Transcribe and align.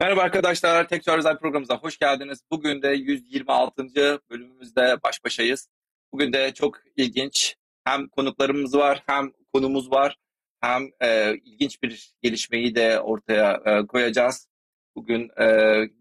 Merhaba 0.00 0.20
arkadaşlar, 0.22 0.88
Tekrar 0.88 1.18
Özel 1.18 1.38
programımıza 1.38 1.76
hoş 1.78 1.98
geldiniz. 1.98 2.40
Bugün 2.50 2.82
de 2.82 2.88
126. 2.88 3.86
bölümümüzde 4.30 4.96
baş 5.04 5.24
başayız. 5.24 5.68
Bugün 6.12 6.32
de 6.32 6.54
çok 6.54 6.78
ilginç 6.96 7.56
hem 7.84 8.08
konuklarımız 8.08 8.74
var, 8.74 9.02
hem 9.06 9.32
konumuz 9.52 9.90
var, 9.90 10.16
hem 10.60 10.88
e, 11.00 11.34
ilginç 11.34 11.82
bir 11.82 12.12
gelişmeyi 12.22 12.74
de 12.74 13.00
ortaya 13.00 13.62
e, 13.66 13.86
koyacağız. 13.86 14.48
Bugün 14.96 15.30
e, 15.40 15.44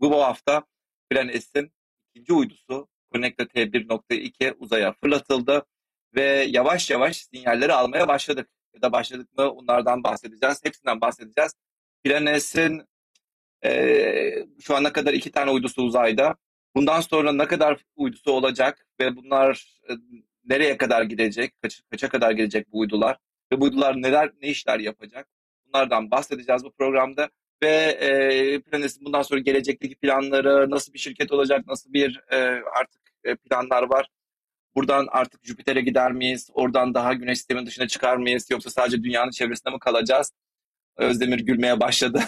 bu 0.02 0.24
hafta 0.24 0.64
Planes'in 1.10 1.72
ikinci 2.14 2.34
uydusu 2.34 2.88
Connecta 3.14 3.44
T1.2 3.44 4.54
uzaya 4.60 4.94
fırlatıldı 4.94 5.66
ve 6.16 6.24
yavaş 6.50 6.90
yavaş 6.90 7.18
sinyalleri 7.18 7.74
almaya 7.74 8.08
başladık. 8.08 8.50
Ya 8.76 8.82
da 8.82 8.92
başladık 8.92 9.38
mı 9.38 9.50
onlardan 9.50 10.04
bahsedeceğiz, 10.04 10.62
hepsinden 10.64 11.02
bahsedeceğiz. 11.02 11.54
Planes'in 12.04 12.90
ee, 13.66 14.46
şu 14.62 14.76
ana 14.76 14.94
kadar 14.94 15.14
iki 15.14 15.32
tane 15.32 15.52
uydusu 15.52 15.82
uzayda. 15.82 16.36
Bundan 16.76 17.02
sonra 17.02 17.34
ne 17.34 17.48
kadar 17.48 17.86
uydusu 17.96 18.32
olacak 18.32 18.88
ve 19.00 19.16
bunlar 19.16 19.82
e, 19.90 19.94
nereye 20.46 20.78
kadar 20.78 21.04
gidecek, 21.04 21.62
kaç, 21.62 21.82
kaça 21.92 22.10
kadar 22.10 22.32
gidecek 22.32 22.72
bu 22.72 22.80
uydular 22.80 23.18
ve 23.52 23.62
bu 23.62 23.66
uydular 23.66 24.02
neler, 24.02 24.32
ne 24.42 24.48
işler 24.50 24.80
yapacak? 24.80 25.28
Bunlardan 25.68 26.12
bahsedeceğiz 26.12 26.64
bu 26.64 26.72
programda 26.72 27.30
ve 27.64 27.68
e, 27.68 28.60
Planes'in 28.62 29.06
bundan 29.06 29.22
sonra 29.22 29.40
gelecekteki 29.40 29.96
planları, 29.96 30.70
nasıl 30.70 30.94
bir 30.94 31.00
şirket 31.00 31.32
olacak, 31.32 31.68
nasıl 31.68 31.94
bir 31.94 32.22
e, 32.32 32.38
artık 32.80 33.02
e, 33.24 33.36
planlar 33.36 33.84
var. 33.84 34.10
Buradan 34.76 35.08
artık 35.12 35.46
Jüpiter'e 35.46 35.82
gider 35.82 36.12
miyiz? 36.12 36.50
Oradan 36.54 36.94
daha 36.94 37.14
Güneş 37.14 37.38
sistemin 37.38 37.66
dışına 37.66 37.88
çıkar 37.88 38.18
mıyız? 38.18 38.52
Yoksa 38.52 38.70
sadece 38.70 39.04
dünyanın 39.04 39.32
çevresinde 39.32 39.74
mi 39.74 39.80
kalacağız? 39.80 40.32
Özdemir 40.98 41.40
gülmeye 41.40 41.80
başladı. 41.80 42.24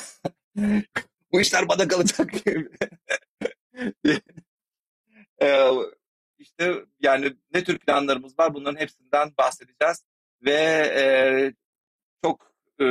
Bu 1.31 1.41
işler 1.41 1.67
bana 1.69 1.87
kalacak. 1.87 2.31
ee, 5.41 5.69
işte 6.39 6.73
yani 6.99 7.33
ne 7.53 7.63
tür 7.63 7.77
planlarımız 7.79 8.39
var 8.39 8.53
bunların 8.53 8.79
hepsinden 8.79 9.33
bahsedeceğiz 9.37 10.03
ve 10.45 10.53
e, 10.95 11.03
çok 12.23 12.53
e, 12.79 12.85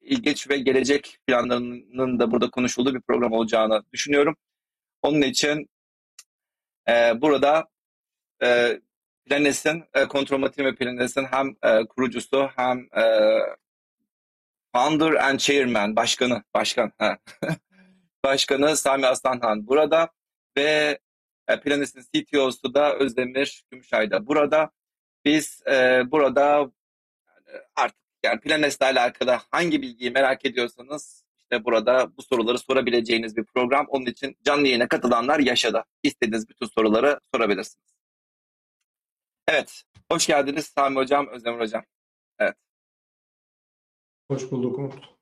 ilginç 0.00 0.50
ve 0.50 0.58
gelecek 0.58 1.18
planlarının 1.26 2.18
da 2.18 2.30
burada 2.30 2.50
konuşulduğu 2.50 2.94
bir 2.94 3.00
program 3.00 3.32
olacağını 3.32 3.82
düşünüyorum. 3.92 4.36
Onun 5.02 5.22
için 5.22 5.68
e, 6.88 7.20
burada 7.20 7.68
e, 8.42 8.80
Planes'in, 9.24 9.84
e, 9.94 10.04
Kontrol 10.08 10.38
Matin 10.38 10.64
ve 10.64 10.74
Planes'in 10.74 11.24
hem 11.24 11.56
e, 11.62 11.84
kurucusu 11.86 12.48
hem 12.56 12.78
e, 12.78 13.02
Founder 14.76 15.14
and 15.14 15.38
Chairman, 15.38 15.96
başkanı, 15.96 16.42
başkan. 16.54 16.92
başkanı 18.24 18.76
Sami 18.76 19.06
Aslanhan 19.06 19.66
burada 19.66 20.10
ve 20.56 20.98
e, 21.48 21.60
Planis'in 21.60 22.02
CTO'su 22.14 22.74
da 22.74 22.94
Özdemir 22.94 23.64
Gümüşay 23.70 24.10
da 24.10 24.26
burada. 24.26 24.70
Biz 25.24 25.62
e, 25.66 26.02
burada 26.10 26.70
artık 27.76 27.98
yani 28.24 28.40
Planes'le 28.40 28.82
alakalı 28.82 29.38
hangi 29.50 29.82
bilgiyi 29.82 30.10
merak 30.10 30.44
ediyorsanız 30.44 31.24
işte 31.38 31.64
burada 31.64 32.16
bu 32.16 32.22
soruları 32.22 32.58
sorabileceğiniz 32.58 33.36
bir 33.36 33.44
program. 33.44 33.86
Onun 33.88 34.06
için 34.06 34.36
canlı 34.44 34.66
yayına 34.66 34.88
katılanlar 34.88 35.38
yaşada. 35.38 35.84
İstediğiniz 36.02 36.48
bütün 36.48 36.66
soruları 36.66 37.20
sorabilirsiniz. 37.34 37.94
Evet, 39.48 39.82
hoş 40.12 40.26
geldiniz 40.26 40.66
Sami 40.66 40.96
Hocam, 40.96 41.28
Özdemir 41.28 41.60
Hocam. 41.60 41.84
Evet. 42.38 42.65
Hoş 44.30 44.50
bulduk 44.50 44.78
Umut. 44.78 45.16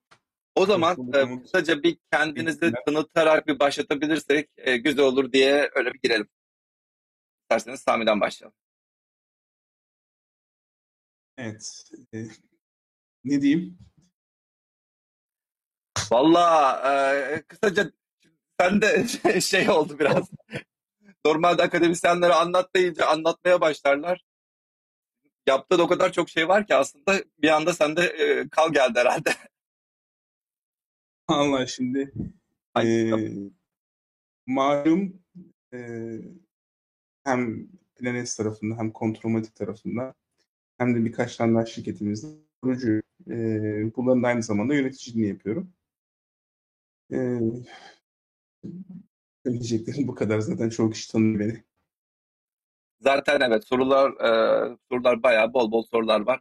O 0.54 0.66
zaman 0.66 1.12
e, 1.14 1.42
kısaca 1.42 1.82
bir 1.82 1.98
kendinizi 2.12 2.72
tanıtarak 2.86 3.46
bir 3.46 3.58
başlatabilirsek 3.58 4.50
e, 4.56 4.76
güzel 4.76 5.04
olur 5.04 5.32
diye 5.32 5.70
öyle 5.74 5.94
bir 5.94 6.00
girelim. 6.02 6.28
İsterseniz 7.42 7.80
Sami'den 7.80 8.20
başlayalım. 8.20 8.56
Evet. 11.36 11.84
E, 12.14 12.18
ne 13.24 13.40
diyeyim? 13.42 13.78
Valla 16.12 16.76
e, 16.92 17.42
kısaca 17.42 17.92
sen 18.60 18.82
de 18.82 19.06
şey 19.40 19.70
oldu 19.70 19.98
biraz. 19.98 20.30
Normalde 21.26 21.62
akademisyenlere 21.62 22.32
anlat 22.32 22.74
deyince 22.76 23.04
anlatmaya 23.04 23.60
başlarlar. 23.60 24.24
Yaptığın 25.46 25.78
o 25.78 25.88
kadar 25.88 26.12
çok 26.12 26.28
şey 26.28 26.48
var 26.48 26.66
ki 26.66 26.74
aslında 26.74 27.24
bir 27.42 27.48
anda 27.48 27.72
sende 27.72 28.02
e, 28.02 28.48
kal 28.48 28.72
geldi 28.72 28.98
herhalde. 28.98 29.30
Allah 31.28 31.66
şimdi 31.66 32.12
e, 32.82 33.10
malum 34.46 35.22
e, 35.74 35.78
hem 37.24 37.68
Planes 37.96 38.36
tarafında 38.36 38.78
hem 38.78 38.90
Kontromatik 38.90 39.54
tarafında 39.54 40.14
hem 40.78 40.94
de 40.94 41.04
birkaç 41.04 41.36
tane 41.36 41.54
daha 41.54 41.66
şirketimizde 41.66 42.26
kurucu. 42.62 43.02
E, 43.30 43.36
bunların 43.96 44.22
aynı 44.22 44.42
zamanda 44.42 44.74
yöneticiliğini 44.74 45.28
yapıyorum. 45.28 45.72
E, 47.12 47.40
söyleyeceklerim 49.44 50.08
bu 50.08 50.14
kadar 50.14 50.40
zaten 50.40 50.68
çok 50.68 50.92
kişi 50.92 51.12
tanıyor 51.12 51.40
beni. 51.40 51.64
Zaten 53.00 53.40
evet 53.40 53.64
sorular 53.66 54.10
e, 54.10 54.76
sorular 54.90 55.22
bayağı 55.22 55.54
bol 55.54 55.72
bol 55.72 55.82
sorular 55.82 56.20
var. 56.20 56.40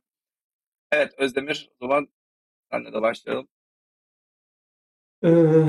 Evet 0.91 1.13
Özdemir 1.17 1.69
o 1.79 1.85
zaman 1.85 2.07
senle 2.71 2.93
de 2.93 3.01
başlayalım. 3.01 3.47
Ee, 5.23 5.65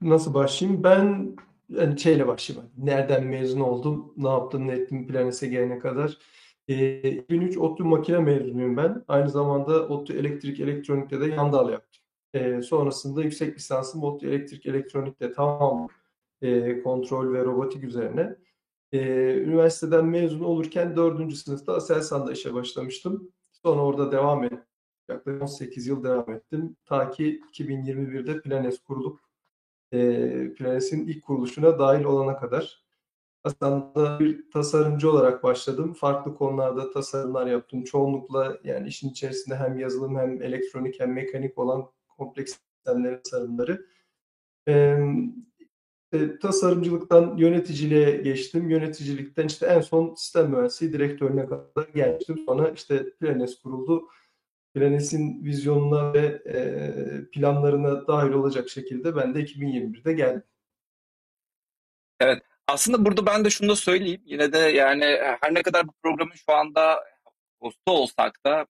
nasıl 0.00 0.34
başlayayım? 0.34 0.84
Ben 0.84 1.36
yani 1.68 2.00
şeyle 2.00 2.26
başlayayım. 2.26 2.70
Nereden 2.78 3.24
mezun 3.24 3.60
oldum? 3.60 4.12
Ne 4.16 4.28
yaptım, 4.28 4.68
ne 4.68 4.72
ettim 4.72 5.06
Planes'e 5.08 5.46
gelene 5.46 5.78
kadar. 5.78 6.18
Ee, 6.68 7.10
2003 7.10 7.56
ODTÜ 7.58 7.84
makine 7.84 8.18
mezunuyum 8.18 8.76
ben. 8.76 9.04
Aynı 9.08 9.30
zamanda 9.30 9.88
ODTÜ 9.88 10.18
elektrik 10.18 10.60
elektronikte 10.60 11.20
de 11.20 11.26
yan 11.26 11.52
dal 11.52 11.70
yaptım. 11.70 12.02
Ee, 12.34 12.62
sonrasında 12.62 13.22
yüksek 13.22 13.56
lisansım 13.56 14.02
ODTÜ 14.04 14.28
elektrik 14.28 14.66
elektronikte 14.66 15.32
tamam 15.32 15.88
e, 16.42 16.82
kontrol 16.82 17.34
ve 17.34 17.44
robotik 17.44 17.84
üzerine. 17.84 18.36
Ee, 18.96 19.42
üniversiteden 19.42 20.06
mezun 20.06 20.40
olurken 20.40 20.96
dördüncü 20.96 21.36
sınıfta 21.36 21.74
Aselsan'da 21.74 22.32
işe 22.32 22.54
başlamıştım. 22.54 23.32
Sonra 23.52 23.80
orada 23.80 24.12
devam 24.12 24.44
ettim. 24.44 24.60
Yaklaşık 25.08 25.42
18 25.42 25.86
yıl 25.86 26.04
devam 26.04 26.30
ettim. 26.30 26.76
Ta 26.84 27.10
ki 27.10 27.40
2021'de 27.52 28.40
Planes 28.40 28.78
kurulup 28.78 29.20
e, 29.92 29.98
Planes'in 30.54 31.06
ilk 31.06 31.24
kuruluşuna 31.24 31.78
dahil 31.78 32.04
olana 32.04 32.36
kadar. 32.36 32.84
Aslında 33.44 34.20
bir 34.20 34.50
tasarımcı 34.50 35.10
olarak 35.10 35.42
başladım. 35.42 35.94
Farklı 35.94 36.34
konularda 36.34 36.90
tasarımlar 36.92 37.46
yaptım. 37.46 37.84
Çoğunlukla 37.84 38.58
yani 38.64 38.88
işin 38.88 39.10
içerisinde 39.10 39.56
hem 39.56 39.78
yazılım 39.78 40.18
hem 40.18 40.42
elektronik 40.42 41.00
hem 41.00 41.12
mekanik 41.12 41.58
olan 41.58 41.90
kompleks 42.08 42.56
sistemlerin 42.84 43.20
tasarımları. 43.24 43.86
E, 44.68 44.98
e, 46.16 46.38
tasarımcılıktan 46.38 47.36
yöneticiliğe 47.36 48.16
geçtim. 48.16 48.70
Yöneticilikten 48.70 49.46
işte 49.46 49.66
en 49.66 49.80
son 49.80 50.14
sistem 50.14 50.50
mühendisliği 50.50 50.92
direktörüne 50.92 51.46
kadar 51.46 51.88
gelmiştim. 51.94 52.38
Sonra 52.46 52.70
işte 52.70 53.10
Planes 53.20 53.58
kuruldu. 53.58 54.08
Planes'in 54.74 55.44
vizyonuna 55.44 56.14
ve 56.14 56.42
e, 56.46 57.30
planlarına 57.30 58.06
dahil 58.06 58.32
olacak 58.32 58.68
şekilde 58.68 59.16
ben 59.16 59.34
de 59.34 59.40
2021'de 59.40 60.12
geldim. 60.12 60.42
Evet. 62.20 62.42
Aslında 62.68 63.04
burada 63.04 63.26
ben 63.26 63.44
de 63.44 63.50
şunu 63.50 63.68
da 63.68 63.76
söyleyeyim. 63.76 64.22
Yine 64.24 64.52
de 64.52 64.58
yani 64.58 65.04
her 65.40 65.54
ne 65.54 65.62
kadar 65.62 65.88
bu 65.88 65.92
programın 66.02 66.32
şu 66.32 66.52
anda 66.52 67.04
hostu 67.60 67.92
olsak 67.92 68.44
da 68.46 68.66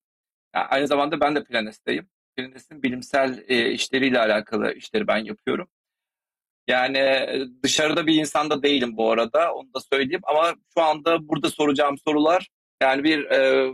yani 0.54 0.66
aynı 0.66 0.86
zamanda 0.86 1.20
ben 1.20 1.36
de 1.36 1.44
Planes'teyim. 1.44 2.08
Planes'in 2.36 2.82
bilimsel 2.82 3.44
e, 3.48 3.70
işleriyle 3.70 4.20
alakalı 4.20 4.72
işleri 4.72 5.06
ben 5.06 5.18
yapıyorum. 5.24 5.68
Yani 6.68 7.28
dışarıda 7.62 8.06
bir 8.06 8.14
insanda 8.14 8.62
değilim 8.62 8.96
bu 8.96 9.10
arada. 9.10 9.54
Onu 9.54 9.74
da 9.74 9.80
söyleyeyim. 9.80 10.22
Ama 10.24 10.54
şu 10.74 10.82
anda 10.82 11.28
burada 11.28 11.50
soracağım 11.50 11.98
sorular 11.98 12.48
yani 12.82 13.04
bir 13.04 13.24
e, 13.24 13.70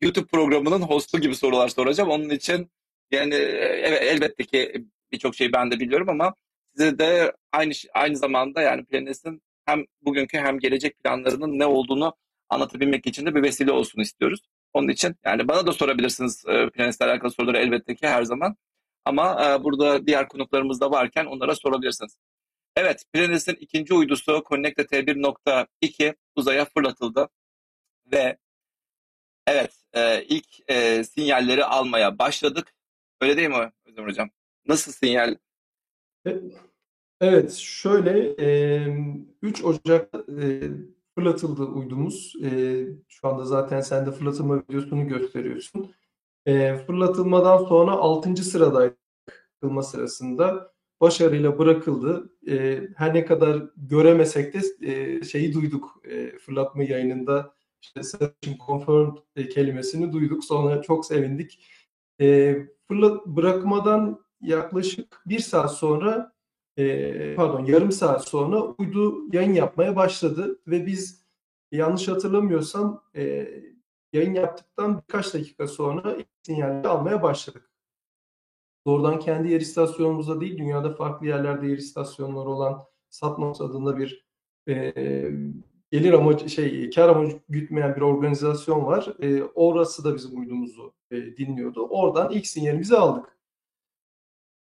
YouTube 0.00 0.26
programının 0.26 0.80
hostu 0.82 1.18
gibi 1.20 1.34
sorular 1.34 1.68
soracağım. 1.68 2.10
Onun 2.10 2.30
için 2.30 2.70
yani 3.10 3.34
evet 3.34 4.02
elbette 4.02 4.44
ki 4.44 4.84
birçok 5.12 5.34
şeyi 5.34 5.52
ben 5.52 5.70
de 5.70 5.80
biliyorum 5.80 6.08
ama 6.08 6.34
size 6.76 6.98
de 6.98 7.32
aynı 7.52 7.72
aynı 7.94 8.16
zamanda 8.16 8.62
yani 8.62 8.84
Planes'in 8.84 9.42
hem 9.64 9.84
bugünkü 10.02 10.38
hem 10.38 10.58
gelecek 10.58 10.98
planlarının 10.98 11.58
ne 11.58 11.66
olduğunu 11.66 12.14
anlatabilmek 12.48 13.06
için 13.06 13.26
de 13.26 13.34
bir 13.34 13.42
vesile 13.42 13.72
olsun 13.72 14.00
istiyoruz. 14.00 14.40
Onun 14.72 14.88
için 14.88 15.16
yani 15.24 15.48
bana 15.48 15.66
da 15.66 15.72
sorabilirsiniz 15.72 16.44
e, 16.48 16.70
Planes'le 16.70 17.00
alakalı 17.00 17.30
soruları 17.30 17.58
elbette 17.58 17.94
ki 17.94 18.06
her 18.08 18.22
zaman. 18.22 18.56
Ama 19.04 19.46
e, 19.46 19.64
burada 19.64 20.06
diğer 20.06 20.28
konuklarımız 20.28 20.80
da 20.80 20.90
varken 20.90 21.26
onlara 21.26 21.54
sorabilirsiniz. 21.54 22.16
Evet, 22.76 23.04
Planes'in 23.12 23.54
ikinci 23.54 23.94
uydusu 23.94 24.44
Connecta 24.48 24.82
T1.2 24.82 26.14
uzaya 26.36 26.64
fırlatıldı 26.64 27.28
ve 28.12 28.36
Evet, 29.46 29.72
e, 29.92 30.24
ilk 30.24 30.70
e, 30.70 31.04
sinyalleri 31.04 31.64
almaya 31.64 32.18
başladık. 32.18 32.74
Öyle 33.20 33.36
değil 33.36 33.48
mi 33.48 33.72
Özlem 33.84 34.06
Hocam? 34.06 34.30
Nasıl 34.66 34.92
sinyal 34.92 35.36
Evet, 37.20 37.52
şöyle 37.52 38.34
3 39.42 39.64
Ocak 39.64 40.10
fırlatıldı 41.14 41.62
uydumuz. 41.62 42.32
Şu 43.08 43.28
anda 43.28 43.44
zaten 43.44 43.80
sen 43.80 44.06
de 44.06 44.12
fırlatılma 44.12 44.58
videosunu 44.58 45.08
gösteriyorsun. 45.08 45.94
Fırlatılmadan 46.86 47.64
sonra 47.64 47.90
6. 47.90 48.36
sıradaydı 48.36 48.96
fırlatılma 49.60 49.82
sırasında. 49.82 50.72
Başarıyla 51.00 51.58
bırakıldı. 51.58 52.32
Her 52.96 53.14
ne 53.14 53.24
kadar 53.24 53.62
göremesek 53.76 54.54
de 54.54 54.60
şeyi 55.24 55.54
duyduk 55.54 56.02
fırlatma 56.40 56.82
yayınında. 56.82 57.54
İşte 57.82 58.02
Session 58.02 58.56
Confirmed 58.66 59.48
kelimesini 59.54 60.12
duyduk. 60.12 60.44
Sonra 60.44 60.82
çok 60.82 61.06
sevindik. 61.06 61.64
Fırlat, 62.88 63.26
bırakmadan 63.26 64.20
yaklaşık 64.40 65.22
bir 65.26 65.38
saat 65.38 65.72
sonra 65.76 66.32
e, 66.76 67.34
pardon 67.34 67.64
yarım 67.64 67.92
saat 67.92 68.28
sonra 68.28 68.62
uydu 68.62 69.34
yayın 69.36 69.52
yapmaya 69.52 69.96
başladı 69.96 70.58
ve 70.66 70.86
biz 70.86 71.24
yanlış 71.72 72.08
hatırlamıyorsam 72.08 73.02
e, 73.16 73.48
yayın 74.12 74.34
yaptıktan 74.34 74.98
birkaç 74.98 75.34
dakika 75.34 75.66
sonra 75.66 76.16
sinyalleri 76.42 76.88
almaya 76.88 77.22
başladık. 77.22 77.70
Doğrudan 78.86 79.18
kendi 79.18 79.52
yer 79.52 79.60
istasyonumuzda 79.60 80.40
değil, 80.40 80.58
dünyada 80.58 80.94
farklı 80.94 81.26
yerlerde 81.26 81.66
yer 81.66 81.78
istasyonları 81.78 82.48
olan 82.48 82.82
Satmos 83.10 83.60
adında 83.60 83.98
bir 83.98 84.26
e, 84.68 84.92
gelir 85.90 86.12
amacı 86.12 86.50
şey 86.50 86.90
kar 86.90 87.08
amacı 87.08 87.40
gütmeyen 87.48 87.96
bir 87.96 88.00
organizasyon 88.00 88.86
var. 88.86 89.14
E, 89.22 89.42
orası 89.42 90.04
da 90.04 90.14
bizim 90.14 90.40
uydumuzu 90.40 90.94
e, 91.10 91.36
dinliyordu. 91.36 91.86
Oradan 91.86 92.32
ilk 92.32 92.46
sinyalimizi 92.46 92.96
aldık. 92.96 93.38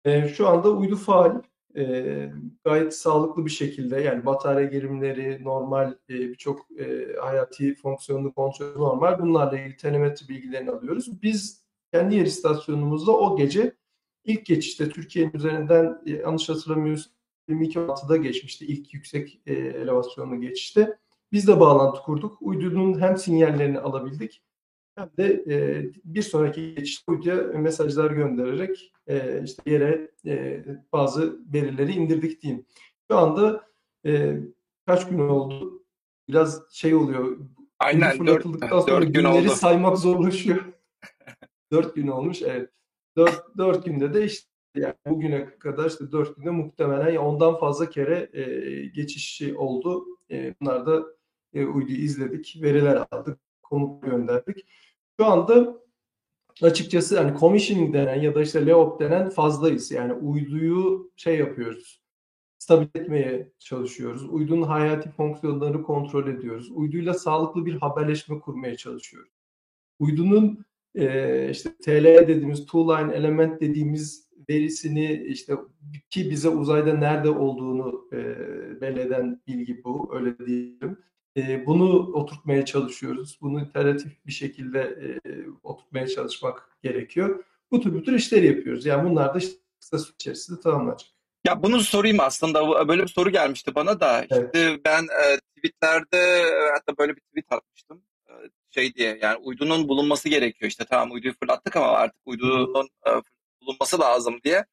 E, 0.06 0.28
şu 0.28 0.48
anda 0.48 0.72
uydu 0.72 0.96
faal 0.96 1.42
e, 1.78 2.32
gayet 2.64 2.96
sağlıklı 2.96 3.46
bir 3.46 3.52
şekilde 3.52 4.02
yani 4.02 4.26
batarya 4.26 4.68
gerimleri 4.68 5.44
normal 5.44 5.92
e, 6.10 6.14
birçok 6.14 6.80
e, 6.80 7.16
hayati 7.22 7.76
fonksiyonlu 7.76 8.34
kontrol 8.34 8.78
normal 8.78 9.20
bunlarla 9.20 9.60
ilgili 9.60 9.78
telemetri 9.78 10.30
bilgilerini 10.30 10.72
alıyoruz. 10.72 11.22
Biz 11.22 11.64
kendi 11.94 12.16
yer 12.16 12.26
istasyonumuzda 12.26 13.12
o 13.12 13.38
gece 13.38 13.76
ilk 14.24 14.46
geçişte 14.46 14.90
Türkiye'nin 14.90 15.34
üzerinden 15.34 16.02
e, 16.06 16.12
yanlış 16.12 16.50
hatırlamıyorsam 16.50 17.14
22.6'da 17.50 18.18
geçmişti 18.18 18.66
ilk 18.66 18.94
yüksek 18.94 19.42
e, 19.46 19.54
elevasyonlu 19.54 20.42
geçişte. 20.42 20.98
Biz 21.32 21.48
de 21.48 21.60
bağlantı 21.60 22.02
kurduk. 22.02 22.38
Uydunun 22.42 23.02
hem 23.02 23.18
sinyallerini 23.18 23.80
alabildik 23.80 24.42
hem 25.00 25.10
de 25.18 25.44
e, 25.48 25.86
bir 26.06 26.22
sonraki 26.22 26.76
geçişte 26.76 27.12
uyduya 27.12 27.36
mesajlar 27.36 28.12
göndererek 28.12 28.94
e, 29.08 29.44
işte 29.44 29.72
yere 29.72 30.12
e, 30.26 30.64
bazı 30.94 31.40
verileri 31.54 31.92
indirdik 31.92 32.42
diyeyim. 32.42 32.66
Şu 33.12 33.18
anda 33.18 33.64
e, 34.06 34.38
kaç 34.86 35.08
gün 35.08 35.20
oldu? 35.20 35.84
Biraz 36.28 36.62
şey 36.72 36.96
oluyor. 36.96 37.38
Aynen 37.80 38.28
4, 38.28 38.46
4 38.72 39.14
gün 39.14 39.24
oldu. 39.24 39.50
saymak 39.50 39.98
zorlaşıyor. 39.98 40.66
4 41.72 41.96
gün 41.96 42.08
olmuş 42.08 42.42
evet. 42.42 42.70
4, 43.18 43.58
4 43.58 43.86
günde 43.86 44.14
de 44.14 44.26
işte 44.26 44.50
yani 44.76 44.96
bugüne 45.08 45.50
kadar 45.60 45.90
işte 45.90 46.12
4 46.12 46.36
günde 46.36 46.50
muhtemelen 46.50 47.16
ondan 47.16 47.60
fazla 47.60 47.90
kere 47.90 48.30
e, 48.34 48.44
geçişi 48.86 49.56
oldu. 49.56 50.06
E, 50.32 50.56
bunlar 50.62 50.86
da 50.86 51.04
e, 51.54 51.66
uydu 51.66 51.92
izledik, 51.92 52.60
veriler 52.62 53.06
aldık, 53.12 53.40
konuk 53.62 54.04
gönderdik. 54.04 54.66
Şu 55.20 55.26
anda 55.26 55.78
açıkçası 56.62 57.20
hani 57.20 57.40
commissioning 57.40 57.94
denen 57.94 58.22
ya 58.22 58.36
da 58.36 58.42
işte 58.42 58.66
LEOP 58.66 59.00
denen 59.00 59.30
fazlayız. 59.30 59.92
Yani 59.92 60.14
uyduyu 60.14 61.12
şey 61.16 61.38
yapıyoruz. 61.38 62.02
Stabil 62.60 62.88
etmeye 62.96 63.52
çalışıyoruz. 63.60 64.30
Uydunun 64.30 64.62
hayati 64.62 65.10
fonksiyonlarını 65.10 65.84
kontrol 65.84 66.28
ediyoruz. 66.28 66.72
Uyduyla 66.72 67.14
sağlıklı 67.14 67.66
bir 67.66 67.74
haberleşme 67.74 68.40
kurmaya 68.40 68.78
çalışıyoruz. 68.78 69.32
Uydunun 70.00 70.66
e, 70.96 71.50
işte 71.50 71.70
TL 71.84 72.28
dediğimiz 72.28 72.66
two 72.66 72.98
line 72.98 73.14
element 73.14 73.62
dediğimiz 73.62 74.30
verisini 74.50 75.24
işte 75.28 75.54
ki 76.10 76.30
bize 76.32 76.50
uzayda 76.50 76.94
nerede 76.94 77.30
olduğunu 77.30 78.08
e, 78.14 78.18
belirlen 78.82 79.42
bilgi 79.48 79.84
bu 79.84 80.10
öyle 80.16 80.38
diyelim. 80.46 80.98
E, 81.40 81.66
bunu 81.66 82.12
oturtmaya 82.14 82.66
çalışıyoruz. 82.66 83.38
Bunu 83.42 83.62
iteratif 83.62 84.26
bir 84.26 84.32
şekilde 84.32 84.80
e, 84.80 85.30
oturtmaya 85.64 86.08
çalışmak 86.08 86.70
gerekiyor. 86.84 87.44
Bu 87.72 87.82
tür 87.82 87.94
bu 87.94 88.04
tür 88.04 88.14
işleri 88.14 88.48
yapıyoruz. 88.48 88.86
Yani 88.86 89.10
bunlar 89.10 89.34
da 89.34 89.38
işte 89.38 89.54
kısa 89.80 90.00
süre 90.00 90.16
içerisinde 90.16 90.60
tamamlanacak. 90.60 91.10
Ya 91.48 91.64
bunu 91.64 91.80
sorayım 91.80 92.20
aslında. 92.20 92.88
Böyle 92.88 93.04
bir 93.04 93.08
soru 93.08 93.30
gelmişti 93.30 93.76
bana 93.76 94.00
da. 94.00 94.26
Evet. 94.30 94.56
İşte 94.56 94.80
ben 94.86 95.04
e, 95.04 95.40
tweetlerde 95.58 96.44
hatta 96.74 96.98
böyle 96.98 97.16
bir 97.16 97.22
tweet 97.22 97.52
atmıştım. 97.52 98.04
E, 98.28 98.34
şey 98.70 98.94
diye 98.94 99.20
yani 99.22 99.38
uydunun 99.38 99.88
bulunması 99.88 100.30
gerekiyor. 100.30 100.70
İşte 100.70 100.86
tamam 100.90 101.12
uyduyu 101.12 101.34
fırlattık 101.34 101.76
ama 101.76 101.88
artık 101.88 102.22
uydunun 102.26 102.90
e, 103.08 103.12
bulunması 103.62 104.00
lazım 104.00 104.40
diye. 104.44 104.66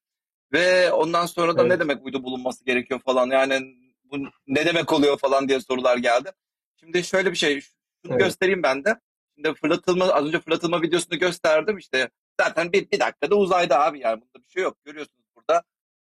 Ve 0.52 0.92
ondan 0.92 1.26
sonra 1.26 1.56
da 1.56 1.60
evet. 1.60 1.70
ne 1.70 1.80
demek 1.80 2.04
uydu 2.04 2.22
bulunması 2.22 2.64
gerekiyor 2.64 3.00
falan. 3.04 3.30
Yani 3.30 3.76
bu 4.04 4.16
ne 4.46 4.66
demek 4.66 4.92
oluyor 4.92 5.18
falan 5.18 5.48
diye 5.48 5.60
sorular 5.60 5.96
geldi. 5.96 6.32
Şimdi 6.80 7.04
şöyle 7.04 7.30
bir 7.30 7.36
şey, 7.36 7.60
şunu 7.60 8.12
evet. 8.12 8.20
göstereyim 8.20 8.62
ben 8.62 8.84
de. 8.84 9.00
Şimdi 9.34 9.54
fırlatılma, 9.54 10.04
az 10.04 10.26
önce 10.26 10.40
fırlatılma 10.40 10.82
videosunu 10.82 11.18
gösterdim 11.18 11.78
işte. 11.78 12.10
Zaten 12.40 12.72
bir, 12.72 12.90
bir 12.90 13.00
dakikada 13.00 13.34
uzayda 13.34 13.80
abi 13.84 14.00
yani 14.00 14.20
bunda 14.20 14.44
bir 14.44 14.50
şey 14.50 14.62
yok. 14.62 14.84
Görüyorsunuz 14.84 15.26
burada 15.36 15.62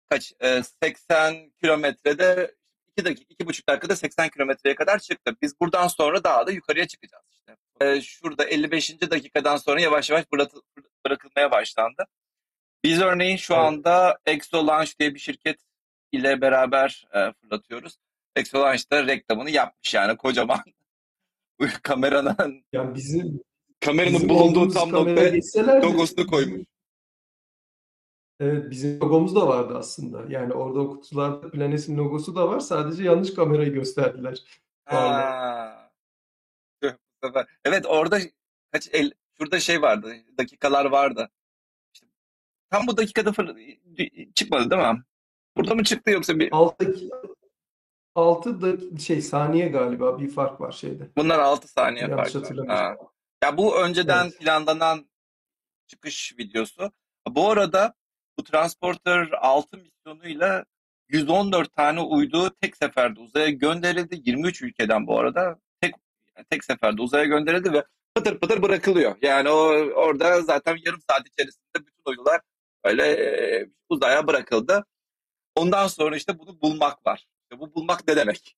kaç 0.10 0.34
e, 0.40 0.64
80 0.84 1.52
kilometrede 1.62 2.56
2 2.98 3.06
dakika, 3.06 3.26
iki 3.30 3.46
buçuk 3.46 3.70
dakikada 3.70 3.96
80 3.96 4.30
kilometreye 4.30 4.76
kadar 4.76 5.00
çıktı. 5.00 5.36
Biz 5.42 5.60
buradan 5.60 5.88
sonra 5.88 6.24
daha 6.24 6.48
da 6.48 6.52
yukarıya 6.52 6.88
çıkacağız 6.88 7.26
işte. 7.32 7.56
E, 7.82 8.02
şurada 8.02 8.44
55. 8.44 9.02
dakikadan 9.02 9.58
sonra 9.58 9.82
yavaş 9.82 10.10
yavaş 10.10 10.26
bırakılmaya 11.06 11.52
başlandı. 11.52 12.06
Biz 12.84 13.02
örneğin 13.02 13.38
şu 13.38 13.56
anda 13.56 14.18
Exolaunch 14.26 15.00
diye 15.00 15.14
bir 15.16 15.20
şirket 15.20 15.60
ile 16.12 16.42
beraber 16.42 17.06
e, 17.14 17.32
fırlatıyoruz. 17.34 17.98
Exolange 18.36 18.84
da 18.92 19.08
reklamını 19.08 19.50
yapmış 19.50 19.94
yani 19.94 20.18
kocaman. 20.18 20.60
Kameranın 21.84 22.66
yani 22.74 22.96
bizim 22.96 23.42
kameranın 23.80 24.16
bizim 24.16 24.30
bulunduğu 24.30 24.70
tam 24.70 24.92
noktaya 24.92 25.34
logosunu 25.84 26.28
koymuş. 26.28 26.66
Evet 28.40 28.72
bizim 28.72 29.00
logomuz 29.00 29.36
da 29.36 29.48
vardı 29.48 29.78
aslında. 29.78 30.24
Yani 30.30 30.54
orada 30.54 30.80
o 30.80 30.90
kutularda 30.90 31.52
Planes'in 31.52 31.98
logosu 31.98 32.36
da 32.36 32.50
var. 32.50 32.60
Sadece 32.60 33.04
yanlış 33.04 33.34
kamerayı 33.34 33.74
gösterdiler. 33.74 34.44
Ha. 34.86 35.92
Evet 37.66 37.86
orada 37.86 38.20
kaç 38.72 38.90
el 38.92 39.12
şurada 39.38 39.60
şey 39.60 39.82
vardı. 39.82 40.16
Dakikalar 40.38 40.86
vardı. 40.86 41.30
İşte, 41.94 42.08
tam 42.70 42.88
bu 42.88 42.98
dakikada 42.98 43.32
fır, 43.32 43.56
çıkmadı 44.36 44.70
değil 44.72 44.82
mi? 44.82 45.04
Burada 45.58 45.76
mı 45.76 45.84
çıktı 45.84 46.12
yoksa 46.12 46.40
bir 46.40 46.50
alttaki 46.52 47.10
6 48.16 48.62
da 48.62 49.00
şey 49.00 49.22
saniye 49.22 49.68
galiba 49.68 50.20
bir 50.20 50.30
fark 50.30 50.62
var 50.62 50.72
şeyde. 50.72 51.10
Bunlar 51.18 51.40
6 51.40 51.68
saniye 51.68 52.02
Yanlış 52.02 52.34
fark 52.34 52.58
var. 52.58 52.98
Ya 53.44 53.58
bu 53.58 53.78
önceden 53.82 54.26
evet. 54.26 54.40
planlanan 54.40 55.10
çıkış 55.88 56.36
videosu. 56.38 56.92
Bu 57.28 57.50
arada 57.50 57.94
bu 58.40 58.44
Transporter 58.44 59.30
6 59.42 59.78
misyonuyla 59.78 60.66
114 61.10 61.74
tane 61.76 62.02
uydu 62.02 62.56
tek 62.62 62.78
seferde 62.78 63.20
uzaya 63.20 63.50
gönderildi. 63.50 64.22
23 64.26 64.62
ülkeden 64.62 65.08
bu 65.08 65.20
arada 65.20 65.60
tek 65.82 65.96
tek 66.50 66.64
seferde 66.64 67.02
uzaya 67.02 67.24
gönderildi 67.26 67.74
ve 67.74 67.84
pıtır 68.16 68.40
pıtır 68.40 68.62
bırakılıyor. 68.62 69.16
Yani 69.22 69.50
o 69.50 69.56
orada 69.96 70.42
zaten 70.42 70.78
yarım 70.86 71.02
saat 71.10 71.28
içerisinde 71.28 71.76
bütün 71.76 72.04
uydular 72.06 72.42
öyle 72.84 73.04
e, 73.08 73.70
uzaya 73.90 74.28
bırakıldı. 74.28 74.86
Ondan 75.56 75.88
sonra 75.88 76.16
işte 76.16 76.40
bunu 76.40 76.62
bulmak 76.62 77.06
var. 77.06 77.26
Bu 77.60 77.76
bulmak 77.76 78.08
ne 78.08 78.16
demek? 78.16 78.58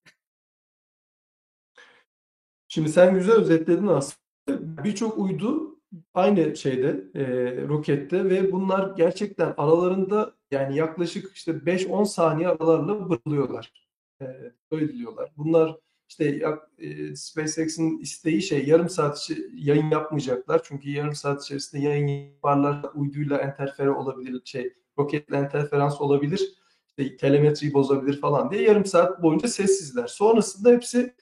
Şimdi 2.67 2.89
sen 2.89 3.13
güzel 3.13 3.35
özetledin 3.35 3.87
aslında. 3.87 4.83
Birçok 4.83 5.17
uydu 5.17 5.79
aynı 6.13 6.55
şeyde, 6.55 7.03
e, 7.15 7.23
rokette 7.67 8.25
ve 8.29 8.51
bunlar 8.51 8.95
gerçekten 8.97 9.53
aralarında 9.57 10.35
yani 10.51 10.77
yaklaşık 10.77 11.35
işte 11.35 11.51
5-10 11.65 12.05
saniye 12.05 12.47
aralarla 12.47 13.09
bırılıyorlar. 13.09 13.73
E, 14.21 14.25
öyle 14.71 14.87
diliyorlar. 14.87 15.31
Bunlar 15.37 15.77
işte 16.09 16.41
e, 16.77 17.15
SpaceX'in 17.15 17.97
isteği 17.97 18.41
şey 18.41 18.65
yarım 18.67 18.89
saat 18.89 19.29
yayın 19.53 19.89
yapmayacaklar. 19.89 20.61
Çünkü 20.63 20.89
yarım 20.89 21.15
saat 21.15 21.43
içerisinde 21.43 21.81
yayın 21.81 22.07
yaparlar 22.07 22.85
uyduyla 22.95 23.37
enterfere 23.37 23.89
olabilir, 23.89 24.41
şey 24.45 24.73
roketle 24.97 25.37
enterferans 25.37 26.01
olabilir 26.01 26.55
işte 26.97 27.17
telemetriyi 27.17 27.73
bozabilir 27.73 28.21
falan 28.21 28.51
diye 28.51 28.61
yarım 28.61 28.85
saat 28.85 29.23
boyunca 29.23 29.47
sessizler. 29.47 30.07
Sonrasında 30.07 30.69
hepsi 30.69 31.15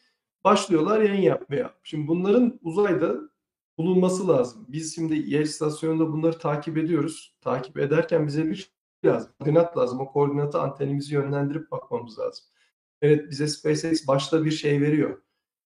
başlıyorlar 0.43 1.01
yayın 1.01 1.21
yapmaya. 1.21 1.73
Şimdi 1.83 2.07
bunların 2.07 2.59
uzayda 2.63 3.15
bulunması 3.77 4.27
lazım. 4.27 4.65
Biz 4.69 4.95
şimdi 4.95 5.15
yer 5.15 5.41
istasyonunda 5.41 6.13
bunları 6.13 6.37
takip 6.37 6.77
ediyoruz. 6.77 7.35
Takip 7.41 7.77
ederken 7.77 8.27
bize 8.27 8.45
bir 8.45 8.71
lazım. 9.05 9.31
Koordinat 9.39 9.77
lazım. 9.77 9.99
O 9.99 10.11
koordinatı 10.11 10.59
antenimizi 10.61 11.13
yönlendirip 11.13 11.71
bakmamız 11.71 12.19
lazım. 12.19 12.45
Evet 13.01 13.29
bize 13.29 13.47
SpaceX 13.47 14.07
başta 14.07 14.45
bir 14.45 14.51
şey 14.51 14.81
veriyor. 14.81 15.21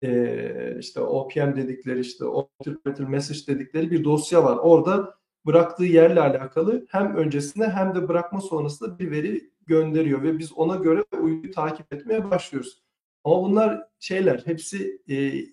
Ee, 0.02 0.76
işte 0.78 1.00
OPM 1.00 1.56
dedikleri 1.56 2.00
işte 2.00 2.24
Optical 2.24 3.08
Message 3.08 3.40
dedikleri 3.46 3.90
bir 3.90 4.04
dosya 4.04 4.44
var. 4.44 4.56
Orada 4.56 5.14
bıraktığı 5.46 5.84
yerle 5.84 6.20
alakalı 6.20 6.86
hem 6.88 7.16
öncesinde 7.16 7.68
hem 7.68 7.94
de 7.94 8.08
bırakma 8.08 8.40
sonrasında 8.40 8.98
bir 8.98 9.10
veri 9.10 9.49
gönderiyor 9.70 10.22
ve 10.22 10.38
biz 10.38 10.52
ona 10.52 10.76
göre 10.76 11.04
uyduyu 11.20 11.52
takip 11.52 11.92
etmeye 11.92 12.30
başlıyoruz. 12.30 12.82
Ama 13.24 13.42
bunlar 13.42 13.82
şeyler 13.98 14.42
hepsi 14.44 15.02
e, 15.08 15.14
e, 15.14 15.44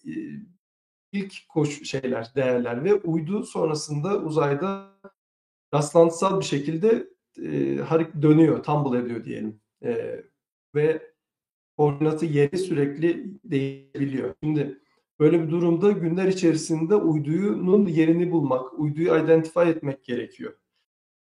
ilk 1.12 1.34
koş 1.50 1.84
şeyler, 1.84 2.36
değerler 2.36 2.84
ve 2.84 2.94
uydu 2.94 3.44
sonrasında 3.44 4.18
uzayda 4.18 4.90
rastlantısal 5.74 6.40
bir 6.40 6.46
şekilde 6.46 7.08
e, 7.44 7.78
harik 7.78 8.22
dönüyor, 8.22 8.64
tumble 8.64 9.00
ediyor 9.00 9.26
diyelim. 9.26 9.62
E, 9.84 10.22
ve 10.76 11.12
koordinatı 11.78 12.26
yeri 12.26 12.58
sürekli 12.58 13.40
değişebiliyor. 13.44 14.36
Şimdi 14.44 14.80
böyle 15.20 15.44
bir 15.44 15.52
durumda 15.52 15.92
günler 15.92 16.28
içerisinde 16.28 16.96
uydunun 16.96 17.86
yerini 17.86 18.32
bulmak, 18.32 18.80
uyduyu 18.80 19.18
identify 19.18 19.70
etmek 19.70 20.04
gerekiyor. 20.04 20.54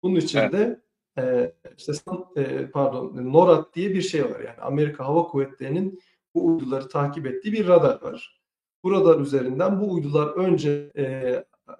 Bunun 0.02 0.16
için 0.16 0.38
evet. 0.38 0.52
de 0.52 0.85
e, 1.18 1.52
işte 1.78 1.92
e, 2.36 2.70
pardon 2.70 3.32
NORAD 3.32 3.74
diye 3.74 3.90
bir 3.90 4.02
şey 4.02 4.24
var 4.24 4.40
yani 4.40 4.60
Amerika 4.60 5.04
Hava 5.04 5.22
Kuvvetleri'nin 5.22 6.00
bu 6.34 6.46
uyduları 6.46 6.88
takip 6.88 7.26
ettiği 7.26 7.52
bir 7.52 7.68
radar 7.68 8.02
var. 8.02 8.40
Bu 8.84 8.92
radar 8.92 9.20
üzerinden 9.20 9.80
bu 9.80 9.92
uydular 9.92 10.26
önce 10.26 10.90
e, 10.96 11.02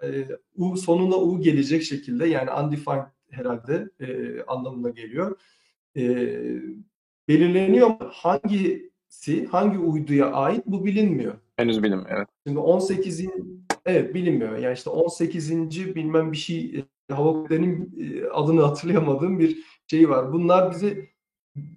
e, 0.03 0.29
U 0.57 0.77
sonuna 0.77 1.17
U 1.17 1.41
gelecek 1.41 1.83
şekilde 1.83 2.29
yani 2.29 2.51
undefined 2.51 3.05
herhalde 3.31 3.91
e, 4.01 4.41
anlamına 4.43 4.91
geliyor. 4.91 5.39
E, 5.97 6.03
belirleniyor 7.29 7.87
ama 7.87 8.11
hangisi 8.13 9.47
hangi 9.51 9.79
uyduya 9.79 10.33
ait 10.33 10.67
bu 10.67 10.85
bilinmiyor. 10.85 11.35
Henüz 11.57 11.83
bilinmiyor. 11.83 12.11
Evet. 12.17 12.29
Şimdi 12.47 12.59
18'in 12.59 13.67
evet 13.87 14.15
bilinmiyor. 14.15 14.57
Yani 14.57 14.75
işte 14.75 14.91
18. 14.91 15.51
bilmem 15.95 16.33
bir 16.33 16.37
şey 16.37 16.85
hava 17.15 17.33
kuvvetlerinin 17.33 18.25
adını 18.33 18.63
hatırlayamadığım 18.63 19.39
bir 19.39 19.59
şey 19.91 20.11
var. 20.11 20.33
Bunlar 20.33 20.71
bizi 20.71 21.09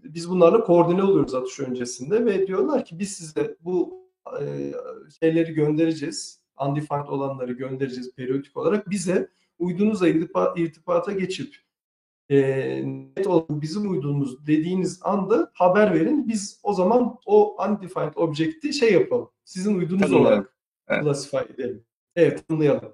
biz 0.03 0.29
bunlarla 0.29 0.63
koordine 0.63 1.03
oluyoruz 1.03 1.35
atış 1.35 1.59
öncesinde 1.59 2.25
ve 2.25 2.47
diyorlar 2.47 2.85
ki 2.85 2.99
biz 2.99 3.13
size 3.13 3.57
bu 3.61 3.99
e, 4.41 4.73
şeyleri 5.19 5.53
göndereceğiz. 5.53 6.39
Undefined 6.67 7.07
olanları 7.07 7.53
göndereceğiz 7.53 8.15
periyodik 8.15 8.57
olarak. 8.57 8.89
Bize 8.89 9.29
uydunuzla 9.59 10.07
irtibata 10.55 11.11
geçip 11.11 11.55
e, 12.29 12.37
net 13.17 13.27
olarak 13.27 13.49
bizim 13.49 13.91
uydumuz 13.91 14.47
dediğiniz 14.47 14.99
anda 15.03 15.51
haber 15.53 15.93
verin. 15.93 16.27
Biz 16.27 16.59
o 16.63 16.73
zaman 16.73 17.19
o 17.25 17.65
undefined 17.65 18.13
object'i 18.15 18.73
şey 18.73 18.93
yapalım. 18.93 19.29
Sizin 19.45 19.75
uydunuz 19.75 20.01
Tanımlayalım. 20.01 20.31
olarak 20.33 20.53
evet. 20.87 21.03
classify 21.03 21.53
edelim. 21.53 21.85
Evet 22.15 22.47
tanıyalım. 22.47 22.93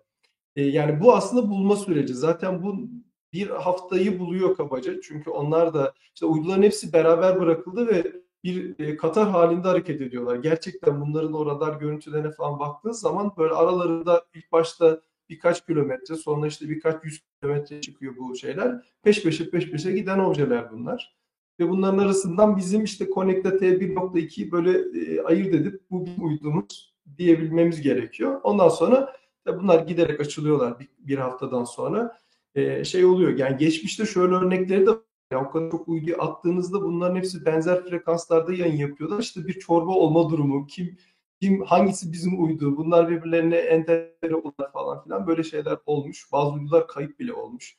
Yani 0.56 1.02
bu 1.02 1.16
aslında 1.16 1.50
bulma 1.50 1.76
süreci. 1.76 2.14
Zaten 2.14 2.64
bu 2.64 2.90
bir 3.34 3.50
haftayı 3.50 4.20
buluyor 4.20 4.56
kabaca. 4.56 5.02
Çünkü 5.02 5.30
onlar 5.30 5.74
da 5.74 5.94
işte 6.14 6.26
uyduların 6.26 6.64
hepsi 6.64 6.94
beraber 6.94 7.40
bırakıldı 7.40 7.88
ve 7.88 8.14
bir 8.44 8.98
Katar 8.98 9.30
halinde 9.30 9.68
hareket 9.68 10.02
ediyorlar. 10.02 10.36
Gerçekten 10.36 11.02
bunların 11.02 11.34
o 11.34 11.46
radar 11.46 11.80
görüntülerine 11.80 12.32
falan 12.32 12.60
baktığınız 12.60 13.00
zaman 13.00 13.32
böyle 13.38 13.54
aralarında 13.54 14.26
ilk 14.34 14.52
başta 14.52 15.02
birkaç 15.30 15.66
kilometre 15.66 16.16
sonra 16.16 16.48
işte 16.48 16.70
birkaç 16.70 17.04
yüz 17.04 17.22
kilometre 17.42 17.82
çıkıyor 17.82 18.14
bu 18.18 18.36
şeyler. 18.36 18.86
Peş 19.04 19.24
peşe 19.24 19.50
peş 19.50 19.72
peşe 19.72 19.92
giden 19.92 20.20
objeler 20.20 20.72
bunlar. 20.72 21.16
Ve 21.60 21.70
bunların 21.70 21.98
arasından 21.98 22.58
bizim 22.58 22.84
işte 22.84 23.08
Connect'te 23.16 23.50
T1.2'yi 23.50 24.52
böyle 24.52 25.00
e, 25.00 25.22
ayırt 25.22 25.56
edip 25.56 25.82
bu 25.92 26.06
uydumuz 26.22 26.96
diyebilmemiz 27.18 27.82
gerekiyor. 27.82 28.40
Ondan 28.44 28.70
sonra 28.70 29.16
bunlar 29.48 29.80
giderek 29.80 30.20
açılıyorlar 30.20 30.80
bir, 30.80 30.90
bir 31.00 31.18
haftadan 31.18 31.64
sonra. 31.64 32.18
E, 32.56 32.84
şey 32.84 33.06
oluyor 33.06 33.38
yani 33.38 33.58
geçmişte 33.58 34.06
şöyle 34.06 34.34
örnekleri 34.36 34.88
de 34.88 34.92
ya 35.32 35.46
o 35.46 35.52
kadar 35.52 35.72
çok 35.72 35.88
uyduyu 35.88 36.22
attığınızda 36.22 36.82
bunların 36.82 37.16
hepsi 37.16 37.46
benzer 37.46 37.84
frekanslarda 37.84 38.54
yayın 38.54 38.78
yapıyorlar. 38.78 39.20
İşte 39.20 39.48
bir 39.48 39.54
çorba 39.60 39.92
olma 39.92 40.30
durumu, 40.30 40.68
kim 40.68 40.98
kim 41.42 41.64
hangisi 41.64 42.14
bizim 42.14 42.44
uydu, 42.44 42.78
bunlar 42.78 43.10
birbirlerine 43.10 43.56
entegre 43.56 44.36
olurlar 44.36 44.72
falan 44.72 45.04
filan 45.04 45.28
böyle 45.28 45.44
şeyler 45.44 45.78
olmuş. 45.86 46.32
Bazı 46.32 46.54
uydular 46.54 46.88
kayıp 46.88 47.20
bile 47.20 47.34
olmuş. 47.34 47.78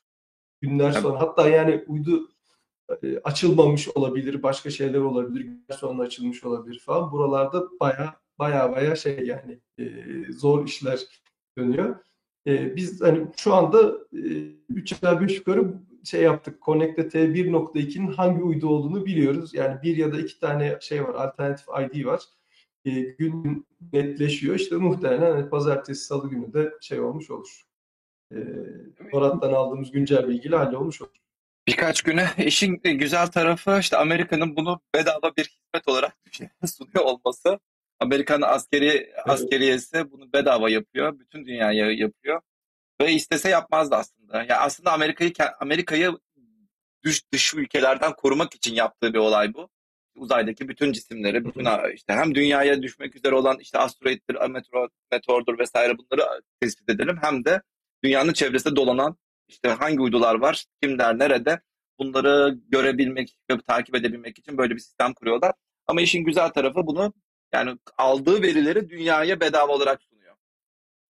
Günler 0.61 0.93
sonra 0.93 1.21
hatta 1.21 1.49
yani 1.49 1.85
uydu 1.89 2.29
e, 3.03 3.19
açılmamış 3.19 3.89
olabilir, 3.89 4.43
başka 4.43 4.71
şeyler 4.71 5.01
olabilir, 5.01 5.41
günler 5.41 5.77
sonra 5.77 6.03
açılmış 6.03 6.45
olabilir 6.45 6.79
falan. 6.87 7.13
Buralarda 7.13 7.63
baya 7.81 8.15
baya 8.39 8.73
baya 8.73 8.97
şey 8.97 9.27
yani 9.27 9.61
e, 9.79 9.85
zor 10.33 10.67
işler 10.67 11.07
dönüyor. 11.59 11.97
E, 12.47 12.77
biz 12.77 13.01
hani 13.01 13.27
şu 13.37 13.55
anda 13.55 13.93
e, 14.13 14.21
3 14.69 14.93
aşağı 14.93 15.21
5 15.21 15.37
yukarı 15.37 15.75
şey 16.05 16.23
yaptık. 16.23 16.63
Connect'te 16.63 17.03
T1.2'nin 17.03 18.13
hangi 18.13 18.43
uydu 18.43 18.69
olduğunu 18.69 19.07
biliyoruz. 19.07 19.55
Yani 19.55 19.83
bir 19.83 19.97
ya 19.97 20.13
da 20.13 20.21
iki 20.21 20.41
tane 20.41 20.79
şey 20.81 21.05
var, 21.05 21.15
alternatif 21.15 21.67
ID 21.69 22.05
var 22.05 22.21
e, 22.87 22.91
gün 23.01 23.67
netleşiyor. 23.93 24.55
İşte 24.55 24.77
muhtemelen 24.77 25.31
hani 25.33 25.51
pazartesi, 25.51 26.05
salı 26.05 26.31
günü 26.31 26.53
de 26.53 26.73
şey 26.81 27.01
olmuş 27.01 27.31
olur. 27.31 27.67
E, 28.33 28.37
aldığımız 29.13 29.91
güncel 29.91 30.29
bilgiyle 30.29 30.57
hallolmuş 30.57 31.03
olur. 31.03 31.17
Birkaç 31.67 32.03
güne 32.03 32.29
işin 32.39 32.77
güzel 32.83 33.27
tarafı 33.27 33.79
işte 33.81 33.97
Amerika'nın 33.97 34.57
bunu 34.57 34.81
bedava 34.95 35.37
bir 35.37 35.45
hizmet 35.45 35.89
olarak 35.89 36.17
sunuyor 36.67 37.05
olması. 37.05 37.59
Amerikan 38.01 38.43
askeri 38.43 39.13
askeriyesi 39.25 40.11
bunu 40.11 40.33
bedava 40.33 40.71
yapıyor. 40.71 41.19
Bütün 41.19 41.47
dünyaya 41.47 41.91
yapıyor. 41.91 42.41
Ve 43.01 43.13
istese 43.13 43.49
yapmazdı 43.49 43.95
aslında. 43.95 44.37
Yani 44.39 44.55
aslında 44.55 44.93
Amerika'yı 44.93 45.33
Amerika'yı 45.61 46.13
dış, 47.05 47.33
dış 47.33 47.55
ülkelerden 47.55 48.13
korumak 48.13 48.55
için 48.55 48.75
yaptığı 48.75 49.15
bir 49.15 49.19
olay 49.19 49.55
bu 49.55 49.69
uzaydaki 50.17 50.69
bütün 50.69 50.93
cisimleri, 50.93 51.45
bütün 51.45 51.67
işte 51.95 52.13
hem 52.13 52.35
dünyaya 52.35 52.83
düşmek 52.83 53.17
üzere 53.17 53.35
olan 53.35 53.59
işte 53.61 53.79
asteroiddir, 53.79 54.51
meteor, 54.51 54.89
meteordur 55.13 55.59
vesaire 55.59 55.95
bunları 55.99 56.43
tespit 56.61 56.91
edelim. 56.91 57.19
Hem 57.23 57.45
de 57.45 57.63
dünyanın 58.05 58.33
çevresinde 58.33 58.77
dolanan 58.77 59.17
işte 59.49 59.69
hangi 59.69 60.01
uydular 60.01 60.35
var, 60.35 60.65
kimler 60.83 61.19
nerede 61.19 61.61
bunları 61.99 62.59
görebilmek 62.69 63.39
ve 63.51 63.61
takip 63.67 63.95
edebilmek 63.95 64.39
için 64.39 64.59
böyle 64.59 64.75
bir 64.75 64.81
sistem 64.81 65.15
kuruyorlar. 65.15 65.53
Ama 65.87 66.01
işin 66.01 66.25
güzel 66.25 66.49
tarafı 66.49 66.87
bunu 66.87 67.13
yani 67.57 67.79
aldığı 67.99 68.43
verileri 68.43 68.89
dünyaya 68.89 69.41
bedava 69.41 69.73
olarak 69.73 70.03
sunuyor. 70.03 70.37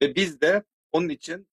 Ve 0.02 0.14
biz 0.14 0.40
de 0.40 0.62
onun 0.92 1.08
için 1.08 1.48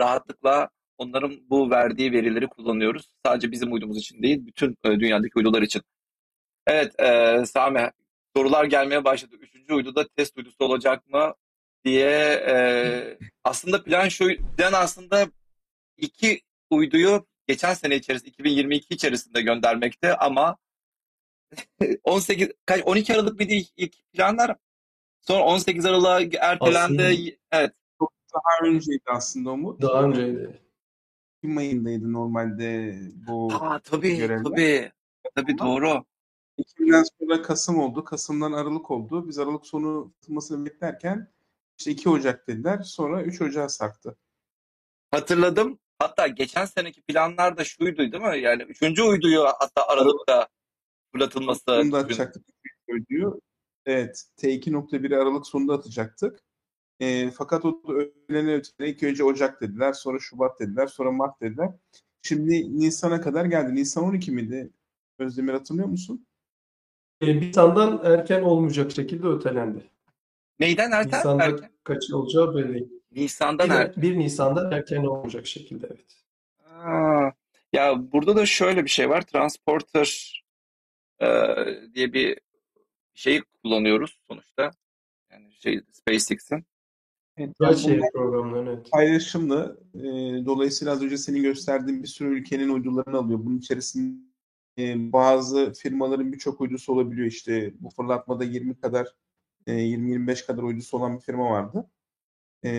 rahatlıkla 0.00 0.68
onların 0.98 1.50
bu 1.50 1.70
verdiği 1.70 2.12
verileri 2.12 2.46
kullanıyoruz. 2.46 3.10
Sadece 3.26 3.52
bizim 3.52 3.72
uydumuz 3.72 3.98
için 3.98 4.22
değil, 4.22 4.46
bütün 4.46 4.76
dünyadaki 4.84 5.32
uydular 5.36 5.62
için. 5.62 5.82
Evet 6.66 7.00
e, 7.00 7.46
Sami 7.46 7.90
sorular 8.36 8.64
gelmeye 8.64 9.04
başladı. 9.04 9.36
Üçüncü 9.40 9.74
uyduda 9.74 10.08
test 10.08 10.38
uydusu 10.38 10.64
olacak 10.64 11.08
mı 11.08 11.34
diye 11.84 12.08
e, 12.48 13.18
aslında 13.44 13.84
plan 13.84 14.08
şu 14.08 14.28
plan 14.56 14.72
aslında 14.72 15.26
iki 15.96 16.40
uyduyu 16.70 17.26
geçen 17.48 17.74
sene 17.74 17.96
içerisinde 17.96 18.30
2022 18.30 18.94
içerisinde 18.94 19.42
göndermekte 19.42 20.16
ama 20.16 20.56
18 22.04 22.48
12 22.84 23.14
Aralık 23.14 23.38
bir 23.38 23.72
ilk 23.76 24.12
planlar 24.12 24.56
sonra 25.20 25.44
18 25.44 25.86
Aralık'a 25.86 26.38
ertelendi. 26.40 27.02
Aslında, 27.02 27.36
evet. 27.52 27.72
Çok 27.98 28.12
daha 28.34 28.68
önceydi 28.68 29.04
aslında 29.06 29.50
Umut. 29.50 29.82
Daha 29.82 30.02
önceydi. 30.02 30.60
Kim 31.42 31.56
ayındaydı 31.58 32.12
normalde 32.12 32.98
bu 33.28 33.52
Aa, 33.52 33.78
tabii, 33.78 34.16
görevler? 34.16 34.44
Tabii, 34.44 34.92
tabii 35.34 35.58
doğru. 35.58 36.04
Ekim'den 36.58 37.04
sonra 37.20 37.42
Kasım 37.42 37.78
oldu. 37.78 38.04
Kasım'dan 38.04 38.52
Aralık 38.52 38.90
oldu. 38.90 39.28
Biz 39.28 39.38
Aralık 39.38 39.66
sonu 39.66 40.12
tutmasını 40.20 40.66
beklerken 40.66 41.32
işte 41.78 41.90
2 41.90 42.08
Ocak 42.08 42.48
dediler. 42.48 42.82
Sonra 42.82 43.22
3 43.22 43.42
Ocak'a 43.42 43.68
sarktı. 43.68 44.16
Hatırladım. 45.10 45.78
Hatta 45.98 46.26
geçen 46.26 46.64
seneki 46.64 47.02
planlar 47.02 47.56
da 47.56 47.64
şuydu 47.64 47.98
değil 47.98 48.22
mi? 48.22 48.38
Yani 48.38 48.62
3. 48.62 49.00
uyduyu 49.00 49.44
hatta 49.44 49.86
Aralık'ta 49.86 50.48
fırlatılması. 51.12 51.60
Sonunda 51.66 51.98
atacaktık 51.98 52.44
uyduyu. 52.88 53.40
Evet. 53.86 54.24
T2.1'i 54.38 55.16
Aralık 55.16 55.46
sonunda 55.46 55.74
atacaktık. 55.74 56.40
E, 57.00 57.30
fakat 57.30 57.64
o 57.64 57.72
da 57.72 57.92
öğlene 57.92 58.54
ötene 58.54 58.88
ilk 58.88 59.02
önce 59.02 59.24
Ocak 59.24 59.60
dediler. 59.60 59.92
Sonra 59.92 60.18
Şubat 60.18 60.60
dediler. 60.60 60.86
Sonra 60.86 61.12
Mart 61.12 61.40
dediler. 61.40 61.70
Şimdi 62.22 62.78
Nisan'a 62.78 63.20
kadar 63.20 63.44
geldi. 63.44 63.74
Nisan 63.74 64.04
12 64.04 64.32
miydi? 64.32 64.70
Özdemir 65.18 65.52
hatırlıyor 65.52 65.88
musun? 65.88 66.26
e, 67.20 67.40
Nisan'dan 67.40 68.00
erken 68.04 68.42
olmayacak 68.42 68.92
şekilde 68.92 69.26
ötelendi. 69.26 69.90
Neyden 70.60 70.90
erken? 70.90 71.18
Nisan'da 71.18 71.44
erken. 71.44 71.70
kaç 71.84 72.10
olacağı 72.12 72.54
belli 72.54 72.74
değil. 72.74 72.88
Nisan'dan 73.12 73.70
bir, 73.70 73.74
erken. 73.74 74.02
1 74.02 74.18
Nisan'dan 74.18 74.72
erken 74.72 75.04
olmayacak 75.04 75.46
şekilde 75.46 75.86
evet. 75.86 76.22
Aa, 76.70 77.30
Ya 77.72 78.12
burada 78.12 78.36
da 78.36 78.46
şöyle 78.46 78.84
bir 78.84 78.90
şey 78.90 79.10
var. 79.10 79.22
Transporter 79.22 80.42
diye 81.94 82.12
bir 82.12 82.40
şeyi 83.14 83.42
kullanıyoruz 83.62 84.18
sonuçta. 84.30 84.70
Yani 85.32 85.52
şey 85.52 85.80
SpaceX'in. 85.92 86.64
Evet, 87.36 87.56
programları 88.12 88.70
evet. 88.70 88.90
paylaşımlı. 88.90 89.80
E, 89.94 90.00
dolayısıyla 90.46 90.92
az 90.92 91.02
önce 91.02 91.18
senin 91.18 91.42
gösterdiğin 91.42 92.02
bir 92.02 92.08
sürü 92.08 92.38
ülkenin 92.38 92.68
uydularını 92.68 93.18
alıyor. 93.18 93.38
Bunun 93.44 93.58
içerisinde 93.58 94.26
e, 94.78 95.12
bazı 95.12 95.72
firmaların 95.72 96.32
birçok 96.32 96.60
uydusu 96.60 96.92
olabiliyor. 96.92 97.26
İşte 97.26 97.74
bu 97.80 97.90
fırlatmada 97.90 98.44
20 98.44 98.80
kadar, 98.80 99.06
e, 99.66 99.72
20-25 99.72 100.46
kadar 100.46 100.62
uydusu 100.62 100.96
olan 100.96 101.16
bir 101.16 101.22
firma 101.22 101.50
vardı. 101.50 101.90
E, 102.64 102.70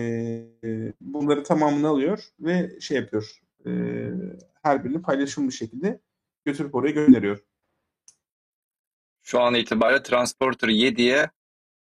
bunları 1.00 1.42
tamamını 1.42 1.88
alıyor 1.88 2.24
ve 2.40 2.80
şey 2.80 2.96
yapıyor. 2.96 3.40
E, 3.66 3.70
her 4.62 4.84
birini 4.84 5.02
paylaşımlı 5.02 5.52
şekilde 5.52 6.00
götürüp 6.44 6.74
oraya 6.74 6.90
gönderiyor. 6.90 7.47
Şu 9.28 9.40
an 9.40 9.54
itibariyle 9.54 10.02
Transporter 10.02 10.68
7'ye 10.68 11.30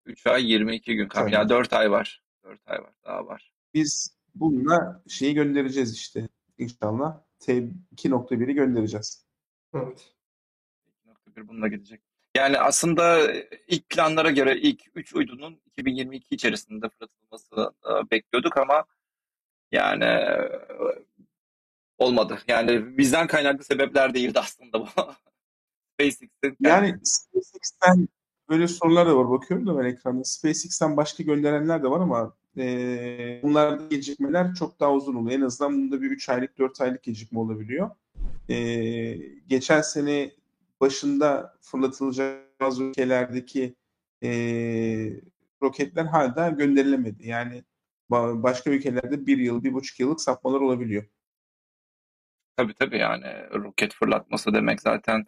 3 0.04 0.26
ay 0.26 0.52
22 0.52 0.97
gün 0.97 1.08
kalmış. 1.08 1.32
Tabii. 1.32 1.42
Ya 1.42 1.49
4 1.49 1.73
ay 1.73 1.90
var. 1.90 2.23
4 2.44 2.61
ay 2.66 2.78
var. 2.78 2.92
Daha 3.04 3.26
var. 3.26 3.52
Biz 3.75 4.18
bununla 4.35 5.02
şeyi 5.08 5.35
göndereceğiz 5.35 5.94
işte 5.94 6.28
inşallah. 6.58 7.20
T2.1'i 7.40 8.54
göndereceğiz. 8.54 9.26
Evet. 9.75 10.12
2.1 11.06 11.49
bununla 11.49 11.68
gidecek. 11.68 12.00
Yani 12.37 12.58
aslında 12.58 13.32
ilk 13.66 13.88
planlara 13.88 14.30
göre 14.30 14.58
ilk 14.61 14.82
3 14.94 15.14
uydunun 15.14 15.61
2022 15.66 16.35
içerisinde 16.35 16.88
fırlatılması 16.88 17.75
e, 17.85 18.11
bekliyorduk 18.11 18.56
ama 18.56 18.85
yani 19.73 20.04
e, 20.04 20.50
olmadı. 21.99 22.38
Yani 22.49 22.99
bizden 22.99 23.26
kaynaklı 23.26 23.64
sebepler 23.64 24.14
değildi 24.14 24.40
aslında 24.40 24.80
bu. 24.80 24.88
SpaceX'in 25.99 26.57
Yani 26.61 26.95
SpaceX'ten 27.02 28.09
böyle 28.49 28.69
sorular 28.69 29.07
da 29.07 29.17
var. 29.17 29.31
Bakıyorum 29.31 29.67
da 29.67 29.78
ben 29.78 29.85
ekranda. 29.85 30.25
SpaceX'ten 30.25 30.97
başka 30.97 31.23
gönderenler 31.23 31.83
de 31.83 31.90
var 31.90 32.00
ama 32.00 32.35
e, 32.57 33.40
bunlarda 33.43 33.87
gecikmeler 33.87 34.55
çok 34.55 34.81
daha 34.81 34.93
uzun 34.93 35.14
oluyor. 35.14 35.38
En 35.40 35.45
azından 35.45 35.73
bunda 35.73 36.02
bir 36.02 36.11
3 36.11 36.28
aylık 36.28 36.59
4 36.59 36.81
aylık 36.81 37.02
gecikme 37.02 37.38
olabiliyor. 37.38 37.90
E, 38.49 38.57
geçen 39.47 39.81
sene 39.81 40.31
başında 40.81 41.57
fırlatılacak 41.61 42.61
bazı 42.61 42.85
ülkelerdeki 42.85 43.75
e, 44.23 44.31
roketler 45.62 46.05
hala 46.05 46.49
gönderilemedi. 46.49 47.28
Yani 47.28 47.64
ba- 48.11 48.43
başka 48.43 48.71
ülkelerde 48.71 49.26
bir 49.26 49.38
yıl, 49.38 49.64
bir 49.64 49.73
buçuk 49.73 50.00
yıllık 50.00 50.21
sapmalar 50.21 50.61
olabiliyor. 50.61 51.05
Tabii 52.57 52.75
tabii 52.75 52.99
yani 52.99 53.26
roket 53.55 53.95
fırlatması 53.95 54.55
demek 54.55 54.81
zaten 54.81 55.26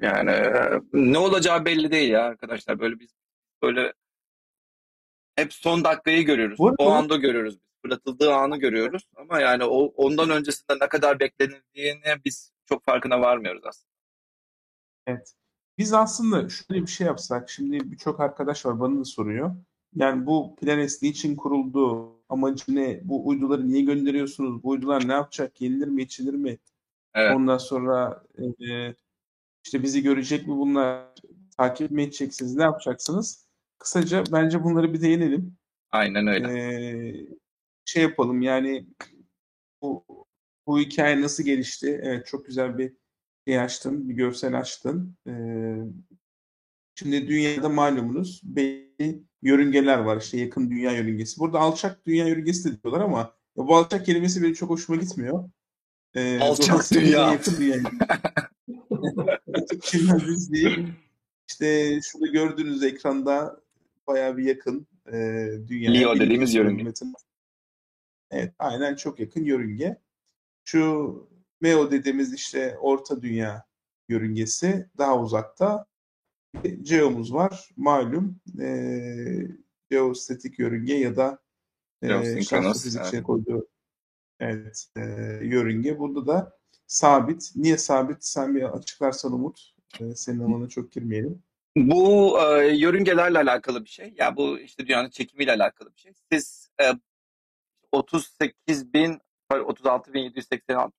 yani 0.00 0.32
ne 0.92 1.18
olacağı 1.18 1.64
belli 1.64 1.90
değil 1.90 2.10
ya 2.10 2.22
arkadaşlar. 2.24 2.80
Böyle 2.80 3.00
biz 3.00 3.14
böyle 3.62 3.92
hep 5.36 5.52
son 5.52 5.84
dakikayı 5.84 6.24
görüyoruz. 6.24 6.58
Bu 6.58 6.74
O 6.78 6.90
anda 6.90 7.16
görüyoruz. 7.16 7.54
biz. 7.54 7.66
Fırlatıldığı 7.82 8.34
anı 8.34 8.56
görüyoruz. 8.56 9.08
Ama 9.16 9.40
yani 9.40 9.64
o 9.64 9.84
ondan 9.84 10.30
öncesinde 10.30 10.78
ne 10.80 10.88
kadar 10.88 11.20
beklenildiğini 11.20 12.24
biz 12.24 12.52
çok 12.66 12.84
farkına 12.84 13.20
varmıyoruz 13.20 13.62
aslında. 13.64 13.92
Evet. 15.06 15.34
Biz 15.78 15.92
aslında 15.92 16.48
şöyle 16.48 16.82
bir 16.82 16.86
şey 16.86 17.06
yapsak, 17.06 17.50
şimdi 17.50 17.90
birçok 17.92 18.20
arkadaş 18.20 18.66
var 18.66 18.80
bana 18.80 19.00
da 19.00 19.04
soruyor. 19.04 19.56
Yani 19.94 20.26
bu 20.26 20.56
Planes 20.56 21.02
niçin 21.02 21.36
kuruldu? 21.36 22.12
Amacı 22.28 22.64
ne? 22.68 23.00
Bu 23.04 23.28
uyduları 23.28 23.68
niye 23.68 23.82
gönderiyorsunuz? 23.82 24.62
Bu 24.62 24.68
uydular 24.68 25.08
ne 25.08 25.12
yapacak? 25.12 25.60
Yenilir 25.60 25.88
mi, 25.88 26.02
içilir 26.02 26.34
mi? 26.34 26.58
Evet. 27.14 27.36
Ondan 27.36 27.58
sonra 27.58 28.22
e, 28.38 28.94
işte 29.66 29.82
bizi 29.82 30.02
görecek 30.02 30.46
mi 30.46 30.56
bunlar? 30.56 31.14
Takip 31.56 31.90
mi 31.90 32.02
edeceksiniz? 32.02 32.56
Ne 32.56 32.62
yapacaksınız? 32.62 33.46
Kısaca 33.78 34.24
bence 34.32 34.64
bunları 34.64 34.94
bir 34.94 35.00
değinelim. 35.00 35.56
Aynen 35.90 36.26
öyle. 36.26 36.58
Ee, 36.58 37.26
şey 37.84 38.02
yapalım 38.02 38.42
yani 38.42 38.86
bu 39.82 40.04
bu 40.66 40.80
hikaye 40.80 41.20
nasıl 41.20 41.44
gelişti? 41.44 42.00
Evet 42.02 42.26
çok 42.26 42.46
güzel 42.46 42.78
bir 42.78 42.92
şey 43.46 43.60
açtın, 43.60 44.08
bir 44.08 44.14
görsel 44.14 44.58
açtın. 44.58 45.16
Ee, 45.28 45.76
şimdi 46.94 47.28
dünyada 47.28 47.68
malumunuz 47.68 48.40
belli 48.44 49.22
yörüngeler 49.42 49.98
var. 49.98 50.16
İşte 50.16 50.38
yakın 50.38 50.70
dünya 50.70 50.92
yörüngesi. 50.92 51.40
Burada 51.40 51.58
alçak 51.58 52.06
dünya 52.06 52.26
yörüngesi 52.26 52.72
de 52.72 52.82
diyorlar 52.82 53.00
ama 53.00 53.34
bu 53.56 53.76
alçak 53.76 54.06
kelimesi 54.06 54.42
benim 54.42 54.54
çok 54.54 54.70
hoşuma 54.70 54.98
gitmiyor. 54.98 55.50
Ee, 56.14 56.38
Alçak 56.40 56.90
dünya. 56.92 57.32
Yakın 57.32 57.56
dünya 57.58 57.76
yörüngesi 59.92 60.52
değil. 60.52 60.88
İşte 61.48 62.00
şurada 62.02 62.26
gördüğünüz 62.26 62.82
ekranda 62.82 63.60
bayağı 64.06 64.36
bir 64.36 64.44
yakın 64.44 64.86
e, 65.12 65.48
dünyaya. 65.68 66.00
Leo 66.00 66.14
dediğimiz 66.14 66.54
1200 66.54 66.54
yörünge. 66.54 66.76
kilometre. 66.76 67.06
Evet, 68.30 68.54
aynen 68.58 68.96
çok 68.96 69.20
yakın 69.20 69.44
yörünge. 69.44 70.00
Şu 70.64 71.28
MEO 71.60 71.90
dediğimiz 71.90 72.34
işte 72.34 72.78
orta 72.80 73.22
dünya 73.22 73.64
yörüngesi 74.08 74.90
daha 74.98 75.20
uzakta. 75.20 75.86
Geo'muz 76.82 77.34
var. 77.34 77.70
Malum 77.76 78.40
e, 78.60 79.48
geostatik 79.90 80.58
yörünge 80.58 80.94
ya 80.94 81.16
da 81.16 81.38
e, 82.02 82.06
Geosynkronos, 82.06 82.48
şans 82.48 82.64
evet. 82.64 82.82
fizikçiye 82.82 83.22
koyduğu 83.22 83.68
evet, 84.40 84.86
e, 84.96 85.00
yörünge. 85.42 85.98
Burada 85.98 86.26
da 86.26 86.58
sabit. 86.86 87.52
Niye 87.56 87.78
sabit? 87.78 88.24
Sen 88.24 88.54
bir 88.54 88.62
açıklarsan 88.62 89.32
Umut. 89.32 89.72
E, 90.00 90.14
senin 90.14 90.40
alanına 90.40 90.68
çok 90.68 90.92
girmeyelim. 90.92 91.42
Bu 91.76 92.36
e, 92.40 92.66
yörüngelerle 92.76 93.38
alakalı 93.38 93.84
bir 93.84 93.90
şey. 93.90 94.14
Ya 94.16 94.36
bu 94.36 94.58
işte 94.58 94.86
dünyanın 94.86 95.10
çekimiyle 95.10 95.52
alakalı 95.52 95.92
bir 95.96 96.00
şey. 96.00 96.12
Siz 96.32 96.70
e, 96.82 96.92
38 97.92 98.92
bin, 98.92 99.20
36 99.64 100.12
bin 100.12 100.20
786, 100.20 100.92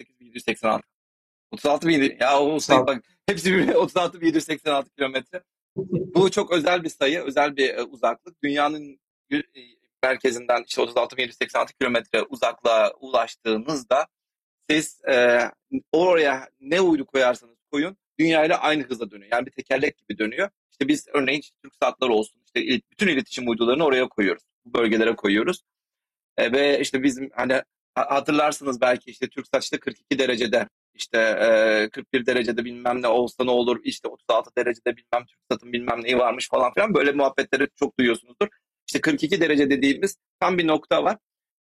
38 0.00 0.20
bin 0.20 0.26
786, 0.26 0.86
36 1.50 1.88
bin, 1.88 2.16
ya 2.20 2.40
o 2.40 2.60
sayı 2.60 2.86
bak 2.86 3.04
hepsi 3.26 3.52
birbirine 3.52 3.76
36 3.76 4.20
bin 4.20 4.26
786 4.26 4.90
kilometre. 4.90 5.42
Bu 6.14 6.30
çok 6.30 6.52
özel 6.52 6.84
bir 6.84 6.88
sayı, 6.88 7.20
özel 7.22 7.56
bir 7.56 7.74
e, 7.74 7.82
uzaklık. 7.82 8.42
Dünyanın 8.42 9.00
e, 9.32 9.42
merkezinden 10.02 10.64
işte 10.66 10.82
36 10.82 11.16
bin 11.16 11.22
786 11.22 11.74
kilometre 11.74 12.22
uzaklığa 12.22 12.92
ulaştığınızda 13.00 14.06
siz 14.70 15.00
e, 15.08 15.40
oraya 15.92 16.48
ne 16.60 16.80
uydu 16.80 17.06
koyarsanız 17.06 17.56
koyun 17.72 17.96
dünya 18.18 18.44
ile 18.44 18.56
aynı 18.56 18.82
hızla 18.82 19.10
dönüyor. 19.10 19.32
Yani 19.32 19.46
bir 19.46 19.50
tekerlek 19.50 19.98
gibi 19.98 20.18
dönüyor. 20.18 20.50
İşte 20.70 20.88
biz 20.88 21.06
örneğin 21.14 21.40
işte 21.40 21.56
Türk 21.62 21.74
saatler 21.82 22.08
olsun 22.08 22.40
işte 22.46 22.80
bütün 22.90 23.08
iletişim 23.08 23.48
uydularını 23.48 23.84
oraya 23.84 24.08
koyuyoruz. 24.08 24.42
Bu 24.64 24.78
bölgelere 24.78 25.16
koyuyoruz. 25.16 25.62
E, 26.36 26.52
ve 26.52 26.80
işte 26.80 27.02
bizim 27.02 27.30
hani 27.34 27.52
ha- 27.94 28.06
hatırlarsınız 28.10 28.80
belki 28.80 29.10
işte 29.10 29.28
Türksat 29.28 29.64
işte 29.64 29.78
42 29.80 30.18
derecede 30.18 30.68
işte 30.94 31.18
e, 31.18 31.88
41 31.90 32.26
derecede 32.26 32.64
bilmem 32.64 33.02
ne 33.02 33.08
olsa 33.08 33.44
ne 33.44 33.50
olur 33.50 33.80
işte 33.84 34.08
36 34.08 34.50
derecede 34.58 34.96
bilmem 34.96 35.26
Türksat'ın 35.26 35.72
bilmem 35.72 36.02
neyi 36.02 36.18
varmış 36.18 36.48
falan 36.48 36.72
filan 36.74 36.94
böyle 36.94 37.12
muhabbetleri 37.12 37.68
çok 37.76 37.98
duyuyorsunuzdur. 37.98 38.48
İşte 38.86 39.00
42 39.00 39.40
derece 39.40 39.70
dediğimiz 39.70 40.16
tam 40.40 40.58
bir 40.58 40.66
nokta 40.66 41.04
var. 41.04 41.18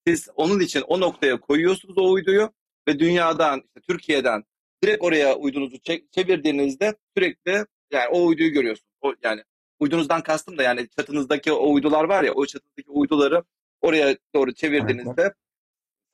Siz 0.07 0.29
onun 0.36 0.60
için 0.60 0.81
o 0.81 0.99
noktaya 0.99 1.39
koyuyorsunuz 1.39 1.97
o 1.97 2.12
uyduyu 2.12 2.53
ve 2.88 3.00
dünyadan 3.00 3.60
işte 3.67 3.82
Türkiye'den 3.82 4.43
direkt 4.84 5.04
oraya 5.04 5.36
uydunuzu 5.36 5.78
çek- 5.78 6.12
çevirdiğinizde 6.12 6.95
sürekli 7.17 7.65
yani 7.91 8.08
o 8.12 8.26
uyduyu 8.26 8.52
görüyorsunuz. 8.52 8.91
O, 9.02 9.13
yani 9.23 9.43
uydunuzdan 9.80 10.23
kastım 10.23 10.58
da 10.58 10.63
yani 10.63 10.88
çatınızdaki 10.89 11.52
o 11.52 11.73
uydular 11.73 12.04
var 12.04 12.23
ya 12.23 12.34
o 12.34 12.45
çatınızdaki 12.45 12.89
uyduları 12.89 13.43
oraya 13.82 14.17
doğru 14.36 14.54
çevirdiğinizde 14.54 15.34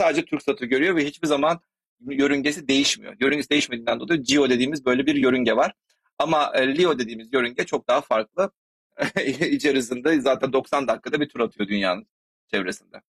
sadece 0.02 0.26
TürkSat'ı 0.26 0.66
görüyor 0.66 0.96
ve 0.96 1.06
hiçbir 1.06 1.28
zaman 1.28 1.60
yörüngesi 2.00 2.68
değişmiyor. 2.68 3.16
Yörüngesi 3.20 3.50
değişmediğinden 3.50 4.00
dolayı 4.00 4.22
GEO 4.22 4.50
dediğimiz 4.50 4.86
böyle 4.86 5.06
bir 5.06 5.16
yörünge 5.16 5.56
var. 5.56 5.74
Ama 6.20 6.52
e, 6.56 6.78
LEO 6.78 7.00
dediğimiz 7.00 7.34
yörünge 7.34 7.66
çok 7.66 7.88
daha 7.88 8.02
farklı. 8.02 8.52
İçerisinde 9.52 10.22
zaten 10.22 10.54
90 10.54 10.88
dakikada 10.88 11.20
bir 11.22 11.30
tur 11.30 11.40
atıyor 11.40 11.70
dünyanın 11.70 12.08
çevresinde. 12.48 13.02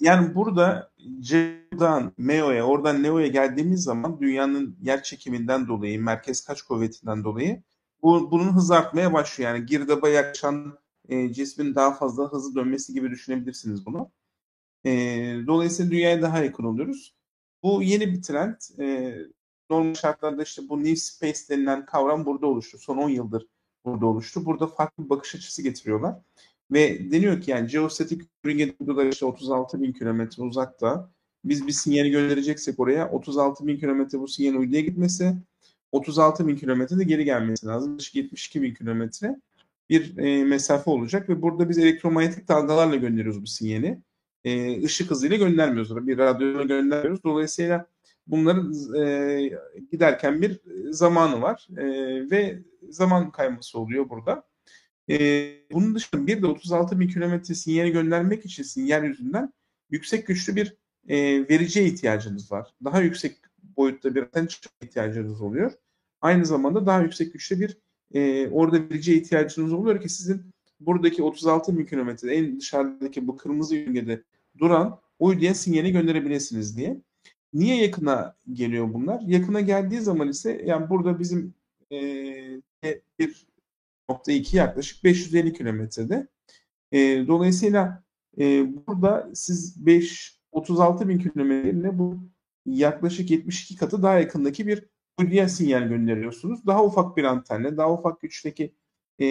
Yani 0.00 0.34
burada 0.34 0.90
Ceo'dan 1.20 2.12
MEO'ya, 2.18 2.66
oradan 2.66 3.02
NEO'ya 3.02 3.26
geldiğimiz 3.26 3.82
zaman 3.82 4.20
dünyanın 4.20 4.76
yer 4.82 5.02
çekiminden 5.02 5.68
dolayı, 5.68 6.00
merkez 6.00 6.44
kaç 6.44 6.62
kuvvetinden 6.62 7.24
dolayı 7.24 7.62
bu, 8.02 8.30
bunun 8.30 8.52
hızı 8.52 8.74
artmaya 8.74 9.12
başlıyor. 9.12 9.54
Yani 9.54 9.66
girdaba 9.66 10.08
yaklaşan 10.08 10.78
e, 11.08 11.32
cismin 11.32 11.74
daha 11.74 11.94
fazla 11.94 12.32
hızlı 12.32 12.54
dönmesi 12.54 12.94
gibi 12.94 13.10
düşünebilirsiniz 13.10 13.86
bunu. 13.86 14.10
E, 14.86 14.90
dolayısıyla 15.46 15.92
dünyaya 15.92 16.22
daha 16.22 16.44
yakın 16.44 16.64
oluyoruz. 16.64 17.14
Bu 17.62 17.82
yeni 17.82 18.12
bir 18.12 18.22
trend. 18.22 18.56
E, 18.80 19.16
normal 19.70 19.94
şartlarda 19.94 20.42
işte 20.42 20.62
bu 20.68 20.78
New 20.78 20.96
Space 20.96 21.40
denilen 21.50 21.86
kavram 21.86 22.26
burada 22.26 22.46
oluştu. 22.46 22.78
Son 22.78 22.98
10 22.98 23.08
yıldır 23.08 23.46
burada 23.84 24.06
oluştu. 24.06 24.44
Burada 24.46 24.66
farklı 24.66 25.04
bir 25.04 25.10
bakış 25.10 25.34
açısı 25.34 25.62
getiriyorlar. 25.62 26.16
Ve 26.72 27.10
deniyor 27.10 27.40
ki 27.40 27.50
yani 27.50 27.68
geostatik 27.70 28.22
yörünge 28.44 28.74
uydular 28.80 29.06
işte 29.06 29.26
36 29.26 29.82
bin 29.82 29.92
kilometre 29.92 30.42
uzakta 30.42 31.10
biz 31.44 31.66
bir 31.66 31.72
sinyali 31.72 32.10
göndereceksek 32.10 32.80
oraya 32.80 33.10
36 33.10 33.66
bin 33.66 33.76
kilometre 33.76 34.18
bu 34.20 34.28
sinyalin 34.28 34.58
uyduya 34.58 34.80
gitmesi, 34.80 35.34
36 35.92 36.48
bin 36.48 36.56
kilometre 36.56 36.98
de 36.98 37.04
geri 37.04 37.24
gelmesi 37.24 37.66
lazım. 37.66 37.92
Yaklaşık 37.92 38.14
72 38.14 38.62
bin 38.62 38.74
kilometre 38.74 39.40
bir 39.90 40.18
e, 40.18 40.44
mesafe 40.44 40.90
olacak 40.90 41.28
ve 41.28 41.42
burada 41.42 41.68
biz 41.68 41.78
elektromanyetik 41.78 42.48
dalgalarla 42.48 42.96
gönderiyoruz 42.96 43.42
bu 43.42 43.46
sinyali. 43.46 43.98
E, 44.44 44.82
ışık 44.84 45.10
hızıyla 45.10 45.36
göndermiyoruz. 45.36 46.06
Bir 46.06 46.18
radyoyla 46.18 46.62
göndermiyoruz. 46.62 47.24
Dolayısıyla 47.24 47.86
bunların 48.26 48.74
e, 49.02 49.50
giderken 49.90 50.42
bir 50.42 50.60
zamanı 50.90 51.42
var 51.42 51.68
e, 51.76 51.84
ve 52.30 52.58
zaman 52.90 53.30
kayması 53.30 53.78
oluyor 53.78 54.10
burada. 54.10 54.51
Bunun 55.72 55.94
dışında 55.94 56.26
bir 56.26 56.42
de 56.42 56.46
36 56.46 57.00
bin 57.00 57.08
kilometre 57.08 57.54
sinyali 57.54 57.92
göndermek 57.92 58.44
için 58.44 58.62
sinyal 58.62 59.04
yüzünden 59.04 59.52
yüksek 59.90 60.26
güçlü 60.26 60.56
bir 60.56 60.76
e, 61.08 61.48
vericiye 61.48 61.86
ihtiyacınız 61.86 62.52
var. 62.52 62.74
Daha 62.84 63.00
yüksek 63.00 63.36
boyutta 63.76 64.14
bir 64.14 64.22
anten 64.22 64.48
ihtiyacınız 64.82 65.40
oluyor. 65.40 65.72
Aynı 66.20 66.46
zamanda 66.46 66.86
daha 66.86 67.00
yüksek 67.02 67.32
güçlü 67.32 67.60
bir 67.60 67.78
e, 68.14 68.48
orada 68.48 68.76
vericiye 68.90 69.16
ihtiyacınız 69.16 69.72
oluyor 69.72 70.00
ki 70.00 70.08
sizin 70.08 70.42
buradaki 70.80 71.22
36 71.22 71.78
bin 71.78 71.86
kilometre 71.86 72.36
en 72.36 72.60
dışarıdaki 72.60 73.26
bu 73.28 73.36
kırmızı 73.36 73.76
yörüngede 73.76 74.22
duran 74.58 75.00
uyduya 75.18 75.54
sinyali 75.54 75.92
gönderebilirsiniz 75.92 76.76
diye. 76.76 77.00
Niye 77.52 77.82
yakına 77.82 78.36
geliyor 78.52 78.94
bunlar? 78.94 79.20
Yakına 79.20 79.60
geldiği 79.60 80.00
zaman 80.00 80.28
ise 80.28 80.62
yani 80.66 80.90
burada 80.90 81.18
bizim 81.18 81.54
e, 81.92 81.98
bir 83.18 83.46
nokta 84.12 84.32
iki 84.32 84.56
yaklaşık 84.56 85.04
550 85.04 85.52
kilometrede. 85.52 86.28
E, 86.92 86.98
dolayısıyla 87.26 88.04
e, 88.38 88.44
burada 88.86 89.30
siz 89.34 89.86
5 89.86 90.38
36 90.52 91.08
bin 91.08 91.18
kilometre 91.18 91.98
bu 91.98 92.18
yaklaşık 92.66 93.30
72 93.30 93.76
katı 93.76 94.02
daha 94.02 94.18
yakındaki 94.18 94.66
bir 94.66 94.84
uyduya 95.18 95.48
sinyal 95.48 95.82
gönderiyorsunuz. 95.82 96.66
Daha 96.66 96.84
ufak 96.84 97.16
bir 97.16 97.24
antenle, 97.24 97.76
daha 97.76 97.92
ufak 97.92 98.20
güçteki 98.20 98.74
e, 99.20 99.26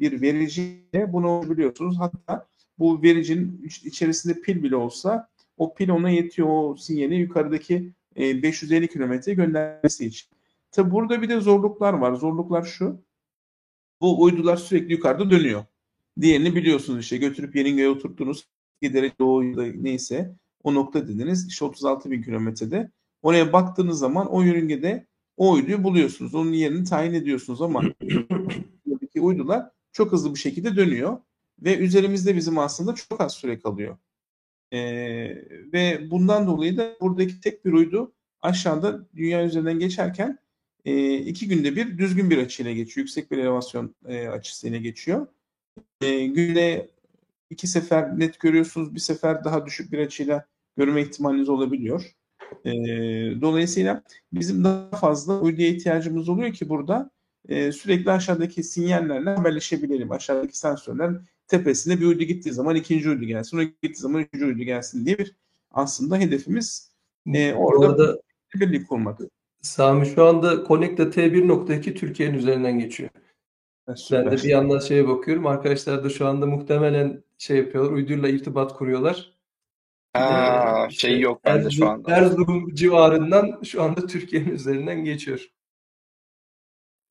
bir 0.00 0.20
vericiyle 0.22 1.12
bunu 1.12 1.42
biliyorsunuz. 1.50 1.98
Hatta 1.98 2.48
bu 2.78 3.02
vericinin 3.02 3.62
içerisinde 3.84 4.40
pil 4.40 4.62
bile 4.62 4.76
olsa 4.76 5.28
o 5.56 5.74
pil 5.74 5.88
ona 5.88 6.10
yetiyor 6.10 6.48
o 6.48 6.76
sinyali 6.76 7.14
yukarıdaki 7.14 7.92
e, 8.16 8.42
550 8.42 8.88
kilometre 8.88 9.34
göndermesi 9.34 10.06
için. 10.06 10.28
Tabi 10.70 10.90
burada 10.90 11.22
bir 11.22 11.28
de 11.28 11.40
zorluklar 11.40 11.92
var. 11.92 12.14
Zorluklar 12.14 12.62
şu. 12.62 13.05
Bu 14.00 14.22
uydular 14.22 14.56
sürekli 14.56 14.92
yukarıda 14.92 15.30
dönüyor. 15.30 15.64
Diğerini 16.20 16.54
biliyorsunuz 16.54 17.00
işte 17.00 17.16
götürüp 17.16 17.56
yerin 17.56 17.94
oturttunuz. 17.94 18.48
Giderek 18.82 19.18
doğu 19.18 19.42
neyse 19.82 20.36
o 20.62 20.74
nokta 20.74 21.08
dediniz. 21.08 21.46
İşte 21.48 21.64
36 21.64 22.10
bin 22.10 22.22
kilometrede. 22.22 22.90
Oraya 23.22 23.52
baktığınız 23.52 23.98
zaman 23.98 24.26
o 24.26 24.42
yörüngede 24.42 25.06
o 25.36 25.52
uyduyu 25.52 25.84
buluyorsunuz. 25.84 26.34
Onun 26.34 26.52
yerini 26.52 26.84
tayin 26.84 27.12
ediyorsunuz 27.14 27.62
ama 27.62 27.82
uydular 29.20 29.70
çok 29.92 30.12
hızlı 30.12 30.34
bir 30.34 30.38
şekilde 30.38 30.76
dönüyor 30.76 31.18
ve 31.58 31.78
üzerimizde 31.78 32.36
bizim 32.36 32.58
aslında 32.58 32.94
çok 32.94 33.20
az 33.20 33.34
süre 33.34 33.58
kalıyor. 33.58 33.96
Ee, 34.72 34.78
ve 35.72 36.10
bundan 36.10 36.46
dolayı 36.46 36.76
da 36.76 36.96
buradaki 37.00 37.40
tek 37.40 37.64
bir 37.64 37.72
uydu 37.72 38.12
aşağıda 38.40 39.08
dünya 39.16 39.44
üzerinden 39.44 39.78
geçerken 39.78 40.38
e, 40.86 41.16
iki 41.16 41.48
günde 41.48 41.76
bir 41.76 41.98
düzgün 41.98 42.30
bir 42.30 42.38
açıyla 42.38 42.72
geçiyor. 42.72 43.04
Yüksek 43.04 43.30
bir 43.30 43.38
elevasyon 43.38 43.94
e, 44.08 44.28
açısıyla 44.28 44.78
geçiyor. 44.78 45.26
E, 46.00 46.26
günde 46.26 46.90
iki 47.50 47.66
sefer 47.66 48.18
net 48.18 48.40
görüyorsunuz. 48.40 48.94
Bir 48.94 49.00
sefer 49.00 49.44
daha 49.44 49.66
düşük 49.66 49.92
bir 49.92 49.98
açıyla 49.98 50.46
görme 50.76 51.02
ihtimaliniz 51.02 51.48
olabiliyor. 51.48 52.16
E, 52.64 52.72
dolayısıyla 53.40 54.02
bizim 54.32 54.64
daha 54.64 54.90
fazla 54.90 55.40
uyduya 55.40 55.68
ihtiyacımız 55.68 56.28
oluyor 56.28 56.52
ki 56.52 56.68
burada 56.68 57.10
e, 57.48 57.72
sürekli 57.72 58.10
aşağıdaki 58.10 58.62
sinyallerle 58.62 59.30
haberleşebilelim. 59.30 60.12
Aşağıdaki 60.12 60.58
sensörler 60.58 61.12
tepesinde 61.48 62.00
bir 62.00 62.06
uydu 62.06 62.24
gittiği 62.24 62.52
zaman 62.52 62.76
ikinci 62.76 63.10
uydu 63.10 63.24
gelsin, 63.24 63.58
o 63.58 63.62
gittiği 63.62 63.94
zaman 63.94 64.22
üçüncü 64.22 64.46
uydu 64.46 64.62
gelsin 64.62 65.06
diye 65.06 65.18
bir 65.18 65.36
aslında 65.70 66.18
hedefimiz 66.18 66.90
e, 67.34 67.54
orada 67.54 67.86
arada, 67.86 68.20
birlik 68.54 68.88
kurmak. 68.88 69.20
Sami 69.66 70.06
şu 70.06 70.24
anda 70.24 70.64
Connecta 70.64 71.02
T1.2 71.02 71.94
Türkiye'nin 71.94 72.38
üzerinden 72.38 72.78
geçiyor. 72.78 73.10
ben 73.88 74.30
de 74.30 74.36
bir 74.36 74.48
yandan 74.48 74.78
şeye 74.78 75.08
bakıyorum. 75.08 75.46
Arkadaşlar 75.46 76.04
da 76.04 76.10
şu 76.10 76.26
anda 76.26 76.46
muhtemelen 76.46 77.24
şey 77.38 77.56
yapıyorlar. 77.56 77.92
Uyduyla 77.92 78.28
irtibat 78.28 78.74
kuruyorlar. 78.74 79.32
Ha, 80.12 80.86
ee, 80.90 80.90
şey 80.90 81.20
yok 81.20 81.44
bende 81.44 81.70
şu 81.70 81.88
anda. 81.88 82.16
Erzurum 82.16 82.74
civarından 82.74 83.62
şu 83.62 83.82
anda 83.82 84.06
Türkiye'nin 84.06 84.50
üzerinden 84.50 85.04
geçiyor. 85.04 85.50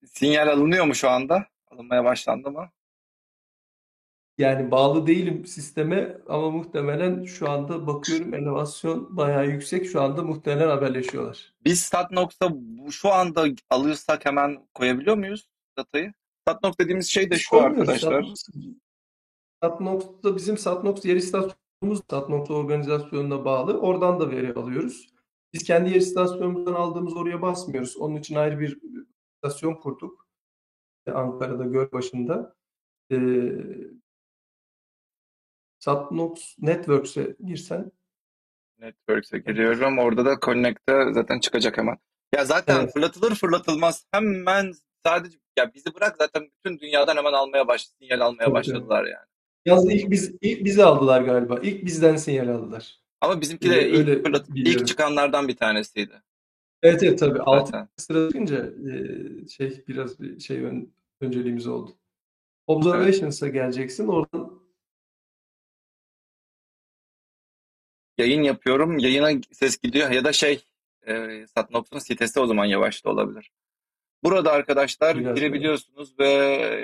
Sinyal 0.05 0.47
alınıyor 0.47 0.85
mu 0.85 0.95
şu 0.95 1.09
anda? 1.09 1.45
Alınmaya 1.71 2.03
başlandı 2.03 2.51
mı? 2.51 2.69
Yani 4.37 4.71
bağlı 4.71 5.07
değilim 5.07 5.45
sisteme 5.45 6.21
ama 6.27 6.51
muhtemelen 6.51 7.23
şu 7.23 7.49
anda 7.49 7.87
bakıyorum 7.87 8.33
elevasyon 8.33 9.17
bayağı 9.17 9.47
yüksek. 9.47 9.85
Şu 9.89 10.01
anda 10.01 10.23
muhtemelen 10.23 10.67
haberleşiyorlar. 10.67 11.53
Biz 11.65 11.79
StatNox'a 11.79 12.53
şu 12.91 13.13
anda 13.13 13.45
alırsak 13.69 14.25
hemen 14.25 14.67
koyabiliyor 14.73 15.17
muyuz 15.17 15.47
datayı? 15.77 16.13
StatNox 16.47 16.73
dediğimiz 16.79 17.07
şey 17.07 17.31
de 17.31 17.37
şu 17.37 17.61
arkadaşlar. 17.61 18.25
StatNox'ta 19.57 20.35
bizim 20.35 20.57
StatNox 20.57 21.05
yer 21.05 21.15
istasyonumuz 21.15 21.99
StatNox 21.99 22.51
organizasyonuna 22.51 23.45
bağlı. 23.45 23.79
Oradan 23.79 24.19
da 24.19 24.31
veri 24.31 24.53
alıyoruz. 24.53 25.09
Biz 25.53 25.63
kendi 25.63 25.89
yer 25.89 25.95
istasyonumuzdan 25.95 26.73
aldığımız 26.73 27.17
oraya 27.17 27.41
basmıyoruz. 27.41 27.97
Onun 27.97 28.15
için 28.15 28.35
ayrı 28.35 28.59
bir 28.59 28.79
istasyon 29.35 29.73
kurduk. 29.73 30.27
Ankara'da 31.13 31.63
Gölbaşı'nda. 31.63 32.55
Ee, 33.11 33.17
Satnox 35.85 36.55
Networks'e 36.59 37.35
girsen. 37.45 37.91
Networks'e 38.79 39.37
giriyorum. 39.37 39.99
Orada 39.99 40.25
da 40.25 40.37
Connect'e 40.41 41.13
zaten 41.13 41.39
çıkacak 41.39 41.77
hemen. 41.77 41.97
Ya 42.35 42.45
zaten 42.45 42.79
evet. 42.79 42.93
fırlatılır 42.93 43.35
fırlatılmaz 43.35 44.05
hemen 44.11 44.73
sadece 45.05 45.37
ya 45.57 45.73
bizi 45.73 45.95
bırak 45.95 46.15
zaten 46.17 46.43
bütün 46.43 46.79
dünyadan 46.79 47.17
hemen 47.17 47.33
almaya 47.33 47.67
başladı. 47.67 47.95
Sinyal 48.01 48.21
almaya 48.21 48.45
Çok 48.45 48.53
başladılar 48.53 49.03
evet. 49.03 49.13
yani. 49.13 49.25
Yalnız 49.65 49.93
ilk 49.93 50.11
biz 50.11 50.35
ilk 50.41 50.65
bizi 50.65 50.83
aldılar 50.83 51.21
galiba. 51.21 51.59
İlk 51.63 51.85
bizden 51.85 52.15
sinyal 52.15 52.47
aldılar. 52.47 52.99
Ama 53.21 53.41
bizimki 53.41 53.69
de 53.69 53.81
ee, 53.81 53.89
ilk, 53.89 53.97
öyle 53.97 54.21
fırlat, 54.23 54.45
ilk 54.55 54.87
çıkanlardan 54.87 55.47
bir 55.47 55.55
tanesiydi. 55.55 56.21
Evet 56.83 57.03
evet 57.03 57.19
tabii. 57.19 57.39
Altı 57.39 57.87
sıra 57.97 58.27
çıkınca 58.27 58.73
şey 59.49 59.83
biraz 59.87 60.19
bir 60.19 60.39
şey 60.39 60.63
ön, 60.63 60.93
önceliğimiz 61.21 61.67
oldu. 61.67 61.91
Observations'a 62.67 63.45
evet. 63.45 63.55
geleceksin. 63.55 64.07
Oradan 64.07 64.64
yayın 68.17 68.43
yapıyorum. 68.43 68.97
Yayına 68.97 69.41
ses 69.51 69.77
gidiyor 69.77 70.11
ya 70.11 70.25
da 70.25 70.33
şey 70.33 70.65
e, 71.07 71.45
Satnops'un 71.47 71.99
sitesi 71.99 72.39
o 72.39 72.47
zaman 72.47 72.65
yavaşta 72.65 73.09
olabilir. 73.09 73.51
Burada 74.23 74.51
arkadaşlar 74.51 75.19
Biraz 75.19 75.35
girebiliyorsunuz 75.35 76.19
ve 76.19 76.27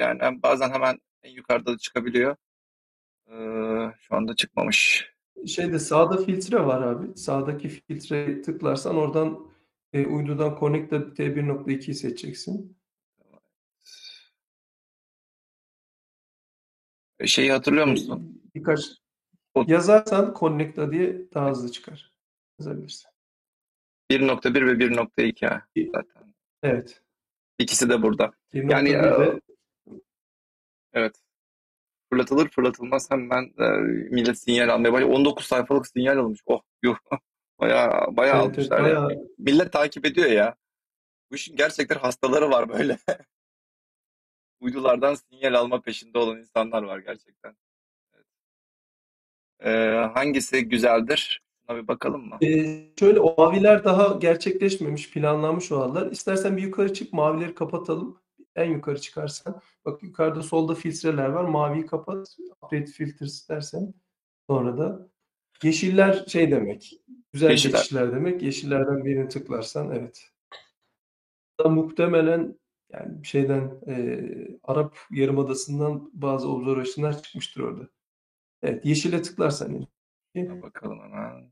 yani 0.01 0.43
bazen 0.43 0.69
hemen 0.69 0.99
en 1.23 1.31
yukarıda 1.31 1.73
da 1.73 1.77
çıkabiliyor. 1.77 2.35
Ee, 3.27 3.93
şu 3.99 4.15
anda 4.15 4.35
çıkmamış. 4.35 5.11
Şeyde 5.47 5.79
sağda 5.79 6.17
filtre 6.17 6.65
var 6.65 6.81
abi. 6.81 7.17
Sağdaki 7.17 7.69
filtre 7.69 8.41
tıklarsan 8.41 8.97
oradan 8.97 9.51
e, 9.93 10.05
uydudan 10.05 10.57
Connected 10.59 11.01
T1.2'yi 11.01 11.95
seçeceksin. 11.95 12.77
Şeyi 17.25 17.51
hatırlıyor 17.51 17.87
musun? 17.87 18.41
Birkaç 18.55 19.00
Yazarsan 19.67 20.35
Connecta 20.39 20.91
diye 20.91 21.33
daha 21.33 21.49
hızlı 21.49 21.71
çıkar. 21.71 22.11
Yazabilirsin. 22.59 23.11
1.1 24.11 24.67
ve 24.67 24.71
1.2 24.71 25.91
zaten. 25.91 26.33
Evet. 26.63 27.01
İkisi 27.59 27.89
de 27.89 28.01
burada. 28.01 28.31
Yani 28.53 28.93
de... 28.93 29.39
evet. 30.93 31.15
Fırlatılır 32.09 32.49
fırlatılmaz 32.49 33.11
hemen 33.11 33.53
e, 33.59 33.67
millet 34.15 34.39
sinyal 34.39 34.69
almaya 34.69 34.93
başlıyor. 34.93 35.13
19 35.13 35.45
sayfalık 35.45 35.87
sinyal 35.87 36.17
almış. 36.17 36.39
Oh 36.45 36.61
yuh. 36.83 36.97
Bayağı 37.59 38.17
bayağı 38.17 38.45
evet, 38.45 38.57
almışlar. 38.57 38.79
Evet, 38.79 38.95
bayağı... 38.95 39.11
yani. 39.11 39.27
Millet 39.37 39.73
takip 39.73 40.05
ediyor 40.05 40.29
ya. 40.29 40.55
Bu 41.31 41.35
işin 41.35 41.55
gerçekten 41.55 41.99
hastaları 41.99 42.49
var 42.49 42.69
böyle. 42.69 42.97
Uydulardan 44.59 45.15
sinyal 45.15 45.53
alma 45.53 45.81
peşinde 45.81 46.17
olan 46.17 46.37
insanlar 46.37 46.83
var 46.83 46.99
gerçekten. 46.99 47.55
Ee, 49.65 50.09
hangisi 50.13 50.69
güzeldir? 50.69 51.43
Buna 51.67 51.77
bir 51.77 51.87
bakalım 51.87 52.29
mı? 52.29 52.37
Ee, 52.41 52.87
şöyle 52.99 53.19
o 53.19 53.35
maviler 53.37 53.83
daha 53.83 54.17
gerçekleşmemiş, 54.17 55.11
planlanmış 55.11 55.71
olanlar. 55.71 56.11
İstersen 56.11 56.57
bir 56.57 56.61
yukarı 56.61 56.93
çık, 56.93 57.13
mavileri 57.13 57.55
kapatalım. 57.55 58.17
En 58.55 58.71
yukarı 58.71 59.01
çıkarsan. 59.01 59.61
Bak 59.85 60.03
yukarıda 60.03 60.43
solda 60.43 60.75
filtreler 60.75 61.29
var. 61.29 61.43
Maviyi 61.43 61.85
kapat. 61.85 62.37
Update 62.63 62.85
filters 62.85 63.49
dersen. 63.49 63.93
Sonra 64.49 64.77
da 64.77 65.09
yeşiller 65.63 66.25
şey 66.27 66.51
demek. 66.51 66.93
Güzel 67.33 67.49
Yeşiller. 67.49 67.77
geçişler 67.77 68.11
demek. 68.11 68.41
Yeşillerden 68.41 69.05
birini 69.05 69.27
tıklarsan 69.29 69.91
evet. 69.91 70.31
Da 71.59 71.69
muhtemelen 71.69 72.55
yani 72.93 73.25
şeyden 73.25 73.71
e, 73.87 74.19
Arap 74.63 74.97
Yarımadası'ndan 75.11 76.09
bazı 76.13 76.49
observasyonlar 76.49 77.23
çıkmıştır 77.23 77.61
orada. 77.61 77.87
Evet, 78.63 78.85
yeşile 78.85 79.21
tıklarsan 79.21 79.87
Buna 80.35 80.61
bakalım 80.61 80.99
hemen. 80.99 81.51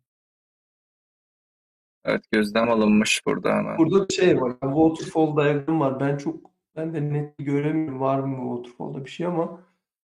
Evet 2.06 2.32
gözlem 2.32 2.70
alınmış 2.70 3.26
burada 3.26 3.56
hemen. 3.56 3.78
burada 3.78 4.10
bir 4.10 4.14
şey 4.14 4.42
var. 4.42 4.52
Waterfall 4.52 5.38
diagram 5.38 5.80
var. 5.80 6.00
Ben 6.00 6.18
çok 6.18 6.52
ben 6.76 6.94
de 6.94 7.14
net 7.14 7.38
göremiyorum 7.38 8.00
var 8.00 8.20
mı 8.20 8.56
waterfall'da 8.58 9.06
bir 9.06 9.10
şey 9.10 9.26
ama 9.26 9.68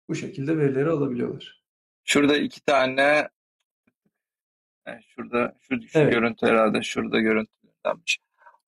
bu 0.09 0.15
şekilde 0.15 0.59
verileri 0.59 0.91
alabiliyorlar. 0.91 1.65
Şurada 2.05 2.37
iki 2.37 2.65
tane 2.65 3.29
yani 4.87 5.03
şurada 5.03 5.57
şu, 5.61 5.83
şu 5.83 5.99
Evet. 5.99 6.13
görüntü 6.13 6.47
herhalde 6.47 6.83
şurada 6.83 7.21
görüntülenmiş. 7.21 8.19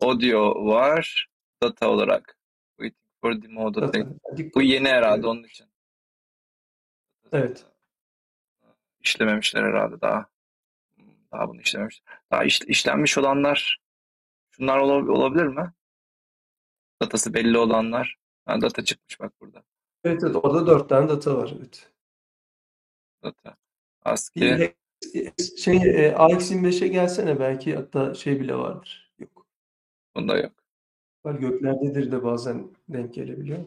Audio 0.01 0.67
var 0.67 1.29
data 1.63 1.91
olarak. 1.91 2.39
Waiting 2.77 3.03
for 3.21 3.43
demo 3.43 3.75
data. 3.75 3.87
Zaten 3.87 4.21
Bu 4.55 4.63
yeni 4.63 4.89
herhalde 4.89 5.27
onun 5.27 5.45
için. 5.45 5.67
Evet. 7.33 7.67
İşlememişler 9.05 9.63
herhalde 9.63 10.01
daha. 10.01 10.27
Daha 11.33 11.49
bunu 11.49 11.61
işlememiş. 11.61 12.03
Daha 12.31 12.45
iş- 12.45 12.61
işlenmiş 12.63 13.19
olanlar 13.19 13.81
şunlar 14.51 14.79
ola- 14.79 15.13
olabilir 15.13 15.45
mi? 15.47 15.73
Datası 17.03 17.35
belli 17.35 17.59
olanlar. 17.59 18.17
Ha, 18.47 18.61
data 18.61 18.85
çıkmış 18.85 19.21
bak 19.21 19.33
burada. 19.41 19.63
Evet, 20.05 20.23
evet 20.25 20.37
orada 20.37 20.67
dört 20.67 20.89
tane 20.89 21.09
data 21.09 21.37
var. 21.37 21.55
Evet. 21.59 21.91
Data. 23.23 23.57
ASCII. 24.05 24.75
Şey 25.59 25.77
e, 25.77 26.13
AX25'e 26.13 26.89
gelsene 26.89 27.41
belki 27.41 27.77
hatta 27.77 28.15
şey 28.15 28.41
bile 28.41 28.55
vardır. 28.55 29.13
Yok. 29.19 29.47
Bunda 30.17 30.37
yok. 30.39 30.53
Var 31.25 31.35
göklerdedir 31.35 32.13
de 32.13 32.25
bazen 32.25 32.71
denk 32.89 33.15
gelebiliyor. 33.15 33.65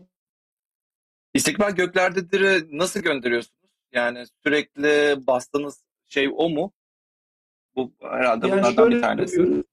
İstikbal 1.33 1.71
göklerdedir'i 1.75 2.77
nasıl 2.77 2.99
gönderiyorsunuz? 2.99 3.54
Yani 3.95 4.23
sürekli 4.43 5.15
bastığınız 5.27 5.83
şey 6.05 6.33
o 6.37 6.49
mu? 6.49 6.71
Bu 7.75 7.91
herhalde 8.01 8.47
Yani 8.47 8.59
bunlardan 8.59 8.91
bir 8.91 9.01
tanesi. 9.01 9.39
yapıyoruz. 9.39 9.65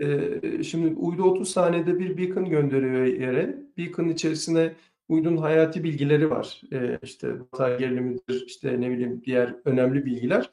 Ee, 0.00 0.62
şimdi 0.62 0.94
uydu 0.94 1.22
30 1.22 1.50
saniyede 1.50 1.98
bir 1.98 2.16
beacon 2.16 2.50
gönderiyor 2.50 3.06
yere. 3.06 3.58
Beacon'ın 3.78 4.08
içerisine 4.08 4.74
uydunun 5.08 5.36
hayati 5.36 5.84
bilgileri 5.84 6.30
var. 6.30 6.60
Ee, 6.72 6.98
işte 7.02 7.40
batarya 7.40 7.76
gerilimidir, 7.76 8.44
işte 8.46 8.80
ne 8.80 8.90
bileyim 8.90 9.22
diğer 9.24 9.54
önemli 9.64 10.06
bilgiler. 10.06 10.50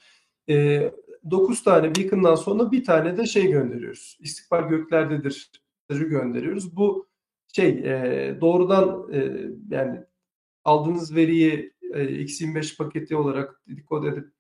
Ee, 0.49 0.91
9 1.31 1.63
tane 1.63 1.95
beacon'dan 1.95 2.35
sonra 2.35 2.71
bir 2.71 2.83
tane 2.83 3.17
de 3.17 3.25
şey 3.25 3.51
gönderiyoruz. 3.51 4.17
İstikbal 4.19 4.69
göklerdedir 4.69 5.51
gönderiyoruz. 5.89 6.75
Bu 6.75 7.07
şey 7.53 7.69
e, 7.69 8.37
doğrudan 8.41 9.13
e, 9.13 9.47
yani 9.69 9.99
aldığınız 10.63 11.15
veriyi 11.15 11.73
e, 11.76 11.76
X25 11.93 12.77
paketi 12.77 13.15
olarak 13.15 13.61
dekode 13.67 14.07
edip 14.07 14.31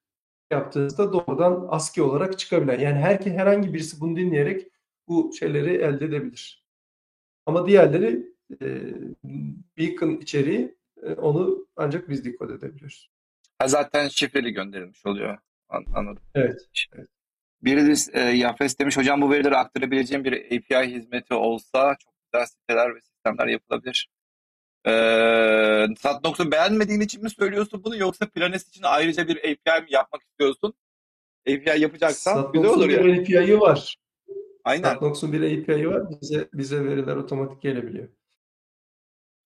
yaptığınızda 0.51 1.13
doğrudan 1.13 1.65
ASCII 1.69 2.03
olarak 2.03 2.39
çıkabilen. 2.39 2.79
Yani 2.79 2.99
herke, 2.99 3.31
herhangi 3.31 3.73
birisi 3.73 3.99
bunu 3.99 4.15
dinleyerek 4.15 4.67
bu 5.07 5.33
şeyleri 5.39 5.75
elde 5.75 6.05
edebilir. 6.05 6.65
Ama 7.45 7.67
diğerleri 7.67 8.33
e, 8.61 8.67
beacon 9.77 10.11
içeriği 10.21 10.77
e, 11.03 11.13
onu 11.13 11.67
ancak 11.75 12.09
biz 12.09 12.25
dekode 12.25 12.53
edebiliyoruz. 12.53 13.11
Ha, 13.59 13.67
zaten 13.67 14.07
şifreli 14.07 14.51
gönderilmiş 14.51 15.05
oluyor. 15.05 15.37
An- 15.69 15.85
anladım. 15.95 16.23
Evet. 16.35 16.69
Biri 17.61 17.87
de 17.87 17.93
e, 18.13 18.21
Yafes 18.21 18.79
demiş 18.79 18.97
hocam 18.97 19.21
bu 19.21 19.31
verileri 19.31 19.55
aktarabileceğim 19.55 20.23
bir 20.23 20.45
API 20.45 20.95
hizmeti 20.95 21.33
olsa 21.33 21.95
çok 21.99 22.13
güzel 22.23 22.45
siteler 22.45 22.95
ve 22.95 23.01
sistemler 23.01 23.47
yapılabilir. 23.47 24.09
Ee, 24.87 25.87
Satnox'u 25.99 26.51
beğenmediğin 26.51 27.01
için 27.01 27.23
mi 27.23 27.29
söylüyorsun 27.29 27.83
bunu 27.83 27.97
yoksa 27.97 28.29
Planes 28.29 28.67
için 28.67 28.83
ayrıca 28.83 29.27
bir 29.27 29.37
API 29.37 29.83
mi 29.83 29.87
yapmak 29.89 30.23
istiyorsun? 30.23 30.73
API 31.47 31.81
yapacaksan 31.81 32.51
güzel 32.51 32.69
olur 32.69 32.89
Satnox'un 32.89 33.07
ya. 33.07 33.15
bir 33.15 33.21
API'yi 33.21 33.59
var. 33.59 33.97
Aynen. 34.63 34.83
Satnox'un 34.83 35.33
bir 35.33 35.41
API'yi 35.41 35.89
var. 35.89 36.03
Bize 36.21 36.49
bize 36.53 36.85
veriler 36.85 37.15
otomatik 37.15 37.61
gelebiliyor. 37.61 38.07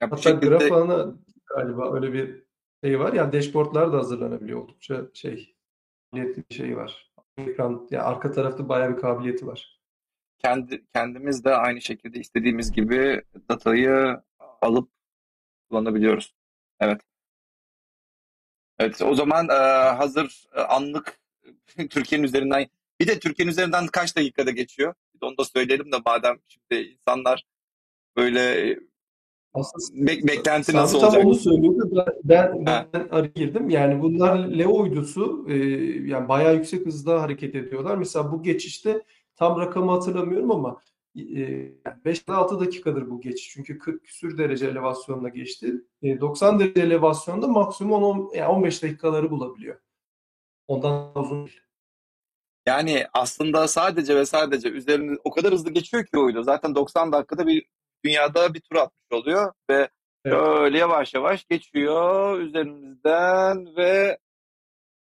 Ya 0.02 0.12
bu 0.12 0.16
Hatta 0.16 0.30
şekilde 0.30 0.48
Grafana 0.48 1.16
galiba 1.56 1.94
öyle 1.94 2.14
bir 2.14 2.44
şey 2.84 3.00
var. 3.00 3.14
Yani 3.14 3.34
dashboardlar 3.34 3.94
da 3.94 3.98
hazırlanabiliyor 3.98 4.60
oldukça 4.62 5.02
şey 5.14 5.56
kabiliyetli 6.12 6.44
bir 6.50 6.56
şey 6.56 6.78
var. 6.78 7.12
Ekran, 7.38 7.88
ya 7.92 8.04
arka 8.04 8.32
tarafta 8.32 8.70
bayağı 8.70 8.96
bir 8.96 9.02
kabiliyeti 9.02 9.48
var. 9.48 9.80
kendi 10.40 10.86
kendimiz 10.94 11.46
de 11.46 11.56
aynı 11.56 11.82
şekilde 11.82 12.20
istediğimiz 12.20 12.72
gibi 12.72 13.22
datayı 13.50 14.22
alıp 14.62 14.90
kullanabiliyoruz. 15.72 16.36
Evet. 16.80 17.02
Evet, 18.80 19.02
o 19.02 19.16
zaman 19.16 19.50
e, 19.50 19.54
hazır 19.96 20.44
e, 20.56 20.62
anlık 20.62 21.20
Türkiye'nin 21.90 22.26
üzerinden 22.28 22.68
bir 23.00 23.08
de 23.08 23.20
Türkiye'nin 23.20 23.52
üzerinden 23.52 23.88
kaç 23.88 24.18
dakikada 24.18 24.52
geçiyor? 24.52 24.94
Bir 25.16 25.22
de 25.22 25.26
onu 25.26 25.38
da 25.38 25.46
söyleyelim 25.46 25.92
de 25.92 25.96
madem 26.06 26.38
şimdi 26.48 26.82
insanlar 26.82 27.44
böyle 28.18 28.76
Aslında 29.54 30.08
be- 30.08 30.28
beklenti 30.28 30.74
nasıl 30.74 31.00
tam 31.00 31.10
olacak? 31.10 31.26
onu 31.26 31.36
söylüyordu. 31.36 32.06
Ben, 32.24 32.66
ben, 32.66 32.88
ben 32.94 33.08
araya 33.12 33.28
girdim. 33.36 33.70
Yani 33.70 34.02
bunlar 34.02 34.38
Leo 34.38 34.82
uydusu 34.82 35.46
e, 35.50 35.56
yani 36.08 36.30
bayağı 36.30 36.56
yüksek 36.56 36.86
hızda 36.86 37.22
hareket 37.22 37.56
ediyorlar. 37.56 37.96
Mesela 37.98 38.32
bu 38.32 38.44
geçişte 38.44 39.02
tam 39.36 39.60
rakamı 39.60 39.92
hatırlamıyorum 39.92 40.52
ama 40.52 40.82
e, 41.16 41.72
5 42.06 42.22
ile 42.22 42.34
6 42.34 42.60
dakikadır 42.60 43.10
bu 43.10 43.22
geçiş. 43.22 43.50
Çünkü 43.54 43.80
40 43.80 44.04
küsür 44.06 44.38
derece 44.38 44.68
elevasyonla 44.68 45.30
geçti. 45.30 45.74
E, 46.02 46.20
90 46.20 46.60
derece 46.60 46.82
elevasyonda 46.82 47.48
maksimum 47.48 48.04
10, 48.04 48.32
yani 48.36 48.48
15 48.48 48.84
dakikaları 48.84 49.32
bulabiliyor. 49.32 49.80
Ondan 50.68 51.18
uzun 51.18 51.46
değil. 51.46 51.60
Yani 52.68 53.06
aslında 53.14 53.68
sadece 53.68 54.16
ve 54.16 54.26
sadece 54.26 54.70
üzerinde 54.70 55.20
o 55.24 55.32
kadar 55.32 55.54
hızlı 55.54 55.72
geçiyor 55.72 56.06
ki 56.06 56.18
uydu. 56.18 56.44
Zaten 56.44 56.76
90 56.76 57.12
dakikada 57.12 57.48
bir 57.48 57.66
dünyada 58.06 58.54
bir 58.54 58.60
tur 58.60 58.76
atmış 58.76 59.06
oluyor 59.12 59.54
ve 59.70 59.90
Evet. 60.26 60.38
öyle 60.42 60.78
yavaş 60.78 61.14
yavaş 61.14 61.46
geçiyor 61.46 62.40
üzerimizden 62.40 63.76
ve 63.76 64.18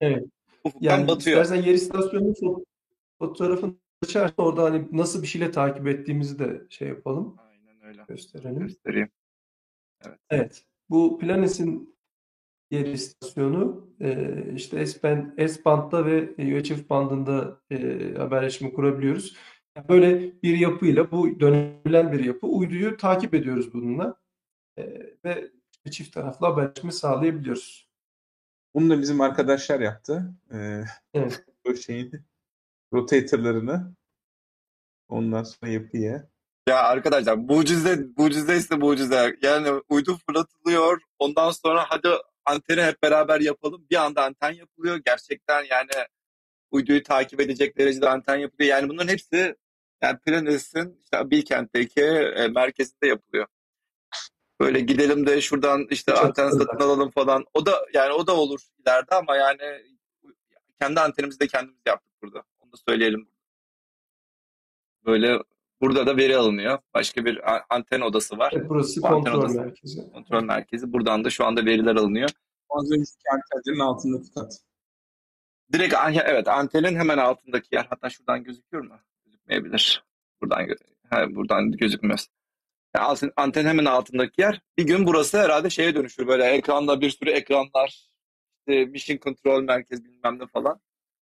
Evet. 0.01 0.23
ufuktan 0.63 0.89
Yani 0.89 1.07
batıyor. 1.07 1.41
istersen 1.41 1.63
yer 1.63 1.73
istasyonunun 1.73 2.33
fo- 2.33 2.63
açarsan 4.03 4.45
orada 4.45 4.63
hani 4.63 4.87
nasıl 4.91 5.21
bir 5.21 5.27
şeyle 5.27 5.51
takip 5.51 5.87
ettiğimizi 5.87 6.39
de 6.39 6.61
şey 6.69 6.87
yapalım, 6.87 7.35
Aynen 7.37 7.83
öyle. 7.83 8.03
gösterelim. 8.07 8.59
Göstereyim. 8.59 9.09
Evet. 10.05 10.19
Evet. 10.29 10.65
Bu 10.89 11.19
Planes'in 11.19 11.95
yer 12.71 12.85
istasyonu 12.85 13.89
e, 14.01 14.43
işte 14.55 14.85
S-band, 14.85 15.47
S-band'da 15.47 16.05
ve 16.05 16.29
UHF 16.59 16.89
bandında 16.89 17.61
e, 17.71 17.77
haberleşme 18.17 18.73
kurabiliyoruz. 18.73 19.35
Yani 19.77 19.89
böyle 19.89 20.41
bir 20.43 20.57
yapıyla 20.57 21.11
bu 21.11 21.39
dönebilen 21.39 22.11
bir 22.11 22.23
yapı. 22.23 22.47
Uyduyu 22.47 22.97
takip 22.97 23.33
ediyoruz 23.33 23.73
bununla 23.73 24.23
E, 24.77 24.83
ve 25.25 25.51
çift 25.91 26.13
taraflı 26.13 26.47
haberleşme 26.47 26.91
sağlayabiliyoruz. 26.91 27.89
Bunu 28.75 28.89
da 28.89 29.01
bizim 29.01 29.21
arkadaşlar 29.21 29.79
yaptı. 29.79 30.33
Ee, 30.53 30.83
Evet. 31.13 31.45
o 31.67 31.73
şeyin 31.75 32.11
rotatorlarını 32.93 33.95
ondan 35.07 35.43
sonra 35.43 35.71
yapıya. 35.71 36.29
Ya 36.69 36.83
arkadaşlar 36.83 37.35
mucize, 37.35 37.99
mucize 38.17 38.57
ise 38.57 38.75
mucize. 38.75 39.35
Yani 39.41 39.81
uydu 39.89 40.17
fırlatılıyor. 40.27 41.01
Ondan 41.19 41.51
sonra 41.51 41.85
hadi 41.87 42.09
anteni 42.45 42.81
hep 42.83 43.03
beraber 43.03 43.39
yapalım. 43.39 43.85
Bir 43.91 43.95
anda 43.95 44.23
anten 44.23 44.51
yapılıyor. 44.51 44.97
Gerçekten 45.05 45.63
yani 45.63 45.89
uyduyu 46.71 47.03
takip 47.03 47.39
edecek 47.41 47.77
derecede 47.77 48.09
anten 48.09 48.35
yapılıyor. 48.35 48.69
Yani 48.69 48.89
bunların 48.89 49.07
hepsi 49.07 49.55
yani 50.03 50.19
Planes'in 50.25 50.99
işte 51.03 51.31
Bilkent'teki 51.31 52.01
e, 52.01 52.47
merkezinde 52.47 53.07
yapılıyor. 53.07 53.47
Böyle 54.59 54.79
gidelim 54.79 55.27
de 55.27 55.41
şuradan 55.41 55.87
işte 55.89 56.11
Çok 56.11 56.25
anten 56.25 56.49
güzel. 56.51 56.65
satın 56.65 56.85
alalım 56.85 57.11
falan. 57.11 57.45
O 57.53 57.65
da 57.65 57.85
yani 57.93 58.13
o 58.13 58.27
da 58.27 58.35
olur 58.35 58.59
ileride 58.79 59.15
ama 59.15 59.35
yani 59.35 59.83
kendi 60.81 60.99
antenimizi 60.99 61.39
de 61.39 61.47
kendimiz 61.47 61.81
yaptık 61.87 62.13
burada. 62.23 62.43
Da 62.73 62.77
söyleyelim. 62.89 63.29
Böyle 65.05 65.39
burada 65.81 66.07
da 66.07 66.17
veri 66.17 66.37
alınıyor. 66.37 66.79
Başka 66.93 67.25
bir 67.25 67.41
anten 67.75 68.01
odası 68.01 68.37
var. 68.37 68.53
Evet, 68.55 68.69
burası 68.69 69.01
Bu 69.01 69.07
anten 69.07 69.23
kontrol 69.23 69.39
odası. 69.39 69.61
merkezi. 69.61 70.11
Kontrol 70.11 70.43
merkezi. 70.43 70.93
Buradan 70.93 71.23
da 71.23 71.29
şu 71.29 71.45
anda 71.45 71.65
veriler 71.65 71.95
alınıyor. 71.95 72.29
Az 72.69 72.91
önceki 72.91 73.29
antenlerin 73.31 73.79
altındaki 73.79 74.33
kat. 74.33 74.53
Direkt 75.73 75.95
evet 76.25 76.47
antenin 76.47 76.95
hemen 76.95 77.17
altındaki 77.17 77.75
yer. 77.75 77.85
Hatta 77.89 78.09
şuradan 78.09 78.43
gözüküyor 78.43 78.83
mu? 78.83 78.99
Gözükmeyebilir. 79.25 80.03
Buradan 80.41 80.67
buradan 81.35 81.71
gözükmez. 81.71 82.27
Yani 82.95 83.17
antenin 83.35 83.67
hemen 83.67 83.85
altındaki 83.85 84.41
yer. 84.41 84.61
Bir 84.77 84.83
gün 84.83 85.07
burası 85.07 85.39
herhalde 85.39 85.69
şeye 85.69 85.95
dönüşür. 85.95 86.27
Böyle 86.27 86.43
ekranda 86.43 87.01
bir 87.01 87.09
sürü 87.09 87.29
ekranlar, 87.29 88.09
işte 88.59 88.85
mission 88.85 89.17
control 89.17 89.61
merkez 89.61 90.05
bilmem 90.05 90.39
ne 90.39 90.47
falan. 90.47 90.79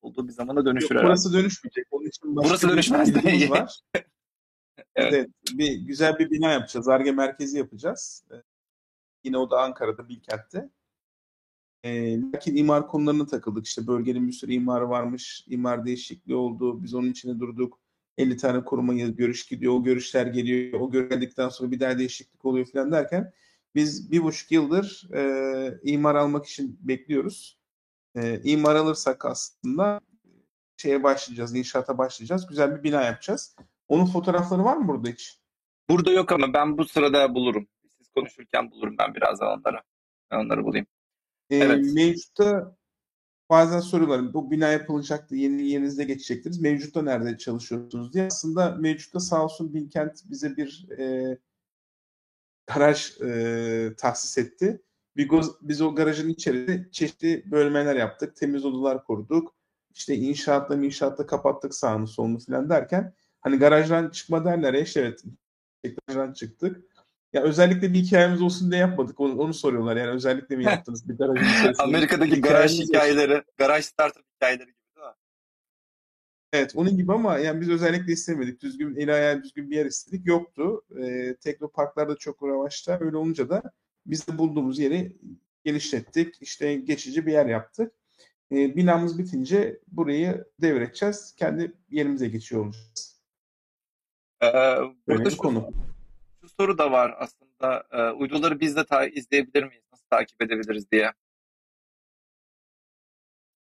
Olduğu 0.04 0.28
bir 0.28 0.34
zamana 0.34 0.66
dönüşür 0.66 0.84
Yok, 0.84 0.92
herhalde. 0.92 1.08
burası 1.08 1.34
dönüşmeyecek. 1.34 1.86
Onun 1.92 2.06
için 2.06 2.36
başka 2.36 2.50
Burası 2.50 2.68
bir 2.68 2.74
dönüşmez 2.74 3.24
değil. 3.24 3.50
var. 3.50 3.80
Evet. 4.96 5.13
Evet, 5.13 5.30
bir 5.54 5.76
güzel 5.76 6.20
bir 6.20 6.30
bina 6.32 6.52
yapacağız. 6.52 6.88
Arge 6.88 7.12
merkezi 7.12 7.58
yapacağız. 7.58 8.24
Ee, 8.32 8.36
Yine 9.24 9.38
o 9.38 9.52
da 9.52 9.62
Ankara'da, 9.62 10.10
Bilkent'te. 10.10 10.70
Ee, 11.84 12.22
lakin 12.22 12.56
imar 12.56 12.88
konularına 12.88 13.26
takıldık. 13.26 13.66
İşte 13.66 13.88
bölgenin 13.88 14.28
bir 14.28 14.34
sürü 14.34 14.54
imarı 14.54 14.89
varmış. 14.89 15.46
İmar 15.48 15.86
değişikliği 15.86 16.36
oldu. 16.36 16.84
Biz 16.84 16.94
onun 16.94 17.12
içine 17.12 17.39
durduk. 17.39 17.80
50 18.18 18.38
tane 18.38 18.66
kuruma 18.66 18.94
görüş 18.94 19.46
gidiyor. 19.46 19.74
O 19.74 19.84
görüşler 19.84 20.28
geliyor. 20.28 20.80
O 20.80 20.92
geldikten 20.92 21.50
sonra 21.50 21.72
bir 21.72 21.80
daha 21.80 21.98
değişiklik 21.98 22.46
oluyor 22.46 22.66
falan 22.66 22.92
derken 22.92 23.32
biz 23.76 24.12
bir 24.12 24.24
buçuk 24.24 24.52
yıldır 24.52 25.10
e, 25.13 25.80
imar 25.84 26.16
almak 26.16 26.46
için 26.46 26.80
bekliyoruz. 26.82 27.60
E, 28.15 28.41
imar 28.43 28.76
alırsak 28.76 29.26
aslında 29.26 30.02
şeye 30.78 31.04
başlayacağız, 31.04 31.56
inşaata 31.56 31.97
başlayacağız. 31.97 32.47
Güzel 32.47 32.78
bir 32.78 32.84
bina 32.84 33.02
yapacağız. 33.04 33.56
Onun 33.88 34.06
fotoğrafları 34.06 34.63
var 34.63 34.78
mı 34.78 34.88
burada 34.88 35.10
hiç? 35.10 35.39
Burada 35.89 36.12
yok 36.12 36.32
ama 36.32 36.54
ben 36.54 36.78
bu 36.78 36.86
sırada 36.86 37.36
bulurum. 37.36 37.67
Siz 37.97 38.10
konuşurken 38.10 38.71
bulurum 38.71 38.95
ben 38.97 39.15
birazdan 39.15 39.60
onları. 39.60 39.82
Ben 40.32 40.45
onları 40.45 40.63
bulayım. 40.63 40.88
Ee, 41.49 41.58
Evet. 41.58 41.86
Mevcutta 41.93 42.78
bazen 43.49 43.80
soruyorlar 43.80 44.34
bu 44.34 44.52
bina 44.52 44.67
yapılacaktı 44.67 45.36
yeni 45.36 45.69
yerinizde 45.69 46.04
geçecektiniz. 46.04 46.62
Mevcutta 46.62 47.02
nerede 47.02 47.38
çalışıyorsunuz 47.38 48.13
diye. 48.13 48.26
Aslında 48.26 48.76
mevcutta 48.76 49.19
sağ 49.19 49.43
olsun 49.43 49.73
Bilkent 49.73 50.23
bize 50.30 50.58
bir 50.58 50.89
e, 50.97 51.38
garaj 52.67 53.21
e, 53.21 53.95
tahsis 53.97 54.38
etti. 54.38 54.82
Biz, 55.17 55.28
biz 55.62 55.82
o 55.82 55.95
garajın 55.95 56.30
içerisinde 56.30 56.89
çeşitli 56.91 57.52
bölmeler 57.52 57.95
yaptık. 57.95 58.36
Temiz 58.36 58.65
odalar 58.65 59.04
kurduk. 59.04 59.56
İşte 59.95 60.15
inşaatla 60.15 60.76
inşaatla 60.76 61.28
kapattık 61.28 61.76
sağını 61.76 62.08
solunu 62.08 62.39
falan 62.39 62.69
derken 62.69 63.13
hani 63.41 63.58
garajdan 63.58 64.10
çıkma 64.10 64.45
derler 64.45 64.73
ya 64.73 64.82
işte 64.82 65.02
evet 65.02 65.23
garajdan 66.08 66.34
çıktık. 66.34 66.84
Ya 67.34 67.43
özellikle 67.43 67.93
bir 67.93 67.99
hikayemiz 67.99 68.41
olsun 68.41 68.71
diye 68.71 68.82
yapmadık. 68.82 69.19
Onu, 69.19 69.38
onu 69.39 69.54
soruyorlar. 69.54 69.95
Yani 69.95 70.10
özellikle 70.10 70.56
mi 70.56 70.63
yaptınız 70.63 71.10
bir 71.10 71.17
garajın 71.17 71.43
içerisinde? 71.43 71.84
Amerika'daki 71.84 72.32
Bir 72.32 72.41
garaj 72.41 72.80
hikayeleri, 72.80 73.43
garaj 73.58 73.86
startup 73.86 74.26
hikayeleri 74.36 74.67
gibi 74.67 74.95
değil 74.95 75.08
mi? 75.08 75.13
Evet 76.54 76.76
onun 76.76 76.97
gibi 76.97 77.13
ama 77.13 77.38
yani 77.38 77.62
biz 77.62 77.69
özellikle 77.69 78.13
istemedik. 78.13 78.62
Düzgün 78.62 78.95
el 78.95 79.13
ayağı 79.15 79.43
düzgün 79.43 79.71
bir 79.71 79.76
yer 79.76 79.86
istedik. 79.86 80.28
Yoktu. 80.28 80.82
Ee, 80.99 81.36
teknoparklar 81.41 82.10
da 82.10 82.15
çok 82.15 82.43
revaçta. 82.43 82.97
Öyle 83.02 83.17
olunca 83.17 83.49
da 83.49 83.63
biz 84.06 84.28
de 84.28 84.38
bulduğumuz 84.38 84.80
yeri 84.80 85.18
genişlettik. 85.63 86.42
İşte 86.42 86.76
geçici 86.76 87.26
bir 87.26 87.32
yer 87.32 87.46
yaptık. 87.46 87.94
Ee, 88.52 88.76
binamız 88.76 89.20
bitince 89.20 89.80
burayı 89.88 90.46
devredeceğiz. 90.62 91.36
Kendi 91.38 91.74
yerimize 91.89 92.28
geçiyor 92.28 92.66
olacağız. 92.66 93.22
Ee, 94.44 94.48
burada 95.08 95.30
şu, 95.30 95.38
konu. 95.38 95.70
şu 96.42 96.50
soru 96.50 96.78
da 96.78 96.92
var 96.92 97.16
aslında. 97.20 97.84
Ee, 97.92 98.10
uyduları 98.10 98.60
biz 98.60 98.76
de 98.76 98.86
ta- 98.86 99.08
izleyebilir 99.08 99.63
miyiz? 99.63 99.84
Nasıl 99.92 100.06
takip 100.10 100.42
edebiliriz 100.42 100.92
diye. 100.92 101.12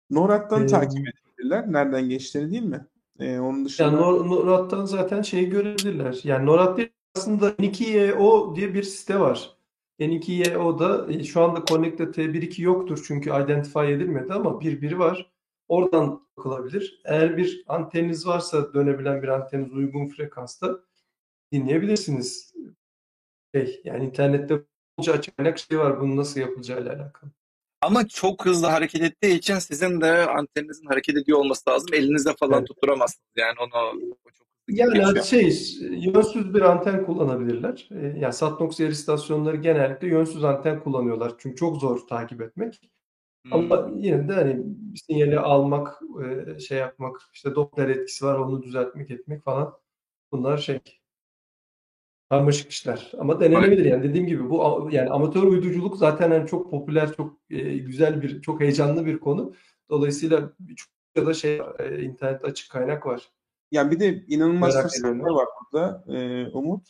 NORAD'dan 0.09 0.63
Ee, 0.63 0.67
takip 0.67 1.07
edebilirler. 1.07 1.71
Nereden 1.73 2.09
geçtiğini 2.09 2.51
değil 2.51 2.63
mi? 2.63 2.85
Ee, 3.19 3.39
onun 3.39 3.65
dışında 3.65 3.87
Yani 3.87 3.97
Nor 3.97 4.25
NORAD'dan 4.29 4.85
zaten 4.85 5.21
şeyi 5.21 5.49
görebilirler. 5.49 6.19
Yani 6.23 6.45
NORAD 6.45 6.77
değil 6.77 6.89
aslında 7.15 7.49
N2YO 7.49 8.55
diye 8.55 8.73
bir 8.73 8.83
site 8.83 9.19
var. 9.19 9.57
N2YO'da 9.99 11.13
e, 11.13 11.23
şu 11.23 11.41
anda 11.41 11.65
Connect'te 11.65 12.03
T1.2 12.03 12.61
yoktur 12.61 13.03
çünkü 13.07 13.29
identify 13.29 13.93
edilmedi 13.93 14.33
ama 14.33 14.61
bir 14.61 14.81
biri 14.81 14.99
var. 14.99 15.31
Oradan 15.67 16.27
bakılabilir. 16.37 17.01
Eğer 17.05 17.37
bir 17.37 17.63
anteniniz 17.67 18.27
varsa 18.27 18.73
dönebilen 18.73 19.23
bir 19.23 19.27
anteniniz 19.27 19.73
uygun 19.73 20.07
frekansta 20.07 20.79
dinleyebilirsiniz. 21.51 22.53
Şey, 23.55 23.81
yani 23.83 24.05
internette 24.05 24.61
bolca 24.99 25.13
açık 25.13 25.37
kaynak 25.37 25.59
şey 25.59 25.79
var 25.79 25.99
bunun 26.01 26.17
nasıl 26.17 26.39
yapılacağıyla 26.39 26.93
alakalı. 26.93 27.31
Ama 27.81 28.07
çok 28.07 28.45
hızlı 28.45 28.67
hareket 28.67 29.01
ettiği 29.01 29.37
için 29.37 29.59
sizin 29.59 30.01
de 30.01 30.25
anteninizin 30.27 30.85
hareket 30.85 31.17
ediyor 31.17 31.37
olması 31.39 31.69
lazım. 31.69 31.93
Elinizde 31.93 32.35
falan 32.39 32.57
Evet. 32.59 32.67
tutturamazsınız. 32.67 33.27
Yani 33.37 33.55
onu 33.59 34.01
o 34.25 34.31
çok 34.31 34.47
Yani 34.69 34.93
geçiyor. 34.93 35.23
şey 35.23 35.41
yönsüz 35.89 36.53
bir 36.53 36.61
anten 36.61 37.05
kullanabilirler. 37.05 37.89
Ee, 37.91 38.19
Yani 38.19 38.33
Satnox 38.33 38.79
yer 38.79 38.89
istasyonları 38.89 39.57
genellikle 39.57 40.07
yönsüz 40.07 40.43
anten 40.43 40.79
kullanıyorlar. 40.79 41.33
Çünkü 41.37 41.55
çok 41.55 41.77
zor 41.77 42.07
takip 42.07 42.41
etmek. 42.41 42.81
Hmm. 43.45 43.53
Ama 43.53 43.89
yine 43.95 44.27
de 44.27 44.33
hani 44.33 44.65
sinyali 44.95 45.39
almak, 45.39 45.99
e, 46.25 46.59
şey 46.59 46.77
yapmak, 46.77 47.21
işte 47.33 47.55
Doppler 47.55 47.89
etkisi 47.89 48.25
var 48.25 48.35
onu 48.39 48.63
düzeltmek 48.63 49.11
etmek 49.11 49.43
falan. 49.43 49.73
Bunlar 50.31 50.57
şey 50.57 50.79
karmaşık 52.29 52.71
işler. 52.71 53.11
Ama 53.19 53.39
denenebilir 53.39 53.85
yani 53.85 54.03
dediğim 54.03 54.27
gibi 54.27 54.49
bu 54.49 54.89
yani 54.91 55.09
amatör 55.09 55.43
uyduculuk 55.43 55.97
zaten 55.97 56.31
hani 56.31 56.47
çok 56.47 56.71
popüler, 56.71 57.13
çok 57.13 57.37
e, 57.49 57.77
güzel 57.77 58.21
bir, 58.21 58.41
çok 58.41 58.61
heyecanlı 58.61 59.05
bir 59.05 59.19
konu. 59.19 59.53
Dolayısıyla 59.89 60.53
birçok 60.59 60.89
da 61.15 61.33
şey 61.33 61.61
e, 61.79 62.01
internet 62.01 62.45
açık 62.45 62.71
kaynak 62.71 63.05
var. 63.05 63.29
Yani 63.71 63.91
bir 63.91 63.99
de 63.99 64.25
inanılmaz 64.27 64.75
Merak 64.75 64.91
fırsatlar 64.91 65.29
var 65.29 65.47
burada 65.59 66.03
e, 66.07 66.47
Umut. 66.47 66.87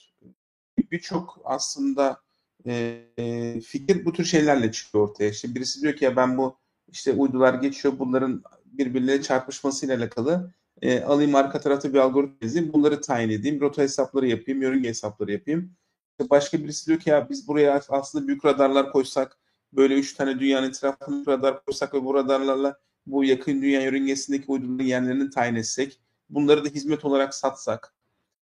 Birçok 0.92 1.42
aslında 1.44 2.22
e, 2.68 3.62
fikir 3.66 4.06
bu 4.06 4.14
tür 4.14 4.26
şeylerle 4.26 4.72
çıkıyor 4.72 5.10
ortaya. 5.10 5.30
İşte 5.30 5.56
birisi 5.56 5.82
diyor 5.82 5.96
ki 5.96 6.06
ya 6.06 6.16
ben 6.16 6.38
bu 6.38 6.58
işte 6.88 7.14
uydular 7.14 7.54
geçiyor 7.54 7.94
bunların 8.00 8.44
birbirleriyle 8.66 9.22
çarpışmasıyla 9.22 9.98
alakalı 9.98 10.54
e, 10.82 11.02
alayım 11.02 11.36
arka 11.36 11.60
tarafta 11.62 11.94
bir 11.94 12.00
algoritma 12.00 12.38
yazayım 12.42 12.74
bunları 12.74 13.02
tayin 13.02 13.30
edeyim 13.30 13.62
rota 13.62 13.82
hesapları 13.82 14.28
yapayım 14.28 14.62
yörünge 14.62 14.90
hesapları 14.90 15.32
yapayım. 15.32 15.76
İşte 16.12 16.30
başka 16.30 16.60
birisi 16.60 16.88
diyor 16.88 17.00
ki 17.00 17.10
ya 17.10 17.30
biz 17.30 17.48
buraya 17.48 17.82
aslında 17.90 18.28
büyük 18.28 18.46
radarlar 18.46 18.92
koysak 18.92 19.38
böyle 19.74 19.96
üç 19.96 20.14
tane 20.14 20.40
dünyanın 20.40 20.70
etrafına 20.70 21.26
radar 21.28 21.66
koysak 21.66 21.94
ve 21.94 22.06
bu 22.06 22.16
radarlarla 22.16 22.80
bu 23.06 23.24
yakın 23.24 23.62
dünya 23.62 23.82
yörüngesindeki 23.82 24.46
uyduların 24.48 24.84
yerlerini 24.84 25.30
tayin 25.30 25.56
etsek 25.56 26.00
bunları 26.30 26.66
da 26.66 26.70
hizmet 26.70 27.06
olarak 27.06 27.36
satsak. 27.36 27.94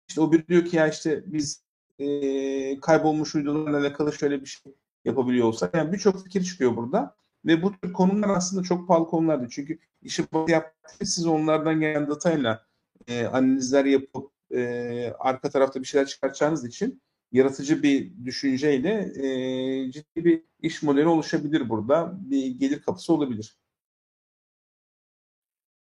İşte 0.07 0.21
o 0.21 0.31
bir 0.31 0.47
diyor 0.47 0.65
ki 0.65 0.75
ya 0.75 0.87
işte 0.87 1.23
biz 1.25 1.63
e, 1.99 2.79
kaybolmuş 2.79 3.35
uydularla 3.35 3.77
alakalı 3.77 4.13
şöyle 4.13 4.41
bir 4.41 4.45
şey 4.45 4.73
yapabiliyor 5.05 5.47
olsak. 5.47 5.75
Yani 5.75 5.93
birçok 5.93 6.23
fikir 6.23 6.43
çıkıyor 6.43 6.75
burada. 6.75 7.15
Ve 7.45 7.63
bu 7.63 7.79
tür 7.79 7.93
konular 7.93 8.29
aslında 8.29 8.63
çok 8.63 8.87
pahalı 8.87 9.07
konulardı. 9.07 9.47
Çünkü 9.49 9.79
işi 10.01 10.25
yaptığınız 10.47 11.13
siz 11.13 11.25
onlardan 11.25 11.79
gelen 11.79 12.09
datayla 12.09 12.65
e, 13.07 13.25
analizler 13.25 13.85
yapıp 13.85 14.31
e, 14.51 15.13
arka 15.19 15.49
tarafta 15.49 15.81
bir 15.81 15.85
şeyler 15.85 16.07
çıkartacağınız 16.07 16.65
için 16.65 17.01
yaratıcı 17.31 17.83
bir 17.83 18.25
düşünceyle 18.25 19.11
e, 19.15 19.91
ciddi 19.91 20.25
bir 20.25 20.43
iş 20.61 20.83
modeli 20.83 21.07
oluşabilir 21.07 21.69
burada. 21.69 22.17
Bir 22.21 22.45
gelir 22.45 22.81
kapısı 22.81 23.13
olabilir. 23.13 23.57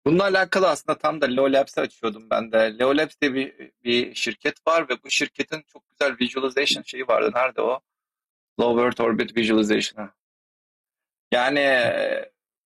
Bununla 0.06 0.24
alakalı 0.24 0.70
aslında 0.70 0.98
tam 0.98 1.22
da 1.22 1.26
Leo 1.26 1.54
Labs'i 1.54 1.82
açıyordum 1.82 2.30
ben 2.30 2.52
de. 2.52 2.80
Leo 2.80 2.98
Labs 2.98 3.16
diye 3.22 3.34
bir, 3.34 3.72
bir 3.84 4.16
şirket 4.16 4.68
var 4.68 4.90
ve 4.90 4.94
bu 5.04 5.10
şirketin 5.10 5.62
çok 5.62 5.84
güzel 5.90 6.16
visualization 6.22 6.84
şeyi 6.84 7.08
vardı. 7.08 7.32
Nerede 7.36 7.62
o? 7.62 7.80
Low 8.60 8.82
Earth 8.82 9.02
Orbit 9.02 9.38
Visualization. 9.38 10.10
Yani 11.32 11.60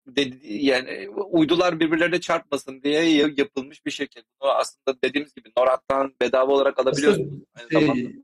dedi, 0.07 0.39
yani 0.43 1.09
uydular 1.09 1.81
birbirlerine 1.81 2.21
çarpmasın 2.21 2.83
diye 2.83 3.03
yapılmış 3.37 3.87
bir 3.87 3.91
şirket. 3.91 4.25
Bunu 4.41 4.51
aslında 4.51 4.99
dediğimiz 5.05 5.35
gibi 5.35 5.53
NORAD'dan 5.59 6.15
bedava 6.21 6.53
olarak 6.53 6.79
alabiliyorsunuz. 6.79 7.43
Aynı 7.55 7.87
Şey, 7.87 8.17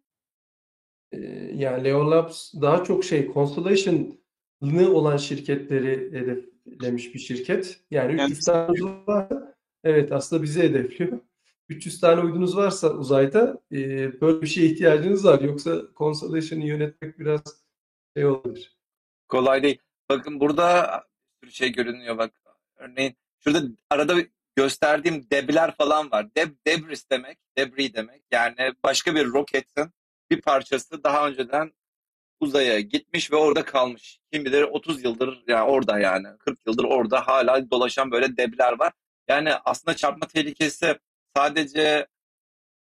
e, 1.12 1.18
yani 1.54 1.84
Leo 1.84 2.10
Labs 2.10 2.54
daha 2.54 2.84
çok 2.84 3.04
şey 3.04 3.32
Constellation'lı 3.32 4.94
olan 4.94 5.16
şirketleri 5.16 6.12
hedeflemiş 6.66 7.14
bir 7.14 7.18
şirket. 7.18 7.80
Yani 7.90 8.20
Yani 8.20 8.32
300 8.32 8.44
tane 8.44 8.80
varsa 8.82 9.54
evet 9.84 10.12
aslında 10.12 10.42
bizi 10.42 10.62
hedefliyor. 10.62 11.20
300 11.68 12.00
tane 12.00 12.20
uydunuz 12.20 12.56
varsa 12.56 12.90
uzayda 12.90 13.60
e, 13.72 13.76
böyle 14.20 14.42
bir 14.42 14.46
şeye 14.46 14.66
ihtiyacınız 14.66 15.24
var. 15.24 15.40
Yoksa 15.40 15.82
Constellation'ı 15.96 16.64
yönetmek 16.64 17.18
biraz 17.18 17.42
şey 18.16 18.26
olabilir. 18.26 18.76
Kolay 19.28 19.62
değil. 19.62 19.78
Bakın 20.08 20.40
burada 20.40 20.90
bir 21.42 21.50
şey 21.50 21.72
görünüyor 21.72 22.18
bak. 22.18 22.32
Örneğin 22.76 23.16
şurada 23.40 23.68
arada 23.90 24.16
gösterdiğim 24.56 25.30
debler 25.30 25.76
falan 25.76 26.10
var. 26.10 26.34
Deb, 26.36 26.48
debris 26.66 27.10
demek, 27.10 27.38
debris 27.58 27.94
demek. 27.94 28.22
Yani 28.32 28.74
başka 28.84 29.14
bir 29.14 29.26
roketin 29.26 29.90
bir 30.30 30.40
parçası 30.40 31.04
daha 31.04 31.28
önceden 31.28 31.72
uzaya 32.42 32.80
gitmiş 32.80 33.32
ve 33.32 33.36
orada 33.36 33.64
kalmış. 33.64 34.18
Kim 34.32 34.44
bilir 34.44 34.62
30 34.62 35.04
yıldır 35.04 35.42
yani 35.48 35.70
orada 35.70 35.98
yani 35.98 36.26
40 36.38 36.66
yıldır 36.66 36.84
orada 36.84 37.26
hala 37.26 37.70
dolaşan 37.70 38.10
böyle 38.10 38.36
debler 38.36 38.78
var. 38.78 38.92
Yani 39.28 39.54
aslında 39.54 39.96
çarpma 39.96 40.26
tehlikesi 40.26 40.98
sadece 41.36 42.06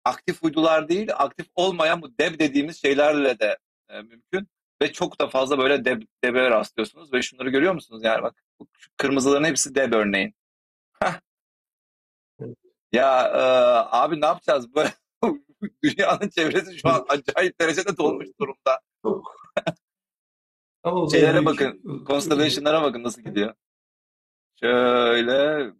aktif 0.05 0.43
uydular 0.43 0.89
değil, 0.89 1.09
aktif 1.15 1.47
olmayan 1.55 2.01
bu 2.01 2.17
deb 2.17 2.39
dediğimiz 2.39 2.81
şeylerle 2.81 3.39
de 3.39 3.57
e, 3.89 4.01
mümkün. 4.01 4.47
Ve 4.81 4.93
çok 4.93 5.19
da 5.19 5.27
fazla 5.29 5.57
böyle 5.57 5.85
deb, 5.85 6.01
debe 6.23 6.49
rastlıyorsunuz 6.49 7.13
ve 7.13 7.21
şunları 7.21 7.49
görüyor 7.49 7.73
musunuz? 7.73 8.03
Yani 8.03 8.23
bak 8.23 8.43
şu 8.77 8.89
kırmızıların 8.97 9.43
hepsi 9.43 9.75
deb 9.75 9.93
örneğin. 9.93 10.33
Ya 12.91 13.27
e, 13.27 13.41
abi 13.97 14.21
ne 14.21 14.25
yapacağız? 14.25 14.75
Böyle 14.75 14.93
dünyanın 15.83 16.29
çevresi 16.29 16.79
şu 16.79 16.89
an 16.89 17.05
acayip 17.09 17.61
derecede 17.61 17.97
dolmuş 17.97 18.27
durumda. 18.39 18.79
Ama 20.83 21.01
o 21.01 21.09
Şeylere 21.09 21.33
büyük- 21.33 21.45
bakın, 21.45 22.03
constellation'lara 22.05 22.81
bakın 22.83 23.03
nasıl 23.03 23.21
gidiyor. 23.21 23.53
Şöyle 24.59 25.71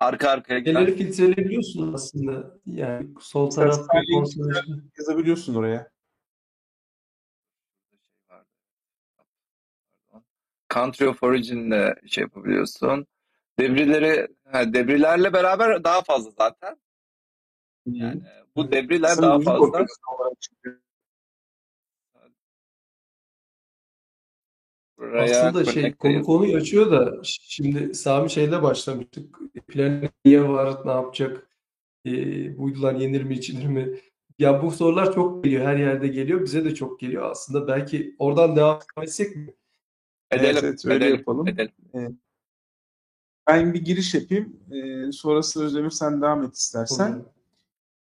arka 0.00 0.30
arkaya 0.30 0.58
giden. 0.58 0.72
Şeyleri 0.74 0.96
filtreleyebiliyorsun 0.96 1.92
aslında. 1.92 2.58
Yani 2.66 3.08
sol 3.20 3.50
tarafta 3.50 4.02
constellation. 4.12 4.90
Yazabiliyorsun 4.98 5.54
oraya. 5.54 5.90
Country 10.74 11.08
of 11.08 11.22
Origin'le 11.22 11.94
şey 12.06 12.22
yapabiliyorsun. 12.22 13.06
Debrileri, 13.58 14.28
ha, 14.44 14.72
debrilerle 14.74 15.32
beraber 15.32 15.84
daha 15.84 16.02
fazla 16.02 16.30
zaten. 16.38 16.76
Yani 17.86 18.22
bu 18.56 18.72
debriler 18.72 19.08
Sen 19.08 19.22
daha 19.22 19.40
fazla. 19.40 19.86
Buraya 24.98 25.48
Aslında 25.48 25.64
şey 25.64 25.92
konu 25.92 26.10
edeyim. 26.10 26.24
konuyu 26.24 26.56
açıyor 26.56 26.90
da 26.90 27.20
şimdi 27.24 27.94
Sami 27.94 28.30
şeyle 28.30 28.62
başlamıştık. 28.62 29.38
Plan 29.68 30.08
niye 30.24 30.48
var, 30.48 30.86
ne 30.86 30.90
yapacak? 30.90 31.48
E, 32.06 32.10
bu 32.58 32.62
uydular 32.62 32.94
yenir 32.94 33.22
mi, 33.22 33.34
içilir 33.34 33.66
mi? 33.66 33.98
Ya 34.38 34.62
bu 34.62 34.70
sorular 34.70 35.14
çok 35.14 35.44
geliyor. 35.44 35.66
Her 35.66 35.76
yerde 35.76 36.08
geliyor. 36.08 36.42
Bize 36.42 36.64
de 36.64 36.74
çok 36.74 37.00
geliyor. 37.00 37.30
Aslında 37.30 37.68
belki 37.68 38.16
oradan 38.18 38.56
devam 38.56 38.80
etsek 39.02 39.36
mi? 39.36 39.54
Edelim, 40.30 40.50
Evet, 40.52 40.64
evet, 40.64 40.86
öyle 40.86 41.04
edelim, 41.04 41.18
yapalım. 41.18 41.48
edelim. 41.48 42.18
Ben 43.46 43.74
bir 43.74 43.84
giriş 43.84 44.14
yapayım. 44.14 44.56
Ee, 44.72 45.12
sonrasında 45.12 45.64
Özdemir 45.64 45.90
sen 45.90 46.22
devam 46.22 46.42
et 46.44 46.54
istersen. 46.56 47.24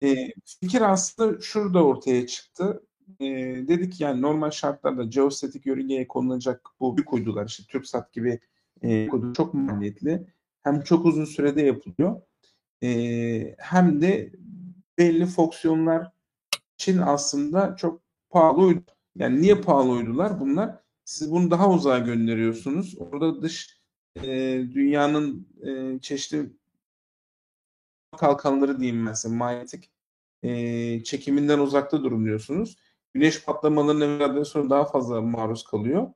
E, 0.02 0.14
fikir 0.60 0.80
aslında 0.80 1.40
şurada 1.40 1.84
ortaya 1.84 2.26
çıktı. 2.26 2.82
E, 3.20 3.26
dedik 3.68 4.00
yani 4.00 4.22
normal 4.22 4.50
şartlarda 4.50 5.04
geostatik 5.04 5.66
yörüngeye 5.66 6.08
konulacak 6.08 6.70
bu 6.80 6.96
büyük 6.96 7.12
uydular 7.12 7.46
işte 7.46 7.62
TürkSat 7.68 8.12
gibi 8.12 8.40
e, 8.82 9.08
çok 9.36 9.54
maliyetli. 9.54 10.26
Hem 10.62 10.80
çok 10.80 11.06
uzun 11.06 11.24
sürede 11.24 11.62
yapılıyor. 11.62 12.20
E, 12.82 13.54
hem 13.58 14.02
de 14.02 14.32
belli 14.98 15.26
fonksiyonlar 15.26 16.12
için 16.74 16.98
aslında 16.98 17.76
çok 17.76 18.02
pahalı 18.30 18.60
uydu. 18.60 18.82
Yani 19.16 19.42
niye 19.42 19.54
pahalı 19.54 19.90
uydular? 19.90 20.40
Bunlar 20.40 20.80
siz 21.04 21.32
bunu 21.32 21.50
daha 21.50 21.70
uzağa 21.70 21.98
gönderiyorsunuz. 21.98 22.94
Orada 22.98 23.42
dış 23.42 23.80
e, 24.22 24.28
dünyanın 24.74 25.48
e, 25.66 25.98
çeşitli 26.00 26.50
kalkanları 28.16 28.80
diyeyim 28.80 29.06
ben 29.06 29.12
size 29.12 29.34
manyetik 29.34 29.90
e, 30.42 31.04
çekiminden 31.04 31.58
uzakta 31.58 32.02
durun 32.02 32.24
diyorsunuz. 32.24 32.76
Güneş 33.14 33.44
patlamalarına 33.44 34.18
verdiği 34.18 34.44
sonra 34.44 34.70
daha 34.70 34.84
fazla 34.84 35.20
maruz 35.20 35.64
kalıyor. 35.64 36.08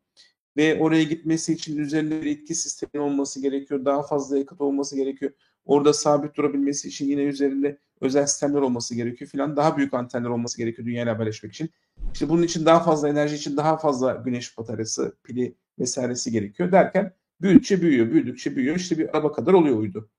Ve 0.56 0.78
oraya 0.80 1.02
gitmesi 1.02 1.52
için 1.52 1.78
üzerinde 1.78 2.22
bir 2.22 2.30
itki 2.30 2.54
sistemi 2.54 3.04
olması 3.04 3.42
gerekiyor. 3.42 3.84
Daha 3.84 4.02
fazla 4.02 4.38
yakıt 4.38 4.60
olması 4.60 4.96
gerekiyor. 4.96 5.32
Orada 5.64 5.92
sabit 5.92 6.36
durabilmesi 6.36 6.88
için 6.88 7.08
yine 7.08 7.22
üzerinde 7.22 7.78
özel 8.00 8.26
sistemler 8.26 8.60
olması 8.60 8.94
gerekiyor 8.94 9.30
filan. 9.30 9.56
Daha 9.56 9.76
büyük 9.76 9.94
antenler 9.94 10.28
olması 10.28 10.58
gerekiyor 10.58 10.88
dünyayla 10.88 11.14
haberleşmek 11.14 11.52
için. 11.52 11.70
İşte 12.12 12.28
bunun 12.28 12.42
için 12.42 12.66
daha 12.66 12.80
fazla 12.80 13.08
enerji 13.08 13.36
için 13.36 13.56
daha 13.56 13.76
fazla 13.76 14.12
güneş 14.12 14.58
bataryası, 14.58 15.16
pili 15.24 15.56
vesairesi 15.78 16.30
gerekiyor 16.30 16.72
derken 16.72 17.12
büyüdükçe 17.40 17.82
büyüyor, 17.82 18.10
büyüdükçe 18.10 18.56
büyüyor. 18.56 18.76
İşte 18.76 18.98
bir 18.98 19.16
araba 19.16 19.32
kadar 19.32 19.52
oluyor 19.52 19.76
uydu. 19.76 20.10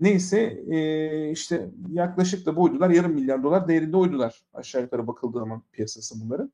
Neyse 0.00 0.64
e, 0.70 1.30
işte 1.30 1.70
yaklaşık 1.92 2.46
da 2.46 2.56
bu 2.56 2.62
uydular 2.62 2.90
yarım 2.90 3.12
milyar 3.12 3.42
dolar 3.42 3.68
değerinde 3.68 3.96
uydular. 3.96 4.42
Aşağı 4.54 4.82
yukarı 4.82 5.06
bakıldığı 5.06 5.38
zaman 5.38 5.62
piyasası 5.72 6.14
bunların. 6.24 6.52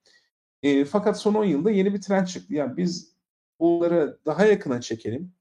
E, 0.62 0.84
fakat 0.84 1.20
son 1.20 1.34
10 1.34 1.44
yılda 1.44 1.70
yeni 1.70 1.94
bir 1.94 2.01
trend 2.01 2.26
çıktı. 2.26 2.55
Yani 2.55 2.76
biz 2.76 3.16
bunları 3.61 4.18
daha 4.26 4.47
yakına 4.47 4.80
çekelim. 4.80 5.32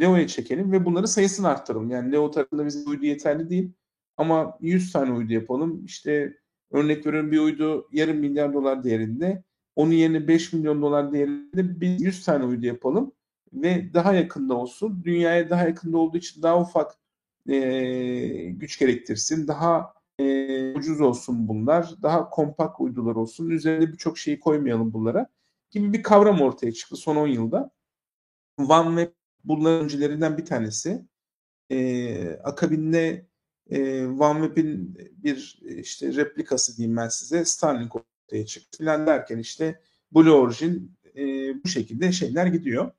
Leo'ya 0.00 0.26
çekelim 0.26 0.72
ve 0.72 0.84
bunları 0.84 1.08
sayısını 1.08 1.48
arttıralım. 1.48 1.90
Yani 1.90 2.12
Leo 2.12 2.30
tarafında 2.30 2.66
bize 2.66 2.88
uydu 2.88 3.04
yeterli 3.04 3.50
değil. 3.50 3.72
Ama 4.16 4.58
100 4.60 4.92
tane 4.92 5.12
uydu 5.12 5.32
yapalım. 5.32 5.84
İşte 5.84 6.36
örnek 6.70 7.06
veriyorum 7.06 7.32
bir 7.32 7.38
uydu 7.38 7.88
yarım 7.92 8.16
milyar 8.16 8.54
dolar 8.54 8.84
değerinde. 8.84 9.42
Onun 9.76 9.92
yerine 9.92 10.28
5 10.28 10.52
milyon 10.52 10.82
dolar 10.82 11.12
değerinde 11.12 11.80
biz 11.80 12.02
100 12.02 12.24
tane 12.24 12.44
uydu 12.44 12.66
yapalım. 12.66 13.12
Ve 13.52 13.94
daha 13.94 14.14
yakında 14.14 14.54
olsun. 14.54 15.02
Dünyaya 15.04 15.50
daha 15.50 15.64
yakında 15.64 15.98
olduğu 15.98 16.16
için 16.16 16.42
daha 16.42 16.60
ufak 16.60 17.05
e, 17.48 18.50
güç 18.50 18.78
gerektirsin. 18.78 19.48
Daha 19.48 19.94
e, 20.18 20.72
ucuz 20.74 21.00
olsun 21.00 21.48
bunlar. 21.48 21.94
Daha 22.02 22.30
kompakt 22.30 22.80
uydular 22.80 23.16
olsun. 23.16 23.50
Üzerine 23.50 23.92
birçok 23.92 24.18
şeyi 24.18 24.40
koymayalım 24.40 24.92
bunlara. 24.92 25.28
Gibi 25.70 25.92
bir 25.92 26.02
kavram 26.02 26.40
ortaya 26.40 26.72
çıktı 26.72 26.96
son 26.96 27.16
10 27.16 27.26
yılda. 27.26 27.70
OneWeb 28.58 29.12
bunların 29.44 29.84
öncülerinden 29.84 30.38
bir 30.38 30.44
tanesi. 30.44 31.06
E, 31.70 32.30
akabinde 32.44 33.26
e, 33.70 34.06
OneWeb'in 34.06 34.98
bir 35.12 35.58
işte 35.62 36.14
replikası 36.14 36.76
diyeyim 36.76 36.96
ben 36.96 37.08
size 37.08 37.44
Starlink 37.44 37.96
ortaya 37.96 38.46
çıktı 38.46 38.78
filan 38.78 39.06
derken 39.06 39.38
işte 39.38 39.80
Blue 40.12 40.30
Origin 40.30 40.96
e, 41.16 41.24
bu 41.64 41.68
şekilde 41.68 42.12
şeyler 42.12 42.46
gidiyor. 42.46 42.90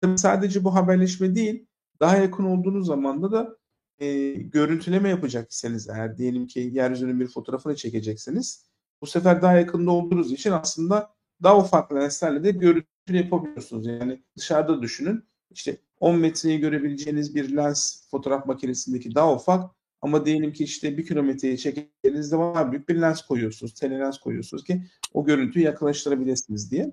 Tabii 0.00 0.18
sadece 0.18 0.64
bu 0.64 0.74
haberleşme 0.74 1.34
değil, 1.34 1.66
daha 2.00 2.16
yakın 2.16 2.44
olduğunuz 2.44 2.86
zamanda 2.86 3.32
da 3.32 3.56
e, 3.98 4.32
görüntüleme 4.32 5.08
yapacaksanız 5.08 5.88
eğer 5.88 6.18
diyelim 6.18 6.46
ki 6.46 6.70
yeryüzünün 6.72 7.20
bir 7.20 7.28
fotoğrafını 7.28 7.76
çekeceksiniz 7.76 8.64
bu 9.04 9.06
sefer 9.06 9.42
daha 9.42 9.52
yakında 9.52 9.90
olduğunuz 9.90 10.32
için 10.32 10.50
aslında 10.50 11.14
daha 11.42 11.58
ufak 11.58 11.94
lenslerle 11.94 12.44
de 12.44 12.50
görüntü 12.50 13.16
yapabiliyorsunuz. 13.16 13.86
Yani 13.86 14.22
dışarıda 14.36 14.82
düşünün 14.82 15.24
işte 15.50 15.76
10 16.00 16.18
metreyi 16.18 16.60
görebileceğiniz 16.60 17.34
bir 17.34 17.56
lens 17.56 18.08
fotoğraf 18.10 18.46
makinesindeki 18.46 19.14
daha 19.14 19.34
ufak 19.34 19.70
ama 20.02 20.26
diyelim 20.26 20.52
ki 20.52 20.64
işte 20.64 20.98
bir 20.98 21.06
kilometreyi 21.06 21.58
çektiğinizde 21.58 22.36
daha 22.36 22.72
büyük 22.72 22.88
bir 22.88 23.00
lens 23.00 23.22
koyuyorsunuz, 23.22 23.74
telelens 23.74 24.18
koyuyorsunuz 24.18 24.64
ki 24.64 24.82
o 25.12 25.24
görüntüyü 25.24 25.64
yaklaştırabilirsiniz 25.64 26.70
diye. 26.70 26.92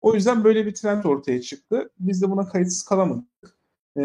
O 0.00 0.14
yüzden 0.14 0.44
böyle 0.44 0.66
bir 0.66 0.74
trend 0.74 1.04
ortaya 1.04 1.42
çıktı. 1.42 1.90
Biz 1.98 2.22
de 2.22 2.30
buna 2.30 2.48
kayıtsız 2.48 2.82
kalamadık. 2.82 3.56
E, 3.96 4.02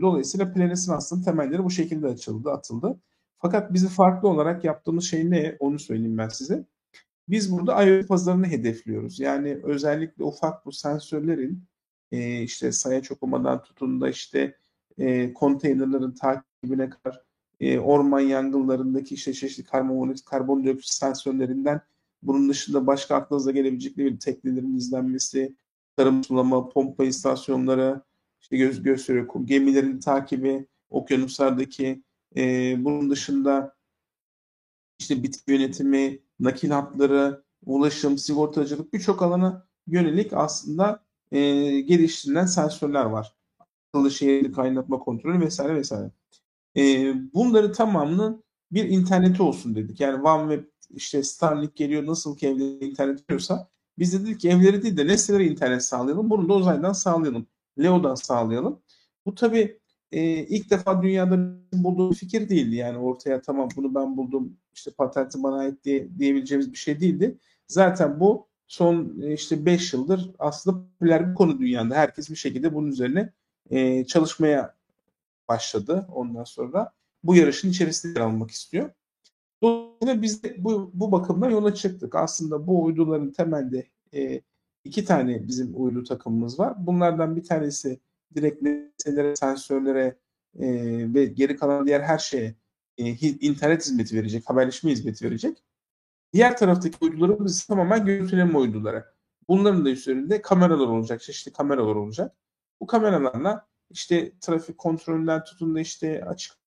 dolayısıyla 0.00 0.52
Planes'in 0.52 0.92
aslında 0.92 1.24
temelleri 1.24 1.64
bu 1.64 1.70
şekilde 1.70 2.06
açıldı, 2.06 2.50
atıldı. 2.50 3.00
Fakat 3.38 3.72
bizi 3.72 3.88
farklı 3.88 4.28
olarak 4.28 4.64
yaptığımız 4.64 5.04
şey 5.04 5.30
ne? 5.30 5.56
Onu 5.60 5.78
söyleyeyim 5.78 6.18
ben 6.18 6.28
size. 6.28 6.64
Biz 7.28 7.52
burada 7.52 7.84
IoT 7.84 8.08
pazarını 8.08 8.46
hedefliyoruz. 8.46 9.20
Yani 9.20 9.58
özellikle 9.62 10.24
ufak 10.24 10.66
bu 10.66 10.72
sensörlerin 10.72 11.64
e, 12.12 12.42
işte 12.42 12.72
sayaç 12.72 13.10
okumadan 13.10 13.62
tutun 13.62 14.00
da 14.00 14.08
işte 14.10 14.56
e, 14.98 15.32
konteynerların 15.32 16.14
takibine 16.14 16.90
kadar 16.90 17.22
e, 17.60 17.78
orman 17.78 18.20
yangınlarındaki 18.20 19.14
işte 19.14 19.32
çeşitli 19.32 19.64
karbondioksit, 19.64 20.26
karbondioksit 20.26 20.92
sensörlerinden 20.92 21.80
bunun 22.22 22.48
dışında 22.48 22.86
başka 22.86 23.16
aklınıza 23.16 23.50
gelebilecek 23.50 23.96
ne 23.96 24.18
teknelerin 24.18 24.76
izlenmesi, 24.76 25.54
tarım 25.96 26.24
sulama, 26.24 26.68
pompa 26.68 27.04
istasyonları, 27.04 28.02
işte 28.40 28.56
göz 28.56 28.82
gösteriyor 28.82 29.26
gemilerin 29.44 29.98
takibi, 30.00 30.66
okyanuslardaki 30.90 32.02
e, 32.36 32.74
bunun 32.84 33.10
dışında 33.10 33.76
işte 34.98 35.22
bitki 35.22 35.52
yönetimi, 35.52 36.18
nakil 36.40 36.70
hatları, 36.70 37.44
ulaşım, 37.66 38.18
sigortacılık 38.18 38.92
birçok 38.92 39.22
alana 39.22 39.66
yönelik 39.86 40.32
aslında 40.32 41.04
e, 41.32 41.40
geliştirilen 41.80 42.46
sensörler 42.46 43.04
var. 43.04 43.34
Akıllı 43.58 44.10
şehir 44.10 44.52
kaynatma 44.52 44.98
kontrolü 44.98 45.40
vesaire 45.40 45.74
vesaire. 45.74 46.10
E, 46.76 47.14
bunları 47.34 47.72
tamamının 47.72 48.44
bir 48.72 48.84
interneti 48.84 49.42
olsun 49.42 49.74
dedik. 49.74 50.00
Yani 50.00 50.22
OneWeb 50.22 50.64
işte 50.90 51.22
Starlink 51.22 51.76
geliyor 51.76 52.06
nasıl 52.06 52.36
ki 52.36 52.48
evlere 52.48 52.86
internet 52.86 53.28
diyorsa 53.28 53.68
biz 53.98 54.12
de 54.12 54.26
dedik 54.26 54.40
ki 54.40 54.48
evleri 54.48 54.82
değil 54.82 54.96
de 54.96 55.06
nesnelere 55.06 55.46
internet 55.46 55.84
sağlayalım. 55.84 56.30
Bunu 56.30 56.48
da 56.48 56.54
uzaydan 56.54 56.92
sağlayalım. 56.92 57.46
Leo'dan 57.82 58.14
sağlayalım. 58.14 58.82
Bu 59.26 59.34
tabii 59.34 59.80
e, 60.12 60.22
ilk 60.46 60.70
defa 60.70 61.02
dünyada 61.02 61.38
bulduğum 61.72 62.12
fikir 62.12 62.48
değildi. 62.48 62.76
Yani 62.76 62.98
ortaya 62.98 63.42
tamam 63.42 63.68
bunu 63.76 63.94
ben 63.94 64.16
buldum 64.16 64.56
işte 64.74 64.90
patenti 64.90 65.42
bana 65.42 65.56
ait 65.56 65.84
diye, 65.84 66.18
diyebileceğimiz 66.18 66.72
bir 66.72 66.78
şey 66.78 67.00
değildi. 67.00 67.38
Zaten 67.68 68.20
bu 68.20 68.46
son 68.66 69.22
işte 69.22 69.66
5 69.66 69.92
yıldır 69.92 70.30
aslında 70.38 70.78
popüler 70.82 71.30
bir 71.30 71.34
konu 71.34 71.58
dünyada. 71.58 71.94
Herkes 71.94 72.30
bir 72.30 72.36
şekilde 72.36 72.74
bunun 72.74 72.88
üzerine 72.88 73.32
e, 73.70 74.04
çalışmaya 74.04 74.74
başladı 75.48 76.06
ondan 76.14 76.44
sonra. 76.44 76.92
Bu 77.24 77.36
yarışın 77.36 77.70
içerisinde 77.70 78.18
yer 78.18 78.26
almak 78.26 78.50
istiyor. 78.50 78.90
Dolayısıyla 79.62 80.22
biz 80.22 80.42
de 80.42 80.64
bu, 80.64 80.90
bu 80.94 81.12
bakımdan 81.12 81.50
yola 81.50 81.74
çıktık. 81.74 82.14
Aslında 82.14 82.66
bu 82.66 82.84
uyduların 82.84 83.32
temelde 83.32 83.86
e, 84.14 84.40
iki 84.84 85.04
tane 85.04 85.48
bizim 85.48 85.82
uydu 85.82 86.04
takımımız 86.04 86.58
var. 86.58 86.86
Bunlardan 86.86 87.36
bir 87.36 87.44
tanesi 87.44 88.00
direkt 88.34 88.62
nesnelere, 88.62 89.36
sensörlere 89.36 90.18
e, 90.58 90.68
ve 91.14 91.24
geri 91.24 91.56
kalan 91.56 91.86
diğer 91.86 92.00
her 92.00 92.18
şeye 92.18 92.54
e, 92.98 93.04
internet 93.40 93.82
hizmeti 93.82 94.16
verecek, 94.16 94.50
haberleşme 94.50 94.90
hizmeti 94.90 95.24
verecek. 95.24 95.64
Diğer 96.32 96.56
taraftaki 96.56 96.96
uydularımız 97.00 97.64
tamamen 97.64 98.04
görüntüleme 98.04 98.58
uyduları. 98.58 99.04
Bunların 99.48 99.84
da 99.84 99.90
üzerinde 99.90 100.42
kameralar 100.42 100.86
olacak, 100.86 101.20
çeşitli 101.20 101.52
kameralar 101.52 101.94
olacak. 101.96 102.36
Bu 102.80 102.86
kameralarla 102.86 103.66
işte 103.90 104.32
trafik 104.40 104.78
kontrolünden 104.78 105.44
tutun 105.44 105.74
da 105.74 105.80
işte 105.80 106.24
açık 106.24 106.60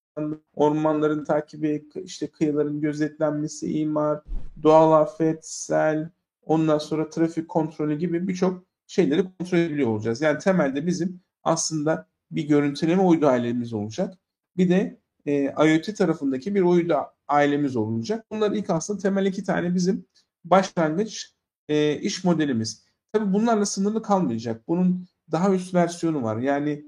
ormanların 0.56 1.26
takibi, 1.26 1.90
işte 1.96 2.28
kıyıların 2.28 2.82
gözetlenmesi, 2.82 3.80
imar, 3.80 4.24
doğal 4.64 5.02
afet, 5.02 5.48
sel, 5.48 6.10
ondan 6.46 6.78
sonra 6.78 7.10
trafik 7.10 7.50
kontrolü 7.50 7.98
gibi 7.98 8.28
birçok 8.28 8.64
şeyleri 8.88 9.24
kontrol 9.24 9.58
edebiliyor 9.58 9.90
olacağız. 9.90 10.22
Yani 10.22 10.40
temelde 10.40 10.86
bizim 10.88 11.22
aslında 11.44 12.08
bir 12.32 12.48
görüntüleme 12.48 13.02
uydu 13.02 13.28
ailemiz 13.28 13.74
olacak. 13.74 14.18
Bir 14.58 14.70
de 14.70 15.00
e, 15.26 15.44
IoT 15.44 15.98
tarafındaki 15.98 16.56
bir 16.56 16.62
uydu 16.62 16.96
ailemiz 17.28 17.76
olacak. 17.76 18.26
Bunlar 18.32 18.52
ilk 18.52 18.70
aslında 18.70 19.02
temel 19.02 19.26
iki 19.26 19.44
tane 19.44 19.76
bizim 19.76 20.06
başlangıç 20.46 21.34
e, 21.70 22.00
iş 22.00 22.24
modelimiz. 22.24 22.86
Tabii 23.14 23.34
bunlarla 23.34 23.66
sınırlı 23.66 24.02
kalmayacak. 24.02 24.68
Bunun 24.68 25.08
daha 25.32 25.54
üst 25.54 25.74
versiyonu 25.74 26.24
var. 26.24 26.38
Yani 26.38 26.86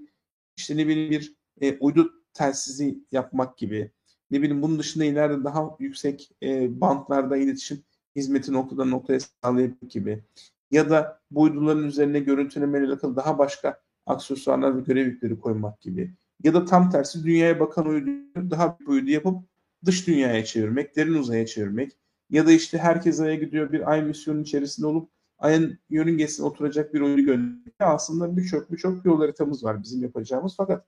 işte 0.57 0.77
ne 0.77 0.87
bileyim 0.87 1.11
bir 1.11 1.35
e, 1.61 1.77
uydu 1.77 2.13
telsizi 2.33 2.99
yapmak 3.11 3.57
gibi. 3.57 3.91
Ne 4.31 4.41
bileyim 4.41 4.61
bunun 4.61 4.79
dışında 4.79 5.05
ileride 5.05 5.43
daha 5.43 5.75
yüksek 5.79 6.31
e, 6.43 6.81
bantlarda 6.81 7.37
iletişim 7.37 7.83
hizmeti 8.15 8.53
noktadan 8.53 8.91
noktaya 8.91 9.19
sağlayabilmek 9.19 9.91
gibi. 9.91 10.23
Ya 10.71 10.89
da 10.89 11.19
bu 11.31 11.41
uyduların 11.41 11.83
üzerine 11.83 12.19
görüntülemeyle 12.19 12.87
alakalı 12.87 13.15
daha 13.15 13.37
başka 13.37 13.81
aksesuarlar 14.05 14.77
ve 14.77 14.81
görev 14.81 15.05
yükleri 15.05 15.39
koymak 15.39 15.81
gibi. 15.81 16.13
Ya 16.43 16.53
da 16.53 16.65
tam 16.65 16.89
tersi 16.89 17.23
dünyaya 17.23 17.59
bakan 17.59 17.87
uyduyu 17.87 18.51
daha 18.51 18.79
bir 18.79 18.87
uydu 18.87 19.11
yapıp 19.11 19.43
dış 19.85 20.07
dünyaya 20.07 20.45
çevirmek, 20.45 20.95
derin 20.95 21.13
uzaya 21.13 21.45
çevirmek. 21.45 21.91
Ya 22.29 22.47
da 22.47 22.51
işte 22.51 22.77
herkes 22.77 23.19
Ay'a 23.19 23.35
gidiyor 23.35 23.71
bir 23.71 23.91
Ay 23.91 24.03
misyonun 24.03 24.43
içerisinde 24.43 24.87
olup 24.87 25.09
Ay'ın 25.37 25.79
yörüngesine 25.89 26.45
oturacak 26.45 26.93
bir 26.93 27.01
oyunu 27.01 27.25
göndermek. 27.25 27.75
Aslında 27.79 28.37
birçok 28.37 28.71
birçok 28.71 29.05
yol 29.05 29.19
haritamız 29.19 29.63
var 29.63 29.83
bizim 29.83 30.03
yapacağımız. 30.03 30.53
Fakat 30.57 30.85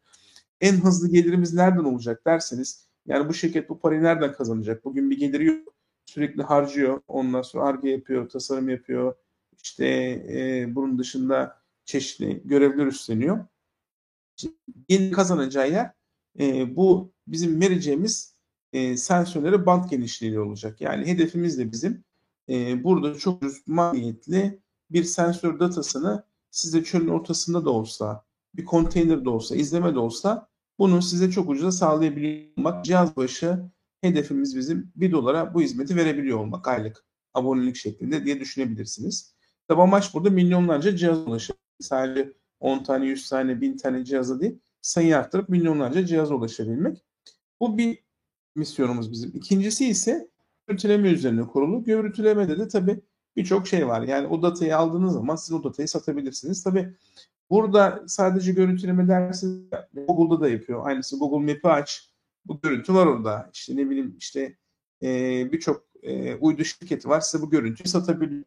en 0.61 0.73
hızlı 0.73 1.09
gelirimiz 1.09 1.53
nereden 1.53 1.83
olacak 1.83 2.25
derseniz 2.25 2.87
yani 3.07 3.29
bu 3.29 3.33
şirket 3.33 3.69
bu 3.69 3.79
parayı 3.79 4.03
nereden 4.03 4.33
kazanacak? 4.33 4.85
Bugün 4.85 5.09
bir 5.09 5.17
geliri 5.19 5.45
yok. 5.45 5.76
Sürekli 6.07 6.43
harcıyor. 6.43 7.01
Ondan 7.07 7.41
sonra 7.41 7.63
arge 7.65 7.89
yapıyor, 7.89 8.29
tasarım 8.29 8.69
yapıyor. 8.69 9.15
İşte 9.63 9.85
e, 10.29 10.65
bunun 10.75 10.99
dışında 10.99 11.61
çeşitli 11.85 12.41
görevler 12.45 12.85
üstleniyor. 12.85 13.45
Gelir 14.87 15.11
kazanacağı 15.11 15.71
yer 15.71 15.91
e, 16.39 16.75
bu 16.75 17.11
bizim 17.27 17.61
vereceğimiz 17.61 18.35
e, 18.73 18.97
sensörlere 18.97 19.65
band 19.65 19.89
genişliği 19.89 20.39
olacak. 20.39 20.81
Yani 20.81 21.05
hedefimiz 21.05 21.57
de 21.57 21.71
bizim 21.71 22.03
e, 22.49 22.83
burada 22.83 23.15
çok 23.15 23.43
ucuz 23.43 23.67
maliyetli 23.67 24.59
bir 24.91 25.03
sensör 25.03 25.59
datasını 25.59 26.23
size 26.51 26.83
çölün 26.83 27.07
ortasında 27.07 27.65
da 27.65 27.69
olsa, 27.69 28.25
bir 28.55 28.65
konteyner 28.65 29.25
de 29.25 29.29
olsa, 29.29 29.55
izleme 29.55 29.95
de 29.95 29.99
olsa 29.99 30.47
bunu 30.79 31.01
size 31.01 31.31
çok 31.31 31.49
ucuza 31.49 31.71
sağlayabiliyor 31.71 32.57
olmak. 32.57 32.85
Cihaz 32.85 33.15
başı 33.15 33.69
hedefimiz 34.07 34.57
bizim 34.57 34.91
1 34.95 35.11
dolara 35.11 35.53
bu 35.53 35.61
hizmeti 35.61 35.95
verebiliyor 35.95 36.37
olmak 36.37 36.67
aylık 36.67 37.05
abonelik 37.33 37.75
şeklinde 37.75 38.25
diye 38.25 38.39
düşünebilirsiniz. 38.39 39.35
Tabi 39.67 39.81
amaç 39.81 40.13
burada 40.13 40.29
milyonlarca 40.29 40.95
cihaz 40.95 41.27
ulaşmak. 41.27 41.57
Sadece 41.79 42.33
10 42.59 42.83
tane, 42.83 43.05
100 43.05 43.29
tane, 43.29 43.61
1000 43.61 43.77
tane 43.77 44.05
cihaza 44.05 44.39
değil 44.39 44.59
sayı 44.87 45.17
arttırıp 45.17 45.49
milyonlarca 45.49 46.05
cihaza 46.05 46.35
ulaşabilmek. 46.35 47.05
Bu 47.59 47.77
bir 47.77 48.03
misyonumuz 48.55 49.11
bizim. 49.11 49.31
İkincisi 49.33 49.87
ise 49.87 50.29
görüntüleme 50.67 51.09
üzerine 51.09 51.47
kurulu. 51.47 51.83
Görüntülemede 51.83 52.59
de 52.59 52.67
tabii 52.67 53.01
birçok 53.35 53.67
şey 53.67 53.87
var. 53.87 54.01
Yani 54.01 54.27
o 54.27 54.41
datayı 54.41 54.77
aldığınız 54.77 55.13
zaman 55.13 55.35
siz 55.35 55.51
o 55.53 55.63
datayı 55.63 55.87
satabilirsiniz. 55.87 56.63
Tabii 56.63 56.93
burada 57.49 58.03
sadece 58.07 58.51
görüntüleme 58.51 59.07
dersiniz 59.07 59.69
Google'da 59.93 60.41
da 60.41 60.49
yapıyor. 60.49 60.87
Aynısı 60.87 61.19
Google 61.19 61.53
Map'i 61.53 61.67
aç. 61.67 62.06
Bu 62.47 62.61
görüntü 62.61 62.93
var 62.93 63.05
orada. 63.05 63.49
İşte 63.53 63.75
ne 63.75 63.89
bileyim 63.89 64.15
işte 64.17 64.57
e, 65.03 65.07
birçok 65.51 65.87
e, 66.03 66.35
uydu 66.35 66.63
şirketi 66.63 67.09
var 67.09 67.21
size 67.21 67.43
bu 67.43 67.49
görüntüyü 67.49 67.89
satabiliyor. 67.89 68.43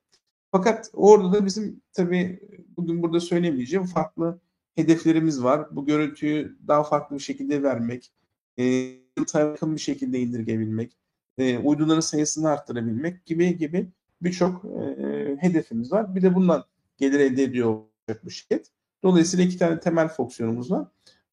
Fakat 0.52 0.90
orada 0.92 1.32
da 1.32 1.46
bizim 1.46 1.80
tabii 1.92 2.40
bugün 2.76 3.02
burada 3.02 3.20
söylemeyeceğim 3.20 3.86
farklı 3.86 4.40
hedeflerimiz 4.74 5.44
var. 5.44 5.76
Bu 5.76 5.86
görüntüyü 5.86 6.58
daha 6.68 6.82
farklı 6.82 7.16
bir 7.16 7.22
şekilde 7.22 7.62
vermek, 7.62 8.12
e, 8.58 8.64
yakın 9.34 9.74
bir 9.74 9.80
şekilde 9.80 10.18
indirgebilmek, 10.18 10.96
e, 11.38 11.58
uyduların 11.58 12.00
sayısını 12.00 12.48
arttırabilmek 12.48 13.26
gibi 13.26 13.58
gibi 13.58 13.88
birçok 14.22 14.64
e, 14.64 15.36
hedefimiz 15.40 15.92
var. 15.92 16.14
Bir 16.14 16.22
de 16.22 16.34
bundan 16.34 16.64
gelir 16.98 17.20
elde 17.20 17.42
ediyor 17.42 17.80
bu 18.24 18.30
şirket. 18.30 18.70
Dolayısıyla 19.02 19.44
iki 19.44 19.58
tane 19.58 19.80
temel 19.80 20.08
fonksiyonumuz 20.08 20.70
var. 20.70 20.88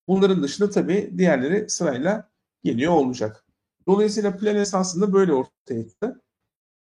Bunların 0.08 0.44
dışında 0.44 0.70
tabii 0.70 1.14
diğerleri 1.18 1.70
sırayla 1.70 2.30
geliyor 2.68 2.94
olacak. 2.94 3.46
Dolayısıyla 3.88 4.38
plan 4.38 4.56
esasında 4.56 5.14
böyle 5.14 5.34
ortaya 5.34 5.88
çıktı. 5.90 6.22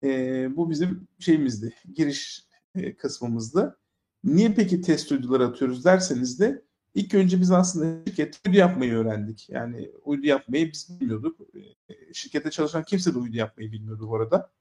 E, 0.03 0.09
bu 0.55 0.69
bizim 0.69 1.07
şeyimizdi, 1.19 1.73
giriş 1.93 2.47
e, 2.75 2.95
kısmımızdı. 2.95 3.77
Niye 4.23 4.53
peki 4.53 4.81
test 4.81 5.11
uyduları 5.11 5.45
atıyoruz 5.45 5.85
derseniz 5.85 6.39
de 6.39 6.65
ilk 6.93 7.13
önce 7.13 7.41
biz 7.41 7.51
aslında 7.51 8.05
şirket 8.07 8.41
uydu 8.47 8.57
yapmayı 8.57 8.93
öğrendik. 8.93 9.49
Yani 9.49 9.91
uydu 10.03 10.27
yapmayı 10.27 10.71
biz 10.71 10.99
bilmiyorduk. 10.99 11.39
E, 11.89 12.13
şirkette 12.13 12.51
çalışan 12.51 12.83
kimse 12.83 13.13
de 13.13 13.17
uydu 13.17 13.37
yapmayı 13.37 13.71
bilmiyordu 13.71 14.07
bu 14.09 14.15
arada. 14.15 14.51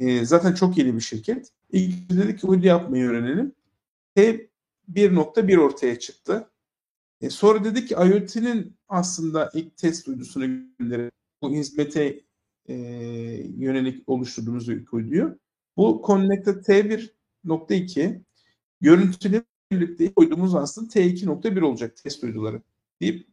E, 0.00 0.24
zaten 0.24 0.54
çok 0.54 0.78
yeni 0.78 0.94
bir 0.94 1.00
şirket. 1.00 1.48
İlk 1.72 2.10
dedik 2.10 2.40
ki 2.40 2.46
uydu 2.46 2.66
yapmayı 2.66 3.04
öğrenelim. 3.08 3.52
T1.1 4.16 5.58
ortaya 5.58 5.98
çıktı. 5.98 6.50
E, 7.20 7.30
sonra 7.30 7.64
dedik 7.64 7.88
ki 7.88 7.94
IoT'nin 7.94 8.76
aslında 8.88 9.50
ilk 9.54 9.76
test 9.76 10.08
uydusunu 10.08 10.46
gönderip 10.78 11.12
bu 11.42 11.52
hizmete 11.52 12.20
e, 12.66 12.74
yönelik 13.56 14.08
oluşturduğumuz 14.08 14.68
uyduyu. 14.68 15.38
Bu 15.76 16.02
Connected 16.06 16.54
T1.2 16.54 18.20
görüntülü 18.80 19.44
birlikte 19.70 20.12
uydumuz 20.16 20.54
aslında 20.54 20.88
T2.1 20.88 21.60
olacak 21.60 21.96
test 21.96 22.24
uyduları. 22.24 22.62
Deyip 23.00 23.28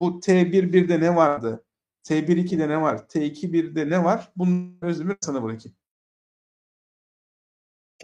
bu 0.00 0.20
T1.1'de 0.20 1.00
ne 1.00 1.16
vardı? 1.16 1.64
T1.2'de 2.04 2.68
ne 2.68 2.80
var? 2.80 2.96
T2.1'de 2.98 3.90
ne 3.90 4.04
var? 4.04 4.32
Bunun 4.36 4.78
özümü 4.80 5.16
sana 5.20 5.42
bırakayım. 5.42 5.76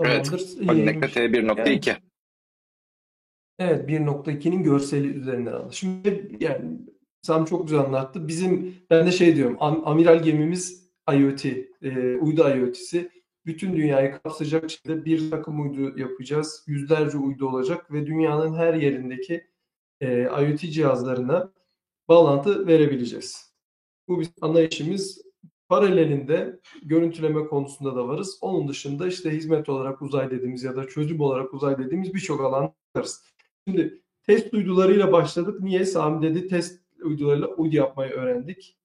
Evet. 0.00 0.26
Connected 0.26 1.08
T1.2. 1.08 1.88
Yani, 1.88 2.09
evet 3.60 3.90
1.2'nin 3.90 4.62
görseli 4.62 5.08
üzerinden 5.08 5.52
aldı. 5.52 5.72
Şimdi 5.72 6.36
yani 6.40 6.78
Sam 7.22 7.44
çok 7.44 7.66
güzel 7.68 7.80
anlattı. 7.80 8.28
Bizim 8.28 8.74
ben 8.90 9.06
de 9.06 9.12
şey 9.12 9.36
diyorum 9.36 9.56
am, 9.60 9.82
amiral 9.84 10.22
gemimiz 10.22 10.90
IoT, 11.12 11.44
e, 11.82 12.16
uydu 12.16 12.48
IoT'si. 12.48 13.10
Bütün 13.46 13.76
dünyayı 13.76 14.12
kapsayacak 14.12 14.70
şekilde 14.70 15.04
bir 15.04 15.30
takım 15.30 15.62
uydu 15.62 15.98
yapacağız. 15.98 16.64
Yüzlerce 16.66 17.18
uydu 17.18 17.48
olacak 17.48 17.92
ve 17.92 18.06
dünyanın 18.06 18.54
her 18.54 18.74
yerindeki 18.74 19.46
e, 20.00 20.22
IoT 20.22 20.60
cihazlarına 20.60 21.52
bağlantı 22.08 22.66
verebileceğiz. 22.66 23.54
Bu 24.08 24.20
bizim 24.20 24.34
ana 24.40 24.60
işimiz. 24.60 25.22
Paralelinde 25.68 26.60
görüntüleme 26.82 27.46
konusunda 27.46 27.96
da 27.96 28.08
varız. 28.08 28.38
Onun 28.40 28.68
dışında 28.68 29.06
işte 29.06 29.30
hizmet 29.30 29.68
olarak 29.68 30.02
uzay 30.02 30.30
dediğimiz 30.30 30.64
ya 30.64 30.76
da 30.76 30.88
çözüm 30.88 31.20
olarak 31.20 31.54
uzay 31.54 31.78
dediğimiz 31.78 32.14
birçok 32.14 32.40
alan 32.40 32.74
varız. 32.96 33.22
Şimdi 33.68 34.02
test 34.26 34.54
uydularıyla 34.54 35.12
başladık. 35.12 35.60
Niye? 35.60 35.84
Sami 35.84 36.22
dedi 36.22 36.48
test 36.48 36.80
uydularıyla 37.02 37.48
uydu 37.48 37.76
yapmayı 37.76 38.12
öğrendik. 38.12 38.76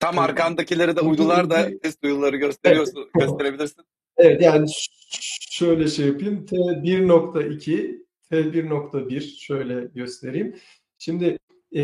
Tam 0.00 0.18
arkandakileri 0.18 0.96
de 0.96 1.00
uydular 1.00 1.50
da 1.50 1.78
test 1.82 2.04
uyduları 2.04 2.36
gösteriyorsun, 2.36 2.98
evet. 2.98 3.28
gösterebilirsin. 3.28 3.84
Evet 4.16 4.42
yani 4.42 4.66
şöyle 5.50 5.88
şey 5.88 6.06
yapayım. 6.06 6.46
T1.2, 6.46 8.04
T1.1 8.30 9.20
şöyle 9.20 9.84
göstereyim. 9.94 10.56
Şimdi 10.98 11.38
e, 11.72 11.82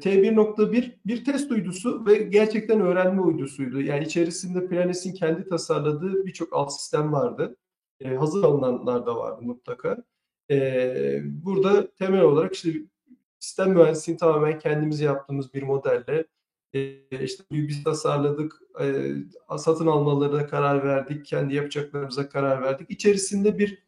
T1.1 0.00 0.92
bir 1.06 1.24
test 1.24 1.50
uydusu 1.50 2.06
ve 2.06 2.14
gerçekten 2.14 2.80
öğrenme 2.80 3.20
uydusuydu. 3.20 3.80
Yani 3.80 4.04
içerisinde 4.04 4.68
Planes'in 4.68 5.12
kendi 5.12 5.48
tasarladığı 5.48 6.26
birçok 6.26 6.52
alt 6.52 6.72
sistem 6.72 7.12
vardı. 7.12 7.56
E, 8.00 8.08
hazır 8.08 8.44
alınanlar 8.44 9.06
da 9.06 9.16
vardı 9.16 9.42
mutlaka. 9.42 10.04
Burada 11.24 11.90
temel 11.90 12.20
olarak 12.20 12.54
işte 12.54 12.72
sistem 13.38 13.70
mühendisliğini 13.70 14.18
tamamen 14.18 14.58
kendimiz 14.58 15.00
yaptığımız 15.00 15.54
bir 15.54 15.62
modelle 15.62 16.24
işte 17.20 17.44
biz 17.52 17.84
tasarladık, 17.84 18.52
satın 19.58 19.86
almalarına 19.86 20.46
karar 20.46 20.84
verdik, 20.84 21.26
kendi 21.26 21.54
yapacaklarımıza 21.54 22.28
karar 22.28 22.62
verdik. 22.62 22.90
İçerisinde 22.90 23.58
bir 23.58 23.82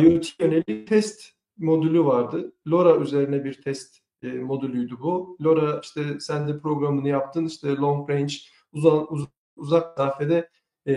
IoT 0.00 0.40
yönelik 0.40 0.88
test 0.88 1.32
modülü 1.58 2.04
vardı. 2.04 2.52
LoRa 2.68 2.96
üzerine 2.96 3.44
bir 3.44 3.62
test 3.62 3.98
modülüydü 4.22 4.94
bu. 5.00 5.36
LoRa 5.42 5.80
işte 5.82 6.20
sen 6.20 6.48
de 6.48 6.58
programını 6.58 7.08
yaptın 7.08 7.46
işte 7.46 7.68
long 7.68 8.10
range 8.10 8.34
uzak, 8.72 9.12
uz, 9.12 9.26
uzak 9.56 9.98
mesafede 9.98 10.48
e, 10.86 10.94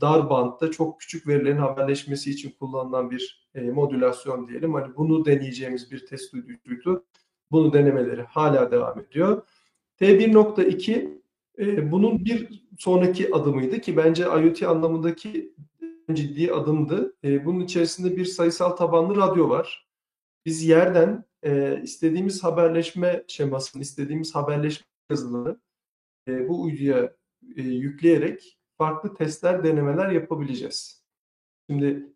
dar 0.00 0.30
bantta 0.30 0.70
çok 0.70 1.00
küçük 1.00 1.28
verilerin 1.28 1.56
haberleşmesi 1.56 2.30
için 2.30 2.50
kullanılan 2.50 3.10
bir 3.10 3.48
e, 3.54 3.60
modülasyon 3.60 4.48
diyelim. 4.48 4.74
Hani 4.74 4.96
bunu 4.96 5.24
deneyeceğimiz 5.24 5.90
bir 5.90 6.06
test 6.06 6.34
uyduydu. 6.34 7.04
Bunu 7.50 7.72
denemeleri 7.72 8.22
hala 8.22 8.70
devam 8.70 9.00
ediyor. 9.00 9.42
T1.2 10.00 11.20
e, 11.58 11.92
bunun 11.92 12.24
bir 12.24 12.64
sonraki 12.78 13.34
adımıydı 13.34 13.80
ki 13.80 13.96
bence 13.96 14.22
IoT 14.24 14.62
anlamındaki 14.62 15.54
ciddi 16.12 16.52
adımdı. 16.52 17.16
E, 17.24 17.44
bunun 17.44 17.60
içerisinde 17.60 18.16
bir 18.16 18.24
sayısal 18.24 18.70
tabanlı 18.70 19.16
radyo 19.16 19.48
var. 19.48 19.88
Biz 20.46 20.64
yerden 20.64 21.24
e, 21.42 21.80
istediğimiz 21.82 22.44
haberleşme 22.44 23.24
şemasını, 23.28 23.82
istediğimiz 23.82 24.34
haberleşme 24.34 24.86
yazılarını 25.10 25.60
e, 26.28 26.48
bu 26.48 26.62
uyduya 26.62 27.16
e, 27.56 27.62
yükleyerek 27.62 28.58
farklı 28.78 29.14
testler, 29.14 29.64
denemeler 29.64 30.10
yapabileceğiz. 30.10 31.04
Şimdi 31.70 32.06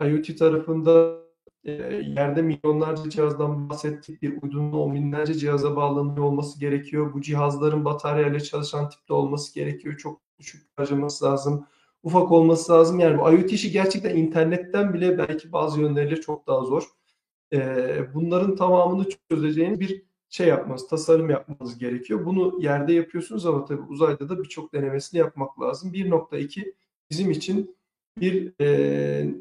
IoT 0.00 0.38
tarafında 0.38 1.24
e, 1.64 1.72
yerde 2.06 2.42
milyonlarca 2.42 3.10
cihazdan 3.10 3.70
bahsettik. 3.70 4.22
Bir 4.22 4.42
uydunun 4.42 4.72
on 4.72 4.94
binlerce 4.94 5.34
cihaza 5.34 5.76
bağlanıyor 5.76 6.24
olması 6.24 6.60
gerekiyor. 6.60 7.12
Bu 7.14 7.20
cihazların 7.20 7.84
bataryayla 7.84 8.40
çalışan 8.40 8.88
tipte 8.88 9.14
olması 9.14 9.54
gerekiyor. 9.54 9.96
Çok 9.96 10.20
düşük 10.38 10.68
harcaması 10.76 11.24
lazım. 11.24 11.66
Ufak 12.02 12.32
olması 12.32 12.72
lazım. 12.72 13.00
Yani 13.00 13.18
bu 13.18 13.32
IoT 13.32 13.52
işi 13.52 13.70
gerçekten 13.70 14.16
internetten 14.16 14.94
bile 14.94 15.18
belki 15.18 15.52
bazı 15.52 15.80
yönleriyle 15.80 16.20
çok 16.20 16.46
daha 16.46 16.64
zor. 16.64 16.82
E, 17.52 18.14
bunların 18.14 18.56
tamamını 18.56 19.06
çözeceğiniz 19.30 19.80
bir 19.80 20.02
şey 20.34 20.48
yapmanız, 20.48 20.88
tasarım 20.88 21.30
yapmanız 21.30 21.78
gerekiyor. 21.78 22.26
Bunu 22.26 22.58
yerde 22.62 22.92
yapıyorsunuz 22.92 23.46
ama 23.46 23.64
tabii 23.64 23.82
uzayda 23.82 24.28
da 24.28 24.38
birçok 24.38 24.72
denemesini 24.72 25.18
yapmak 25.18 25.60
lazım. 25.60 25.92
1.2 25.92 26.74
bizim 27.10 27.30
için 27.30 27.76
bir 28.20 28.60
e, 28.60 29.34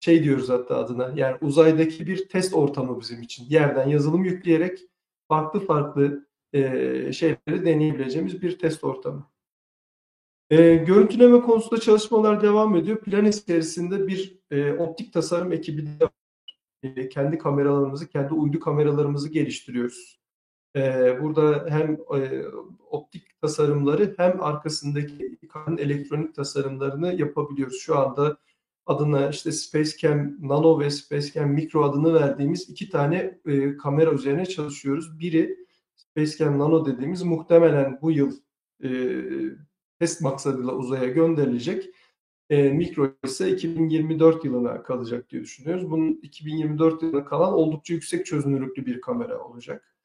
şey 0.00 0.24
diyoruz 0.24 0.48
hatta 0.48 0.76
adına 0.76 1.12
yani 1.16 1.36
uzaydaki 1.40 2.06
bir 2.06 2.28
test 2.28 2.54
ortamı 2.54 3.00
bizim 3.00 3.22
için. 3.22 3.46
Yerden 3.48 3.88
yazılım 3.88 4.24
yükleyerek 4.24 4.78
farklı 5.28 5.60
farklı 5.60 6.26
e, 6.52 6.60
şeyleri 7.12 7.64
deneyebileceğimiz 7.64 8.42
bir 8.42 8.58
test 8.58 8.84
ortamı. 8.84 9.30
E, 10.50 10.76
görüntüleme 10.76 11.40
konusunda 11.40 11.80
çalışmalar 11.80 12.42
devam 12.42 12.76
ediyor. 12.76 13.00
Plan 13.00 13.24
içerisinde 13.24 14.06
bir 14.06 14.38
e, 14.50 14.72
optik 14.72 15.12
tasarım 15.12 15.52
ekibi 15.52 15.86
de 15.86 16.10
e, 16.82 17.08
kendi 17.08 17.38
kameralarımızı, 17.38 18.08
kendi 18.08 18.34
uydu 18.34 18.60
kameralarımızı 18.60 19.28
geliştiriyoruz. 19.28 20.17
E, 20.76 21.16
burada 21.22 21.66
hem 21.68 21.92
e, 21.92 22.42
optik 22.90 23.40
tasarımları 23.40 24.14
hem 24.16 24.42
arkasındaki 24.42 25.38
elektronik 25.78 26.34
tasarımlarını 26.34 27.14
yapabiliyoruz. 27.14 27.80
Şu 27.80 27.98
anda 27.98 28.38
adına 28.86 29.28
işte 29.28 29.52
SpaceCam 29.52 30.36
Nano 30.40 30.80
ve 30.80 30.90
SpaceCam 30.90 31.50
Micro 31.50 31.84
adını 31.84 32.14
verdiğimiz 32.14 32.70
iki 32.70 32.90
tane 32.90 33.40
e, 33.46 33.76
kamera 33.76 34.12
üzerine 34.12 34.46
çalışıyoruz. 34.46 35.20
Biri 35.20 35.56
SpaceCam 35.96 36.58
Nano 36.58 36.86
dediğimiz 36.86 37.22
muhtemelen 37.22 37.98
bu 38.02 38.10
yıl 38.10 38.32
e, 38.84 38.90
test 39.98 40.20
maksadıyla 40.20 40.72
uzaya 40.72 41.08
gönderilecek. 41.08 41.90
E, 42.50 42.62
Micro 42.68 43.10
ise 43.24 43.50
2024 43.50 44.44
yılına 44.44 44.82
kalacak 44.82 45.30
diye 45.30 45.42
düşünüyoruz. 45.42 45.90
Bunun 45.90 46.20
2024 46.22 47.02
yılına 47.02 47.24
kalan 47.24 47.52
oldukça 47.52 47.94
yüksek 47.94 48.26
çözünürlüklü 48.26 48.86
bir 48.86 49.00
kamera 49.00 49.38
olacak. 49.38 49.97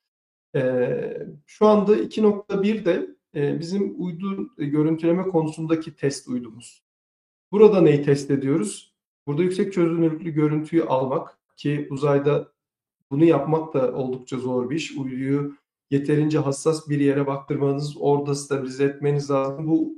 E, 0.55 1.27
şu 1.45 1.67
anda 1.67 1.97
2.1 1.97 2.85
de 2.85 3.07
e, 3.35 3.59
bizim 3.59 3.95
uydu 3.97 4.49
görüntüleme 4.57 5.23
konusundaki 5.23 5.95
test 5.95 6.27
uydumuz. 6.27 6.83
Burada 7.51 7.81
neyi 7.81 8.03
test 8.03 8.31
ediyoruz? 8.31 8.93
Burada 9.27 9.43
yüksek 9.43 9.73
çözünürlüklü 9.73 10.31
görüntüyü 10.31 10.83
almak 10.83 11.37
ki 11.57 11.87
uzayda 11.89 12.53
bunu 13.11 13.25
yapmak 13.25 13.73
da 13.73 13.93
oldukça 13.93 14.37
zor 14.37 14.69
bir 14.69 14.75
iş. 14.75 14.97
Uyduyu 14.97 15.57
yeterince 15.91 16.39
hassas 16.39 16.89
bir 16.89 16.99
yere 16.99 17.27
baktırmanız, 17.27 17.95
orada 17.99 18.35
stabilize 18.35 18.83
etmeniz 18.83 19.31
lazım. 19.31 19.67
Bu 19.67 19.93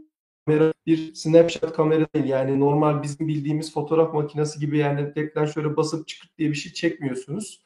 kamera 0.45 0.73
bir 0.85 1.13
snapshot 1.15 1.73
kamera 1.73 2.07
değil. 2.15 2.25
Yani 2.25 2.59
normal 2.59 3.03
bizim 3.03 3.27
bildiğimiz 3.27 3.73
fotoğraf 3.73 4.13
makinesi 4.13 4.59
gibi 4.59 4.77
yani 4.77 5.13
tekrar 5.13 5.47
şöyle 5.47 5.77
basıp 5.77 6.07
çıkıp 6.07 6.37
diye 6.37 6.49
bir 6.49 6.55
şey 6.55 6.73
çekmiyorsunuz. 6.73 7.64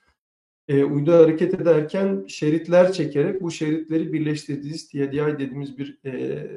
E, 0.70 0.84
uydu 0.84 1.14
hareket 1.14 1.62
ederken 1.62 2.26
şeritler 2.28 2.94
çekerek 2.94 3.42
bu 3.42 3.52
şeritleri 3.52 4.14
birleştirdiğiniz 4.14 4.90
TDI 4.90 5.18
dediğimiz 5.18 5.78
bir 5.78 6.00
e, 6.06 6.48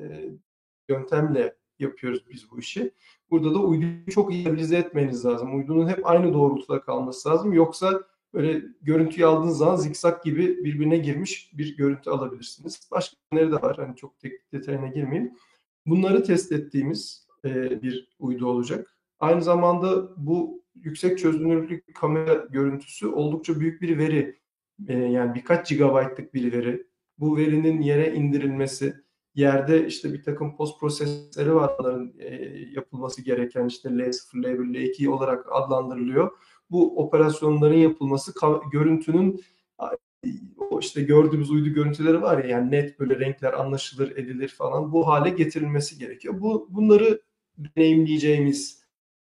yöntemle 0.89 1.57
yapıyoruz 1.79 2.25
biz 2.31 2.51
bu 2.51 2.59
işi. 2.59 2.91
Burada 3.31 3.55
da 3.55 3.59
uyduyu 3.59 4.07
çok 4.11 4.33
iyi 4.33 4.43
stabilize 4.43 4.77
etmeniz 4.77 5.25
lazım. 5.25 5.59
Uydunun 5.59 5.89
hep 5.89 6.07
aynı 6.07 6.35
doğrultuda 6.35 6.81
kalması 6.81 7.29
lazım. 7.29 7.53
Yoksa 7.53 8.03
böyle 8.35 8.63
görüntüyü 8.83 9.27
aldığınız 9.27 9.57
zaman 9.57 9.77
zikzak 9.77 10.25
gibi 10.25 10.65
birbirine 10.65 10.99
girmiş 10.99 11.51
bir 11.55 11.77
görüntü 11.77 12.11
alabilirsiniz. 12.11 12.89
Başka 12.91 13.17
neleri 13.33 13.53
de 13.53 13.57
var. 13.63 13.77
Hani 13.77 13.97
çok 13.97 14.19
teknik 14.19 14.53
detayına 14.53 14.87
girmeyeyim. 14.87 15.33
Bunları 15.87 16.25
test 16.25 16.53
ettiğimiz 16.53 17.27
e, 17.45 17.83
bir 17.83 18.09
uydu 18.19 18.47
olacak. 18.47 18.97
Aynı 19.21 19.43
zamanda 19.43 20.09
bu 20.17 20.62
yüksek 20.75 21.19
çözünürlük 21.19 21.95
kamera 21.95 22.35
görüntüsü 22.35 23.07
oldukça 23.07 23.61
büyük 23.61 23.83
bir 23.83 23.99
veri. 23.99 24.41
E, 24.89 24.99
yani 24.99 25.35
birkaç 25.35 25.69
gigabaytlık 25.69 26.35
bir 26.35 26.53
veri. 26.53 26.87
Bu 27.19 27.37
verinin 27.37 27.81
yere 27.81 28.15
indirilmesi, 28.15 28.95
yerde 29.35 29.87
işte 29.87 30.13
bir 30.13 30.23
takım 30.23 30.57
post 30.57 30.81
prosesleri 30.81 31.55
var 31.55 31.79
bunların 31.79 32.13
e, 32.19 32.35
yapılması 32.75 33.23
gereken 33.23 33.67
işte 33.67 33.89
L0, 33.89 34.43
L1, 34.43 34.75
L2 34.75 35.09
olarak 35.09 35.47
adlandırılıyor. 35.51 36.31
Bu 36.71 37.05
operasyonların 37.05 37.79
yapılması 37.79 38.35
görüntünün 38.73 39.41
o 40.71 40.79
işte 40.81 41.03
gördüğümüz 41.03 41.51
uydu 41.51 41.69
görüntüleri 41.69 42.23
var 42.23 42.45
ya 42.45 42.51
yani 42.51 42.71
net 42.71 43.01
böyle 43.01 43.21
renkler 43.21 43.53
anlaşılır 43.53 44.11
edilir 44.11 44.49
falan 44.49 44.93
bu 44.93 45.07
hale 45.07 45.31
getirilmesi 45.31 45.99
gerekiyor. 45.99 46.41
Bu 46.41 46.69
bunları 46.71 47.23
deneyimleyeceğimiz 47.59 48.82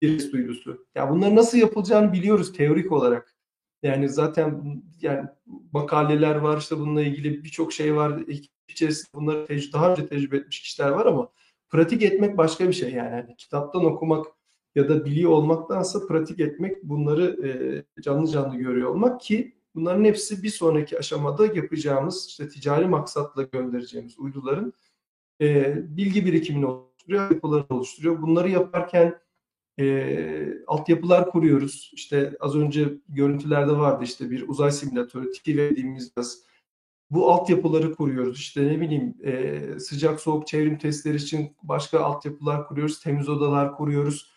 bir 0.08 0.32
duygusu. 0.32 0.70
Ya 0.70 0.76
yani 0.94 1.10
bunları 1.10 1.36
nasıl 1.36 1.58
yapılacağını 1.58 2.12
biliyoruz 2.12 2.52
teorik 2.52 2.92
olarak. 2.92 3.34
Yani 3.82 4.08
zaten 4.08 4.82
yani 5.00 5.28
makaleler 5.72 6.34
var 6.36 6.58
işte 6.58 6.78
bununla 6.78 7.02
ilgili 7.02 7.44
birçok 7.44 7.72
şey 7.72 7.96
var. 7.96 8.22
İçerisinde 8.68 9.08
bunları 9.14 9.46
tecrübe, 9.46 9.72
daha 9.72 9.90
önce 9.90 10.06
tecrübe 10.06 10.36
etmiş 10.36 10.60
kişiler 10.60 10.88
var 10.88 11.06
ama 11.06 11.28
pratik 11.68 12.02
etmek 12.02 12.36
başka 12.36 12.68
bir 12.68 12.72
şey 12.72 12.92
yani. 12.92 13.10
yani 13.10 13.36
kitaptan 13.36 13.84
okumak 13.84 14.26
ya 14.74 14.88
da 14.88 15.04
biliyor 15.04 15.30
olmaktansa 15.30 16.06
pratik 16.06 16.40
etmek 16.40 16.84
bunları 16.84 17.46
e, 17.46 18.02
canlı 18.02 18.30
canlı 18.30 18.56
görüyor 18.56 18.90
olmak 18.90 19.20
ki 19.20 19.54
Bunların 19.74 20.04
hepsi 20.04 20.42
bir 20.42 20.48
sonraki 20.48 20.98
aşamada 20.98 21.46
yapacağımız 21.46 22.26
işte 22.28 22.48
ticari 22.48 22.86
maksatla 22.86 23.42
göndereceğimiz 23.42 24.18
uyduların 24.18 24.72
e, 25.40 25.74
bilgi 25.96 26.26
birikimini 26.26 26.66
oluşturuyor, 26.66 27.30
yapılarını 27.30 27.66
oluşturuyor. 27.70 28.22
Bunları 28.22 28.50
yaparken 28.50 29.18
e, 29.78 30.64
altyapılar 30.66 31.30
kuruyoruz. 31.30 31.90
İşte 31.94 32.36
az 32.40 32.56
önce 32.56 32.88
görüntülerde 33.08 33.72
vardı 33.72 34.04
işte 34.04 34.30
bir 34.30 34.48
uzay 34.48 34.70
simülatörü, 34.72 35.32
Tİ 35.32 35.56
dediğimiz 35.56 36.12
yaz. 36.16 36.38
Bu 37.10 37.30
altyapıları 37.30 37.94
kuruyoruz. 37.94 38.38
İşte 38.38 38.68
ne 38.68 38.80
bileyim 38.80 39.14
e, 39.24 39.60
sıcak 39.78 40.20
soğuk 40.20 40.46
çevrim 40.46 40.78
testleri 40.78 41.16
için 41.16 41.56
başka 41.62 42.00
altyapılar 42.00 42.68
kuruyoruz. 42.68 43.00
Temiz 43.00 43.28
odalar 43.28 43.76
kuruyoruz. 43.76 44.34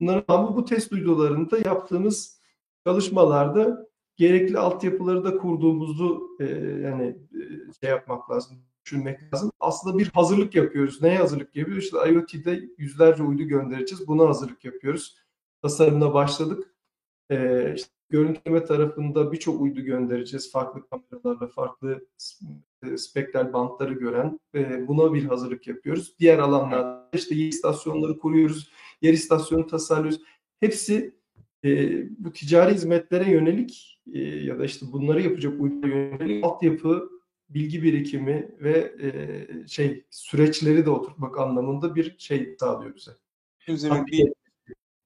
Bunların 0.00 0.24
ama 0.28 0.56
bu 0.56 0.64
test 0.64 0.92
uydularında 0.92 1.58
yaptığımız 1.58 2.40
çalışmalarda 2.86 3.88
gerekli 4.16 4.58
altyapıları 4.58 5.24
da 5.24 5.38
kurduğumuzu 5.38 6.36
e, 6.40 6.44
yani 6.82 7.04
e, 7.34 7.72
şey 7.80 7.90
yapmak 7.90 8.30
lazım, 8.30 8.58
düşünmek 8.84 9.34
lazım. 9.34 9.52
Aslında 9.60 9.98
bir 9.98 10.08
hazırlık 10.08 10.54
yapıyoruz. 10.54 11.02
Neye 11.02 11.18
hazırlık 11.18 11.56
yapıyoruz? 11.56 11.84
İşte 11.84 11.96
IoT'de 12.12 12.68
yüzlerce 12.78 13.22
uydu 13.22 13.42
göndereceğiz. 13.42 14.08
Buna 14.08 14.28
hazırlık 14.28 14.64
yapıyoruz. 14.64 15.16
Tasarımına 15.62 16.14
başladık. 16.14 16.74
E, 17.30 17.72
işte 17.74 17.90
görüntüleme 18.10 18.64
tarafında 18.64 19.32
birçok 19.32 19.60
uydu 19.60 19.80
göndereceğiz. 19.80 20.52
Farklı 20.52 20.82
kameralarla, 20.88 21.46
farklı 21.46 22.06
e, 22.82 22.96
spektral 22.96 23.52
bantları 23.52 23.92
gören. 23.92 24.40
E, 24.54 24.88
buna 24.88 25.14
bir 25.14 25.24
hazırlık 25.24 25.66
yapıyoruz. 25.66 26.14
Diğer 26.18 26.38
alanlarda 26.38 27.08
işte 27.12 27.34
yer 27.34 27.48
istasyonları 27.48 28.18
kuruyoruz. 28.18 28.70
Yer 29.02 29.12
istasyonu 29.12 29.66
tasarlıyoruz. 29.66 30.20
Hepsi 30.60 31.14
e, 31.64 32.02
bu 32.24 32.32
ticari 32.32 32.74
hizmetlere 32.74 33.30
yönelik 33.30 34.00
e, 34.12 34.18
ya 34.20 34.58
da 34.58 34.64
işte 34.64 34.86
bunları 34.92 35.22
yapacak 35.22 35.60
uygulamaya 35.60 36.08
yönelik 36.08 36.44
altyapı, 36.44 37.10
bilgi 37.54 37.82
birikimi 37.82 38.50
ve 38.60 38.94
e, 39.02 39.68
şey 39.68 40.04
süreçleri 40.10 40.86
de 40.86 40.90
oturtmak 40.90 41.38
anlamında 41.38 41.94
bir 41.94 42.16
şey 42.18 42.56
sağlıyor 42.60 42.94
bize. 42.94 43.10
Şimdi 43.58 44.06
bir, 44.06 44.32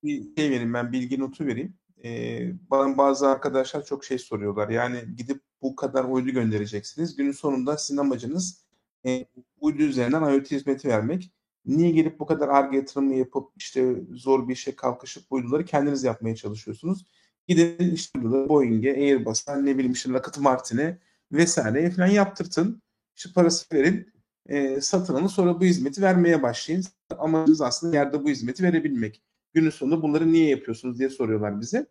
bir 0.04 0.22
şey 0.36 0.50
vereyim 0.50 0.74
ben 0.74 0.92
bilgi 0.92 1.20
notu 1.20 1.46
vereyim. 1.46 1.74
Ee, 2.04 2.52
bana 2.70 2.98
bazı 2.98 3.28
arkadaşlar 3.28 3.84
çok 3.84 4.04
şey 4.04 4.18
soruyorlar. 4.18 4.68
Yani 4.68 4.98
gidip 5.16 5.40
bu 5.62 5.76
kadar 5.76 6.04
uydu 6.04 6.30
göndereceksiniz. 6.30 7.16
Günün 7.16 7.32
sonunda 7.32 7.78
sizin 7.78 7.98
amacınız 7.98 8.64
e, 9.06 9.26
uydu 9.60 9.82
üzerinden 9.82 10.34
IoT 10.34 10.50
hizmeti 10.50 10.88
vermek. 10.88 11.32
Niye 11.66 11.90
gelip 11.90 12.20
bu 12.20 12.26
kadar 12.26 12.48
ARGE 12.48 12.76
yatırımı 12.76 13.14
yapıp 13.14 13.50
işte 13.56 13.96
zor 14.14 14.48
bir 14.48 14.52
işe 14.52 14.76
kalkışıp 14.76 15.24
uyduları 15.30 15.64
kendiniz 15.64 16.04
yapmaya 16.04 16.36
çalışıyorsunuz? 16.36 17.06
Gidin 17.48 17.94
işte 17.94 18.24
Boeing'e, 18.48 18.92
Airbus'a, 18.92 19.56
ne 19.56 19.74
bileyim 19.74 19.92
işte 19.92 20.10
Lockheed 20.10 20.42
Martin'e 20.42 20.98
vesaire 21.32 21.90
falan 21.90 22.06
yaptırtın. 22.06 22.82
İşte 23.16 23.30
parası 23.34 23.66
verin, 23.76 24.12
e, 24.46 24.80
satın 24.80 25.14
alın 25.14 25.26
sonra 25.26 25.60
bu 25.60 25.64
hizmeti 25.64 26.02
vermeye 26.02 26.42
başlayın. 26.42 26.84
Amacınız 27.18 27.60
aslında 27.60 27.96
yerde 27.96 28.24
bu 28.24 28.28
hizmeti 28.28 28.62
verebilmek. 28.62 29.22
Günün 29.54 29.70
sonunda 29.70 30.02
bunları 30.02 30.32
niye 30.32 30.48
yapıyorsunuz 30.48 30.98
diye 30.98 31.10
soruyorlar 31.10 31.60
bize. 31.60 31.86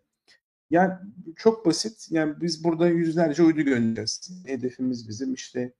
Yani 0.70 0.94
çok 1.36 1.66
basit. 1.66 2.06
Yani 2.10 2.40
biz 2.40 2.64
burada 2.64 2.88
yüzlerce 2.88 3.42
uydu 3.42 3.62
göndereceğiz. 3.62 4.30
Hedefimiz 4.46 5.08
bizim 5.08 5.34
işte 5.34 5.72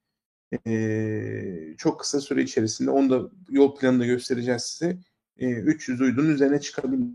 e, 0.67 1.75
çok 1.79 2.01
kısa 2.01 2.21
süre 2.21 2.43
içerisinde 2.43 2.91
onu 2.91 3.11
da 3.11 3.31
yol 3.51 3.77
planında 3.77 4.07
göstereceğiz 4.07 4.63
size. 4.63 4.99
E, 5.39 5.51
300 5.51 6.01
uydunun 6.01 6.31
üzerine 6.31 6.61
çıkabilmek. 6.61 7.11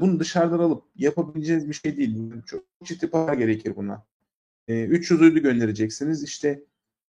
Bunu 0.00 0.20
dışarıdan 0.20 0.58
alıp 0.58 0.84
yapabileceğiniz 0.96 1.68
bir 1.68 1.74
şey 1.74 1.96
değil. 1.96 2.32
Çok 2.46 2.64
ciddi 2.84 3.10
para 3.10 3.34
gerekir 3.34 3.76
buna. 3.76 4.06
E, 4.68 4.84
300 4.84 5.20
uydu 5.20 5.38
göndereceksiniz. 5.38 6.24
İşte 6.24 6.64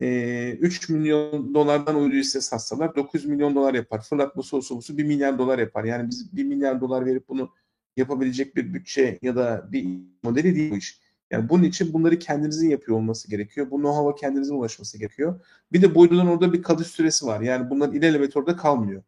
e, 0.00 0.50
3 0.60 0.88
milyon 0.88 1.54
dolardan 1.54 1.96
uyduyu 1.96 2.24
size 2.24 2.40
satsalar 2.40 2.96
900 2.96 3.26
milyon 3.26 3.54
dolar 3.54 3.74
yapar. 3.74 4.02
Fırlatması 4.02 4.56
olsa 4.56 4.74
olsa 4.74 4.96
1 4.96 5.04
milyar 5.04 5.38
dolar 5.38 5.58
yapar. 5.58 5.84
Yani 5.84 6.08
biz 6.10 6.36
1 6.36 6.44
milyar 6.44 6.80
dolar 6.80 7.06
verip 7.06 7.28
bunu 7.28 7.50
yapabilecek 7.96 8.56
bir 8.56 8.74
bütçe 8.74 9.18
ya 9.22 9.36
da 9.36 9.68
bir 9.72 9.88
modeli 10.22 10.56
değil 10.56 10.70
bu 10.70 10.76
iş. 10.76 11.00
Yani 11.30 11.48
bunun 11.48 11.62
için 11.62 11.92
bunları 11.92 12.18
kendinizin 12.18 12.70
yapıyor 12.70 12.98
olması 12.98 13.30
gerekiyor. 13.30 13.70
Bu 13.70 13.76
know-how'a 13.76 14.14
kendinizin 14.14 14.54
ulaşması 14.54 14.98
gerekiyor. 14.98 15.40
Bir 15.72 15.82
de 15.82 15.94
bu 15.94 16.00
uyduların 16.00 16.26
orada 16.26 16.52
bir 16.52 16.62
kalış 16.62 16.86
süresi 16.86 17.26
var. 17.26 17.40
Yani 17.40 17.70
bunların 17.70 17.96
ilerlemet 17.96 18.36
orada 18.36 18.56
kalmıyor. 18.56 19.02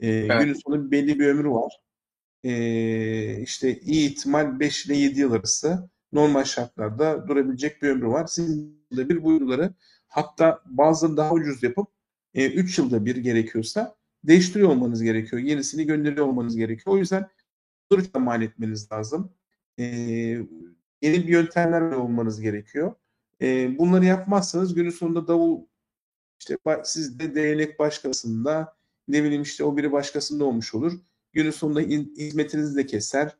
Ee, 0.00 0.08
evet. 0.08 0.40
Günün 0.40 0.54
sonunda 0.54 0.90
belli 0.90 1.18
bir 1.18 1.26
ömrü 1.26 1.50
var. 1.50 1.80
Ee, 2.44 3.40
işte 3.42 3.80
iyi 3.80 4.10
ihtimal 4.10 4.60
5 4.60 4.86
ile 4.86 4.96
7 4.96 5.20
yıl 5.20 5.32
arası 5.32 5.88
normal 6.12 6.44
şartlarda 6.44 7.28
durabilecek 7.28 7.82
bir 7.82 7.88
ömrü 7.88 8.08
var. 8.08 8.26
Sizin 8.26 8.84
de 8.96 9.08
bir 9.08 9.22
bu 9.22 9.32
hatta 10.06 10.62
bazıları 10.66 11.16
daha 11.16 11.32
ucuz 11.32 11.62
yapıp 11.62 11.88
3 12.34 12.78
e, 12.78 12.82
yılda 12.82 13.04
bir 13.04 13.16
gerekiyorsa 13.16 13.96
değiştiriyor 14.24 14.68
olmanız 14.70 15.02
gerekiyor. 15.02 15.42
Yenisini 15.42 15.86
gönderiyor 15.86 16.26
olmanız 16.26 16.56
gerekiyor. 16.56 16.96
O 16.96 16.98
yüzden 16.98 17.28
bunları 17.90 18.18
mal 18.18 18.42
etmeniz 18.42 18.92
lazım. 18.92 19.32
E, 19.78 19.84
yeni 21.02 21.26
bir 21.26 21.28
yöntemler 21.28 21.80
olmanız 21.80 22.40
gerekiyor. 22.40 22.94
E, 23.42 23.78
bunları 23.78 24.04
yapmazsanız 24.04 24.74
günün 24.74 24.90
sonunda 24.90 25.28
davul 25.28 25.60
işte 26.40 26.56
siz 26.84 27.18
de 27.18 27.34
değnek 27.34 27.78
başkasında 27.78 28.76
ne 29.08 29.24
bileyim 29.24 29.42
işte 29.42 29.64
o 29.64 29.76
biri 29.76 29.92
başkasında 29.92 30.44
olmuş 30.44 30.74
olur. 30.74 30.92
Günün 31.32 31.50
sonunda 31.50 31.80
hizmetinizi 31.80 32.76
de 32.76 32.86
keser. 32.86 33.36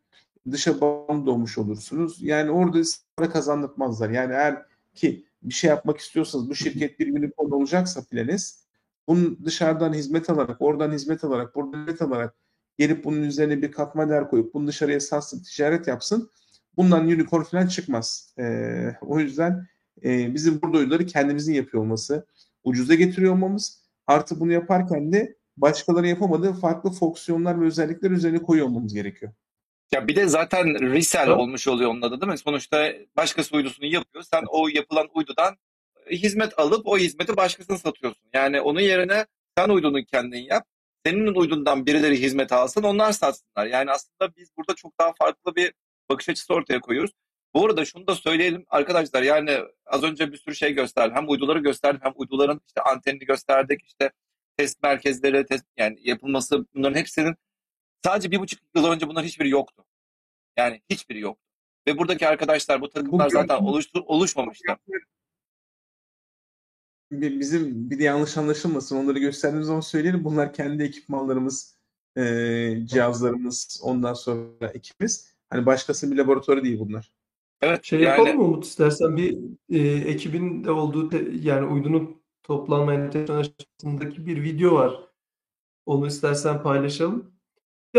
Dışa 0.50 0.80
bağımlı 0.80 1.32
olmuş 1.32 1.58
olursunuz. 1.58 2.22
Yani 2.22 2.50
orada 2.50 2.82
para 3.16 3.30
kazandırmazlar. 3.30 4.10
Yani 4.10 4.32
eğer 4.32 4.62
ki 4.94 5.26
bir 5.42 5.54
şey 5.54 5.70
yapmak 5.70 5.98
istiyorsanız 5.98 6.50
bu 6.50 6.54
şirket 6.54 6.98
bir 7.00 7.18
unicorn 7.18 7.50
olacaksa 7.50 8.04
Planes 8.04 8.62
bunun 9.08 9.38
dışarıdan 9.44 9.92
hizmet 9.92 10.30
alarak, 10.30 10.62
oradan 10.62 10.92
hizmet 10.92 11.24
alarak, 11.24 11.54
buradan 11.54 11.80
hizmet 11.80 12.02
alarak 12.02 12.34
gelip 12.78 13.04
bunun 13.04 13.22
üzerine 13.22 13.62
bir 13.62 13.72
katma 13.72 14.08
değer 14.08 14.30
koyup 14.30 14.54
bunu 14.54 14.66
dışarıya 14.66 15.00
satsın, 15.00 15.42
ticaret 15.42 15.88
yapsın. 15.88 16.30
Bundan 16.76 17.06
unicorn 17.06 17.42
falan 17.42 17.66
çıkmaz. 17.66 18.34
E, 18.38 18.96
o 19.00 19.20
yüzden 19.20 19.66
e, 20.04 20.34
bizim 20.34 20.62
burada 20.62 20.78
oyunları 20.78 21.06
kendimizin 21.06 21.54
yapıyor 21.54 21.82
olması, 21.82 22.26
ucuza 22.64 22.94
getiriyor 22.94 23.32
olmamız, 23.32 23.82
artı 24.06 24.40
bunu 24.40 24.52
yaparken 24.52 25.12
de 25.12 25.36
başkaları 25.56 26.08
yapamadığı 26.08 26.52
farklı 26.52 26.90
fonksiyonlar 26.90 27.60
ve 27.60 27.64
özellikler 27.64 28.10
üzerine 28.10 28.38
koyuyor 28.38 28.66
olmamız 28.66 28.94
gerekiyor. 28.94 29.32
Ya 29.92 30.08
bir 30.08 30.16
de 30.16 30.28
zaten 30.28 30.80
resell 30.80 31.26
evet. 31.28 31.36
olmuş 31.36 31.68
oluyor 31.68 31.90
onun 31.90 32.02
adı 32.02 32.20
değil 32.20 32.32
mi? 32.32 32.38
Sonuçta 32.38 32.92
başkası 33.16 33.56
uydusunu 33.56 33.86
yapıyor. 33.86 34.24
Sen 34.32 34.44
o 34.48 34.68
yapılan 34.68 35.08
uydudan 35.14 35.56
hizmet 36.10 36.58
alıp 36.58 36.86
o 36.86 36.98
hizmeti 36.98 37.36
başkasına 37.36 37.78
satıyorsun. 37.78 38.28
Yani 38.32 38.60
onun 38.60 38.80
yerine 38.80 39.26
sen 39.58 39.68
uydunu 39.68 40.04
kendin 40.04 40.38
yap 40.38 40.66
senin 41.06 41.34
uydundan 41.34 41.86
birileri 41.86 42.20
hizmet 42.20 42.52
alsın 42.52 42.82
onlar 42.82 43.12
satsınlar. 43.12 43.66
Yani 43.66 43.90
aslında 43.90 44.36
biz 44.36 44.50
burada 44.56 44.74
çok 44.74 44.98
daha 45.00 45.12
farklı 45.12 45.56
bir 45.56 45.72
bakış 46.10 46.28
açısı 46.28 46.54
ortaya 46.54 46.80
koyuyoruz. 46.80 47.12
Bu 47.54 47.66
arada 47.66 47.84
şunu 47.84 48.06
da 48.06 48.14
söyleyelim 48.14 48.64
arkadaşlar 48.68 49.22
yani 49.22 49.58
az 49.86 50.02
önce 50.02 50.32
bir 50.32 50.36
sürü 50.36 50.54
şey 50.54 50.72
gösterdim. 50.72 51.16
Hem 51.16 51.28
uyduları 51.28 51.58
gösterdim 51.58 52.00
hem 52.02 52.12
uyduların 52.16 52.60
işte 52.66 52.80
antenini 52.80 53.24
gösterdik 53.24 53.80
işte 53.84 54.10
test 54.56 54.82
merkezleri 54.82 55.46
test 55.46 55.64
yani 55.76 55.98
yapılması 56.02 56.66
bunların 56.74 56.98
hepsinin 56.98 57.36
sadece 58.04 58.30
bir 58.30 58.40
buçuk 58.40 58.60
yıl 58.74 58.84
önce 58.84 59.08
bunlar 59.08 59.24
hiçbiri 59.24 59.48
yoktu. 59.48 59.84
Yani 60.56 60.82
hiçbiri 60.90 61.20
yoktu. 61.20 61.42
Ve 61.86 61.98
buradaki 61.98 62.28
arkadaşlar 62.28 62.80
bu 62.80 62.88
takımlar 62.88 63.26
bu 63.26 63.30
zaten 63.30 63.58
oluştu, 63.58 64.04
oluşmamıştı 64.06 64.76
bizim 67.20 67.90
bir 67.90 67.98
de 67.98 68.04
yanlış 68.04 68.36
anlaşılmasın 68.36 68.96
onları 68.96 69.18
gösterdiğimiz 69.18 69.66
zaman 69.66 69.80
söyleyelim. 69.80 70.24
Bunlar 70.24 70.52
kendi 70.52 70.82
ekipmanlarımız, 70.82 71.78
e, 72.16 72.22
cihazlarımız, 72.84 73.80
ondan 73.82 74.14
sonra 74.14 74.68
ekibimiz. 74.74 75.34
Hani 75.50 75.66
başkasının 75.66 76.12
bir 76.12 76.16
laboratuvarı 76.16 76.64
değil 76.64 76.78
bunlar. 76.78 77.12
Evet. 77.60 77.84
Şey 77.84 78.00
yani... 78.00 78.10
yapalım 78.10 78.36
mı 78.36 78.44
Umut 78.44 78.64
istersen 78.64 79.16
bir 79.16 79.38
e, 79.70 79.78
ekibin 80.10 80.64
de 80.64 80.70
olduğu 80.70 81.08
te, 81.08 81.28
yani 81.40 81.66
uydunun 81.66 82.22
toplanma 82.42 82.94
entegrasyon 82.94 83.54
aşamasındaki 83.80 84.26
bir 84.26 84.42
video 84.42 84.74
var. 84.74 85.08
Onu 85.86 86.06
istersen 86.06 86.62
paylaşalım. 86.62 87.31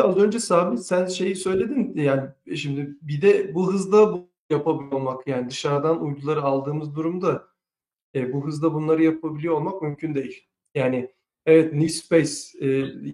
Az 0.01 0.17
önce 0.17 0.39
Sabit 0.39 0.79
sen 0.79 1.05
şeyi 1.05 1.35
söyledin 1.35 1.93
yani 1.95 2.29
şimdi 2.55 2.97
bir 3.01 3.21
de 3.21 3.55
bu 3.55 3.73
hızda 3.73 4.13
bu 4.13 4.29
yapabiliyor 4.49 4.91
olmak 4.91 5.27
yani 5.27 5.49
dışarıdan 5.49 6.03
uyduları 6.03 6.41
aldığımız 6.41 6.95
durumda 6.95 7.47
e, 8.15 8.33
bu 8.33 8.47
hızda 8.47 8.73
bunları 8.73 9.03
yapabiliyor 9.03 9.53
olmak 9.53 9.81
mümkün 9.81 10.15
değil. 10.15 10.47
Yani 10.75 11.13
evet 11.45 11.73
New 11.73 11.89
Space 11.89 12.65
e, 12.67 12.67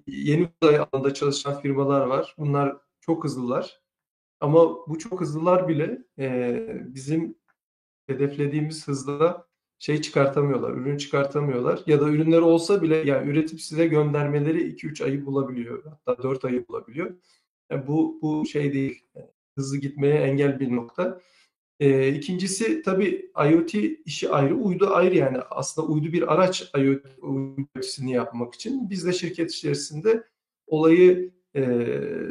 yeni 0.08 0.50
uzay 0.62 0.78
alanında 0.80 1.14
çalışan 1.14 1.62
firmalar 1.62 2.08
var. 2.08 2.36
Bunlar 2.38 2.78
çok 3.02 3.24
hızlılar. 3.24 3.82
Ama 4.40 4.88
bu 4.88 5.00
çok 5.00 5.22
hızlılar 5.22 5.68
bile 5.68 6.04
e, 6.20 6.58
bizim 6.86 7.36
hedeflediğimiz 8.08 8.88
hızda 8.88 9.49
şey 9.80 10.02
çıkartamıyorlar, 10.02 10.74
ürün 10.74 10.98
çıkartamıyorlar. 10.98 11.84
Ya 11.88 12.02
da 12.02 12.10
ürünleri 12.10 12.42
olsa 12.42 12.82
bile 12.82 12.96
yani 12.96 13.30
üretip 13.30 13.62
size 13.62 13.88
göndermeleri 13.88 14.76
2-3 14.76 15.04
ayı 15.04 15.26
bulabiliyor. 15.26 15.84
Hatta 16.06 16.24
4 16.24 16.46
ayı 16.46 16.68
bulabiliyor. 16.68 17.16
Yani 17.72 17.88
bu, 17.88 18.20
bu 18.22 18.46
şey 18.46 18.74
değil. 18.74 19.04
Hızlı 19.58 19.78
gitmeye 19.78 20.16
engel 20.16 20.60
bir 20.60 20.76
nokta. 20.76 21.22
E, 21.80 22.10
ikincisi 22.14 22.82
tabii 22.82 23.32
IoT 23.52 23.74
işi 24.06 24.30
ayrı, 24.30 24.56
uydu 24.56 24.90
ayrı 24.94 25.16
yani 25.16 25.38
aslında 25.50 25.88
uydu 25.88 26.14
bir 26.14 26.34
araç 26.34 26.72
IoT'sini 26.78 28.12
yapmak 28.12 28.56
için. 28.56 28.90
Biz 28.90 29.06
de 29.06 29.14
şirket 29.14 29.52
içerisinde 29.52 30.24
olayı 30.68 31.32
e, 31.56 31.62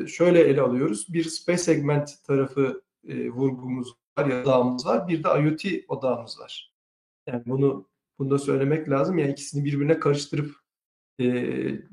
şöyle 0.06 0.40
ele 0.40 0.60
alıyoruz. 0.60 1.06
Bir 1.08 1.24
space 1.24 1.58
segment 1.58 2.24
tarafı 2.26 2.82
e, 3.08 3.30
vurgumuz 3.30 3.94
var 4.18 4.26
ya 4.26 4.42
odağımız 4.42 4.86
var. 4.86 5.08
Bir 5.08 5.24
de 5.24 5.28
IoT 5.28 5.84
odağımız 5.88 6.40
var. 6.40 6.77
Yani 7.28 7.42
bunu 7.46 7.88
bunu 8.18 8.30
da 8.30 8.38
söylemek 8.38 8.90
lazım. 8.90 9.18
Yani 9.18 9.32
ikisini 9.32 9.64
birbirine 9.64 9.98
karıştırıp 9.98 10.54
e, 11.20 11.26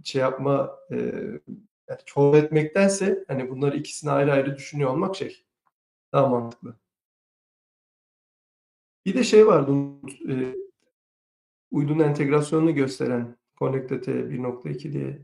şey 0.03 0.21
yapma 0.21 0.79
e, 0.91 0.95
yani 1.89 1.99
çoğu 2.05 2.37
etmektense 2.37 3.25
hani 3.27 3.49
bunları 3.49 3.77
ikisini 3.77 4.11
ayrı 4.11 4.31
ayrı 4.33 4.57
düşünüyor 4.57 4.89
olmak 4.89 5.15
şey 5.15 5.45
daha 6.13 6.27
mantıklı. 6.27 6.75
Bir 9.05 9.13
de 9.13 9.23
şey 9.23 9.47
vardı 9.47 9.71
e, 10.29 10.55
uydunun 11.71 12.03
entegrasyonunu 12.03 12.75
gösteren 12.75 13.37
Connected 13.59 14.03
1.2 14.03 14.93
diye. 14.93 15.19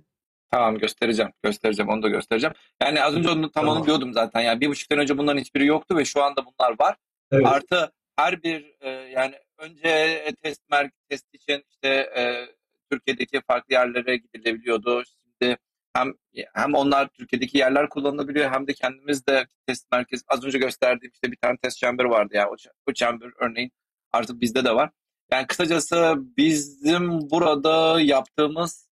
Tamam 0.51 0.77
göstereceğim. 0.77 1.31
Göstereceğim. 1.43 1.89
Onu 1.89 2.03
da 2.03 2.09
göstereceğim. 2.09 2.53
Yani 2.81 3.03
az 3.03 3.15
önce 3.15 3.29
onu 3.29 3.41
tam 3.41 3.63
tamam. 3.63 3.77
onu 3.77 3.85
diyordum 3.85 4.13
zaten. 4.13 4.41
Yani 4.41 4.61
bir 4.61 4.69
buçuk 4.69 4.87
sene 4.87 4.99
önce 4.99 5.17
bunların 5.17 5.39
hiçbiri 5.39 5.65
yoktu 5.65 5.97
ve 5.97 6.05
şu 6.05 6.23
anda 6.23 6.45
bunlar 6.45 6.79
var. 6.79 6.97
Evet. 7.31 7.45
Artı 7.45 7.91
her 8.15 8.43
bir 8.43 8.75
e, 8.81 8.89
yani 8.89 9.35
önce 9.61 10.33
test 10.43 10.61
merkez 10.71 10.99
test 11.09 11.25
için 11.33 11.63
işte 11.69 11.87
e, 11.89 12.47
Türkiye'deki 12.91 13.41
farklı 13.47 13.73
yerlere 13.73 14.17
gidilebiliyordu. 14.17 15.03
Şimdi 15.05 15.57
hem 15.93 16.13
hem 16.53 16.73
onlar 16.73 17.07
Türkiye'deki 17.07 17.57
yerler 17.57 17.89
kullanılabiliyor 17.89 18.51
hem 18.51 18.67
de 18.67 18.73
kendimiz 18.73 19.27
de 19.27 19.47
test 19.67 19.91
merkezi 19.91 20.23
az 20.27 20.45
önce 20.45 20.57
gösterdiğim 20.57 21.11
işte 21.13 21.31
bir 21.31 21.37
tane 21.37 21.57
test 21.57 21.77
chamber 21.77 22.03
vardı 22.03 22.35
ya 22.35 22.41
yani 22.41 22.49
o, 22.49 22.55
o 22.87 22.93
chamber 22.93 23.31
örneğin 23.39 23.71
artık 24.11 24.41
bizde 24.41 24.65
de 24.65 24.75
var. 24.75 24.89
Yani 25.31 25.47
kısacası 25.47 26.15
bizim 26.37 27.29
burada 27.29 28.01
yaptığımız 28.01 28.89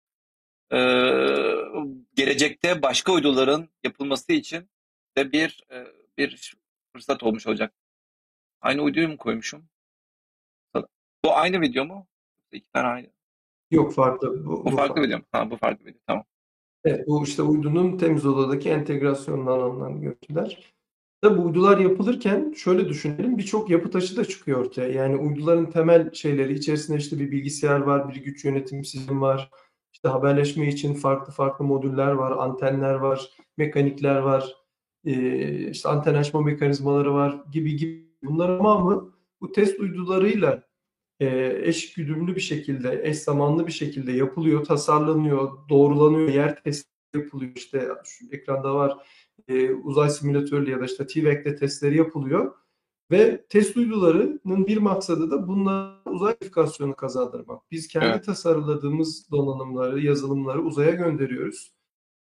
e, 0.74 0.78
gelecekte 2.16 2.82
başka 2.82 3.12
uyduların 3.12 3.70
yapılması 3.84 4.32
için 4.32 4.70
de 5.18 5.32
bir 5.32 5.64
e, 5.72 5.88
bir 6.18 6.56
fırsat 6.94 7.24
olmuş 7.24 7.48
olacak. 7.48 7.74
Aynı 8.62 8.82
uyduyu 8.82 9.10
mu 9.10 9.18
koymuşum? 9.18 9.70
Bu 11.26 11.36
aynı 11.36 11.62
video 11.62 11.86
mu? 11.86 12.08
İki 12.52 12.72
tane 12.74 12.88
aynı. 12.88 13.08
Yok 13.72 13.94
farklı. 13.94 14.46
Bu, 14.46 14.50
Bu 14.50 14.66
bu 14.66 14.76
farklı 14.76 15.02
video 15.02 15.18
mu? 15.18 15.24
Ha, 15.32 15.52
bu 15.52 15.58
farklı 15.58 15.86
video. 15.86 16.00
Tamam. 16.08 16.24
Evet, 16.86 17.08
bu 17.08 17.24
işte 17.24 17.44
uydunun 17.44 17.98
temiz 17.98 18.26
odadaki 18.26 18.70
entegrasyonundan 18.70 19.60
alınan 19.60 20.02
görüntüler. 20.02 20.74
Tabii 21.22 21.38
bu 21.38 21.46
uydular 21.46 21.78
yapılırken 21.78 22.54
şöyle 22.58 22.90
düşünelim 22.90 23.38
birçok 23.38 23.70
yapı 23.70 23.92
taşı 23.92 24.18
da 24.18 24.26
çıkıyor 24.26 24.60
ortaya. 24.60 24.90
Yani 24.90 25.16
uyduların 25.16 25.70
temel 25.70 26.14
şeyleri 26.14 26.54
içerisinde 26.54 26.98
işte 26.98 27.20
bir 27.20 27.32
bilgisayar 27.32 27.80
var, 27.80 28.10
bir 28.10 28.24
güç 28.24 28.46
yönetim 28.46 28.86
sistemi 28.86 29.22
var. 29.22 29.50
İşte 29.94 30.10
haberleşme 30.10 30.68
için 30.68 30.94
farklı 30.94 31.34
farklı 31.34 31.66
modüller 31.66 32.12
var, 32.12 32.32
antenler 32.32 32.94
var, 32.94 33.30
mekanikler 33.58 34.16
var, 34.16 34.56
işte 35.72 35.90
anten 35.90 36.14
açma 36.14 36.42
mekanizmaları 36.42 37.14
var 37.14 37.44
gibi 37.52 37.76
gibi. 37.76 38.10
Bunlar 38.24 38.58
tamamı 38.58 39.14
bu 39.42 39.52
test 39.52 39.80
uydularıyla 39.80 40.69
eş 41.64 41.94
güdümlü 41.94 42.36
bir 42.36 42.42
şekilde, 42.42 43.02
eş 43.04 43.18
zamanlı 43.18 43.68
bir 43.68 43.72
şekilde 43.72 44.12
yapılıyor, 44.12 44.66
tasarlanıyor, 44.66 45.70
doğrulanıyor, 45.70 46.30
yer 46.30 46.64
testi 46.64 46.90
yapılıyor. 47.16 47.52
İşte 47.56 47.90
şu 48.06 48.26
ekranda 48.32 48.76
var 48.76 48.98
e, 49.48 49.74
uzay 49.74 50.10
simülatörlü 50.10 50.72
ya 50.72 50.80
da 50.80 50.86
işte 50.86 51.08
TVEC'de 51.08 51.56
testleri 51.56 51.98
yapılıyor. 51.98 52.56
Ve 53.12 53.46
test 53.50 53.78
uydularının 53.78 54.68
bir 54.68 54.78
maksadı 54.78 55.32
da 55.32 55.48
bunlara 55.48 56.02
uzay 56.06 56.32
sertifikasyonu 56.32 56.96
kazandırmak. 56.96 57.72
Biz 57.72 57.88
kendi 57.88 58.06
Evet. 58.06 58.26
tasarladığımız 58.26 59.32
donanımları, 59.32 60.00
yazılımları 60.00 60.62
uzaya 60.62 60.92
gönderiyoruz. 60.92 61.74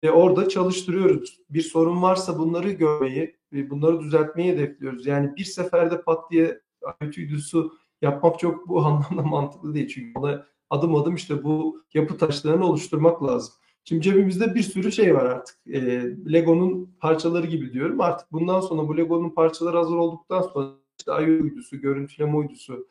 Ve 0.04 0.10
orada 0.10 0.48
çalıştırıyoruz. 0.48 1.40
Bir 1.50 1.60
sorun 1.60 2.02
varsa 2.02 2.38
bunları 2.38 2.70
görmeyi, 2.70 3.36
ve 3.52 3.70
bunları 3.70 4.00
düzeltmeyi 4.00 4.52
hedefliyoruz. 4.52 5.06
Yani 5.06 5.36
bir 5.36 5.44
seferde 5.44 6.02
pat 6.02 6.30
diye 6.30 6.60
uydusu 7.18 7.72
yapmak 8.02 8.38
çok 8.38 8.68
bu 8.68 8.80
anlamda 8.86 9.22
mantıklı 9.22 9.74
değil. 9.74 9.88
Çünkü 9.88 10.18
ona 10.18 10.46
adım 10.70 10.94
adım 10.94 11.14
işte 11.14 11.44
bu 11.44 11.82
yapı 11.94 12.18
taşlarını 12.18 12.66
oluşturmak 12.66 13.22
lazım. 13.22 13.54
Şimdi 13.84 14.02
cebimizde 14.02 14.54
bir 14.54 14.62
sürü 14.62 14.92
şey 14.92 15.14
var 15.14 15.26
artık. 15.26 15.56
E, 15.66 15.80
Lego'nun 16.32 16.96
parçaları 17.00 17.46
gibi 17.46 17.72
diyorum. 17.72 18.00
Artık 18.00 18.32
bundan 18.32 18.60
sonra 18.60 18.88
bu 18.88 18.96
Lego'nun 18.96 19.30
parçaları 19.30 19.76
hazır 19.76 19.96
olduktan 19.96 20.42
sonra 20.42 20.70
işte 20.98 21.12
IO 21.12 21.42
uydusu, 21.42 21.80
görüntüleme 21.80 22.36
uydusu, 22.36 22.88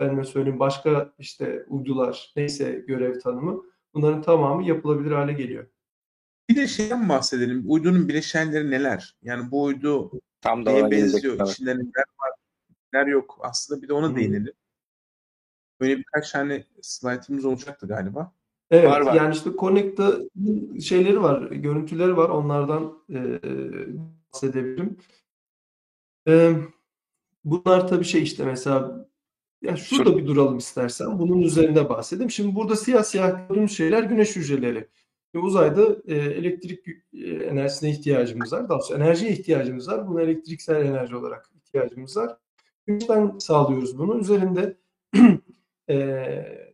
ben 0.00 0.22
söyleyeyim 0.22 0.60
başka 0.60 1.14
işte 1.18 1.64
uydular, 1.68 2.32
neyse 2.36 2.84
görev 2.88 3.20
tanımı 3.20 3.62
bunların 3.94 4.22
tamamı 4.22 4.64
yapılabilir 4.64 5.10
hale 5.12 5.32
geliyor. 5.32 5.66
Bir 6.50 6.56
de 6.56 6.66
şeyden 6.66 7.08
bahsedelim. 7.08 7.62
Uydunun 7.66 8.08
bileşenleri 8.08 8.70
neler? 8.70 9.16
Yani 9.22 9.50
bu 9.50 9.62
uydu 9.62 10.10
Tam 10.40 10.66
da 10.66 10.70
neye 10.70 10.90
benziyor? 10.90 11.48
İçinde 11.48 11.74
neler 11.74 12.04
var, 12.20 12.30
neler 12.94 13.06
yok? 13.06 13.38
Aslında 13.42 13.82
bir 13.82 13.88
de 13.88 13.92
ona 13.92 14.10
Hı. 14.10 14.16
değinelim. 14.16 14.52
Böyle 15.80 15.98
birkaç 15.98 16.30
tane 16.32 16.64
slaytımız 16.82 17.44
olacaktı 17.44 17.86
galiba. 17.86 18.32
Evet, 18.70 18.88
Var, 18.88 19.00
var. 19.00 19.14
yani 19.14 19.34
işte 19.34 19.50
Connect'ın 19.58 20.30
şeyleri 20.78 21.22
var, 21.22 21.42
görüntüleri 21.50 22.16
var. 22.16 22.28
Onlardan 22.28 22.98
e, 23.10 23.40
bahsedebilirim. 24.32 24.96
E, 26.28 26.52
bunlar 27.44 27.88
tabii 27.88 28.04
şey 28.04 28.22
işte 28.22 28.44
mesela 28.44 29.08
ya 29.62 29.76
şurada 29.76 30.10
Şur- 30.10 30.18
bir 30.18 30.26
duralım 30.26 30.58
istersen. 30.58 31.18
Bunun 31.18 31.40
üzerinde 31.40 31.88
bahsedeyim. 31.88 32.30
Şimdi 32.30 32.54
burada 32.54 32.76
siyah 32.76 33.02
siyah 33.02 33.48
gördüğümüz 33.48 33.76
şeyler 33.76 34.02
güneş 34.02 34.36
hücreleri. 34.36 34.88
Ve 35.34 35.38
uzayda 35.38 35.96
e, 36.06 36.14
elektrik 36.14 36.88
e, 37.12 37.18
enerjisine 37.30 37.90
ihtiyacımız 37.90 38.52
var. 38.52 38.68
Daha 38.68 38.78
doğrusu 38.78 38.94
enerjiye 38.94 39.32
ihtiyacımız 39.32 39.88
var. 39.88 40.08
Buna 40.08 40.22
elektriksel 40.22 40.86
enerji 40.86 41.16
olarak 41.16 41.50
ihtiyacımız 41.56 42.16
var. 42.16 42.36
Güneşten 42.86 43.38
sağlıyoruz 43.38 43.98
bunu. 43.98 44.18
Üzerinde 44.18 44.76
e, 45.90 46.68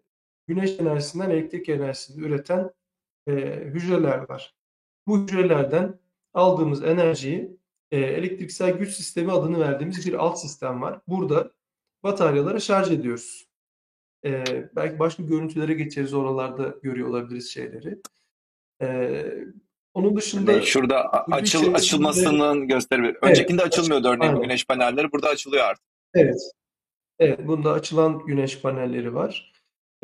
güneş 0.46 0.80
enerjisinden 0.80 1.30
elektrik 1.30 1.68
enerjisini 1.68 2.24
üreten 2.26 2.70
e, 3.26 3.32
hücreler 3.64 4.28
var. 4.28 4.54
Bu 5.06 5.22
hücrelerden 5.22 5.98
aldığımız 6.34 6.84
enerjiyi 6.84 7.56
e, 7.90 7.98
elektriksel 7.98 8.70
güç 8.70 8.90
sistemi 8.90 9.32
adını 9.32 9.60
verdiğimiz 9.60 10.06
bir 10.06 10.14
alt 10.14 10.40
sistem 10.40 10.82
var. 10.82 11.00
Burada 11.08 11.50
bataryalara 12.02 12.60
şarj 12.60 12.90
ediyoruz. 12.90 13.48
E, 14.24 14.44
belki 14.76 14.98
başka 14.98 15.22
görüntülere 15.22 15.74
geçeriz. 15.74 16.14
Oralarda 16.14 16.74
görüyor 16.82 17.08
olabiliriz 17.08 17.50
şeyleri. 17.50 17.98
E, 18.82 19.22
onun 19.94 20.16
dışında 20.16 20.52
Hani 20.52 20.66
şurada 20.66 21.10
açıl, 21.12 21.74
açılmasının 21.74 22.68
gösteri. 22.68 23.16
Öncekinde 23.22 23.62
açılmıyordu 23.62 24.08
örneğin 24.08 24.32
aynen. 24.32 24.42
güneş 24.42 24.66
panelleri. 24.66 25.12
Burada 25.12 25.28
açılıyor 25.28 25.64
artık. 25.64 25.89
Evet. 26.14 26.40
Evet, 27.18 27.46
bunda 27.46 27.72
açılan 27.72 28.26
güneş 28.26 28.60
panelleri 28.60 29.14
var. 29.14 29.52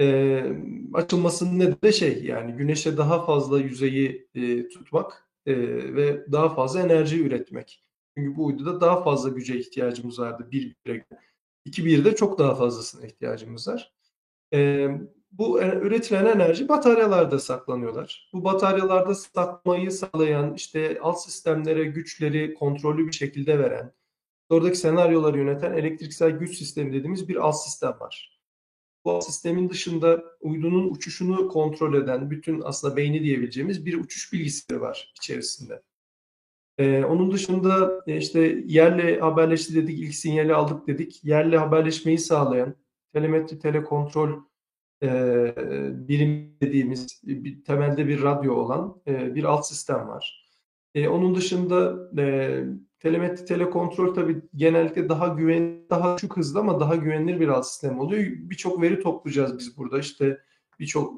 Ee, 0.00 0.52
açılmasının 0.94 1.58
nedeni 1.58 1.82
de 1.82 1.92
şey 1.92 2.24
yani 2.24 2.52
güneşe 2.52 2.96
daha 2.96 3.24
fazla 3.26 3.60
yüzeyi 3.60 4.28
e, 4.34 4.68
tutmak 4.68 5.28
e, 5.46 5.56
ve 5.94 6.32
daha 6.32 6.54
fazla 6.54 6.80
enerji 6.82 7.22
üretmek. 7.26 7.84
Çünkü 8.16 8.36
bu 8.36 8.46
uyduda 8.46 8.80
daha 8.80 9.02
fazla 9.02 9.28
güce 9.28 9.58
ihtiyacımız 9.58 10.18
vardı. 10.18 10.48
Bir 10.52 10.76
bire. 10.86 11.06
İki 11.64 11.86
birde 11.86 12.16
çok 12.16 12.38
daha 12.38 12.54
fazlasına 12.54 13.06
ihtiyacımız 13.06 13.68
var. 13.68 13.92
Ee, 14.54 14.88
bu 15.32 15.62
e- 15.62 15.78
üretilen 15.80 16.26
enerji 16.26 16.68
bataryalarda 16.68 17.38
saklanıyorlar. 17.38 18.30
Bu 18.32 18.44
bataryalarda 18.44 19.14
saklamayı 19.14 19.90
sağlayan 19.90 20.54
işte 20.54 20.98
alt 21.02 21.22
sistemlere 21.22 21.84
güçleri 21.84 22.54
kontrollü 22.54 23.06
bir 23.06 23.12
şekilde 23.12 23.58
veren 23.58 23.92
oradaki 24.50 24.76
senaryoları 24.76 25.38
yöneten 25.38 25.72
elektriksel 25.72 26.30
güç 26.30 26.58
sistemi 26.58 26.92
dediğimiz 26.92 27.28
bir 27.28 27.36
alt 27.36 27.56
sistem 27.56 27.94
var. 28.00 28.40
Bu 29.04 29.12
alt 29.12 29.24
sistemin 29.24 29.68
dışında 29.70 30.24
uydunun 30.40 30.90
uçuşunu 30.90 31.48
kontrol 31.48 31.94
eden 31.94 32.30
bütün 32.30 32.60
aslında 32.64 32.96
beyni 32.96 33.22
diyebileceğimiz 33.22 33.86
bir 33.86 33.94
uçuş 33.94 34.32
bilgisayarı 34.32 34.82
var 34.82 35.12
içerisinde. 35.16 35.82
Ee, 36.78 37.04
onun 37.04 37.32
dışında 37.32 38.00
e, 38.06 38.16
işte 38.16 38.62
yerle 38.66 39.20
haberleşti 39.20 39.74
dedik, 39.74 39.98
ilk 39.98 40.14
sinyali 40.14 40.54
aldık 40.54 40.86
dedik. 40.86 41.24
Yerle 41.24 41.58
haberleşmeyi 41.58 42.18
sağlayan 42.18 42.74
telemetri 43.12 43.58
telekontrol 43.58 44.30
e, 45.02 45.08
birim 46.08 46.56
dediğimiz 46.60 47.22
bir, 47.24 47.64
temelde 47.64 48.08
bir 48.08 48.22
radyo 48.22 48.54
olan 48.54 49.02
e, 49.06 49.34
bir 49.34 49.44
alt 49.44 49.66
sistem 49.66 50.08
var. 50.08 50.45
E, 50.96 51.08
onun 51.08 51.34
dışında 51.34 52.10
e, 52.18 52.64
telemetri 53.00 53.44
telekontrol 53.44 54.14
tabii 54.14 54.42
genellikle 54.54 55.08
daha 55.08 55.28
güven 55.28 55.90
daha 55.90 56.16
düşük 56.16 56.36
hızlı 56.36 56.60
ama 56.60 56.80
daha 56.80 56.96
güvenilir 56.96 57.40
bir 57.40 57.48
alt 57.48 57.66
sistem 57.66 58.00
oluyor. 58.00 58.22
Birçok 58.22 58.82
veri 58.82 59.00
toplayacağız 59.00 59.58
biz 59.58 59.76
burada. 59.76 59.98
İşte 59.98 60.40
birçok 60.80 61.14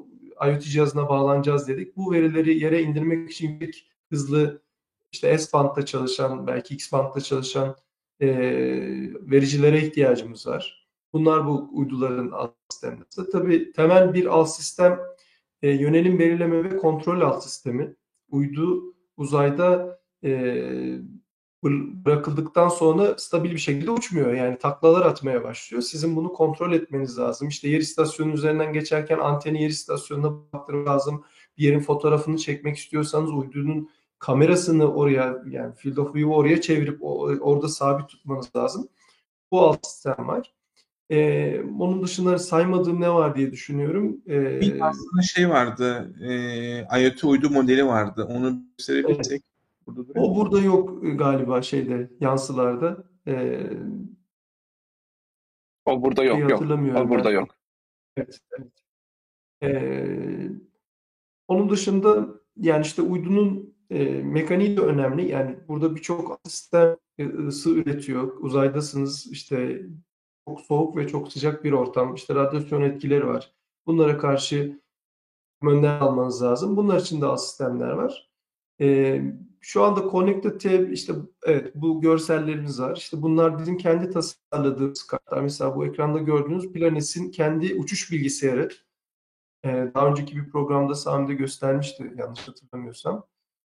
IoT 0.47 0.61
cihazına 0.61 1.09
bağlanacağız 1.09 1.67
dedik. 1.67 1.97
Bu 1.97 2.11
verileri 2.11 2.59
yere 2.59 2.81
indirmek 2.81 3.31
için 3.31 3.49
yüksek 3.49 3.91
hızlı 4.09 4.61
işte 5.11 5.37
S-bandda 5.37 5.85
çalışan 5.85 6.47
belki 6.47 6.73
X-bandda 6.73 7.21
çalışan 7.21 7.75
e, 8.21 8.27
vericilere 9.31 9.85
ihtiyacımız 9.85 10.47
var. 10.47 10.89
Bunlar 11.13 11.47
bu 11.47 11.69
uyduların 11.71 12.31
alt 12.31 12.55
sistemleri. 12.71 13.29
Tabii 13.31 13.71
temel 13.71 14.13
bir 14.13 14.25
alt 14.25 14.49
sistem 14.49 14.99
e, 15.61 15.69
yönelim 15.69 16.19
belirleme 16.19 16.63
ve 16.63 16.77
kontrol 16.77 17.21
alt 17.21 17.43
sistemi. 17.43 17.95
Uydu 18.31 18.98
uzayda 19.19 19.99
e, 20.23 20.29
bır- 21.63 22.05
bırakıldıktan 22.05 22.69
sonra 22.69 23.17
stabil 23.17 23.51
bir 23.51 23.57
şekilde 23.57 23.91
uçmuyor. 23.91 24.33
Yani 24.33 24.57
taklalar 24.57 25.05
atmaya 25.05 25.43
başlıyor. 25.43 25.83
Sizin 25.83 26.15
bunu 26.15 26.33
kontrol 26.33 26.73
etmeniz 26.73 27.19
lazım. 27.19 27.47
İşte 27.47 27.69
yer 27.69 27.79
istasyonu 27.79 28.33
üzerinden 28.33 28.73
geçerken 28.73 29.19
anteni 29.19 29.61
yer 29.63 29.69
istasyonuna 29.69 30.31
baktırmak 30.53 30.87
lazım. 30.87 31.23
Bir 31.57 31.63
yerin 31.63 31.79
fotoğrafını 31.79 32.37
çekmek 32.37 32.77
istiyorsanız 32.77 33.31
uydunun 33.31 33.89
kamerasını 34.19 34.93
oraya 34.93 35.43
yani 35.49 35.75
field 35.75 35.97
of 35.97 36.15
view'u 36.15 36.35
oraya 36.35 36.61
çevirip 36.61 36.97
orada 37.41 37.69
sabit 37.69 38.09
tutmanız 38.09 38.55
lazım. 38.55 38.87
Bu 39.51 39.61
alt 39.61 39.85
sistem 39.85 40.27
var. 40.27 40.53
Ee, 41.11 41.61
onun 41.79 42.03
dışında 42.03 42.39
saymadığım 42.39 43.01
ne 43.01 43.09
var 43.09 43.35
diye 43.35 43.51
düşünüyorum. 43.51 44.21
Ee, 44.27 44.61
Bir 44.61 44.87
aslında 44.87 45.21
şey 45.21 45.49
vardı. 45.49 46.13
E, 46.91 47.01
IoT 47.03 47.23
uydu 47.23 47.49
modeli 47.49 47.85
vardı. 47.85 48.23
Onu 48.29 48.61
gösterebilirsek. 48.77 49.43
Burada 49.87 50.07
duruyor 50.07 50.25
o 50.25 50.35
burada 50.35 50.59
yok 50.61 50.99
galiba 51.19 51.61
şeyde 51.61 52.11
yansılarda. 52.19 53.03
Ee, 53.27 53.69
O 55.85 56.03
burada 56.03 56.23
yok 56.23 56.35
şeyi 56.37 56.41
yok. 56.43 56.51
hatırlamıyorum 56.51 57.01
O 57.01 57.09
burada 57.09 57.29
ben. 57.29 57.33
yok. 57.33 57.55
Evet, 58.17 58.39
evet. 58.59 58.71
Ee, 59.63 60.49
onun 61.47 61.69
dışında 61.69 62.27
yani 62.57 62.81
işte 62.85 63.01
uydunun 63.01 63.75
e, 63.89 64.05
mekaniği 64.23 64.77
de 64.77 64.81
önemli. 64.81 65.27
Yani 65.31 65.55
burada 65.67 65.95
birçok 65.95 66.39
sistem 66.45 66.95
e, 67.17 67.25
ısı 67.27 67.69
üretiyor. 67.69 68.37
Uzaydasınız 68.39 69.27
işte 69.31 69.81
çok 70.49 70.61
soğuk 70.61 70.97
ve 70.97 71.07
çok 71.07 71.31
sıcak 71.31 71.63
bir 71.63 71.71
ortam. 71.71 72.15
İşte 72.15 72.35
radyasyon 72.35 72.81
etkileri 72.81 73.27
var. 73.27 73.53
Bunlara 73.87 74.17
karşı 74.17 74.79
önlem 75.63 76.03
almanız 76.03 76.43
lazım. 76.43 76.77
Bunlar 76.77 76.99
için 76.99 77.21
de 77.21 77.37
sistemler 77.37 77.91
var. 77.91 78.29
Ee, 78.81 79.21
şu 79.61 79.83
anda 79.83 80.11
Connected 80.11 80.61
Tab 80.61 80.91
işte 80.91 81.13
evet 81.43 81.75
bu 81.75 82.01
görsellerimiz 82.01 82.81
var. 82.81 82.97
İşte 82.97 83.21
bunlar 83.21 83.59
bizim 83.59 83.77
kendi 83.77 84.09
tasarladığımız 84.11 85.07
kartlar. 85.07 85.41
Mesela 85.41 85.75
bu 85.75 85.85
ekranda 85.85 86.19
gördüğünüz 86.19 86.73
Planes'in 86.73 87.31
kendi 87.31 87.75
uçuş 87.75 88.11
bilgisayarı. 88.11 88.69
Ee, 89.65 89.91
daha 89.95 90.07
önceki 90.07 90.37
bir 90.37 90.49
programda 90.49 90.95
Sami 90.95 91.27
de 91.27 91.33
göstermişti 91.33 92.13
yanlış 92.17 92.47
hatırlamıyorsam. 92.47 93.25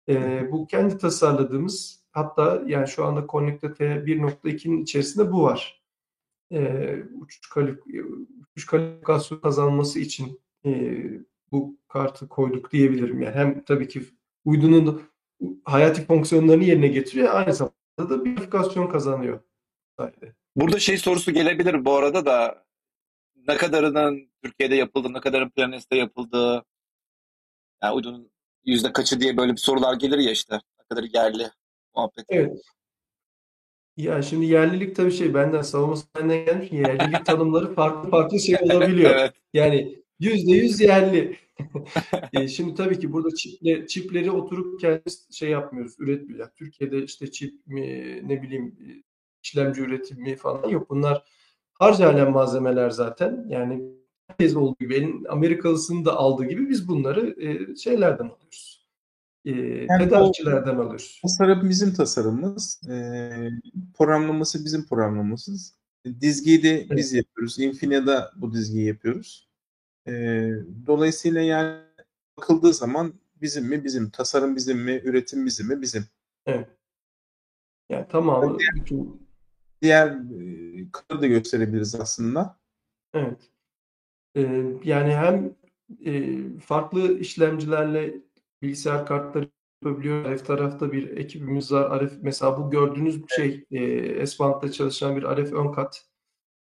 Ee, 0.09 0.51
bu 0.51 0.67
kendi 0.67 0.97
tasarladığımız 0.97 2.03
hatta 2.11 2.63
yani 2.67 2.87
şu 2.87 3.05
anda 3.05 3.27
Connected 3.29 3.75
T 3.75 3.85
1.2'nin 3.85 4.83
içerisinde 4.83 5.31
bu 5.31 5.43
var. 5.43 5.78
Ee, 6.51 7.03
uçuş, 7.21 7.49
kalif 7.49 7.79
uçuş 8.51 8.65
kalifikasyon 8.65 9.39
kazanması 9.39 9.99
için 9.99 10.41
e, 10.65 11.01
bu 11.51 11.77
kartı 11.87 12.27
koyduk 12.27 12.71
diyebilirim. 12.71 13.21
Yani 13.21 13.35
hem 13.35 13.63
tabii 13.63 13.87
ki 13.87 14.01
uydunun 14.45 15.01
hayati 15.63 16.05
fonksiyonlarını 16.05 16.63
yerine 16.63 16.87
getiriyor. 16.87 17.33
Aynı 17.33 17.53
zamanda 17.53 18.09
da 18.09 18.25
bir 18.25 18.35
kalifikasyon 18.35 18.87
kazanıyor. 18.87 19.39
Burada 20.55 20.79
şey 20.79 20.97
sorusu 20.97 21.31
gelebilir 21.31 21.85
bu 21.85 21.95
arada 21.95 22.25
da 22.25 22.65
ne 23.47 23.57
kadarının 23.57 24.29
Türkiye'de 24.43 24.75
yapıldı, 24.75 25.13
ne 25.13 25.19
kadarın 25.19 25.49
Planes'te 25.49 25.95
yapıldı, 25.95 26.65
yani 27.83 27.93
uydunun 27.95 28.31
yüzde 28.65 28.93
kaçı 28.93 29.19
diye 29.19 29.37
böyle 29.37 29.51
bir 29.51 29.57
sorular 29.57 29.93
gelir 29.93 30.17
ya 30.17 30.31
işte. 30.31 30.55
Ne 30.55 30.85
kadar 30.89 31.03
yerli 31.03 31.51
muhabbet. 31.95 32.25
Evet. 32.29 32.61
Ya 33.99 34.21
şimdi 34.21 34.45
yerlilik 34.45 34.95
tabii 34.95 35.11
şey 35.11 35.33
benden 35.33 35.61
savunması 35.61 36.05
benden 36.15 36.45
gelmiş. 36.45 36.71
Yerlilik 36.71 37.25
tanımları 37.25 37.73
farklı 37.73 38.09
farklı 38.09 38.39
şey 38.39 38.55
olabiliyor. 38.61 39.11
evet. 39.15 39.33
Yani 39.53 40.03
yüzde 40.19 40.51
yüz 40.51 40.81
yerli. 40.81 41.37
e, 42.33 42.47
şimdi 42.47 42.75
tabii 42.75 42.99
ki 42.99 43.13
burada 43.13 43.35
çiple, 43.35 43.87
çipleri 43.87 44.31
oturup 44.31 44.79
kendimiz 44.79 45.27
şey 45.31 45.49
yapmıyoruz, 45.49 45.95
üretmiyoruz. 45.99 46.53
Türkiye'de 46.55 47.03
işte 47.03 47.31
çip 47.31 47.67
mi, 47.67 48.19
ne 48.27 48.41
bileyim 48.41 48.75
işlemci 49.43 49.81
üretimi 49.81 50.35
falan 50.35 50.69
yok. 50.69 50.89
Bunlar 50.89 51.23
harcayan 51.73 52.31
malzemeler 52.31 52.89
zaten. 52.89 53.45
Yani 53.49 53.83
herkes 54.27 54.55
olduğu 54.55 54.77
gibi, 54.79 54.95
elin 54.95 55.25
Amerikalısının 55.29 56.05
da 56.05 56.17
aldığı 56.17 56.45
gibi 56.45 56.69
biz 56.69 56.87
bunları 56.87 57.35
e, 57.41 57.75
şeylerden 57.75 58.25
alıyoruz. 58.25 58.78
E, 59.45 59.51
yani 59.51 60.03
tedarikçilerden 60.03 60.75
alıyoruz. 60.75 61.19
Tasarım 61.21 61.69
bizim 61.69 61.93
tasarımımız. 61.93 62.81
E, 62.89 63.31
programlaması 63.97 64.65
bizim 64.65 64.85
programlamasız. 64.85 65.75
Dizgiyi 66.21 66.63
de 66.63 66.69
evet. 66.69 66.91
biz 66.97 67.13
yapıyoruz. 67.13 67.59
Infinia'da 67.59 68.31
bu 68.35 68.53
dizgiyi 68.53 68.87
yapıyoruz. 68.87 69.49
E, 70.07 70.11
dolayısıyla 70.87 71.41
yani 71.41 71.79
bakıldığı 72.37 72.73
zaman 72.73 73.13
bizim 73.41 73.65
mi 73.65 73.83
bizim, 73.83 74.09
tasarım 74.09 74.55
bizim 74.55 74.79
mi, 74.79 75.01
üretim 75.03 75.45
bizim 75.45 75.67
mi 75.67 75.81
bizim. 75.81 76.05
Evet. 76.45 76.67
Yani 77.89 78.07
tamamı 78.07 78.59
diğer, 78.59 78.75
bütün... 78.75 79.29
diğer 79.81 80.07
e, 81.09 81.21
da 81.21 81.27
gösterebiliriz 81.27 81.95
aslında. 81.95 82.59
Evet. 83.13 83.49
Ee, 84.35 84.63
yani 84.83 85.15
hem 85.15 85.55
e, 86.05 86.39
farklı 86.59 87.19
işlemcilerle 87.19 88.13
bilgisayar 88.61 89.05
kartları 89.05 89.49
yapabiliyor. 89.83 90.25
Arif 90.25 90.45
tarafta 90.45 90.91
bir 90.91 91.17
ekibimiz 91.17 91.71
var. 91.71 91.91
Arif 91.91 92.13
mesela 92.21 92.57
bu 92.57 92.69
gördüğünüz 92.69 93.21
şey 93.35 93.65
e, 93.71 93.83
Esbank'ta 94.21 94.71
çalışan 94.71 95.15
bir 95.15 95.23
Arif 95.23 95.53
ön 95.53 95.71
kat. 95.71 96.05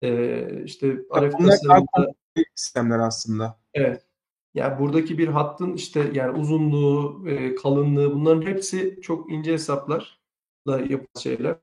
E, 0.02 0.64
işte 0.64 0.96
Arif 1.10 1.32
tasarımında 1.32 2.14
sistemler 2.54 2.98
aslında. 2.98 3.58
Evet. 3.74 4.06
Yani 4.54 4.78
buradaki 4.78 5.18
bir 5.18 5.28
hattın 5.28 5.72
işte 5.72 6.10
yani 6.12 6.38
uzunluğu, 6.38 7.28
e, 7.28 7.54
kalınlığı 7.54 8.14
bunların 8.14 8.42
hepsi 8.42 8.98
çok 9.02 9.32
ince 9.32 9.52
hesaplarla 9.52 10.06
yapılan 10.66 11.20
şeyler 11.20 11.56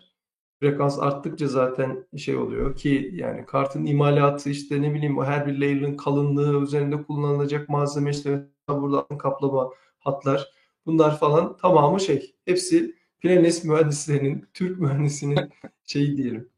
frekans 0.62 1.00
arttıkça 1.00 1.48
zaten 1.48 2.06
şey 2.18 2.38
oluyor 2.38 2.76
ki 2.76 3.12
yani 3.14 3.46
kartın 3.46 3.86
imalatı 3.86 4.50
işte 4.50 4.82
ne 4.82 4.94
bileyim 4.94 5.24
her 5.24 5.48
bir 5.48 5.60
layer'ın 5.60 5.98
kalınlığı 5.98 6.64
üzerinde 6.64 7.04
kullanılacak 7.04 7.70
malzeme 7.70 8.10
işte 8.10 8.48
burada 8.70 9.18
kaplama 9.18 9.70
hatlar 10.02 10.48
bunlar 10.86 11.20
falan 11.20 11.58
tamamı 11.58 12.00
şey 12.00 12.36
hepsi 12.46 12.96
Planes 13.20 13.64
mühendislerinin 13.64 14.50
Türk 14.54 14.80
mühendisinin 14.80 15.50
şeyi 15.86 16.18
diyelim. 16.18 16.50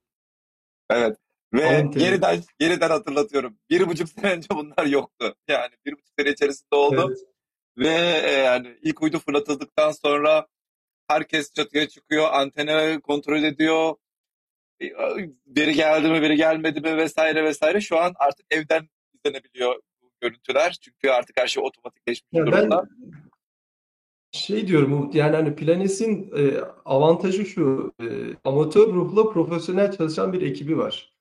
Evet. 0.89 1.18
Ve 1.54 1.68
Alın 1.68 1.91
yeniden, 1.91 2.41
yeniden 2.60 2.89
hatırlatıyorum. 2.89 3.58
Bir 3.70 3.88
buçuk 3.88 4.10
sene 4.10 4.32
önce 4.32 4.48
bunlar 4.50 4.86
yoktu. 4.86 5.36
Yani 5.48 5.72
bir 5.86 5.91
buçuk 5.91 6.14
sene 6.20 6.30
içerisinde 6.30 6.76
oldu. 6.76 7.06
Evet. 7.08 7.20
Ve 7.78 8.22
e, 8.30 8.32
yani 8.32 8.78
ilk 8.82 9.02
uydu 9.04 9.20
fırlatıldıktan 9.20 9.91
sonra 9.91 10.48
herkes 11.08 11.54
çatıya 11.54 11.88
çıkıyor, 11.88 12.28
antene 12.32 13.00
kontrol 13.00 13.44
ediyor. 13.44 13.96
Biri 15.46 15.74
geldi 15.74 16.10
mi, 16.10 16.22
biri 16.22 16.36
gelmedi 16.36 16.82
mi 16.82 16.98
vesaire 16.98 17.44
vesaire. 17.44 17.82
Şu 17.82 18.00
an 18.00 18.14
artık 18.16 18.46
evden 18.52 18.89
izlenebiliyor 19.14 19.82
bu 20.02 20.12
görüntüler. 20.22 20.78
Çünkü 20.82 21.10
artık 21.10 21.39
her 21.39 21.48
şey 21.48 21.64
otomatikleşmiş 21.64 22.34
ya 22.34 22.46
durumda. 22.46 22.84
Ben 22.84 23.22
şey 24.34 24.68
diyorum 24.68 24.94
Umut, 24.94 25.16
yani 25.16 25.36
hani 25.36 25.56
Planes'in 25.56 26.32
e, 26.38 26.58
avantajı 26.86 27.46
şu, 27.46 27.94
e, 28.02 28.06
amatör 28.44 28.94
ruhla 28.94 29.30
profesyonel 29.30 29.92
çalışan 29.92 30.34
bir 30.34 30.42
ekibi 30.42 30.78
var. 30.78 31.14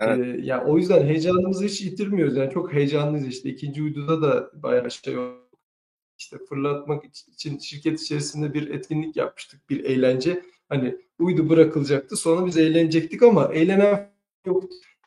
Evet. 0.00 0.26
E, 0.26 0.46
yani 0.46 0.64
o 0.64 0.78
yüzden 0.78 1.06
heyecanımızı 1.06 1.64
hiç 1.64 1.80
yitirmiyoruz. 1.80 2.36
Yani 2.36 2.52
çok 2.52 2.72
heyecanlıyız 2.72 3.28
işte. 3.28 3.50
ikinci 3.50 3.82
uyduda 3.82 4.22
da 4.22 4.50
bayağı 4.62 4.90
şey 4.90 5.16
işte 6.18 6.38
fırlatmak 6.48 7.04
için 7.04 7.58
şirket 7.58 8.00
içerisinde 8.00 8.54
bir 8.54 8.70
etkinlik 8.70 9.16
yapmıştık, 9.16 9.70
bir 9.70 9.84
eğlence. 9.84 10.42
Hani 10.68 10.96
uydu 11.18 11.48
bırakılacaktı, 11.48 12.16
sonra 12.16 12.46
biz 12.46 12.56
eğlenecektik 12.56 13.22
ama 13.22 13.50
eğlenen 13.54 14.12
yok. 14.46 14.64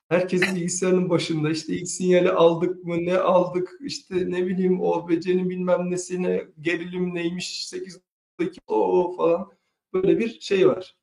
Herkes 0.10 0.42
bilgisayarın 0.42 1.10
başında 1.10 1.50
işte 1.50 1.74
ilk 1.74 1.88
sinyali 1.88 2.32
aldık 2.32 2.84
mı, 2.84 3.06
ne 3.06 3.18
aldık, 3.18 3.70
işte 3.82 4.16
ne 4.16 4.48
bileyim 4.48 4.82
o 4.82 5.10
becenin 5.10 5.50
bilmem 5.50 5.92
nesine, 5.92 6.48
gerilim 6.62 7.16
neymiş, 7.16 7.68
8 7.68 8.02
dakika 8.40 8.74
o 8.74 9.16
falan 9.18 9.52
böyle 9.94 10.20
bir 10.20 10.40
şey 10.40 10.68
var. 10.68 10.96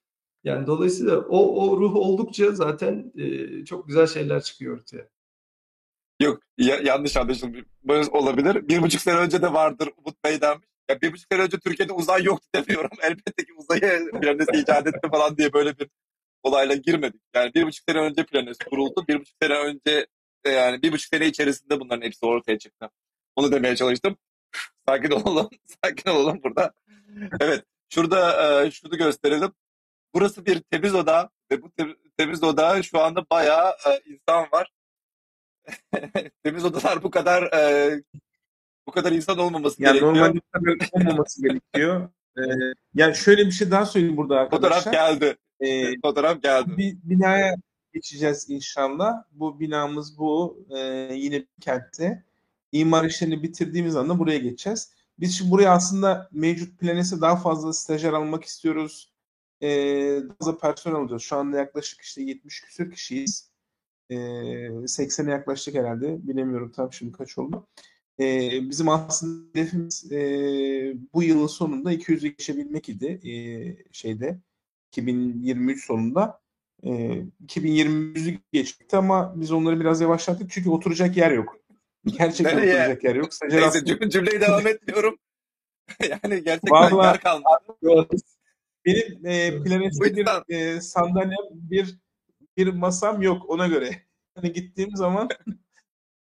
Yani 0.44 0.66
dolayısıyla 0.66 1.18
o, 1.18 1.68
o 1.68 1.80
ruh 1.80 1.96
oldukça 1.96 2.50
zaten 2.50 3.12
e, 3.16 3.64
çok 3.64 3.86
güzel 3.86 4.06
şeyler 4.06 4.42
çıkıyor 4.42 4.78
ortaya. 4.78 5.08
Yok 6.20 6.42
ya, 6.58 6.76
yanlış 6.76 7.16
anlaşılmış 7.16 7.64
olabilir. 8.12 8.68
Bir 8.68 8.82
buçuk 8.82 9.00
sene 9.00 9.16
önce 9.18 9.42
de 9.42 9.52
vardır 9.52 9.88
Umut 9.96 10.24
Bey 10.24 10.40
denmiş. 10.40 10.68
Ya 10.90 11.00
bir 11.00 11.12
buçuk 11.12 11.26
sene 11.32 11.42
önce 11.42 11.58
Türkiye'de 11.58 11.92
uzay 11.92 12.24
yoktu 12.24 12.48
demiyorum. 12.54 12.90
Elbette 13.02 13.44
ki 13.44 13.52
uzayı 13.56 14.10
Planes 14.20 14.48
icat 14.54 14.86
etti 14.86 15.08
falan 15.10 15.36
diye 15.36 15.52
böyle 15.52 15.78
bir 15.78 15.88
olayla 16.46 16.74
girmedik. 16.74 17.20
Yani 17.34 17.54
bir 17.54 17.66
buçuk 17.66 17.84
sene 17.88 17.98
önce 17.98 18.24
Planes 18.24 18.58
kuruldu. 18.58 19.04
Bir 19.08 19.20
buçuk 19.20 19.36
sene 19.42 19.54
önce 19.54 20.06
yani 20.46 20.82
bir 20.82 20.92
buçuk 20.92 21.08
sene 21.08 21.26
içerisinde 21.26 21.80
bunların 21.80 22.02
hepsi 22.02 22.26
ortaya 22.26 22.58
çıktı. 22.58 22.90
Onu 23.36 23.52
demeye 23.52 23.76
çalıştım. 23.76 24.16
sakin 24.88 25.10
olalım. 25.10 25.50
Sakin 25.84 26.10
olalım 26.10 26.40
burada. 26.44 26.72
Evet. 27.40 27.64
Şurada 27.88 28.62
e, 28.64 28.70
şunu 28.70 28.96
gösterelim. 28.96 29.52
Burası 30.14 30.46
bir 30.46 30.60
temiz 30.60 30.94
oda 30.94 31.30
ve 31.50 31.62
bu 31.62 31.70
temiz 32.18 32.42
oda 32.42 32.82
şu 32.82 33.00
anda 33.00 33.24
bayağı 33.30 33.70
e, 33.70 34.02
insan 34.06 34.48
var. 34.52 34.72
temiz 36.44 36.64
odalar 36.64 37.02
bu 37.02 37.10
kadar 37.10 37.42
e, 37.42 37.90
bu 38.86 38.92
kadar 38.92 39.12
insan 39.12 39.38
olmaması 39.38 39.82
yani 39.82 39.92
gerekiyor. 39.92 40.14
Normalde 40.14 40.40
tabii 40.52 40.78
olmaması 40.92 41.42
gerekiyor. 41.42 42.08
Ee, 42.38 42.42
yani 42.94 43.16
şöyle 43.16 43.46
bir 43.46 43.50
şey 43.50 43.70
daha 43.70 43.86
söyleyeyim 43.86 44.16
burada 44.16 44.40
arkadaşlar. 44.40 44.78
Fotoğraf 44.78 44.92
geldi. 44.92 45.36
Ee, 45.60 46.00
Fotoğraf 46.00 46.42
geldi. 46.42 46.76
Bir 46.76 46.96
binaya 47.04 47.54
geçeceğiz 47.94 48.50
inşallah. 48.50 49.24
Bu 49.32 49.60
binamız 49.60 50.18
bu. 50.18 50.66
Ee, 50.76 50.78
yine 51.14 51.36
bir 51.40 51.48
kentte. 51.60 52.24
İmar 52.72 53.04
işlerini 53.04 53.42
bitirdiğimiz 53.42 53.96
anda 53.96 54.18
buraya 54.18 54.38
geçeceğiz. 54.38 54.92
Biz 55.20 55.38
şimdi 55.38 55.50
buraya 55.50 55.70
aslında 55.70 56.28
mevcut 56.32 56.80
planese 56.80 57.20
daha 57.20 57.36
fazla 57.36 57.72
stajyer 57.72 58.12
almak 58.12 58.44
istiyoruz. 58.44 59.12
Ee, 59.62 59.68
daha 60.28 60.36
fazla 60.40 60.58
personel 60.58 60.96
alacağız. 60.96 61.22
Şu 61.22 61.36
anda 61.36 61.58
yaklaşık 61.58 62.00
işte 62.00 62.22
70 62.22 62.60
küsür 62.60 62.90
kişiyiz. 62.92 63.50
Ee, 64.10 64.16
80'e 64.16 65.30
yaklaştık 65.30 65.74
herhalde. 65.74 66.28
Bilemiyorum 66.28 66.72
tam 66.72 66.92
şimdi 66.92 67.12
kaç 67.12 67.38
oldu. 67.38 67.66
Ee, 68.20 68.50
bizim 68.70 68.88
aslında 68.88 69.48
hedefimiz 69.52 70.12
e, 70.12 70.18
bu 71.14 71.22
yılın 71.22 71.46
sonunda 71.46 71.92
200'ü 71.92 72.28
geçebilmek 72.28 72.88
idi 72.88 73.06
e, 73.30 73.32
şeyde 73.92 74.40
2023 74.88 75.84
sonunda. 75.84 76.40
E, 76.82 76.88
2023'ü 77.46 78.38
geçti 78.52 78.96
ama 78.96 79.32
biz 79.36 79.52
onları 79.52 79.80
biraz 79.80 80.00
yavaşlattık 80.00 80.50
çünkü 80.50 80.70
oturacak 80.70 81.16
yer 81.16 81.30
yok. 81.30 81.56
Gerçekten 82.04 82.56
Nereye? 82.56 82.74
oturacak 82.74 83.04
yer 83.04 83.14
yok. 83.14 83.30
Neyse 83.42 83.66
aslında... 83.66 84.10
cümleyi 84.10 84.40
devam 84.40 84.66
etmiyorum. 84.66 85.18
yani 86.08 86.44
gerçekten 86.44 86.70
Vallahi, 86.70 87.06
yer 87.06 87.20
kalmadı. 87.20 87.64
Benim 88.86 89.26
e, 89.26 89.62
planetimde 89.62 90.16
bir 90.16 90.54
e, 90.54 90.80
sandalyem, 90.80 91.38
bir 91.52 91.98
bir 92.56 92.72
masam 92.72 93.22
yok 93.22 93.50
ona 93.50 93.66
göre. 93.66 94.02
Hani 94.34 94.52
gittiğim 94.52 94.96
zaman 94.96 95.28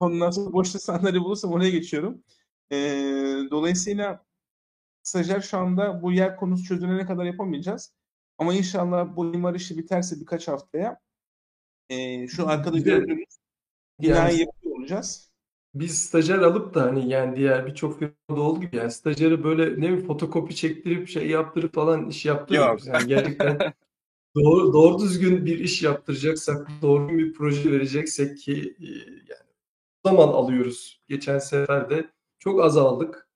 ondan 0.01 0.31
sonra 0.31 0.53
boşta 0.53 0.79
sandalye 0.79 1.21
bulursam 1.21 1.53
oraya 1.53 1.71
geçiyorum. 1.71 2.25
E, 2.73 2.77
dolayısıyla 3.51 4.25
stajyer 5.03 5.41
şu 5.41 5.59
anda 5.59 6.03
bu 6.03 6.13
yer 6.13 6.37
konusu 6.37 6.65
çözülene 6.65 7.07
kadar 7.07 7.25
yapamayacağız. 7.25 7.93
Ama 8.39 8.55
inşallah 8.55 9.17
bu 9.17 9.35
imar 9.35 9.55
işi 9.55 9.79
biterse 9.79 10.21
birkaç 10.21 10.49
haftaya 10.49 11.01
e, 11.91 12.29
şu 12.29 12.49
arkada 12.49 12.85
Bir 12.85 12.85
gördüğünüz 12.85 13.39
binayı 14.03 14.39
Yani 14.39 14.41
yapıyor 14.41 14.77
olacağız. 14.77 15.33
biz 15.75 15.99
stajyer 16.05 16.39
alıp 16.39 16.75
da 16.75 16.83
hani 16.83 17.09
yani 17.09 17.37
diğer 17.37 17.67
birçok 17.67 17.99
firmada 17.99 18.41
olduğu 18.43 18.61
gibi 18.61 18.77
yani 18.77 18.91
stajyere 18.91 19.45
böyle 19.45 19.73
ne 19.73 19.77
bileyim 19.77 20.07
fotokopi 20.07 20.57
çektirip 20.57 21.09
şey 21.09 21.29
yaptırıp 21.29 21.75
falan 21.75 22.09
iş 22.09 22.25
yaptırmıyoruz. 22.27 22.87
Yok. 22.87 22.95
Yani 22.95 23.07
gerçekten 23.09 23.59
doğru, 24.37 24.73
doğru 24.73 25.01
düzgün 25.03 25.47
bir 25.47 25.59
iş 25.59 25.83
yaptıracaksak, 25.83 26.69
doğru 26.83 27.09
bir 27.11 27.33
proje 27.35 27.73
vereceksek 27.73 28.39
ki 28.39 28.77
yani 29.31 29.51
zaman 30.07 30.29
alıyoruz. 30.29 31.03
Geçen 31.09 31.39
sefer 31.39 31.91
de 31.91 32.11
çok 32.39 32.63
az 32.65 32.77
aldık. 32.77 33.29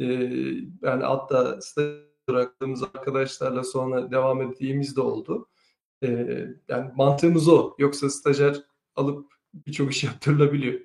E, 0.00 0.04
yani 0.82 1.04
hatta 1.04 1.62
staj 1.62 1.86
bıraktığımız 2.28 2.82
arkadaşlarla 2.82 3.64
sonra 3.64 4.10
devam 4.10 4.42
ettiğimiz 4.42 4.96
de 4.96 5.00
oldu. 5.00 5.48
E, 6.02 6.08
yani 6.68 6.90
mantığımız 6.96 7.48
o. 7.48 7.74
Yoksa 7.78 8.10
stajyer 8.10 8.56
alıp 8.96 9.32
birçok 9.54 9.90
iş 9.92 10.04
yaptırılabiliyor. 10.04 10.80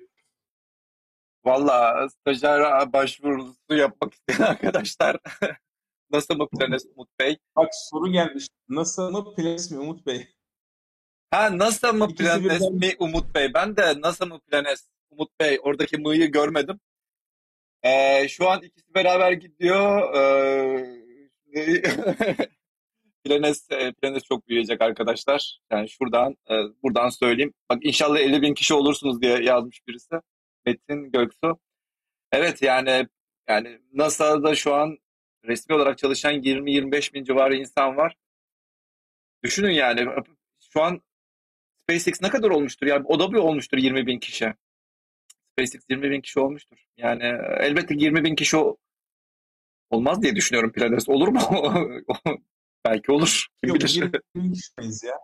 Valla 1.44 2.08
stajyer 2.08 2.92
başvurusu 2.92 3.74
yapmak 3.74 4.14
isteyen 4.14 4.46
arkadaşlar 4.50 5.16
nasıl 6.10 6.36
mı 6.36 6.48
Planes 6.48 6.86
Umut 6.94 7.08
Bey? 7.20 7.38
Bak 7.56 7.68
soru 7.72 8.12
gelmiş. 8.12 8.48
NASA 8.68 9.10
mı 9.10 9.34
Planes 9.34 9.70
mi 9.70 9.78
Umut 9.78 10.06
Bey? 10.06 10.28
Ha 11.30 11.58
NASA 11.58 11.92
mı 11.92 12.04
İkisi 12.10 12.24
Planes 12.24 12.44
birden- 12.44 12.74
mi 12.74 12.96
Umut 12.98 13.34
Bey? 13.34 13.54
Ben 13.54 13.76
de 13.76 14.00
NASA 14.00 14.26
mı 14.26 14.40
Planes 14.40 14.88
Umut 15.10 15.40
Bey 15.40 15.58
oradaki 15.62 15.96
mı'yı 15.98 16.32
görmedim. 16.32 16.80
Ee, 17.82 18.28
şu 18.28 18.48
an 18.48 18.62
ikisi 18.62 18.94
beraber 18.94 19.32
gidiyor. 19.32 20.14
Ee, 20.14 20.97
Planes, 23.24 23.70
e, 23.70 23.92
Planes 23.92 24.22
çok 24.24 24.48
büyüyecek 24.48 24.82
arkadaşlar. 24.82 25.58
Yani 25.70 25.88
şuradan 25.88 26.36
e, 26.50 26.54
buradan 26.82 27.08
söyleyeyim. 27.08 27.54
Bak 27.70 27.78
inşallah 27.82 28.18
50 28.18 28.42
bin 28.42 28.54
kişi 28.54 28.74
olursunuz 28.74 29.22
diye 29.22 29.42
yazmış 29.42 29.86
birisi. 29.88 30.14
Metin 30.66 31.10
Göksu. 31.12 31.58
Evet 32.32 32.62
yani 32.62 33.08
yani 33.48 33.80
NASA'da 33.92 34.54
şu 34.54 34.74
an 34.74 34.98
resmi 35.44 35.74
olarak 35.74 35.98
çalışan 35.98 36.34
20-25 36.34 37.14
bin 37.14 37.24
civarı 37.24 37.56
insan 37.56 37.96
var. 37.96 38.16
Düşünün 39.44 39.70
yani 39.70 40.06
şu 40.72 40.82
an 40.82 41.02
SpaceX 41.82 42.22
ne 42.22 42.30
kadar 42.30 42.50
olmuştur? 42.50 42.86
Yani 42.86 43.04
o 43.06 43.20
da 43.20 43.32
bir 43.32 43.38
olmuştur 43.38 43.78
20 43.78 44.06
bin 44.06 44.18
kişi. 44.18 44.54
SpaceX 45.52 45.82
20 45.90 46.10
bin 46.10 46.20
kişi 46.20 46.40
olmuştur. 46.40 46.78
Yani 46.96 47.24
e, 47.24 47.56
elbette 47.60 47.94
20 47.94 48.24
bin 48.24 48.34
kişi 48.34 48.56
olmaz 49.90 50.22
diye 50.22 50.36
düşünüyorum 50.36 50.72
Planes. 50.72 51.08
Olur 51.08 51.28
mu? 51.28 51.40
Belki 52.84 53.12
olur. 53.12 53.46
Kim 53.64 53.68
Yok 53.68 53.80
bilir? 53.80 53.88
20 53.94 54.12
bin 54.36 54.52
kişi 54.52 54.70
olmayız 54.78 55.02
ya. 55.04 55.14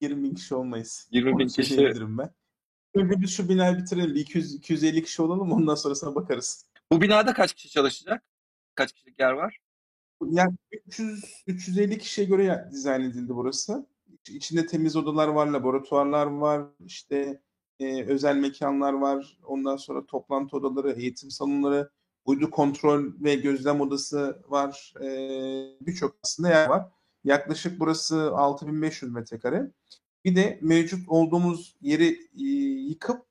20 0.00 0.22
bin 0.24 0.34
kişi 0.34 0.54
olmayız. 0.54 1.08
20 1.12 1.38
bin 1.38 1.44
Onu 1.44 1.48
kişi. 1.48 1.78
ben. 2.18 2.30
Önce 2.94 3.20
biz 3.20 3.30
şu 3.30 3.48
binayı 3.48 3.78
bitirelim. 3.78 4.14
Bir 4.14 4.20
200, 4.20 4.54
250 4.54 5.02
kişi 5.02 5.22
olalım 5.22 5.52
ondan 5.52 5.74
sonrasına 5.74 6.14
bakarız. 6.14 6.66
Bu 6.92 7.00
binada 7.00 7.34
kaç 7.34 7.54
kişi 7.54 7.70
çalışacak? 7.70 8.22
Kaç 8.74 8.92
kişilik 8.92 9.20
yer 9.20 9.32
var? 9.32 9.58
Yani 10.30 10.52
300 10.86 11.24
350 11.46 11.98
kişiye 11.98 12.26
göre 12.26 12.68
dizayn 12.72 13.00
edildi 13.00 13.34
burası. 13.34 13.86
İç- 14.12 14.30
İçinde 14.30 14.66
temiz 14.66 14.96
odalar 14.96 15.28
var, 15.28 15.46
laboratuvarlar 15.46 16.26
var, 16.26 16.66
işte 16.86 17.40
e, 17.80 18.02
özel 18.04 18.36
mekanlar 18.36 18.92
var. 18.92 19.38
Ondan 19.44 19.76
sonra 19.76 20.06
toplantı 20.06 20.56
odaları, 20.56 20.92
eğitim 20.92 21.30
salonları, 21.30 21.90
uydu 22.28 22.50
kontrol 22.50 23.04
ve 23.20 23.34
gözlem 23.34 23.80
odası 23.80 24.42
var. 24.48 24.94
E, 25.02 25.06
Birçok 25.80 26.16
aslında 26.24 26.48
yer 26.48 26.68
var. 26.68 26.88
Yaklaşık 27.24 27.80
burası 27.80 28.30
6500 28.36 29.12
metrekare. 29.12 29.70
Bir 30.24 30.36
de 30.36 30.58
mevcut 30.62 31.08
olduğumuz 31.08 31.76
yeri 31.80 32.18
e, 32.40 32.44
yıkıp 32.88 33.22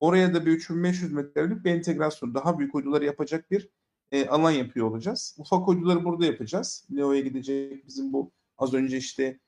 oraya 0.00 0.34
da 0.34 0.46
bir 0.46 0.52
3500 0.52 1.12
metrekarelik 1.12 1.64
bir 1.64 1.70
entegrasyon, 1.70 2.34
daha 2.34 2.58
büyük 2.58 2.74
uyduları 2.74 3.04
yapacak 3.04 3.50
bir 3.50 3.68
e, 4.12 4.26
alan 4.28 4.50
yapıyor 4.50 4.86
olacağız. 4.90 5.36
Ufak 5.38 5.68
uyduları 5.68 6.04
burada 6.04 6.26
yapacağız. 6.26 6.88
Leo'ya 6.96 7.20
gidecek 7.20 7.86
bizim 7.86 8.12
bu 8.12 8.32
az 8.58 8.74
önce 8.74 8.96
işte 8.96 9.40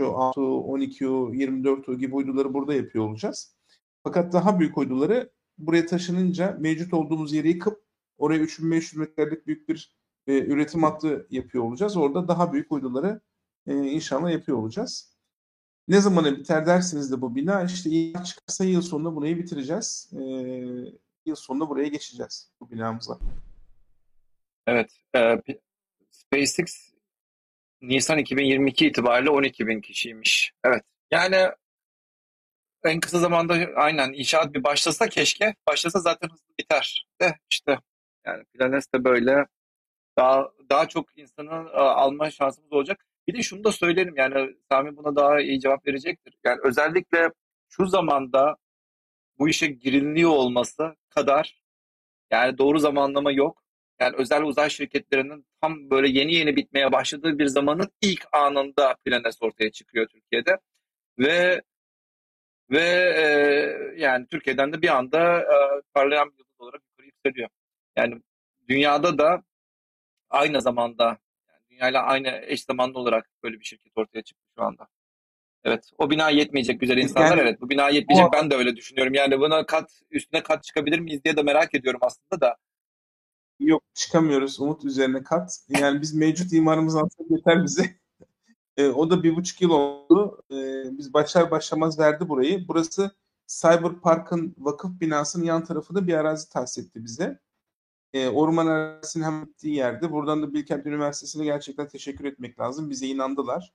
şu 0.00 0.06
6U, 0.06 0.78
12U, 0.78 1.34
24U 1.34 1.98
gibi 1.98 2.14
uyduları 2.14 2.54
burada 2.54 2.74
yapıyor 2.74 3.08
olacağız. 3.08 3.56
Fakat 4.04 4.32
daha 4.32 4.60
büyük 4.60 4.78
uyduları 4.78 5.30
buraya 5.58 5.86
taşınınca 5.86 6.56
mevcut 6.60 6.94
olduğumuz 6.94 7.32
yeri 7.32 7.48
yıkıp 7.48 7.87
oraya 8.18 8.40
3500 8.40 8.96
metrekarelik 8.96 9.46
büyük 9.46 9.68
bir 9.68 9.92
e, 10.26 10.38
üretim 10.38 10.82
hattı 10.82 11.26
yapıyor 11.30 11.64
olacağız. 11.64 11.96
Orada 11.96 12.28
daha 12.28 12.52
büyük 12.52 12.72
uyduları 12.72 13.20
e, 13.66 13.74
inşallah 13.74 14.30
yapıyor 14.30 14.58
olacağız. 14.58 15.18
Ne 15.88 16.00
zamana 16.00 16.36
biter 16.36 16.66
dersiniz 16.66 17.12
de 17.12 17.20
bu 17.20 17.34
bina 17.34 17.64
işte 17.64 17.90
iyi 17.90 18.14
çıkarsa 18.24 18.64
yıl 18.64 18.82
sonunda 18.82 19.16
burayı 19.16 19.38
bitireceğiz. 19.38 20.10
E, 20.12 20.22
yıl 21.26 21.34
sonunda 21.34 21.68
buraya 21.68 21.88
geçeceğiz 21.88 22.50
bu 22.60 22.70
binamıza. 22.70 23.18
Evet. 24.66 24.90
e, 25.16 25.42
SpaceX 26.10 26.88
Nisan 27.80 28.18
2022 28.18 28.86
itibariyle 28.86 29.30
12 29.30 29.66
bin 29.66 29.80
kişiymiş. 29.80 30.52
Evet. 30.64 30.82
Yani 31.10 31.36
en 32.84 33.00
kısa 33.00 33.18
zamanda 33.18 33.54
aynen 33.76 34.12
inşaat 34.12 34.54
bir 34.54 34.64
başlasa 34.64 35.08
keşke. 35.08 35.54
Başlasa 35.68 36.00
zaten 36.00 36.28
hızlı 36.28 36.54
biter. 36.58 37.06
De 37.20 37.36
işte 37.50 37.78
yani 38.28 38.44
Planes 38.44 38.92
de 38.94 39.04
böyle 39.04 39.46
daha 40.18 40.48
daha 40.70 40.88
çok 40.88 41.18
insanı 41.18 41.70
e, 41.70 41.78
alma 41.78 42.30
şansımız 42.30 42.72
olacak. 42.72 43.06
Bir 43.28 43.34
de 43.34 43.42
şunu 43.42 43.64
da 43.64 43.72
söylerim 43.72 44.14
yani 44.16 44.56
Sami 44.70 44.96
buna 44.96 45.16
daha 45.16 45.40
iyi 45.40 45.60
cevap 45.60 45.86
verecektir. 45.86 46.34
Yani 46.44 46.60
özellikle 46.64 47.30
şu 47.68 47.86
zamanda 47.86 48.56
bu 49.38 49.48
işe 49.48 49.66
giriliniyor 49.66 50.30
olması 50.30 50.96
kadar 51.10 51.62
yani 52.30 52.58
doğru 52.58 52.78
zamanlama 52.78 53.32
yok. 53.32 53.62
Yani 54.00 54.16
özel 54.16 54.42
uzay 54.42 54.70
şirketlerinin 54.70 55.46
tam 55.60 55.90
böyle 55.90 56.08
yeni 56.08 56.34
yeni 56.34 56.56
bitmeye 56.56 56.92
başladığı 56.92 57.38
bir 57.38 57.46
zamanın 57.46 57.90
ilk 58.02 58.26
anında 58.32 58.96
Planes 59.04 59.42
ortaya 59.42 59.72
çıkıyor 59.72 60.08
Türkiye'de. 60.08 60.58
Ve 61.18 61.62
ve 62.70 62.80
e, 63.16 64.00
yani 64.02 64.26
Türkiye'den 64.26 64.72
de 64.72 64.82
bir 64.82 64.88
anda 64.88 65.40
e, 65.40 65.82
parlayan 65.94 66.28
bir 66.30 66.38
yıldız 66.38 66.60
olarak 66.60 66.82
yukarı 66.82 67.06
yükseliyor. 67.06 67.48
Yani 67.98 68.22
dünyada 68.68 69.18
da 69.18 69.42
aynı 70.30 70.62
zamanda 70.62 71.04
yani 71.48 71.60
dünyayla 71.70 72.02
aynı 72.02 72.28
eş 72.28 72.64
zamanlı 72.64 72.98
olarak 72.98 73.30
böyle 73.42 73.60
bir 73.60 73.64
şirket 73.64 73.92
ortaya 73.96 74.22
çıktı 74.22 74.44
şu 74.58 74.62
anda. 74.64 74.88
Evet, 75.64 75.90
o 75.98 76.10
bina 76.10 76.30
yetmeyecek 76.30 76.80
güzel 76.80 76.96
insanlar. 76.98 77.30
Yani- 77.30 77.40
evet, 77.40 77.60
bu 77.60 77.70
bina 77.70 77.88
yetmeyecek. 77.90 78.26
O- 78.28 78.32
Ben 78.32 78.50
de 78.50 78.54
öyle 78.54 78.76
düşünüyorum. 78.76 79.14
Yani 79.14 79.40
buna 79.40 79.66
kat 79.66 80.00
üstüne 80.10 80.42
kat 80.42 80.64
çıkabilir 80.64 80.98
miyiz 80.98 81.24
diye 81.24 81.36
de 81.36 81.42
merak 81.42 81.74
ediyorum 81.74 82.00
aslında 82.02 82.40
da. 82.40 82.56
Yok 83.60 83.82
çıkamıyoruz 83.94 84.60
Umut 84.60 84.84
üzerine 84.84 85.22
kat. 85.22 85.58
Yani 85.80 86.00
biz 86.00 86.14
mevcut 86.14 86.52
imarımız 86.52 86.96
aslında 86.96 87.34
yeter 87.36 87.64
bize. 87.64 87.82
E, 88.76 88.86
o 88.88 89.10
da 89.10 89.22
bir 89.22 89.36
buçuk 89.36 89.60
yıl 89.62 89.70
oldu. 89.70 90.42
E, 90.50 90.54
biz 90.98 91.14
başlar 91.14 91.50
başlamaz 91.50 91.98
verdi 91.98 92.28
burayı. 92.28 92.68
Burası 92.68 93.10
Cyber 93.46 94.00
Park'ın 94.00 94.54
vakıf 94.58 95.00
binasının 95.00 95.44
yan 95.44 95.64
tarafında 95.64 96.06
bir 96.06 96.14
arazi 96.14 96.48
tahsis 96.48 96.84
etti 96.84 97.04
bize. 97.04 97.38
E, 98.12 98.28
orman 98.28 98.66
arazisinin 98.66 99.24
hem 99.24 99.44
gittiği 99.44 99.74
yerde. 99.74 100.12
Buradan 100.12 100.42
da 100.42 100.54
Bilkent 100.54 100.86
Üniversitesi'ne 100.86 101.44
gerçekten 101.44 101.88
teşekkür 101.88 102.24
etmek 102.24 102.60
lazım. 102.60 102.90
Bize 102.90 103.06
inandılar. 103.06 103.72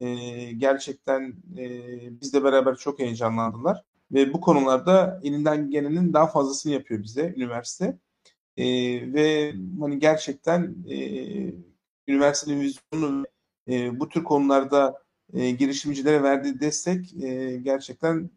E, 0.00 0.06
gerçekten 0.52 1.34
e, 1.58 2.20
bizle 2.20 2.44
beraber 2.44 2.76
çok 2.76 2.98
heyecanlandılar. 2.98 3.82
Ve 4.12 4.32
bu 4.32 4.40
konularda 4.40 5.20
elinden 5.22 5.70
gelenin 5.70 6.12
daha 6.12 6.26
fazlasını 6.26 6.72
yapıyor 6.72 7.02
bize 7.02 7.34
üniversite. 7.36 7.98
E, 8.56 8.64
ve 9.14 9.54
hani 9.80 9.98
gerçekten 9.98 10.76
e, 10.90 10.96
üniversitenin 12.08 12.60
vizyonu 12.60 13.26
e, 13.68 14.00
bu 14.00 14.08
tür 14.08 14.24
konularda 14.24 15.02
e, 15.32 15.50
girişimcilere 15.50 16.22
verdiği 16.22 16.60
destek 16.60 17.14
e, 17.22 17.56
gerçekten 17.56 18.30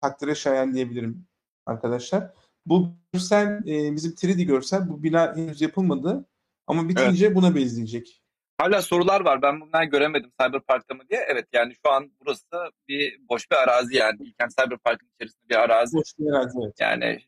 takdire 0.00 0.34
şayan 0.34 0.74
diyebilirim 0.74 1.26
arkadaşlar. 1.66 2.34
Bu 2.66 2.88
görsel 3.12 3.46
e, 3.66 3.92
bizim 3.92 4.12
3D 4.12 4.42
görsel 4.42 4.88
bu 4.88 5.02
bina 5.02 5.36
henüz 5.36 5.60
yapılmadı 5.60 6.24
ama 6.66 6.88
bitince 6.88 7.34
buna 7.34 7.54
benzeyecek. 7.54 8.22
Hala 8.58 8.82
sorular 8.82 9.20
var. 9.20 9.42
Ben 9.42 9.60
bunları 9.60 9.84
göremedim 9.84 10.32
Cyberpark'ta 10.40 10.94
mı 10.94 11.02
diye. 11.10 11.20
Evet 11.28 11.46
yani 11.52 11.74
şu 11.84 11.92
an 11.92 12.12
burası 12.20 12.46
bir 12.88 13.28
boş 13.28 13.50
bir 13.50 13.56
arazi 13.56 13.96
yani. 13.96 14.20
Bilkent 14.20 14.52
Cyberpark'ın 14.56 15.08
içerisinde 15.14 15.48
bir 15.48 15.54
arazi. 15.54 15.96
Boş 15.96 16.18
bir 16.18 16.32
arazi 16.32 16.58
evet. 16.64 16.74
Yani 16.80 17.18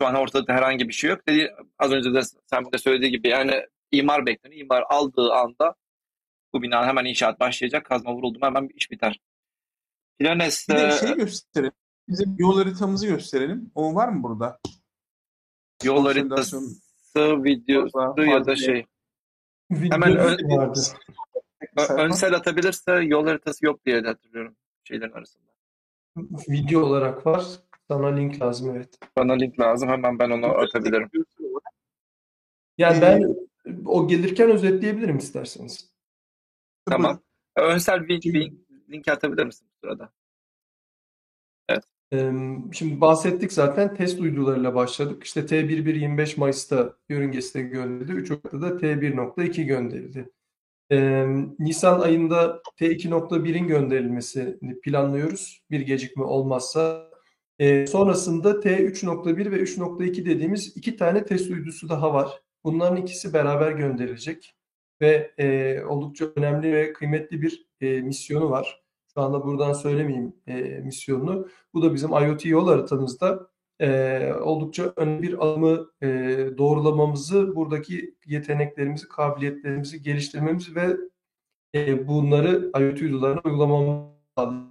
şu 0.00 0.06
an 0.06 0.14
ortada 0.14 0.52
herhangi 0.52 0.88
bir 0.88 0.92
şey 0.92 1.10
yok. 1.10 1.28
Dedi, 1.28 1.50
az 1.78 1.92
önce 1.92 2.14
de 2.14 2.20
sen 2.46 2.72
de 2.72 2.78
söylediği 2.78 3.10
gibi 3.10 3.28
yani 3.28 3.66
imar 3.92 4.26
bekleniyor. 4.26 4.60
İmar 4.60 4.84
aldığı 4.88 5.32
anda 5.32 5.74
bu 6.52 6.62
bina 6.62 6.86
hemen 6.86 7.04
inşaat 7.04 7.40
başlayacak. 7.40 7.84
Kazma 7.84 8.14
vuruldu 8.14 8.38
mu 8.38 8.46
hemen 8.46 8.68
bir 8.68 8.74
iş 8.74 8.90
biter. 8.90 9.20
Planes 10.18 10.68
Bir 10.68 10.74
de 10.74 10.90
şey 10.90 11.14
gösterelim. 11.14 11.72
Bizim 12.10 12.36
yol 12.38 12.56
haritamızı 12.58 13.06
gösterelim. 13.06 13.70
O 13.74 13.94
var 13.94 14.08
mı 14.08 14.22
burada? 14.22 14.58
yol 15.84 16.04
haritası 16.06 16.60
videosu 17.44 18.14
ya 18.18 18.46
da 18.46 18.56
şey. 18.56 18.86
Hemen 19.70 20.16
ön- 20.16 20.72
Önsel 21.98 22.34
atabilirse 22.34 22.92
yol 22.92 23.26
haritası 23.26 23.66
yok 23.66 23.84
diye 23.86 24.00
hatırlıyorum 24.00 24.56
şeylerin 24.84 25.12
arasında. 25.12 25.50
Video 26.48 26.80
olarak 26.82 27.26
var. 27.26 27.44
Sana 27.88 28.06
link 28.06 28.40
lazım 28.42 28.70
evet. 28.76 28.98
Bana 29.16 29.32
link 29.32 29.60
lazım 29.60 29.88
hemen 29.88 30.18
ben 30.18 30.30
onu 30.30 30.46
atabilirim. 30.46 31.10
Yani 32.78 33.00
ben 33.02 33.36
o 33.86 34.08
gelirken 34.08 34.50
özetleyebilirim 34.50 35.16
isterseniz. 35.18 35.94
Tamam. 36.86 37.22
Önsel 37.56 38.08
link, 38.08 38.26
link, 38.26 38.54
link 38.90 39.08
atabilir 39.08 39.44
misin 39.46 39.68
bu 39.70 39.78
sırada? 39.86 40.12
Şimdi 42.72 43.00
bahsettik 43.00 43.52
zaten 43.52 43.94
test 43.94 44.20
uydularıyla 44.20 44.74
başladık. 44.74 45.24
İşte 45.24 45.40
T11 45.40 45.98
25 45.98 46.36
Mayıs'ta 46.36 46.96
yörüngesine 47.08 47.62
gönderildi. 47.62 48.12
3 48.12 48.30
Ocak'ta 48.30 48.62
da 48.62 48.68
T1.2 48.68 49.62
gönderildi. 49.62 50.30
Nisan 51.58 52.00
ayında 52.00 52.62
T2.1'in 52.80 53.66
gönderilmesini 53.66 54.80
planlıyoruz. 54.80 55.62
Bir 55.70 55.80
gecikme 55.80 56.24
olmazsa. 56.24 57.10
Sonrasında 57.86 58.50
T3.1 58.50 59.50
ve 59.50 59.56
3.2 59.56 60.26
dediğimiz 60.26 60.76
iki 60.76 60.96
tane 60.96 61.24
test 61.24 61.50
uydusu 61.50 61.88
daha 61.88 62.14
var. 62.14 62.42
Bunların 62.64 62.96
ikisi 62.96 63.32
beraber 63.32 63.72
gönderilecek. 63.72 64.54
Ve 65.00 65.34
oldukça 65.88 66.24
önemli 66.36 66.72
ve 66.72 66.92
kıymetli 66.92 67.42
bir 67.42 67.66
misyonu 67.80 68.50
var. 68.50 68.82
Şu 69.20 69.24
anda 69.24 69.44
buradan 69.44 69.72
söylemeyeyim 69.72 70.32
e, 70.46 70.60
misyonunu. 70.60 71.48
Bu 71.74 71.82
da 71.82 71.94
bizim 71.94 72.10
IoT 72.10 72.46
yol 72.46 72.68
haritamızda 72.68 73.48
e, 73.80 74.32
oldukça 74.32 74.92
önemli 74.96 75.22
bir 75.22 75.46
adımı 75.46 75.90
e, 76.02 76.08
doğrulamamızı, 76.58 77.56
buradaki 77.56 78.14
yeteneklerimizi, 78.26 79.08
kabiliyetlerimizi 79.08 80.02
geliştirmemiz 80.02 80.76
ve 80.76 80.96
e, 81.74 82.08
bunları 82.08 82.70
IoT 82.80 83.02
uydularına 83.02 83.40
uygulamamız 83.44 84.14
sağladı. 84.38 84.70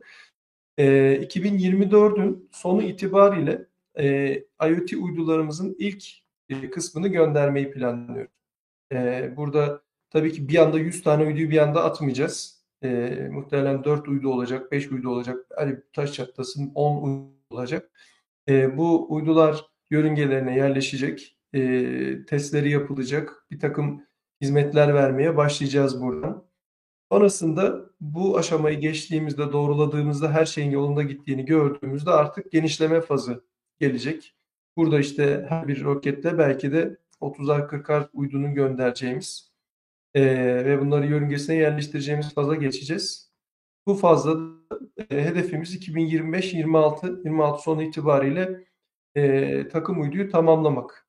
E, 0.77 0.83
2024'ün 1.21 2.49
sonu 2.51 2.83
itibariyle 2.83 3.67
e, 3.99 4.33
IoT 4.69 4.93
uydularımızın 4.93 5.75
ilk 5.79 6.03
e, 6.49 6.69
kısmını 6.69 7.07
göndermeyi 7.07 7.71
planlıyoruz. 7.71 8.31
E, 8.93 9.33
burada 9.37 9.81
tabii 10.09 10.33
ki 10.33 10.49
bir 10.49 10.57
anda 10.57 10.79
100 10.79 11.03
tane 11.03 11.23
uyduyu 11.23 11.49
bir 11.49 11.57
anda 11.57 11.83
atmayacağız. 11.83 12.58
E, 12.83 13.09
muhtemelen 13.31 13.83
4 13.83 14.07
uydu 14.07 14.29
olacak, 14.29 14.71
5 14.71 14.91
uydu 14.91 15.09
olacak, 15.09 15.45
hani 15.55 15.75
taş 15.93 16.13
çatlasın 16.13 16.71
10 16.75 17.03
uydu 17.03 17.33
olacak. 17.49 17.91
E, 18.49 18.77
bu 18.77 19.13
uydular 19.13 19.65
yörüngelerine 19.89 20.55
yerleşecek, 20.55 21.37
e, 21.53 22.25
testleri 22.25 22.71
yapılacak, 22.71 23.45
bir 23.51 23.59
takım 23.59 24.03
hizmetler 24.41 24.93
vermeye 24.93 25.37
başlayacağız 25.37 26.01
buradan. 26.01 26.49
Sonrasında 27.11 27.89
bu 28.01 28.37
aşamayı 28.37 28.79
geçtiğimizde, 28.79 29.51
doğruladığımızda 29.51 30.31
her 30.31 30.45
şeyin 30.45 30.71
yolunda 30.71 31.03
gittiğini 31.03 31.45
gördüğümüzde 31.45 32.11
artık 32.11 32.51
genişleme 32.51 33.01
fazı 33.01 33.43
gelecek. 33.79 34.35
Burada 34.77 34.99
işte 34.99 35.45
her 35.49 35.67
bir 35.67 35.83
rokette 35.83 36.37
belki 36.37 36.71
de 36.71 36.97
30'ar 37.21 37.67
40'ar 37.67 38.09
uydunun 38.13 38.53
göndereceğimiz 38.53 39.48
e, 40.13 40.21
ve 40.65 40.81
bunları 40.81 41.07
yörüngesine 41.07 41.55
yerleştireceğimiz 41.55 42.33
faza 42.33 42.55
geçeceğiz. 42.55 43.31
Bu 43.87 43.93
fazla 43.93 44.39
e, 45.09 45.25
hedefimiz 45.25 45.75
2025-26 45.75 47.23
26 47.25 47.61
sonu 47.63 47.83
itibariyle 47.83 48.65
e, 49.15 49.67
takım 49.67 50.01
uyduyu 50.01 50.29
tamamlamak. 50.29 51.07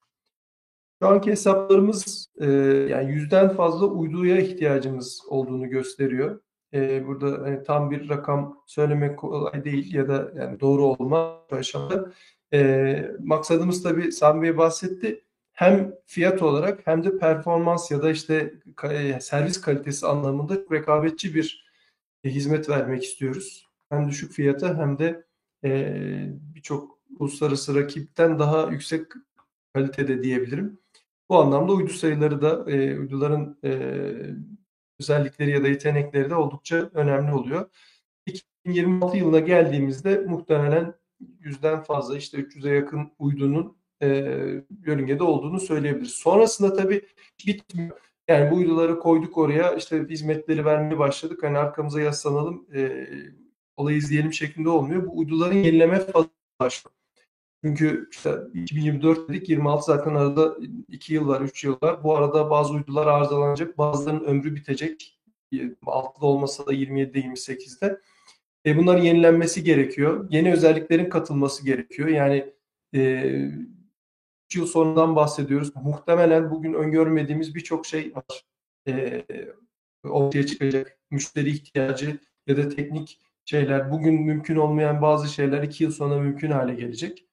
Şu 1.02 1.08
anki 1.08 1.30
hesaplarımız 1.30 2.30
e, 2.40 2.46
yani 2.90 3.12
yüzden 3.12 3.48
fazla 3.48 3.86
uyduya 3.86 4.36
ihtiyacımız 4.36 5.22
olduğunu 5.28 5.68
gösteriyor. 5.68 6.40
E, 6.74 7.06
burada 7.06 7.42
hani 7.42 7.62
tam 7.62 7.90
bir 7.90 8.08
rakam 8.08 8.62
söylemek 8.66 9.18
kolay 9.18 9.64
değil 9.64 9.94
ya 9.94 10.08
da 10.08 10.32
yani 10.36 10.60
doğru 10.60 10.84
olma 10.84 11.46
aşamada. 11.50 12.12
E, 12.52 13.10
maksadımız 13.20 13.82
tabii 13.82 14.12
Sami 14.12 14.42
Bey 14.42 14.56
bahsetti. 14.56 15.24
Hem 15.60 15.94
fiyat 16.06 16.42
olarak 16.42 16.86
hem 16.86 17.04
de 17.04 17.18
performans 17.18 17.90
ya 17.90 18.02
da 18.02 18.10
işte 18.10 18.54
ka- 18.76 19.20
servis 19.20 19.60
kalitesi 19.60 20.06
anlamında 20.06 20.54
rekabetçi 20.70 21.34
bir 21.34 21.66
e, 22.24 22.30
hizmet 22.30 22.68
vermek 22.68 23.04
istiyoruz. 23.04 23.68
Hem 23.88 24.08
düşük 24.08 24.32
fiyata 24.32 24.78
hem 24.78 24.98
de 24.98 25.26
e, 25.64 25.94
birçok 26.54 26.98
uluslararası 27.18 27.74
rakipten 27.74 28.38
daha 28.38 28.66
yüksek 28.70 29.06
kalitede 29.74 30.22
diyebilirim. 30.22 30.78
Bu 31.28 31.38
anlamda 31.38 31.72
uydu 31.72 31.92
sayıları 31.92 32.42
da 32.42 32.70
e, 32.70 32.98
uyduların 32.98 33.58
e, 33.64 33.70
özellikleri 35.00 35.50
ya 35.50 35.62
da 35.62 35.68
yetenekleri 35.68 36.30
de 36.30 36.34
oldukça 36.34 36.90
önemli 36.94 37.32
oluyor. 37.32 37.70
2026 38.26 39.16
yılına 39.16 39.40
geldiğimizde 39.40 40.18
muhtemelen 40.18 40.94
yüzden 41.40 41.82
fazla 41.82 42.16
işte 42.16 42.38
300'e 42.38 42.74
yakın 42.74 43.12
uydunun 43.18 43.79
e, 44.02 44.06
yörüngede 44.86 45.22
olduğunu 45.22 45.60
söyleyebiliriz. 45.60 46.12
Sonrasında 46.12 46.74
tabii 46.74 47.02
bitmiyor. 47.46 48.00
Yani 48.28 48.50
bu 48.50 48.54
uyduları 48.54 48.98
koyduk 48.98 49.38
oraya 49.38 49.74
işte 49.74 50.06
hizmetleri 50.08 50.64
vermeye 50.64 50.98
başladık. 50.98 51.42
Hani 51.42 51.58
arkamıza 51.58 52.00
yaslanalım 52.00 52.66
e, 52.74 53.06
olayı 53.76 53.96
izleyelim 53.96 54.32
şeklinde 54.32 54.68
olmuyor. 54.68 55.06
Bu 55.06 55.18
uyduların 55.18 55.56
yenileme 55.56 55.98
fazla 55.98 56.28
başlıyor. 56.60 56.94
Çünkü 57.64 58.08
işte 58.12 58.34
2024 58.54 59.28
dedik 59.28 59.48
26 59.48 59.84
zaten 59.84 60.14
arada 60.14 60.56
2 60.88 61.14
yıl 61.14 61.28
var 61.28 61.40
3 61.40 61.64
yıl 61.64 61.76
var. 61.82 62.04
Bu 62.04 62.16
arada 62.16 62.50
bazı 62.50 62.72
uydular 62.72 63.06
arızalanacak 63.06 63.78
bazılarının 63.78 64.24
ömrü 64.24 64.54
bitecek. 64.54 65.20
6'da 65.52 66.26
olmasa 66.26 66.66
da 66.66 66.74
27'de 66.74 67.20
28'de. 67.20 68.00
E 68.66 68.76
bunların 68.76 69.02
yenilenmesi 69.02 69.64
gerekiyor. 69.64 70.26
Yeni 70.30 70.52
özelliklerin 70.52 71.10
katılması 71.10 71.64
gerekiyor. 71.64 72.08
Yani 72.08 72.52
e, 72.94 73.00
3 73.00 73.79
yıl 74.56 74.66
sonradan 74.66 75.16
bahsediyoruz. 75.16 75.76
Muhtemelen 75.76 76.50
bugün 76.50 76.72
öngörmediğimiz 76.72 77.54
birçok 77.54 77.86
şey 77.86 78.12
var. 78.14 78.44
E, 78.88 79.24
ortaya 80.04 80.46
çıkacak. 80.46 80.98
Müşteri 81.10 81.50
ihtiyacı 81.50 82.18
ya 82.46 82.56
da 82.56 82.68
teknik 82.68 83.20
şeyler. 83.44 83.92
Bugün 83.92 84.14
mümkün 84.22 84.56
olmayan 84.56 85.02
bazı 85.02 85.28
şeyler 85.28 85.62
2 85.62 85.84
yıl 85.84 85.90
sonra 85.90 86.18
mümkün 86.18 86.50
hale 86.50 86.74
gelecek. 86.74 87.26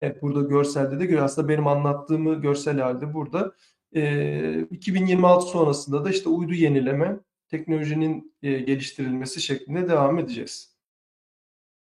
Evet 0.00 0.22
burada 0.22 0.48
görselde 0.48 1.00
de 1.00 1.04
görüyor. 1.04 1.24
Aslında 1.24 1.48
benim 1.48 1.66
anlattığımı 1.66 2.34
görsel 2.34 2.80
halde 2.80 3.14
burada. 3.14 3.52
E, 3.94 4.60
2026 4.60 5.46
sonrasında 5.46 6.04
da 6.04 6.10
işte 6.10 6.28
uydu 6.28 6.54
yenileme, 6.54 7.20
teknolojinin 7.48 8.34
e, 8.42 8.58
geliştirilmesi 8.58 9.40
şeklinde 9.40 9.88
devam 9.88 10.18
edeceğiz. 10.18 10.77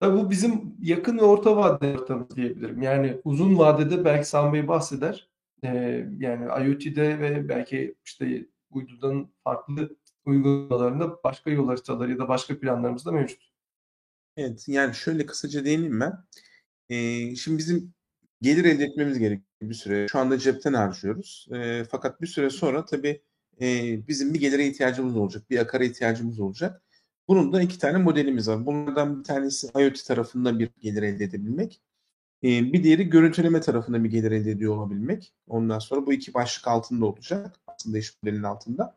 Tabii 0.02 0.16
bu 0.16 0.30
bizim 0.30 0.76
yakın 0.80 1.18
ve 1.18 1.22
orta 1.22 1.56
vadeli 1.56 1.96
haritamız 1.96 2.36
diyebilirim. 2.36 2.82
Yani 2.82 3.20
uzun 3.24 3.58
vadede 3.58 4.04
belki 4.04 4.28
Sami 4.28 4.52
Bey 4.52 4.68
bahseder. 4.68 5.28
E, 5.64 5.68
yani 6.18 6.66
IoT'de 6.66 7.20
ve 7.20 7.48
belki 7.48 7.94
işte 8.04 8.46
uydudan 8.70 9.30
farklı 9.44 9.96
uygulamalarında 10.26 11.24
başka 11.24 11.50
yol 11.50 11.66
haritaları 11.66 12.10
ya 12.10 12.18
da 12.18 12.28
başka 12.28 12.60
planlarımız 12.60 13.06
da 13.06 13.12
mevcut. 13.12 13.42
Evet, 14.36 14.64
yani 14.68 14.94
şöyle 14.94 15.26
kısaca 15.26 15.64
değineyim 15.64 16.00
ben. 16.00 16.12
Ee, 16.88 17.36
şimdi 17.36 17.58
bizim 17.58 17.94
gelir 18.40 18.64
elde 18.64 18.84
etmemiz 18.84 19.18
gerekiyor 19.18 19.46
bir 19.62 19.74
süre. 19.74 20.08
Şu 20.08 20.18
anda 20.18 20.38
cepten 20.38 20.74
harcıyoruz. 20.74 21.48
Ee, 21.54 21.84
fakat 21.90 22.20
bir 22.20 22.26
süre 22.26 22.50
sonra 22.50 22.84
tabii 22.84 23.22
e, 23.60 23.98
bizim 24.08 24.34
bir 24.34 24.40
gelire 24.40 24.66
ihtiyacımız 24.66 25.16
olacak, 25.16 25.50
bir 25.50 25.58
akara 25.58 25.84
ihtiyacımız 25.84 26.40
olacak. 26.40 26.82
Bunun 27.28 27.52
da 27.52 27.62
iki 27.62 27.78
tane 27.78 27.98
modelimiz 27.98 28.48
var. 28.48 28.66
Bunlardan 28.66 29.18
bir 29.18 29.24
tanesi 29.24 29.66
IoT 29.78 30.04
tarafında 30.06 30.58
bir 30.58 30.70
gelir 30.82 31.02
elde 31.02 31.24
edebilmek. 31.24 31.80
Ee, 32.44 32.72
bir 32.72 32.84
diğeri 32.84 33.10
görüntüleme 33.10 33.60
tarafında 33.60 34.04
bir 34.04 34.10
gelir 34.10 34.32
elde 34.32 34.50
ediyor 34.50 34.76
olabilmek. 34.76 35.34
Ondan 35.48 35.78
sonra 35.78 36.06
bu 36.06 36.12
iki 36.12 36.34
başlık 36.34 36.68
altında 36.68 37.06
olacak. 37.06 37.56
Aslında 37.66 37.98
iş 37.98 38.12
modelinin 38.22 38.42
altında. 38.42 38.96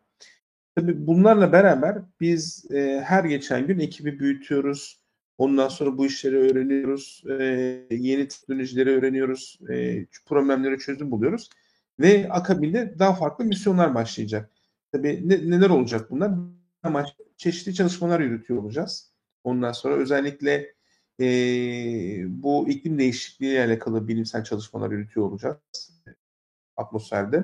Tabii 0.76 1.08
bunlarla 1.08 1.52
beraber 1.52 2.02
biz 2.22 2.72
e, 2.72 3.02
her 3.06 3.24
geçen 3.24 3.68
gün 3.68 3.80
ekibi 3.80 4.20
büyütüyoruz. 4.20 5.00
Ondan 5.38 5.68
sonra 5.68 5.98
bu 5.98 6.06
işleri 6.06 6.38
öğreniyoruz. 6.38 7.24
E, 7.30 7.44
yeni 7.92 8.28
teknolojileri 8.28 8.90
öğreniyoruz. 8.90 9.60
E, 9.70 10.06
problemlere 10.26 10.78
çözüm 10.78 11.12
buluyoruz. 11.12 11.50
Ve 12.00 12.30
akabinde 12.30 12.96
daha 13.00 13.14
farklı 13.14 13.46
misyonlar 13.46 13.96
başlayacak. 13.96 14.50
Tabii 14.92 15.30
ne, 15.30 15.50
neler 15.50 15.70
olacak 15.70 16.12
bunlar? 16.12 16.32
Ama 16.86 17.06
çeşitli 17.38 17.74
çalışmalar 17.74 18.20
yürütüyor 18.20 18.64
olacağız. 18.64 19.12
Ondan 19.44 19.72
sonra 19.72 19.96
özellikle 19.96 20.74
e, 21.20 21.26
bu 22.44 22.70
iklim 22.70 23.00
değişikliği 23.00 23.52
ile 23.52 23.66
alakalı 23.66 24.08
bilimsel 24.08 24.44
çalışmalar 24.44 24.92
yürütüyor 24.92 25.28
olacağız 25.28 25.58
atmosferde. 26.78 27.44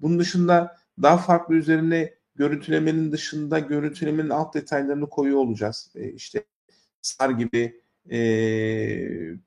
Bunun 0.00 0.18
dışında 0.18 0.76
daha 1.02 1.18
farklı 1.18 1.54
üzerine 1.54 2.14
görüntülemenin 2.34 3.12
dışında 3.12 3.58
görüntülemenin 3.58 4.30
alt 4.30 4.54
detaylarını 4.54 5.08
koyuyor 5.08 5.38
olacağız. 5.38 5.92
E, 5.94 6.12
işte 6.12 6.44
SAR 7.02 7.30
gibi 7.30 7.82
e, 8.10 8.18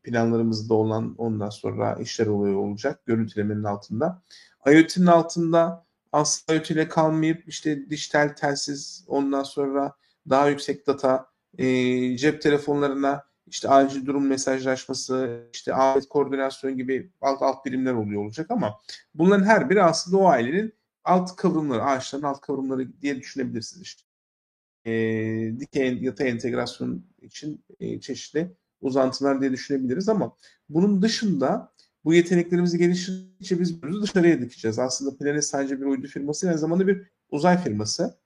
planlarımızda 0.03 0.73
olan 0.73 1.15
ondan 1.17 1.49
sonra 1.49 1.95
işler 2.01 2.27
oluyor 2.27 2.55
olacak 2.55 3.05
görüntülemenin 3.05 3.63
altında. 3.63 4.21
IoT'nin 4.67 5.05
altında 5.05 5.83
IoT 6.13 6.71
ile 6.71 6.87
kalmayıp 6.87 7.47
işte 7.47 7.89
dijital 7.89 8.29
telsiz 8.29 9.05
ondan 9.07 9.43
sonra 9.43 9.95
daha 10.29 10.49
yüksek 10.49 10.87
data 10.87 11.29
e, 11.57 12.17
cep 12.17 12.41
telefonlarına 12.41 13.23
işte 13.47 13.69
acil 13.69 14.05
durum 14.05 14.27
mesajlaşması, 14.27 15.47
işte 15.53 15.73
afet 15.73 16.09
koordinasyon 16.09 16.77
gibi 16.77 17.11
alt 17.21 17.41
alt 17.41 17.65
birimler 17.65 17.93
oluyor 17.93 18.25
olacak 18.25 18.51
ama 18.51 18.79
bunların 19.13 19.45
her 19.45 19.69
biri 19.69 19.83
aslında 19.83 20.17
o 20.17 20.27
ailenin 20.27 20.73
alt 21.03 21.35
kıvrımları, 21.35 21.83
ağaçların 21.83 22.23
alt 22.23 22.41
kıvrımları 22.41 23.01
diye 23.01 23.19
düşünebilirsiniz 23.19 23.83
işte. 23.83 24.03
E, 24.85 24.91
dikey 25.59 25.97
yatay 26.03 26.29
entegrasyon 26.29 27.05
için 27.21 27.65
e, 27.79 27.99
çeşitli 28.01 28.51
uzantılar 28.81 29.41
diye 29.41 29.51
düşünebiliriz 29.51 30.09
ama 30.09 30.35
bunun 30.69 31.01
dışında 31.01 31.72
bu 32.05 32.13
yeteneklerimizi 32.13 32.77
geliştirdikçe 32.77 33.59
biz 33.59 33.83
bunu 33.83 34.01
dışarıya 34.01 34.41
dikeceğiz. 34.41 34.79
Aslında 34.79 35.17
Planet 35.17 35.45
sadece 35.45 35.81
bir 35.81 35.85
uydu 35.85 36.07
firması, 36.07 36.47
aynı 36.47 36.57
zamanda 36.57 36.87
bir 36.87 37.01
uzay 37.31 37.63
firması. 37.63 38.17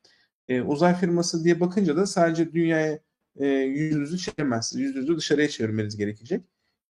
E, 0.47 0.61
uzay 0.61 0.95
firması 0.95 1.43
diye 1.43 1.59
bakınca 1.59 1.97
da 1.97 2.05
sadece 2.05 2.53
dünyaya 2.53 2.99
e, 3.35 3.47
yüzünüzü 3.47 4.17
çevirmezsiniz. 4.17 4.83
Yüzünüzü 4.83 5.17
dışarıya 5.17 5.47
çevirmeniz 5.49 5.97
gerekecek. 5.97 6.45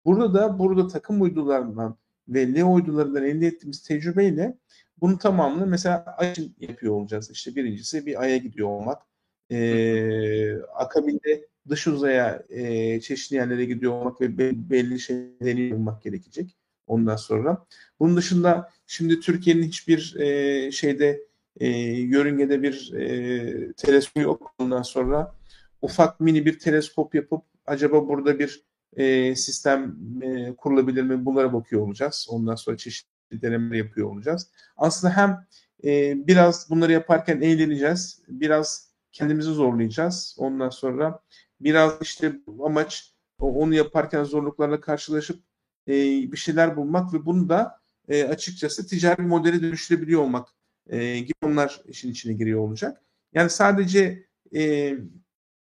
Burada 0.06 0.34
da 0.34 0.60
burada 0.60 0.88
takım 0.88 1.22
uydularından 1.22 1.98
ve 2.28 2.54
LEO 2.54 2.74
uydularından 2.74 3.24
elde 3.24 3.48
ettiğimiz 3.48 3.84
tecrübeyle 3.84 4.58
bunun 5.02 5.18
tamamını 5.18 5.68
mesela 5.68 6.16
Ay 6.18 6.32
için 6.32 6.56
yapıyor 6.60 6.94
olacağız. 6.94 7.32
İşte 7.32 7.56
birincisi 7.56 8.06
bir 8.06 8.22
Ay'a 8.22 8.38
gidiyor 8.38 8.68
olmak. 8.68 9.02
E, 9.52 10.56
akabinde 10.62 11.48
dış 11.70 11.88
uzaya 11.88 12.44
e, 12.50 13.02
çeşitli 13.02 13.36
yerlere 13.36 13.66
gidiyor 13.66 13.94
olmak 13.94 14.22
ve 14.22 14.30
belli 14.70 15.00
şeyleri 15.00 15.76
olmak 15.76 16.04
gerekecek 16.04 16.58
ondan 16.88 17.16
sonra. 17.16 17.66
Bunun 18.00 18.18
dışında 18.18 18.70
şimdi 18.88 19.20
Türkiye'nin 19.20 19.64
hiçbir 19.64 20.16
e, 20.20 20.72
şeyde 20.72 21.22
e, 21.60 21.68
yörüngede 21.90 22.64
bir 22.64 22.94
e, 22.94 23.74
teleskop 23.74 24.24
yok. 24.24 24.54
Ondan 24.60 24.82
sonra 24.82 25.36
ufak 25.82 26.20
mini 26.20 26.46
bir 26.46 26.60
teleskop 26.60 27.16
yapıp 27.16 27.44
acaba 27.66 28.08
burada 28.08 28.40
bir 28.40 28.64
e, 28.98 29.36
sistem 29.36 29.96
e, 30.22 30.56
kurulabilir 30.56 31.04
mi? 31.04 31.26
Bunlara 31.26 31.54
bakıyor 31.54 31.82
olacağız. 31.82 32.28
Ondan 32.30 32.56
sonra 32.56 32.78
çeşitli 32.78 33.42
denemeler 33.42 33.76
yapıyor 33.76 34.12
olacağız. 34.12 34.50
Aslında 34.78 35.18
hem 35.18 35.46
e, 35.84 36.28
biraz 36.28 36.70
bunları 36.70 36.92
yaparken 36.92 37.42
eğleneceğiz. 37.42 38.22
Biraz 38.28 38.90
kendimizi 39.12 39.52
zorlayacağız. 39.52 40.36
Ondan 40.40 40.70
sonra 40.70 41.20
biraz 41.62 41.94
işte 42.02 42.40
amaç 42.64 43.14
onu 43.40 43.76
yaparken 43.76 44.24
zorluklarla 44.24 44.82
karşılaşıp 44.82 45.40
e, 45.88 45.94
bir 46.32 46.38
şeyler 46.38 46.78
bulmak 46.78 47.14
ve 47.14 47.26
bunu 47.26 47.50
da 47.50 47.80
e, 48.08 48.24
açıkçası 48.24 48.88
ticari 48.88 49.22
modele 49.22 49.62
dönüştürebiliyor 49.62 50.22
olmak 50.22 50.48
e, 50.88 51.20
gibi 51.20 51.38
onlar 51.44 51.82
işin 51.88 52.12
içine 52.12 52.34
giriyor 52.34 52.60
olacak. 52.60 53.02
Yani 53.34 53.50
sadece 53.50 54.26
e, 54.56 54.94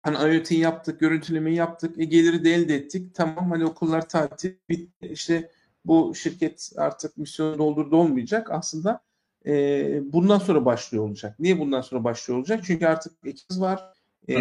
hani 0.02 0.36
IoT 0.36 0.50
yaptık, 0.52 1.00
görüntülemeyi 1.00 1.56
yaptık, 1.56 1.98
e, 1.98 2.04
geliri 2.04 2.44
de 2.44 2.54
elde 2.54 2.74
ettik. 2.74 3.14
Tamam 3.14 3.50
hani 3.50 3.64
okullar 3.64 4.08
tatil 4.08 4.54
bitti. 4.68 5.06
İşte 5.06 5.50
bu 5.84 6.14
şirket 6.14 6.72
artık 6.76 7.16
misyonu 7.16 7.58
doldurdu 7.58 7.96
olmayacak. 7.96 8.50
Aslında 8.50 9.00
e, 9.46 10.12
bundan 10.12 10.38
sonra 10.38 10.64
başlıyor 10.64 11.04
olacak. 11.04 11.40
Niye 11.40 11.58
bundan 11.58 11.80
sonra 11.80 12.04
başlıyor 12.04 12.38
olacak? 12.38 12.60
Çünkü 12.64 12.86
artık 12.86 13.12
ekibiniz 13.24 13.60
var. 13.60 13.84
E, 14.28 14.34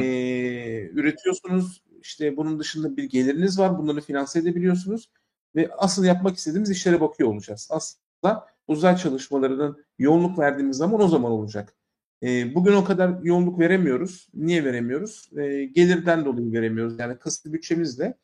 üretiyorsunuz. 0.94 1.84
İşte 2.02 2.38
bunun 2.38 2.60
dışında 2.60 2.98
bir 2.98 3.04
geliriniz 3.04 3.60
var. 3.60 3.78
Bunları 3.78 4.02
finanse 4.02 4.40
edebiliyorsunuz. 4.40 5.10
Ve 5.56 5.70
asıl 5.78 6.04
yapmak 6.06 6.38
istediğimiz 6.38 6.70
işlere 6.70 7.02
bakıyor 7.02 7.30
olacağız. 7.30 7.68
Aslında 7.72 8.48
uzay 8.68 8.98
çalışmalarının 8.98 9.86
yoğunluk 10.00 10.40
verdiğimiz 10.40 10.78
zaman 10.78 11.02
o 11.02 11.08
zaman 11.08 11.32
olacak. 11.32 11.76
E, 12.24 12.56
bugün 12.56 12.74
o 12.74 12.84
kadar 12.84 13.24
yoğunluk 13.24 13.60
veremiyoruz. 13.60 14.28
Niye 14.34 14.66
veremiyoruz? 14.66 15.30
E, 15.38 15.66
gelirden 15.66 16.26
dolayı 16.26 16.54
veremiyoruz. 16.54 17.00
Yani 17.00 17.18
kısıtlı 17.18 17.54
bütçemizle 17.54 18.18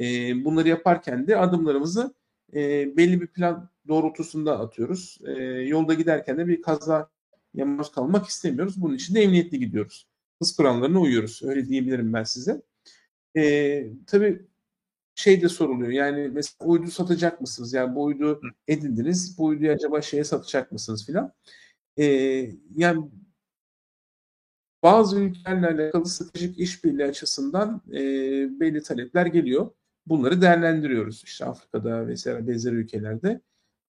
e, 0.00 0.04
bunları 0.44 0.68
yaparken 0.68 1.26
de 1.26 1.36
adımlarımızı 1.36 2.14
e, 2.54 2.96
belli 2.96 3.20
bir 3.20 3.26
plan 3.26 3.70
doğrultusunda 3.88 4.60
atıyoruz. 4.60 5.18
E, 5.26 5.32
yolda 5.42 5.94
giderken 5.94 6.38
de 6.38 6.48
bir 6.48 6.62
kaza 6.62 7.10
maruz 7.54 7.92
kalmak 7.92 8.26
istemiyoruz. 8.26 8.82
Bunun 8.82 8.94
için 8.94 9.14
de 9.14 9.22
emniyetli 9.22 9.58
gidiyoruz. 9.58 10.06
Hız 10.42 10.56
kurallarına 10.56 11.00
uyuyoruz. 11.00 11.40
Öyle 11.44 11.68
diyebilirim 11.68 12.12
ben 12.12 12.24
size. 12.24 12.62
E, 13.36 13.86
tabii 14.06 14.46
şey 15.16 15.42
de 15.42 15.48
soruluyor. 15.48 15.90
Yani 15.90 16.28
mesela 16.32 16.66
uydu 16.68 16.90
satacak 16.90 17.40
mısınız? 17.40 17.72
Yani 17.72 17.94
bu 17.94 18.04
uydu 18.04 18.40
edindiniz. 18.68 19.38
Bu 19.38 19.44
uyduyu 19.44 19.72
acaba 19.72 20.02
şeye 20.02 20.24
satacak 20.24 20.72
mısınız 20.72 21.06
filan. 21.06 21.32
E, 21.98 22.04
yani 22.76 23.10
bazı 24.82 25.20
ülkelerle 25.20 25.82
alakalı 25.82 26.06
stratejik 26.06 26.58
işbirliği 26.58 27.04
açısından 27.04 27.82
e, 27.92 28.00
belli 28.60 28.82
talepler 28.82 29.26
geliyor. 29.26 29.70
Bunları 30.06 30.42
değerlendiriyoruz. 30.42 31.24
İşte 31.24 31.44
Afrika'da 31.44 32.06
vesaire 32.08 32.48
benzer 32.48 32.72
ülkelerde. 32.72 33.40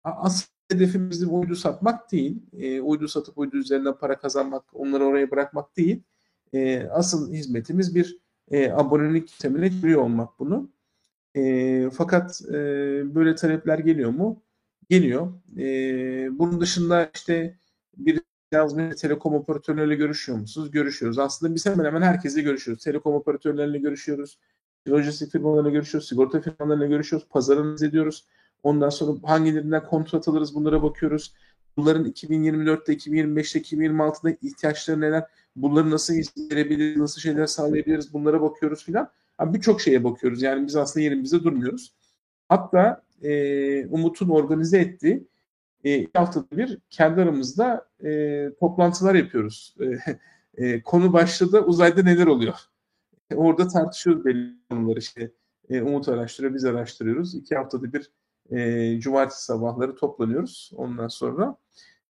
Asıl 0.04 0.48
hedefimiz 0.72 1.24
uydu 1.24 1.56
satmak 1.56 2.12
değil. 2.12 2.42
E, 2.54 2.82
uydu 2.82 3.08
satıp 3.08 3.38
uydu 3.38 3.58
üzerinden 3.58 3.98
para 3.98 4.20
kazanmak, 4.20 4.64
onları 4.74 5.06
oraya 5.06 5.32
bırakmak 5.32 5.78
değil. 5.78 6.04
E, 6.54 6.84
asıl 6.84 7.34
hizmetimiz 7.34 7.96
bir 7.96 8.18
e, 8.52 8.72
abonelik 8.72 9.40
temeline 9.40 9.68
giriyor 9.68 10.02
olmak 10.02 10.40
bunu. 10.40 10.70
E, 11.38 11.90
fakat 11.94 12.42
e, 12.50 12.54
böyle 13.16 13.36
talepler 13.36 13.80
geliyor 13.80 14.10
mu? 14.10 14.44
Geliyor. 14.90 15.34
E, 15.58 16.40
bunun 16.40 16.62
dışında 16.62 17.12
işte 17.16 17.58
bir 17.98 18.22
yazmaya 18.52 18.96
telekom 18.96 19.34
operatörleriyle 19.34 19.96
görüşüyor 19.96 20.38
musunuz? 20.40 20.72
Görüşüyoruz. 20.72 21.20
Aslında 21.20 21.56
biz 21.56 21.66
hemen 21.66 21.86
hemen 21.86 22.02
herkesle 22.02 22.42
görüşüyoruz. 22.42 22.84
Telekom 22.84 23.14
operatörleriyle 23.14 23.78
görüşüyoruz. 23.78 24.40
Lojistik 24.90 25.32
firmalarıyla 25.32 25.72
görüşüyoruz. 25.72 26.10
Sigorta 26.10 26.42
firmalarıyla 26.42 26.88
görüşüyoruz. 26.88 27.28
Pazarınız 27.30 27.84
ediyoruz. 27.84 28.26
Ondan 28.64 28.90
sonra 28.90 29.18
hangilerinden 29.24 29.84
kontrat 29.84 30.28
alırız 30.28 30.56
bunlara 30.56 30.84
bakıyoruz. 30.84 31.34
Bunların 31.78 32.06
2024'te, 32.06 32.94
2025'te, 32.94 33.60
2026'da 33.60 34.38
ihtiyaçları 34.42 35.02
neler? 35.02 35.24
Bunları 35.56 35.92
nasıl 35.92 36.14
verebiliriz, 36.52 36.98
nasıl 36.98 37.22
şeyler 37.22 37.46
sağlayabiliriz 37.46 38.14
bunlara 38.14 38.42
bakıyoruz 38.42 38.84
filan. 38.86 39.10
Birçok 39.42 39.82
şeye 39.82 40.04
bakıyoruz. 40.04 40.42
Yani 40.42 40.68
biz 40.68 40.76
aslında 40.76 41.04
yerimizde 41.04 41.44
durmuyoruz. 41.44 41.94
Hatta 42.50 43.04
e, 43.24 43.86
Umut'un 43.88 44.30
organize 44.30 44.80
ettiği 44.80 45.28
e, 45.84 45.98
iki 45.98 46.20
haftada 46.20 46.58
bir 46.58 46.80
kendi 46.90 47.22
aramızda 47.22 47.90
e, 48.04 48.50
toplantılar 48.60 49.16
yapıyoruz. 49.16 49.76
E, 49.80 50.18
e, 50.58 50.82
konu 50.82 51.14
başladı 51.14 51.62
uzayda 51.62 52.04
neler 52.04 52.28
oluyor? 52.28 52.56
E, 53.32 53.36
orada 53.36 53.68
tartışıyoruz 53.68 54.26
belli 54.26 54.54
konuları 54.70 55.00
işte. 55.00 55.32
E, 55.70 55.82
Umut 55.82 56.10
araştırıyor, 56.10 56.54
biz 56.54 56.66
araştırıyoruz. 56.66 57.36
İki 57.36 57.56
haftada 57.56 57.94
bir 57.94 58.12
e, 58.52 59.00
cumartesi 59.00 59.44
sabahları 59.44 59.96
toplanıyoruz. 59.96 60.72
Ondan 60.76 61.08
sonra 61.08 61.58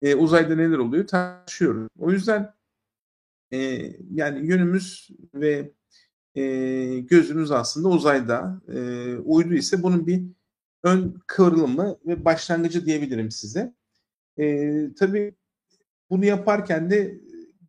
e, 0.02 0.16
uzayda 0.16 0.56
neler 0.56 0.78
oluyor 0.78 1.08
tartışıyoruz. 1.08 1.88
O 2.00 2.12
yüzden 2.12 2.54
e, 3.54 3.58
yani 4.14 4.48
yönümüz 4.48 5.10
ve 5.34 5.72
e, 6.36 6.44
gözümüz 7.00 7.52
aslında 7.52 7.88
uzayda. 7.88 8.62
E, 8.68 8.80
uydu 9.16 9.54
ise 9.54 9.84
bunun 9.84 10.08
bir 10.08 10.24
ön 10.84 11.22
kıvrılımı 11.28 11.98
ve 12.08 12.26
başlangıcı 12.26 12.86
diyebilirim 12.86 13.32
size. 13.32 13.74
E, 14.40 14.74
tabii 15.00 15.36
bunu 16.10 16.26
yaparken 16.26 16.90
de 16.90 17.20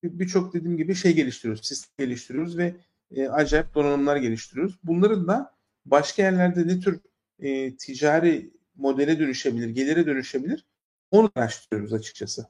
birçok 0.03 0.55
dediğim 0.55 0.77
gibi 0.77 0.95
şey 0.95 1.15
geliştiriyoruz, 1.15 1.67
sistem 1.67 2.07
geliştiriyoruz 2.07 2.59
ve 2.59 2.75
e, 3.11 3.29
acayip 3.29 3.75
donanımlar 3.75 4.17
geliştiriyoruz. 4.17 4.79
Bunların 4.85 5.29
da 5.29 5.55
başka 5.87 6.23
yerlerde 6.23 6.67
ne 6.67 6.81
tür 6.81 7.01
e, 7.39 7.77
ticari 7.77 8.51
modele 8.75 9.19
dönüşebilir, 9.19 9.69
gelire 9.69 10.07
dönüşebilir 10.07 10.67
onu 11.11 11.31
araştırıyoruz 11.37 11.93
açıkçası. 11.93 12.47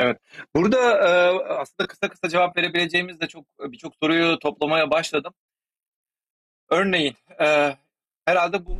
Evet. 0.00 0.18
Burada 0.56 0.78
e, 0.78 1.08
aslında 1.48 1.86
kısa 1.88 2.08
kısa 2.08 2.28
cevap 2.28 2.56
verebileceğimiz 2.56 3.20
de 3.20 3.28
çok 3.28 3.44
birçok 3.60 3.94
soruyu 4.02 4.38
toplamaya 4.38 4.90
başladım. 4.90 5.34
Örneğin 6.70 7.16
e, 7.40 7.76
herhalde 8.24 8.66
bu 8.66 8.76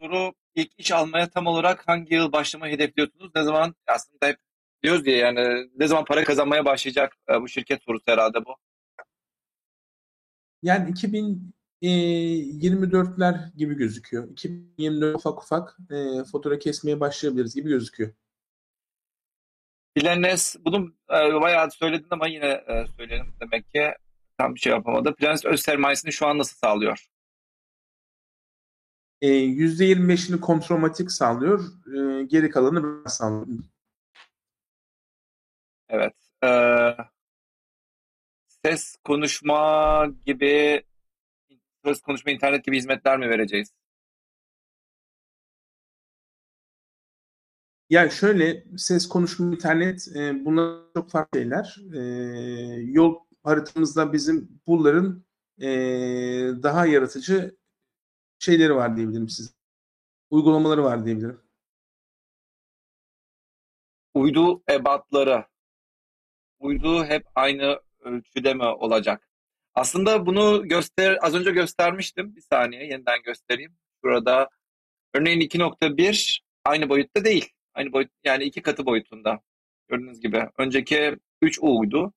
soru 0.00 0.32
ilk 0.54 0.70
iş 0.78 0.92
almaya 0.92 1.30
tam 1.30 1.46
olarak 1.46 1.88
hangi 1.88 2.14
yıl 2.14 2.32
başlamayı 2.32 2.74
hedefliyorsunuz? 2.74 3.30
Ne 3.34 3.42
zaman 3.42 3.74
aslında 3.86 4.26
hep 4.26 4.38
diyoruz 4.82 5.04
diye 5.04 5.16
yani 5.16 5.68
ne 5.76 5.88
zaman 5.88 6.04
para 6.04 6.24
kazanmaya 6.24 6.64
başlayacak 6.64 7.16
e, 7.28 7.40
bu 7.40 7.48
şirket 7.48 7.82
sorusu 7.82 8.04
herhalde 8.06 8.44
bu. 8.44 8.56
Yani 10.62 10.90
2024'ler 11.82 13.56
gibi 13.56 13.74
gözüküyor. 13.74 14.28
2024 14.30 15.16
ufak 15.16 15.42
ufak 15.42 15.78
e, 15.90 16.24
fatura 16.32 16.58
kesmeye 16.58 17.00
başlayabiliriz 17.00 17.54
gibi 17.54 17.68
gözüküyor. 17.68 18.12
Planes, 19.94 20.56
bunu 20.64 20.94
e, 21.10 21.40
bayağı 21.40 21.70
söyledin 21.70 22.06
ama 22.10 22.26
yine 22.26 22.46
e, 22.46 22.86
söyleyelim 22.96 23.34
demek 23.40 23.70
ki 23.72 23.94
tam 24.38 24.54
bir 24.54 24.60
şey 24.60 24.72
yapamadı. 24.72 25.14
Planes 25.14 25.44
öz 25.44 25.60
sermayesini 25.60 26.12
şu 26.12 26.26
an 26.26 26.38
nasıl 26.38 26.56
sağlıyor? 26.56 27.06
E, 29.22 29.28
%25'ini 29.28 30.40
kontromatik 30.40 31.10
sağlıyor. 31.10 31.60
E, 31.86 32.24
geri 32.24 32.50
kalanı 32.50 33.04
ben 33.04 33.08
sağlıyorum. 33.08 33.70
Evet. 35.88 36.14
Ee, 36.44 36.96
ses 38.64 38.96
konuşma 39.04 40.06
gibi 40.26 40.82
ses 41.84 42.00
konuşma 42.02 42.32
internet 42.32 42.64
gibi 42.64 42.76
hizmetler 42.76 43.18
mi 43.18 43.28
vereceğiz? 43.28 43.72
Yani 47.94 48.10
şöyle 48.10 48.64
ses 48.76 49.08
konuşma 49.08 49.46
internet 49.46 50.08
e, 50.16 50.44
bunlar 50.44 50.80
çok 50.94 51.10
farklı 51.10 51.38
şeyler. 51.38 51.76
E, 51.94 52.00
yol 52.82 53.14
haritamızda 53.42 54.12
bizim 54.12 54.60
bunların 54.66 55.24
e, 55.60 55.68
daha 56.62 56.86
yaratıcı 56.86 57.56
şeyleri 58.38 58.74
var 58.74 58.96
diyebilirim 58.96 59.28
size. 59.28 59.50
Uygulamaları 60.30 60.84
var 60.84 61.06
diyebilirim. 61.06 61.40
Uydu 64.14 64.62
ebatları. 64.70 65.44
Uydu 66.58 67.04
hep 67.04 67.26
aynı 67.34 67.80
ölçüde 68.00 68.54
mi 68.54 68.64
olacak? 68.64 69.28
Aslında 69.74 70.26
bunu 70.26 70.68
göster 70.68 71.18
az 71.22 71.34
önce 71.34 71.50
göstermiştim. 71.50 72.36
Bir 72.36 72.42
saniye 72.42 72.86
yeniden 72.86 73.22
göstereyim. 73.22 73.76
Burada 74.02 74.48
örneğin 75.14 75.40
2.1 75.40 76.40
aynı 76.64 76.88
boyutta 76.88 77.24
değil. 77.24 77.53
Aynı 77.74 77.92
boyut 77.92 78.10
yani 78.24 78.44
iki 78.44 78.62
katı 78.62 78.86
boyutunda. 78.86 79.40
Gördüğünüz 79.88 80.20
gibi. 80.20 80.48
Önceki 80.58 81.16
3U'ydu. 81.42 82.12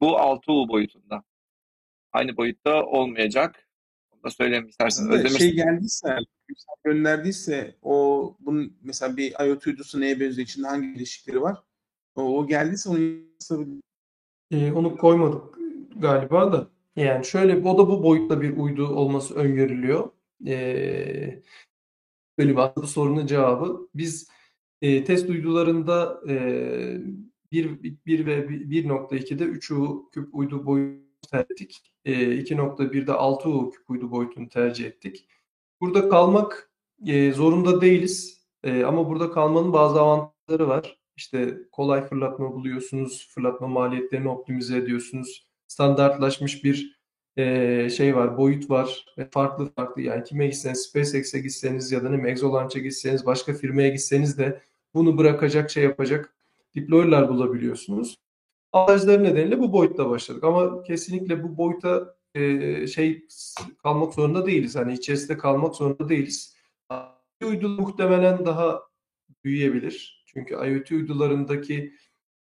Bu 0.00 0.06
6U 0.06 0.68
boyutunda. 0.68 1.22
Aynı 2.12 2.36
boyutta 2.36 2.84
olmayacak. 2.84 3.68
Onu 4.10 4.22
da 4.22 4.30
söyleyeyim 4.30 4.68
isterseniz. 4.68 5.10
Aslında 5.10 5.38
şey 5.38 5.54
geldiyse, 5.54 6.16
gönderdiyse 6.84 7.76
o 7.82 8.36
bunun 8.40 8.78
mesela 8.82 9.16
bir 9.16 9.46
IoT 9.46 9.66
uydusu 9.66 10.00
neye 10.00 10.20
benziyor, 10.20 10.46
içinde 10.48 10.66
hangi 10.66 10.88
ilişkileri 10.88 11.42
var? 11.42 11.58
O, 12.14 12.38
o 12.38 12.46
geldiyse 12.46 12.90
onu 12.90 12.98
ee, 14.50 14.72
onu 14.72 14.96
koymadık 14.96 15.58
galiba 15.96 16.52
da. 16.52 16.68
Yani 16.96 17.24
şöyle 17.24 17.68
o 17.68 17.78
da 17.78 17.88
bu 17.88 18.02
boyutta 18.02 18.42
bir 18.42 18.56
uydu 18.56 18.88
olması 18.88 19.34
öngörülüyor. 19.34 20.10
Ee, 20.46 21.42
böyle 22.38 22.50
bir 22.50 22.76
bu 22.76 22.86
sorunun 22.86 23.26
cevabı. 23.26 23.88
Biz 23.94 24.28
e, 24.82 25.04
test 25.04 25.30
uydularında 25.30 26.20
e, 26.28 27.00
1, 27.52 27.82
1 28.06 28.26
ve 28.26 28.38
1.2'de 28.46 29.44
3U 29.44 30.10
küp 30.10 30.34
uydu 30.34 30.66
boyutu 30.66 31.10
tercih 31.30 31.50
ettik. 31.50 31.92
E, 32.04 32.12
2.1'de 32.12 33.10
6U 33.10 33.70
küp 33.70 33.90
uydu 33.90 34.10
boyutunu 34.10 34.48
tercih 34.48 34.86
ettik. 34.86 35.28
Burada 35.80 36.08
kalmak 36.08 36.70
e, 37.06 37.32
zorunda 37.32 37.80
değiliz. 37.80 38.40
E, 38.64 38.84
ama 38.84 39.08
burada 39.08 39.30
kalmanın 39.30 39.72
bazı 39.72 40.00
avantajları 40.00 40.68
var. 40.68 40.98
İşte 41.16 41.58
kolay 41.72 42.06
fırlatma 42.06 42.52
buluyorsunuz, 42.52 43.28
fırlatma 43.34 43.66
maliyetlerini 43.66 44.28
optimize 44.28 44.76
ediyorsunuz. 44.76 45.46
Standartlaşmış 45.66 46.64
bir 46.64 47.00
e, 47.36 47.90
şey 47.90 48.16
var, 48.16 48.38
boyut 48.38 48.70
var. 48.70 49.06
Ve 49.18 49.28
farklı 49.30 49.72
farklı 49.72 50.02
yani 50.02 50.24
kime 50.24 50.46
gitseniz, 50.46 50.82
SpaceX'e 50.82 51.40
gitseniz 51.40 51.92
ya 51.92 52.04
da 52.04 52.08
ne 52.10 52.30
Exolaunch'a 52.30 52.78
gitseniz, 52.78 53.26
başka 53.26 53.52
firmaya 53.52 53.88
gitseniz 53.88 54.38
de 54.38 54.62
bunu 54.94 55.18
bırakacak, 55.18 55.70
şey 55.70 55.84
yapacak 55.84 56.34
deployer'lar 56.74 57.28
bulabiliyorsunuz. 57.28 58.18
Avantajları 58.72 59.24
nedeniyle 59.24 59.58
bu 59.58 59.72
boyutta 59.72 60.10
başladık. 60.10 60.44
Ama 60.44 60.82
kesinlikle 60.82 61.42
bu 61.42 61.56
boyuta 61.56 62.14
e, 62.34 62.86
şey 62.86 63.26
kalmak 63.82 64.14
zorunda 64.14 64.46
değiliz. 64.46 64.76
Hani 64.76 64.92
içerisinde 64.92 65.38
kalmak 65.38 65.76
zorunda 65.76 66.08
değiliz. 66.08 66.56
Uydu 67.44 67.68
muhtemelen 67.68 68.46
daha 68.46 68.82
büyüyebilir. 69.44 70.24
Çünkü 70.26 70.54
IoT 70.54 70.90
uydularındaki 70.90 71.94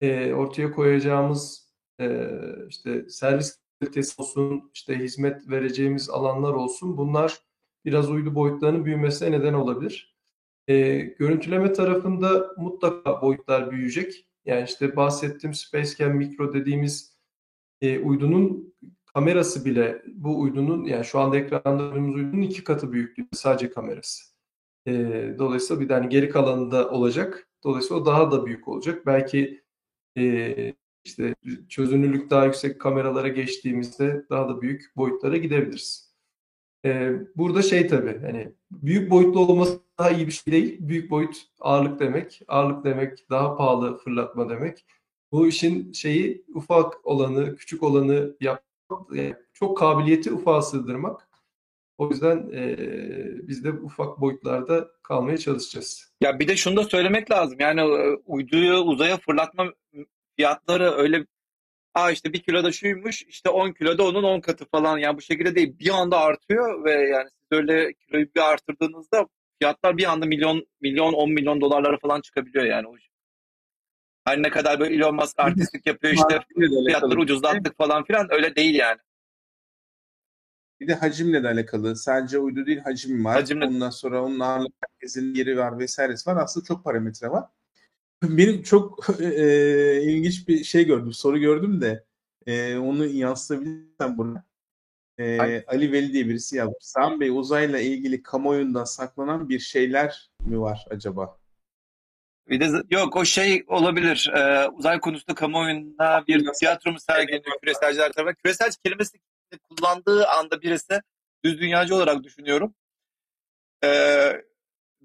e, 0.01 0.33
ortaya 0.33 0.73
koyacağımız 0.73 1.71
e, 2.01 2.29
işte 2.69 3.09
servis 3.09 3.59
kalitesi 3.81 4.23
olsun, 4.23 4.71
işte 4.75 4.99
hizmet 4.99 5.51
vereceğimiz 5.51 6.11
alanlar 6.11 6.53
olsun. 6.53 6.97
Bunlar 6.97 7.39
biraz 7.85 8.11
uydu 8.11 8.35
boyutlarının 8.35 8.85
büyümesine 8.85 9.31
neden 9.33 9.55
olabilir. 9.55 10.17
E, 10.69 10.99
görüntüleme 10.99 11.73
tarafında 11.73 12.51
mutlaka 12.57 13.23
boyutlar 13.23 13.71
büyüyecek. 13.71 14.27
Yani 14.45 14.65
işte 14.65 14.97
bahsettiğim 14.97 15.55
Spacecam 15.55 16.13
Micro 16.17 16.53
dediğimiz 16.53 17.19
e, 17.81 17.99
uydunun 17.99 18.75
kamerası 19.15 19.65
bile 19.65 20.03
bu 20.07 20.41
uydunun 20.41 20.85
yani 20.85 21.05
şu 21.05 21.19
anda 21.19 21.37
ekranda 21.39 21.87
gördüğümüz 21.87 22.15
uydunun 22.15 22.43
iki 22.43 22.65
katı 22.65 22.93
büyüklüğü 22.93 23.29
sadece 23.33 23.71
kamerası. 23.71 24.25
E, 24.87 24.93
dolayısıyla 25.39 25.83
bir 25.83 25.89
tane 25.89 26.07
geri 26.07 26.31
kalanında 26.31 26.91
olacak. 26.91 27.49
Dolayısıyla 27.65 28.03
o 28.03 28.07
daha 28.07 28.31
da 28.33 28.47
büyük 28.47 28.69
olacak. 28.69 29.07
Belki 29.07 29.63
e, 30.19 30.75
işte 31.05 31.35
çözünürlük 31.69 32.31
daha 32.31 32.45
yüksek 32.47 32.81
kameralara 32.81 33.29
geçtiğimizde 33.29 34.27
daha 34.31 34.49
da 34.49 34.63
büyük 34.63 34.97
boyutlara 34.97 35.37
gidebiliriz. 35.37 36.10
E, 36.85 37.13
burada 37.37 37.63
şey 37.63 37.87
tabii 37.87 38.21
hani 38.23 38.53
büyük 38.71 39.11
boyutlu 39.11 39.41
olması 39.41 39.81
daha 39.99 40.11
iyi 40.11 40.27
bir 40.27 40.33
şey 40.33 40.53
değil. 40.53 40.77
Büyük 40.81 41.11
boyut 41.11 41.37
ağırlık 41.61 42.01
demek. 42.01 42.43
Ağırlık 42.49 42.85
demek 42.85 43.31
daha 43.31 43.57
pahalı 43.57 43.99
fırlatma 43.99 44.51
demek. 44.51 44.85
Bu 45.33 45.47
işin 45.47 45.93
şeyi 45.93 46.45
ufak 46.55 47.07
olanı, 47.07 47.57
küçük 47.57 47.83
olanı 47.83 48.37
yapmak, 48.41 49.11
çok 49.53 49.79
kabiliyeti 49.79 50.33
ufağa 50.33 50.63
sığdırmak. 50.63 51.29
O 51.99 52.09
yüzden 52.11 52.51
e, 52.55 52.77
biz 53.49 53.65
de 53.65 53.73
ufak 53.73 54.21
boyutlarda 54.21 54.89
kalmaya 55.03 55.39
çalışacağız. 55.39 56.13
Ya 56.21 56.39
bir 56.39 56.49
de 56.49 56.57
şunu 56.57 56.77
da 56.77 56.85
söylemek 56.85 57.31
lazım. 57.31 57.57
Yani 57.61 57.83
uyduyu 58.27 58.75
uzaya 58.75 59.17
fırlatma 59.17 59.73
fiyatları 60.37 60.91
öyle 60.91 61.27
Aa 61.95 62.11
işte 62.11 62.33
bir 62.33 62.43
kiloda 62.43 62.73
şuymuş 62.73 63.23
işte 63.23 63.51
10 63.51 63.73
kiloda 63.73 64.07
onun 64.07 64.23
10 64.23 64.41
katı 64.41 64.65
falan 64.65 64.99
yani 64.99 65.17
bu 65.17 65.21
şekilde 65.21 65.55
değil 65.55 65.79
bir 65.79 65.91
anda 65.91 66.21
artıyor 66.21 66.85
ve 66.85 66.93
yani 66.93 67.29
siz 67.31 67.59
öyle 67.59 67.93
kiloyu 67.93 68.27
bir 68.35 68.51
artırdığınızda 68.51 69.27
fiyatlar 69.59 69.97
bir 69.97 70.13
anda 70.13 70.27
milyon 70.27 70.67
milyon 70.81 71.13
10 71.13 71.31
milyon 71.31 71.61
dolarlara 71.61 71.99
falan 71.99 72.21
çıkabiliyor 72.21 72.65
yani. 72.65 72.87
Her 74.25 74.43
ne 74.43 74.51
kadar 74.51 74.81
böyle 74.81 74.95
Elon 74.95 75.15
Musk 75.15 75.41
artistlik 75.41 75.87
yapıyor 75.87 76.15
işte 76.15 76.41
fiyatları 76.87 77.21
ucuzlattık 77.21 77.77
falan 77.77 78.05
filan 78.05 78.33
öyle 78.33 78.57
değil 78.57 78.75
yani. 78.75 78.99
Bir 80.81 80.89
de 80.89 80.95
hacimle 80.95 81.43
de 81.43 81.49
alakalı. 81.49 81.97
Sadece 81.97 82.39
uydu 82.39 82.67
değil 82.67 82.79
hacim 82.79 83.25
var. 83.25 83.35
Hacimle... 83.35 83.67
Ondan 83.67 83.91
sonra 83.91 84.23
onun 84.25 84.41
ağırlık 84.41 84.73
merkezinin 84.83 85.35
yeri 85.35 85.59
var 85.59 85.79
vesairesi 85.79 86.31
var. 86.31 86.37
Aslında 86.37 86.67
çok 86.67 86.85
parametre 86.85 87.31
var. 87.31 87.45
Benim 88.23 88.63
çok 88.63 89.07
e, 89.21 90.03
ilginç 90.03 90.49
bir 90.49 90.65
şey 90.65 90.87
gördüm, 90.87 91.13
soru 91.13 91.39
gördüm 91.39 91.81
de 91.81 92.05
e, 92.47 92.77
onu 92.77 93.07
yansıtabilirsem 93.07 94.19
buna. 94.19 94.45
E, 95.19 95.65
Ali 95.67 95.93
Veli 95.93 96.13
diye 96.13 96.29
birisi 96.29 96.57
yazmış. 96.57 96.77
Sami 96.81 97.21
Bey 97.21 97.29
uzayla 97.29 97.81
ilgili 97.81 98.23
kamuoyundan 98.23 98.85
saklanan 98.85 99.49
bir 99.49 99.59
şeyler 99.59 100.31
mi 100.41 100.61
var 100.61 100.87
acaba? 100.91 101.41
Bir 102.51 102.61
de 102.61 102.83
yok 102.91 103.17
o 103.17 103.25
şey 103.25 103.65
olabilir. 103.69 104.31
Ee, 104.37 104.69
uzay 104.69 105.01
konusunda 105.01 105.35
kamuoyunda 105.35 106.25
bir 106.29 106.53
tiyatro 106.53 106.93
mu 106.93 107.01
sergileniyor 107.01 107.61
küreselciler 107.61 108.13
tarafından. 108.13 108.37
Küresel 108.45 108.71
kelimesi 108.85 109.19
kullandığı 109.69 110.27
anda 110.27 110.63
birisi 110.63 111.01
düz 111.45 111.61
dünyacı 111.61 111.95
olarak 111.95 112.25
düşünüyorum. 112.25 112.75
Ee, 113.85 114.43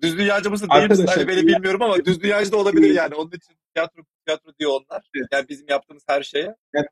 düz 0.01 0.17
dünyacı 0.17 0.51
mısın 0.51 0.69
değil 0.75 0.89
misin? 0.89 1.07
Hani 1.07 1.27
beni 1.27 1.47
bilmiyorum 1.47 1.81
ama 1.81 2.05
düz 2.05 2.21
dünyacı 2.21 2.51
da 2.51 2.57
olabilir 2.57 2.93
yani. 2.93 3.15
Onun 3.15 3.31
için 3.31 3.55
tiyatro 3.73 4.03
tiyatro 4.25 4.51
diyor 4.59 4.71
onlar. 4.71 5.09
Yani 5.31 5.49
bizim 5.49 5.65
yaptığımız 5.69 6.03
her 6.07 6.23
şeye. 6.23 6.55
Yani, 6.73 6.87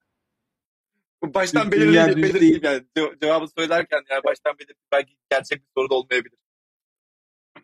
baştan 1.24 1.72
belirleyeyim, 1.72 2.24
belirleyeyim 2.24 2.62
yani. 2.64 2.84
Cevabı 3.22 3.48
söylerken 3.48 4.02
yani 4.10 4.24
baştan 4.24 4.54
belirleyeyim. 4.54 4.88
Belki 4.92 5.16
gerçek 5.30 5.62
bir 5.62 5.70
soru 5.78 5.90
da 5.90 5.96
olmayabilir. 5.96 6.38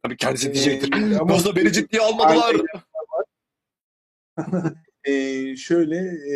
Tabii 0.03 0.17
kendisi 0.17 0.49
ee, 0.49 0.53
diyecektir. 0.53 1.19
Ama 1.19 1.33
Nasıl 1.33 1.55
beni 1.55 1.73
ciddiye 1.73 2.01
almadılar? 2.01 2.55
ee, 5.03 5.55
şöyle 5.55 5.97
e, 6.31 6.35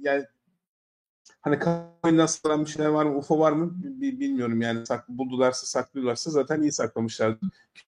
yani 0.00 0.24
hani 1.46 1.58
kamuoyundan 1.58 2.26
saklanan 2.26 2.64
bir 2.64 2.70
şeyler 2.70 2.88
var 2.88 3.04
mı, 3.04 3.18
UFO 3.18 3.38
var 3.38 3.52
mı 3.52 3.72
bilmiyorum 4.00 4.60
yani 4.60 4.86
sak, 4.86 5.08
buldularsa 5.08 5.66
saklıyorlarsa 5.66 6.30
zaten 6.30 6.62
iyi 6.62 6.72
saklamışlar. 6.72 7.38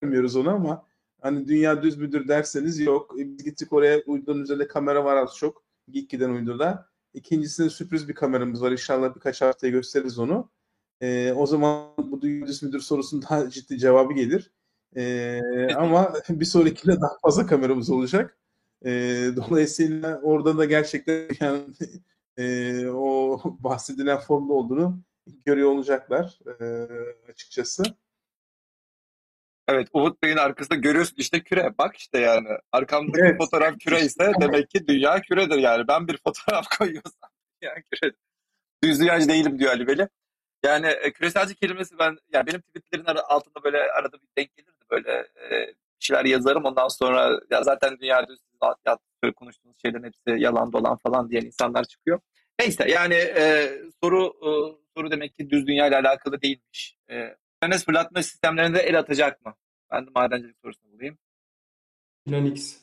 Bilmiyoruz 0.03 0.37
onu 0.37 0.51
ama 0.51 0.87
hani 1.21 1.49
dünya 1.49 1.83
düz 1.83 1.97
müdür 1.97 2.29
derseniz 2.29 2.81
yok. 2.81 3.15
E, 3.21 3.39
biz 3.39 3.45
gittik 3.45 3.73
oraya 3.73 4.03
uydunun 4.07 4.43
üzerinde 4.43 4.69
kamera 4.69 5.05
var 5.05 5.17
az 5.17 5.37
çok. 5.37 5.63
Geek 5.91 6.11
giden 6.11 6.31
uyduda. 6.31 6.89
İkincisinde 7.15 7.71
sürpriz 7.71 8.09
bir 8.09 8.15
kameramız 8.15 8.63
var. 8.63 8.73
İnşallah 8.73 9.15
birkaç 9.15 9.43
haftaya 9.43 9.71
gösteririz 9.71 10.19
onu. 10.19 10.51
Ee, 11.01 11.33
o 11.37 11.47
zaman 11.47 11.93
bu 11.99 12.23
dünya 12.23 12.47
düz 12.47 12.63
müdür 12.63 12.81
sorusunun 12.81 13.23
daha 13.23 13.51
ciddi 13.51 13.79
cevabı 13.79 14.13
gelir. 14.13 14.51
Ee, 14.97 15.41
ama 15.77 16.15
bir 16.29 16.45
sonrakinde 16.45 17.01
daha 17.01 17.19
fazla 17.23 17.47
kameramız 17.47 17.91
olacak. 17.91 18.39
Ee, 18.85 19.31
dolayısıyla 19.37 20.21
orada 20.23 20.59
da 20.59 20.65
gerçekten 20.65 21.29
yani 21.41 21.63
e, 22.39 22.87
o 22.89 23.41
bahsedilen 23.45 24.19
formda 24.19 24.53
olduğunu 24.53 25.03
görüyor 25.45 25.71
olacaklar 25.71 26.39
e, 26.61 26.87
açıkçası. 27.31 27.83
Evet, 29.69 29.89
Umut 29.93 30.23
Bey'in 30.23 30.37
arkasında 30.37 30.79
görüyorsun 30.79 31.17
işte 31.19 31.43
küre. 31.43 31.75
Bak 31.79 31.97
işte 31.97 32.19
yani 32.19 32.49
arkamdaki 32.73 33.21
Evet. 33.21 33.39
fotoğraf 33.39 33.79
küre 33.79 34.01
ise 34.01 34.33
demek 34.41 34.71
ki 34.71 34.87
dünya 34.89 35.21
küredir 35.21 35.59
yani. 35.59 35.89
Ben 35.89 36.09
bir 36.09 36.19
fotoğraf 36.25 36.67
koyuyorsam 36.79 37.31
dünya 37.63 37.75
küredir. 37.75 38.19
Düz 38.85 39.01
dünyacı 39.01 39.29
değilim 39.29 39.59
diyor 39.59 39.73
Ali 39.73 39.87
Veli. 39.87 40.09
Yani 40.65 40.87
e, 40.87 41.13
küreselci 41.13 41.55
kelimesi 41.55 41.99
ben 41.99 42.17
yani 42.33 42.47
benim 42.47 42.61
tweetlerin 42.61 43.05
altında 43.05 43.65
böyle 43.65 43.79
arada 43.93 44.17
bir 44.17 44.29
denk 44.39 44.57
gelirdi 44.57 44.85
böyle 44.91 45.13
e, 45.51 45.75
şeyler 45.99 46.25
yazarım 46.25 46.65
ondan 46.65 46.89
sonra 46.89 47.41
ya 47.51 47.63
zaten 47.63 47.99
dünya 48.01 48.29
düz 48.29 48.41
sizin 48.41 48.61
böyle 49.23 49.35
konuştuğunuz 49.35 49.77
şeylerin 49.83 50.05
hepsi 50.05 50.43
yalan 50.43 50.73
dolan 50.73 50.97
falan 50.97 51.31
diyen 51.31 51.43
insanlar 51.43 51.85
çıkıyor. 51.85 52.21
Neyse 52.61 52.91
yani 52.91 53.15
e, 53.15 53.73
soru 54.03 54.25
e, 54.27 54.49
soru 54.97 55.11
demek 55.11 55.35
ki 55.35 55.51
düz 55.51 55.67
dünya 55.67 55.87
ile 55.87 55.97
alakalı 55.97 56.43
değilmiş. 56.43 56.99
E, 57.11 57.37
Enes 57.63 57.85
fırlatma 57.85 58.23
sistemlerinde 58.23 58.79
el 58.81 58.99
atacak 58.99 59.47
mı? 59.47 59.55
Ben 59.91 60.07
de 60.07 60.11
madencilik 60.15 60.57
sorusunu 60.63 60.93
bulayım. 60.93 61.19
Plan 62.25 62.47
X. 62.47 62.77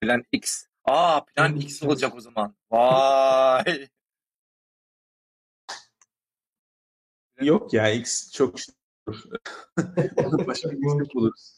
Plan 0.00 0.22
X. 0.32 0.64
Aa 0.84 1.24
plan 1.24 1.52
Plan 1.52 1.60
X 1.60 1.72
X, 1.72 1.82
olacak 1.82 2.14
o 2.14 2.20
zaman. 2.20 2.56
Vay. 2.70 3.88
Yok 7.40 7.74
ya 7.74 7.90
X 7.90 8.32
çok 8.32 8.54
olur. 8.54 9.22
Onu 10.16 10.46
başka 10.46 10.70
bir 10.70 10.82
buluruz. 11.14 11.57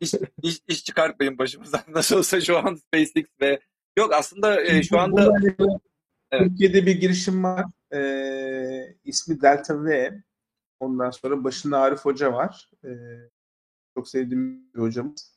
İş, 0.00 0.14
iş, 0.42 0.60
iş 0.68 0.84
çıkartmayın 0.84 1.38
başımızdan. 1.38 1.80
Nasıl 1.88 2.16
olsa 2.18 2.40
şu 2.40 2.58
an 2.58 2.74
SpaceX 2.74 3.26
ve 3.40 3.60
yok 3.98 4.12
aslında 4.12 4.64
e, 4.64 4.82
şu 4.82 4.98
anda 4.98 5.32
Evet. 6.34 6.48
Türkiye'de 6.48 6.86
bir 6.86 7.00
girişim 7.00 7.44
var. 7.44 7.64
Ee, 7.94 8.96
ismi 9.04 9.42
Delta 9.42 9.84
V. 9.84 10.12
Ondan 10.80 11.10
sonra 11.10 11.44
başında 11.44 11.78
Arif 11.78 12.04
Hoca 12.04 12.32
var. 12.32 12.70
Ee, 12.84 12.88
çok 13.94 14.08
sevdiğim 14.08 14.74
bir 14.74 14.80
hocamız. 14.80 15.34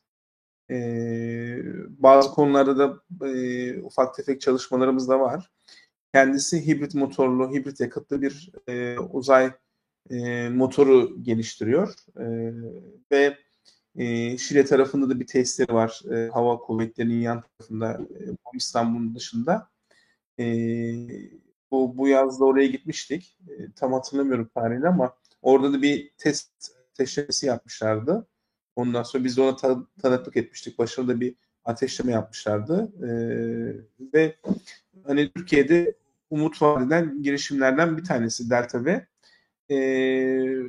Ee, 0.70 1.58
bazı 1.88 2.30
konularda 2.30 2.78
da 2.78 3.02
e, 3.26 3.82
ufak 3.82 4.14
tefek 4.14 4.40
çalışmalarımız 4.40 5.08
da 5.08 5.20
var. 5.20 5.50
Kendisi 6.14 6.66
hibrit 6.66 6.94
motorlu, 6.94 7.52
hibrit 7.52 7.80
yakıtlı 7.80 8.22
bir 8.22 8.50
e, 8.68 8.98
uzay 8.98 9.52
e, 10.10 10.48
motoru 10.48 11.22
geliştiriyor. 11.22 11.94
E, 12.16 12.26
ve 13.12 13.38
e, 13.98 14.38
Şile 14.38 14.64
tarafında 14.64 15.10
da 15.10 15.20
bir 15.20 15.26
testleri 15.26 15.74
var. 15.74 16.02
E, 16.12 16.28
hava 16.28 16.58
kuvvetlerinin 16.58 17.20
yan 17.20 17.42
tarafında, 17.42 17.92
e, 17.92 18.28
bu 18.28 18.56
İstanbul'un 18.56 19.14
dışında. 19.14 19.68
E, 20.38 20.44
bu, 21.70 21.98
bu 21.98 22.08
yaz 22.08 22.40
da 22.40 22.44
oraya 22.44 22.66
gitmiştik. 22.66 23.38
E, 23.48 23.72
tam 23.76 23.92
hatırlamıyorum 23.92 24.50
tarihini 24.54 24.88
ama 24.88 25.12
orada 25.42 25.72
da 25.72 25.82
bir 25.82 26.10
test 26.18 26.50
ateşlemesi 26.92 27.46
yapmışlardı. 27.46 28.26
Ondan 28.76 29.02
sonra 29.02 29.24
biz 29.24 29.36
de 29.36 29.40
ona 29.42 29.56
ta- 29.56 29.86
tanıklık 30.02 30.36
etmiştik. 30.36 30.78
Başarılı 30.78 31.20
bir 31.20 31.34
ateşleme 31.64 32.12
yapmışlardı. 32.12 32.92
E, 33.02 33.10
ve 34.14 34.36
hani 35.06 35.32
Türkiye'de 35.32 35.94
umut 36.30 36.62
vaat 36.62 36.86
eden 36.86 37.22
girişimlerden 37.22 37.96
bir 37.96 38.04
tanesi 38.04 38.50
Delta 38.50 38.84
V. 38.84 39.06
E, 39.70 39.76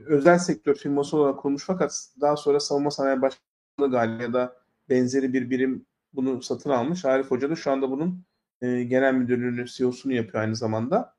özel 0.06 0.38
sektör 0.38 0.76
firması 0.76 1.18
olarak 1.18 1.40
kurmuş 1.40 1.64
fakat 1.68 2.08
daha 2.22 2.38
sonra 2.38 2.60
savunma 2.60 2.92
sanayi 2.92 3.22
başkanlığı 3.22 3.92
galiba 3.92 4.24
ya 4.24 4.34
da 4.34 4.56
benzeri 4.90 5.34
bir 5.34 5.50
birim 5.50 5.86
bunu 6.14 6.42
satın 6.42 6.70
almış. 6.70 7.06
Arif 7.06 7.32
Hoca 7.32 7.50
da 7.50 7.56
şu 7.56 7.72
anda 7.72 7.92
bunun 7.92 8.24
e, 8.62 8.84
genel 8.84 9.14
müdürlüğünü, 9.14 9.66
CEO'sunu 9.68 10.14
yapıyor 10.14 10.44
aynı 10.44 10.56
zamanda. 10.56 11.14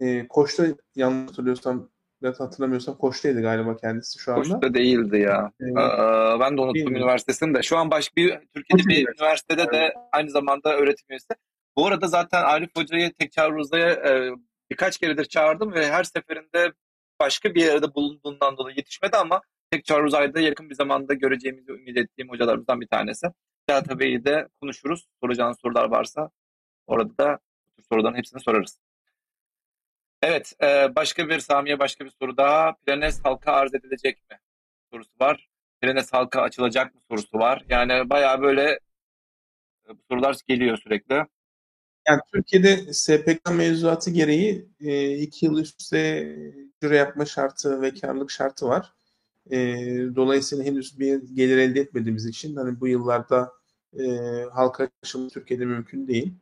E, 0.00 0.28
Koç'ta 0.28 0.66
yanlış 0.96 1.30
hatırlıyorsam 1.30 1.88
da 2.22 2.34
hatırlamıyorsam 2.38 2.98
Koç'taydı 2.98 3.42
galiba 3.42 3.76
kendisi 3.76 4.18
şu 4.18 4.32
anda. 4.32 4.42
Koç'ta 4.42 4.74
değildi 4.74 5.18
ya. 5.18 5.52
E, 5.60 5.80
Aa, 5.80 6.40
ben 6.40 6.56
de 6.56 6.60
unuttum 6.60 6.92
mi? 6.92 6.98
üniversitesini 6.98 7.54
de. 7.54 7.62
Şu 7.62 7.78
an 7.78 7.90
başka 7.90 8.16
bir 8.16 8.38
Türkiye'de 8.54 8.88
bir 8.88 9.08
üniversitede 9.08 9.72
de 9.72 9.94
aynı 10.12 10.30
zamanda 10.30 10.76
öğretim 10.76 11.06
üyesi. 11.10 11.34
Bu 11.76 11.86
arada 11.86 12.06
zaten 12.06 12.42
Arif 12.42 12.70
Hoca'yı 12.76 13.12
tek 13.12 13.32
çağrımızda 13.32 13.78
e, 13.78 14.30
birkaç 14.70 14.98
keredir 14.98 15.24
çağırdım 15.24 15.72
ve 15.72 15.90
her 15.90 16.04
seferinde 16.04 16.72
başka 17.20 17.54
bir 17.54 17.60
yerde 17.60 17.94
bulunduğundan 17.94 18.56
dolayı 18.56 18.76
yetişmedi 18.76 19.16
ama 19.16 19.42
tek 19.70 19.90
uzayda 20.04 20.40
yakın 20.40 20.70
bir 20.70 20.74
zamanda 20.74 21.14
göreceğimizi 21.14 21.72
ümit 21.72 21.98
ettiğim 21.98 22.28
hocalarımızdan 22.28 22.80
bir 22.80 22.86
tanesi. 22.86 23.26
Delta 23.68 23.98
de 24.00 24.48
konuşuruz. 24.60 25.06
Soracağınız 25.22 25.58
sorular 25.62 25.90
varsa 25.90 26.30
orada 26.86 27.18
da 27.18 27.38
soruların 27.88 28.14
hepsini 28.14 28.40
sorarız. 28.40 28.78
Evet, 30.22 30.52
e, 30.62 30.96
başka 30.96 31.28
bir 31.28 31.40
Sami'ye 31.40 31.78
başka 31.78 32.04
bir 32.04 32.10
soru 32.10 32.36
daha. 32.36 32.74
Planes 32.86 33.24
halka 33.24 33.52
arz 33.52 33.74
edilecek 33.74 34.30
mi? 34.30 34.38
Sorusu 34.92 35.10
var. 35.20 35.48
Planes 35.80 36.12
halka 36.12 36.42
açılacak 36.42 36.94
mı 36.94 37.00
sorusu 37.10 37.38
var. 37.38 37.64
Yani 37.68 38.10
bayağı 38.10 38.42
böyle 38.42 38.70
e, 39.88 39.88
bu 39.88 40.02
sorular 40.10 40.36
geliyor 40.46 40.76
sürekli. 40.76 41.26
Yani 42.08 42.20
Türkiye'de 42.34 42.92
SPK 42.92 43.50
mevzuatı 43.54 44.10
gereği 44.10 44.68
e, 44.80 45.18
iki 45.18 45.46
yıl 45.46 45.58
üst 45.58 45.80
üste 45.80 46.36
cüre 46.82 46.96
yapma 46.96 47.24
şartı 47.26 47.82
ve 47.82 47.94
karlılık 47.94 48.30
şartı 48.30 48.68
var. 48.68 48.92
E, 49.50 49.56
dolayısıyla 50.16 50.64
henüz 50.64 50.98
bir 51.00 51.22
gelir 51.34 51.58
elde 51.58 51.80
etmediğimiz 51.80 52.26
için 52.26 52.56
hani 52.56 52.80
bu 52.80 52.88
yıllarda 52.88 53.52
e, 54.00 54.06
halka 54.52 54.90
açılma 55.02 55.28
Türkiye'de 55.28 55.64
mümkün 55.64 56.08
değil. 56.08 56.34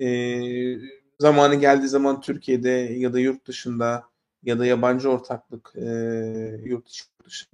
E, 0.00 0.08
zamanı 1.20 1.54
geldiği 1.54 1.88
zaman 1.88 2.20
Türkiye'de 2.20 2.70
ya 2.70 3.12
da 3.12 3.20
yurt 3.20 3.46
dışında 3.48 4.04
ya 4.42 4.58
da 4.58 4.66
yabancı 4.66 5.10
ortaklık 5.10 5.72
e, 5.76 5.82
yurt 6.64 6.88
dışı 7.24 7.46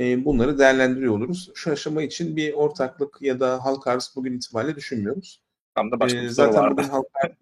e, 0.00 0.24
bunları 0.24 0.58
değerlendiriyor 0.58 1.14
oluruz. 1.16 1.50
Şu 1.54 1.72
aşama 1.72 2.02
için 2.02 2.36
bir 2.36 2.52
ortaklık 2.54 3.22
ya 3.22 3.40
da 3.40 3.64
halka 3.64 3.90
arz 3.90 4.12
bugün 4.16 4.36
itibariyle 4.36 4.76
düşünmüyoruz. 4.76 5.41
Tam 5.74 5.90
da 5.92 6.00
başka 6.00 6.18
Ee, 6.18 6.22
soru 6.22 6.32
zaten 6.32 6.62
vardı. 6.62 6.76
bugün 6.76 6.88
halka 6.88 7.36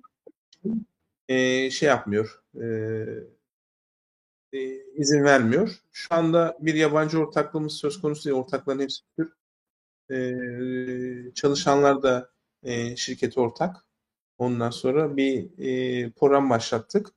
e, 1.28 1.70
şey 1.70 1.88
yapmıyor, 1.88 2.42
e, 2.54 2.66
e, 4.52 4.58
izin 4.94 5.24
vermiyor. 5.24 5.80
Şu 5.92 6.14
anda 6.14 6.56
bir 6.60 6.74
yabancı 6.74 7.18
ortaklığımız 7.18 7.72
söz 7.72 8.00
konusu 8.00 8.24
değil. 8.24 8.36
Ortakların 8.36 8.80
hepsi 8.80 9.00
Türk. 9.16 9.32
E, 10.10 10.14
çalışanlar 11.34 12.02
da 12.02 12.30
e, 12.62 12.96
şirketi 12.96 13.40
ortak. 13.40 13.76
Ondan 14.38 14.70
sonra 14.70 15.16
bir 15.16 15.50
e, 15.58 16.10
program 16.10 16.50
başlattık. 16.50 17.08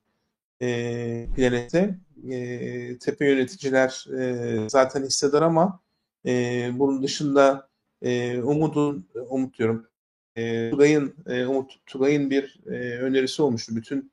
E, 0.62 1.28
Planet'te. 1.36 1.98
E, 2.30 2.98
tepe 2.98 3.26
yöneticiler 3.26 4.06
e, 4.18 4.68
zaten 4.68 5.04
hissedar 5.04 5.42
ama 5.42 5.80
e, 6.26 6.30
bunun 6.74 7.02
dışında 7.02 7.68
e, 8.02 8.42
Umut'un, 8.42 9.08
Umut 9.28 9.58
diyorum, 9.58 9.86
e, 10.36 10.70
Tugay'ın 10.70 11.14
e, 11.26 11.46
Umut 11.46 11.86
Tugay'ın 11.86 12.30
bir 12.30 12.60
e, 12.66 12.98
önerisi 12.98 13.42
olmuştu. 13.42 13.76
Bütün 13.76 14.12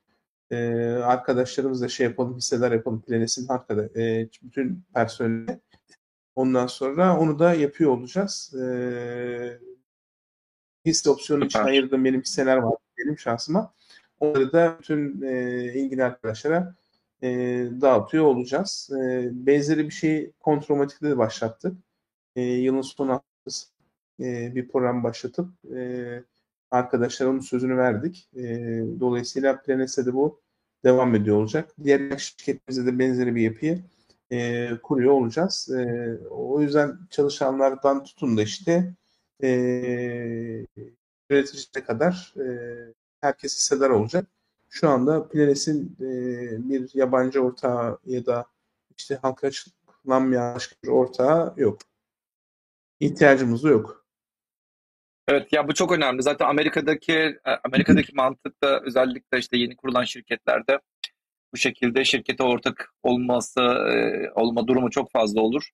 e, 0.51 0.57
arkadaşlarımızla 1.03 1.89
şey 1.89 2.07
yapalım, 2.07 2.37
hissedar 2.37 2.71
yapalım. 2.71 3.01
Planes'in 3.01 3.47
arkada 3.47 4.01
e, 4.01 4.29
bütün 4.43 4.83
personeli. 4.93 5.59
Ondan 6.35 6.67
sonra 6.67 7.19
onu 7.19 7.39
da 7.39 7.53
yapıyor 7.53 7.91
olacağız. 7.91 8.55
E, 8.55 9.59
hisse 10.85 11.09
opsiyonu 11.09 11.45
için 11.45 11.59
ayırdığım 11.59 12.05
benim 12.05 12.21
hisseler 12.21 12.57
var 12.57 12.75
benim 12.97 13.19
şansıma. 13.19 13.73
Onları 14.19 14.53
da 14.53 14.77
bütün 14.79 15.21
e, 15.21 15.63
ilgili 15.73 16.03
arkadaşlara 16.03 16.75
e, 17.23 17.29
dağıtıyor 17.81 18.25
olacağız. 18.25 18.89
E, 19.01 19.29
benzeri 19.33 19.85
bir 19.85 19.93
şey 19.93 20.31
Kontromatik'te 20.39 21.09
de 21.09 21.17
başlattık. 21.17 21.77
E, 22.35 22.41
yılın 22.41 22.81
son 22.81 23.09
haftası 23.09 23.70
bir 24.55 24.67
program 24.67 25.03
başlatıp 25.03 25.49
e, 25.75 26.23
arkadaşlara 26.71 27.29
onun 27.29 27.39
sözünü 27.39 27.77
verdik. 27.77 28.29
Dolayısıyla 28.99 29.61
Planes'te 29.61 30.05
de 30.05 30.13
bu 30.13 30.41
devam 30.83 31.15
ediyor 31.15 31.37
olacak. 31.37 31.69
Diğer 31.83 32.17
şirketlerimizde 32.17 32.85
de 32.85 32.99
benzeri 32.99 33.35
bir 33.35 33.41
yapıyı 33.41 33.83
kuruyor 34.83 35.11
olacağız. 35.11 35.69
O 36.29 36.61
yüzden 36.61 36.99
çalışanlardan 37.09 38.03
tutun 38.03 38.37
da 38.37 38.41
işte 38.41 38.93
e, 39.43 39.49
üreticilere 41.29 41.85
kadar 41.85 42.33
herkes 43.21 43.55
hissedar 43.55 43.89
olacak. 43.89 44.27
Şu 44.69 44.89
anda 44.89 45.27
Planes'in 45.27 45.95
bir 46.69 46.89
yabancı 46.93 47.41
ortağı 47.41 47.99
ya 48.05 48.25
da 48.25 48.45
işte 48.97 49.15
halka 49.15 49.47
açıklanmayan 49.47 50.55
başka 50.55 50.75
bir 50.83 50.87
ortağı 50.87 51.53
yok. 51.57 51.79
İhtiyacımız 52.99 53.63
da 53.63 53.69
yok. 53.69 54.00
Evet 55.31 55.53
ya 55.53 55.67
bu 55.67 55.73
çok 55.73 55.91
önemli. 55.91 56.23
Zaten 56.23 56.45
Amerika'daki 56.45 57.13
e, 57.13 57.51
Amerika'daki 57.63 58.11
mantık 58.15 58.63
da 58.63 58.81
özellikle 58.81 59.39
işte 59.39 59.57
yeni 59.57 59.75
kurulan 59.75 60.03
şirketlerde 60.03 60.79
bu 61.53 61.57
şekilde 61.57 62.05
şirkete 62.05 62.43
ortak 62.43 62.93
olması 63.03 63.61
e, 63.61 64.29
olma 64.35 64.67
durumu 64.67 64.89
çok 64.89 65.11
fazla 65.11 65.41
olur. 65.41 65.69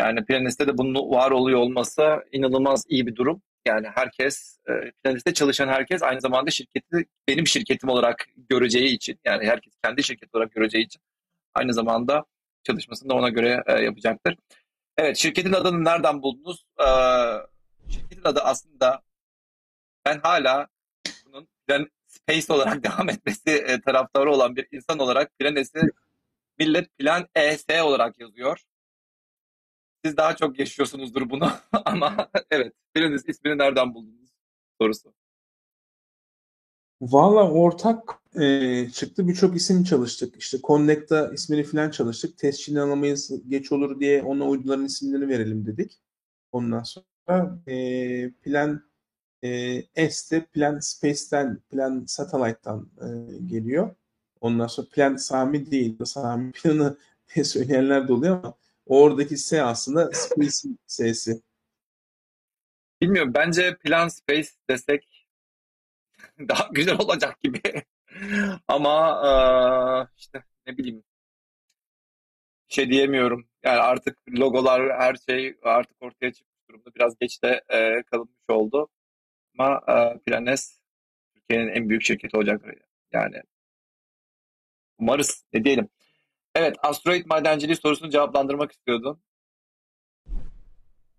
Yani 0.00 0.24
Planis'te 0.24 0.66
de 0.66 0.78
bunun 0.78 0.94
var 0.94 1.30
oluyor 1.30 1.58
olması 1.58 2.02
inanılmaz 2.32 2.84
iyi 2.88 3.06
bir 3.06 3.16
durum. 3.16 3.42
Yani 3.66 3.88
herkes 3.94 4.58
e, 4.68 4.72
Planis'te 5.04 5.34
çalışan 5.34 5.68
herkes 5.68 6.02
aynı 6.02 6.20
zamanda 6.20 6.50
şirketi 6.50 7.04
benim 7.28 7.46
şirketim 7.46 7.88
olarak 7.88 8.26
göreceği 8.48 8.88
için 8.88 9.20
yani 9.24 9.46
herkes 9.46 9.72
kendi 9.84 10.02
şirketi 10.02 10.36
olarak 10.36 10.52
göreceği 10.52 10.84
için 10.84 11.02
aynı 11.54 11.74
zamanda 11.74 12.24
çalışmasını 12.64 13.08
da 13.10 13.14
ona 13.14 13.28
göre 13.28 13.64
yapacaktır. 13.84 14.36
Evet, 14.98 15.16
şirketin 15.16 15.52
adını 15.52 15.84
nereden 15.84 16.22
buldunuz? 16.22 16.64
Ee, 16.80 16.84
şirketin 17.90 18.24
adı 18.24 18.40
aslında 18.40 19.02
ben 20.04 20.18
hala 20.18 20.68
bunun 21.26 21.48
Plan 21.66 21.90
Space 22.06 22.52
olarak 22.52 22.84
devam 22.84 23.08
etmesi 23.08 23.50
e, 23.50 23.80
taraftarı 23.80 24.30
olan 24.30 24.56
bir 24.56 24.68
insan 24.72 24.98
olarak 24.98 25.38
Planes'i 25.38 25.80
millet 26.58 26.98
Plan 26.98 27.28
ES 27.34 27.64
olarak 27.82 28.20
yazıyor. 28.20 28.60
Siz 30.04 30.16
daha 30.16 30.36
çok 30.36 30.58
yaşıyorsunuzdur 30.58 31.30
bunu 31.30 31.50
ama 31.84 32.30
evet, 32.50 32.74
Planes 32.94 33.28
ismini 33.28 33.58
nereden 33.58 33.94
buldunuz 33.94 34.30
sorusu. 34.80 35.14
Valla 37.00 37.50
ortak 37.50 38.22
e, 38.40 38.88
çıktı. 38.90 39.28
Birçok 39.28 39.56
isim 39.56 39.84
çalıştık. 39.84 40.36
İşte 40.36 40.58
Connect'ta 40.64 41.32
ismini 41.32 41.64
falan 41.64 41.90
çalıştık. 41.90 42.38
Tescilini 42.38 42.80
alamayız 42.80 43.48
geç 43.48 43.72
olur 43.72 44.00
diye 44.00 44.22
ona 44.22 44.48
uyduların 44.48 44.84
isimlerini 44.84 45.28
verelim 45.28 45.66
dedik. 45.66 46.00
Ondan 46.52 46.82
sonra 46.82 47.06
e, 47.66 48.30
plan 48.42 48.82
e, 49.44 50.10
S 50.10 50.30
de 50.36 50.46
Plan 50.46 50.78
Space'ten, 50.80 51.60
Plan 51.70 52.04
Satellite'tan 52.08 52.90
e, 53.02 53.08
geliyor. 53.46 53.94
Ondan 54.40 54.66
sonra 54.66 54.88
Plan 54.92 55.16
Sami 55.16 55.70
değil. 55.70 55.98
Sami 56.04 56.52
planı 56.62 56.96
söyleyenler 57.44 58.08
de 58.08 58.12
oluyor 58.12 58.36
ama 58.44 58.54
oradaki 58.86 59.36
S 59.36 59.62
aslında 59.62 60.12
Space'in 60.12 60.78
S'si. 60.86 61.42
Bilmiyorum. 63.02 63.34
Bence 63.34 63.76
Plan 63.76 64.08
Space 64.08 64.48
desek 64.70 65.26
daha 66.48 66.68
güzel 66.72 66.98
olacak 66.98 67.40
gibi. 67.42 67.60
Ama 68.68 69.20
eee, 69.24 70.08
işte 70.18 70.44
ne 70.66 70.76
bileyim 70.78 71.04
şey 72.68 72.90
diyemiyorum. 72.90 73.48
Yani 73.64 73.80
artık 73.80 74.18
logolar 74.38 74.98
her 75.00 75.14
şey 75.28 75.56
artık 75.62 75.96
ortaya 76.02 76.32
çıkmış 76.32 76.49
durumda. 76.70 76.90
Biraz 76.96 77.18
geç 77.20 77.42
de 77.42 77.62
eee, 77.72 78.02
kalınmış 78.10 78.34
oldu. 78.48 78.88
Ama 79.58 79.80
eee, 79.88 80.20
Planes 80.26 80.80
Türkiye'nin 81.34 81.68
en 81.72 81.88
büyük 81.88 82.02
şirketi 82.02 82.36
olacak. 82.36 82.64
Yani 83.12 83.36
umarız 84.98 85.44
ne 85.52 85.64
diyelim. 85.64 85.88
Evet, 86.54 86.76
asteroid 86.82 87.26
madenciliği 87.26 87.76
sorusunu 87.76 88.10
cevaplandırmak 88.10 88.72
istiyordun. 88.72 89.20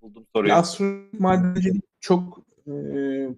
Buldum 0.02 0.28
soruyu. 0.36 0.54
Asteroid 0.54 1.20
madenciliği 1.20 1.82
çok 2.00 2.40
e, 2.68 2.74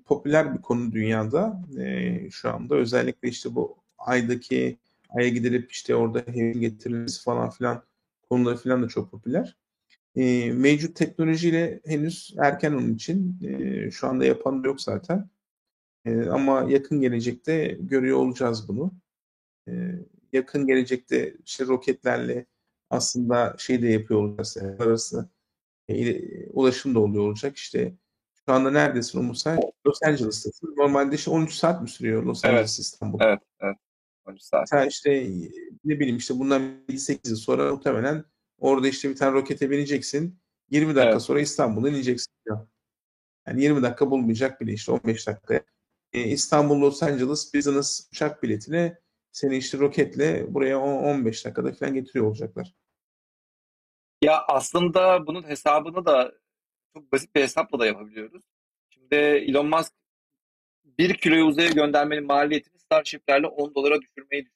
popüler 0.05 0.57
bir 0.57 0.61
konu 0.61 0.91
dünyada 0.91 1.61
e, 1.79 2.29
şu 2.29 2.49
anda. 2.49 2.75
Özellikle 2.75 3.29
işte 3.29 3.55
bu 3.55 3.77
aydaki 3.97 4.77
aya 5.09 5.29
gidilip 5.29 5.71
işte 5.71 5.95
orada 5.95 6.19
heavy 6.19 6.51
getirilmesi 6.59 7.23
falan 7.23 7.49
filan 7.49 7.83
konuları 8.29 8.57
filan 8.57 8.83
da 8.83 8.87
çok 8.87 9.11
popüler. 9.11 9.57
E, 10.15 10.53
mevcut 10.53 10.95
teknolojiyle 10.95 11.81
henüz 11.85 12.35
erken 12.37 12.73
onun 12.73 12.93
için. 12.93 13.39
E, 13.43 13.91
şu 13.91 14.07
anda 14.07 14.25
yapan 14.25 14.63
da 14.63 14.67
yok 14.67 14.81
zaten. 14.81 15.29
E, 16.05 16.21
ama 16.21 16.65
yakın 16.69 17.01
gelecekte 17.01 17.77
görüyor 17.79 18.17
olacağız 18.17 18.67
bunu. 18.67 18.93
E, 19.67 19.71
yakın 20.33 20.67
gelecekte 20.67 21.35
işte 21.45 21.65
roketlerle 21.65 22.45
aslında 22.89 23.55
şey 23.57 23.81
de 23.81 23.87
yapıyor 23.87 24.19
olacağız. 24.19 24.57
Arası 24.79 25.29
e, 25.89 26.19
ulaşım 26.49 26.95
da 26.95 26.99
oluyor 26.99 27.23
olacak. 27.23 27.57
İşte 27.57 27.93
şu 28.45 28.53
anda 28.53 28.71
neredesin 28.71 29.19
Umutay? 29.19 29.57
Los 29.87 29.99
Angeles'tasın. 30.03 30.75
Normalde 30.77 31.15
işte 31.15 31.31
13 31.31 31.53
saat 31.53 31.81
mi 31.81 31.89
sürüyor 31.89 32.23
Los 32.23 32.45
Evet. 32.45 32.53
Angeles 32.53 32.79
İstanbul? 32.79 33.19
Evet, 33.21 33.39
evet. 33.59 33.77
13 34.25 34.41
saat. 34.41 34.69
Sen 34.69 34.87
işte 34.87 35.27
ne 35.85 35.99
bileyim 35.99 36.17
işte 36.17 36.39
bundan 36.39 36.61
8 36.97 37.31
yıl 37.31 37.37
sonra 37.37 37.71
muhtemelen 37.71 38.23
orada 38.63 38.87
işte 38.87 39.09
bir 39.09 39.15
tane 39.15 39.33
rokete 39.33 39.69
bineceksin. 39.69 40.39
20 40.69 40.95
dakika 40.95 41.11
Evet. 41.11 41.21
sonra 41.21 41.39
İstanbul'a 41.39 41.89
ineceksin. 41.89 42.33
Ya. 42.47 42.67
Yani 43.47 43.61
20 43.63 43.83
dakika 43.83 44.11
bulmayacak 44.11 44.61
bile 44.61 44.73
işte 44.73 44.91
15 44.91 45.27
dakika. 45.27 45.61
E, 46.13 46.23
İstanbul 46.23 46.81
Los 46.81 47.03
Angeles 47.03 47.53
business 47.53 48.07
uçak 48.11 48.43
biletine 48.43 48.97
seni 49.31 49.57
işte 49.57 49.77
roketle 49.77 50.53
buraya 50.53 50.79
10 50.79 51.03
15 51.03 51.45
dakikada 51.45 51.71
falan 51.73 51.93
getiriyor 51.93 52.25
olacaklar. 52.25 52.73
Ya 54.21 54.43
aslında 54.47 55.27
bunun 55.27 55.43
hesabını 55.43 56.05
da 56.05 56.31
çok 56.93 57.11
basit 57.11 57.35
bir 57.35 57.41
hesapla 57.41 57.79
da 57.79 57.85
yapabiliyoruz. 57.85 58.43
Şimdi 58.89 59.15
Elon 59.15 59.69
Musk 59.69 59.93
1 60.85 61.13
kiloyu 61.13 61.45
uzaya 61.45 61.69
göndermenin 61.69 62.25
maliyetini 62.25 62.79
Starship'lerle 62.79 63.47
10 63.47 63.75
dolara 63.75 64.01
düşürmeyi 64.01 64.49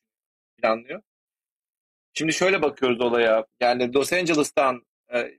planlıyor. 0.57 1.01
Şimdi 2.17 2.33
şöyle 2.33 2.61
bakıyoruz 2.61 3.01
olaya. 3.01 3.45
Yani 3.59 3.93
Los 3.93 4.13
Angeles'tan 4.13 4.85
e, 5.13 5.31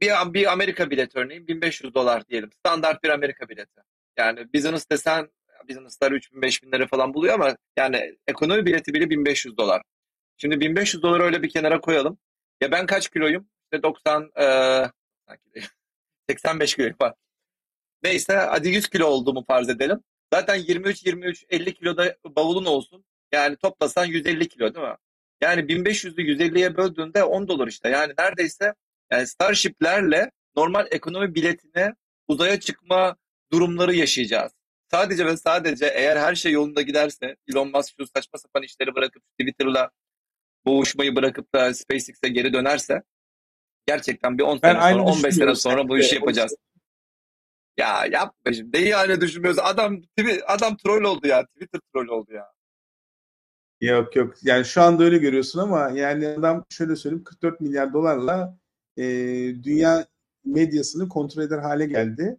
bir, 0.00 0.12
bir 0.34 0.52
Amerika 0.52 0.90
bileti 0.90 1.18
örneğin 1.18 1.48
1500 1.48 1.94
dolar 1.94 2.28
diyelim. 2.28 2.50
Standart 2.52 3.04
bir 3.04 3.08
Amerika 3.08 3.48
bileti. 3.48 3.80
Yani 4.18 4.52
business 4.54 4.90
desen 4.90 5.28
business'lar 5.68 6.12
3000 6.12 6.42
5000 6.42 6.72
lira 6.72 6.86
falan 6.86 7.14
buluyor 7.14 7.34
ama 7.34 7.56
yani 7.78 8.16
ekonomi 8.26 8.66
bileti 8.66 8.94
bile 8.94 9.10
1500 9.10 9.56
dolar. 9.56 9.82
Şimdi 10.36 10.60
1500 10.60 11.02
doları 11.02 11.22
öyle 11.22 11.42
bir 11.42 11.50
kenara 11.50 11.80
koyalım. 11.80 12.18
Ya 12.60 12.70
ben 12.72 12.86
kaç 12.86 13.08
kiloyum? 13.08 13.48
İşte 13.64 13.82
90 13.82 14.30
e, 14.40 14.90
85 16.30 16.74
kiloyum 16.74 16.96
var. 17.00 17.14
Neyse 18.02 18.32
hadi 18.32 18.68
100 18.68 18.88
kilo 18.88 19.06
olduğumu 19.06 19.44
farz 19.46 19.68
edelim. 19.68 20.00
Zaten 20.32 20.54
23 20.56 21.06
23 21.06 21.44
50 21.48 21.74
kiloda 21.74 22.16
bavulun 22.24 22.64
olsun. 22.64 23.04
Yani 23.32 23.56
toplasan 23.56 24.04
150 24.06 24.48
kilo 24.48 24.74
değil 24.74 24.86
mi? 24.86 24.96
Yani 25.40 25.60
1500'ü 25.60 26.22
150'ye 26.22 26.76
böldüğünde 26.76 27.24
10 27.24 27.48
dolar 27.48 27.68
işte. 27.68 27.88
Yani 27.88 28.12
neredeyse 28.18 28.74
yani 29.12 29.26
Starship'lerle 29.26 30.30
normal 30.56 30.86
ekonomi 30.90 31.34
biletine 31.34 31.94
uzaya 32.28 32.60
çıkma 32.60 33.16
durumları 33.52 33.94
yaşayacağız. 33.94 34.52
Sadece 34.90 35.26
ve 35.26 35.36
sadece 35.36 35.86
eğer 35.86 36.16
her 36.16 36.34
şey 36.34 36.52
yolunda 36.52 36.82
giderse 36.82 37.36
Elon 37.48 37.70
Musk 37.70 37.94
şu 38.00 38.06
saçma 38.06 38.38
sapan 38.38 38.62
işleri 38.62 38.94
bırakıp 38.94 39.22
Twitter'la 39.38 39.90
boğuşmayı 40.66 41.16
bırakıp 41.16 41.54
da 41.54 41.74
SpaceX'e 41.74 42.28
geri 42.28 42.52
dönerse 42.52 43.02
gerçekten 43.86 44.38
bir 44.38 44.42
10 44.42 44.62
Ben 44.62 44.72
sene 44.72 44.82
aynı 44.82 44.98
sonra 44.98 45.10
15 45.12 45.34
sene 45.34 45.54
sonra 45.54 45.88
bu 45.88 45.98
işi 45.98 46.14
yapacağız. 46.14 46.56
Ya 47.76 48.06
yapma 48.10 48.52
şimdi. 48.52 48.78
Neyi 48.78 48.88
yani 48.88 49.20
düşünmüyorsun? 49.20 49.62
Adam 49.64 50.02
adam 50.46 50.76
troll 50.76 51.04
oldu 51.04 51.26
ya. 51.26 51.46
Twitter 51.46 51.80
troll 51.94 52.08
oldu 52.08 52.32
ya. 52.32 52.46
Yok 53.80 54.16
yok. 54.16 54.34
Yani 54.42 54.64
şu 54.64 54.82
anda 54.82 55.04
öyle 55.04 55.18
görüyorsun 55.18 55.60
ama 55.60 55.90
yani 55.90 56.28
adam 56.28 56.64
şöyle 56.70 56.96
söyleyeyim 56.96 57.24
44 57.24 57.60
milyar 57.60 57.92
dolarla 57.92 58.58
e, 58.96 59.04
dünya 59.62 60.06
medyasını 60.44 61.08
kontrol 61.08 61.42
eder 61.42 61.58
hale 61.58 61.86
geldi. 61.86 62.38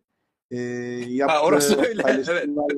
E, 0.51 0.57
yaptığı 1.07 1.39
orası 1.39 1.81
öyle, 1.81 2.01
paylaşımlar 2.01 2.73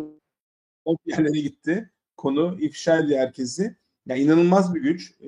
o 0.85 0.95
yerlere 1.05 1.39
gitti. 1.39 1.91
Konu 2.17 2.57
ifşa 2.59 2.99
ediyor 2.99 3.19
herkesi. 3.19 3.75
Ya 4.05 4.15
inanılmaz 4.15 4.75
bir 4.75 4.81
güç. 4.81 5.11
E, 5.21 5.27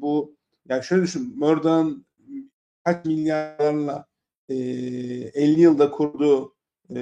bu 0.00 0.36
ya 0.68 0.82
şöyle 0.82 1.02
düşün. 1.02 1.34
Murdoch'ın 1.36 2.06
kaç 2.84 3.04
milyarlarla 3.04 4.06
e, 4.48 4.54
50 4.54 5.60
yılda 5.60 5.90
kurduğu 5.90 6.54
e, 6.90 6.94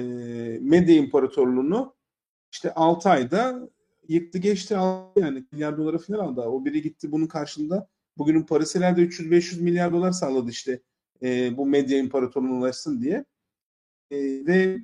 medya 0.61 0.95
imparatorluğunu 0.95 1.95
işte 2.51 2.73
6 2.73 3.09
ayda 3.09 3.69
yıktı 4.07 4.37
geçti 4.37 4.77
aldı 4.77 5.19
yani 5.19 5.45
milyar 5.51 5.77
dolara 5.77 5.97
falan 5.97 6.19
aldı. 6.19 6.41
O 6.41 6.65
biri 6.65 6.81
gitti 6.81 7.11
bunun 7.11 7.27
karşılığında 7.27 7.89
bugünün 8.17 8.43
parasıyla 8.43 8.87
herhalde 8.87 9.01
300-500 9.01 9.61
milyar 9.61 9.93
dolar 9.93 10.11
sağladı 10.11 10.49
işte 10.49 10.81
e, 11.23 11.57
bu 11.57 11.65
medya 11.65 11.97
imparatorluğuna 11.97 12.53
ulaşsın 12.59 13.01
diye. 13.01 13.25
E, 14.11 14.17
ve 14.45 14.77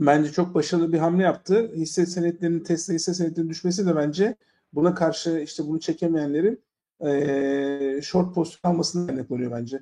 bence 0.00 0.32
çok 0.32 0.54
başarılı 0.54 0.92
bir 0.92 0.98
hamle 0.98 1.22
yaptı. 1.22 1.72
Hisse 1.74 2.06
senetlerinin 2.06 2.64
Tesla 2.64 2.94
hisse 2.94 3.14
senetlerinin 3.14 3.50
düşmesi 3.50 3.86
de 3.86 3.96
bence 3.96 4.36
buna 4.72 4.94
karşı 4.94 5.38
işte 5.44 5.66
bunu 5.66 5.80
çekemeyenlerin 5.80 6.64
e, 7.06 8.00
short 8.02 8.34
pozisyon 8.34 8.70
almasına 8.72 9.06
kaynaklanıyor 9.06 9.52
bence. 9.52 9.80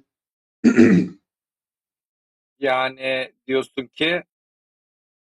Yani 2.58 3.32
diyorsun 3.46 3.86
ki 3.86 4.22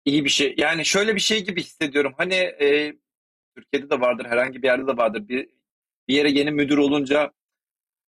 iyi 0.04 0.24
bir 0.24 0.30
şey. 0.30 0.54
Yani 0.58 0.84
şöyle 0.84 1.14
bir 1.14 1.20
şey 1.20 1.44
gibi 1.44 1.60
hissediyorum. 1.62 2.14
Hani 2.16 2.34
e, 2.34 2.96
Türkiye'de 3.56 3.90
de 3.90 4.00
vardır, 4.00 4.26
herhangi 4.26 4.62
bir 4.62 4.68
yerde 4.68 4.86
de 4.86 4.96
vardır. 4.96 5.28
Bir, 5.28 5.48
bir 6.08 6.14
yere 6.14 6.30
yeni 6.30 6.50
müdür 6.50 6.78
olunca 6.78 7.32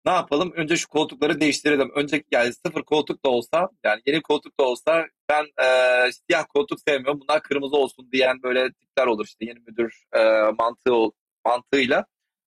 ne 0.07 0.13
yapalım? 0.13 0.53
Önce 0.57 0.77
şu 0.77 0.89
koltukları 0.89 1.41
değiştirelim. 1.41 1.93
Önce 1.95 2.25
yani 2.33 2.53
sıfır 2.53 2.83
koltuk 2.83 3.25
da 3.25 3.29
olsa, 3.31 3.71
yani 3.85 4.03
yeni 4.07 4.23
koltuk 4.23 4.61
da 4.61 4.65
olsa 4.65 5.07
ben 5.29 5.45
e, 5.65 5.67
siyah 6.13 6.45
koltuk 6.55 6.79
sevmiyorum. 6.89 7.21
Bunlar 7.21 7.43
kırmızı 7.43 7.77
olsun 7.77 8.13
diyen 8.13 8.43
böyle 8.43 8.73
tipler 8.73 9.07
olur 9.07 9.25
işte 9.27 9.45
yeni 9.45 9.59
müdür 9.61 10.05
e, 10.13 10.21
mantığı 10.59 11.13
mantığıyla. 11.45 12.07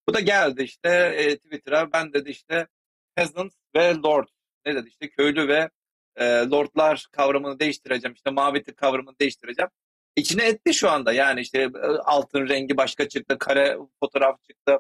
Bu 0.10 0.14
da 0.14 0.20
geldi 0.20 0.64
işte 0.64 0.90
e, 1.18 1.38
Twitter'a 1.38 1.94
ben 1.94 2.14
dedi 2.14 2.30
işte 2.30 2.68
peasant 3.16 3.54
ve 3.76 3.96
lord. 3.96 4.28
Ne 4.66 4.76
dedi 4.76 4.90
işte 4.90 5.10
köylü 5.10 5.48
ve 5.48 5.70
e, 6.16 6.26
lordlar 6.26 7.08
kavramını 7.12 7.60
değiştireceğim. 7.60 8.14
işte 8.14 8.32
mavi 8.32 8.64
tık 8.64 8.78
kavramını 8.78 9.20
değiştireceğim. 9.20 9.70
İçine 10.16 10.46
etti 10.48 10.74
şu 10.74 10.90
anda 10.90 11.14
yani 11.14 11.42
işte 11.42 11.62
e, 11.62 11.88
altın 11.88 12.50
rengi 12.50 12.78
başka 12.78 13.10
çıktı, 13.10 13.38
kare 13.40 13.78
fotoğraf 14.00 14.44
çıktı, 14.44 14.80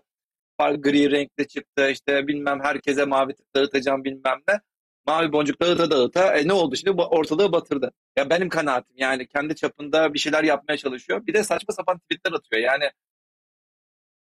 gri 0.59 1.11
renkli 1.11 1.47
çıktı, 1.47 1.89
işte 1.91 2.27
bilmem 2.27 2.59
herkese 2.63 3.05
mavi 3.05 3.35
dağıtacağım 3.55 4.03
bilmem 4.03 4.41
ne. 4.47 4.59
mavi 5.07 5.31
boncuk 5.31 5.61
dağıta 5.61 5.91
dağıta 5.91 6.37
e, 6.37 6.47
ne 6.47 6.53
oldu 6.53 6.75
şimdi 6.75 6.91
ortalığı 7.01 7.51
batırdı. 7.51 7.91
Ya 8.17 8.29
benim 8.29 8.49
kanaatim 8.49 8.95
yani 8.97 9.27
kendi 9.27 9.55
çapında 9.55 10.13
bir 10.13 10.19
şeyler 10.19 10.43
yapmaya 10.43 10.77
çalışıyor. 10.77 11.27
Bir 11.27 11.33
de 11.33 11.43
saçma 11.43 11.73
sapan 11.73 11.99
tweetler 11.99 12.31
atıyor. 12.33 12.61
Yani 12.61 12.91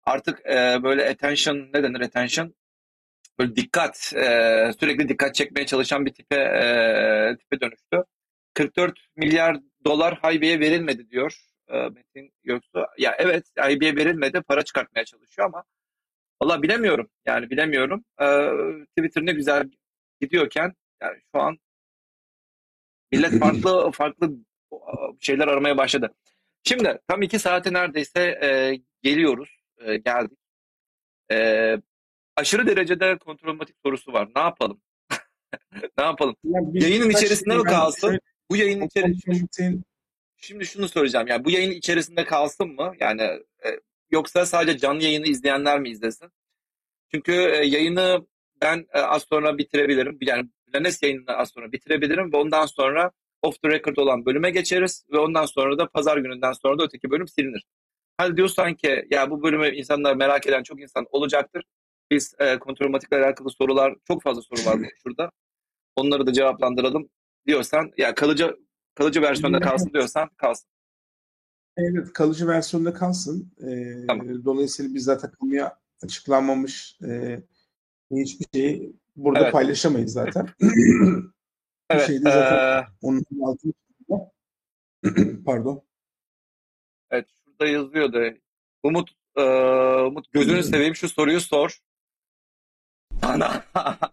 artık 0.04 0.46
e, 0.46 0.82
böyle 0.82 1.10
attention 1.10 1.56
ne 1.74 1.82
denir 1.82 2.00
attention? 2.00 2.54
Böyle 3.38 3.56
dikkat 3.56 4.12
e, 4.16 4.70
sürekli 4.80 5.08
dikkat 5.08 5.34
çekmeye 5.34 5.66
çalışan 5.66 6.06
bir 6.06 6.12
tipe 6.14 6.36
e, 6.36 7.36
tipe 7.38 7.60
dönüştü. 7.60 8.04
44 8.54 8.98
milyar 9.16 9.56
dolar 9.86 10.18
Haybe'ye 10.18 10.60
verilmedi 10.60 11.10
diyor 11.10 11.40
e, 11.68 11.88
Metin 11.88 12.32
Göksu. 12.44 12.86
Ya 12.98 13.16
evet 13.18 13.46
Haybe'ye 13.58 13.96
verilmedi 13.96 14.42
para 14.42 14.62
çıkartmaya 14.62 15.04
çalışıyor 15.04 15.46
ama 15.46 15.64
Valla 16.42 16.62
bilemiyorum. 16.62 17.10
Yani 17.26 17.50
bilemiyorum. 17.50 18.04
Ee, 18.20 18.50
Twitter 18.96 19.26
ne 19.26 19.32
güzel 19.32 19.70
gidiyorken 20.20 20.72
yani 21.02 21.18
şu 21.34 21.40
an 21.40 21.58
millet 23.12 23.38
farklı 23.40 23.90
farklı 23.90 24.32
şeyler 25.20 25.48
aramaya 25.48 25.76
başladı. 25.76 26.14
Şimdi 26.64 26.98
tam 27.08 27.22
iki 27.22 27.38
saate 27.38 27.72
neredeyse 27.72 28.20
e, 28.42 28.80
geliyoruz. 29.02 29.56
E, 29.78 29.96
geldik. 29.96 30.38
E, 31.32 31.76
aşırı 32.36 32.66
derecede 32.66 33.18
kontrolmatik 33.18 33.76
sorusu 33.84 34.12
var. 34.12 34.28
Ne 34.36 34.42
yapalım? 34.42 34.80
ne 35.98 36.04
yapalım? 36.04 36.36
Yani 36.44 36.82
Yayının 36.82 37.10
içerisinde 37.10 37.56
mi 37.56 37.62
kalsın? 37.62 38.20
Bu 38.50 38.56
yayının 38.56 38.86
içerisinde 38.86 39.78
Şimdi 40.44 40.66
şunu 40.66 40.88
soracağım. 40.88 41.26
Yani 41.26 41.44
bu 41.44 41.50
yayın 41.50 41.70
içerisinde 41.70 42.24
kalsın 42.24 42.68
mı? 42.68 42.92
Yani 43.00 43.22
e, 43.64 43.68
yoksa 44.10 44.46
sadece 44.46 44.78
canlı 44.78 45.02
yayını 45.02 45.26
izleyenler 45.26 45.80
mi 45.80 45.90
izlesin? 45.90 46.30
Çünkü 47.14 47.32
e, 47.32 47.66
yayını 47.66 48.26
ben 48.62 48.86
e, 48.92 49.00
az 49.00 49.26
sonra 49.30 49.58
bitirebilirim. 49.58 50.18
Yani 50.20 50.48
Planes 50.66 51.02
yayınını 51.02 51.36
az 51.36 51.50
sonra 51.50 51.72
bitirebilirim 51.72 52.32
ve 52.32 52.36
ondan 52.36 52.66
sonra 52.66 53.10
off 53.42 53.62
the 53.62 53.68
record 53.70 53.96
olan 53.96 54.26
bölüme 54.26 54.50
geçeriz 54.50 55.06
ve 55.12 55.18
ondan 55.18 55.46
sonra 55.46 55.78
da 55.78 55.88
pazar 55.88 56.16
gününden 56.16 56.52
sonra 56.52 56.78
da 56.78 56.84
öteki 56.84 57.10
bölüm 57.10 57.28
silinir. 57.28 57.64
Hadi 58.18 58.36
diyorsan 58.36 58.74
ki 58.74 59.06
ya 59.10 59.30
bu 59.30 59.42
bölümü 59.42 59.68
insanlar 59.76 60.14
merak 60.14 60.46
eden 60.46 60.62
çok 60.62 60.80
insan 60.80 61.06
olacaktır. 61.10 61.64
Biz 62.10 62.34
e, 62.38 62.58
kontrolmatikle 62.58 63.16
alakalı 63.16 63.50
sorular 63.50 63.94
çok 64.08 64.22
fazla 64.22 64.42
soru 64.42 64.70
var 64.70 64.90
şurada. 65.02 65.30
Onları 65.96 66.26
da 66.26 66.32
cevaplandıralım 66.32 67.08
diyorsan 67.46 67.92
ya 67.96 68.14
kalıcı 68.14 68.56
kalıcı 68.94 69.22
versiyonda 69.22 69.60
kalsın 69.60 69.90
diyorsan 69.92 70.28
kalsın. 70.36 70.68
Evet 71.76 72.12
kalıcı 72.12 72.46
versiyonda 72.46 72.94
kalsın. 72.94 73.52
Ee, 73.62 74.06
tamam. 74.06 74.44
Dolayısıyla 74.44 74.94
biz 74.94 75.04
zaten 75.04 75.30
kamuya 75.30 75.78
açıklanmamış 76.02 76.98
e, 77.02 77.42
hiçbir 78.10 78.46
şeyi 78.54 78.96
burada 79.16 79.40
evet. 79.40 79.52
paylaşamayız 79.52 80.12
zaten. 80.12 80.48
evet. 81.90 82.06
Şeyde 82.06 82.30
zaten 82.30 82.82
ee... 82.82 82.86
onun 83.02 83.24
altında 83.44 84.32
pardon. 85.46 85.82
Evet 87.10 87.28
şurada 87.44 87.66
yazıyordu. 87.66 88.38
Umut 88.82 89.10
e, 89.36 89.42
Umut 90.06 90.32
gözünü 90.32 90.62
seveyim 90.62 90.96
şu 90.96 91.08
soruyu 91.08 91.40
sor. 91.40 91.80
Ana. 93.22 93.64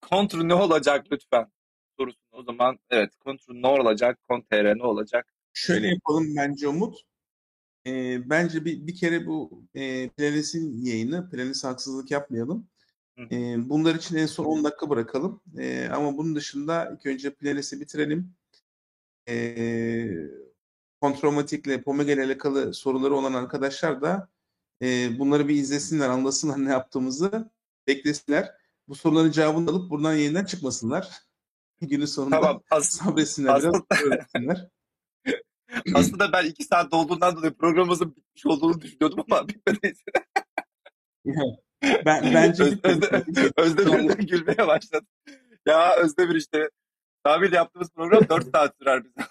Kontru 0.00 0.48
ne 0.48 0.54
olacak 0.54 1.06
lütfen? 1.12 1.52
Sorusunu 1.98 2.28
o 2.32 2.42
zaman 2.42 2.78
evet 2.90 3.10
kontru 3.20 3.62
ne 3.62 3.66
olacak? 3.66 4.18
Kontr 4.28 4.78
ne 4.78 4.82
olacak? 4.82 5.34
Şöyle 5.52 5.88
yapalım 5.88 6.36
bence 6.36 6.68
Umut. 6.68 7.00
E, 7.86 8.20
bence 8.30 8.64
bir, 8.64 8.86
bir 8.86 8.96
kere 8.96 9.26
bu 9.26 9.64
e, 9.74 10.08
Planis'in 10.08 10.84
yayını, 10.84 11.30
Planis 11.30 11.64
haksızlık 11.64 12.10
yapmayalım. 12.10 12.68
E, 13.18 13.56
bunlar 13.68 13.94
için 13.94 14.16
en 14.16 14.26
son 14.26 14.44
10 14.44 14.64
dakika 14.64 14.90
bırakalım. 14.90 15.40
E, 15.58 15.88
ama 15.88 16.16
bunun 16.16 16.36
dışında 16.36 16.90
ilk 16.94 17.06
önce 17.06 17.34
Planis'i 17.34 17.80
bitirelim. 17.80 18.34
E, 19.28 20.08
kontromatikle, 21.00 21.82
Pomega 21.82 22.12
ile 22.12 22.24
alakalı 22.24 22.74
soruları 22.74 23.14
olan 23.14 23.34
arkadaşlar 23.34 24.02
da 24.02 24.28
e, 24.82 25.18
bunları 25.18 25.48
bir 25.48 25.54
izlesinler, 25.54 26.08
anlasınlar 26.08 26.64
ne 26.64 26.70
yaptığımızı, 26.70 27.50
beklesinler. 27.86 28.50
Bu 28.88 28.94
soruların 28.94 29.30
cevabını 29.30 29.70
alıp 29.70 29.90
buradan 29.90 30.12
yayından 30.12 30.44
çıkmasınlar. 30.44 31.10
Günün 31.80 32.06
sonunda 32.06 32.40
tamam, 32.40 32.62
as- 32.70 32.88
sabretsinler, 32.88 33.54
aslında, 33.54 33.84
biraz 33.90 34.66
Aslında 35.94 36.32
ben 36.32 36.44
iki 36.44 36.64
saat 36.64 36.92
dolduğundan 36.92 37.36
dolayı 37.36 37.54
programımızın 37.54 38.16
bitmiş 38.16 38.46
olduğunu 38.46 38.80
düşünüyordum 38.80 39.24
ama 39.30 39.48
bitmediyse. 39.48 40.10
ben, 41.82 42.34
bence 42.34 42.64
Öz, 42.64 42.78
Özde, 42.84 43.24
Özdemir 43.56 44.08
de 44.08 44.22
gülmeye 44.22 44.66
başladı. 44.66 45.06
Ya 45.66 45.96
Özdemir 45.96 46.34
işte 46.34 46.70
tahmin 47.24 47.52
yaptığımız 47.52 47.90
program 47.90 48.28
4 48.28 48.50
saat 48.50 48.74
sürer 48.78 49.04
bize. 49.04 49.26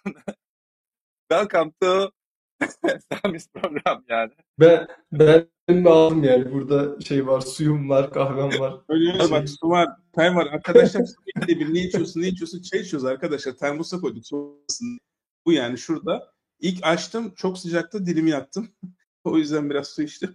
Welcome 1.31 1.71
to 1.81 2.11
Sami's 3.23 3.47
program 3.47 4.03
yani. 4.09 4.31
Ben, 4.59 4.87
ben 5.11 5.47
mi 5.67 5.89
aldım 5.89 6.23
yani. 6.23 6.51
Burada 6.51 7.01
şey 7.01 7.27
var, 7.27 7.41
suyum 7.41 7.89
var, 7.89 8.11
kahvem 8.13 8.59
var. 8.59 8.75
Öyle 8.89 9.31
bak 9.31 9.49
su 9.49 9.69
var, 9.69 9.89
çay 10.15 10.35
var. 10.35 10.47
Arkadaşlar 10.47 11.03
bir 11.47 11.73
ne 11.73 11.79
içiyorsun, 11.79 12.21
ne 12.21 12.27
içiyorsun? 12.27 12.61
Çay 12.61 12.79
içiyoruz 12.79 13.05
arkadaşlar. 13.05 13.53
Termosa 13.53 13.99
koyduk 13.99 14.27
soğumasın. 14.27 14.99
Bu 15.45 15.51
yani 15.51 15.77
şurada. 15.77 16.35
İlk 16.59 16.85
açtım 16.85 17.33
çok 17.35 17.57
sıcakta 17.57 18.05
dilimi 18.05 18.29
yaktım. 18.29 18.69
o 19.23 19.37
yüzden 19.37 19.69
biraz 19.69 19.87
su 19.87 20.01
içtim. 20.01 20.33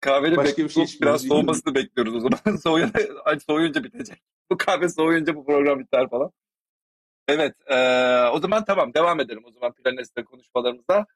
Kahvenin 0.00 0.36
Başka 0.36 0.64
bir 0.64 0.68
şey 0.68 0.86
biraz 1.02 1.22
soğumasını 1.22 1.74
bekliyoruz 1.74 2.14
o 2.14 2.20
zaman. 2.20 2.56
Soğuyunca, 2.56 3.00
soğuyunca 3.46 3.84
bitecek. 3.84 4.22
Bu 4.50 4.56
kahve 4.56 4.88
soğuyunca 4.88 5.34
bu 5.34 5.46
program 5.46 5.80
biter 5.80 6.10
falan. 6.10 6.30
Evet. 7.28 7.54
E, 7.66 7.76
o 8.32 8.40
zaman 8.40 8.64
tamam 8.64 8.94
devam 8.94 9.20
edelim 9.20 9.42
o 9.46 9.50
zaman 9.50 9.72
Planes'te 9.72 10.24
konuşmalarımıza. 10.24 11.06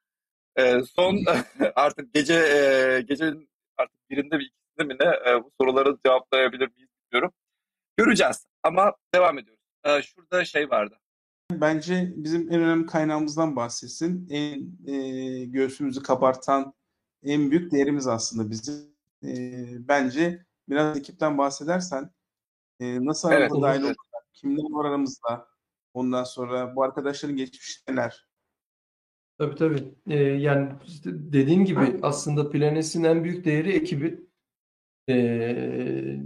E, 0.55 0.83
son 0.83 1.23
artık 1.75 2.13
gece 2.13 2.33
e, 2.33 3.01
gecenin 3.01 3.49
artık 3.77 4.09
birinde 4.09 4.39
bir 4.39 4.45
ikisinde 4.45 4.93
mi 4.93 4.97
ne 4.99 5.31
e, 5.31 5.43
bu 5.43 5.51
soruları 5.61 5.97
cevaplayabilir 6.05 6.67
miyiz 6.75 6.89
bilmiyorum. 7.05 7.33
Göreceğiz 7.97 8.45
ama 8.63 8.93
devam 9.15 9.39
ediyoruz. 9.39 9.63
E, 9.83 10.01
şurada 10.01 10.45
şey 10.45 10.69
vardı. 10.69 10.99
Bence 11.51 12.13
bizim 12.15 12.41
en 12.41 12.59
önemli 12.59 12.85
kaynağımızdan 12.85 13.55
bahsetsin. 13.55 14.27
En 14.29 14.71
e, 14.93 15.45
göğsümüzü 15.45 16.03
kabartan 16.03 16.73
en 17.23 17.51
büyük 17.51 17.71
değerimiz 17.71 18.07
aslında 18.07 18.49
bizim. 18.49 18.75
E, 19.23 19.27
bence 19.87 20.45
biraz 20.69 20.97
ekipten 20.97 21.37
bahsedersen 21.37 22.09
e, 22.79 23.05
nasıl 23.05 23.31
evet, 23.31 23.51
aramıza 23.51 23.67
dahil 23.67 23.85
evet. 23.85 23.95
kimler 24.33 24.63
var 24.71 24.85
aramızda, 24.85 25.47
ondan 25.93 26.23
sonra 26.23 26.75
bu 26.75 26.83
arkadaşların 26.83 27.37
geçmiş 27.37 27.83
neler? 27.87 28.28
Tabii 29.39 29.55
tabii. 29.55 29.93
Ee, 30.07 30.15
yani 30.17 30.69
işte 30.87 31.09
dediğim 31.13 31.65
gibi 31.65 31.79
aslında 32.01 32.49
Planes'in 32.49 33.03
en 33.03 33.23
büyük 33.23 33.45
değeri 33.45 33.71
ekibi. 33.71 34.19
Ee, 35.09 36.19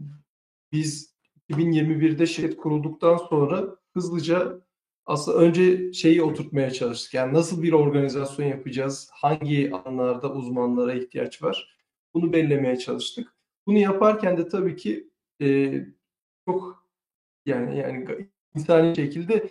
biz 0.71 1.15
2021'de 1.49 2.25
şirket 2.25 2.57
kurulduktan 2.57 3.17
sonra 3.17 3.75
hızlıca 3.93 4.61
aslında 5.05 5.37
önce 5.37 5.93
şeyi 5.93 6.23
oturtmaya 6.23 6.71
çalıştık. 6.71 7.13
Yani 7.13 7.33
nasıl 7.33 7.63
bir 7.63 7.73
organizasyon 7.73 8.47
yapacağız? 8.47 9.09
Hangi 9.13 9.71
alanlarda 9.73 10.33
uzmanlara 10.33 10.93
ihtiyaç 10.93 11.43
var? 11.43 11.77
Bunu 12.13 12.33
belirlemeye 12.33 12.77
çalıştık. 12.77 13.35
Bunu 13.67 13.77
yaparken 13.77 14.37
de 14.37 14.47
tabii 14.47 14.75
ki 14.75 15.09
e, 15.41 15.73
çok 16.47 16.87
yani 17.45 17.77
yani 17.77 18.29
insani 18.55 18.95
şekilde 18.95 19.49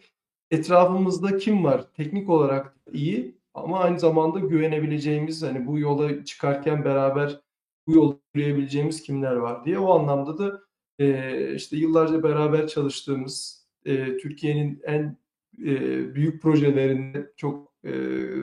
etrafımızda 0.51 1.37
kim 1.39 1.65
var? 1.65 1.93
Teknik 1.95 2.31
olarak 2.31 2.77
iyi 2.93 3.42
ama 3.55 3.81
aynı 3.81 4.01
zamanda 4.01 4.39
güvenebileceğimiz 4.39 5.43
hani 5.43 5.67
bu 5.67 5.79
yola 5.79 6.25
çıkarken 6.25 6.85
beraber 6.85 7.41
bu 7.87 7.93
yolu 7.93 8.21
yürüyebileceğimiz 8.35 9.03
kimler 9.03 9.37
var 9.37 9.65
diye 9.65 9.79
o 9.79 9.99
anlamda 9.99 10.39
da 10.39 10.61
e, 10.99 11.55
işte 11.55 11.77
yıllarca 11.77 12.23
beraber 12.23 12.67
çalıştığımız 12.69 13.67
e, 13.85 14.17
Türkiye'nin 14.17 14.81
en 14.85 15.17
e, 15.59 15.75
büyük 16.15 16.43
projelerinde 16.43 17.33
çok 17.37 17.73
e, 17.85 17.91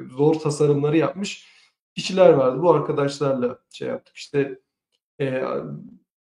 zor 0.10 0.36
tasarımları 0.36 0.98
yapmış 0.98 1.48
kişiler 1.95 2.30
vardı. 2.30 2.61
Bu 2.61 2.72
arkadaşlarla 2.72 3.60
şey 3.69 3.88
yaptık. 3.88 4.15
İşte 4.15 4.60
e, 5.22 5.44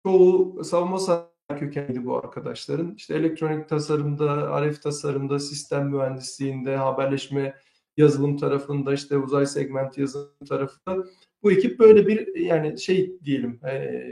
çoğu 0.07 0.65
savunma 0.65 0.99
sanayi 0.99 1.29
kökenli 1.59 2.07
bu 2.07 2.17
arkadaşların. 2.17 2.95
İşte 2.95 3.15
elektronik 3.15 3.69
tasarımda, 3.69 4.63
RF 4.63 4.83
tasarımda, 4.83 5.39
sistem 5.39 5.89
mühendisliğinde, 5.89 6.77
haberleşme 6.77 7.55
yazılım 7.97 8.37
tarafında, 8.37 8.95
işte 8.95 9.19
uzay 9.19 9.47
segment 9.47 9.99
yazılım 9.99 10.47
tarafında. 10.49 11.07
Bu 11.43 11.53
ekip 11.53 11.79
böyle 11.79 12.07
bir 12.07 12.37
yani 12.37 12.79
şey 12.81 13.21
diyelim 13.25 13.61
e, 13.67 14.07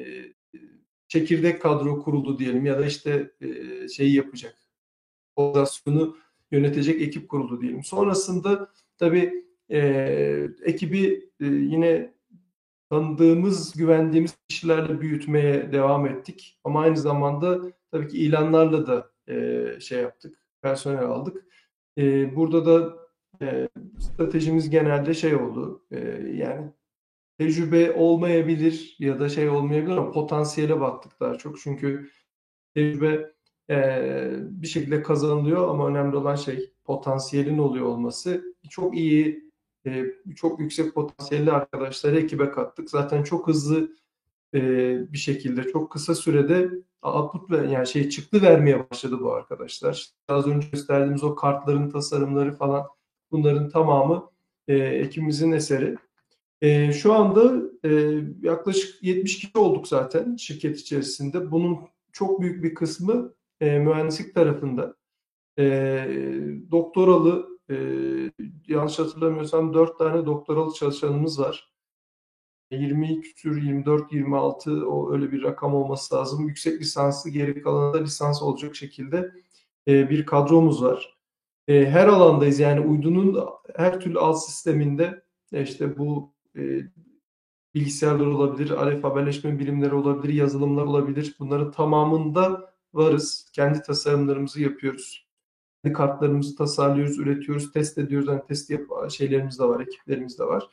çekirdek 1.08 1.62
kadro 1.62 2.02
kuruldu 2.02 2.38
diyelim 2.38 2.66
ya 2.66 2.78
da 2.78 2.86
işte 2.86 3.30
e, 3.40 3.88
şeyi 3.88 4.14
yapacak. 4.14 4.58
Organizasyonu 5.36 6.16
yönetecek 6.50 7.02
ekip 7.02 7.28
kuruldu 7.28 7.60
diyelim. 7.60 7.84
Sonrasında 7.84 8.70
tabii 8.98 9.44
e, 9.70 9.78
ekibi 10.62 11.30
e, 11.40 11.46
yine 11.46 12.14
tanıdığımız, 12.90 13.72
güvendiğimiz 13.72 14.36
kişilerle 14.48 15.00
büyütmeye 15.00 15.72
devam 15.72 16.06
ettik. 16.06 16.60
Ama 16.64 16.80
aynı 16.80 16.96
zamanda 16.96 17.60
tabii 17.90 18.08
ki 18.08 18.18
ilanlarla 18.18 18.86
da 18.86 19.10
e, 19.32 19.66
şey 19.80 20.00
yaptık, 20.00 20.38
personel 20.62 21.04
aldık. 21.04 21.46
E, 21.98 22.36
burada 22.36 22.66
da 22.66 22.96
e, 23.42 23.68
stratejimiz 23.98 24.70
genelde 24.70 25.14
şey 25.14 25.34
oldu, 25.34 25.86
e, 25.90 25.98
yani 26.34 26.72
tecrübe 27.38 27.92
olmayabilir 27.92 28.96
ya 28.98 29.20
da 29.20 29.28
şey 29.28 29.48
olmayabilir 29.48 29.96
ama 29.96 30.10
potansiyele 30.10 30.80
baktık 30.80 31.20
daha 31.20 31.38
çok. 31.38 31.60
Çünkü 31.60 32.10
tecrübe 32.74 33.32
e, 33.70 34.32
bir 34.40 34.66
şekilde 34.66 35.02
kazanılıyor 35.02 35.68
ama 35.68 35.88
önemli 35.88 36.16
olan 36.16 36.36
şey 36.36 36.72
potansiyelin 36.84 37.58
oluyor 37.58 37.86
olması. 37.86 38.44
Çok 38.70 38.96
iyi, 38.96 39.50
e, 39.86 40.04
çok 40.36 40.60
yüksek 40.60 40.94
potansiyelli 40.94 41.52
arkadaşları 41.52 42.20
ekibe 42.20 42.50
kattık. 42.50 42.90
Zaten 42.90 43.22
çok 43.22 43.48
hızlı 43.48 43.96
e, 44.54 44.60
bir 45.12 45.18
şekilde, 45.18 45.62
çok 45.62 45.92
kısa 45.92 46.14
sürede 46.14 46.70
output 47.02 47.50
ve 47.50 47.70
yani 47.72 47.86
şey 47.86 48.08
çıktı 48.08 48.42
vermeye 48.42 48.90
başladı 48.90 49.20
bu 49.20 49.32
arkadaşlar. 49.32 50.08
Az 50.28 50.46
önce 50.46 50.68
gösterdiğimiz 50.72 51.24
o 51.24 51.34
kartların 51.34 51.90
tasarımları 51.90 52.52
falan 52.52 52.86
bunların 53.32 53.68
tamamı 53.68 54.30
e, 54.68 54.76
ekibimizin 54.76 55.52
eseri. 55.52 55.96
E, 56.60 56.92
şu 56.92 57.12
anda 57.12 57.62
e, 57.84 58.20
yaklaşık 58.42 59.02
70 59.02 59.38
kişi 59.38 59.58
olduk 59.58 59.88
zaten 59.88 60.36
şirket 60.36 60.78
içerisinde. 60.80 61.50
Bunun 61.50 61.78
çok 62.12 62.40
büyük 62.40 62.64
bir 62.64 62.74
kısmı 62.74 63.34
e, 63.60 63.78
mühendislik 63.78 64.34
tarafında. 64.34 64.94
E, 65.58 65.64
doktoralı, 66.70 67.58
e, 67.70 67.76
yanlış 68.68 68.98
hatırlamıyorsam 68.98 69.74
4 69.74 69.98
tane 69.98 70.26
doktoralı 70.26 70.74
çalışanımız 70.74 71.40
var. 71.40 71.72
20 72.70 73.20
küsür, 73.20 73.62
24, 73.62 74.12
26 74.12 74.86
o 74.86 75.12
öyle 75.12 75.32
bir 75.32 75.42
rakam 75.42 75.74
olması 75.74 76.14
lazım. 76.14 76.48
Yüksek 76.48 76.80
lisanslı 76.80 77.30
geri 77.30 77.62
kalanında 77.62 77.98
lisans 77.98 78.42
olacak 78.42 78.76
şekilde 78.76 79.32
e, 79.88 80.10
bir 80.10 80.26
kadromuz 80.26 80.82
var. 80.82 81.21
E, 81.68 81.86
her 81.86 82.06
alandayız 82.08 82.60
yani 82.60 82.80
uydunun 82.80 83.46
her 83.76 84.00
türlü 84.00 84.18
alt 84.18 84.44
sisteminde 84.44 85.22
e, 85.52 85.62
işte 85.62 85.98
bu 85.98 86.34
e, 86.56 86.80
bilgisayarlar 87.74 88.26
olabilir, 88.26 88.70
RF 88.70 89.04
haberleşme 89.04 89.58
birimleri 89.58 89.94
olabilir, 89.94 90.34
yazılımlar 90.34 90.82
olabilir. 90.84 91.36
Bunların 91.38 91.70
tamamında 91.70 92.74
varız. 92.94 93.50
Kendi 93.52 93.82
tasarımlarımızı 93.82 94.62
yapıyoruz. 94.62 95.26
Kendi 95.84 95.94
kartlarımızı 95.94 96.56
tasarlıyoruz, 96.56 97.18
üretiyoruz, 97.18 97.72
test 97.72 97.98
ediyoruz. 97.98 98.28
Yani 98.28 98.42
test 98.48 98.70
yap 98.70 98.82
şeylerimiz 99.10 99.58
de 99.58 99.64
var, 99.64 99.80
ekiplerimiz 99.80 100.38
de 100.38 100.44
var. 100.44 100.68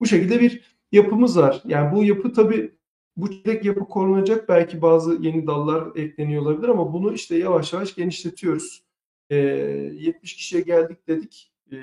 Bu 0.00 0.06
şekilde 0.06 0.40
bir 0.40 0.64
yapımız 0.92 1.38
var. 1.38 1.62
Yani 1.64 1.96
bu 1.96 2.04
yapı 2.04 2.32
tabii 2.32 2.74
bu 3.16 3.30
çeyrek 3.30 3.64
yapı 3.64 3.80
korunacak. 3.80 4.48
Belki 4.48 4.82
bazı 4.82 5.14
yeni 5.20 5.46
dallar 5.46 5.96
ekleniyor 5.96 6.42
olabilir 6.42 6.68
ama 6.68 6.92
bunu 6.92 7.12
işte 7.12 7.36
yavaş 7.36 7.72
yavaş 7.72 7.94
genişletiyoruz. 7.94 8.83
E, 9.30 9.36
70 9.36 10.36
kişiye 10.36 10.62
geldik 10.62 11.08
dedik. 11.08 11.52
E, 11.72 11.76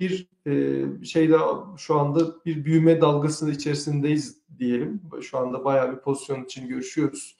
bir 0.00 0.28
e, 0.46 0.84
şey 1.04 1.30
daha 1.30 1.76
şu 1.76 1.94
anda 1.94 2.44
bir 2.44 2.64
büyüme 2.64 3.00
dalgasının 3.00 3.52
içerisindeyiz 3.52 4.38
diyelim. 4.58 5.02
Şu 5.22 5.38
anda 5.38 5.64
bayağı 5.64 5.96
bir 5.96 6.00
pozisyon 6.00 6.44
için 6.44 6.68
görüşüyoruz. 6.68 7.36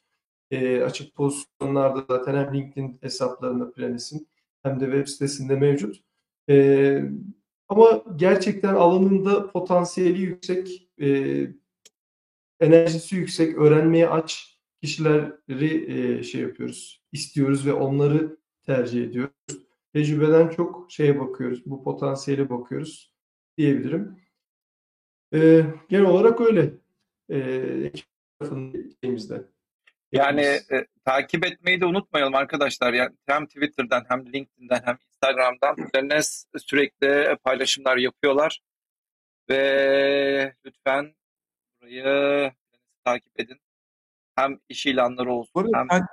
E, 0.50 0.80
açık 0.80 1.14
pozisyonlarda 1.14 2.04
zaten 2.08 2.34
hem 2.34 2.54
LinkedIn 2.54 2.98
hesaplarında 3.00 3.72
Planis'in 3.72 4.28
hem 4.62 4.80
de 4.80 4.84
web 4.84 5.06
sitesinde 5.06 5.56
mevcut. 5.56 6.00
E, 6.48 7.02
ama 7.68 8.04
gerçekten 8.16 8.74
alanında 8.74 9.50
potansiyeli 9.50 10.20
yüksek, 10.20 10.88
e, 11.00 11.40
enerjisi 12.60 13.16
yüksek, 13.16 13.58
öğrenmeye 13.58 14.08
aç 14.08 14.58
kişileri 14.82 15.92
e, 15.92 16.22
şey 16.22 16.40
yapıyoruz, 16.40 17.02
istiyoruz 17.12 17.66
ve 17.66 17.72
onları 17.72 18.36
tercih 18.66 19.04
ediyoruz. 19.04 19.34
Tecrübeden 19.92 20.48
çok 20.48 20.92
şeye 20.92 21.20
bakıyoruz, 21.20 21.66
bu 21.66 21.84
potansiyele 21.84 22.50
bakıyoruz 22.50 23.12
diyebilirim. 23.58 24.20
E, 25.34 25.64
genel 25.88 26.04
olarak 26.04 26.40
öyle. 26.40 26.70
E, 27.28 27.38
ekip 27.84 28.06
tarafındayımızda. 28.38 29.44
Yani 30.12 30.40
e, 30.42 30.86
takip 31.04 31.46
etmeyi 31.46 31.80
de 31.80 31.86
unutmayalım 31.86 32.34
arkadaşlar. 32.34 32.92
Yani 32.92 33.10
hem 33.26 33.46
Twitter'dan 33.46 34.04
hem 34.08 34.32
LinkedIn'den 34.32 34.80
hem 34.84 34.98
Instagram'dan 35.08 35.76
üzerine 35.86 36.20
sürekli 36.58 37.36
paylaşımlar 37.44 37.96
yapıyorlar. 37.96 38.60
Ve 39.50 40.54
lütfen 40.64 41.14
burayı 41.80 42.52
takip 43.04 43.40
edin. 43.40 43.60
Hem 44.36 44.60
iş 44.68 44.86
ilanları 44.86 45.32
olsun 45.32 45.64
Bu 45.64 45.78
hem... 45.78 46.06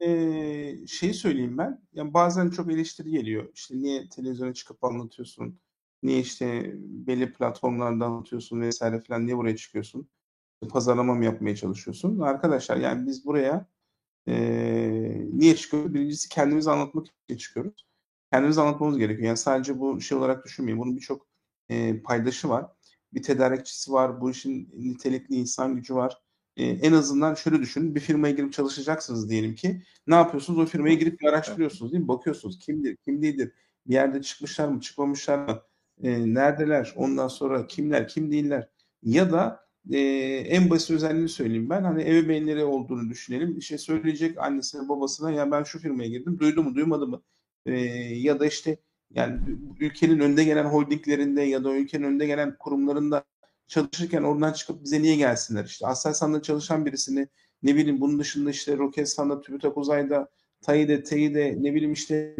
takipten 0.00 0.08
e, 0.08 0.86
şey 0.86 1.12
söyleyeyim 1.14 1.58
ben. 1.58 1.82
Yani 1.92 2.14
bazen 2.14 2.50
çok 2.50 2.72
eleştiri 2.72 3.10
geliyor. 3.10 3.48
İşte 3.54 3.76
niye 3.78 4.08
televizyona 4.08 4.54
çıkıp 4.54 4.84
anlatıyorsun? 4.84 5.60
Niye 6.02 6.20
işte 6.20 6.72
belli 6.76 7.32
platformlarda 7.32 8.06
anlatıyorsun 8.06 8.60
vesaire 8.60 9.00
falan 9.00 9.26
niye 9.26 9.36
buraya 9.36 9.56
çıkıyorsun? 9.56 10.08
Pazarlama 10.70 11.14
mı 11.14 11.24
yapmaya 11.24 11.56
çalışıyorsun? 11.56 12.20
Arkadaşlar 12.20 12.76
yani 12.76 13.06
biz 13.06 13.26
buraya 13.26 13.66
e, 14.28 14.34
niye 15.32 15.56
çıkıyoruz? 15.56 15.94
Birincisi 15.94 16.28
kendimizi 16.28 16.70
anlatmak 16.70 17.06
için 17.28 17.38
çıkıyoruz. 17.38 17.86
Kendimizi 18.32 18.60
anlatmamız 18.60 18.98
gerekiyor. 18.98 19.26
Yani 19.28 19.36
sadece 19.36 19.80
bu 19.80 20.00
şey 20.00 20.18
olarak 20.18 20.44
düşünmeyin. 20.44 20.80
Bunun 20.80 20.96
birçok 20.96 21.26
e, 21.68 22.02
paydaşı 22.02 22.48
var. 22.48 22.66
Bir 23.14 23.22
tedarikçisi 23.22 23.92
var. 23.92 24.20
Bu 24.20 24.30
işin 24.30 24.70
nitelikli 24.74 25.34
insan 25.36 25.76
gücü 25.76 25.94
var. 25.94 26.25
E, 26.56 26.64
en 26.64 26.92
azından 26.92 27.34
şöyle 27.34 27.60
düşünün. 27.60 27.94
Bir 27.94 28.00
firmaya 28.00 28.34
girip 28.34 28.52
çalışacaksınız 28.52 29.30
diyelim 29.30 29.54
ki. 29.54 29.82
Ne 30.06 30.14
yapıyorsunuz? 30.14 30.58
O 30.58 30.66
firmaya 30.66 30.94
girip 30.94 31.20
bir 31.20 31.26
araştırıyorsunuz 31.26 31.92
değil 31.92 32.02
mi? 32.02 32.08
Bakıyorsunuz. 32.08 32.58
Kimdir, 32.58 32.96
kim 32.96 33.22
değildir? 33.22 33.52
Bir 33.86 33.94
yerde 33.94 34.22
çıkmışlar 34.22 34.68
mı, 34.68 34.80
çıkmamışlar 34.80 35.38
mı? 35.38 35.62
E, 36.02 36.34
neredeler? 36.34 36.94
Ondan 36.96 37.28
sonra 37.28 37.66
kimler, 37.66 38.08
kim 38.08 38.32
değiller? 38.32 38.68
Ya 39.02 39.32
da 39.32 39.66
e, 39.90 39.98
en 40.48 40.70
basit 40.70 40.90
özelliğini 40.90 41.28
söyleyeyim 41.28 41.70
ben. 41.70 41.84
Hani 41.84 42.02
ebeveynleri 42.02 42.64
olduğunu 42.64 43.10
düşünelim. 43.10 43.58
İşte 43.58 43.78
söyleyecek 43.78 44.38
annesine 44.38 44.88
babasına 44.88 45.30
ya 45.30 45.50
ben 45.50 45.62
şu 45.62 45.78
firmaya 45.78 46.08
girdim. 46.08 46.38
Duydu 46.38 46.62
mu 46.62 46.74
duymadı 46.74 47.06
mı? 47.06 47.22
E, 47.66 47.72
ya 48.14 48.40
da 48.40 48.46
işte 48.46 48.78
yani 49.10 49.40
ülkenin 49.80 50.20
önde 50.20 50.44
gelen 50.44 50.64
holdinglerinde 50.64 51.42
ya 51.42 51.64
da 51.64 51.76
ülkenin 51.76 52.04
önde 52.04 52.26
gelen 52.26 52.56
kurumlarında 52.58 53.24
çalışırken 53.68 54.22
oradan 54.22 54.52
çıkıp 54.52 54.84
bize 54.84 55.02
niye 55.02 55.16
gelsinler 55.16 55.64
işte. 55.64 55.86
Aselsan'da 55.86 56.42
çalışan 56.42 56.86
birisini 56.86 57.28
ne 57.62 57.76
bileyim 57.76 58.00
bunun 58.00 58.18
dışında 58.18 58.50
işte 58.50 58.76
Roketsan'da, 58.76 59.40
TÜBİTAK 59.40 59.76
Uzay'da, 59.78 60.28
TAİ'de, 60.62 61.02
TEİ'de 61.02 61.56
ne 61.60 61.74
bileyim 61.74 61.92
işte 61.92 62.36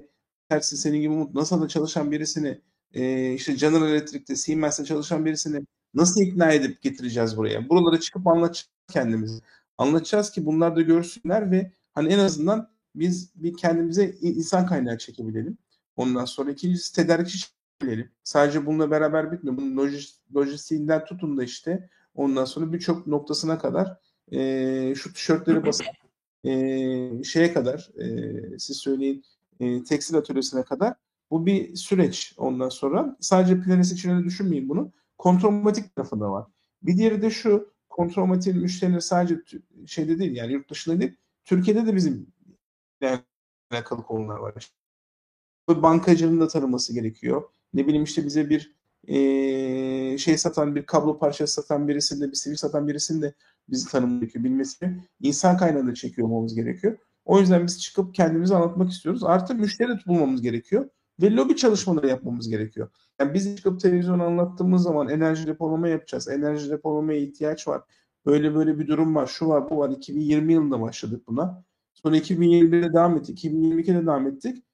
tersi 0.48 0.76
senin 0.76 1.00
gibi 1.00 1.12
Umut 1.12 1.34
NASA'da 1.34 1.68
çalışan 1.68 2.12
birisini 2.12 2.60
e, 2.94 3.32
işte 3.32 3.52
General 3.52 3.90
Electric'te, 3.90 4.36
Siemens'te 4.36 4.84
çalışan 4.84 5.24
birisini 5.24 5.66
nasıl 5.94 6.20
ikna 6.20 6.52
edip 6.52 6.82
getireceğiz 6.82 7.36
buraya? 7.36 7.68
Buralara 7.68 8.00
çıkıp 8.00 8.26
anlatacağız 8.26 8.68
kendimizi. 8.92 9.40
Anlatacağız 9.78 10.30
ki 10.30 10.46
bunlar 10.46 10.76
da 10.76 10.82
görsünler 10.82 11.50
ve 11.50 11.72
hani 11.94 12.12
en 12.12 12.18
azından 12.18 12.70
biz 12.94 13.30
bir 13.34 13.56
kendimize 13.56 14.14
insan 14.20 14.66
kaynağı 14.66 14.98
çekebilelim. 14.98 15.58
Ondan 15.96 16.24
sonra 16.24 16.50
ikincisi 16.50 16.94
tedarikçi 16.94 17.38
çekebilelim. 17.80 18.10
Sadece 18.24 18.66
bununla 18.66 18.90
beraber 18.90 19.32
bitmiyor. 19.32 19.56
Bunun 19.56 19.76
lojis, 19.76 20.20
lojistiğinden 20.34 21.04
tutun 21.04 21.36
da 21.36 21.44
işte 21.44 21.88
ondan 22.14 22.44
sonra 22.44 22.72
birçok 22.72 23.06
noktasına 23.06 23.58
kadar 23.58 23.98
e, 24.32 24.94
şu 24.94 25.12
tişörtleri 25.12 25.66
basan 25.66 25.86
e, 26.44 27.24
şeye 27.24 27.52
kadar 27.52 27.90
e, 28.00 28.58
siz 28.58 28.76
söyleyin 28.76 29.24
e, 29.60 29.84
tekstil 29.84 30.16
atölyesine 30.16 30.62
kadar 30.62 30.94
bu 31.30 31.46
bir 31.46 31.76
süreç 31.76 32.34
ondan 32.36 32.68
sonra. 32.68 33.16
Sadece 33.20 33.60
planis 33.60 33.92
için 33.92 34.10
öyle 34.10 34.24
düşünmeyin 34.24 34.68
bunu. 34.68 34.92
Kontrolmatik 35.18 35.96
tarafı 35.96 36.20
da 36.20 36.30
var. 36.30 36.46
Bir 36.82 36.96
diğeri 36.96 37.22
de 37.22 37.30
şu 37.30 37.72
kontrolmatik 37.88 38.54
müşteriler 38.54 39.00
sadece 39.00 39.40
şeyde 39.86 40.18
değil 40.18 40.36
yani 40.36 40.52
yurt 40.52 40.70
dışında 40.70 41.00
değil. 41.00 41.16
Türkiye'de 41.44 41.86
de 41.86 41.96
bizim 41.96 42.26
alakalı 43.70 44.02
konular 44.02 44.36
var. 44.36 44.70
Bankacının 45.68 46.40
da 46.40 46.48
tanıması 46.48 46.94
gerekiyor. 46.94 47.42
Ne 47.76 47.86
bileyim 47.86 48.04
işte 48.04 48.24
bize 48.24 48.50
bir 48.50 48.76
e, 49.08 50.18
şey 50.18 50.38
satan, 50.38 50.74
bir 50.74 50.86
kablo 50.86 51.18
parçası 51.18 51.54
satan 51.54 51.88
birisini 51.88 52.20
de, 52.20 52.30
bir 52.30 52.36
sivil 52.36 52.56
satan 52.56 52.88
birisini 52.88 53.22
de 53.22 53.34
bizi 53.68 53.88
tanımak 53.88 54.20
gerekiyor, 54.20 54.44
bilmesi. 54.44 55.00
insan 55.20 55.56
kaynağını 55.56 55.94
çekiyor 55.94 56.28
olmamız 56.28 56.54
gerekiyor. 56.54 56.98
O 57.24 57.40
yüzden 57.40 57.66
biz 57.66 57.80
çıkıp 57.82 58.14
kendimizi 58.14 58.56
anlatmak 58.56 58.90
istiyoruz. 58.90 59.24
Artı 59.24 59.54
müşteri 59.54 59.88
de 59.88 59.98
bulmamız 60.06 60.42
gerekiyor. 60.42 60.90
Ve 61.22 61.30
lobi 61.30 61.56
çalışmaları 61.56 62.08
yapmamız 62.08 62.48
gerekiyor. 62.48 62.88
Yani 63.20 63.34
biz 63.34 63.56
çıkıp 63.56 63.80
televizyon 63.80 64.18
anlattığımız 64.18 64.82
zaman 64.82 65.08
enerji 65.08 65.46
depolama 65.46 65.88
yapacağız. 65.88 66.28
Enerji 66.28 66.70
depolamaya 66.70 67.20
ihtiyaç 67.20 67.68
var. 67.68 67.82
Böyle 68.26 68.54
böyle 68.54 68.78
bir 68.78 68.86
durum 68.86 69.14
var. 69.14 69.26
Şu 69.26 69.48
var 69.48 69.70
bu 69.70 69.78
var. 69.78 69.90
2020 69.90 70.52
yılında 70.52 70.80
başladık 70.80 71.22
buna. 71.28 71.64
Sonra 71.94 72.16
2021'de 72.16 72.92
devam 72.92 73.16
ettik. 73.16 73.44
2022'de 73.44 74.02
devam 74.02 74.26
ettik. 74.26 74.64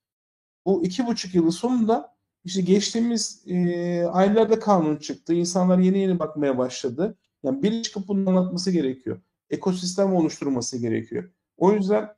Bu 0.66 0.84
iki 0.84 1.06
buçuk 1.06 1.34
yılın 1.34 1.50
sonunda 1.50 2.11
işte 2.44 2.60
geçtiğimiz 2.60 3.42
e, 3.46 4.04
aylarda 4.04 4.58
kanun 4.60 4.96
çıktı. 4.96 5.34
İnsanlar 5.34 5.78
yeni 5.78 5.98
yeni 5.98 6.18
bakmaya 6.18 6.58
başladı. 6.58 7.18
Yani 7.42 7.62
biri 7.62 7.82
çıkıp 7.82 8.08
bunu 8.08 8.30
anlatması 8.30 8.70
gerekiyor. 8.70 9.20
Ekosistem 9.50 10.14
oluşturması 10.14 10.78
gerekiyor. 10.78 11.30
O 11.56 11.72
yüzden 11.72 12.14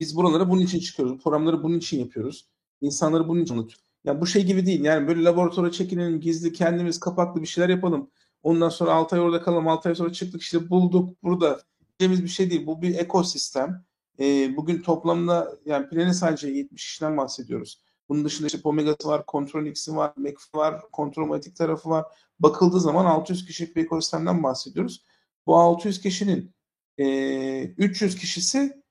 Biz 0.00 0.16
buralara 0.16 0.50
bunun 0.50 0.60
için 0.60 0.80
çıkıyoruz. 0.80 1.22
Programları 1.22 1.62
bunun 1.62 1.78
için 1.78 2.00
yapıyoruz. 2.00 2.48
İnsanları 2.80 3.28
bunun 3.28 3.40
için 3.42 3.54
anlatıyoruz. 3.54 3.84
Yani 4.04 4.20
bu 4.20 4.26
şey 4.26 4.44
gibi 4.46 4.66
değil. 4.66 4.84
Yani 4.84 5.08
böyle 5.08 5.24
laboratuvara 5.24 5.72
çekilelim, 5.72 6.20
gizli 6.20 6.52
kendimiz 6.52 7.00
kapaklı 7.00 7.42
bir 7.42 7.46
şeyler 7.46 7.68
yapalım. 7.68 8.10
Ondan 8.42 8.68
sonra 8.68 8.92
6 8.92 9.16
ay 9.16 9.22
orada 9.22 9.42
kalalım. 9.42 9.68
6 9.68 9.88
ay 9.88 9.94
sonra 9.94 10.12
çıktık 10.12 10.42
işte 10.42 10.70
bulduk 10.70 11.22
burada. 11.22 11.60
Diyeceğimiz 12.00 12.24
bir 12.24 12.28
şey 12.28 12.50
değil. 12.50 12.66
Bu 12.66 12.82
bir 12.82 12.94
ekosistem. 12.94 13.84
E, 14.20 14.56
bugün 14.56 14.82
toplamda 14.82 15.58
yani 15.66 15.88
Plan'e 15.88 16.14
sadece 16.14 16.48
70 16.48 16.84
kişiden 16.86 17.16
bahsediyoruz. 17.16 17.82
Bunun 18.08 18.24
dışında 18.24 18.46
işte 18.46 18.60
Pomega'sı 18.60 19.08
var, 19.08 19.24
Controlix'i 19.28 19.96
var, 19.96 20.12
McAfee 20.16 20.60
var, 20.60 20.90
Kontrolmatik 20.92 21.56
tarafı 21.56 21.90
var. 21.90 22.04
Bakıldığı 22.40 22.80
zaman 22.80 23.04
600 23.04 23.46
kişilik 23.46 23.76
bir 23.76 23.84
ekosistemden 23.84 24.42
bahsediyoruz. 24.42 25.04
Bu 25.46 25.56
600 25.56 26.00
kişinin 26.00 26.54
e, 26.98 27.64
300 27.64 28.16
kişisi 28.16 28.82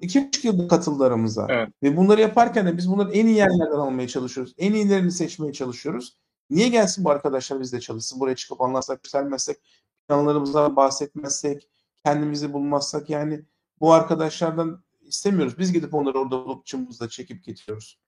iki 0.00 0.26
buçuk 0.26 0.44
yılda 0.44 0.68
katıldı 0.68 1.04
aramıza. 1.04 1.46
Evet. 1.50 1.68
Ve 1.82 1.96
bunları 1.96 2.20
yaparken 2.20 2.66
de 2.66 2.76
biz 2.76 2.90
bunları 2.90 3.12
en 3.12 3.26
iyi 3.26 3.36
yerlerden 3.36 3.78
almaya 3.78 4.08
çalışıyoruz. 4.08 4.54
En 4.58 4.72
iyilerini 4.72 5.12
seçmeye 5.12 5.52
çalışıyoruz. 5.52 6.16
Niye 6.50 6.68
gelsin 6.68 7.04
bu 7.04 7.10
arkadaşlar 7.10 7.60
bizle 7.60 7.80
çalışsın? 7.80 8.20
Buraya 8.20 8.36
çıkıp 8.36 8.60
anlatsak, 8.60 8.98
yükselmezsek, 8.98 9.56
planlarımızdan 10.08 10.76
bahsetmezsek, 10.76 11.68
kendimizi 12.04 12.52
bulmazsak 12.52 13.10
yani 13.10 13.44
bu 13.80 13.92
arkadaşlardan 13.92 14.84
istemiyoruz. 15.00 15.58
Biz 15.58 15.72
gidip 15.72 15.94
onları 15.94 16.18
orada 16.18 16.44
bulup 16.44 16.66
çımızla 16.66 17.08
çekip 17.08 17.44
getiriyoruz. 17.44 17.98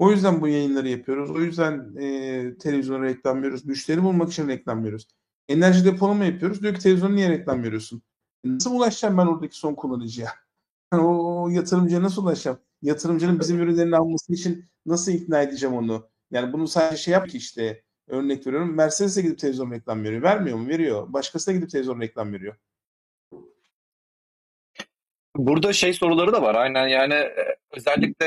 O 0.00 0.10
yüzden 0.10 0.40
bu 0.40 0.48
yayınları 0.48 0.88
yapıyoruz. 0.88 1.30
O 1.30 1.40
yüzden 1.40 1.96
e, 1.96 2.58
televizyona 2.58 3.04
reklam 3.04 3.38
veriyoruz. 3.38 3.64
Müşteri 3.64 4.02
bulmak 4.02 4.32
için 4.32 4.48
reklam 4.48 4.84
veriyoruz. 4.84 5.08
Enerji 5.48 5.84
depolama 5.84 6.24
yapıyoruz. 6.24 6.62
Diyor 6.62 6.74
ki 6.74 6.80
televizyona 6.80 7.14
niye 7.14 7.30
reklam 7.30 7.62
veriyorsun? 7.62 8.02
E, 8.44 8.54
nasıl 8.54 8.74
ulaşacağım 8.74 9.18
ben 9.18 9.26
oradaki 9.26 9.56
son 9.56 9.74
kullanıcıya? 9.74 10.30
o, 10.94 11.42
o 11.42 11.48
yatırımcıya 11.48 12.02
nasıl 12.02 12.22
ulaşacağım? 12.22 12.58
Yatırımcının 12.82 13.40
bizim 13.40 13.60
ürünlerini 13.60 13.96
alması 13.96 14.32
için 14.32 14.64
nasıl 14.86 15.12
ikna 15.12 15.42
edeceğim 15.42 15.76
onu? 15.76 16.08
Yani 16.30 16.52
bunu 16.52 16.68
sadece 16.68 17.02
şey 17.02 17.12
yap 17.12 17.28
ki 17.28 17.36
işte 17.38 17.82
örnek 18.08 18.46
veriyorum. 18.46 18.74
Mercedes'e 18.74 19.22
gidip 19.22 19.38
televizyon 19.38 19.70
reklam 19.70 20.04
veriyor. 20.04 20.22
Vermiyor 20.22 20.58
mu? 20.58 20.68
Veriyor. 20.68 21.12
Başkasına 21.12 21.54
gidip 21.54 21.70
televizyon 21.70 22.00
reklam 22.00 22.32
veriyor. 22.32 22.56
Burada 25.36 25.72
şey 25.72 25.92
soruları 25.92 26.32
da 26.32 26.42
var 26.42 26.54
aynen 26.54 26.88
yani 26.88 27.14
e, 27.14 27.56
özellikle 27.70 28.26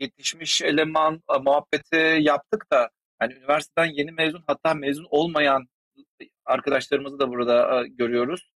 yetişmiş 0.00 0.62
eleman 0.62 1.22
e, 1.34 1.38
muhabbeti 1.38 2.18
yaptık 2.20 2.66
da 2.72 2.90
yani 3.22 3.34
üniversiteden 3.34 3.86
yeni 3.86 4.12
mezun 4.12 4.44
hatta 4.46 4.74
mezun 4.74 5.06
olmayan 5.10 5.66
arkadaşlarımızı 6.44 7.18
da 7.18 7.30
burada 7.30 7.84
e, 7.84 7.88
görüyoruz. 7.88 8.50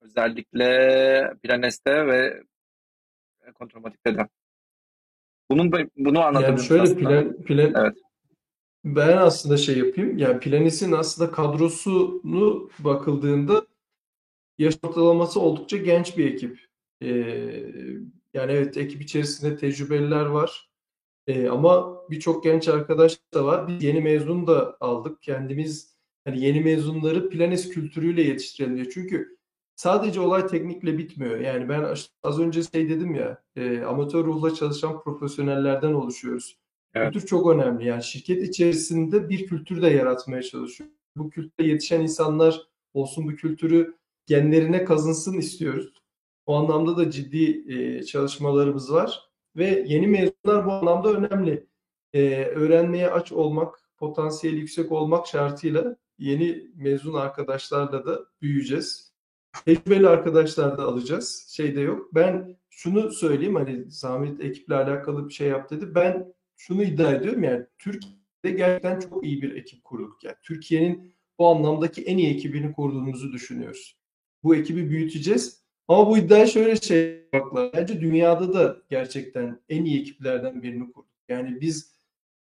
Özellikle 0.00 1.34
Planes'te 1.42 2.06
ve 2.06 2.42
Kontromatik'te 3.54 4.16
de. 4.16 4.28
Bunun 5.50 5.72
bunu 5.96 6.20
anlatabiliriz 6.20 6.70
yani 6.70 6.86
şöyle 6.86 7.00
plan, 7.00 7.42
plan, 7.42 7.72
evet. 7.84 7.96
ben 8.84 9.16
aslında 9.16 9.56
şey 9.56 9.78
yapayım. 9.78 10.18
Yani 10.18 10.40
Planis'in 10.40 10.92
aslında 10.92 11.30
kadrosunu 11.30 12.70
bakıldığında 12.78 13.66
yaş 14.58 14.78
ortalaması 14.82 15.40
oldukça 15.40 15.76
genç 15.76 16.18
bir 16.18 16.32
ekip. 16.34 16.60
Yani 18.34 18.52
evet 18.52 18.76
ekip 18.76 19.02
içerisinde 19.02 19.56
tecrübeliler 19.56 20.26
var. 20.26 20.70
Ama 21.50 22.00
birçok 22.10 22.44
genç 22.44 22.68
arkadaş 22.68 23.20
da 23.34 23.44
var. 23.44 23.68
Biz 23.68 23.84
yeni 23.84 24.00
mezun 24.00 24.46
da 24.46 24.76
aldık. 24.80 25.22
Kendimiz 25.22 25.94
hani 26.24 26.40
yeni 26.40 26.60
mezunları 26.60 27.30
Planes 27.30 27.68
kültürüyle 27.68 28.22
yetiştirelim 28.22 28.76
diye. 28.76 28.90
Çünkü 28.90 29.36
sadece 29.76 30.20
olay 30.20 30.46
teknikle 30.46 30.98
bitmiyor. 30.98 31.38
Yani 31.38 31.68
ben 31.68 31.94
az 32.22 32.40
önce 32.40 32.62
şey 32.62 32.88
dedim 32.88 33.14
ya, 33.14 33.42
e, 33.56 33.82
amatör 33.82 34.24
ruhla 34.24 34.54
çalışan 34.54 35.02
profesyonellerden 35.02 35.92
oluşuyoruz. 35.92 36.58
Evet. 36.94 37.12
Kültür 37.12 37.26
çok 37.26 37.50
önemli. 37.50 37.86
Yani 37.86 38.04
şirket 38.04 38.42
içerisinde 38.42 39.28
bir 39.28 39.46
kültür 39.46 39.82
de 39.82 39.88
yaratmaya 39.88 40.42
çalışıyor. 40.42 40.90
Bu 41.16 41.30
kültüre 41.30 41.68
yetişen 41.68 42.00
insanlar 42.00 42.60
olsun 42.94 43.26
bu 43.26 43.34
kültürü 43.34 43.94
genlerine 44.26 44.84
kazınsın 44.84 45.38
istiyoruz. 45.38 45.92
O 46.46 46.54
anlamda 46.54 46.96
da 46.96 47.10
ciddi 47.10 47.72
e, 47.74 48.02
çalışmalarımız 48.02 48.92
var 48.92 49.30
ve 49.56 49.84
yeni 49.86 50.06
mezunlar 50.06 50.66
bu 50.66 50.72
anlamda 50.72 51.12
önemli. 51.12 51.66
E, 52.12 52.44
öğrenmeye 52.44 53.10
aç 53.10 53.32
olmak, 53.32 53.90
potansiyeli 53.96 54.58
yüksek 54.58 54.92
olmak 54.92 55.26
şartıyla 55.26 55.96
yeni 56.18 56.70
mezun 56.76 57.14
arkadaşlarla 57.14 58.06
da 58.06 58.24
büyüyeceğiz. 58.42 59.14
Tecrübeli 59.64 60.08
arkadaşlar 60.08 60.78
da 60.78 60.84
alacağız. 60.84 61.46
Şey 61.56 61.76
de 61.76 61.80
yok. 61.80 62.14
Ben 62.14 62.56
şunu 62.70 63.10
söyleyeyim 63.10 63.54
hani 63.54 63.90
Zahmet 63.90 64.40
ekiple 64.40 64.74
alakalı 64.74 65.28
bir 65.28 65.34
şey 65.34 65.48
yap 65.48 65.70
dedi. 65.70 65.94
Ben 65.94 66.34
şunu 66.56 66.82
iddia 66.82 67.12
ediyorum 67.12 67.44
yani 67.44 67.66
Türkiye'de 67.78 68.50
gerçekten 68.50 69.00
çok 69.00 69.24
iyi 69.24 69.42
bir 69.42 69.56
ekip 69.56 69.84
kurduk. 69.84 70.24
Yani 70.24 70.36
Türkiye'nin 70.42 71.14
bu 71.38 71.48
anlamdaki 71.48 72.02
en 72.02 72.18
iyi 72.18 72.34
ekibini 72.34 72.72
kurduğumuzu 72.72 73.32
düşünüyoruz. 73.32 73.96
Bu 74.44 74.56
ekibi 74.56 74.90
büyüteceğiz. 74.90 75.64
Ama 75.88 76.10
bu 76.10 76.18
iddia 76.18 76.46
şöyle 76.46 76.76
şey 76.76 77.28
bakla. 77.32 77.70
Bence 77.72 78.00
dünyada 78.00 78.54
da 78.54 78.76
gerçekten 78.90 79.60
en 79.68 79.84
iyi 79.84 80.00
ekiplerden 80.00 80.62
birini 80.62 80.92
kurduk. 80.92 81.10
Yani 81.28 81.60
biz 81.60 81.94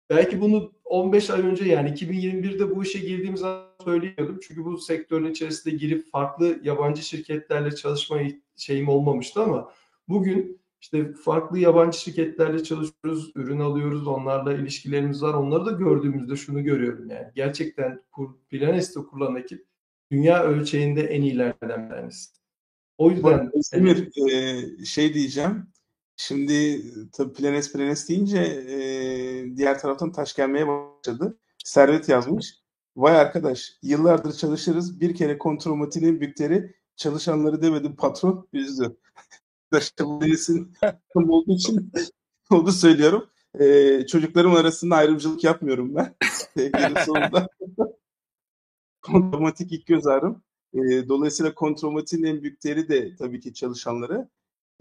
belki 0.10 0.42
bunu 0.42 0.74
15 0.86 1.30
ay 1.30 1.42
önce 1.42 1.66
yani 1.66 1.90
2021'de 1.90 2.76
bu 2.76 2.84
işe 2.84 3.00
girdiğim 3.00 3.38
zaman 3.38 3.66
söyleyiyordum. 3.84 4.40
Çünkü 4.48 4.66
bu 4.66 4.78
sektörün 4.78 5.32
içerisinde 5.32 5.76
girip 5.76 6.12
farklı 6.12 6.60
yabancı 6.64 7.02
şirketlerle 7.02 7.76
çalışma 7.76 8.18
şeyim 8.56 8.90
olmamıştı 8.90 9.42
ama 9.42 9.72
bugün 10.08 10.60
işte 10.82 11.14
farklı 11.14 11.60
yabancı 11.60 12.00
şirketlerle 12.00 12.64
çalışıyoruz, 12.64 13.32
ürün 13.36 13.60
alıyoruz, 13.60 14.08
onlarla 14.08 14.54
ilişkilerimiz 14.54 15.24
var. 15.24 15.34
Onları 15.34 15.66
da 15.66 15.72
gördüğümüzde 15.72 16.36
şunu 16.36 16.64
görüyorum 16.64 17.10
yani. 17.10 17.28
Gerçekten 17.36 18.02
Planes'te 18.50 19.00
kurulan 19.00 19.36
ekip 19.36 19.69
dünya 20.12 20.44
ölçeğinde 20.44 21.02
en 21.04 21.22
iyilerden 21.22 21.90
birisi. 21.90 22.30
O 22.98 23.12
yüzden 23.12 23.52
Emir 23.74 24.10
e, 24.32 24.86
şey 24.86 25.14
diyeceğim. 25.14 25.68
Şimdi 26.18 26.82
tabii 27.12 27.34
Planes 27.34 27.74
Planes 27.74 28.10
deyince 28.10 28.38
e, 28.38 28.78
diğer 29.58 29.80
taraftan 29.80 30.12
taş 30.12 30.36
gelmeye 30.36 30.68
başladı. 30.68 31.38
Servet 31.64 32.10
yazmış. 32.10 32.54
Vay 32.96 33.16
arkadaş 33.20 33.74
yıllardır 33.84 34.34
çalışırız. 34.34 35.02
Bir 35.02 35.16
kere 35.16 35.38
kontromatinin 35.38 36.22
bükteri 36.22 36.76
çalışanları 36.96 37.62
demedim 37.62 37.96
patron 37.96 38.48
üzdü. 38.54 38.98
Planes'in 39.98 40.74
olduğu 41.16 41.54
için 41.54 41.92
onu 42.50 42.72
söylüyorum. 42.72 43.30
E, 43.60 44.06
çocuklarım 44.08 44.54
arasında 44.54 44.96
ayrımcılık 44.96 45.44
yapmıyorum 45.44 45.96
ben. 45.96 46.16
Günün 46.56 47.06
sonunda. 47.06 47.48
Kontromatik 49.02 49.72
ilk 49.72 49.86
göz 49.86 50.08
ağrım. 50.08 50.44
E, 50.74 50.80
dolayısıyla 51.10 51.54
kontromatin 51.54 52.24
en 52.24 52.42
büyük 52.42 52.64
değeri 52.64 52.90
de 52.90 53.16
tabii 53.16 53.40
ki 53.40 53.54
çalışanları. 53.54 54.30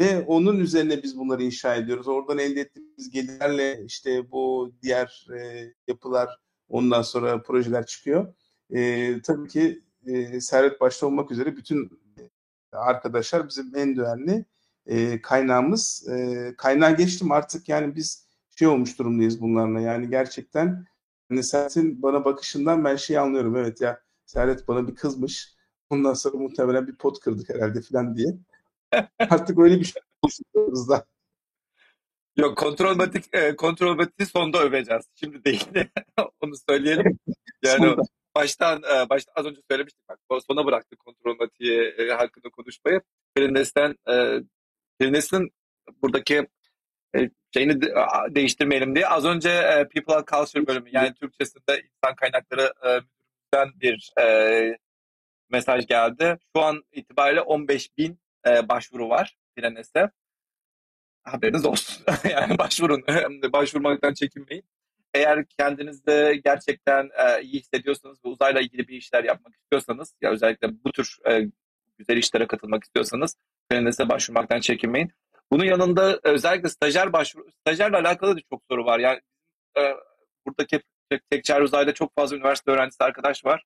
Ve 0.01 0.25
onun 0.27 0.59
üzerine 0.59 1.03
biz 1.03 1.19
bunları 1.19 1.43
inşa 1.43 1.75
ediyoruz. 1.75 2.09
Oradan 2.09 2.39
elde 2.39 2.61
ettiğimiz 2.61 3.11
gelirlerle 3.11 3.85
işte 3.85 4.31
bu 4.31 4.73
diğer 4.83 5.27
e, 5.39 5.73
yapılar 5.89 6.39
ondan 6.69 7.03
sonra 7.03 7.43
projeler 7.43 7.87
çıkıyor. 7.87 8.35
E, 8.71 9.23
tabii 9.23 9.49
ki 9.49 9.83
e, 10.07 10.41
Servet 10.41 10.81
başta 10.81 11.07
olmak 11.07 11.31
üzere 11.31 11.57
bütün 11.57 12.01
arkadaşlar 12.73 13.49
bizim 13.49 13.77
en 13.77 13.97
değerli 13.97 14.45
e, 14.87 15.23
kaynağımız. 15.23 16.09
E, 16.09 16.55
kaynağı 16.59 16.97
geçtim 16.97 17.33
artık 17.33 17.69
yani 17.69 17.97
biz 17.97 18.27
şey 18.57 18.69
olmuş 18.69 18.99
durumdayız 18.99 19.41
bunlarla. 19.41 19.81
Yani 19.81 20.11
gerçekten 20.11 20.87
hani 21.29 21.43
Servet'in 21.43 22.03
bana 22.03 22.25
bakışından 22.25 22.85
ben 22.85 22.97
şey 22.97 23.19
anlıyorum. 23.19 23.57
Evet 23.57 23.81
ya 23.81 24.01
Servet 24.29 24.69
bana 24.69 24.89
bir 24.89 24.95
kızmış 24.95 25.59
Ondan 25.91 26.15
sonra 26.15 26.37
muhtemelen 26.37 26.87
bir 26.87 26.97
pot 26.97 27.21
kırdık 27.21 27.49
herhalde 27.49 27.81
falan 27.81 28.17
diye. 28.17 28.29
Artık 29.19 29.59
öyle 29.59 29.81
bir 29.81 29.85
şey 29.85 30.03
konuşuyoruz 30.23 30.89
da. 30.89 31.07
Yok 32.37 32.59
kontrol 32.59 32.97
matik 32.97 33.25
e, 33.35 33.57
kontrol 33.57 33.97
matik 33.97 34.31
sonda 34.31 34.63
öveceğiz. 34.63 35.05
Şimdi 35.15 35.45
değil. 35.45 35.69
Onu 36.41 36.53
söyleyelim. 36.69 37.19
Yani 37.65 37.97
baştan 38.35 38.83
e, 38.83 39.09
başta 39.11 39.33
az 39.35 39.47
önce 39.47 39.61
söylemiştik 39.71 40.09
bak. 40.09 40.43
Sona 40.49 40.67
bıraktık 40.67 40.99
kontrol 40.99 41.37
matiği 41.39 41.81
e, 41.81 42.11
hakkında 42.11 42.51
konuşmayı. 42.51 43.01
Perinnes'ten 43.35 43.97
e, 44.11 44.43
Perinnes'in 44.99 45.51
buradaki 46.03 46.49
e, 47.17 47.31
şeyini 47.55 47.83
de, 47.83 47.95
değiştirmeyelim 48.31 48.95
diye. 48.95 49.07
Az 49.07 49.25
önce 49.25 49.51
e, 49.51 49.89
People 49.89 50.25
Culture 50.31 50.67
bölümü 50.67 50.89
yani 50.93 51.15
Türkçesinde 51.15 51.83
insan 51.83 52.15
kaynakları 52.17 52.73
e, 52.87 53.01
bir 53.55 54.13
e, 54.21 54.79
mesaj 55.51 55.87
geldi. 55.87 56.39
Şu 56.57 56.63
an 56.63 56.83
itibariyle 56.93 57.41
15 57.41 57.99
bin 57.99 58.21
e, 58.47 58.69
başvuru 58.69 59.09
var 59.09 59.37
Planes'e. 59.57 60.11
Haberiniz 61.23 61.65
olsun. 61.65 62.05
yani 62.31 62.59
başvurun. 62.59 63.05
Başvurmaktan 63.53 64.15
çekinmeyin. 64.15 64.65
Eğer 65.15 65.45
kendinizde 65.59 66.41
gerçekten 66.45 67.11
e, 67.19 67.43
iyi 67.43 67.61
hissediyorsanız 67.61 68.25
ve 68.25 68.29
uzayla 68.29 68.61
ilgili 68.61 68.89
bir 68.89 68.97
işler 68.97 69.25
yapmak 69.25 69.55
istiyorsanız 69.55 70.15
ya 70.21 70.31
özellikle 70.31 70.69
bu 70.85 70.93
tür 70.93 71.19
e, 71.31 71.41
güzel 71.99 72.17
işlere 72.17 72.47
katılmak 72.47 72.85
istiyorsanız 72.85 73.37
Planes'e 73.71 74.09
başvurmaktan 74.09 74.61
çekinmeyin. 74.61 75.13
Bunun 75.51 75.65
yanında 75.65 76.21
özellikle 76.23 76.69
stajyer 76.69 77.13
başvuru, 77.13 77.47
stajyerle 77.61 77.97
alakalı 77.97 78.37
da 78.37 78.41
çok 78.53 78.63
soru 78.71 78.85
var. 78.85 78.99
Yani 78.99 79.21
e, 79.79 79.95
buradaki 80.47 80.81
Tekçer 81.31 81.61
Uzay'da 81.61 81.95
çok 81.95 82.15
fazla 82.15 82.37
üniversite 82.37 82.71
öğrencisi 82.71 83.05
arkadaş 83.05 83.45
var. 83.45 83.65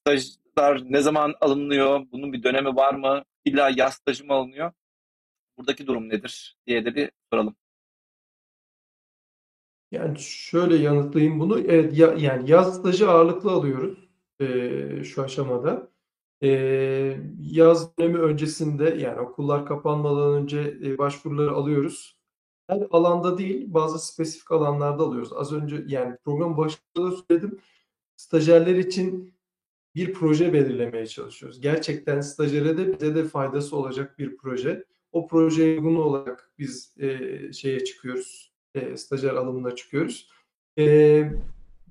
Stajlar 0.00 0.82
ne 0.84 1.00
zaman 1.00 1.34
alınıyor? 1.40 2.06
Bunun 2.12 2.32
bir 2.32 2.42
dönemi 2.42 2.76
var 2.76 2.94
mı? 2.94 3.24
İlla 3.44 3.70
yaz 3.76 3.94
stajı 3.94 4.26
mı 4.26 4.32
alınıyor? 4.32 4.72
Buradaki 5.58 5.86
durum 5.86 6.08
nedir 6.08 6.56
diye 6.66 6.84
de 6.84 6.94
bir 6.94 7.10
soralım. 7.32 7.56
Yani 9.90 10.18
şöyle 10.20 10.76
yanıtlayayım 10.76 11.40
bunu. 11.40 11.60
Evet, 11.60 11.98
ya, 11.98 12.14
yani 12.18 12.50
yaz 12.50 12.76
stajı 12.78 13.10
ağırlıklı 13.10 13.50
alıyoruz 13.50 14.08
e, 14.40 15.04
şu 15.04 15.22
aşamada. 15.22 15.90
E, 16.42 16.48
yaz 17.40 17.98
dönemi 17.98 18.18
öncesinde 18.18 18.84
yani 18.84 19.20
okullar 19.20 19.66
kapanmadan 19.66 20.34
önce 20.34 20.78
e, 20.84 20.98
başvuruları 20.98 21.50
alıyoruz. 21.50 22.15
Her 22.66 22.86
alanda 22.90 23.38
değil, 23.38 23.74
bazı 23.74 24.06
spesifik 24.06 24.52
alanlarda 24.52 25.02
alıyoruz. 25.02 25.32
Az 25.32 25.52
önce 25.52 25.84
yani 25.86 26.16
program 26.24 26.56
başında 26.56 27.10
da 27.10 27.10
söyledim. 27.10 27.58
Stajyerler 28.16 28.74
için 28.74 29.34
bir 29.94 30.12
proje 30.12 30.52
belirlemeye 30.52 31.06
çalışıyoruz. 31.06 31.60
Gerçekten 31.60 32.20
stajyere 32.20 32.78
de 32.78 32.92
bize 32.92 33.14
de 33.14 33.24
faydası 33.24 33.76
olacak 33.76 34.18
bir 34.18 34.36
proje. 34.36 34.84
O 35.12 35.26
projeye 35.26 35.78
uygun 35.78 35.96
olarak 35.96 36.50
biz 36.58 36.94
e, 36.98 37.52
şeye 37.52 37.84
çıkıyoruz, 37.84 38.52
e, 38.74 38.96
stajyer 38.96 39.34
alımına 39.34 39.74
çıkıyoruz. 39.74 40.30
E, 40.78 41.30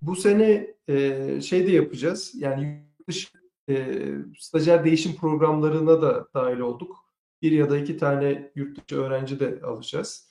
bu 0.01 0.15
sene 0.15 0.75
e, 0.87 1.41
şey 1.41 1.67
de 1.67 1.71
yapacağız. 1.71 2.33
Yani 2.35 2.63
yurt 2.99 3.07
dışı 3.07 3.27
e, 3.69 4.03
stajyer 4.39 4.85
değişim 4.85 5.15
programlarına 5.15 6.01
da 6.01 6.27
dahil 6.33 6.59
olduk. 6.59 7.05
Bir 7.41 7.51
ya 7.51 7.69
da 7.69 7.77
iki 7.77 7.97
tane 7.97 8.51
yurt 8.55 8.89
dışı 8.89 9.01
öğrenci 9.01 9.39
de 9.39 9.59
alacağız. 9.63 10.24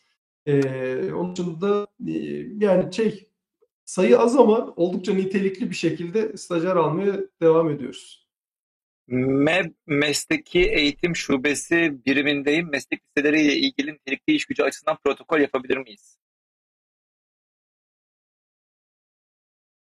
E, 0.47 1.13
onun 1.13 1.37
dışında 1.37 1.87
e, 2.09 2.13
yani 2.65 2.95
şey 2.95 3.29
sayı 3.85 4.19
az 4.19 4.37
ama 4.37 4.75
oldukça 4.77 5.15
nitelikli 5.15 5.71
bir 5.71 5.75
şekilde 5.75 6.37
stajyer 6.37 6.77
almaya 6.77 7.21
devam 7.43 7.71
ediyoruz. 7.71 8.25
MEB 9.07 9.73
Mesleki 9.87 10.61
Eğitim 10.61 11.17
Şubesi 11.17 12.05
birimindeyim. 12.07 12.71
Meslek 12.71 13.03
liseleriyle 13.07 13.57
ilgili 13.57 13.93
nitelikli 13.95 14.33
iş 14.35 14.47
gücü 14.47 14.63
açısından 14.63 14.99
protokol 15.05 15.41
yapabilir 15.41 15.77
miyiz? 15.77 16.19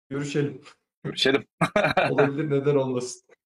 Görüşelim. 0.09 0.62
Görüşelim. 1.05 1.47
Olabilir, 2.10 2.51
neden 2.51 2.74
olmasın. 2.77 3.22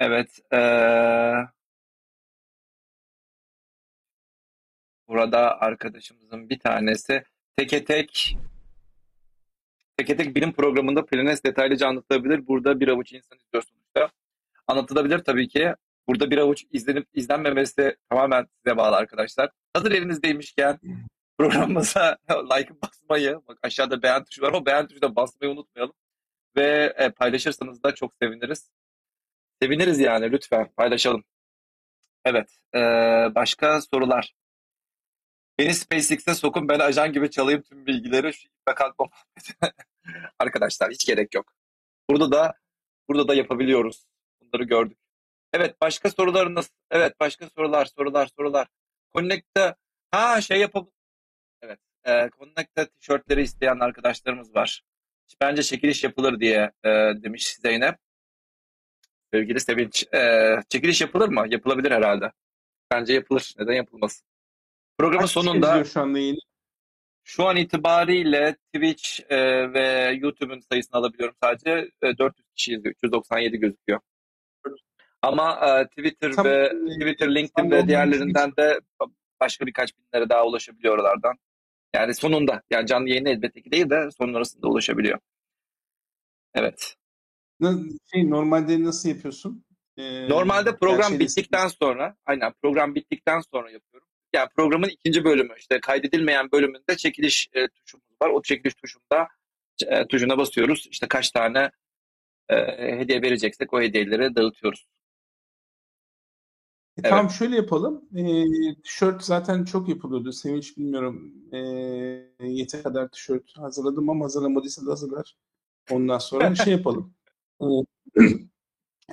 Evet. 0.00 0.38
Ee, 0.52 1.57
burada 5.08 5.60
arkadaşımızın 5.60 6.48
bir 6.50 6.58
tanesi 6.58 7.24
teke 7.56 7.84
tek 7.84 8.36
teke 9.96 10.16
tek 10.16 10.36
bilim 10.36 10.52
programında 10.52 11.06
Planes 11.06 11.44
detaylıca 11.44 11.88
anlatılabilir. 11.88 12.46
Burada 12.46 12.80
bir 12.80 12.88
avuç 12.88 13.12
insan 13.12 13.38
izliyor 13.38 13.62
sonuçta. 13.62 14.14
Anlatılabilir 14.66 15.18
tabii 15.18 15.48
ki. 15.48 15.74
Burada 16.08 16.30
bir 16.30 16.38
avuç 16.38 16.64
izlenip 16.72 17.08
izlenmemesi 17.14 17.96
tamamen 18.10 18.46
size 18.56 18.76
bağlı 18.76 18.96
arkadaşlar. 18.96 19.50
Hazır 19.74 19.92
elinizdeymişken 19.92 20.78
programımıza 21.38 22.18
like 22.30 22.74
basmayı, 22.82 23.40
bak 23.48 23.58
aşağıda 23.62 24.02
beğen 24.02 24.24
tuşu 24.24 24.42
var, 24.42 24.52
o 24.52 24.66
beğen 24.66 24.86
tuşuna 24.86 25.16
basmayı 25.16 25.52
unutmayalım. 25.52 25.94
Ve 26.56 26.94
e, 26.96 27.10
paylaşırsanız 27.10 27.82
da 27.82 27.94
çok 27.94 28.12
seviniriz. 28.22 28.70
Seviniriz 29.62 29.98
yani 30.00 30.32
lütfen 30.32 30.68
paylaşalım. 30.76 31.24
Evet, 32.24 32.58
e, 32.74 32.80
başka 33.34 33.80
sorular. 33.80 34.34
Beni 35.58 35.74
SpaceX'e 35.74 36.34
sokun, 36.34 36.68
ben 36.68 36.78
ajan 36.78 37.12
gibi 37.12 37.30
çalayım 37.30 37.62
tüm 37.62 37.86
bilgileri. 37.86 38.32
Şu 38.34 38.48
kalkma 38.64 39.06
Arkadaşlar 40.38 40.90
hiç 40.90 41.06
gerek 41.06 41.34
yok. 41.34 41.52
Burada 42.10 42.32
da 42.32 42.54
burada 43.08 43.28
da 43.28 43.34
yapabiliyoruz. 43.34 44.06
Bunları 44.40 44.64
gördük. 44.64 44.98
Evet, 45.52 45.80
başka 45.80 46.10
sorularınız. 46.10 46.70
Evet, 46.90 47.20
başka 47.20 47.48
sorular, 47.48 47.86
sorular, 47.86 48.26
sorular. 48.36 48.68
Connect'te 49.14 49.74
ha 50.10 50.40
şey 50.40 50.60
yapab 50.60 50.86
Evet, 51.62 51.78
e, 52.04 52.30
Connect'te 52.38 52.86
tişörtleri 52.88 53.42
isteyen 53.42 53.78
arkadaşlarımız 53.78 54.54
var. 54.54 54.82
Bence 55.40 55.62
çekiliş 55.62 56.04
yapılır 56.04 56.40
diye 56.40 56.72
e, 56.84 56.88
demiş 57.22 57.56
Zeynep. 57.56 57.98
Sevgili 59.34 59.60
Sevinç. 59.60 60.14
E, 60.14 60.56
çekiliş 60.68 61.00
yapılır 61.00 61.28
mı? 61.28 61.46
Yapılabilir 61.48 61.90
herhalde. 61.90 62.32
Bence 62.90 63.12
yapılır. 63.14 63.54
Neden 63.58 63.72
yapılmasın? 63.74 64.27
Programın 64.98 65.22
Kaç 65.22 65.30
sonunda 65.30 65.84
şu 65.84 66.00
anda 66.00 66.18
yayını? 66.18 66.38
şu 67.24 67.46
an 67.46 67.56
itibariyle 67.56 68.56
Twitch 68.74 69.20
e, 69.28 69.38
ve 69.72 70.18
YouTube'un 70.20 70.60
sayısını 70.60 70.98
alabiliyorum 70.98 71.36
sadece. 71.42 71.90
E, 72.02 72.18
400 72.18 72.48
kişi 72.54 72.72
izliyor. 72.72 72.94
397 72.94 73.58
gözüküyor. 73.58 74.00
Ama 75.22 75.52
e, 75.52 75.86
Twitter 75.86 76.32
Tam, 76.32 76.44
ve 76.44 76.72
Twitter, 77.00 77.34
LinkedIn 77.34 77.70
ve 77.70 77.88
diğerlerinden 77.88 78.56
de 78.56 78.80
başka 79.40 79.66
birkaç 79.66 79.90
binlere 79.98 80.28
daha 80.28 80.46
ulaşabiliyor 80.46 80.94
oralardan. 80.94 81.34
Yani 81.94 82.14
sonunda, 82.14 82.62
yani 82.70 82.86
canlı 82.86 83.08
yayın 83.08 83.26
elbette 83.26 83.62
ki 83.62 83.72
değil 83.72 83.90
de 83.90 84.08
sonun 84.18 84.34
arasında 84.34 84.68
ulaşabiliyor. 84.68 85.18
Evet. 86.54 86.96
Şey, 88.12 88.30
normalde 88.30 88.84
nasıl 88.84 89.08
yapıyorsun? 89.08 89.64
Ee, 89.96 90.28
Normalde 90.28 90.76
program 90.76 91.18
bittikten 91.18 91.68
sonra, 91.68 92.16
aynen 92.26 92.52
program 92.62 92.94
bittikten 92.94 93.40
sonra 93.40 93.70
yapıyorum. 93.70 94.07
Yani 94.32 94.48
programın 94.56 94.88
ikinci 94.88 95.24
bölümü, 95.24 95.54
işte 95.58 95.80
kaydedilmeyen 95.80 96.52
bölümünde 96.52 96.96
çekiliş 96.96 97.48
e, 97.52 97.68
tuşumuz 97.68 98.06
var. 98.22 98.30
O 98.30 98.42
çekiliş 98.42 98.74
tuşunda 98.74 99.28
e, 99.86 100.06
tuşuna 100.06 100.38
basıyoruz. 100.38 100.86
İşte 100.90 101.08
kaç 101.08 101.30
tane 101.30 101.70
e, 102.48 102.56
hediye 102.98 103.22
vereceksek 103.22 103.74
o 103.74 103.80
hediyeleri 103.80 104.36
dağıtıyoruz. 104.36 104.86
E, 106.98 107.02
Tamam 107.02 107.30
şöyle 107.30 107.56
yapalım. 107.56 108.04
Ee, 108.16 108.44
tişört 108.84 109.24
zaten 109.24 109.64
çok 109.64 109.88
yapılıyordu. 109.88 110.32
Sevinç 110.32 110.76
bilmiyorum. 110.76 111.32
Ee, 111.52 111.58
yete 112.40 112.82
kadar 112.82 113.08
tişört 113.08 113.58
hazırladım 113.58 114.10
ama 114.10 114.24
hazırlamadıysa 114.24 114.86
da 114.86 114.90
hazırlar. 114.90 115.36
Ondan 115.90 116.18
sonra 116.18 116.54
şey 116.54 116.72
yapalım. 116.72 117.14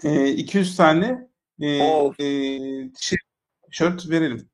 E, 0.03 0.29
200 0.29 0.75
tane 0.75 1.29
e, 1.59 1.83
Of. 1.83 2.19
e, 2.19 2.59
tişört 3.71 4.09
verelim. 4.09 4.49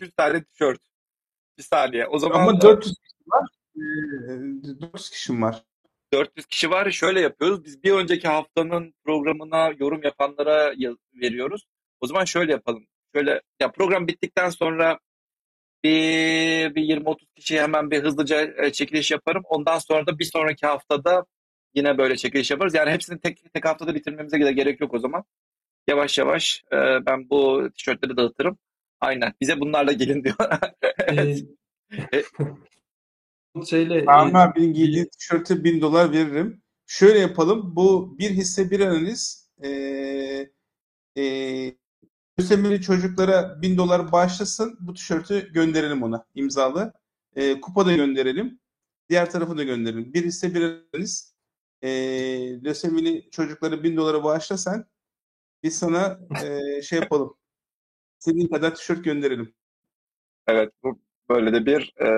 200 0.00 0.14
tane 0.16 0.44
tişört. 0.44 0.80
Bir 1.58 1.62
saniye. 1.62 2.06
O 2.06 2.18
zaman 2.18 2.40
Ama 2.40 2.56
da 2.56 2.60
400 2.60 2.94
kişi 2.98 3.14
var. 3.26 3.48
Ee, 3.76 4.80
400 4.80 5.10
kişim 5.10 5.42
var. 5.42 5.64
400 6.12 6.46
kişi 6.46 6.70
var. 6.70 6.90
Şöyle 6.90 7.20
yapıyoruz. 7.20 7.64
Biz 7.64 7.82
bir 7.82 7.92
önceki 7.92 8.28
haftanın 8.28 8.94
programına 9.04 9.72
yorum 9.78 10.02
yapanlara 10.02 10.72
ya- 10.76 10.96
veriyoruz. 11.14 11.66
O 12.00 12.06
zaman 12.06 12.24
şöyle 12.24 12.52
yapalım. 12.52 12.86
Şöyle 13.14 13.42
ya 13.60 13.72
program 13.72 14.08
bittikten 14.08 14.50
sonra 14.50 14.98
bir, 15.84 16.74
bir 16.74 16.82
20-30 16.82 17.16
kişiye 17.36 17.62
hemen 17.62 17.90
bir 17.90 18.02
hızlıca 18.02 18.64
e, 18.64 18.72
çekiliş 18.72 19.10
yaparım. 19.10 19.42
Ondan 19.44 19.78
sonra 19.78 20.06
da 20.06 20.18
bir 20.18 20.24
sonraki 20.24 20.66
haftada 20.66 21.24
yine 21.74 21.98
böyle 21.98 22.16
çekiliş 22.16 22.50
yaparız. 22.50 22.74
Yani 22.74 22.90
hepsini 22.90 23.20
tek 23.20 23.54
tek 23.54 23.64
haftada 23.64 23.94
bitirmemize 23.94 24.40
de 24.40 24.52
gerek 24.52 24.80
yok 24.80 24.94
o 24.94 24.98
zaman. 24.98 25.24
Yavaş 25.88 26.18
yavaş 26.18 26.62
e, 26.72 26.76
ben 27.06 27.30
bu 27.30 27.70
tişörtleri 27.76 28.16
dağıtırım. 28.16 28.58
Aynen. 29.00 29.32
Bize 29.40 29.60
bunlarla 29.60 29.92
gelin 29.92 30.24
diyor. 30.24 30.36
Evet. 30.98 31.44
Ee, 32.12 32.24
şeyle 33.66 34.04
Tamam 34.04 34.36
e, 34.36 34.38
abinin 34.38 34.72
giydiği 34.72 35.08
tişörte 35.08 35.64
1000 35.64 35.80
dolar 35.80 36.12
veririm. 36.12 36.62
Şöyle 36.86 37.18
yapalım. 37.18 37.76
Bu 37.76 38.18
bir 38.18 38.30
hisse 38.30 38.70
bir 38.70 38.80
analiz 38.80 39.50
e, 39.62 39.68
e, 41.16 41.24
lösemili 42.40 42.82
çocuklara 42.82 43.62
1000 43.62 43.78
dolar 43.78 44.12
bağışlasın. 44.12 44.78
Bu 44.80 44.94
tişörtü 44.94 45.52
gönderelim 45.52 46.02
ona 46.02 46.26
imzalı. 46.34 46.92
E, 47.36 47.60
kupa 47.60 47.86
da 47.86 47.92
gönderelim. 47.92 48.60
Diğer 49.08 49.30
tarafı 49.30 49.58
da 49.58 49.64
gönderelim. 49.64 50.14
Bir 50.14 50.24
hisse 50.24 50.54
bir 50.54 50.62
analiz. 50.62 51.34
E, 51.82 51.90
lösemili 52.64 53.30
çocuklara 53.30 53.82
1000 53.82 53.96
dolara 53.96 54.24
bağışla 54.24 54.58
sen. 54.58 54.84
Biz 55.62 55.78
sana 55.78 56.20
e, 56.44 56.82
şey 56.82 56.98
yapalım. 56.98 57.39
Senin 58.20 58.48
kadar 58.48 58.74
tişört 58.74 59.04
gönderelim. 59.04 59.54
Evet, 60.46 60.72
bu 60.82 61.00
böyle 61.28 61.52
de 61.52 61.66
bir 61.66 61.94
e, 62.00 62.08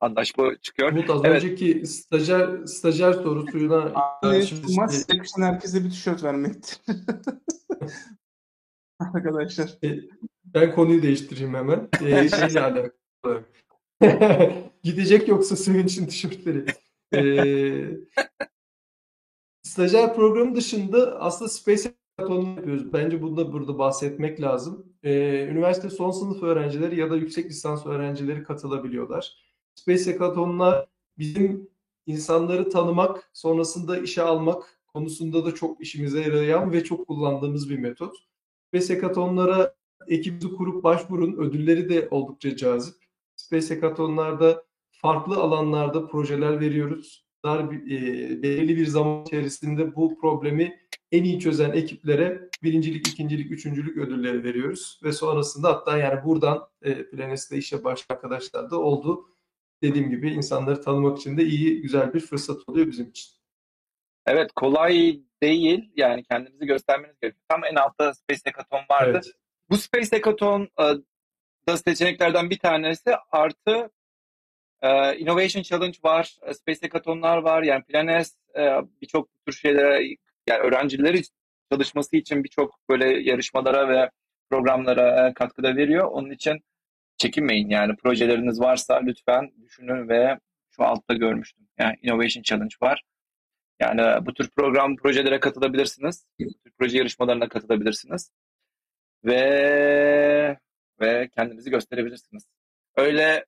anlaşma 0.00 0.56
çıkıyor. 0.60 0.92
Umut 0.92 1.10
az 1.10 1.20
Evet. 1.24 1.44
önceki 1.44 1.86
stajyer 1.86 2.66
stajyer 2.66 3.12
sorusuna 3.12 3.92
Abi, 4.22 4.46
şimdi 4.46 4.72
yakışan 5.08 5.42
herkese 5.42 5.84
bir 5.84 5.90
tişört 5.90 6.24
vermektir. 6.24 6.78
Arkadaşlar. 9.14 9.78
ben 10.44 10.74
konuyu 10.74 11.02
değiştireyim 11.02 11.54
hemen. 11.54 11.88
Ee, 12.02 12.28
şeyle 12.28 12.60
alakalı. 12.60 13.44
Gidecek 14.82 15.28
yoksa 15.28 15.56
Sevinç'in 15.56 16.06
tişörtleri. 16.06 16.64
Ee, 17.14 17.96
stajyer 19.62 20.14
programı 20.14 20.54
dışında 20.56 21.20
aslında 21.20 21.48
SpaceX 21.48 21.97
hackathon'u 22.18 22.56
yapıyoruz. 22.56 22.92
Bence 22.92 23.22
bunu 23.22 23.36
da 23.36 23.52
burada 23.52 23.78
bahsetmek 23.78 24.40
lazım. 24.40 24.86
Ee, 25.02 25.46
üniversite 25.50 25.90
son 25.90 26.10
sınıf 26.10 26.42
öğrencileri 26.42 27.00
ya 27.00 27.10
da 27.10 27.16
yüksek 27.16 27.46
lisans 27.46 27.86
öğrencileri 27.86 28.42
katılabiliyorlar. 28.42 29.36
Space 29.74 30.04
hackathon'lar 30.04 30.86
bizim 31.18 31.68
insanları 32.06 32.70
tanımak, 32.70 33.30
sonrasında 33.32 33.98
işe 33.98 34.22
almak 34.22 34.80
konusunda 34.86 35.44
da 35.44 35.54
çok 35.54 35.80
işimize 35.80 36.20
yarayan 36.20 36.72
ve 36.72 36.84
çok 36.84 37.06
kullandığımız 37.06 37.70
bir 37.70 37.78
metot. 37.78 38.16
Space 38.68 38.94
hackathon'lara 38.94 39.74
ekibinizi 40.08 40.48
kurup 40.48 40.84
başvurun. 40.84 41.36
Ödülleri 41.36 41.88
de 41.88 42.08
oldukça 42.10 42.56
cazip. 42.56 42.94
Space 43.36 43.74
hackathon'larda 43.74 44.64
farklı 44.90 45.36
alanlarda 45.36 46.06
projeler 46.06 46.60
veriyoruz. 46.60 47.28
Dar 47.44 47.60
e, 47.64 48.42
belirli 48.42 48.76
bir 48.76 48.86
zaman 48.86 49.22
içerisinde 49.22 49.96
bu 49.96 50.20
problemi 50.20 50.87
en 51.12 51.24
iyi 51.24 51.40
çözen 51.40 51.72
ekiplere 51.72 52.50
birincilik, 52.62 53.08
ikincilik, 53.08 53.50
üçüncülük 53.52 53.96
ödülleri 53.96 54.44
veriyoruz. 54.44 55.00
Ve 55.04 55.12
sonrasında 55.12 55.68
hatta 55.68 55.98
yani 55.98 56.24
buradan 56.24 56.68
e, 56.82 57.10
Planes'te 57.10 57.56
işe 57.56 57.84
başlayan 57.84 58.16
arkadaşlar 58.16 58.70
da 58.70 58.80
oldu. 58.80 59.28
Dediğim 59.82 60.10
gibi 60.10 60.30
insanları 60.30 60.80
tanımak 60.80 61.18
için 61.18 61.38
de 61.38 61.44
iyi, 61.44 61.82
güzel 61.82 62.14
bir 62.14 62.20
fırsat 62.20 62.68
oluyor 62.68 62.86
bizim 62.86 63.08
için. 63.08 63.30
Evet 64.26 64.52
kolay 64.52 65.20
değil. 65.42 65.90
Yani 65.96 66.24
kendinizi 66.24 66.66
göstermeniz 66.66 67.16
gerekiyor. 67.20 67.44
Tam 67.48 67.64
en 67.64 67.74
altta 67.74 68.14
Space 68.14 68.40
Hackathon 68.44 68.80
vardı. 68.90 69.20
Evet. 69.24 69.32
Bu 69.70 69.76
Space 69.76 70.16
Hackathon 70.16 70.62
e, 70.62 70.84
da 71.68 71.76
seçeneklerden 71.76 72.50
bir 72.50 72.58
tanesi 72.58 73.10
artı 73.30 73.90
e, 74.82 75.16
Innovation 75.18 75.62
Challenge 75.62 75.98
var, 76.04 76.36
e, 76.42 76.54
Space 76.54 76.80
Hackathon'lar 76.82 77.38
var. 77.38 77.62
Yani 77.62 77.84
Planes 77.84 78.36
e, 78.56 78.62
birçok 79.02 79.28
tür 79.46 79.52
şeylere 79.52 80.16
yani 80.48 80.60
öğrencileri 80.60 81.22
çalışması 81.72 82.16
için 82.16 82.44
birçok 82.44 82.78
böyle 82.88 83.30
yarışmalara 83.30 83.88
ve 83.88 84.10
programlara 84.50 85.28
e, 85.28 85.34
katkıda 85.34 85.76
veriyor. 85.76 86.04
Onun 86.04 86.30
için 86.30 86.58
çekinmeyin 87.16 87.68
yani 87.70 87.96
projeleriniz 87.96 88.60
varsa 88.60 88.96
lütfen 88.96 89.50
düşünün 89.62 90.08
ve 90.08 90.38
şu 90.70 90.84
altta 90.84 91.14
görmüştüm. 91.14 91.68
Yani 91.78 91.96
Innovation 92.02 92.42
Challenge 92.42 92.74
var. 92.82 93.02
Yani 93.80 94.26
bu 94.26 94.34
tür 94.34 94.50
program 94.56 94.96
projelere 94.96 95.40
katılabilirsiniz. 95.40 96.26
Bu 96.40 96.44
tür 96.64 96.72
proje 96.78 96.98
yarışmalarına 96.98 97.48
katılabilirsiniz. 97.48 98.30
Ve 99.24 100.58
ve 101.00 101.28
kendinizi 101.36 101.70
gösterebilirsiniz. 101.70 102.46
Öyle 102.96 103.44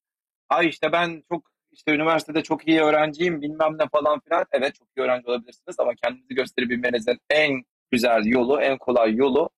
ay 0.49 0.69
işte 0.69 0.93
ben 0.93 1.23
çok 1.29 1.51
işte 1.73 1.95
üniversitede 1.95 2.43
çok 2.43 2.69
iyi 2.69 2.81
öğrenciyim 2.81 3.43
bilmem 3.43 3.79
ne 3.79 3.89
falan 3.89 4.21
filan. 4.21 4.47
Evet 4.53 4.75
çok 4.75 4.89
iyi 4.97 5.03
öğrenci 5.03 5.27
olabilirsiniz 5.27 5.81
ama 5.81 5.95
kendinizi 5.95 6.35
gösterebilmenizin 6.35 7.19
en 7.31 7.63
güzel 7.91 8.25
yolu, 8.25 8.61
en 8.61 8.79
kolay 8.79 9.15
yolu 9.15 9.51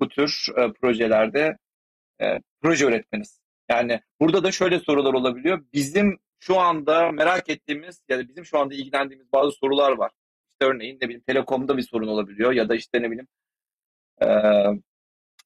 bu 0.00 0.08
tür 0.08 0.46
e, 0.56 0.72
projelerde 0.72 1.56
e, 2.22 2.40
proje 2.62 2.86
üretmeniz. 2.86 3.40
Yani 3.70 4.00
burada 4.20 4.44
da 4.44 4.52
şöyle 4.52 4.80
sorular 4.80 5.14
olabiliyor. 5.14 5.64
Bizim 5.72 6.18
şu 6.38 6.60
anda 6.60 7.12
merak 7.12 7.50
ettiğimiz 7.50 8.00
ya 8.08 8.18
da 8.18 8.28
bizim 8.28 8.44
şu 8.44 8.58
anda 8.58 8.74
ilgilendiğimiz 8.74 9.32
bazı 9.32 9.52
sorular 9.52 9.92
var. 9.92 10.10
İşte 10.52 10.72
örneğin 10.72 10.94
ne 10.96 11.00
bileyim 11.00 11.22
telekomda 11.26 11.76
bir 11.76 11.82
sorun 11.82 12.08
olabiliyor 12.08 12.52
ya 12.52 12.68
da 12.68 12.74
işte 12.74 13.02
ne 13.02 13.10
bileyim 13.10 13.28
e, 14.22 14.28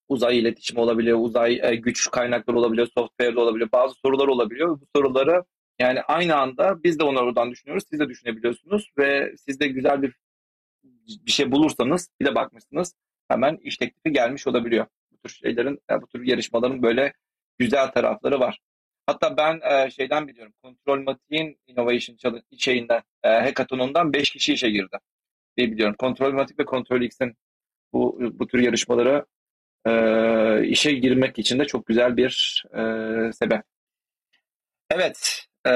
uzay 0.08 0.38
iletişimi 0.38 0.80
olabiliyor, 0.80 1.18
uzay 1.20 1.60
e, 1.62 1.76
güç 1.76 2.10
kaynakları 2.10 2.58
olabiliyor, 2.58 2.88
software 2.94 3.38
olabiliyor, 3.38 3.72
bazı 3.72 3.94
sorular 3.94 4.28
olabiliyor. 4.28 4.80
Bu 4.80 4.86
soruları 4.96 5.44
yani 5.78 6.00
aynı 6.02 6.36
anda 6.36 6.82
biz 6.84 6.98
de 6.98 7.04
onları 7.04 7.24
oradan 7.24 7.50
düşünüyoruz, 7.50 7.84
siz 7.90 8.00
de 8.00 8.08
düşünebiliyorsunuz 8.08 8.90
ve 8.98 9.34
siz 9.36 9.60
de 9.60 9.68
güzel 9.68 10.02
bir 10.02 10.14
bir 11.26 11.30
şey 11.30 11.52
bulursanız 11.52 12.10
bir 12.20 12.26
de 12.26 12.34
bakmışsınız 12.34 12.94
hemen 13.28 13.56
iş 13.62 13.76
teklifi 13.76 14.12
gelmiş 14.12 14.46
olabiliyor. 14.46 14.86
Bu 15.10 15.18
tür 15.18 15.30
şeylerin, 15.30 15.78
bu 16.02 16.06
tür 16.06 16.26
yarışmaların 16.26 16.82
böyle 16.82 17.12
güzel 17.58 17.88
tarafları 17.88 18.40
var. 18.40 18.58
Hatta 19.06 19.36
ben 19.36 19.60
e, 19.70 19.90
şeyden 19.90 20.28
biliyorum, 20.28 20.52
Kontrol 20.62 21.02
Matik'in 21.02 21.60
Innovation 21.66 22.16
şeyinden, 22.58 23.02
e, 23.22 23.28
hackathonundan 23.28 24.12
5 24.12 24.30
kişi 24.30 24.52
işe 24.52 24.70
girdi 24.70 24.98
diye 25.56 25.70
biliyorum. 25.72 25.94
Kontrol 25.98 26.32
Matik 26.32 26.58
ve 26.58 26.64
Kontrol 26.64 27.02
X'in 27.02 27.34
bu, 27.92 28.18
bu 28.32 28.46
tür 28.46 28.58
yarışmalara 28.58 29.26
e, 29.86 30.66
işe 30.66 30.92
girmek 30.92 31.38
için 31.38 31.58
de 31.58 31.64
çok 31.64 31.86
güzel 31.86 32.16
bir 32.16 32.64
e, 32.74 32.82
sebep. 33.32 33.62
Evet, 34.90 35.47
e, 35.68 35.72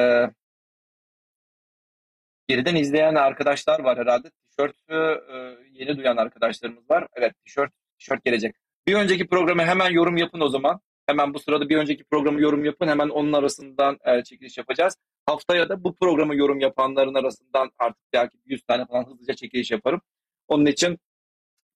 geriden 2.48 2.74
izleyen 2.76 3.14
arkadaşlar 3.14 3.80
var 3.80 3.98
herhalde. 3.98 4.30
Tişörtü 4.50 5.22
e, 5.32 5.56
yeni 5.72 5.98
duyan 5.98 6.16
arkadaşlarımız 6.16 6.90
var. 6.90 7.06
Evet, 7.14 7.34
tişört, 7.44 7.72
tişört 7.98 8.24
gelecek. 8.24 8.56
Bir 8.86 8.94
önceki 8.94 9.26
programı 9.26 9.62
hemen 9.62 9.90
yorum 9.90 10.16
yapın 10.16 10.40
o 10.40 10.48
zaman. 10.48 10.80
Hemen 11.06 11.34
bu 11.34 11.38
sırada 11.38 11.68
bir 11.68 11.76
önceki 11.76 12.04
programı 12.04 12.40
yorum 12.40 12.64
yapın. 12.64 12.88
Hemen 12.88 13.08
onun 13.08 13.32
arasından 13.32 13.98
e, 14.04 14.24
çekiliş 14.24 14.58
yapacağız. 14.58 14.96
Haftaya 15.26 15.68
da 15.68 15.84
bu 15.84 15.96
programı 15.96 16.36
yorum 16.36 16.60
yapanların 16.60 17.14
arasından 17.14 17.70
artık 17.78 18.02
belki 18.12 18.38
100 18.44 18.62
tane 18.62 18.86
falan 18.86 19.04
hızlıca 19.04 19.34
çekiliş 19.34 19.70
yaparım. 19.70 20.00
Onun 20.48 20.66
için 20.66 20.98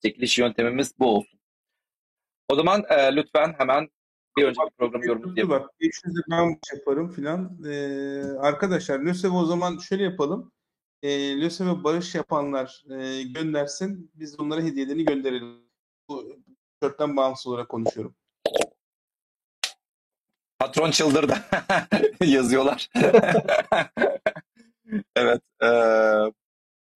çekiliş 0.02 0.38
yöntemimiz 0.38 0.98
bu 0.98 1.16
olsun. 1.16 1.40
O 2.48 2.54
zaman 2.54 2.84
e, 2.88 3.16
lütfen 3.16 3.54
hemen 3.58 3.88
bir 4.36 4.44
önceki 4.44 4.70
programı 4.78 5.06
yorumunuzu 5.06 5.40
yapın. 5.40 5.50
Bak 5.50 5.70
500'de 5.80 6.20
ben 6.30 6.58
yaparım 6.74 7.10
filan. 7.10 7.58
Ee, 7.66 8.22
arkadaşlar 8.38 8.98
LÖSEV 8.98 9.30
o 9.30 9.44
zaman 9.44 9.78
şöyle 9.78 10.02
yapalım. 10.04 10.52
Ee, 11.02 11.40
LÖSEV'e 11.40 11.84
bağış 11.84 12.14
yapanlar 12.14 12.84
e, 12.90 13.22
göndersin. 13.22 14.10
Biz 14.14 14.40
onlara 14.40 14.60
hediyelerini 14.60 15.04
gönderelim. 15.04 15.58
Bu 16.08 16.36
tişörtten 16.80 17.16
bağımsız 17.16 17.46
olarak 17.46 17.68
konuşuyorum. 17.68 18.14
Patron 20.58 20.90
çıldırdı 20.90 21.34
yazıyorlar. 22.24 22.88
evet. 25.16 25.42
E, 25.62 25.68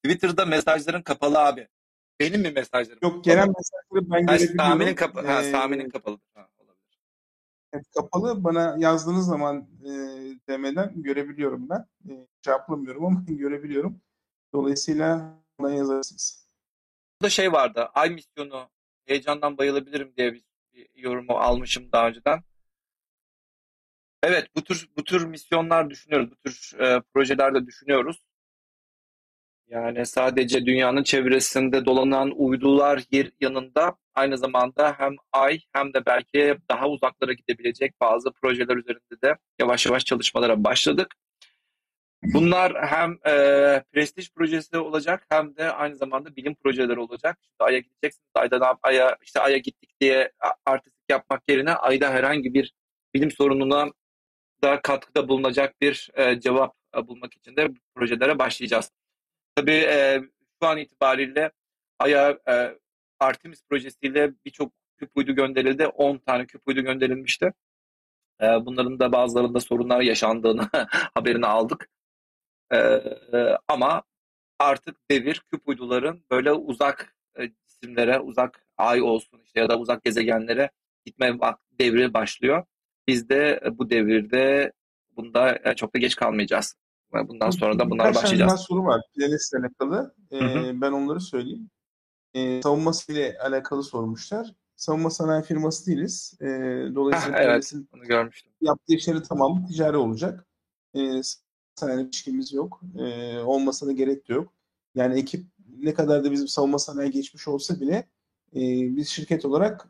Twitter'da 0.04 0.46
mesajların 0.46 1.02
kapalı 1.02 1.38
abi. 1.38 1.68
Benim 2.20 2.40
mi 2.40 2.50
mesajlarım? 2.50 2.98
Yok 3.02 3.24
gelen 3.24 3.48
mesajları 3.48 4.10
ben 4.10 4.26
görebiliyorum. 4.26 4.56
Sami'nin 4.56 4.94
kapa 4.94 5.28
ha, 5.28 5.42
Ee, 5.42 5.50
Sami'nin 5.50 5.90
kapalı. 5.90 6.18
Ha. 6.34 6.48
Evet, 7.72 7.86
kapalı. 7.94 8.44
Bana 8.44 8.76
yazdığınız 8.78 9.26
zaman 9.26 9.68
e, 9.84 9.90
demeden 10.48 11.02
görebiliyorum 11.02 11.68
ben. 11.68 11.86
E, 12.08 12.26
cevaplamıyorum 12.42 13.04
ama 13.04 13.24
görebiliyorum. 13.28 14.00
Dolayısıyla 14.52 15.38
bana 15.60 15.74
yazarsınız. 15.74 16.48
Burada 17.20 17.30
şey 17.30 17.52
vardı. 17.52 17.88
Ay 17.94 18.10
misyonu 18.10 18.70
heyecandan 19.06 19.58
bayılabilirim 19.58 20.12
diye 20.16 20.34
bir, 20.34 20.44
yorumu 20.94 21.32
almışım 21.32 21.92
daha 21.92 22.08
önceden. 22.08 22.42
Evet, 24.22 24.48
bu 24.56 24.64
tür 24.64 24.88
bu 24.96 25.04
tür 25.04 25.24
misyonlar 25.24 25.90
düşünüyoruz. 25.90 26.30
Bu 26.30 26.36
tür 26.36 26.72
e, 26.80 27.02
projelerde 27.14 27.66
düşünüyoruz. 27.66 28.22
Yani 29.68 30.06
sadece 30.06 30.66
dünyanın 30.66 31.02
çevresinde 31.02 31.84
dolanan 31.84 32.30
uydular 32.36 33.02
yer 33.10 33.30
yanında 33.40 33.96
aynı 34.14 34.38
zamanda 34.38 34.94
hem 34.98 35.16
ay 35.32 35.60
hem 35.72 35.94
de 35.94 36.06
belki 36.06 36.56
daha 36.70 36.88
uzaklara 36.88 37.32
gidebilecek 37.32 38.00
bazı 38.00 38.32
projeler 38.32 38.76
üzerinde 38.76 39.22
de 39.24 39.36
yavaş 39.60 39.86
yavaş 39.86 40.04
çalışmalara 40.04 40.64
başladık. 40.64 41.14
Bunlar 42.22 42.86
hem 42.86 43.18
e, 43.26 43.32
prestij 43.92 44.30
projesi 44.30 44.78
olacak 44.78 45.26
hem 45.28 45.56
de 45.56 45.72
aynı 45.72 45.96
zamanda 45.96 46.36
bilim 46.36 46.54
projeleri 46.54 47.00
olacak. 47.00 47.38
Şimdi 47.42 47.56
Ay'a 47.58 47.78
gideceksiniz. 47.78 48.30
Ayda 48.34 48.58
ne 48.58 48.78
Ay'a 48.82 49.16
işte 49.22 49.40
Ay'a 49.40 49.56
gittik 49.58 49.90
diye 50.00 50.32
artistik 50.66 51.04
yapmak 51.08 51.42
yerine 51.48 51.74
Ay'da 51.74 52.10
herhangi 52.10 52.54
bir 52.54 52.72
bilim 53.14 53.30
sorununa 53.30 53.92
da 54.62 54.80
katkıda 54.82 55.28
bulunacak 55.28 55.80
bir 55.80 56.10
e, 56.14 56.40
cevap 56.40 56.74
e, 56.96 57.06
bulmak 57.08 57.34
için 57.34 57.56
de 57.56 57.68
projelere 57.94 58.38
başlayacağız. 58.38 58.90
Tabii 59.56 59.72
e, 59.72 60.20
şu 60.62 60.68
an 60.68 60.78
itibariyle 60.78 61.50
Ay'a 61.98 62.38
e, 62.48 62.78
Artemis 63.20 63.62
projesiyle 63.70 64.32
birçok 64.44 64.72
küp 64.96 65.10
uydu 65.16 65.34
gönderildi. 65.34 65.86
10 65.86 66.18
tane 66.18 66.46
küp 66.46 66.68
uydu 66.68 66.80
gönderilmişti. 66.80 67.52
E, 68.42 68.46
bunların 68.46 69.00
da 69.00 69.12
bazılarında 69.12 69.60
sorunlar 69.60 70.00
yaşandığını 70.00 70.68
haberini 71.14 71.46
aldık. 71.46 71.88
E, 72.70 72.76
e, 72.76 73.56
ama 73.68 74.02
artık 74.58 75.10
devir 75.10 75.42
küp 75.52 75.68
uyduların 75.68 76.24
böyle 76.30 76.52
uzak 76.52 77.16
e, 77.38 77.50
cisimlere, 77.68 78.20
uzak 78.20 78.66
ay 78.76 79.02
olsun 79.02 79.40
işte 79.44 79.60
ya 79.60 79.68
da 79.68 79.78
uzak 79.78 80.04
gezegenlere 80.04 80.70
gitme 81.04 81.38
devri 81.80 82.14
başlıyor. 82.14 82.64
Biz 83.08 83.28
de 83.28 83.60
e, 83.64 83.78
bu 83.78 83.90
devirde 83.90 84.72
bunda 85.16 85.58
e, 85.64 85.74
çok 85.74 85.94
da 85.94 85.98
geç 85.98 86.16
kalmayacağız. 86.16 86.76
Bundan 87.12 87.50
sonra 87.50 87.78
da 87.78 87.90
Birkaç 87.90 88.14
daha 88.14 88.22
başlayacağız. 88.22 88.60
soru 88.60 88.84
var. 88.84 89.00
Planes'le 89.16 89.54
alakalı. 89.54 90.14
Ee, 90.32 90.80
ben 90.80 90.92
onları 90.92 91.20
söyleyeyim. 91.20 91.70
Ee, 92.34 92.62
savunması 92.62 93.12
ile 93.12 93.38
alakalı 93.38 93.82
sormuşlar. 93.82 94.54
Savunma 94.76 95.10
sanayi 95.10 95.42
firması 95.42 95.86
değiliz. 95.86 96.34
Ee, 96.40 96.46
dolayısıyla 96.94 97.38
Heh, 97.38 97.44
evet. 97.44 97.72
Bunu 97.92 98.02
görmüştüm. 98.02 98.52
yaptığı 98.60 98.94
işleri 98.94 99.22
tamamı 99.22 99.66
ticari 99.66 99.96
olacak. 99.96 100.46
Ee, 100.94 101.20
sanayi 101.74 102.04
ilişkimiz 102.04 102.52
yok. 102.52 102.80
Ee, 102.98 103.38
olmasına 103.38 103.92
gerek 103.92 104.28
de 104.28 104.32
yok. 104.32 104.52
Yani 104.94 105.18
ekip 105.18 105.46
ne 105.78 105.94
kadar 105.94 106.24
da 106.24 106.32
bizim 106.32 106.48
savunma 106.48 106.78
sanayi 106.78 107.10
geçmiş 107.10 107.48
olsa 107.48 107.80
bile 107.80 107.94
e, 108.56 108.60
biz 108.96 109.08
şirket 109.08 109.44
olarak 109.44 109.88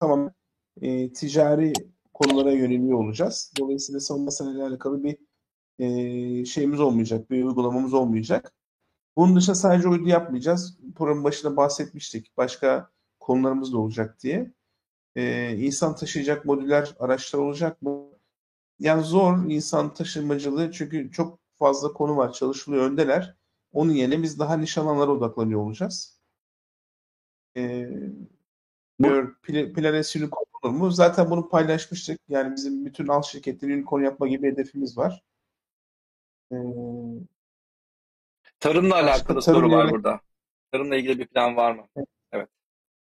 tamam 0.00 0.32
e, 0.80 1.12
ticari 1.12 1.72
konulara 2.14 2.52
yöneliyor 2.52 2.98
olacağız. 2.98 3.52
Dolayısıyla 3.58 4.00
savunma 4.00 4.30
sanayiyle 4.30 4.62
alakalı 4.62 5.04
bir 5.04 5.16
e, 5.78 6.44
şeyimiz 6.44 6.80
olmayacak, 6.80 7.30
bir 7.30 7.44
uygulamamız 7.44 7.94
olmayacak. 7.94 8.52
Bunun 9.16 9.36
dışında 9.36 9.54
sadece 9.56 9.88
uydu 9.88 10.08
yapmayacağız. 10.08 10.78
Programın 10.96 11.24
başında 11.24 11.56
bahsetmiştik. 11.56 12.36
Başka 12.36 12.90
konularımız 13.20 13.72
da 13.72 13.78
olacak 13.78 14.22
diye. 14.22 14.52
E, 15.16 15.56
insan 15.56 15.96
taşıyacak 15.96 16.44
modüler 16.44 16.94
araçlar 16.98 17.38
olacak 17.40 17.82
mı? 17.82 18.06
Yani 18.78 19.02
zor 19.02 19.50
insan 19.50 19.94
taşımacılığı 19.94 20.72
çünkü 20.72 21.10
çok 21.12 21.38
fazla 21.54 21.92
konu 21.92 22.16
var, 22.16 22.32
çalışılıyor, 22.32 22.90
öndeler. 22.90 23.36
Onun 23.72 23.92
yerine 23.92 24.22
biz 24.22 24.38
daha 24.38 24.56
niş 24.56 24.78
alanlara 24.78 25.10
odaklanıyor 25.10 25.60
olacağız. 25.60 26.20
E, 27.56 27.88
Planes 29.74 30.16
Unicorn 30.16 30.44
olur 30.62 30.74
mu? 30.74 30.90
Zaten 30.90 31.30
bunu 31.30 31.48
paylaşmıştık. 31.48 32.20
Yani 32.28 32.56
bizim 32.56 32.86
bütün 32.86 33.06
alt 33.08 33.26
şirketlerin 33.26 33.78
unicorn 33.78 34.02
yapma 34.02 34.28
gibi 34.28 34.46
hedefimiz 34.46 34.98
var. 34.98 35.22
Ee, 36.52 36.56
Tarımla 38.60 38.94
alakalı 38.94 39.40
tarım 39.40 39.60
soru 39.60 39.70
var 39.70 39.84
yani... 39.84 39.90
burada. 39.90 40.20
Tarımla 40.72 40.96
ilgili 40.96 41.18
bir 41.18 41.26
plan 41.26 41.56
var 41.56 41.72
mı? 41.72 41.86
Evet. 41.96 42.08
evet. 42.32 42.48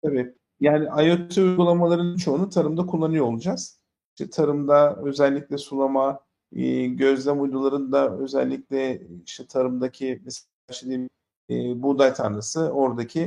Evet. 0.04 0.36
Yani 0.60 1.08
IoT 1.08 1.38
uygulamalarının 1.38 2.18
çoğunu 2.18 2.50
tarımda 2.50 2.86
kullanıyor 2.86 3.26
olacağız. 3.26 3.82
İşte 4.16 4.30
tarımda 4.30 4.96
özellikle 4.96 5.58
sulama, 5.58 6.20
e, 6.56 6.86
gözlem 6.86 7.42
uydularında 7.42 8.18
özellikle 8.18 9.02
işte 9.26 9.48
tarımdaki 9.48 10.22
mesela 10.26 10.48
işte 10.72 10.88
diyeyim, 10.88 11.10
e, 11.50 11.84
buğday 11.84 12.14
tanrısı 12.14 12.72
oradaki 12.72 13.22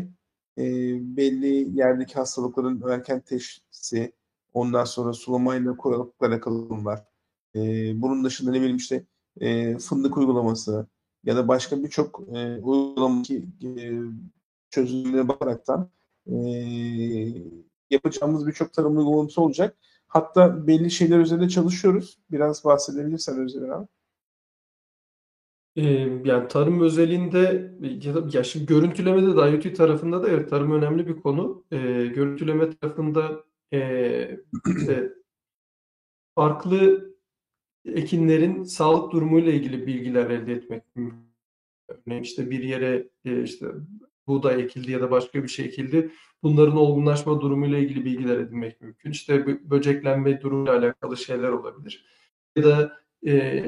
e, 0.59 0.65
belli 1.17 1.79
yerdeki 1.79 2.15
hastalıkların 2.15 2.83
erken 2.91 3.21
teşhisi, 3.21 4.13
ondan 4.55 4.85
sonra 4.85 5.13
sulamayla 5.13 5.77
kurallıkla 5.77 6.27
alakalı 6.27 6.85
var. 6.85 7.05
E, 7.55 7.61
bunun 8.03 8.25
dışında 8.25 8.51
ne 8.51 8.57
bileyim 8.59 8.77
işte 8.77 9.05
e, 9.41 9.79
fındık 9.79 10.17
uygulaması 10.17 10.87
ya 11.25 11.37
da 11.37 11.49
başka 11.49 11.83
birçok 11.83 12.21
e, 12.35 12.57
uygulama 12.57 13.23
ki 13.23 13.47
e, 13.65 13.93
çözümlerine 14.71 15.29
bakaraktan 15.29 15.91
e, 16.27 16.35
yapacağımız 17.91 18.47
birçok 18.47 18.73
tarım 18.73 18.97
uygulaması 18.97 19.41
olacak. 19.41 19.77
Hatta 20.07 20.67
belli 20.67 20.91
şeyler 20.91 21.19
üzerinde 21.19 21.49
çalışıyoruz. 21.49 22.19
Biraz 22.31 22.65
bahsedebilirsen 22.65 23.39
Özgür 23.39 23.69
abi. 23.69 23.87
yani 26.29 26.49
tarım 26.49 26.81
özelinde 26.81 27.73
ya 28.03 28.15
da 28.15 28.39
ya 28.39 28.45
şimdi 28.45 28.67
görüntülemede 28.67 29.37
de 29.37 29.51
IoT 29.51 29.77
tarafında 29.77 30.23
da 30.23 30.29
evet 30.29 30.51
tarım 30.51 30.73
önemli 30.73 31.07
bir 31.07 31.17
konu. 31.17 31.65
Ee, 31.73 31.79
görüntüleme 32.07 32.71
tarafında 32.71 33.45
e, 33.73 34.41
işte 34.79 35.13
farklı 36.35 37.14
ekinlerin 37.85 38.63
sağlık 38.63 39.13
durumuyla 39.13 39.53
ilgili 39.53 39.87
bilgiler 39.87 40.31
elde 40.31 40.53
etmek 40.53 40.83
mümkün. 40.97 41.19
Örneğin 41.89 42.23
işte 42.23 42.51
bir 42.51 42.63
yere 42.63 43.09
e, 43.25 43.43
işte 43.43 43.67
buğday 44.27 44.63
ekildi 44.63 44.93
ya 44.93 45.01
da 45.01 45.11
başka 45.11 45.43
bir 45.43 45.49
şey 45.49 45.67
ekildi. 45.67 46.11
Bunların 46.43 46.77
olgunlaşma 46.77 47.41
durumuyla 47.41 47.79
ilgili 47.79 48.05
bilgiler 48.05 48.39
edinmek 48.39 48.81
mümkün. 48.81 49.11
İşte 49.11 49.47
böceklenme 49.71 50.41
durumuyla 50.41 50.79
alakalı 50.79 51.17
şeyler 51.17 51.49
olabilir. 51.49 52.07
Ya 52.57 52.65
da 52.65 52.93
e, 53.27 53.65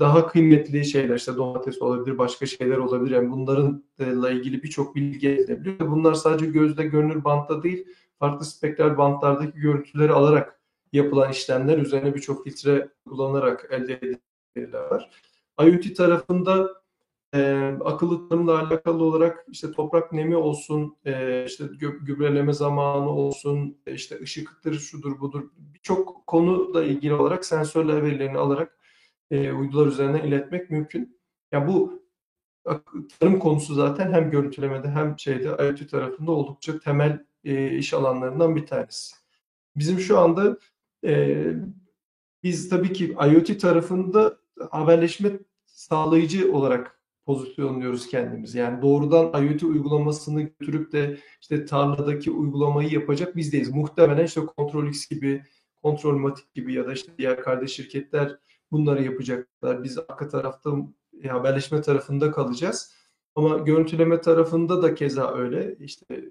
daha 0.00 0.26
kıymetli 0.26 0.84
şeyler 0.84 1.16
işte 1.16 1.36
domates 1.36 1.82
olabilir, 1.82 2.18
başka 2.18 2.46
şeyler 2.46 2.76
olabilir. 2.76 3.14
Yani 3.14 3.30
bunlarla 3.30 4.30
ilgili 4.30 4.62
birçok 4.62 4.94
bilgi 4.94 5.28
elde 5.28 5.42
edebiliyor. 5.42 5.90
Bunlar 5.90 6.14
sadece 6.14 6.46
gözde 6.46 6.84
görünür 6.84 7.24
bantta 7.24 7.62
değil, 7.62 7.86
farklı 8.18 8.46
spektral 8.46 8.98
bantlardaki 8.98 9.58
görüntüleri 9.58 10.12
alarak 10.12 10.60
yapılan 10.92 11.32
işlemler 11.32 11.78
üzerine 11.78 12.14
birçok 12.14 12.44
filtre 12.44 12.88
kullanarak 13.08 13.68
elde 13.70 14.00
edilirler. 14.56 15.10
IoT 15.60 15.96
tarafında 15.96 16.82
e, 17.34 17.70
akıllı 17.84 18.28
tarımla 18.28 18.58
alakalı 18.58 19.04
olarak 19.04 19.46
işte 19.48 19.72
toprak 19.72 20.12
nemi 20.12 20.36
olsun, 20.36 20.96
e, 21.04 21.44
işte 21.44 21.64
gübreleme 22.02 22.52
zamanı 22.52 23.10
olsun, 23.10 23.78
e, 23.86 23.94
işte 23.94 24.20
ışıktır, 24.20 24.78
şudur 24.78 25.20
budur 25.20 25.50
birçok 25.56 26.26
konuyla 26.26 26.84
ilgili 26.84 27.14
olarak 27.14 27.44
sensörler 27.44 28.02
verilerini 28.02 28.38
alarak 28.38 28.78
e, 29.30 29.52
uydular 29.52 29.86
üzerinden 29.86 30.24
iletmek 30.24 30.70
mümkün. 30.70 31.00
Ya 31.52 31.58
yani 31.58 31.68
bu 31.68 32.02
tarım 33.20 33.38
konusu 33.38 33.74
zaten 33.74 34.12
hem 34.12 34.30
görüntülemede 34.30 34.88
hem 34.88 35.18
şeyde 35.18 35.48
IoT 35.48 35.90
tarafında 35.90 36.32
oldukça 36.32 36.78
temel 36.78 37.24
e, 37.44 37.76
iş 37.76 37.94
alanlarından 37.94 38.56
bir 38.56 38.66
tanesi. 38.66 39.16
Bizim 39.76 39.98
şu 39.98 40.18
anda 40.18 40.58
e, 41.06 41.46
biz 42.42 42.68
tabii 42.68 42.92
ki 42.92 43.16
IoT 43.32 43.60
tarafında 43.60 44.38
haberleşme 44.70 45.30
sağlayıcı 45.66 46.52
olarak 46.52 47.00
pozisyonluyoruz 47.26 48.08
kendimizi. 48.08 48.58
Yani 48.58 48.82
doğrudan 48.82 49.44
IoT 49.44 49.62
uygulamasını 49.62 50.42
götürüp 50.42 50.92
de 50.92 51.18
işte 51.40 51.64
tarladaki 51.64 52.30
uygulamayı 52.30 52.90
yapacak 52.90 53.36
biz 53.36 53.52
değiliz. 53.52 53.70
Muhtemelen 53.70 54.24
işte 54.24 54.40
Control-X 54.40 55.10
gibi, 55.10 55.44
Control-Matic 55.84 56.44
gibi 56.54 56.74
ya 56.74 56.86
da 56.86 56.92
işte 56.92 57.12
diğer 57.18 57.42
kardeş 57.42 57.72
şirketler 57.72 58.38
bunları 58.70 59.02
yapacaklar. 59.02 59.84
Biz 59.84 59.98
arka 59.98 60.28
tarafta 60.28 60.70
e, 61.22 61.28
haberleşme 61.28 61.82
tarafında 61.82 62.30
kalacağız. 62.30 62.94
Ama 63.34 63.58
görüntüleme 63.58 64.20
tarafında 64.20 64.82
da 64.82 64.94
keza 64.94 65.34
öyle. 65.34 65.76
İşte 65.80 66.24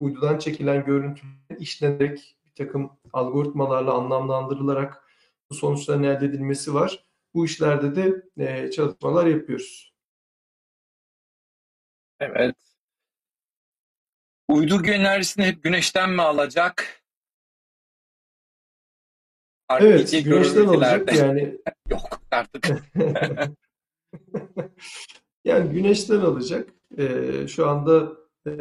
uydudan 0.00 0.38
çekilen 0.38 0.84
görüntülerin 0.84 1.60
işlenerek 1.60 2.36
bir 2.58 2.64
takım 2.64 2.98
algoritmalarla 3.12 3.92
anlamlandırılarak 3.92 5.08
bu 5.50 5.54
sonuçların 5.54 6.02
elde 6.02 6.26
edilmesi 6.26 6.74
var. 6.74 7.04
Bu 7.34 7.44
işlerde 7.44 7.96
de 7.96 8.22
e, 8.36 8.70
çalışmalar 8.70 9.26
yapıyoruz. 9.26 9.94
Evet. 12.20 12.56
Uydu 14.48 14.86
enerjisini 14.86 15.44
hep 15.44 15.62
güneşten 15.62 16.10
mi 16.10 16.22
alacak? 16.22 17.02
Artık 19.68 19.88
evet, 19.88 20.24
güneşten 20.24 20.66
alacak 20.66 21.14
yani. 21.16 21.58
Yok 21.88 22.20
artık. 22.30 22.68
yani 25.44 25.72
güneşten 25.72 26.20
alacak. 26.20 26.68
Ee, 26.98 27.46
şu 27.48 27.68
anda 27.68 28.12
e, 28.46 28.52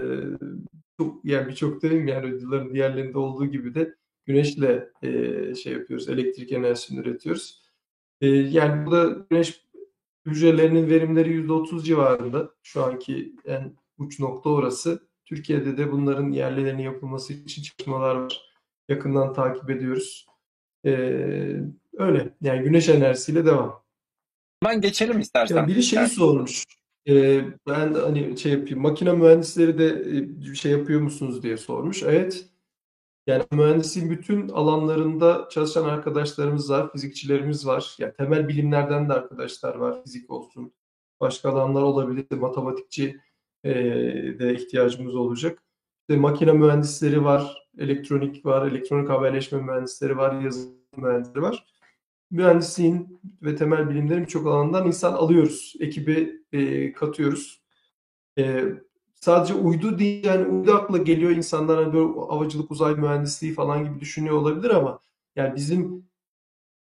çok 1.02 1.26
yani 1.26 1.48
birçok 1.48 1.82
değil 1.82 2.08
yani 2.08 2.34
uyduların 2.34 2.74
diğerlerinde 2.74 3.18
olduğu 3.18 3.46
gibi 3.46 3.76
de 3.76 3.96
güneşle 4.26 4.90
e, 5.02 5.10
şey 5.56 5.74
yapıyoruz, 5.74 6.10
elektrik 6.10 6.52
enerjisini 6.52 7.00
üretiyoruz. 7.00 7.62
E, 8.22 8.28
yani 8.28 8.86
burada 8.86 9.26
güneş 9.30 9.66
hücrelerinin 10.26 10.90
verimleri 10.90 11.48
%30 11.48 11.84
civarında. 11.84 12.52
Şu 12.64 12.84
anki 12.84 13.36
en 13.46 13.74
uç 13.98 14.20
nokta 14.20 14.50
orası. 14.50 15.08
Türkiye'de 15.26 15.78
de 15.78 15.92
bunların 15.92 16.32
yerlerinin 16.32 16.84
yapılması 16.84 17.34
için 17.34 17.64
çalışmalar 17.64 18.16
var. 18.16 18.42
Yakından 18.90 19.34
takip 19.34 19.70
ediyoruz. 19.70 20.28
E, 20.86 20.92
öyle. 21.98 22.34
Yani 22.42 22.64
güneş 22.64 22.90
enerjisiyle 22.90 23.46
devam. 23.46 23.84
Ben 24.64 24.82
geçelim 24.82 25.20
istersen. 25.20 25.56
Ya 25.56 25.68
biri 25.68 25.84
şeyi 25.84 26.08
sormuş. 26.08 26.66
E, 27.08 27.42
ben 27.68 27.94
hani 27.94 28.38
şey 28.38 28.52
yapayım. 28.52 28.82
Makine 28.82 29.14
mühendisleri 29.14 29.78
de 29.78 30.04
e, 30.52 30.56
şey 30.56 30.72
yapıyor 30.72 31.02
musunuz 31.02 31.44
diye 31.44 31.58
sormuş. 31.58 32.04
Evet. 32.04 32.46
Yani 33.28 33.44
mühendisliğin 33.52 34.10
bütün 34.10 34.50
alanlarında 34.50 35.48
çalışan 35.52 35.84
arkadaşlarımız 35.84 36.70
var, 36.72 36.92
fizikçilerimiz 36.92 37.68
var. 37.68 37.96
Yani 38.00 38.14
temel 38.14 38.48
bilimlerden 38.48 39.10
de 39.10 39.14
arkadaşlar 39.14 39.76
var, 39.76 40.04
fizik 40.04 40.32
olsun. 40.32 40.74
Başka 41.20 41.50
alanlar 41.50 41.82
olabilir, 41.82 42.38
matematikçi 42.38 43.20
e, 43.64 43.74
de 44.40 44.54
ihtiyacımız 44.54 45.16
olacak. 45.16 45.64
İşte 46.02 46.20
makine 46.20 46.52
mühendisleri 46.52 47.24
var, 47.24 47.68
elektronik 47.78 48.46
var, 48.46 48.68
elektronik 48.68 49.10
haberleşme 49.10 49.62
mühendisleri 49.62 50.18
var, 50.18 50.42
yazılım 50.42 50.76
mühendisleri 50.98 51.42
var. 51.42 51.66
Mühendisliğin 52.32 53.22
ve 53.42 53.56
temel 53.56 53.90
bilimlerin 53.90 54.22
birçok 54.22 54.48
alanından 54.48 54.88
insan 54.88 55.14
alıyoruz, 55.14 55.74
ekibe 55.80 56.30
e, 56.54 56.94
katıyoruz. 56.94 57.62
E, 58.38 58.66
sadece 59.16 59.54
uydu 59.54 60.00
değil 60.00 60.26
yani 60.26 60.46
uydu 60.48 60.74
akla 60.74 60.98
geliyor 60.98 61.32
insanlar 61.32 61.84
hani 61.84 61.94
böyle 61.94 62.20
havacılık 62.30 62.72
uzay 62.72 62.96
mühendisliği 62.96 63.54
falan 63.54 63.84
gibi 63.84 64.00
düşünüyor 64.00 64.36
olabilir 64.36 64.70
ama 64.70 65.00
yani 65.36 65.56
bizim 65.56 66.06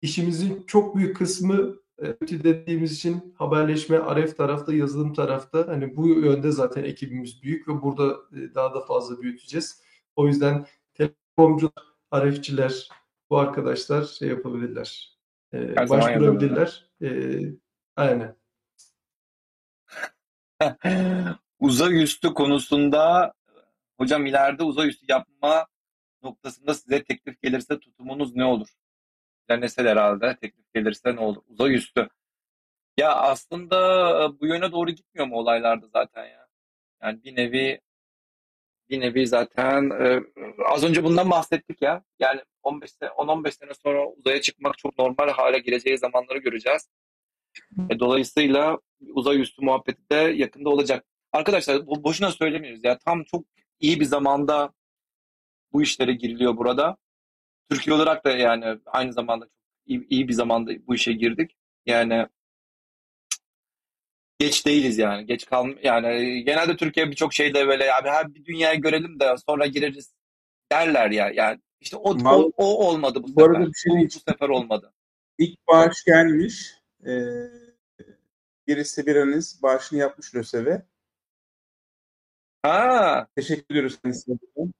işimizin 0.02 0.64
çok 0.66 0.97
büyük 0.97 1.16
kısmı 1.16 1.77
öte 1.98 2.44
dediğimiz 2.44 2.93
için 2.93 3.35
haberleşme 3.39 3.98
RF 3.98 4.36
tarafta 4.36 4.74
yazılım 4.74 5.14
tarafta 5.14 5.68
hani 5.68 5.97
bu 5.97 6.09
yönde 6.09 6.52
zaten 6.52 6.85
ekibimiz 6.85 7.43
büyük 7.43 7.68
ve 7.68 7.82
burada 7.82 8.16
e, 8.32 8.55
daha 8.55 8.74
da 8.74 8.81
fazla 8.81 9.22
büyüteceğiz. 9.22 9.82
O 10.16 10.27
yüzden 10.27 10.66
telekomcular, 10.94 11.72
RF'çiler 12.14 12.89
bu 13.31 13.39
arkadaşlar 13.39 14.05
şey 14.05 14.28
yapabilirler. 14.28 15.19
E, 15.55 15.77
başvurabilirler. 15.77 16.90
E, 17.02 17.09
aynen. 17.97 18.36
uzay 21.59 22.02
üstü 22.02 22.35
konusunda 22.35 23.35
Hocam 24.01 24.27
ileride 24.27 24.62
uzay 24.62 24.89
üstü 24.89 25.06
yapma 25.09 25.66
noktasında 26.22 26.74
size 26.74 27.05
teklif 27.05 27.43
gelirse 27.43 27.78
tutumunuz 27.78 28.36
ne 28.36 28.44
olur? 28.44 28.68
Denesel 29.51 29.89
herhalde 29.89 30.36
teklif 30.36 30.72
gelirse 30.74 31.16
ne 31.16 31.20
olur? 31.20 31.43
Uzay 31.48 31.74
üstü. 31.74 32.09
Ya 32.97 33.14
aslında 33.14 33.78
bu 34.40 34.47
yöne 34.47 34.72
doğru 34.72 34.90
gitmiyor 34.90 35.27
mu 35.27 35.36
olaylarda 35.36 35.86
zaten 35.86 36.24
ya? 36.24 36.48
Yani 37.02 37.24
bir 37.24 37.36
nevi 37.36 37.81
bir 38.91 39.01
nevi 39.01 39.27
zaten 39.27 39.91
e, 39.91 40.21
az 40.67 40.85
önce 40.85 41.05
bundan 41.05 41.31
bahsettik 41.31 41.83
ya. 41.83 42.05
Yani 42.19 42.41
15 42.62 42.91
sene, 42.91 43.11
10-15 43.11 43.51
sene 43.51 43.75
sonra 43.75 44.07
uzaya 44.07 44.41
çıkmak 44.41 44.79
çok 44.79 44.99
normal 44.99 45.29
hale 45.29 45.59
geleceği 45.59 45.99
zamanları 45.99 46.39
göreceğiz. 46.39 46.89
E, 47.91 48.01
dolayısıyla 48.01 48.79
uzay 49.15 49.41
üstü 49.41 49.65
muhabbeti 49.65 50.11
de 50.12 50.17
yakında 50.17 50.71
olacak. 50.71 51.05
Arkadaşlar 51.33 51.87
bu 51.87 52.05
boşuna 52.05 52.31
söylemiyoruz 52.31 52.85
ya. 52.85 52.99
Tam 52.99 53.25
çok 53.25 53.45
iyi 53.81 54.01
bir 54.01 54.05
zamanda 54.05 54.73
bu 55.73 55.83
işlere 55.83 56.12
giriliyor 56.12 56.57
burada. 56.57 56.97
Türkiye 57.71 57.97
olarak 57.97 58.25
da 58.25 58.31
yani 58.31 58.79
aynı 58.87 59.12
zamanda 59.12 59.49
iyi, 59.87 60.07
iyi 60.09 60.29
bir 60.29 60.33
zamanda 60.33 60.73
bu 60.87 60.95
işe 60.95 61.12
girdik. 61.12 61.57
Yani 61.87 62.27
geç 64.41 64.67
değiliz 64.67 64.99
yani. 64.99 65.27
Geç 65.27 65.47
kalm 65.47 65.75
yani 65.83 66.43
genelde 66.45 66.77
Türkiye 66.77 67.11
birçok 67.11 67.35
şeyde 67.35 67.69
böyle 67.69 67.95
abi 67.95 68.09
her 68.09 68.35
bir 68.35 68.45
dünyayı 68.45 68.81
görelim 68.81 69.21
de 69.21 69.35
sonra 69.47 69.67
gireriz 69.67 70.15
derler 70.73 71.11
ya. 71.11 71.31
Yani 71.35 71.61
işte 71.81 71.97
o 71.97 72.17
o, 72.25 72.53
o 72.57 72.65
olmadı 72.65 73.23
bu, 73.23 73.27
bu 73.27 73.29
sefer. 73.29 73.51
Arada 73.51 73.67
bir 73.67 73.75
şey 73.75 73.93
bu, 73.93 74.05
bu 74.05 74.31
sefer 74.31 74.49
olmadı. 74.49 74.93
İlk 75.39 75.67
bağış 75.69 76.05
gelmiş. 76.05 76.75
Ee, 77.07 77.11
birisi 78.67 79.07
biriniz 79.07 79.62
bağışını 79.62 79.99
yapmış 79.99 80.35
LÖSEV'e. 80.35 80.83
Ha. 82.62 83.27
Teşekkür 83.37 83.75
ediyoruz 83.75 83.99
kendisine. 84.03 84.39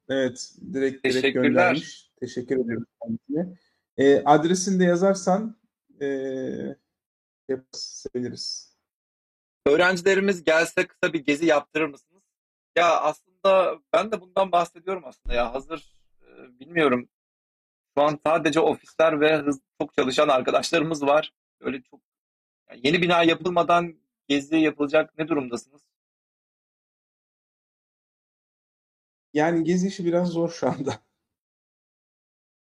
Evet, 0.09 0.53
direkt 0.73 1.05
direkt 1.05 1.35
göndermiş. 1.35 2.11
Teşekkür 2.21 2.65
ediyoruz 2.65 2.89
kendisine. 3.03 3.59
E, 3.99 4.23
adresini 4.25 4.81
de 4.81 4.85
yazarsan 4.85 5.57
e, 6.01 6.07
seviniriz. 7.73 8.70
Öğrencilerimiz 9.67 10.45
gelse 10.45 10.87
kısa 10.87 11.13
bir 11.13 11.25
gezi 11.25 11.47
yaptırır 11.47 11.87
mısınız? 11.89 12.23
Ya 12.77 13.01
aslında 13.01 13.79
ben 13.93 14.13
de 14.13 14.21
bundan 14.21 14.53
bahsediyorum 14.53 15.03
aslında 15.07 15.35
ya 15.35 15.55
hazır 15.55 15.97
e, 16.23 16.59
bilmiyorum. 16.61 17.09
Şu 17.99 18.03
an 18.05 18.21
sadece 18.27 18.61
ofisler 18.61 19.21
ve 19.21 19.37
hızlı 19.37 19.63
çok 19.81 19.95
çalışan 19.95 20.29
arkadaşlarımız 20.29 21.03
var. 21.03 21.33
Öyle 21.61 21.83
çok 21.83 22.01
yani 22.71 22.81
yeni 22.85 23.03
bina 23.03 23.23
yapılmadan 23.23 23.95
gezi 24.29 24.57
yapılacak 24.57 25.19
ne 25.19 25.29
durumdasınız? 25.29 25.83
Yani 29.33 29.65
gezi 29.65 29.89
işi 29.89 30.05
biraz 30.05 30.29
zor 30.29 30.51
şu 30.51 30.69
anda. 30.69 30.95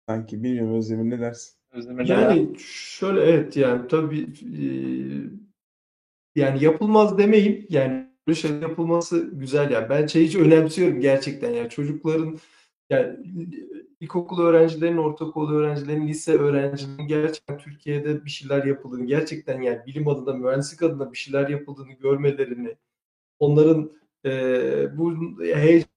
Sanki 0.10 0.44
bilmiyorum 0.44 0.78
Özdemir 0.78 1.16
ne 1.16 1.20
dersin? 1.20 1.56
Özdemir 1.72 2.06
Yani 2.06 2.60
şöyle 2.60 3.22
evet 3.22 3.58
yani 3.58 3.88
tabii 3.88 4.22
e, 4.22 4.66
yani 6.36 6.64
yapılmaz 6.64 7.18
demeyeyim. 7.18 7.66
Yani 7.70 8.10
böyle 8.28 8.40
şey 8.40 8.52
yapılması 8.52 9.30
güzel 9.34 9.72
yani 9.72 9.90
ben 9.90 10.08
şey 10.08 10.26
hiç 10.26 10.36
önemsiyorum 10.36 11.00
gerçekten 11.00 11.52
yani 11.52 11.70
çocukların 11.70 12.38
yani 12.90 13.18
ilkokul 14.00 14.42
öğrencilerinin, 14.42 14.98
ortaokul 14.98 15.54
öğrencilerinin, 15.54 16.08
lise 16.08 16.34
öğrencilerinin 16.34 17.08
gerçekten 17.08 17.58
Türkiye'de 17.58 18.26
bir 18.26 18.30
şeyler 18.30 18.66
yapıldığını, 18.66 19.06
gerçekten 19.06 19.62
yani 19.62 19.80
bilim 19.88 20.08
adına, 20.08 20.34
mühendislik 20.34 20.84
adına 20.84 21.12
bir 21.12 21.18
şeyler 21.18 21.50
yapıldığını 21.50 21.92
görmelerini, 21.92 22.76
onların 23.40 23.92
e, 24.26 24.98
bu 24.98 25.14
heyecan 25.44 25.90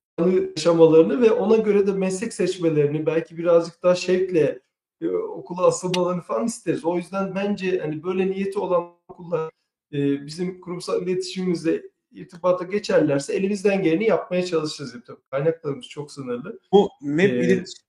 yaşamalarını 0.56 1.22
ve 1.22 1.30
ona 1.30 1.56
göre 1.56 1.86
de 1.86 1.92
meslek 1.92 2.32
seçmelerini 2.32 3.06
belki 3.06 3.38
birazcık 3.38 3.82
daha 3.82 3.94
şevkle 3.94 4.60
e, 5.00 5.08
okula 5.08 5.66
asılmalarını 5.66 6.22
falan 6.22 6.46
isteriz. 6.46 6.84
O 6.84 6.96
yüzden 6.96 7.34
bence 7.34 7.78
hani 7.78 8.02
böyle 8.02 8.30
niyeti 8.30 8.58
olan 8.58 8.92
okullar 9.08 9.50
e, 9.92 10.26
bizim 10.26 10.60
kurumsal 10.60 11.02
iletişimimizle 11.02 11.82
irtibata 12.12 12.64
geçerlerse 12.64 13.34
elimizden 13.34 13.82
geleni 13.82 14.04
yapmaya 14.04 14.46
çalışacağız. 14.46 15.04
Tabii 15.06 15.20
kaynaklarımız 15.30 15.88
çok 15.88 16.12
sınırlı. 16.12 16.60
Bu 16.72 16.90
MEP 17.02 17.30
ee, 17.30 17.46
iletişim 17.46 17.88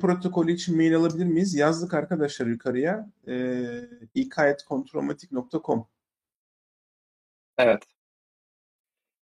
protokolü 0.00 0.52
için 0.52 0.76
mail 0.76 0.96
alabilir 0.96 1.24
miyiz? 1.24 1.54
Yazdık 1.54 1.94
arkadaşlar 1.94 2.46
yukarıya. 2.46 3.10
Ee, 3.28 3.80
ikayetkontromatik.com 4.14 5.88
Evet. 7.58 7.82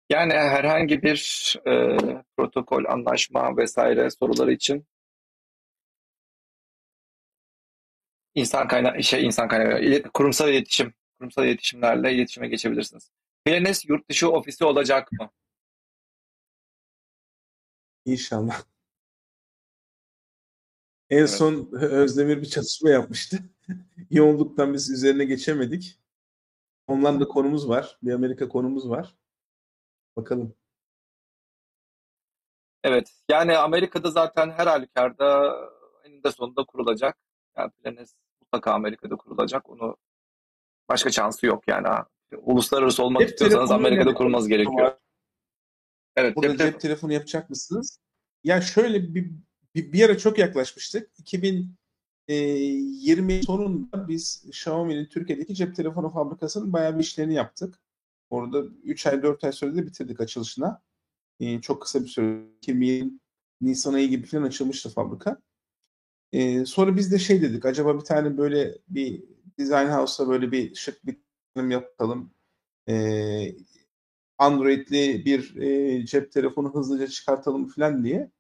Yani 0.10 0.34
herhangi 0.34 1.02
bir 1.02 1.56
e, 1.68 1.98
protokol, 2.38 2.86
anlaşma 2.86 3.58
vesaire 3.58 4.10
soruları 4.10 4.52
için 4.54 4.86
insan 8.36 8.68
kaynağı 8.68 9.04
şey 9.04 9.26
insan 9.26 9.48
kaynağı 9.48 10.04
kurumsal 10.14 10.50
iletişim 10.50 10.94
kurumsal 11.18 11.46
iletişimlerle 11.46 12.14
iletişime 12.14 12.48
geçebilirsiniz. 12.48 13.12
Planes 13.46 13.86
yurt 13.90 14.10
dışı 14.10 14.30
ofisi 14.30 14.66
olacak 14.66 15.12
mı? 15.12 15.32
İnşallah. 18.06 18.64
En 21.10 21.18
evet. 21.18 21.30
son 21.30 21.70
Özdemir 21.72 22.42
bir 22.42 22.46
çalışma 22.46 22.90
yapmıştı. 22.90 23.40
Yoğunluktan 24.10 24.74
biz 24.74 24.90
üzerine 24.90 25.26
geçemedik. 25.26 26.00
Ondan 26.88 27.20
da 27.20 27.28
konumuz 27.28 27.70
var. 27.70 27.98
Bir 28.04 28.14
Amerika 28.14 28.50
konumuz 28.50 28.90
var. 28.90 29.16
Bakalım. 30.16 30.56
Evet. 32.84 33.12
Yani 33.30 33.58
Amerika'da 33.58 34.12
zaten 34.12 34.52
her 34.52 34.68
halükarda 34.68 35.56
eninde 36.04 36.32
sonunda 36.32 36.66
kurulacak. 36.66 37.18
Yani 37.58 37.72
Planes 37.72 38.16
mutlaka 38.42 38.72
Amerika'da 38.74 39.16
kurulacak. 39.16 39.70
Onu 39.70 39.98
başka 40.90 41.12
şansı 41.12 41.46
yok 41.46 41.68
yani. 41.68 41.88
Uluslararası 42.42 43.04
olmak 43.04 43.22
cep 43.22 43.30
istiyorsanız 43.30 43.72
Amerika'da 43.72 44.14
kurulmanız 44.14 44.48
gerekiyor. 44.48 44.98
Evet. 46.16 46.36
Burada 46.36 46.58
cep, 46.58 46.60
cep 46.60 46.80
telefonu 46.80 47.14
yapacak 47.14 47.50
mısınız? 47.50 48.00
Ya 48.44 48.62
şöyle 48.62 49.16
bir, 49.16 49.32
bir, 49.76 49.94
bir 49.94 50.06
ara 50.06 50.18
çok 50.18 50.38
yaklaşmıştık. 50.38 51.10
2020 51.20 53.44
sonunda 53.44 54.08
biz 54.08 54.46
Xiaomi'nin 54.48 55.06
Türkiye'deki 55.06 55.56
cep 55.56 55.76
telefonu 55.76 56.10
fabrikasının 56.10 56.74
bayağı 56.74 56.96
bir 56.96 57.04
işlerini 57.04 57.34
yaptık. 57.34 57.80
Orada 58.30 58.64
3 58.84 59.08
ay 59.08 59.24
4 59.24 59.44
ay 59.44 59.52
sürede 59.52 59.86
bitirdik 59.86 60.20
açılışına. 60.20 60.82
Ee, 61.40 61.62
çok 61.62 61.82
kısa 61.82 62.04
bir 62.04 62.08
süre 62.08 62.46
2020 62.58 63.12
Nisan 63.62 63.94
ayı 63.94 64.10
gibi 64.10 64.28
falan 64.28 64.44
açılmıştı 64.44 64.90
fabrika. 64.90 65.42
Ee, 66.32 66.66
sonra 66.66 66.96
biz 66.96 67.12
de 67.12 67.20
şey 67.20 67.42
dedik 67.42 67.66
acaba 67.66 68.00
bir 68.00 68.04
tane 68.04 68.38
böyle 68.38 68.78
bir 68.88 69.24
design 69.60 69.88
house'a 69.88 70.28
böyle 70.28 70.52
bir 70.52 70.76
şık 70.76 71.06
bir 71.06 71.18
tanım 71.56 71.72
yapalım. 71.72 72.34
Ee, 72.90 73.56
Android'li 74.38 75.26
bir 75.26 75.56
e, 75.56 76.06
cep 76.06 76.32
telefonu 76.32 76.74
hızlıca 76.74 77.08
çıkartalım 77.08 77.68
falan 77.68 78.04
diye. 78.04 78.32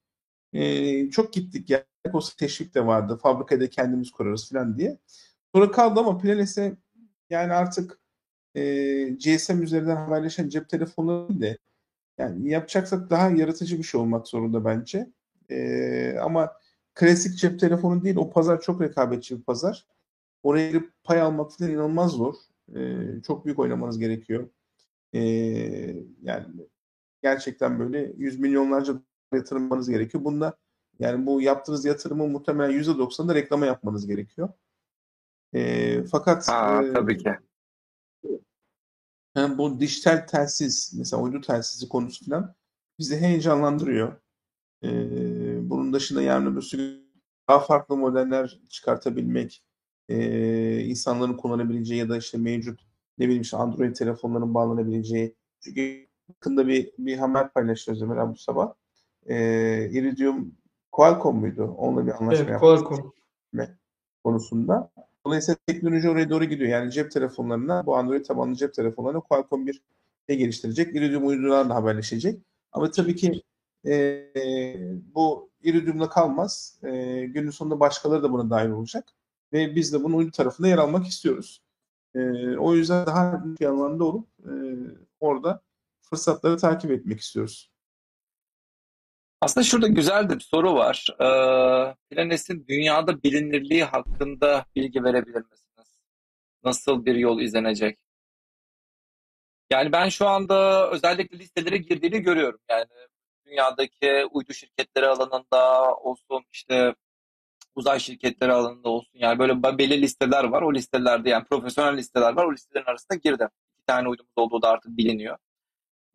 E, 0.54 1.10
çok 1.10 1.34
gittik 1.34 1.70
yani. 1.70 1.84
O 2.14 2.20
teşvik 2.38 2.76
de 2.76 2.86
vardı. 2.86 3.20
Fabrikada 3.24 3.70
kendimiz 3.70 4.12
kurarız 4.12 4.50
falan 4.52 4.78
diye. 4.78 5.00
Sonra 5.56 5.72
kaldı 5.72 6.00
ama 6.00 6.18
Planes'e 6.18 6.78
yani 7.30 7.54
artık 7.54 8.00
e, 8.56 8.64
GSM 9.10 9.62
üzerinden 9.64 9.96
haberleşen 9.96 10.50
cep 10.50 10.70
telefonları 10.70 11.42
de 11.42 11.58
yani 12.18 12.50
yapacaksak 12.50 13.10
daha 13.10 13.30
yaratıcı 13.30 13.78
bir 13.78 13.84
şey 13.84 14.02
olmak 14.02 14.28
zorunda 14.28 14.66
bence. 14.66 15.10
E, 15.50 16.18
ama 16.22 16.54
klasik 16.94 17.38
cep 17.38 17.60
telefonu 17.60 18.04
değil. 18.04 18.16
O 18.16 18.30
pazar 18.32 18.62
çok 18.62 18.82
rekabetçi 18.82 19.38
bir 19.38 19.44
pazar. 19.44 19.88
Oraya 20.46 20.68
girip 20.70 20.94
pay 21.04 21.22
almak 21.22 21.52
falan 21.52 21.72
inanılmaz 21.72 22.12
zor. 22.12 22.36
E, 22.76 23.02
çok 23.28 23.46
büyük 23.46 23.60
oynamanız 23.60 24.00
gerekiyor. 24.00 24.50
E, 25.14 25.20
yani 26.22 26.46
gerçekten 27.24 27.80
böyle 27.80 28.14
yüz 28.18 28.40
milyonlarca 28.40 29.02
yatırmanız 29.34 29.90
gerekiyor. 29.90 30.24
Bunda 30.24 30.58
yani 31.00 31.26
bu 31.26 31.42
yaptığınız 31.42 31.86
yatırımın 31.86 32.32
muhtemelen 32.32 32.82
%90'da 32.82 33.36
reklama 33.36 33.66
yapmanız 33.66 34.08
gerekiyor. 34.08 34.50
E, 35.54 36.04
fakat 36.04 36.48
ha, 36.48 36.84
e, 36.84 36.94
tabii 36.94 37.18
ki. 37.18 37.36
Yani 39.36 39.58
bu 39.58 39.80
dijital 39.80 40.28
telsiz, 40.28 40.94
mesela 40.98 41.24
uydu 41.24 41.42
telsizi 41.42 41.90
konusu 41.90 42.26
falan 42.26 42.56
bizi 43.00 43.18
heyecanlandırıyor. 43.18 44.22
Ee, 44.84 45.70
bunun 45.70 45.94
dışında 45.94 46.22
yarın 46.22 46.54
öbürsü 46.54 47.06
daha 47.50 47.60
farklı 47.60 47.98
modeller 47.98 48.60
çıkartabilmek, 48.70 49.64
e, 50.10 50.80
insanların 50.80 51.34
kullanabileceği 51.34 51.99
ya 51.99 52.10
da 52.10 52.18
işte 52.18 52.38
mevcut 52.38 52.80
ne 53.18 53.26
bileyim 53.26 53.41
işte 53.41 53.57
Android 53.57 53.95
telefonların 53.95 54.53
bağlanabileceği. 54.53 55.36
Çünkü 55.60 56.07
yakında 56.30 56.68
bir, 56.68 56.91
bir 56.98 57.18
haber 57.18 57.53
paylaşıyoruz 57.53 58.03
Ömer 58.03 58.30
bu 58.30 58.36
sabah. 58.36 58.73
E, 59.26 59.36
Iridium 59.91 60.56
Qualcomm 60.91 61.40
muydu? 61.40 61.76
Onunla 61.77 62.07
bir 62.07 62.11
anlaşma 62.11 62.49
evet, 62.49 62.60
Qualcomm. 62.60 63.14
konusunda. 64.23 64.91
Dolayısıyla 65.26 65.57
teknoloji 65.68 66.10
oraya 66.10 66.30
doğru 66.30 66.45
gidiyor. 66.45 66.69
Yani 66.69 66.91
cep 66.91 67.11
telefonlarına, 67.11 67.86
bu 67.86 67.98
Android 67.98 68.26
tabanlı 68.26 68.56
cep 68.56 68.73
telefonlarına 68.73 69.19
Qualcomm 69.19 69.68
bir 69.68 69.82
şey 70.30 70.38
geliştirecek. 70.38 70.95
Iridium 70.95 71.27
uydularla 71.27 71.76
haberleşecek. 71.76 72.40
Ama 72.72 72.91
tabii 72.91 73.15
ki 73.15 73.41
e, 73.86 74.26
bu 75.15 75.49
iridiumla 75.64 76.10
kalmaz. 76.10 76.80
E, 76.84 77.26
günün 77.26 77.49
sonunda 77.49 77.80
başkaları 77.80 78.23
da 78.23 78.32
buna 78.32 78.49
dahil 78.49 78.69
olacak. 78.69 79.06
Ve 79.56 79.76
biz 79.76 79.94
de 79.94 80.03
bunun 80.03 80.18
uydu 80.18 80.32
tarafında 80.32 80.68
yer 80.68 80.77
almak 80.77 81.07
istiyoruz. 81.07 81.61
E, 82.15 82.19
o 82.57 82.76
yüzden 82.76 83.06
daha 83.06 83.44
bir 83.45 83.65
alanda 83.65 84.03
olup 84.03 84.27
e, 84.40 84.53
orada 85.19 85.61
fırsatları 86.02 86.57
takip 86.57 86.91
etmek 86.91 87.19
istiyoruz. 87.19 87.72
Aslında 89.41 89.65
şurada 89.65 89.88
güzel 89.88 90.30
bir 90.30 90.40
soru 90.40 90.73
var. 90.73 91.07
Ee, 91.19 91.95
Planes'in 92.10 92.65
dünyada 92.68 93.23
bilinirliği 93.23 93.84
hakkında 93.84 94.65
bilgi 94.76 95.03
verebilir 95.03 95.44
misiniz? 95.52 95.99
Nasıl 96.64 97.06
bir 97.06 97.15
yol 97.15 97.41
izlenecek? 97.41 97.99
Yani 99.69 99.91
ben 99.91 100.10
şu 100.10 100.27
anda 100.27 100.90
özellikle 100.91 101.40
listelere 101.40 101.77
girdiğini 101.77 102.22
görüyorum. 102.22 102.60
Yani 102.69 102.86
dünyadaki 103.45 104.26
uydu 104.32 104.53
şirketleri 104.53 105.07
alanında 105.07 105.94
olsun, 105.95 106.45
işte 106.52 106.95
uzay 107.76 108.00
şirketleri 108.00 108.52
alanında 108.52 108.90
olsun. 108.90 109.20
Yani 109.20 109.40
böyle 109.40 109.64
belli 109.64 110.02
listeler 110.02 110.44
var. 110.44 110.62
O 110.62 110.74
listelerde 110.74 111.30
yani 111.30 111.46
profesyonel 111.46 111.98
listeler 111.98 112.34
var. 112.34 112.46
O 112.46 112.54
listelerin 112.54 112.86
arasında 112.86 113.16
girdim. 113.24 113.48
İki 113.78 113.86
tane 113.86 114.10
uydumuz 114.10 114.34
olduğu 114.36 114.62
da 114.62 114.70
artık 114.70 114.98
biliniyor. 114.98 115.38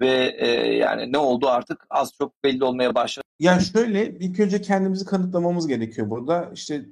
Ve 0.00 0.36
e, 0.38 0.46
yani 0.76 1.12
ne 1.12 1.18
oldu 1.18 1.48
artık 1.48 1.86
az 1.90 2.12
çok 2.18 2.44
belli 2.44 2.64
olmaya 2.64 2.94
başladı. 2.94 3.26
Yani 3.38 3.62
şöyle 3.62 4.18
ilk 4.18 4.40
önce 4.40 4.60
kendimizi 4.60 5.04
kanıtlamamız 5.04 5.66
gerekiyor 5.66 6.10
burada. 6.10 6.50
İşte 6.54 6.86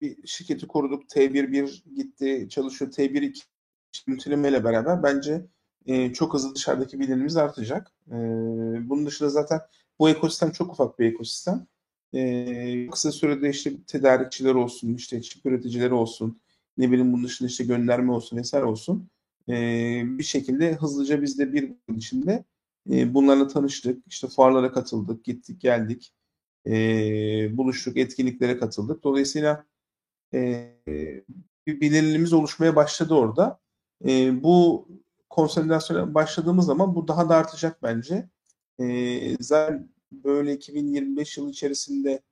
bir 0.00 0.26
şirketi 0.26 0.66
koruduk. 0.66 1.02
T1-1 1.08 1.94
gitti 1.94 2.48
çalışıyor. 2.50 2.90
T1-2 2.90 3.42
yönetimiyle 4.06 4.64
beraber 4.64 5.02
bence 5.02 5.46
e, 5.86 6.12
çok 6.12 6.34
hızlı 6.34 6.54
dışarıdaki 6.54 7.00
bilinimiz 7.00 7.36
artacak. 7.36 7.92
E, 8.08 8.14
bunun 8.88 9.06
dışında 9.06 9.28
zaten 9.28 9.60
bu 9.98 10.08
ekosistem 10.10 10.50
çok 10.50 10.72
ufak 10.72 10.98
bir 10.98 11.06
ekosistem. 11.06 11.66
E, 12.14 12.86
kısa 12.86 13.12
sürede 13.12 13.50
işte 13.50 13.72
tedarikçiler 13.86 14.54
olsun, 14.54 14.94
işte 14.94 15.22
çip 15.22 15.46
üreticileri 15.46 15.94
olsun, 15.94 16.40
ne 16.78 16.90
bileyim 16.90 17.12
bunun 17.12 17.24
dışında 17.24 17.48
işte 17.48 17.64
gönderme 17.64 18.12
olsun 18.12 18.36
vesaire 18.36 18.64
olsun. 18.64 19.10
E, 19.48 19.54
bir 20.06 20.24
şekilde 20.24 20.74
hızlıca 20.74 21.22
biz 21.22 21.38
de 21.38 21.52
bir 21.52 21.62
yıl 21.62 21.96
içinde 21.96 22.44
e, 22.90 23.14
bunlarla 23.14 23.48
tanıştık. 23.48 24.02
İşte 24.06 24.28
fuarlara 24.28 24.72
katıldık, 24.72 25.24
gittik 25.24 25.60
geldik. 25.60 26.14
E, 26.66 26.72
buluştuk, 27.56 27.96
etkinliklere 27.96 28.58
katıldık. 28.58 29.04
Dolayısıyla 29.04 29.66
e, 30.34 30.70
bir 31.66 31.80
bilinirliğimiz 31.80 32.32
oluşmaya 32.32 32.76
başladı 32.76 33.14
orada. 33.14 33.60
E, 34.08 34.42
bu 34.42 34.88
konsolidasyona 35.30 36.14
başladığımız 36.14 36.66
zaman 36.66 36.94
bu 36.94 37.08
daha 37.08 37.28
da 37.28 37.36
artacak 37.36 37.82
bence. 37.82 38.28
E, 38.80 39.36
zaten 39.40 39.93
böyle 40.24 40.52
2025 40.54 41.36
yıl 41.38 41.50
içerisinde 41.50 42.22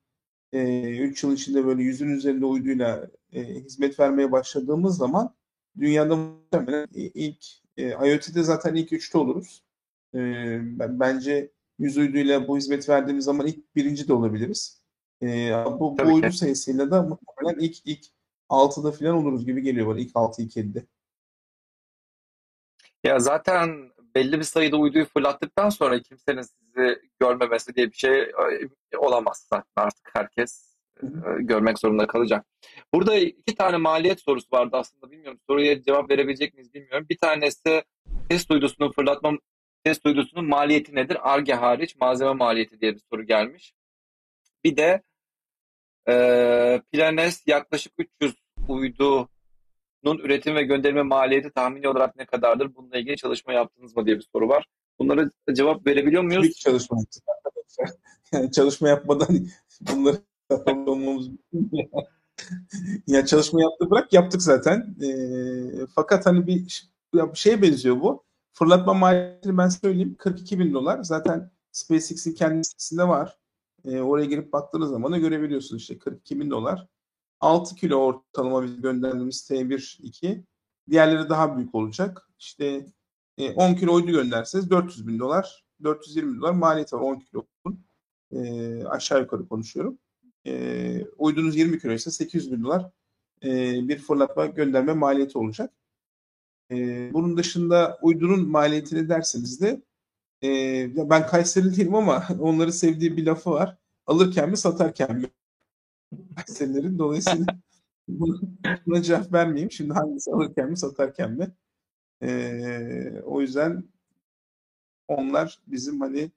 e, 0.53 0.97
3 0.97 1.23
yıl 1.23 1.33
içinde 1.33 1.65
böyle 1.65 1.83
yüzün 1.83 2.09
üzerinde 2.09 2.45
uyduyla 2.45 3.09
e, 3.33 3.43
hizmet 3.43 3.99
vermeye 3.99 4.31
başladığımız 4.31 4.97
zaman 4.97 5.35
dünyada 5.79 6.15
muhtemelen 6.15 6.87
ilk 6.93 7.45
e, 7.77 7.89
IoT'de 7.89 8.43
zaten 8.43 8.75
ilk 8.75 8.93
üçte 8.93 9.17
oluruz. 9.17 9.63
E, 10.15 10.19
bence 10.99 11.51
yüz 11.79 11.97
uyduyla 11.97 12.47
bu 12.47 12.57
hizmet 12.57 12.89
verdiğimiz 12.89 13.25
zaman 13.25 13.47
ilk 13.47 13.75
birinci 13.75 14.07
de 14.07 14.13
olabiliriz. 14.13 14.83
E, 15.21 15.51
bu, 15.79 15.97
bu 15.97 16.13
uydu 16.13 16.31
sayısıyla 16.31 16.91
da 16.91 17.01
muhtemelen 17.01 17.59
ilk 17.59 17.77
ilk 17.85 18.05
6'da 18.49 18.91
falan 18.91 19.15
oluruz 19.15 19.45
gibi 19.45 19.61
geliyor 19.61 19.87
bana. 19.87 19.99
ilk 19.99 20.11
6 20.15 20.41
ilk 20.41 20.57
7'de. 20.57 20.85
Ya 23.03 23.19
zaten 23.19 23.92
belli 24.15 24.39
bir 24.39 24.43
sayıda 24.43 24.77
uyduyu 24.77 25.05
fırlattıktan 25.05 25.69
sonra 25.69 25.99
kimsenin 25.99 26.41
sizi 26.41 27.01
görmemesi 27.19 27.75
diye 27.75 27.91
bir 27.91 27.95
şey 27.95 28.21
e, 28.21 28.97
olamaz 28.97 29.47
zaten 29.49 29.71
artık 29.75 30.09
herkes 30.13 30.75
e, 31.03 31.07
görmek 31.39 31.79
zorunda 31.79 32.07
kalacak. 32.07 32.45
Burada 32.93 33.15
iki 33.17 33.55
tane 33.55 33.77
maliyet 33.77 34.21
sorusu 34.21 34.47
vardı 34.51 34.77
aslında 34.77 35.11
bilmiyorum 35.11 35.39
soruya 35.47 35.83
cevap 35.83 36.11
verebilecek 36.11 36.53
miyiz 36.53 36.73
bilmiyorum. 36.73 37.05
Bir 37.09 37.17
tanesi 37.17 37.83
test 38.29 38.51
uydusunu 38.51 38.91
fırlatma 38.91 39.31
test 39.83 40.05
uydusunun 40.05 40.45
maliyeti 40.45 40.95
nedir? 40.95 41.33
ARGE 41.33 41.53
hariç 41.53 41.95
malzeme 41.95 42.33
maliyeti 42.33 42.81
diye 42.81 42.93
bir 42.93 43.01
soru 43.11 43.23
gelmiş. 43.23 43.73
Bir 44.63 44.77
de 44.77 45.01
e, 46.09 46.81
Planes 46.91 47.43
yaklaşık 47.47 47.93
300 47.97 48.35
uydu 48.67 49.29
bunun 50.03 50.17
üretim 50.17 50.55
ve 50.55 50.63
gönderme 50.63 51.01
maliyeti 51.01 51.51
tahmini 51.51 51.87
olarak 51.87 52.15
ne 52.15 52.25
kadardır? 52.25 52.75
Bununla 52.75 52.97
ilgili 52.97 53.17
çalışma 53.17 53.53
yaptınız 53.53 53.95
mı 53.95 54.05
diye 54.05 54.15
bir 54.15 54.27
soru 54.33 54.49
var. 54.49 54.65
Bunlara 54.99 55.29
cevap 55.53 55.87
verebiliyor 55.87 56.23
muyuz? 56.23 56.45
Hiç 56.45 56.59
çalışma 56.59 56.97
yaptık. 56.99 57.23
Yani 58.31 58.51
çalışma 58.51 58.89
yapmadan 58.89 59.47
bunları 59.81 60.17
yapmamamız 60.51 61.29
ya 63.07 63.25
çalışma 63.25 63.61
yaptık 63.61 63.91
bırak 63.91 64.13
yaptık 64.13 64.41
zaten. 64.41 64.95
E, 65.01 65.07
fakat 65.95 66.25
hani 66.25 66.47
bir, 66.47 66.89
bir 67.13 67.35
şeye 67.35 67.61
benziyor 67.61 68.01
bu. 68.01 68.23
Fırlatma 68.53 68.93
maliyetini 68.93 69.57
ben 69.57 69.69
söyleyeyim. 69.69 70.15
42 70.19 70.59
bin 70.59 70.73
dolar. 70.73 71.03
Zaten 71.03 71.51
SpaceX'in 71.71 72.33
kendi 72.33 72.63
sitesinde 72.63 73.07
var. 73.07 73.37
E, 73.85 73.99
oraya 73.99 74.25
girip 74.25 74.53
baktığınız 74.53 74.89
zaman 74.89 75.11
da 75.11 75.17
görebiliyorsunuz 75.17 75.81
işte 75.81 75.97
42 75.97 76.39
bin 76.39 76.51
dolar. 76.51 76.87
6 77.43 77.75
kilo 77.75 77.95
ortalama 77.97 78.63
biz 78.63 78.81
gönderdiğimiz 78.81 79.49
T1 79.49 80.01
2. 80.01 80.43
Diğerleri 80.89 81.29
daha 81.29 81.57
büyük 81.57 81.75
olacak. 81.75 82.29
İşte 82.39 82.85
10 83.55 83.71
e, 83.71 83.75
kilo 83.75 83.93
uydu 83.93 84.11
gönderseniz 84.11 84.69
400 84.69 85.07
bin 85.07 85.19
dolar, 85.19 85.65
420 85.83 86.33
bin 86.33 86.41
dolar 86.41 86.51
maliyeti 86.51 86.95
var 86.95 87.01
10 87.01 87.19
kilo. 87.19 87.45
E, 88.31 88.85
aşağı 88.85 89.21
yukarı 89.21 89.47
konuşuyorum. 89.47 89.97
E, 90.47 91.05
uydunuz 91.17 91.55
20 91.55 91.79
kilo 91.79 91.91
ise 91.91 92.11
800 92.11 92.51
bin 92.51 92.63
dolar 92.63 92.91
e, 93.43 93.49
bir 93.87 93.97
fırlatma 93.99 94.45
gönderme 94.45 94.93
maliyeti 94.93 95.37
olacak. 95.37 95.73
E, 96.71 97.09
bunun 97.13 97.37
dışında 97.37 97.99
uydunun 98.01 98.49
maliyetini 98.49 99.09
derseniz 99.09 99.61
de 99.61 99.81
e, 100.43 100.49
ben 101.09 101.27
Kayseri 101.27 101.77
değilim 101.77 101.95
ama 101.95 102.27
onların 102.39 102.71
sevdiği 102.71 103.17
bir 103.17 103.25
lafı 103.25 103.51
var. 103.51 103.77
Alırken 104.07 104.49
mi 104.49 104.57
satarken 104.57 105.15
mi? 105.15 105.29
Kayserilerin 106.35 106.99
dolayısıyla 106.99 107.45
buna 108.85 109.01
cevap 109.01 109.33
vermeyeyim. 109.33 109.71
Şimdi 109.71 109.93
hangisi 109.93 110.31
alırken 110.31 110.69
mi 110.69 110.77
satarken 110.77 111.31
mi? 111.31 111.51
E, 112.21 113.21
o 113.25 113.41
yüzden 113.41 113.83
onlar 115.07 115.59
bizim 115.67 116.01
hani 116.01 116.31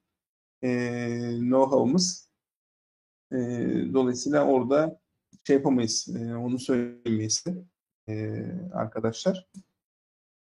e, 0.63 0.69
know-how'ımız. 1.39 2.29
E, 3.33 3.37
dolayısıyla 3.95 4.47
orada 4.47 5.01
şey 5.47 5.57
yapamayız. 5.57 6.09
E, 6.17 6.37
onu 6.37 6.59
söylemeyiz 6.59 7.45
e, 8.09 8.45
arkadaşlar. 8.73 9.47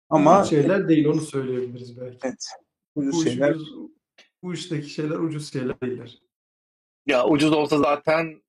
Ama 0.08 0.44
şeyler 0.44 0.88
değil 0.88 1.06
onu 1.06 1.20
söyleyebiliriz 1.20 2.00
belki. 2.00 2.18
Evet. 2.22 2.46
Ucuz 2.94 3.14
bu 3.14 3.22
şeyler. 3.22 3.54
Ucuz, 3.54 3.74
bu 4.42 4.54
işteki 4.54 4.90
şeyler 4.90 5.16
ucuz 5.16 5.52
şeyler 5.52 5.80
değiller. 5.80 6.22
Ya 7.06 7.28
ucuz 7.28 7.52
olsa 7.52 7.78
zaten 7.78 8.42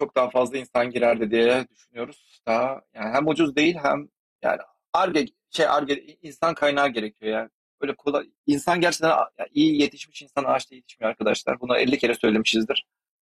çok 0.00 0.16
daha 0.16 0.30
fazla 0.30 0.58
insan 0.58 0.90
girerdi 0.90 1.30
diye 1.30 1.66
düşünüyoruz. 1.70 2.40
Daha 2.46 2.82
yani 2.94 3.14
hem 3.14 3.28
ucuz 3.28 3.56
değil 3.56 3.76
hem 3.82 4.08
yani 4.42 4.60
arge 4.92 5.26
şey 5.50 5.66
arge 5.68 6.16
insan 6.22 6.54
kaynağı 6.54 6.88
gerekiyor 6.88 7.32
yani. 7.32 7.48
Böyle 7.82 7.94
kolay 7.94 8.30
insan 8.46 8.80
gerçekten 8.80 9.08
yani 9.38 9.48
iyi 9.54 9.80
yetişmiş 9.82 10.22
insan 10.22 10.44
ağaçta 10.44 10.74
yetişmiyor 10.74 11.10
arkadaşlar. 11.10 11.60
Bunu 11.60 11.76
50 11.76 11.98
kere 11.98 12.14
söylemişizdir. 12.14 12.86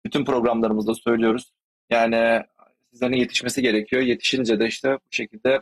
Bütün 0.06 0.26
programlarımızda 0.26 0.96
söylüyoruz. 0.96 1.54
Yani 1.90 2.44
sizlerin 2.92 3.18
yetişmesi 3.18 3.62
gerekiyor. 3.62 4.02
Yetişince 4.02 4.60
de 4.60 4.68
işte 4.68 4.94
bu 4.94 5.12
şekilde 5.12 5.62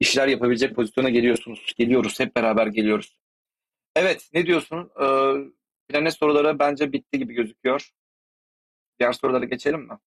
işler 0.00 0.28
yapabilecek 0.28 0.74
pozisyona 0.76 1.10
geliyorsunuz. 1.10 1.74
Geliyoruz. 1.78 2.20
Hep 2.20 2.36
beraber 2.36 2.66
geliyoruz. 2.66 3.18
Evet. 3.96 4.30
Ne 4.34 4.46
diyorsun? 4.46 4.90
Ee, 5.02 5.34
planet 5.88 6.14
soruları 6.14 6.58
bence 6.58 6.92
bitti 6.92 7.18
gibi 7.18 7.34
gözüküyor. 7.34 7.90
Diğer 9.00 9.12
sorulara 9.12 9.44
geçelim 9.44 9.80
mi? 9.80 9.98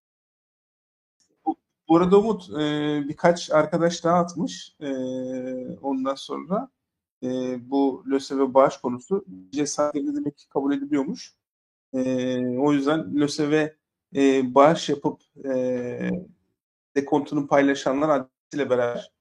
Bu 1.89 1.97
arada 1.97 2.19
Umut 2.19 2.49
e, 2.49 3.01
birkaç 3.09 3.51
arkadaş 3.51 4.03
daha 4.03 4.19
atmış. 4.19 4.75
E, 4.79 4.89
ondan 5.81 6.15
sonra 6.15 6.69
e, 7.23 7.27
bu 7.69 8.03
LÖSEV'e 8.11 8.53
bağış 8.53 8.77
konusu 8.77 9.25
cesaretle 9.51 10.15
demek 10.15 10.37
ki 10.37 10.49
kabul 10.49 10.73
ediliyormuş. 10.73 11.33
E, 11.93 12.01
o 12.57 12.73
yüzden 12.73 13.15
LÖSEV'e 13.19 13.75
e, 14.15 14.55
bağış 14.55 14.89
yapıp 14.89 15.21
e, 15.45 16.09
dekontunu 16.95 17.47
paylaşanlar 17.47 18.09
adresiyle 18.09 18.69
beraber 18.69 19.11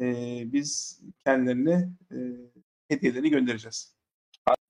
e, 0.00 0.04
biz 0.52 1.00
kendilerine 1.24 1.88
e, 2.10 2.16
hediyelerini 2.88 3.30
göndereceğiz. 3.30 3.94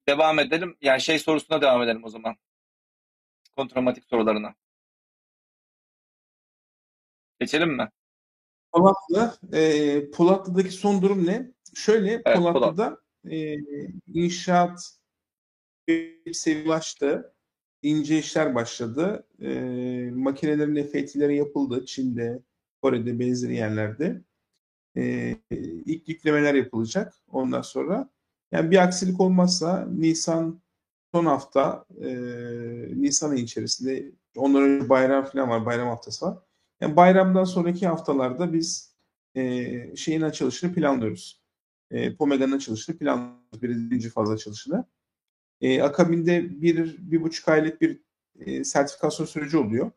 Devam 0.09 0.39
edelim. 0.39 0.77
Yani 0.83 1.01
şey 1.01 1.19
sorusuna 1.19 1.63
devam 1.63 1.83
edelim 1.83 2.05
o 2.05 2.09
zaman. 2.09 2.37
Kontramatik 3.61 4.05
sorularına. 4.05 4.55
Geçelim 7.41 7.77
mi? 7.77 7.89
Polatlı, 8.73 9.39
e, 9.53 10.11
Polatlı'daki 10.11 10.71
son 10.71 11.03
durum 11.03 11.27
ne? 11.27 11.53
Şöyle 11.75 12.13
evet, 12.13 12.37
Polatlı'da 12.37 12.89
Polat. 12.89 13.35
e, 13.35 13.57
inşaat 14.07 14.99
sevilaştı. 16.33 17.35
İnce 17.83 18.19
işler 18.19 18.55
başladı. 18.55 19.27
E, 19.41 19.51
makinelerin 20.15 20.83
FAT'leri 20.83 21.37
yapıldı. 21.37 21.87
Çin'de, 21.87 22.43
Kore'de, 22.83 23.19
benzeri 23.19 23.55
yerlerde. 23.55 24.23
E, 24.97 25.37
ilk 25.87 26.09
yüklemeler 26.09 26.55
yapılacak 26.55 27.15
ondan 27.29 27.63
sonra. 27.63 28.11
Yani 28.53 28.71
bir 28.71 28.83
aksilik 28.83 29.21
olmazsa 29.21 29.87
Nisan 29.91 30.61
son 31.13 31.27
hafta 31.27 31.85
e, 32.01 32.11
Nisan 32.97 33.31
ayı 33.31 33.43
içerisinde 33.43 34.13
ondan 34.37 34.63
önce 34.63 34.89
bayram 34.89 35.25
falan 35.25 35.51
var. 35.51 35.67
Bayram 35.67 35.89
haftası 35.89 36.27
var. 36.27 36.39
Yani 36.81 36.97
bayramdan 36.97 37.45
sonraki 37.45 37.87
haftalarda 37.87 38.53
biz 38.53 38.95
e, 39.35 39.97
şeyin 39.97 40.23
açılışını 40.23 40.75
planlıyoruz. 40.75 41.41
E, 41.91 42.17
Pomega'nın 42.17 42.57
açılışını 42.57 42.99
planlıyoruz. 42.99 43.63
Birinci 43.63 44.11
fazla 44.11 44.35
açılışını. 44.35 44.85
E, 45.61 45.83
akabinde 45.83 46.63
bir, 46.63 46.97
bir 46.99 47.23
buçuk 47.23 47.49
aylık 47.49 47.81
bir 47.81 48.01
e, 48.41 48.65
sertifikasyon 48.65 49.27
süreci 49.27 49.57
oluyor. 49.57 49.91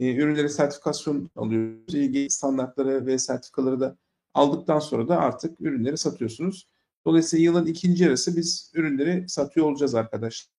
E, 0.00 0.14
ürünlere 0.14 0.48
sertifikasyon 0.48 1.30
alıyoruz. 1.36 1.94
İlgili 1.94 2.30
standartları 2.30 3.06
ve 3.06 3.18
sertifikaları 3.18 3.80
da 3.80 3.96
aldıktan 4.34 4.78
sonra 4.78 5.08
da 5.08 5.18
artık 5.20 5.60
ürünleri 5.60 5.98
satıyorsunuz. 5.98 6.68
Dolayısıyla 7.06 7.44
yılın 7.44 7.66
ikinci 7.66 8.04
yarısı 8.04 8.36
biz 8.36 8.72
ürünleri 8.74 9.28
satıyor 9.28 9.66
olacağız 9.66 9.94
arkadaşlar. 9.94 10.54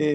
E, 0.00 0.06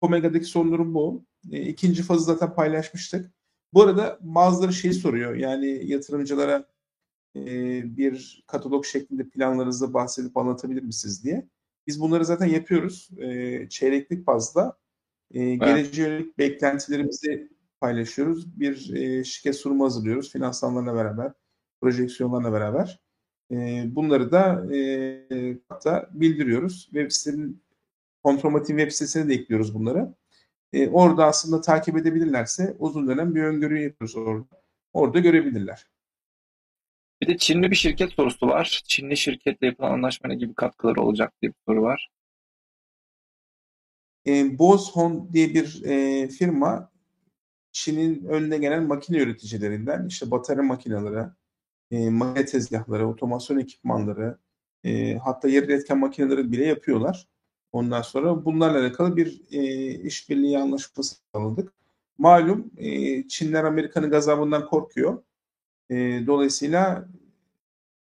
Omega'daki 0.00 0.44
son 0.44 0.72
durum 0.72 0.94
bu. 0.94 1.24
E, 1.50 1.62
ikinci 1.62 2.02
fazı 2.02 2.24
zaten 2.24 2.54
paylaşmıştık. 2.54 3.32
Bu 3.72 3.82
arada 3.82 4.18
bazıları 4.20 4.72
şey 4.72 4.92
soruyor. 4.92 5.34
Yani 5.34 5.82
yatırımcılara 5.86 6.66
e, 7.36 7.42
bir 7.96 8.44
katalog 8.46 8.84
şeklinde 8.84 9.28
planlarınızı 9.28 9.94
bahsedip 9.94 10.36
anlatabilir 10.36 10.82
misiniz 10.82 11.24
diye. 11.24 11.48
Biz 11.86 12.00
bunları 12.00 12.24
zaten 12.24 12.46
yapıyoruz. 12.46 13.10
E, 13.18 13.68
çeyreklik 13.68 14.26
bazda. 14.26 14.78
E, 15.30 15.40
evet. 15.42 15.60
Geleceğe 15.60 16.08
yönelik 16.08 16.38
beklentilerimizi 16.38 17.48
paylaşıyoruz. 17.80 18.60
Bir 18.60 18.94
e, 18.94 19.24
şirket 19.24 19.56
sunumu 19.56 19.84
hazırlıyoruz 19.84 20.32
finansmanlarla 20.32 20.94
beraber, 20.94 21.32
projeksiyonlarla 21.80 22.52
beraber. 22.52 23.03
E, 23.50 23.84
bunları 23.94 24.32
da 24.32 24.74
e, 24.74 25.58
hatta 25.68 26.10
bildiriyoruz. 26.12 26.84
Web 26.84 27.10
sitenin 27.10 27.64
Kontromatik 28.24 28.68
web 28.68 28.90
sitesine 28.90 29.28
de 29.28 29.34
ekliyoruz 29.34 29.74
bunları. 29.74 30.14
E, 30.72 30.88
orada 30.88 31.24
aslında 31.24 31.60
takip 31.60 31.96
edebilirlerse 31.96 32.76
uzun 32.78 33.08
dönem 33.08 33.34
bir 33.34 33.42
öngörü 33.42 33.80
yapıyoruz 33.80 34.16
orada. 34.16 34.46
Orada 34.92 35.18
görebilirler. 35.18 35.86
Bir 37.20 37.26
de 37.26 37.36
Çinli 37.36 37.70
bir 37.70 37.76
şirket 37.76 38.12
sorusu 38.12 38.48
var. 38.48 38.82
Çinli 38.86 39.16
şirketle 39.16 39.66
yapılan 39.66 39.92
anlaşma 39.92 40.34
gibi 40.34 40.54
katkıları 40.54 41.02
olacak 41.02 41.32
diye 41.42 41.52
bir 41.52 41.56
soru 41.68 41.82
var. 41.82 42.10
E, 44.26 44.58
Bozhon 44.58 45.32
diye 45.32 45.54
bir 45.54 45.82
e, 45.84 46.28
firma 46.28 46.92
Çin'in 47.72 48.24
önüne 48.24 48.58
gelen 48.58 48.82
makine 48.82 49.18
üreticilerinden 49.18 50.06
işte 50.08 50.30
batarya 50.30 50.62
makineleri, 50.62 51.28
e, 51.90 52.10
makine 52.10 52.44
tezgahları, 52.44 53.08
otomasyon 53.08 53.58
ekipmanları, 53.58 54.38
e, 54.84 55.14
hatta 55.14 55.48
yer 55.48 55.68
etken 55.68 55.98
makineleri 55.98 56.52
bile 56.52 56.66
yapıyorlar. 56.66 57.28
Ondan 57.72 58.02
sonra 58.02 58.44
bunlarla 58.44 58.80
alakalı 58.80 59.16
bir 59.16 59.42
e, 59.50 59.62
işbirliği 60.02 60.58
anlaşması 60.58 61.16
sağladık. 61.32 61.72
Malum 62.18 62.70
e, 62.76 63.28
Çinler 63.28 63.64
Amerika'nın 63.64 64.10
gazabından 64.10 64.66
korkuyor. 64.66 65.22
E, 65.90 65.94
dolayısıyla 66.26 67.08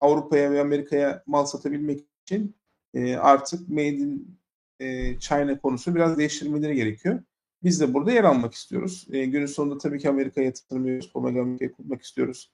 Avrupa'ya 0.01 0.51
ve 0.51 0.61
Amerika'ya 0.61 1.23
mal 1.27 1.45
satabilmek 1.45 2.05
için 2.25 2.55
e, 2.93 3.15
artık 3.15 3.69
Made 3.69 3.87
in 3.87 4.37
e, 4.79 5.19
China 5.19 5.59
konusu 5.59 5.95
biraz 5.95 6.17
değiştirmeleri 6.17 6.75
gerekiyor. 6.75 7.19
Biz 7.63 7.81
de 7.81 7.93
burada 7.93 8.11
yer 8.11 8.23
almak 8.23 8.53
istiyoruz. 8.53 9.07
E, 9.11 9.25
günün 9.25 9.45
sonunda 9.45 9.77
tabii 9.77 9.99
ki 9.99 10.09
Amerika'ya 10.09 10.45
yatırım 10.47 10.87
yapıyoruz. 10.87 11.11
Kurmak 11.77 12.01
istiyoruz. 12.01 12.51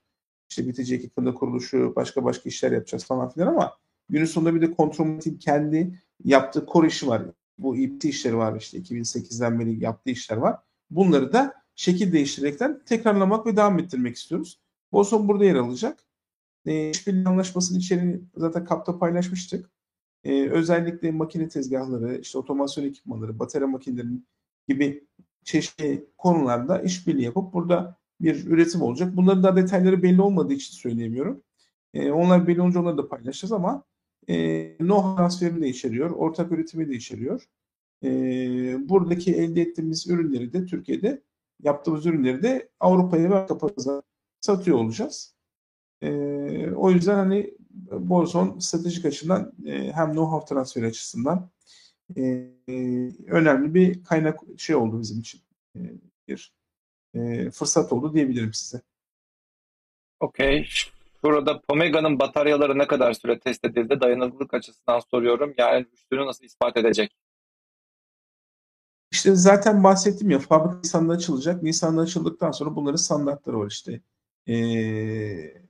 İşte 0.54 0.68
bitecek 0.68 1.04
yakında 1.04 1.34
kuruluşu, 1.34 1.94
başka 1.96 2.24
başka 2.24 2.50
işler 2.50 2.72
yapacağız 2.72 3.06
falan 3.06 3.30
filan 3.30 3.48
ama 3.48 3.78
günün 4.10 4.26
sonunda 4.26 4.56
bir 4.56 4.62
de 4.62 4.72
Kontrolmatik 4.72 5.42
kendi 5.42 6.00
yaptığı 6.24 6.66
core 6.74 6.88
işi 6.88 7.08
var. 7.08 7.24
Bu 7.58 7.78
İPT 7.78 8.06
işleri 8.06 8.38
var 8.38 8.58
işte 8.60 8.78
2008'den 8.78 9.60
beri 9.60 9.84
yaptığı 9.84 10.12
işler 10.12 10.38
var. 10.38 10.60
Bunları 10.90 11.34
da 11.34 11.54
şekil 11.76 12.14
değiştirerekten 12.14 12.82
tekrarlamak 12.86 13.46
ve 13.46 13.56
devam 13.56 13.80
ettirmek 13.80 14.16
istiyoruz. 14.16 14.60
Boson 14.92 15.28
burada 15.28 15.46
yer 15.46 15.56
alacak. 15.56 16.00
E, 16.66 16.90
işbirliği 16.90 17.28
anlaşmasının 17.28 17.80
içeriğini 17.80 18.22
zaten 18.36 18.66
kapta 18.66 19.00
paylaşmıştık. 19.00 19.70
E, 20.24 20.50
özellikle 20.50 21.12
makine 21.12 21.50
tezgahları, 21.50 22.18
işte 22.18 22.38
otomasyon 22.38 22.86
ekipmanları, 22.86 23.40
batarya 23.40 23.68
makinelerinin 23.68 24.28
gibi 24.68 25.08
çeşitli 25.44 26.06
konularda 26.18 26.82
işbirliği 26.82 27.24
yapıp 27.24 27.54
burada 27.54 28.03
bir 28.24 28.48
üretim 28.48 28.82
olacak. 28.82 29.16
Bunların 29.16 29.44
da 29.44 29.56
detayları 29.56 30.04
belli 30.04 30.22
olmadığı 30.22 30.54
için 30.54 30.74
söyleyemiyorum. 30.74 31.44
E, 31.94 32.12
onlar 32.12 32.48
belli 32.48 32.62
olunca 32.62 32.80
onları 32.80 32.98
da 32.98 33.08
paylaşacağız 33.08 33.52
ama 33.52 33.84
e, 34.28 34.36
know-how 34.78 35.18
transferini 35.18 35.62
de 35.62 35.70
içeriyor, 35.70 36.10
ortak 36.10 36.52
üretimi 36.52 36.90
de 36.90 36.94
içeriyor. 36.96 37.48
E, 38.04 38.10
buradaki 38.90 39.36
elde 39.36 39.62
ettiğimiz 39.62 40.08
ürünleri 40.08 40.54
de 40.54 40.66
Türkiye'de 40.66 41.22
yaptığımız 41.64 42.06
ürünleri 42.06 42.44
de 42.44 42.70
Avrupa'ya 42.80 43.30
ve 43.30 43.36
Avrupa'ya 43.36 44.02
satıyor 44.42 44.78
olacağız. 44.78 45.36
E, 46.02 46.10
o 46.76 46.92
yüzden 46.92 47.16
hani 47.16 47.54
Borzon 47.92 48.60
stratejik 48.60 49.06
açıdan 49.06 49.54
e, 49.66 49.92
hem 49.92 50.10
know-how 50.12 50.50
transferi 50.50 50.86
açısından 50.86 51.50
e, 52.18 52.50
önemli 53.28 53.74
bir 53.74 54.04
kaynak 54.04 54.40
şey 54.58 54.76
oldu 54.76 55.02
bizim 55.02 55.20
için. 55.20 55.42
E, 55.76 55.80
bir 56.28 56.54
e, 57.14 57.52
fırsat 57.52 57.94
oldu 57.94 58.14
diyebilirim 58.14 58.54
size. 58.54 58.82
Okey. 60.20 60.70
Burada 61.24 61.62
Pomega'nın 61.62 62.20
bataryaları 62.20 62.78
ne 62.78 62.88
kadar 62.88 63.14
süre 63.14 63.40
test 63.40 63.66
edildi? 63.66 64.02
Dayanıklılık 64.02 64.54
açısından 64.54 65.00
soruyorum. 65.00 65.54
Yani 65.58 65.86
üstünü 65.94 66.26
nasıl 66.26 66.46
ispat 66.46 66.78
edecek? 66.78 67.16
İşte 69.12 69.36
zaten 69.36 69.84
bahsettim 69.84 70.30
ya 70.30 70.40
fabrika 70.40 70.78
Nisan'da 70.78 71.14
açılacak. 71.14 71.64
Nisan'da 71.64 72.02
açıldıktan 72.02 72.52
sonra 72.52 72.76
bunların 72.76 72.96
standartları 72.96 73.60
var 73.60 73.68
işte. 73.68 74.02
Ee, 74.48 75.64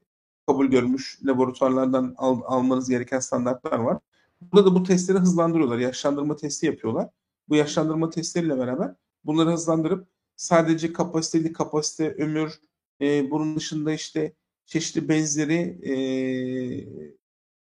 kabul 0.47 0.65
görmüş 0.65 1.19
laboratuvarlardan 1.25 2.15
al, 2.17 2.41
almanız 2.45 2.89
gereken 2.89 3.19
standartlar 3.19 3.79
var. 3.79 3.99
Burada 4.41 4.71
da 4.71 4.75
bu 4.75 4.83
testleri 4.83 5.17
hızlandırıyorlar. 5.17 5.77
Yaşlandırma 5.77 6.35
testi 6.35 6.65
yapıyorlar. 6.65 7.09
Bu 7.49 7.55
yaşlandırma 7.55 8.09
testleriyle 8.09 8.57
beraber 8.57 8.95
bunları 9.23 9.51
hızlandırıp 9.51 10.07
sadece 10.43 10.93
kapasiteli 10.93 11.53
kapasite, 11.53 12.13
ömür, 12.13 12.59
e, 13.01 13.31
bunun 13.31 13.55
dışında 13.55 13.93
işte 13.93 14.33
çeşitli 14.65 15.09
benzeri 15.09 15.59
e, 15.91 15.95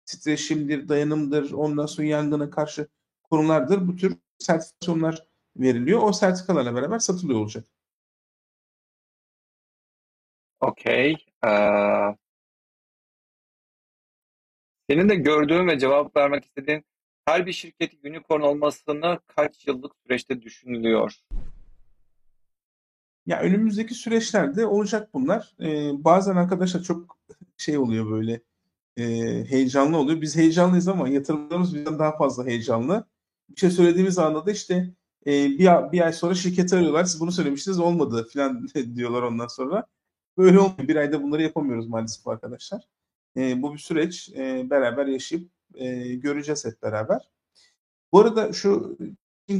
titreşimdir, 0.05 0.87
dayanımdır, 0.87 1.51
ondan 1.51 1.85
sonra 1.85 2.07
yangına 2.07 2.49
karşı 2.49 2.87
konulardır. 3.23 3.87
Bu 3.87 3.95
tür 3.95 4.17
sertifikasyonlar 4.39 5.27
veriliyor. 5.57 6.01
O 6.03 6.13
sertifikalarla 6.13 6.75
beraber 6.75 6.99
satılıyor 6.99 7.39
olacak. 7.39 7.65
Okey. 10.59 11.15
Ee, 11.45 11.49
senin 14.89 15.09
de 15.09 15.15
gördüğün 15.15 15.67
ve 15.67 15.79
cevap 15.79 16.15
vermek 16.17 16.45
istediğin 16.45 16.85
her 17.25 17.45
bir 17.45 17.53
şirketin 17.53 18.09
unicorn 18.09 18.41
olmasını 18.41 19.19
kaç 19.27 19.67
yıllık 19.67 19.91
süreçte 20.03 20.41
düşünülüyor? 20.41 21.15
Ya 23.27 23.39
önümüzdeki 23.41 23.93
süreçlerde 23.93 24.65
olacak 24.65 25.13
bunlar. 25.13 25.55
Ee, 25.61 26.03
bazen 26.03 26.35
arkadaşlar 26.35 26.83
çok 26.83 27.17
şey 27.57 27.77
oluyor 27.77 28.11
böyle 28.11 28.41
e, 28.97 29.03
heyecanlı 29.49 29.97
oluyor. 29.97 30.21
Biz 30.21 30.35
heyecanlıyız 30.35 30.87
ama 30.87 31.09
yatırımlarımız 31.09 31.75
bizden 31.75 31.99
daha 31.99 32.17
fazla 32.17 32.45
heyecanlı. 32.45 33.07
Bir 33.49 33.59
şey 33.59 33.69
söylediğimiz 33.69 34.19
anda 34.19 34.45
da 34.45 34.51
işte 34.51 34.93
e, 35.27 35.31
bir, 35.31 35.91
bir 35.91 36.01
ay 36.01 36.13
sonra 36.13 36.35
şirketi 36.35 36.75
arıyorlar. 36.75 37.03
Siz 37.03 37.19
bunu 37.21 37.31
söylemiştiniz 37.31 37.79
olmadı 37.79 38.27
falan 38.33 38.67
diyorlar 38.95 39.21
ondan 39.21 39.47
sonra. 39.47 39.87
Böyle 40.37 40.59
olmuyor. 40.59 40.87
Bir 40.87 40.95
ayda 40.95 41.23
bunları 41.23 41.43
yapamıyoruz 41.43 41.87
maalesef 41.87 42.27
arkadaşlar. 42.27 42.87
E, 43.37 43.61
bu 43.61 43.73
bir 43.73 43.79
süreç. 43.79 44.29
E, 44.29 44.69
beraber 44.69 45.05
yaşayıp 45.05 45.51
e, 45.75 46.15
göreceğiz 46.15 46.65
hep 46.65 46.83
beraber. 46.83 47.31
Bu 48.13 48.19
arada 48.19 48.53
şu 48.53 48.97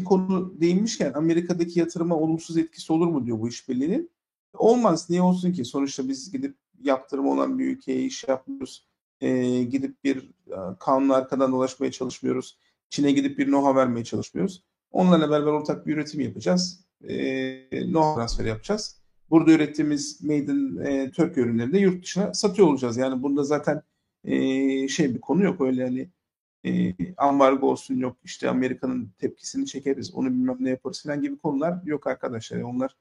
konu 0.03 0.61
değinmişken 0.61 1.13
Amerika'daki 1.13 1.79
yatırıma 1.79 2.15
olumsuz 2.15 2.57
etkisi 2.57 2.93
olur 2.93 3.07
mu 3.07 3.25
diyor 3.25 3.39
bu 3.39 3.47
işbirliğinin. 3.47 4.11
Olmaz. 4.53 5.09
Niye 5.09 5.21
olsun 5.21 5.51
ki? 5.51 5.65
Sonuçta 5.65 6.07
biz 6.07 6.31
gidip 6.31 6.55
yaptırım 6.81 7.27
olan 7.27 7.59
bir 7.59 7.65
ülkeye 7.65 8.03
iş 8.03 8.23
yapmıyoruz. 8.23 8.87
E, 9.21 9.63
gidip 9.63 10.03
bir 10.03 10.17
e, 10.47 10.57
kanun 10.79 11.09
arkadan 11.09 11.51
dolaşmaya 11.51 11.91
çalışmıyoruz. 11.91 12.57
Çin'e 12.89 13.11
gidip 13.11 13.37
bir 13.37 13.45
know 13.45 13.75
vermeye 13.75 14.03
çalışmıyoruz. 14.03 14.63
Onlarla 14.91 15.29
beraber 15.29 15.51
ortak 15.51 15.87
bir 15.87 15.93
üretim 15.93 16.21
yapacağız. 16.21 16.85
E, 17.03 17.69
know 17.69 18.15
transferi 18.15 18.47
yapacağız. 18.47 18.97
Burada 19.29 19.51
ürettiğimiz 19.51 20.23
Made 20.23 20.35
in 20.35 20.77
e, 20.77 21.11
Türk 21.11 21.37
ürünlerini 21.37 21.73
de 21.73 21.79
yurt 21.79 22.03
dışına 22.03 22.33
satıyor 22.33 22.67
olacağız. 22.67 22.97
Yani 22.97 23.23
bunda 23.23 23.43
zaten 23.43 23.81
e, 24.23 24.87
şey 24.87 25.15
bir 25.15 25.21
konu 25.21 25.43
yok 25.43 25.61
öyle 25.61 25.83
hani 25.83 26.09
e, 26.65 26.93
ambargo 27.17 27.71
olsun 27.71 27.95
yok 27.95 28.17
işte 28.23 28.49
Amerika'nın 28.49 29.11
tepkisini 29.17 29.65
çekeriz 29.65 30.13
onu 30.13 30.29
bilmem 30.29 30.57
ne 30.59 30.69
yaparız 30.69 31.03
falan 31.03 31.21
gibi 31.21 31.37
konular 31.37 31.83
yok 31.85 32.07
arkadaşlar. 32.07 32.61
Onlar 32.61 32.95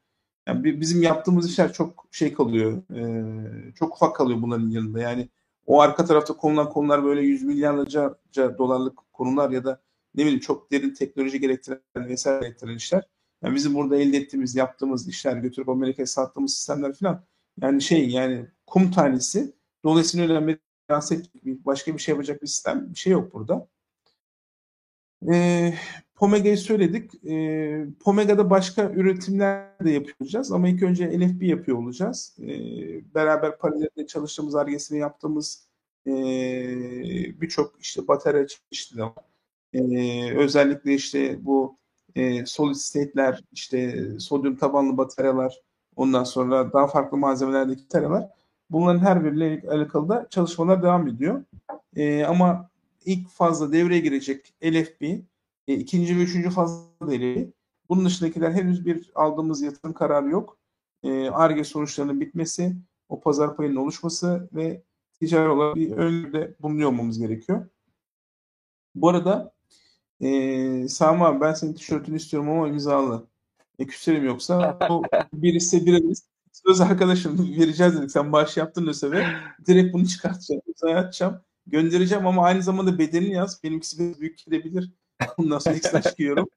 yani 0.47 0.81
bizim 0.81 1.03
yaptığımız 1.03 1.51
işler 1.51 1.73
çok 1.73 2.07
şey 2.11 2.33
kalıyor. 2.33 2.83
E, 2.95 3.73
çok 3.75 3.97
ufak 3.97 4.17
kalıyor 4.17 4.43
bunların 4.43 4.71
yanında. 4.71 5.01
Yani 5.01 5.29
o 5.67 5.81
arka 5.81 6.05
tarafta 6.05 6.37
konulan 6.37 6.71
konular 6.71 7.05
böyle 7.05 7.23
yüz 7.23 7.43
milyarlarca 7.43 8.15
dolarlık 8.59 9.13
konular 9.13 9.51
ya 9.51 9.65
da 9.65 9.83
ne 10.15 10.23
bileyim 10.23 10.41
çok 10.41 10.73
derin 10.73 10.95
teknoloji 10.95 11.41
gerektiren 11.41 11.81
vesaire 11.97 12.41
gerektiren 12.41 12.77
işler. 12.77 13.03
Yani 13.43 13.55
bizim 13.55 13.75
burada 13.75 13.97
elde 13.97 14.17
ettiğimiz, 14.17 14.55
yaptığımız 14.55 15.09
işler, 15.09 15.37
götürüp 15.37 15.69
Amerika'ya 15.69 16.07
sattığımız 16.07 16.55
sistemler 16.55 16.93
falan 16.93 17.25
yani 17.63 17.83
şey 17.83 18.09
yani 18.09 18.47
kum 18.67 18.91
tanesi. 18.91 19.55
Dolayısıyla 19.85 20.27
öyle 20.27 20.35
Amerika'ya 20.89 21.57
başka 21.65 21.95
bir 21.95 21.99
şey 21.99 22.13
yapacak 22.13 22.43
bir 22.43 22.47
sistem 22.47 22.87
bir 22.91 22.99
şey 22.99 23.13
yok 23.13 23.35
burada. 23.35 23.69
E, 25.33 25.75
Pomega'yı 26.15 26.59
söyledik. 26.59 27.25
E, 27.25 27.87
Pomega'da 28.01 28.51
başka 28.51 28.91
üretimler 28.91 29.79
de 29.85 29.91
yapacağız 29.91 30.53
ama 30.53 30.69
ilk 30.69 30.83
önce 30.83 31.21
LFB 31.21 31.43
yapıyor 31.43 31.79
olacağız. 31.79 32.37
E, 32.41 32.47
beraber 33.15 33.59
paralelde 33.59 34.07
çalıştığımız, 34.07 34.55
argesini 34.55 34.99
yaptığımız 34.99 35.67
e, 36.07 36.13
birçok 37.41 37.81
işte 37.81 38.09
batarya 38.09 38.47
çeşitleri 38.47 39.03
var. 39.03 39.25
E, 39.73 40.37
özellikle 40.37 40.95
işte 40.95 41.45
bu 41.45 41.79
e, 42.15 42.47
solid 42.47 42.75
state'ler, 42.75 43.45
işte 43.53 44.09
sodyum 44.19 44.57
tabanlı 44.57 44.97
bataryalar, 44.97 45.63
ondan 45.97 46.25
sonra 46.25 46.73
daha 46.73 46.87
farklı 46.87 47.17
malzemelerdeki 47.17 47.85
bataryalar. 47.85 48.29
Bunların 48.71 48.99
her 49.01 49.25
biriyle 49.25 49.63
alakalı 49.71 50.09
da 50.09 50.27
çalışmalar 50.31 50.83
devam 50.83 51.09
ediyor. 51.09 51.45
E, 51.97 52.25
ama 52.25 52.71
ilk 53.05 53.29
fazla 53.29 53.73
devreye 53.73 54.01
girecek 54.01 54.55
LFB, 54.65 55.03
e, 55.69 55.75
ikinci 55.75 56.17
ve 56.17 56.21
üçüncü 56.23 56.51
fazla 56.51 56.87
LFB. 57.03 57.47
Bunun 57.89 58.05
dışındakiler 58.05 58.53
henüz 58.53 58.87
bir 58.87 59.11
aldığımız 59.15 59.63
yatırım 59.63 59.93
kararı 59.95 60.29
yok. 60.29 60.59
ARGE 61.33 61.61
e, 61.61 61.65
sonuçlarının 61.65 62.21
bitmesi, 62.21 62.77
o 63.09 63.21
pazar 63.21 63.57
payının 63.57 63.77
oluşması 63.77 64.49
ve 64.53 64.83
ticari 65.21 65.49
olarak 65.49 65.77
bir 65.77 65.91
öngörüde 65.91 66.55
bulunuyor 66.61 66.89
olmamız 66.89 67.19
gerekiyor. 67.19 67.67
Bu 68.95 69.09
arada 69.09 69.53
e, 70.21 70.89
Sami 70.89 71.25
abi 71.25 71.41
ben 71.41 71.53
senin 71.53 71.75
tişörtünü 71.75 72.17
istiyorum 72.17 72.51
ama 72.51 72.69
imzalı. 72.69 73.27
E, 73.79 73.87
küserim 73.87 74.25
yoksa 74.25 74.79
o 74.91 75.03
birisi 75.33 75.87
birimiz 75.87 76.29
söz 76.65 76.81
arkadaşım 76.81 77.57
vereceğiz 77.59 77.97
dedik. 77.99 78.11
Sen 78.11 78.33
bağış 78.33 78.57
yaptın 78.57 78.87
ÖSEV'e. 78.87 79.27
Direkt 79.67 79.95
bunu 79.95 80.07
çıkartacağım. 80.07 80.63
İmzaya 80.67 80.99
atacağım. 80.99 81.41
Göndereceğim 81.67 82.27
ama 82.27 82.45
aynı 82.45 82.63
zamanda 82.63 82.99
bedelini 82.99 83.33
yaz. 83.33 83.63
Benimkisi 83.65 83.99
biraz 83.99 84.21
büyük 84.21 84.39
gelebilir. 84.47 84.93
Ondan 85.37 85.59
sonra 85.59 85.75
ekstra 85.75 86.03
çıkıyorum. 86.03 86.49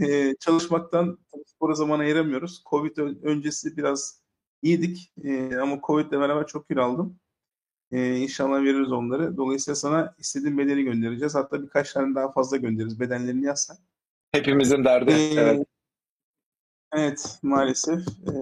Ee, 0.00 0.34
çalışmaktan 0.40 1.18
spora 1.46 1.74
zaman 1.74 1.98
ayıramıyoruz. 1.98 2.62
Covid 2.70 2.96
öncesi 3.22 3.76
biraz 3.76 4.22
iyiydik. 4.62 5.12
Ee, 5.24 5.56
ama 5.56 5.80
Covid 5.86 6.10
ile 6.10 6.20
beraber 6.20 6.46
çok 6.46 6.68
kilo 6.68 6.82
aldım. 6.82 7.20
Ee, 7.92 8.16
inşallah 8.16 8.62
veririz 8.62 8.92
onları. 8.92 9.36
Dolayısıyla 9.36 9.74
sana 9.74 10.14
istediğin 10.18 10.58
bedeni 10.58 10.82
göndereceğiz. 10.82 11.34
Hatta 11.34 11.62
birkaç 11.62 11.92
tane 11.92 12.14
daha 12.14 12.32
fazla 12.32 12.56
göndeririz. 12.56 13.00
Bedenlerini 13.00 13.44
yazsan. 13.44 13.76
Hepimizin 14.32 14.84
derdi. 14.84 15.10
Ee, 15.10 15.34
evet. 15.36 15.66
Evet 16.92 17.38
maalesef. 17.42 17.98
Ee... 17.98 18.32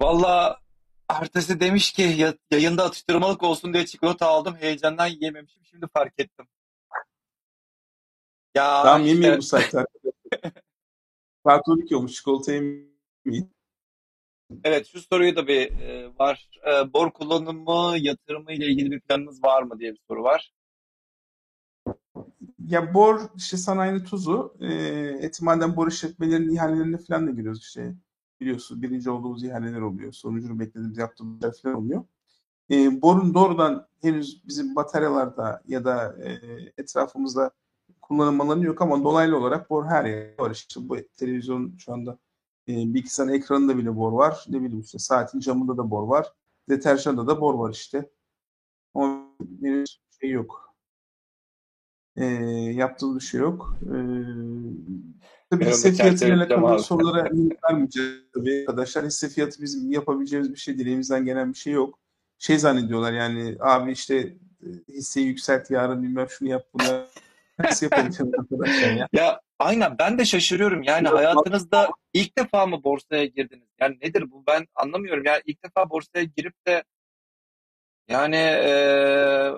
Valla 0.00 0.60
ertesi 1.08 1.60
demiş 1.60 1.92
ki 1.92 2.34
yayında 2.50 2.84
atıştırmalık 2.84 3.42
olsun 3.42 3.74
diye 3.74 3.86
çikolata 3.86 4.26
aldım. 4.26 4.56
Heyecandan 4.60 5.06
yiyememişim. 5.06 5.64
Şimdi 5.64 5.86
fark 5.92 6.14
ettim. 6.18 6.46
Ya 8.54 8.82
tamam 8.82 9.02
işte... 9.02 9.14
yemeyin 9.14 9.36
bu 9.38 9.42
saatte. 9.42 9.84
Saat 11.46 11.68
12 11.68 11.96
olmuş. 11.96 12.12
Çikolata 12.12 12.52
yemeyin. 12.52 13.54
Evet 14.64 14.86
şu 14.86 15.00
soruyu 15.00 15.36
da 15.36 15.46
bir 15.46 15.80
e, 15.80 16.10
var. 16.18 16.48
E, 16.66 16.92
bor 16.92 17.10
kullanımı, 17.10 17.96
yatırımı 17.98 18.52
ile 18.52 18.66
ilgili 18.66 18.90
bir 18.90 19.00
planınız 19.00 19.44
var 19.44 19.62
mı 19.62 19.78
diye 19.78 19.92
bir 19.92 20.00
soru 20.08 20.22
var. 20.22 20.52
Ya 22.68 22.94
bor 22.94 23.20
işte 23.36 23.56
sanayinin 23.56 24.04
tuzu. 24.04 24.54
E, 24.60 24.74
Etimaden 25.20 25.76
bor 25.76 25.88
işletmelerinin 25.88 26.54
ihalelerine 26.54 26.98
falan 26.98 27.26
da 27.26 27.30
giriyoruz 27.30 27.60
işte. 27.62 27.94
Biliyorsun 28.40 28.82
birinci 28.82 29.10
olduğumuz 29.10 29.44
ihaleler 29.44 29.80
oluyor. 29.80 30.12
Sonucunu 30.12 30.60
beklediğimiz 30.60 30.98
yaptığımız 30.98 31.62
falan 31.62 31.76
oluyor. 31.76 32.04
E, 32.70 33.02
borun 33.02 33.34
doğrudan 33.34 33.88
henüz 34.02 34.46
bizim 34.48 34.76
bataryalarda 34.76 35.62
ya 35.68 35.84
da 35.84 36.16
e, 36.22 36.32
etrafımızda 36.78 37.50
kullanım 38.02 38.62
yok 38.62 38.82
ama 38.82 39.04
dolaylı 39.04 39.38
olarak 39.38 39.70
bor 39.70 39.86
her 39.86 40.04
yerde 40.04 40.42
var. 40.42 40.50
İşte 40.50 40.88
bu 40.88 40.96
televizyon 41.16 41.76
şu 41.78 41.92
anda 41.92 42.18
e, 42.68 42.72
bilgisayarın 42.94 43.32
ekranında 43.34 43.78
bile 43.78 43.96
bor 43.96 44.12
var. 44.12 44.46
Ne 44.48 44.62
bileyim 44.62 44.80
işte 44.80 44.98
saatin 44.98 45.40
camında 45.40 45.76
da 45.76 45.90
bor 45.90 46.02
var. 46.08 46.32
Deterjanda 46.68 47.26
da 47.26 47.40
bor 47.40 47.54
var 47.54 47.70
işte. 47.70 48.10
Ama 48.94 49.28
bir 49.40 50.00
şey 50.20 50.30
yok. 50.30 50.73
E, 52.16 52.24
yaptığımız 52.74 53.16
bir 53.16 53.24
şey 53.24 53.40
yok. 53.40 53.78
E, 53.82 53.96
tabii 55.50 55.64
hisse 55.64 55.92
fiyatıyla 55.92 56.36
alakalı 56.36 56.78
sorulara 56.78 57.24
vermeyeceğiz 57.64 58.10
tabii 58.34 58.60
arkadaşlar. 58.60 59.04
Hisse 59.04 59.28
fiyatı 59.28 59.62
bizim 59.62 59.90
yapabileceğimiz 59.90 60.52
bir 60.52 60.58
şey 60.58 60.78
değil. 60.78 60.88
Elimizden 60.88 61.24
gelen 61.24 61.52
bir 61.52 61.58
şey 61.58 61.72
yok. 61.72 61.98
Şey 62.38 62.58
zannediyorlar 62.58 63.12
yani 63.12 63.56
abi 63.60 63.92
işte 63.92 64.16
e, 64.16 64.68
hisseyi 64.88 65.26
yükselt 65.26 65.70
yarın 65.70 66.02
bilmem 66.02 66.28
şunu 66.28 66.48
yap 66.48 66.66
bunu. 66.74 67.06
Nasıl 67.58 67.86
yapabileceğim 67.86 68.32
arkadaşlar 68.38 68.92
ya? 68.92 69.08
Ya 69.12 69.40
aynen 69.58 69.98
ben 69.98 70.18
de 70.18 70.24
şaşırıyorum. 70.24 70.82
Yani 70.82 71.08
hayatınızda 71.08 71.90
ilk 72.12 72.38
defa 72.38 72.66
mı 72.66 72.84
borsaya 72.84 73.24
girdiniz? 73.24 73.68
Yani 73.80 73.98
nedir 74.02 74.30
bu? 74.30 74.44
Ben 74.46 74.66
anlamıyorum. 74.74 75.24
Yani 75.26 75.42
ilk 75.46 75.64
defa 75.64 75.90
borsaya 75.90 76.24
girip 76.24 76.66
de 76.66 76.84
yani 78.08 78.36
ee, 78.36 79.50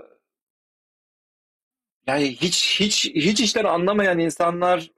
yani 2.07 2.31
hiç 2.31 2.81
hiç 2.81 3.07
hiç 3.15 3.41
işten 3.41 3.65
anlamayan 3.65 4.19
insanlar 4.19 4.91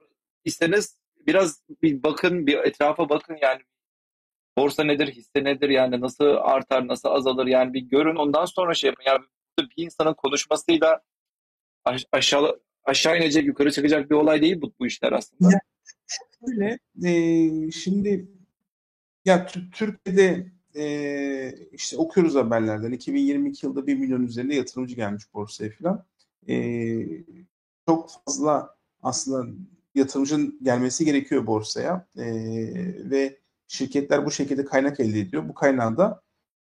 iseniz 0.45 0.99
biraz 1.27 1.61
bir 1.83 2.03
bakın, 2.03 2.47
bir 2.47 2.57
etrafa 2.57 3.09
bakın 3.09 3.37
yani 3.41 3.61
borsa 4.57 4.83
nedir, 4.83 5.07
hisse 5.07 5.43
nedir 5.43 5.69
yani 5.69 6.01
nasıl 6.01 6.25
artar, 6.25 6.87
nasıl 6.87 7.09
azalır 7.09 7.47
yani 7.47 7.73
bir 7.73 7.81
görün 7.81 8.15
ondan 8.15 8.45
sonra 8.45 8.73
şey 8.73 8.87
yapın. 8.87 9.03
Yani 9.07 9.19
bir 9.59 9.83
insanın 9.83 10.13
konuşmasıyla 10.13 11.01
aşağı 12.11 12.59
aşağı 12.83 13.17
inecek, 13.17 13.45
yukarı 13.45 13.71
çıkacak 13.71 14.09
bir 14.09 14.15
olay 14.15 14.41
değil 14.41 14.61
bu, 14.61 14.73
bu 14.79 14.87
işler 14.87 15.11
aslında. 15.11 15.51
Ya, 15.51 15.59
şöyle, 16.39 16.79
e, 17.05 17.71
şimdi 17.71 18.27
ya 19.25 19.47
Türkiye'de 19.73 20.51
e, 20.75 21.53
işte 21.71 21.97
okuyoruz 21.97 22.35
haberlerden 22.35 22.91
2022 22.91 23.65
yılda 23.65 23.87
1 23.87 23.95
milyon 23.95 24.23
üzerinde 24.23 24.55
yatırımcı 24.55 24.95
gelmiş 24.95 25.33
borsaya 25.33 25.71
falan. 25.71 26.05
E, 26.47 26.55
çok 27.87 28.09
fazla 28.25 28.75
aslında 29.03 29.55
yatırımcının 29.95 30.59
gelmesi 30.63 31.05
gerekiyor 31.05 31.47
borsaya 31.47 32.07
e, 32.17 32.25
ve 33.11 33.39
şirketler 33.67 34.25
bu 34.25 34.31
şekilde 34.31 34.65
kaynak 34.65 34.99
elde 34.99 35.19
ediyor. 35.19 35.49
Bu 35.49 35.53
kaynağı 35.53 35.97
da 35.97 36.21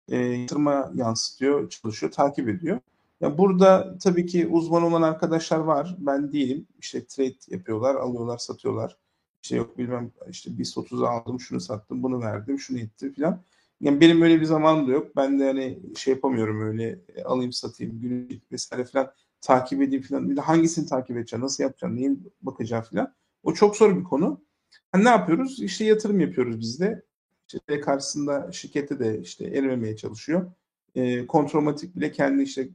e, 0.10 0.18
yatırıma 0.18 0.92
yansıtıyor, 0.96 1.70
çalışıyor, 1.70 2.12
takip 2.12 2.50
ediyor. 2.50 2.80
Ya 3.22 3.38
burada 3.38 3.98
tabii 3.98 4.26
ki 4.26 4.48
uzman 4.48 4.84
olan 4.84 5.02
arkadaşlar 5.02 5.60
var. 5.60 5.96
Ben 6.00 6.34
değilim. 6.34 6.68
İşte 6.80 7.06
trade 7.06 7.36
yapıyorlar, 7.48 7.96
alıyorlar, 7.96 8.38
satıyorlar. 8.38 8.98
İşte 9.44 9.56
yok 9.56 9.78
bilmem 9.78 10.12
işte 10.30 10.58
biz 10.58 10.78
30'a 10.78 11.10
aldım, 11.10 11.40
şunu 11.40 11.60
sattım, 11.60 12.04
bunu 12.04 12.22
verdim, 12.22 12.60
şunu 12.60 12.80
ettim 12.80 13.14
filan. 13.14 13.44
Yani 13.82 14.02
benim 14.02 14.22
öyle 14.22 14.42
bir 14.42 14.46
zamanım 14.46 14.88
da 14.88 14.92
yok. 14.92 15.16
Ben 15.16 15.40
de 15.40 15.46
hani 15.46 15.80
şey 15.96 16.14
yapamıyorum 16.14 16.62
öyle 16.62 17.00
e, 17.16 17.24
alayım 17.24 17.52
satayım 17.54 18.02
günlük 18.02 18.52
vesaire 18.52 18.86
falan 18.86 19.12
takip 19.42 19.82
edeyim 19.82 20.04
falan. 20.04 20.30
Bir 20.30 20.36
de 20.38 20.42
hangisini 20.42 20.86
takip 20.86 21.18
edeceğim, 21.18 21.44
nasıl 21.44 21.64
yapacağım, 21.64 21.96
neyin 21.96 22.34
bakacağım 22.42 22.84
falan. 22.84 23.14
O 23.44 23.54
çok 23.54 23.76
zor 23.78 23.98
bir 23.98 24.04
konu. 24.04 24.42
Yani 24.96 25.06
ne 25.06 25.10
yapıyoruz? 25.10 25.62
İşte 25.62 25.86
yatırım 25.86 26.20
yapıyoruz 26.20 26.60
biz 26.60 26.80
de. 26.80 27.06
İşte 27.48 27.82
karşısında 27.82 28.52
şirkette 28.52 29.00
de 29.00 29.22
işte 29.22 29.46
erimemeye 29.46 29.96
çalışıyor. 29.98 30.52
E, 30.96 31.28
kontrolmatik 31.28 31.96
bile 31.96 32.12
kendi 32.12 32.44
işte 32.44 32.70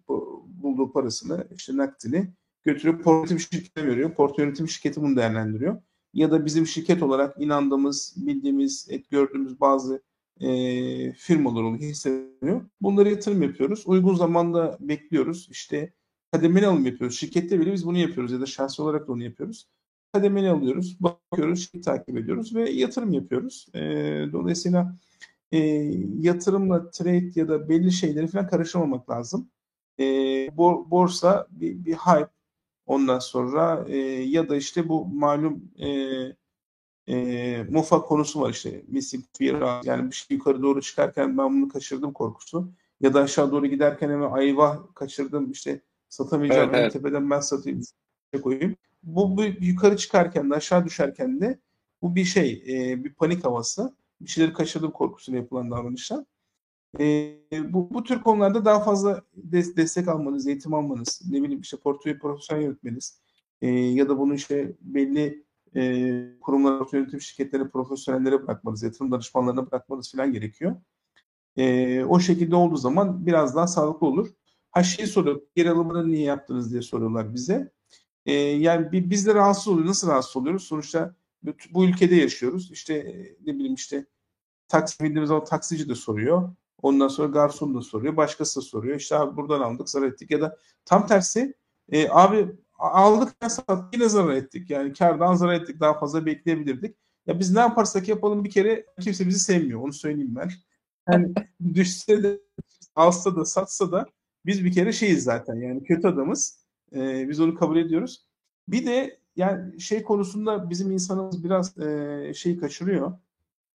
bulduğu 0.46 0.92
parasını 0.92 1.46
işte 1.56 1.76
nakdini 1.76 2.32
götürüp 2.62 3.04
port 3.04 3.30
yönetim 3.30 3.40
şirketine 3.40 3.86
veriyor. 3.86 4.14
Port 4.14 4.38
yönetim 4.38 4.68
şirketi 4.68 5.02
bunu 5.02 5.16
değerlendiriyor. 5.16 5.82
Ya 6.14 6.30
da 6.30 6.46
bizim 6.46 6.66
şirket 6.66 7.02
olarak 7.02 7.40
inandığımız, 7.40 8.14
bildiğimiz, 8.16 8.86
et 8.90 9.10
gördüğümüz 9.10 9.60
bazı 9.60 10.02
e, 10.40 10.48
firmalar 11.12 11.62
oluyor, 11.62 11.82
hissediyor. 11.82 12.62
Bunları 12.80 13.10
yatırım 13.10 13.42
yapıyoruz. 13.42 13.82
Uygun 13.86 14.14
zamanda 14.14 14.78
bekliyoruz. 14.80 15.48
İşte 15.50 15.92
kademeli 16.32 16.66
alım 16.66 16.86
yapıyoruz. 16.86 17.18
Şirkette 17.18 17.60
bile 17.60 17.72
biz 17.72 17.86
bunu 17.86 17.98
yapıyoruz 17.98 18.32
ya 18.32 18.40
da 18.40 18.46
şahsi 18.46 18.82
olarak 18.82 19.08
da 19.08 19.12
onu 19.12 19.22
yapıyoruz. 19.22 19.66
Kademeli 20.12 20.50
alıyoruz, 20.50 20.96
bakıyoruz, 21.00 21.70
takip 21.84 22.16
ediyoruz 22.18 22.54
ve 22.54 22.70
yatırım 22.70 23.12
yapıyoruz. 23.12 23.66
E, 23.74 23.80
dolayısıyla 24.32 24.96
e, 25.52 25.58
yatırımla 26.20 26.90
trade 26.90 27.30
ya 27.34 27.48
da 27.48 27.68
belli 27.68 27.92
şeyleri 27.92 28.26
falan 28.26 28.48
karıştırmamak 28.48 29.10
lazım. 29.10 29.50
E, 30.00 30.04
borsa 30.90 31.46
bir, 31.50 31.84
bir 31.84 31.94
hype. 31.94 32.30
Ondan 32.86 33.18
sonra 33.18 33.84
e, 33.88 33.96
ya 34.22 34.48
da 34.48 34.56
işte 34.56 34.88
bu 34.88 35.06
malum 35.06 35.70
e, 35.78 35.88
e, 37.08 37.62
Mufa 37.70 38.02
konusu 38.02 38.40
var 38.40 38.50
işte. 38.50 38.82
Missing 38.88 39.24
fear 39.38 39.84
yani 39.84 40.10
bir 40.10 40.16
şey 40.16 40.36
yukarı 40.36 40.62
doğru 40.62 40.80
çıkarken 40.82 41.38
ben 41.38 41.62
bunu 41.62 41.68
kaçırdım 41.68 42.12
korkusu. 42.12 42.72
Ya 43.00 43.14
da 43.14 43.20
aşağı 43.20 43.52
doğru 43.52 43.66
giderken 43.66 44.10
hemen 44.10 44.30
ayva 44.30 44.94
kaçırdım 44.94 45.50
işte 45.50 45.80
satamayacağım 46.12 46.70
Evet, 46.70 46.80
evet. 46.80 46.92
tepeden 46.92 47.30
ben 47.30 47.40
satayım 47.40 47.80
koyayım. 48.42 48.76
Bu, 49.02 49.36
bu 49.36 49.42
yukarı 49.60 49.96
çıkarken 49.96 50.50
de 50.50 50.54
aşağı 50.54 50.84
düşerken 50.84 51.40
de 51.40 51.58
bu 52.02 52.14
bir 52.14 52.24
şey 52.24 52.64
e, 52.68 53.04
bir 53.04 53.14
panik 53.14 53.44
havası. 53.44 53.94
Bir 54.20 54.28
şeyleri 54.28 54.52
kaçırdım 54.52 54.90
korkusuyla 54.90 55.40
yapılan 55.40 55.70
davranışlar. 55.70 56.24
E, 57.00 57.34
bu, 57.52 57.90
bu 57.94 58.04
tür 58.04 58.22
konularda 58.22 58.64
daha 58.64 58.80
fazla 58.80 59.22
des- 59.52 59.76
destek 59.76 60.08
almanız, 60.08 60.46
eğitim 60.46 60.74
almanız, 60.74 61.22
ne 61.30 61.42
bileyim 61.42 61.60
işte 61.60 61.76
portföy 61.76 62.18
profesyonel 62.18 62.62
yönetmeniz 62.62 63.20
e, 63.62 63.68
ya 63.70 64.08
da 64.08 64.18
bunu 64.18 64.34
işte 64.34 64.72
belli 64.80 65.44
e, 65.76 66.22
kurumlara, 66.40 66.86
yönetim 66.92 67.20
şirketlere, 67.20 67.68
profesyonellere 67.68 68.42
bırakmanız, 68.42 68.82
yatırım 68.82 69.12
danışmanlarına 69.12 69.70
bırakmanız 69.70 70.12
falan 70.12 70.32
gerekiyor. 70.32 70.76
E, 71.56 72.04
o 72.04 72.20
şekilde 72.20 72.56
olduğu 72.56 72.76
zaman 72.76 73.26
biraz 73.26 73.56
daha 73.56 73.66
sağlıklı 73.66 74.06
olur. 74.06 74.28
Ha 74.72 74.82
şeyi 74.82 75.08
soruyor, 75.08 75.40
geri 75.54 75.70
alımını 75.70 76.08
niye 76.12 76.24
yaptınız 76.24 76.72
diye 76.72 76.82
soruyorlar 76.82 77.34
bize. 77.34 77.72
E, 78.26 78.32
yani 78.34 79.10
biz 79.10 79.26
de 79.26 79.34
rahatsız 79.34 79.68
oluyoruz. 79.68 79.88
Nasıl 79.88 80.08
rahatsız 80.08 80.36
oluyoruz? 80.36 80.64
Sonuçta 80.64 81.14
bu 81.70 81.84
ülkede 81.84 82.14
yaşıyoruz. 82.14 82.70
İşte 82.72 82.94
e, 82.94 83.36
ne 83.46 83.54
bileyim 83.54 83.74
işte 83.74 84.06
taksi 84.68 85.04
bindiğimiz 85.04 85.28
zaman 85.28 85.44
taksici 85.44 85.88
de 85.88 85.94
soruyor. 85.94 86.54
Ondan 86.82 87.08
sonra 87.08 87.28
garson 87.28 87.74
da 87.74 87.80
soruyor. 87.80 88.16
Başkası 88.16 88.60
da 88.60 88.64
soruyor. 88.64 88.96
İşte 88.96 89.16
abi 89.18 89.36
buradan 89.36 89.60
aldık 89.60 89.90
zarar 89.90 90.06
ettik. 90.06 90.30
Ya 90.30 90.40
da 90.40 90.58
tam 90.84 91.06
tersi 91.06 91.54
e, 91.92 92.08
abi 92.08 92.48
aldık 92.78 93.32
sattık 93.48 93.94
yine 93.94 94.08
zarar 94.08 94.32
ettik. 94.32 94.70
Yani 94.70 94.92
kardan 94.92 95.34
zarar 95.34 95.54
ettik. 95.54 95.80
Daha 95.80 95.98
fazla 95.98 96.26
bekleyebilirdik. 96.26 96.96
Ya 97.26 97.38
biz 97.38 97.52
ne 97.52 97.60
yaparsak 97.60 98.08
yapalım 98.08 98.44
bir 98.44 98.50
kere 98.50 98.86
kimse 99.00 99.26
bizi 99.28 99.38
sevmiyor. 99.38 99.80
Onu 99.80 99.92
söyleyeyim 99.92 100.34
ben. 100.36 100.50
Yani 101.12 101.34
düşse 101.74 102.22
de 102.22 102.40
alsa 102.94 103.36
da 103.36 103.44
satsa 103.44 103.92
da 103.92 104.06
biz 104.46 104.64
bir 104.64 104.72
kere 104.72 104.92
şeyiz 104.92 105.24
zaten. 105.24 105.54
Yani 105.54 105.84
kötü 105.84 106.08
adamız. 106.08 106.58
E, 106.94 107.28
biz 107.28 107.40
onu 107.40 107.54
kabul 107.54 107.76
ediyoruz. 107.76 108.26
Bir 108.68 108.86
de 108.86 109.18
yani 109.36 109.80
şey 109.80 110.02
konusunda 110.02 110.70
bizim 110.70 110.90
insanımız 110.90 111.44
biraz 111.44 111.78
e, 111.78 112.32
şey 112.34 112.58
kaçırıyor. 112.58 113.12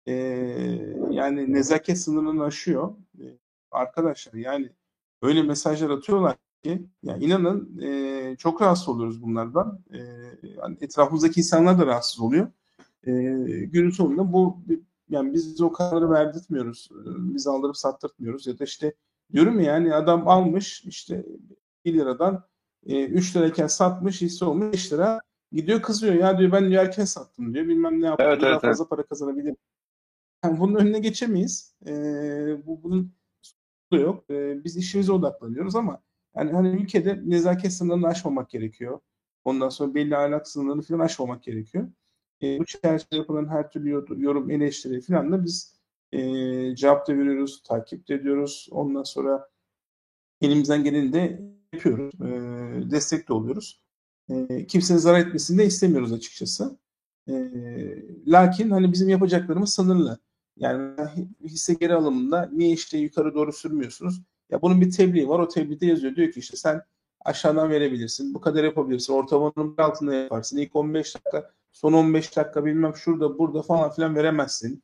E, 0.08 0.14
yani 1.12 1.54
nezaket 1.54 2.00
sınırını 2.00 2.44
aşıyor. 2.44 2.96
E, 3.20 3.26
arkadaşlar 3.72 4.34
yani 4.34 4.70
öyle 5.22 5.44
mesajlar 5.44 5.90
atıyorlar 5.90 6.38
ki 6.64 6.86
ya 7.04 7.18
inanın 7.18 7.82
e, 7.82 8.36
çok 8.38 8.62
rahatsız 8.62 8.90
oluyoruz 8.90 9.24
bunlardan. 9.24 9.80
E, 9.94 10.00
yani 10.58 10.78
etrafımızdaki 10.82 11.40
insanlar 11.40 11.80
da 11.80 11.86
rahatsız 11.86 12.20
oluyor. 12.20 12.48
E, 13.08 13.12
günün 13.66 13.90
sonunda 13.90 14.34
bu 14.34 14.58
yani 15.10 15.34
biz 15.34 15.62
o 15.62 15.72
kararı 15.72 16.10
verdirtmiyoruz. 16.10 16.90
Biz 17.06 17.48
aldırıp 17.48 17.78
sattırtmıyoruz 17.78 18.48
ya 18.48 18.60
da 18.60 18.64
işte 18.64 18.94
diyorum 19.34 19.60
ya 19.60 19.66
yani 19.66 19.94
adam 19.94 20.28
almış 20.28 20.84
işte 20.86 21.26
1 21.86 21.94
liradan 21.94 22.44
e, 22.86 23.06
3 23.06 23.36
lirayken 23.36 23.68
satmış 23.68 24.22
hisse 24.22 24.46
olmuş 24.46 24.74
5 24.74 24.94
lira 24.94 25.22
gidiyor 25.52 25.82
kızıyor 25.82 26.14
ya 26.14 26.38
diyor 26.38 26.52
ben 26.52 26.70
diyor 26.70 26.84
erken 26.84 27.06
sattım 27.06 27.54
diyor 27.54 27.68
bilmem 27.68 28.02
ne 28.02 28.06
yaptım 28.06 28.28
evet, 28.30 28.42
daha 28.42 28.52
evet, 28.52 28.62
fazla 28.62 28.84
evet. 28.84 28.90
para 28.90 29.04
kazanabilirim. 29.04 29.58
Yani 30.44 30.60
bunun 30.60 30.76
önüne 30.76 31.00
geçemeyiz. 31.00 31.76
E, 31.88 31.92
bu, 32.66 32.84
bunun 32.84 33.14
da 33.92 33.98
yok. 33.98 34.30
E, 34.30 34.64
biz 34.64 34.78
işimize 34.78 35.12
odaklanıyoruz 35.12 35.76
ama 35.76 36.02
yani 36.36 36.52
hani 36.52 36.68
ülkede 36.68 37.22
nezaket 37.26 37.74
sınırlarını 37.74 38.08
aşmamak 38.08 38.50
gerekiyor. 38.50 39.00
Ondan 39.44 39.70
sonra 39.70 39.96
belli 39.96 40.18
ahlak 40.18 40.48
sınırlarını 40.48 40.82
falan 40.82 41.00
aşmamak 41.00 41.44
gerekiyor. 41.44 41.88
E, 42.42 42.60
bu 42.60 42.66
çerçevede 42.66 43.16
yapılan 43.16 43.48
her 43.48 43.72
türlü 43.72 43.90
yorum, 44.18 44.52
eleştiri 44.52 45.02
falan 45.02 45.32
da 45.32 45.46
biz 45.46 45.75
e, 46.16 46.76
cevap 46.76 47.08
da 47.08 47.18
veriyoruz, 47.18 47.64
takip 47.64 48.08
de 48.08 48.16
ediyoruz. 48.16 48.68
Ondan 48.72 49.04
sonra 49.04 49.50
elimizden 50.42 50.84
geleni 50.84 51.14
de 51.14 51.42
yapıyoruz. 51.74 52.14
E, 52.22 52.92
destek 52.92 53.30
de 53.30 53.34
oluyoruz. 53.34 53.82
E, 54.30 54.68
kimsenin 54.68 55.00
zarar 55.00 55.20
etmesini 55.20 55.58
de 55.58 55.66
istemiyoruz 55.66 56.14
açıkçası. 56.14 56.78
E, 57.30 57.34
lakin 58.28 58.70
hani 58.70 58.92
bizim 58.92 59.10
yapacaklarımız 59.10 59.74
sınırlı. 59.74 60.20
Yani 60.58 60.96
hisse 61.44 61.74
geri 61.74 61.94
alımında 61.94 62.50
niye 62.54 62.72
işte 62.72 62.98
yukarı 62.98 63.34
doğru 63.34 63.54
sürmüyorsunuz? 63.54 64.22
Ya 64.50 64.62
bunun 64.62 64.82
bir 64.82 64.92
tebliği 64.92 65.30
var. 65.30 65.40
O 65.40 65.48
tebliğde 65.48 65.86
yazıyor. 65.86 66.16
Diyor 66.16 66.32
ki 66.32 66.40
işte 66.40 66.58
sen 66.58 66.82
aşağıdan 67.26 67.70
verebilirsin. 67.70 68.34
Bu 68.34 68.42
kadar 68.42 68.64
yapabilirsin. 68.64 69.14
Ortalamanın 69.14 69.76
altında 69.78 70.14
yaparsın. 70.14 70.58
İlk 70.58 70.76
15 70.76 71.16
dakika, 71.16 71.52
son 71.72 71.94
15 71.94 72.38
dakika 72.38 72.66
bilmem 72.66 72.96
şurada, 72.96 73.38
burada 73.40 73.62
falan 73.62 73.92
filan 73.92 74.16
veremezsin. 74.16 74.84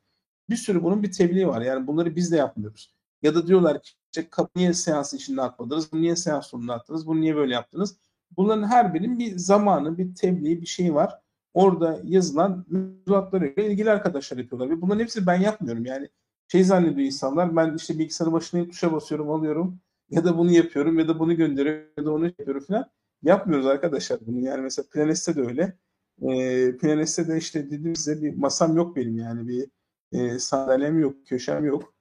Bir 0.52 0.56
sürü 0.56 0.84
bunun 0.84 1.04
bir 1.04 1.12
tebliği 1.12 1.48
var. 1.48 1.62
Yani 1.62 1.88
bunları 1.88 2.16
biz 2.16 2.32
de 2.32 2.36
yapmıyoruz. 2.36 2.94
Ya 3.22 3.36
da 3.36 3.48
diyorlar 3.48 3.82
ki 3.82 3.92
işte 4.16 4.30
niye 4.56 4.74
seans 4.74 5.14
içinde 5.14 5.42
atmadınız? 5.42 5.94
Niye 5.94 6.16
seans 6.16 6.48
sonunda 6.48 6.74
attınız? 6.74 7.08
Bunu 7.08 7.22
niye 7.22 7.36
böyle 7.36 7.54
yaptınız? 7.54 7.98
Bunların 8.38 8.68
her 8.68 8.94
birinin 8.94 9.20
bir 9.20 9.38
zamanı, 9.38 9.98
bir 9.98 10.16
tebliği, 10.16 10.62
bir 10.62 10.66
şey 10.66 10.96
var. 10.96 11.20
Orada 11.54 12.02
yazılan 12.04 12.66
mevzuatlarıyla 12.70 13.64
ilgili 13.64 13.92
arkadaşlar 13.92 14.38
yapıyorlar. 14.38 14.70
Ve 14.70 14.82
bunların 14.82 15.00
hepsini 15.00 15.28
ben 15.28 15.42
yapmıyorum. 15.42 15.86
Yani 15.86 16.10
şey 16.48 16.64
zannediyor 16.64 17.06
insanlar 17.06 17.56
ben 17.56 17.76
işte 17.76 18.00
bilgisayarı 18.00 18.34
başına 18.34 18.68
tuşa 18.68 18.94
basıyorum 18.94 19.30
alıyorum 19.32 19.80
ya 20.10 20.24
da 20.24 20.38
bunu 20.38 20.52
yapıyorum 20.52 21.00
ya 21.00 21.08
da 21.08 21.20
bunu 21.20 21.36
gönderiyorum 21.36 21.88
ya 21.98 22.06
da 22.06 22.14
onu 22.14 22.26
yapıyorum 22.26 22.64
falan. 22.64 22.90
Yapmıyoruz 23.24 23.66
arkadaşlar 23.66 24.20
bunu. 24.28 24.40
Yani 24.40 24.62
mesela 24.62 24.86
Planest'te 24.94 25.36
de 25.36 25.42
öyle. 25.42 25.78
E, 26.22 26.78
Planest'te 26.78 27.28
de 27.28 27.38
işte 27.38 27.72
dedim 27.72 27.96
size 27.96 28.22
bir 28.22 28.36
masam 28.36 28.76
yok 28.76 28.96
benim 28.96 29.18
yani 29.18 29.48
bir 29.48 29.70
e, 30.12 30.40
sandalyem 30.40 31.00
yok, 31.00 31.28
köşem 31.28 31.66
yok. 31.66 31.94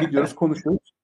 Gidiyoruz 0.00 0.34
konuşuyoruz. 0.34 0.94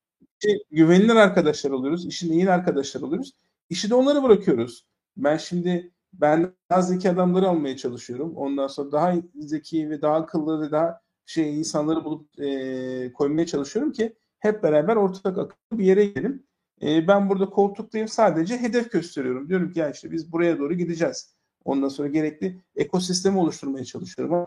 İşte, 0.43 0.59
güvenilir 0.71 1.17
arkadaşlar 1.17 1.71
oluyoruz. 1.71 2.07
İşin 2.07 2.33
iyi 2.33 2.51
arkadaşlar 2.51 3.01
oluyoruz. 3.01 3.33
İşi 3.71 3.91
de 3.91 3.95
onlara 3.95 4.23
bırakıyoruz. 4.23 4.87
Ben 5.17 5.37
şimdi 5.37 5.93
ben 6.13 6.53
daha 6.71 6.83
zeki 6.83 7.11
adamları 7.11 7.49
almaya 7.49 7.77
çalışıyorum. 7.77 8.37
Ondan 8.37 8.67
sonra 8.67 8.93
daha 8.93 9.15
zeki 9.35 9.91
ve 9.91 10.03
daha 10.03 10.15
akıllı 10.17 10.67
ve 10.67 10.71
daha 10.71 11.01
şey 11.27 11.59
insanları 11.59 12.05
bulup 12.05 12.41
e, 12.41 13.13
koymaya 13.13 13.47
çalışıyorum 13.47 13.93
ki 13.93 14.17
hep 14.39 14.63
beraber 14.63 14.97
ortak 14.97 15.39
akıllı 15.39 15.79
bir 15.79 15.85
yere 15.85 16.05
gidelim. 16.05 16.47
E, 16.83 17.09
ben 17.09 17.31
burada 17.31 17.51
koltuktayım 17.51 18.09
sadece 18.09 18.59
hedef 18.59 18.93
gösteriyorum. 18.93 19.49
Diyorum 19.49 19.73
ki 19.73 19.79
ya 19.79 19.91
işte 19.91 20.13
biz 20.13 20.33
buraya 20.33 20.59
doğru 20.59 20.75
gideceğiz. 20.75 21.35
Ondan 21.65 21.89
sonra 21.89 22.09
gerekli 22.09 22.61
ekosistemi 22.77 23.39
oluşturmaya 23.39 23.85
çalışıyorum. 23.85 24.35
Ama 24.35 24.47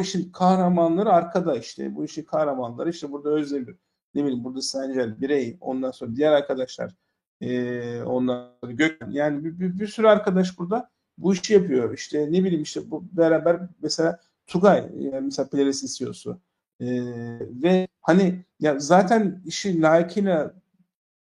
işin 0.00 0.32
kahramanları 0.32 1.10
arkada 1.12 1.56
işte. 1.56 1.94
Bu 1.94 2.04
işin 2.04 2.22
kahramanları 2.22 2.90
işte 2.90 3.12
burada 3.12 3.30
Özdemir. 3.30 3.76
Ne 4.14 4.24
bileyim 4.24 4.44
burada 4.44 4.62
Sencer, 4.62 5.20
Birey, 5.20 5.56
ondan 5.60 5.90
sonra 5.90 6.16
diğer 6.16 6.32
arkadaşlar. 6.32 6.94
E, 7.40 8.02
ondan 8.02 8.50
sonra 8.60 8.72
Gök. 8.72 8.98
Yani 9.10 9.44
bir, 9.44 9.60
bir, 9.60 9.78
bir 9.80 9.86
sürü 9.86 10.06
arkadaş 10.06 10.58
burada 10.58 10.90
bu 11.18 11.34
işi 11.34 11.54
yapıyor. 11.54 11.94
İşte 11.94 12.32
ne 12.32 12.44
bileyim 12.44 12.62
işte 12.62 12.90
bu 12.90 13.04
beraber 13.12 13.60
mesela 13.82 14.20
Tugay 14.46 14.90
yani 14.98 15.20
mesela 15.20 15.48
Peleris 15.48 15.98
CEO'su. 15.98 16.40
Ee, 16.80 16.86
ve 17.62 17.88
hani 18.00 18.44
ya 18.60 18.78
zaten 18.78 19.42
işi 19.46 19.82
layıkıyla 19.82 20.54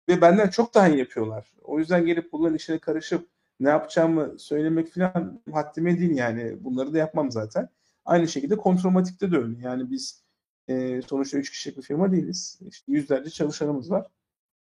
ve 0.10 0.22
benden 0.22 0.50
çok 0.50 0.74
daha 0.76 0.88
iyi 0.88 1.00
yapıyorlar. 1.00 1.54
O 1.64 1.80
yüzden 1.80 2.06
gelip 2.06 2.32
bunların 2.32 2.56
işine 2.56 2.80
karışıp 2.80 3.28
ne 3.60 3.70
yapacağımı 3.70 4.40
söylemek 4.40 4.94
falan 4.94 5.42
haddime 5.54 6.00
değil 6.00 6.18
yani. 6.18 6.58
Bunları 6.64 6.94
da 6.94 6.98
yapmam 6.98 7.32
zaten. 7.32 7.70
Aynı 8.08 8.28
şekilde 8.28 8.58
kontrolmatikte 8.58 9.32
de 9.32 9.38
öyle. 9.38 9.60
Yani 9.62 9.92
biz 9.92 10.24
e, 10.68 11.02
sonuçta 11.02 11.38
üç 11.38 11.50
kişilik 11.52 11.78
bir 11.78 11.82
firma 11.82 12.12
değiliz. 12.12 12.60
İşte 12.70 12.92
yüzlerce 12.92 13.30
çalışanımız 13.30 13.92
var. 13.92 14.08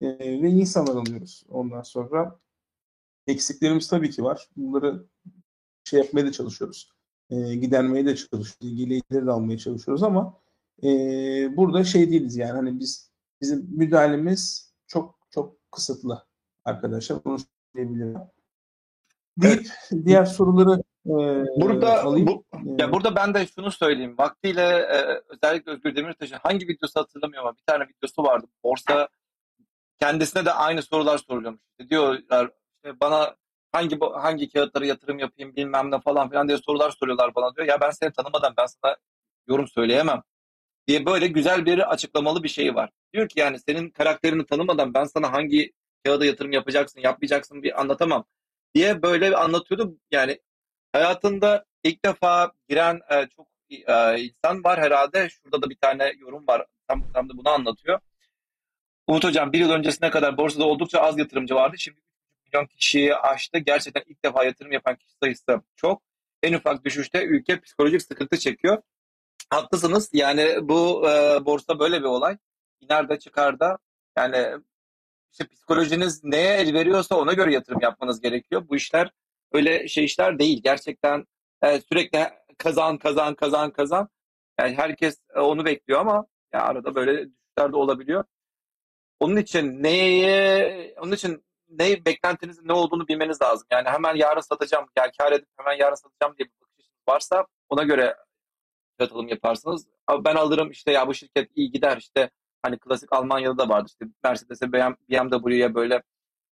E, 0.01 0.07
ve 0.19 0.49
insanlar 0.49 0.95
alıyoruz. 0.95 1.43
Ondan 1.49 1.81
sonra 1.81 2.39
eksiklerimiz 3.27 3.87
tabii 3.87 4.09
ki 4.09 4.23
var. 4.23 4.49
Bunları 4.57 5.05
şey 5.83 5.99
yapmaya 5.99 6.25
da 6.25 6.31
çalışıyoruz. 6.31 6.91
E, 7.29 7.55
gidermeye 7.55 8.05
de 8.05 8.15
çalışıyoruz. 8.15 8.57
İlgili 8.61 9.01
de 9.11 9.31
almaya 9.31 9.57
çalışıyoruz 9.57 10.03
ama 10.03 10.37
e, 10.83 10.87
burada 11.57 11.83
şey 11.83 12.11
değiliz 12.11 12.37
yani 12.37 12.51
hani 12.51 12.79
biz 12.79 13.11
bizim 13.41 13.67
müdahalemiz 13.71 14.73
çok 14.87 15.19
çok 15.29 15.71
kısıtlı 15.71 16.25
arkadaşlar. 16.65 17.25
Bunu 17.25 17.37
söyleyebilirim. 17.75 18.17
Deyip 19.37 19.67
evet. 19.91 20.05
diğer 20.05 20.25
soruları 20.25 20.83
burada, 21.05 22.03
alayım. 22.03 22.27
Bu, 22.27 22.45
ya 22.79 22.91
burada 22.93 23.15
ben 23.15 23.33
de 23.33 23.47
şunu 23.47 23.71
söyleyeyim. 23.71 24.17
Vaktiyle 24.17 24.61
e, 24.61 25.21
özellikle 25.29 25.71
Özgür 25.71 25.95
Demirtaş'ın 25.95 26.37
hangi 26.43 26.67
videosu 26.67 26.99
hatırlamıyorum 26.99 27.47
ama 27.47 27.57
bir 27.57 27.63
tane 27.65 27.83
videosu 27.83 28.23
vardı. 28.23 28.47
Borsa 28.63 29.07
kendisine 29.99 30.45
de 30.45 30.51
aynı 30.51 30.81
sorular 30.81 31.17
soruluyormuş. 31.17 31.61
Diyorlar 31.89 32.51
işte 32.75 32.99
bana 33.01 33.35
hangi 33.71 33.99
hangi 33.99 34.49
kağıtlara 34.49 34.85
yatırım 34.85 35.19
yapayım 35.19 35.55
bilmem 35.55 35.91
ne 35.91 35.99
falan 35.99 36.29
filan 36.29 36.47
diye 36.47 36.57
sorular 36.57 36.91
soruyorlar 36.91 37.35
bana 37.35 37.55
diyor. 37.55 37.67
Ya 37.67 37.81
ben 37.81 37.91
seni 37.91 38.11
tanımadan 38.11 38.53
ben 38.57 38.65
sana 38.65 38.95
yorum 39.47 39.67
söyleyemem 39.67 40.21
diye 40.87 41.05
böyle 41.05 41.27
güzel 41.27 41.65
bir 41.65 41.91
açıklamalı 41.91 42.43
bir 42.43 42.49
şey 42.49 42.75
var. 42.75 42.89
Diyor 43.13 43.29
ki 43.29 43.39
yani 43.39 43.59
senin 43.59 43.89
karakterini 43.89 44.45
tanımadan 44.45 44.93
ben 44.93 45.03
sana 45.03 45.33
hangi 45.33 45.71
kağıda 46.05 46.25
yatırım 46.25 46.51
yapacaksın 46.51 47.01
yapmayacaksın 47.01 47.63
bir 47.63 47.81
anlatamam. 47.81 48.25
diye 48.75 49.01
böyle 49.01 49.37
anlatıyordu. 49.37 49.97
Yani 50.11 50.39
hayatında 50.93 51.65
ilk 51.83 52.05
defa 52.05 52.51
giren 52.69 53.01
e, 53.09 53.27
çok 53.35 53.47
e, 53.69 54.19
insan 54.19 54.63
var 54.63 54.79
herhalde. 54.79 55.29
Şurada 55.29 55.61
da 55.61 55.69
bir 55.69 55.75
tane 55.75 56.13
yorum 56.17 56.47
var. 56.47 56.65
Tam, 56.87 57.11
tam 57.13 57.29
da 57.29 57.37
bunu 57.37 57.49
anlatıyor. 57.49 57.99
Umut 59.07 59.23
Hocam 59.23 59.53
bir 59.53 59.59
yıl 59.59 59.71
öncesine 59.71 60.09
kadar 60.09 60.37
borsada 60.37 60.65
oldukça 60.65 60.99
az 61.01 61.19
yatırımcı 61.19 61.55
vardı. 61.55 61.75
Şimdi 61.79 62.01
milyon 62.45 62.65
kişiyi 62.65 63.15
aştı. 63.15 63.57
Gerçekten 63.57 64.03
ilk 64.05 64.25
defa 64.25 64.43
yatırım 64.43 64.71
yapan 64.71 64.95
kişi 64.95 65.13
sayısı 65.23 65.61
çok. 65.75 66.01
En 66.43 66.53
ufak 66.53 66.85
düşüşte 66.85 67.25
ülke 67.25 67.59
psikolojik 67.59 68.01
sıkıntı 68.01 68.39
çekiyor. 68.39 68.81
Haklısınız. 69.49 70.09
Yani 70.13 70.57
bu 70.61 71.09
e, 71.09 71.45
borsa 71.45 71.79
böyle 71.79 71.99
bir 71.99 72.05
olay. 72.05 72.37
İner 72.81 73.09
de 73.09 73.19
çıkar 73.19 73.59
da. 73.59 73.77
Yani 74.17 74.63
işte 75.31 75.47
psikolojiniz 75.47 76.23
neye 76.23 76.53
el 76.53 76.73
veriyorsa 76.73 77.15
ona 77.15 77.33
göre 77.33 77.53
yatırım 77.53 77.79
yapmanız 77.81 78.21
gerekiyor. 78.21 78.69
Bu 78.69 78.75
işler 78.75 79.11
öyle 79.51 79.87
şey 79.87 80.05
işler 80.05 80.39
değil. 80.39 80.61
Gerçekten 80.63 81.25
e, 81.61 81.81
sürekli 81.81 82.29
kazan 82.57 82.97
kazan 82.97 83.35
kazan 83.35 83.71
kazan. 83.71 84.09
Yani 84.59 84.75
herkes 84.75 85.19
e, 85.35 85.39
onu 85.39 85.65
bekliyor 85.65 85.99
ama 85.99 86.25
ya 86.53 86.61
arada 86.61 86.95
böyle 86.95 87.17
düşüşler 87.17 87.71
de 87.71 87.75
olabiliyor. 87.75 88.23
Onun 89.19 89.37
için 89.37 89.83
neye 89.83 90.95
onun 90.99 91.11
için 91.11 91.43
ne 91.69 92.05
beklentinizin 92.05 92.67
ne 92.67 92.73
olduğunu 92.73 93.07
bilmeniz 93.07 93.41
lazım. 93.41 93.67
Yani 93.71 93.89
hemen 93.89 94.15
yarın 94.15 94.41
satacağım, 94.41 94.85
gel 94.95 95.11
kar 95.19 95.31
edip 95.31 95.47
hemen 95.57 95.77
yarın 95.77 95.95
satacağım 95.95 96.37
diye 96.37 96.45
bir 96.45 96.53
bakış 96.61 96.85
varsa 97.07 97.45
ona 97.69 97.83
göre 97.83 98.15
katılım 98.99 99.27
yaparsınız. 99.27 99.87
Ben 100.25 100.35
alırım 100.35 100.71
işte 100.71 100.91
ya 100.91 101.07
bu 101.07 101.13
şirket 101.13 101.51
iyi 101.55 101.71
gider 101.71 101.97
işte 101.97 102.29
hani 102.63 102.79
klasik 102.79 103.13
Almanya'da 103.13 103.57
da 103.57 103.69
vardı 103.69 103.87
işte 103.89 104.05
Mercedes'e 104.23 104.71
BMW'ye 104.73 105.75
böyle 105.75 106.03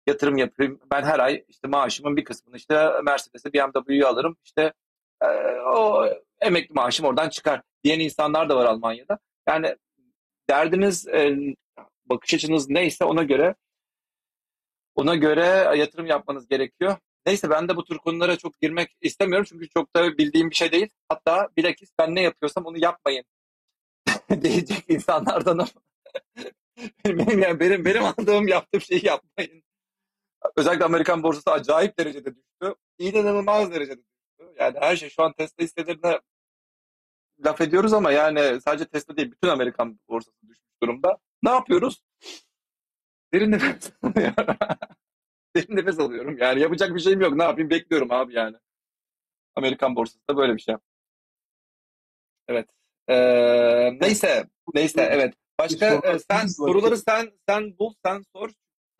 yatırım 0.08 0.38
yapayım. 0.38 0.80
Ben 0.92 1.03
her 1.03 1.19
ay 1.19 1.45
işte 1.48 1.67
maaşımın 1.67 2.17
bir 2.17 2.24
kısmını 2.24 2.58
işte 2.58 2.92
Mercedes'e 3.03 3.53
BMW'yu 3.53 4.08
alırım. 4.08 4.38
İşte 4.43 4.74
e, 5.22 5.25
o 5.59 6.06
emekli 6.42 6.74
maaşım 6.74 7.06
oradan 7.06 7.30
çıkar 7.30 7.61
diyen 7.84 8.00
insanlar 8.00 8.50
da 8.50 8.56
var 8.56 8.66
Almanya'da. 8.66 9.19
Yani 9.48 9.75
derdiniz 10.50 11.08
e, 11.08 11.38
bakış 12.06 12.34
açınız 12.34 12.69
neyse 12.69 13.06
ona 13.06 13.24
göre 13.24 13.56
ona 14.95 15.16
göre 15.16 15.77
yatırım 15.77 16.06
yapmanız 16.06 16.48
gerekiyor. 16.48 16.98
Neyse 17.25 17.50
ben 17.50 17.69
de 17.69 17.75
bu 17.75 17.84
tür 17.84 17.98
konulara 17.98 18.38
çok 18.38 18.61
girmek 18.61 18.98
istemiyorum 19.01 19.45
çünkü 19.50 19.69
çok 19.69 19.95
da 19.95 20.17
bildiğim 20.17 20.50
bir 20.50 20.56
şey 20.56 20.72
değil. 20.72 20.90
Hatta 21.09 21.50
bilakis 21.58 21.90
ben 22.00 22.16
ne 22.16 22.22
yapıyorsam 22.22 22.66
onu 22.66 22.77
yapmayın 22.77 23.24
diyecek 24.42 24.85
insanlardanım. 24.88 25.67
benim, 27.06 27.40
yani 27.40 27.59
benim, 27.59 27.85
benim 27.85 28.03
aldığım 28.06 28.48
yaptığım 28.48 28.82
şeyi 28.82 29.06
yapmayın. 29.06 29.65
Özellikle 30.56 30.85
Amerikan 30.85 31.24
borsası 31.24 31.51
acayip 31.51 31.99
derecede 31.99 32.35
düştü. 32.35 32.75
İnanılmaz 32.98 33.72
derecede 33.72 33.98
düştü. 33.98 34.53
Yani 34.59 34.77
her 34.80 34.95
şey 34.95 35.09
şu 35.09 35.24
an 35.24 35.33
Tesla 35.33 35.64
hisselerine 35.64 36.19
laf 37.45 37.61
ediyoruz 37.61 37.93
ama 37.93 38.11
yani 38.11 38.61
sadece 38.61 38.85
Tesla 38.85 39.17
değil 39.17 39.32
bütün 39.32 39.48
Amerikan 39.48 39.99
borsası 40.09 40.38
düşmüş 40.41 40.59
durumda. 40.83 41.17
Ne 41.43 41.49
yapıyoruz? 41.49 42.03
Derin 43.33 43.51
nefes 43.51 43.91
alıyorum. 44.03 44.57
Derin 45.56 45.75
nefes 45.75 45.99
alıyorum. 45.99 46.38
Yani 46.38 46.61
yapacak 46.61 46.95
bir 46.95 46.99
şeyim 46.99 47.22
yok. 47.22 47.33
Ne 47.33 47.43
yapayım? 47.43 47.69
Bekliyorum 47.69 48.11
abi 48.11 48.33
yani. 48.33 48.57
Amerikan 49.56 49.95
borsası 49.95 50.27
da 50.30 50.38
böyle 50.38 50.56
bir 50.56 50.61
şey. 50.61 50.75
Evet. 52.48 52.69
Ee, 53.07 53.99
neyse. 54.01 54.49
Neyse 54.74 55.09
evet. 55.11 55.33
Başka 55.59 55.85
e, 55.85 56.19
sen 56.19 56.48
soruları 56.48 56.98
sen 56.98 57.32
sen 57.49 57.80
bul 57.80 57.93
sen 58.06 58.24
sor. 58.35 58.49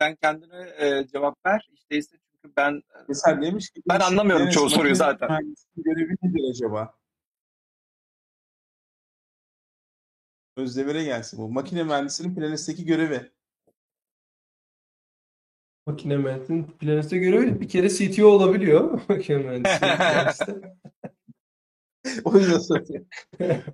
Sen 0.00 0.16
kendine 0.16 0.74
e, 0.78 1.06
cevap 1.12 1.46
ver. 1.46 1.68
İşte 1.74 1.96
ise 1.96 2.16
çünkü 2.32 2.56
ben 2.56 2.82
Mesela 3.08 3.42
demiş 3.42 3.70
ki 3.70 3.82
ben 3.88 4.00
anlamıyorum 4.00 4.50
çoğu 4.50 4.70
soruyu 4.70 4.94
zaten. 4.94 5.54
Görevi 5.76 6.14
nedir 6.22 6.50
acaba? 6.50 6.94
Özdemir'e 10.56 11.04
gelsin 11.04 11.38
bu. 11.38 11.48
Makine 11.48 11.82
mühendisinin 11.82 12.34
Planes'teki 12.34 12.84
görevi. 12.84 13.30
Makine 15.86 16.16
mühendisinin 16.16 16.64
Planes'te 16.64 17.18
görevi 17.18 17.60
bir 17.60 17.68
kere 17.68 17.88
CTO 17.88 18.26
olabiliyor. 18.26 19.00
Makine 19.08 19.38
mühendisinin 19.38 20.62
o 22.24 22.36
yüzden 22.36 22.58
soruyorum. 22.58 23.06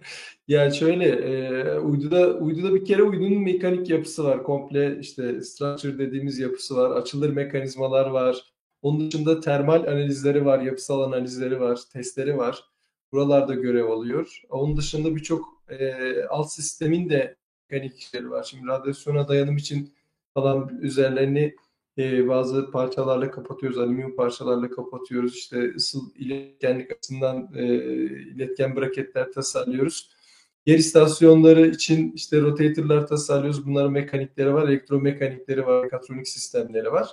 yani 0.49 0.75
şöyle 0.75 1.09
e, 1.09 1.79
uyduda 1.79 2.35
uyduda 2.39 2.75
bir 2.75 2.85
kere 2.85 3.03
uydunun 3.03 3.43
mekanik 3.43 3.91
yapısı 3.91 4.25
var. 4.25 4.45
Komple 4.45 4.99
işte 5.01 5.41
structure 5.41 5.99
dediğimiz 5.99 6.39
yapısı 6.39 6.77
var. 6.77 6.91
Açılır 6.91 7.31
mekanizmalar 7.31 8.07
var. 8.07 8.53
Onun 8.83 9.11
dışında 9.11 9.41
termal 9.41 9.81
analizleri 9.83 10.45
var, 10.45 10.61
yapısal 10.61 11.01
analizleri 11.01 11.61
var, 11.61 11.79
testleri 11.93 12.37
var. 12.37 12.65
Buralarda 13.13 13.55
görev 13.55 13.89
alıyor. 13.89 14.43
Onun 14.51 14.77
dışında 14.77 15.17
birçok 15.17 15.63
e, 15.69 15.95
alt 16.25 16.53
sistemin 16.53 17.11
de 17.11 17.37
mekanik 17.71 17.99
işleri 17.99 18.31
var. 18.31 18.43
Şimdi 18.43 18.67
radyasyona 18.67 19.29
dayanım 19.29 19.57
için 19.57 19.95
falan 20.35 20.79
üzerlerini 20.81 21.55
e, 21.99 22.29
bazı 22.29 22.71
parçalarla 22.71 23.31
kapatıyoruz, 23.31 23.79
alüminyum 23.79 24.17
parçalarla 24.17 24.71
kapatıyoruz. 24.71 25.37
İşte 25.37 25.75
ısıl 25.75 26.01
iletkenlik 26.15 26.93
açısından 26.93 27.51
e, 27.55 27.65
iletken 28.05 28.77
braketler 28.77 29.33
tasarlıyoruz. 29.33 30.11
Yer 30.67 30.79
istasyonları 30.79 31.67
için 31.67 32.13
işte 32.13 32.41
rotatorlar 32.41 33.07
tasarlıyoruz. 33.07 33.67
Bunların 33.67 33.93
mekanikleri 33.93 34.55
var, 34.55 34.69
elektromekanikleri 34.69 35.67
var, 35.67 35.83
mekatronik 35.83 36.29
sistemleri 36.29 36.93
var. 36.93 37.09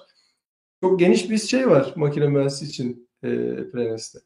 Çok 0.81 0.99
geniş 0.99 1.29
bir 1.29 1.37
şey 1.37 1.69
var 1.69 1.93
makine 1.95 2.27
mühendisi 2.27 2.65
için 2.65 3.09
e, 3.23 3.29
Prenes'te. 3.71 4.19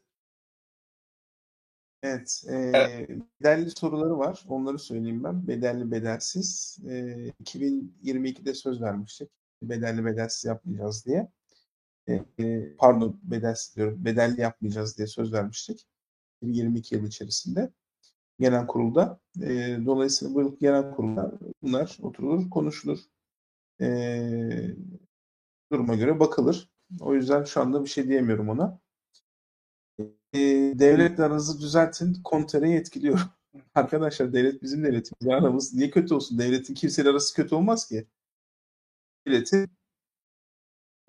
Evet, 2.02 2.44
e, 2.48 2.54
evet, 2.54 3.10
bedelli 3.40 3.70
soruları 3.70 4.18
var. 4.18 4.44
Onları 4.48 4.78
söyleyeyim 4.78 5.24
ben. 5.24 5.48
Bedelli, 5.48 5.90
bedelsiz. 5.90 6.78
E, 6.88 6.92
2022'de 7.42 8.54
söz 8.54 8.82
vermiştik. 8.82 9.30
Bedelli, 9.62 10.04
bedelsiz 10.04 10.44
yapmayacağız 10.44 11.06
diye. 11.06 11.28
E, 12.08 12.24
e, 12.38 12.76
pardon, 12.76 13.20
bedelsiz 13.22 13.76
diyorum. 13.76 14.04
Bedelli 14.04 14.40
yapmayacağız 14.40 14.98
diye 14.98 15.06
söz 15.06 15.32
vermiştik. 15.32 15.86
2022 16.42 16.94
yıl 16.94 17.06
içerisinde. 17.06 17.72
Genel 18.40 18.66
kurulda. 18.66 19.20
E, 19.42 19.78
dolayısıyla 19.86 20.34
bu 20.34 20.40
yıl 20.40 20.58
genel 20.60 20.90
kurulda 20.90 21.32
bunlar 21.62 21.98
oturulur, 22.02 22.50
konuşulur. 22.50 22.98
E, 23.80 24.76
duruma 25.72 25.94
göre 25.94 26.20
bakılır. 26.20 26.70
O 27.00 27.14
yüzden 27.14 27.44
şu 27.44 27.60
anda 27.60 27.84
bir 27.84 27.88
şey 27.88 28.08
diyemiyorum 28.08 28.48
ona 28.48 28.80
e, 30.34 30.38
devletle 30.78 31.24
aranızı 31.24 31.60
düzeltin, 31.60 32.14
kontereyi 32.24 32.76
etkiliyor. 32.76 33.20
Arkadaşlar 33.74 34.32
devlet 34.32 34.62
bizim 34.62 34.84
devletimiz. 34.84 35.34
Aramız 35.34 35.74
niye 35.74 35.90
kötü 35.90 36.14
olsun? 36.14 36.38
Devletin 36.38 36.74
kimseyle 36.74 37.08
arası 37.08 37.34
kötü 37.34 37.54
olmaz 37.54 37.88
ki. 37.88 38.06
Devletin 39.26 39.70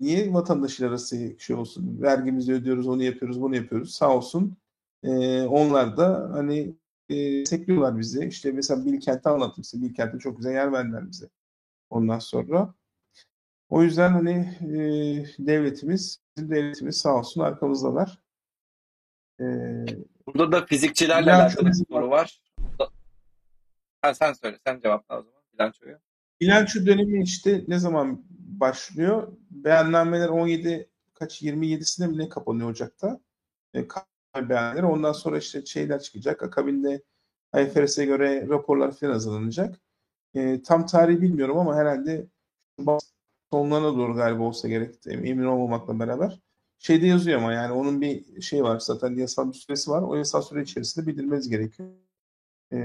niye 0.00 0.32
vatandaşıyla 0.32 0.90
arası 0.90 1.36
şey 1.38 1.56
olsun? 1.56 2.02
Vergimizi 2.02 2.52
ödüyoruz, 2.52 2.88
onu 2.88 3.02
yapıyoruz, 3.02 3.40
bunu 3.40 3.56
yapıyoruz. 3.56 3.94
Sağ 3.94 4.16
olsun. 4.16 4.56
E, 5.02 5.42
onlar 5.42 5.96
da 5.96 6.30
hani 6.32 6.76
e, 7.08 7.46
sekliyorlar 7.46 7.98
bizi. 7.98 8.24
İşte 8.26 8.52
mesela 8.52 8.86
Bilkent'te 8.86 9.30
anlattım 9.30 9.64
size. 9.64 9.84
Bilkent'te 9.84 10.18
çok 10.18 10.36
güzel 10.36 10.52
yer 10.52 10.72
verdiler 10.72 11.10
bize. 11.10 11.28
Ondan 11.90 12.18
sonra. 12.18 12.74
O 13.68 13.82
yüzden 13.82 14.12
hani 14.12 14.30
e, 14.60 14.76
devletimiz, 15.38 16.20
bizim 16.36 16.50
devletimiz 16.50 16.96
sağ 16.96 17.18
olsun 17.18 17.40
arkamızdalar. 17.40 18.18
Ee, 19.40 19.86
Burada 20.26 20.52
da 20.52 20.66
fizikçilerle 20.66 21.32
alakalı 21.32 21.66
bir 21.66 21.84
soru 21.88 22.10
var. 22.10 22.40
Ha, 24.02 24.14
sen 24.14 24.32
söyle, 24.32 24.58
sen 24.66 24.80
cevapla 24.80 25.18
o 25.18 25.22
zaman 25.22 25.42
bilançoyu. 25.52 25.98
Bilanço 26.40 26.86
dönemi 26.86 27.22
işte 27.22 27.64
ne 27.68 27.78
zaman 27.78 28.24
başlıyor? 28.30 29.32
Beyannameler 29.50 30.28
17 30.28 30.90
kaç 31.14 31.42
27'sinde 31.42 32.06
mi 32.06 32.18
ne 32.18 32.28
kapanıyor 32.28 32.70
Ocak'ta? 32.70 33.20
E, 33.74 33.84
beyanlar. 34.48 34.82
Ondan 34.82 35.12
sonra 35.12 35.38
işte 35.38 35.66
şeyler 35.66 36.00
çıkacak. 36.00 36.42
Akabinde 36.42 37.02
IFRS'e 37.56 38.04
göre 38.04 38.48
raporlar 38.48 38.92
falan 38.92 39.12
hazırlanacak. 39.12 39.80
E, 40.34 40.62
tam 40.62 40.86
tarihi 40.86 41.22
bilmiyorum 41.22 41.58
ama 41.58 41.76
herhalde 41.76 42.26
sonlarına 43.52 43.96
doğru 43.96 44.14
galiba 44.14 44.42
olsa 44.42 44.68
gerek. 44.68 44.94
Emin 45.06 45.44
olmamakla 45.44 45.98
beraber 46.00 46.40
şeyde 46.78 47.06
yazıyor 47.06 47.38
ama 47.38 47.52
yani 47.52 47.72
onun 47.72 48.00
bir 48.00 48.42
şey 48.42 48.62
var 48.64 48.80
zaten 48.80 49.14
yasal 49.16 49.48
bir 49.52 49.56
süresi 49.58 49.90
var. 49.90 50.02
O 50.02 50.14
yasal 50.16 50.42
süre 50.42 50.62
içerisinde 50.62 51.06
bildirmeniz 51.06 51.48
gerekiyor. 51.48 51.88
E, 52.72 52.76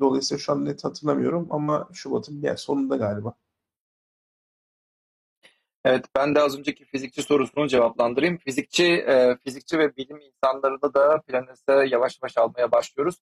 dolayısıyla 0.00 0.38
şu 0.38 0.52
an 0.52 0.64
net 0.64 0.84
hatırlamıyorum 0.84 1.48
ama 1.50 1.88
Şubat'ın 1.92 2.40
yani 2.42 2.58
sonunda 2.58 2.96
galiba. 2.96 3.34
Evet 5.84 6.04
ben 6.16 6.34
de 6.34 6.40
az 6.40 6.58
önceki 6.58 6.84
fizikçi 6.84 7.22
sorusunu 7.22 7.68
cevaplandırayım. 7.68 8.38
Fizikçi 8.38 8.84
e, 8.84 9.36
fizikçi 9.44 9.78
ve 9.78 9.96
bilim 9.96 10.20
insanlarını 10.20 10.94
da 10.94 11.20
Planes'e 11.22 11.72
yavaş 11.72 12.18
yavaş 12.22 12.38
almaya 12.38 12.72
başlıyoruz. 12.72 13.16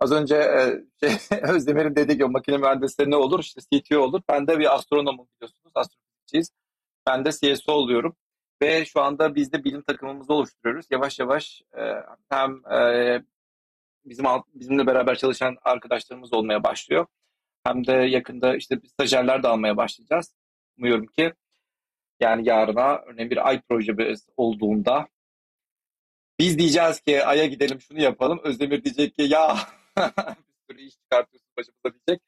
Az 0.00 0.12
önce 0.12 0.36
e, 0.36 1.06
Özdemir'in 1.52 1.96
dediği 1.96 2.14
gibi 2.14 2.28
makine 2.28 2.58
mühendisleri 2.58 3.10
ne 3.10 3.16
olur? 3.16 3.40
İşte 3.40 3.60
CTO 3.72 4.00
olur. 4.00 4.22
Ben 4.28 4.46
de 4.46 4.58
bir 4.58 4.74
astronomum 4.74 5.28
biliyorsunuz. 5.36 5.72
Astrofizikçiyiz. 5.74 6.50
Ben 7.06 7.24
de 7.24 7.30
CSO 7.32 7.72
oluyorum. 7.72 8.16
ve 8.62 8.84
şu 8.84 9.00
anda 9.02 9.34
biz 9.34 9.52
de 9.52 9.64
bilim 9.64 9.82
takımımızı 9.82 10.34
oluşturuyoruz. 10.34 10.86
Yavaş 10.90 11.18
yavaş 11.18 11.62
e, 11.78 11.82
hem 12.30 12.66
e, 12.72 13.22
bizim 14.06 14.26
bizimle 14.54 14.86
beraber 14.86 15.18
çalışan 15.18 15.56
arkadaşlarımız 15.62 16.34
olmaya 16.34 16.64
başlıyor. 16.64 17.06
Hem 17.64 17.86
de 17.86 17.92
yakında 17.92 18.56
işte 18.56 18.80
stajyerler 18.86 19.42
de 19.42 19.48
almaya 19.48 19.76
başlayacağız. 19.76 20.34
Umuyorum 20.78 21.06
ki 21.06 21.32
yani 22.20 22.48
yarına 22.48 22.96
örneğin 22.96 23.30
bir 23.30 23.48
ay 23.48 23.60
projemiz 23.68 24.28
olduğunda 24.36 25.08
biz 26.38 26.58
diyeceğiz 26.58 27.00
ki 27.00 27.24
Ay'a 27.24 27.46
gidelim 27.46 27.80
şunu 27.80 28.00
yapalım. 28.00 28.40
Özdemir 28.44 28.84
diyecek 28.84 29.14
ki 29.14 29.22
ya 29.22 29.56
bir 29.98 30.74
sürü 30.74 30.82
iş 30.82 30.94
çıkartıyorsun 30.98 31.50
başımıza 31.58 31.94
diyecek. 31.94 32.22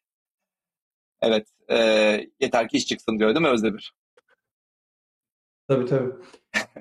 Evet 1.21 1.49
e, 1.69 1.77
yeter 2.41 2.69
ki 2.69 2.77
iş 2.77 2.87
çıksın 2.87 3.19
diyor 3.19 3.35
değil 3.35 3.47
mi 3.47 3.53
Özdemir? 3.53 3.95
Tabii 5.69 5.87
tabii. 5.87 6.13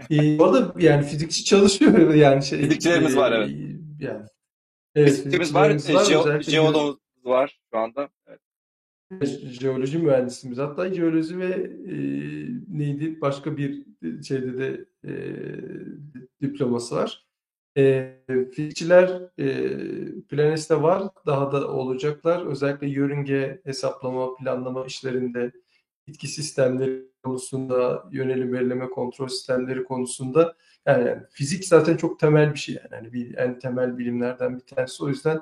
ee, 0.09 0.37
orada 0.41 0.73
yani 0.79 1.05
fizikçi 1.05 1.45
çalışıyor 1.45 2.13
yani 2.13 2.43
şey. 2.43 2.59
Fizikçilerimiz 2.59 3.15
e, 3.15 3.17
var 3.17 3.31
evet. 3.31 3.49
Yani, 3.99 4.25
evet 4.97 5.09
fizikçimiz 5.09 5.55
var, 5.55 5.69
var 5.69 6.41
jeologumuz 6.41 6.97
var 7.23 7.59
şu 7.71 7.77
anda. 7.77 8.09
Evet. 8.27 8.41
Jeoloji 9.59 9.97
mühendisimiz. 9.97 10.57
Hatta 10.57 10.93
jeoloji 10.93 11.39
ve 11.39 11.53
e, 11.87 11.95
neydi? 12.67 13.21
Başka 13.21 13.57
bir 13.57 13.85
şeyde 14.27 14.57
de 14.57 14.85
e, 15.05 15.13
diploması 16.41 16.95
var. 16.95 17.27
E, 17.77 18.13
fizikçiler 18.53 19.21
e, 19.39 19.77
Planes'te 20.21 20.81
var 20.81 21.03
daha 21.25 21.51
da 21.51 21.71
olacaklar. 21.71 22.45
Özellikle 22.45 22.87
yörünge 22.87 23.61
hesaplama 23.63 24.35
planlama 24.35 24.85
işlerinde 24.85 25.51
bitki 26.07 26.27
sistemleri 26.27 27.07
konusunda 27.23 28.03
yönelim 28.11 28.53
belirleme 28.53 28.89
kontrol 28.89 29.27
sistemleri 29.27 29.83
konusunda 29.83 30.55
yani, 30.87 31.17
fizik 31.29 31.65
zaten 31.65 31.97
çok 31.97 32.19
temel 32.19 32.53
bir 32.53 32.59
şey 32.59 32.75
yani, 32.75 32.87
yani 32.91 33.13
bir 33.13 33.37
en 33.37 33.59
temel 33.59 33.97
bilimlerden 33.97 34.55
bir 34.55 34.63
tanesi 34.75 35.03
o 35.03 35.09
yüzden 35.09 35.41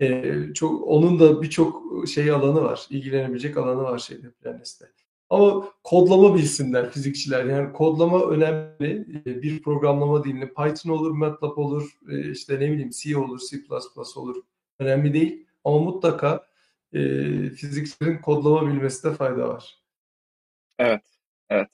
e, 0.00 0.34
çok 0.54 0.88
onun 0.88 1.20
da 1.20 1.42
birçok 1.42 1.82
şey 2.08 2.30
alanı 2.30 2.62
var. 2.62 2.86
ilgilenebilecek 2.90 3.56
alanı 3.56 3.82
var 3.82 3.98
şeyde 3.98 4.30
Planes'te. 4.30 4.92
Ama 5.30 5.68
kodlama 5.84 6.34
bilsinler 6.34 6.90
fizikçiler. 6.90 7.44
Yani 7.44 7.72
kodlama 7.72 8.24
önemli. 8.30 9.06
Bir 9.42 9.62
programlama 9.62 10.24
dilini 10.24 10.48
Python 10.54 10.90
olur, 10.90 11.10
MATLAB 11.10 11.58
olur, 11.58 11.98
işte 12.08 12.54
ne 12.54 12.72
bileyim 12.72 12.90
C 12.90 13.18
olur, 13.18 13.40
C++ 13.50 13.56
olur. 14.16 14.36
Önemli 14.78 15.14
değil. 15.14 15.46
Ama 15.64 15.78
mutlaka 15.78 16.46
e, 16.92 17.00
fizikçilerin 17.50 18.18
kodlama 18.18 18.66
bilmesinde 18.66 19.14
fayda 19.14 19.48
var. 19.48 19.78
Evet, 20.78 21.02
evet. 21.50 21.68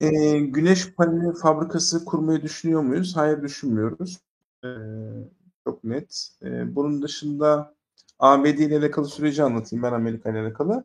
E, 0.00 0.38
güneş 0.38 0.94
paneli 0.94 1.32
fabrikası 1.34 2.04
kurmayı 2.04 2.42
düşünüyor 2.42 2.82
muyuz? 2.82 3.16
Hayır 3.16 3.42
düşünmüyoruz. 3.42 4.20
E, 4.64 4.68
çok 5.64 5.84
net. 5.84 6.28
E, 6.42 6.76
bunun 6.76 7.02
dışında 7.02 7.74
ABD 8.18 8.46
ile 8.58 8.78
alakalı 8.78 9.06
süreci 9.06 9.42
anlatayım 9.42 9.82
ben 9.82 9.92
Amerika 9.92 10.30
ile 10.30 10.40
alakalı. 10.40 10.84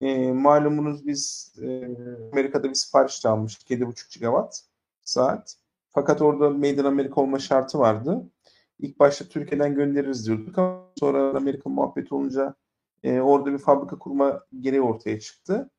E, 0.00 0.32
malumunuz 0.32 1.06
biz 1.06 1.54
e, 1.62 1.88
Amerika'da 2.32 2.68
bir 2.68 2.74
sipariş 2.74 3.26
almıştık 3.26 3.70
7,5 3.70 4.14
gigawatt 4.14 4.60
saat. 5.02 5.56
Fakat 5.90 6.22
orada 6.22 6.50
Made 6.50 6.70
in 6.70 6.84
America 6.84 7.14
olma 7.14 7.38
şartı 7.38 7.78
vardı. 7.78 8.30
İlk 8.78 9.00
başta 9.00 9.24
Türkiye'den 9.24 9.74
göndeririz 9.74 10.26
diyorduk 10.26 10.58
ama 10.58 10.84
sonra 11.00 11.36
Amerika 11.36 11.70
muhabbeti 11.70 12.14
olunca 12.14 12.54
e, 13.02 13.20
orada 13.20 13.52
bir 13.52 13.58
fabrika 13.58 13.98
kurma 13.98 14.44
gereği 14.60 14.82
ortaya 14.82 15.20
çıktı. 15.20 15.70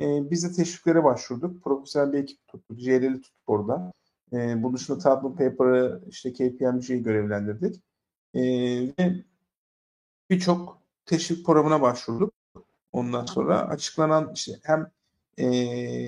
E, 0.00 0.30
biz 0.30 0.44
de 0.44 0.52
teşviklere 0.52 1.04
başvurduk. 1.04 1.64
Profesyonel 1.64 2.12
bir 2.12 2.18
ekip 2.18 2.48
tuttuk. 2.48 2.78
JLL'i 2.78 3.20
tuttuk 3.20 3.48
orada. 3.48 3.92
E, 4.32 4.62
bunun 4.62 4.74
dışında 4.74 4.98
Tatlım 4.98 5.36
Paper'ı 5.36 6.02
işte 6.08 6.32
KPMG'yi 6.32 7.02
görevlendirdik. 7.02 7.82
E, 8.34 8.42
ve 8.98 9.24
birçok 10.30 10.82
teşvik 11.06 11.46
programına 11.46 11.82
başvurduk. 11.82 12.34
Ondan 12.92 13.24
sonra 13.26 13.68
açıklanan 13.68 14.32
işte 14.34 14.52
hem 14.62 14.90
e, 15.38 15.46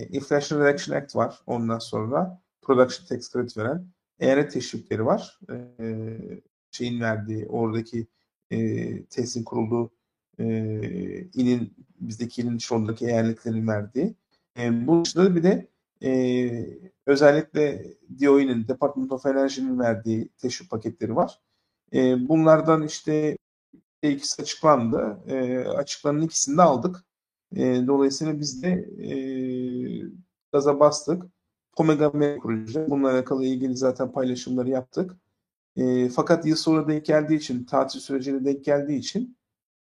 Inflation 0.08 0.60
Reduction 0.60 0.97
Act 0.97 1.17
var. 1.17 1.42
Ondan 1.47 1.78
sonra 1.78 2.41
Production 2.62 3.07
Tax 3.07 3.33
Credit 3.33 3.57
veren 3.57 3.86
eyalet 4.20 4.52
teşvikleri 4.52 5.07
var. 5.07 5.39
E, 5.50 5.76
şeyin 6.70 7.00
verdiği 7.00 7.47
oradaki 7.49 8.07
e, 8.50 9.05
testin 9.05 9.44
kurulduğu 9.44 9.91
e, 10.39 10.44
ilin 11.34 11.75
bizdeki 12.00 12.42
ilin 12.42 12.58
oradaki 12.70 13.07
eyaletlerin 13.07 13.68
verdiği. 13.68 14.15
E, 14.58 14.86
bunun 14.86 15.05
dışında 15.05 15.36
bir 15.36 15.42
de 15.42 15.68
e, 16.02 16.10
özellikle 17.07 17.84
DOE'nin 18.20 18.68
Department 18.68 19.12
of 19.12 19.26
Energy'nin 19.26 19.78
verdiği 19.78 20.28
teşvik 20.28 20.70
paketleri 20.70 21.17
var. 21.17 21.41
E, 21.94 22.28
bunlardan 22.28 22.83
işte 22.83 23.39
ikisi 24.02 24.42
açıklandı. 24.42 25.18
E, 25.26 25.58
açıklanan 25.58 26.23
ikisini 26.23 26.57
de 26.57 26.62
aldık. 26.62 27.05
E, 27.57 27.86
dolayısıyla 27.86 28.41
biz 28.41 28.62
de 28.62 28.68
e, 28.99 29.12
gaza 30.52 30.81
bastık. 30.81 31.23
Omega 31.76 32.10
M 32.10 32.39
kuracağız. 32.39 32.91
Bununla 32.91 33.10
alakalı 33.10 33.44
ilgili 33.44 33.76
zaten 33.76 34.12
paylaşımları 34.12 34.70
yaptık. 34.70 35.17
E, 35.76 36.08
fakat 36.08 36.47
yıl 36.47 36.57
sonra 36.57 36.89
denk 36.89 37.05
geldiği 37.05 37.36
için, 37.36 37.65
tatil 37.65 38.00
sürecine 38.00 38.44
denk 38.44 38.65
geldiği 38.65 38.99
için 38.99 39.38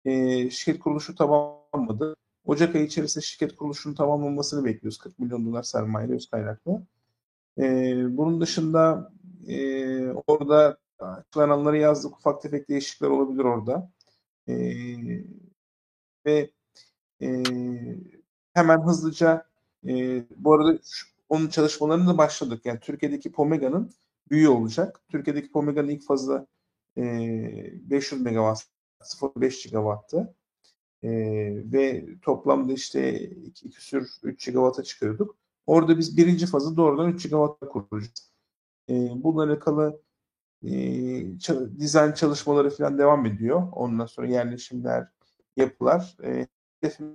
e, 0.06 0.50
şirket 0.50 0.80
kuruluşu 0.80 1.16
tamamladı. 1.16 2.16
Ocak 2.45 2.75
ayı 2.75 2.85
içerisinde 2.85 3.25
şirket 3.25 3.56
kuruluşunun 3.56 3.95
tamamlanmasını 3.95 4.66
bekliyoruz. 4.66 4.98
40 4.98 5.19
milyon 5.19 5.45
dolar 5.45 5.64
sermaye 5.64 6.09
öz 6.09 6.30
kaynaklı. 6.30 6.82
E, 7.59 7.64
bunun 8.17 8.42
dışında 8.42 9.11
e, 9.48 10.08
orada 10.27 10.77
açıklananları 11.00 11.77
yazdık. 11.77 12.17
Ufak 12.17 12.42
tefek 12.42 12.69
değişiklikler 12.69 13.09
olabilir 13.09 13.43
orada. 13.43 13.92
E, 14.48 14.56
ve 16.25 16.51
e, 17.22 17.43
hemen 18.53 18.82
hızlıca 18.82 19.45
e, 19.88 20.24
bu 20.38 20.53
arada 20.53 20.80
onun 21.30 21.50
çalışmalarını 21.50 22.08
da 22.08 22.17
başladık. 22.17 22.66
Yani 22.66 22.80
Türkiye'deki 22.80 23.32
Pomega'nın 23.32 23.92
büyüğü 24.32 24.48
olacak. 24.48 25.01
Türkiye'deki 25.09 25.51
Pomega'nın 25.51 25.90
ilk 25.90 26.03
fazla 26.03 26.48
e, 26.98 27.01
500 27.90 28.22
megawatt 28.22 28.75
0.5 29.06 29.64
gigawattı. 29.64 30.35
E, 31.03 31.09
ve 31.72 32.06
toplamda 32.22 32.74
işte 32.74 33.19
2 33.19 33.69
küsür 33.69 34.11
3 34.24 34.45
gigawatt'a 34.45 34.84
çıkıyorduk. 34.84 35.38
Orada 35.66 35.98
biz 35.98 36.17
birinci 36.17 36.45
fazı 36.45 36.77
doğrudan 36.77 37.11
3 37.11 37.24
gigawatt'a 37.24 37.67
kuracağız. 37.67 38.32
E, 38.90 38.93
bununla 39.24 39.43
alakalı 39.43 40.01
e, 40.64 40.69
dizayn 41.80 42.11
çalışmaları 42.11 42.69
falan 42.69 42.98
devam 42.98 43.25
ediyor. 43.25 43.67
Ondan 43.72 44.06
sonra 44.06 44.27
yerleşimler, 44.27 45.08
yapılar. 45.58 46.17
E, 46.24 46.48
hedefim 46.82 47.14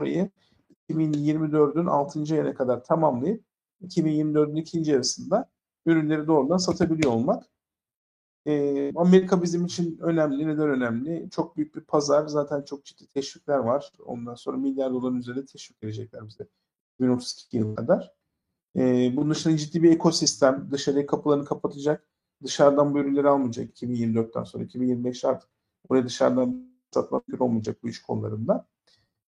2024'ün 0.91 1.87
6. 1.87 2.35
ayına 2.35 2.55
kadar 2.55 2.85
tamamlayıp 2.85 3.45
2024'ün 3.83 4.57
ikinci 4.57 4.91
yarısında 4.91 5.51
ürünleri 5.87 6.27
doğrudan 6.27 6.57
satabiliyor 6.57 7.13
olmak. 7.13 7.45
E, 8.47 8.93
Amerika 8.97 9.43
bizim 9.43 9.65
için 9.65 9.99
önemli. 10.01 10.49
Neden 10.49 10.69
önemli? 10.69 11.29
Çok 11.31 11.57
büyük 11.57 11.77
bir 11.77 11.81
pazar. 11.81 12.27
Zaten 12.27 12.63
çok 12.63 12.85
ciddi 12.85 13.07
teşvikler 13.07 13.59
var. 13.59 13.93
Ondan 14.05 14.35
sonra 14.35 14.57
milyar 14.57 14.93
doların 14.93 15.19
üzerinde 15.19 15.47
teşvik 15.47 15.83
verecekler 15.83 16.27
bize. 16.29 16.47
2032 16.99 17.57
yılına 17.57 17.75
kadar. 17.75 18.13
E, 18.77 19.13
bunun 19.17 19.31
dışında 19.31 19.57
ciddi 19.57 19.83
bir 19.83 19.93
ekosistem. 19.93 20.69
Dışarıya 20.71 21.07
kapılarını 21.07 21.45
kapatacak 21.45 22.07
dışarıdan 22.45 22.95
bu 22.95 22.99
ürünleri 22.99 23.29
almayacak 23.29 23.83
2024'ten 23.83 24.45
sonra 24.45 24.65
2025 24.65 25.25
artık 25.25 25.51
oraya 25.89 26.05
dışarıdan 26.05 26.71
satmak 26.95 27.41
olmayacak 27.41 27.77
bu 27.83 27.89
iş 27.89 28.03
konularında. 28.03 28.67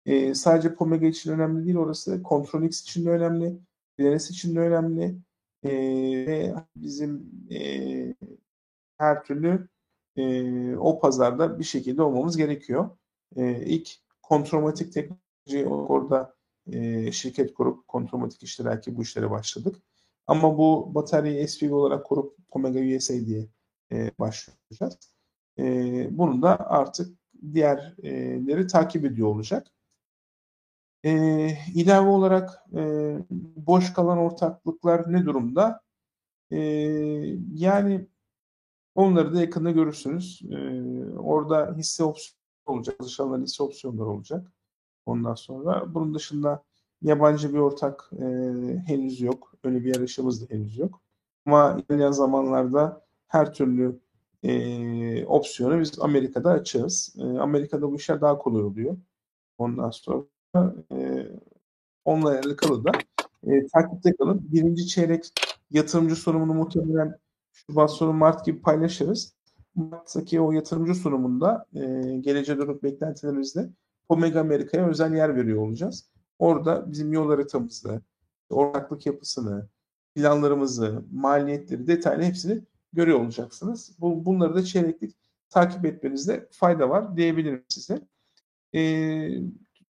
E, 0.06 0.35
sadece 0.35 0.75
Pomega 0.75 1.07
için 1.07 1.31
önemli 1.31 1.65
değil 1.65 1.77
orası. 1.77 2.22
Controlix 2.30 2.81
için 2.81 3.06
de 3.06 3.09
önemli. 3.09 3.59
DNS 3.99 4.30
için 4.30 4.56
de 4.56 4.59
önemli. 4.59 5.15
E, 5.64 5.72
ve 6.27 6.56
bizim 6.75 7.31
e, 7.51 7.57
her 9.01 9.23
türlü 9.23 9.67
e, 10.15 10.75
o 10.75 10.99
pazarda 10.99 11.59
bir 11.59 11.63
şekilde 11.63 12.01
olmamız 12.01 12.38
gerekiyor. 12.38 12.89
E, 13.35 13.65
ilk 13.65 13.89
kontromatik 14.21 14.93
teknoloji 14.93 15.67
orada 15.67 16.35
e, 16.67 17.11
şirket 17.11 17.53
kurup 17.53 17.88
kontromatik 17.88 18.43
iştiraki 18.43 18.97
bu 18.97 19.01
işlere 19.01 19.31
başladık. 19.31 19.75
Ama 20.27 20.57
bu 20.57 20.95
bataryayı 20.95 21.47
SPV 21.47 21.73
olarak 21.73 22.05
kurup 22.05 22.35
Omega 22.51 22.95
USA 22.97 23.13
diye 23.13 23.47
e, 23.91 24.11
başlayacağız. 24.19 24.99
E, 25.59 25.63
bunu 26.17 26.41
da 26.41 26.69
artık 26.69 27.17
diğerleri 27.53 28.67
takip 28.67 29.05
ediyor 29.05 29.27
olacak. 29.27 29.67
E, 31.03 31.11
ilave 31.75 32.09
olarak 32.09 32.49
e, 32.75 32.81
boş 33.55 33.93
kalan 33.93 34.17
ortaklıklar 34.17 35.13
ne 35.13 35.25
durumda? 35.25 35.81
E, 36.51 36.57
yani 37.53 38.07
onları 38.95 39.34
da 39.34 39.42
yakında 39.42 39.72
görürsünüz. 39.72 40.42
E, 40.52 40.58
orada 41.18 41.76
hisse 41.78 42.03
opsiyonu 42.03 42.42
olacak, 42.66 42.98
çalışanların 43.00 43.44
hisse 43.44 43.64
opsiyonları 43.64 44.10
olacak. 44.10 44.52
Ondan 45.06 45.36
sonra 45.36 45.94
bunun 45.94 46.14
dışında 46.14 46.64
yabancı 47.02 47.53
bir 47.53 47.60
ortak 47.60 48.10
e, 48.14 48.26
henüz 48.88 49.22
yok. 49.22 49.53
Öyle 49.64 49.84
bir 49.84 49.95
yarışımız 49.95 50.42
da 50.42 50.53
henüz 50.56 50.78
yok. 50.78 51.02
Ama 51.45 51.78
ilerleyen 51.90 52.11
zamanlarda 52.11 53.06
her 53.28 53.53
türlü 53.53 54.00
e, 54.44 55.26
opsiyonu 55.26 55.80
biz 55.80 56.00
Amerika'da 56.00 56.52
açığız. 56.52 57.16
E, 57.20 57.24
Amerika'da 57.24 57.92
bu 57.92 57.95
işler 57.95 58.22
daha 58.22 58.38
kolay 58.38 58.64
oluyor. 58.64 58.98
Ondan 59.58 59.90
sonra 59.90 60.26
e, 60.92 61.28
onunla 62.06 62.30
alakalı 62.30 62.84
da 62.84 62.92
e, 63.48 63.68
takipte 63.68 64.16
kalın. 64.16 64.42
Birinci 64.52 64.88
çeyrek 64.88 65.34
yatırımcı 65.72 66.16
sunumunu 66.16 66.53
muhtemelen 66.53 67.18
Şubat 67.53 67.91
sonu 67.91 68.13
Mart 68.13 68.45
gibi 68.45 68.61
paylaşırız. 68.61 69.35
Mart'taki 69.75 70.41
o 70.41 70.51
yatırımcı 70.51 70.95
sunumunda 70.95 71.65
e, 71.73 71.81
geleceğe 72.17 72.57
dönük 72.57 72.83
beklentilerimizde 72.83 73.69
Omega 74.09 74.39
Amerika'ya 74.39 74.88
özel 74.88 75.13
yer 75.13 75.35
veriyor 75.35 75.61
olacağız. 75.61 76.11
Orada 76.39 76.91
bizim 76.91 77.13
yol 77.13 77.30
haritamızda 77.30 78.01
ortaklık 78.49 79.05
yapısını, 79.05 79.67
planlarımızı, 80.15 81.03
maliyetleri, 81.11 81.88
detaylı 81.88 82.23
hepsini 82.23 82.61
görüyor 82.93 83.19
olacaksınız. 83.19 83.97
Bu, 83.99 84.25
bunları 84.25 84.55
da 84.55 84.63
çeyreklik 84.63 85.15
takip 85.49 85.85
etmenizde 85.85 86.47
fayda 86.51 86.89
var 86.89 87.17
diyebilirim 87.17 87.63
size. 87.67 88.01
Ee, 88.75 89.41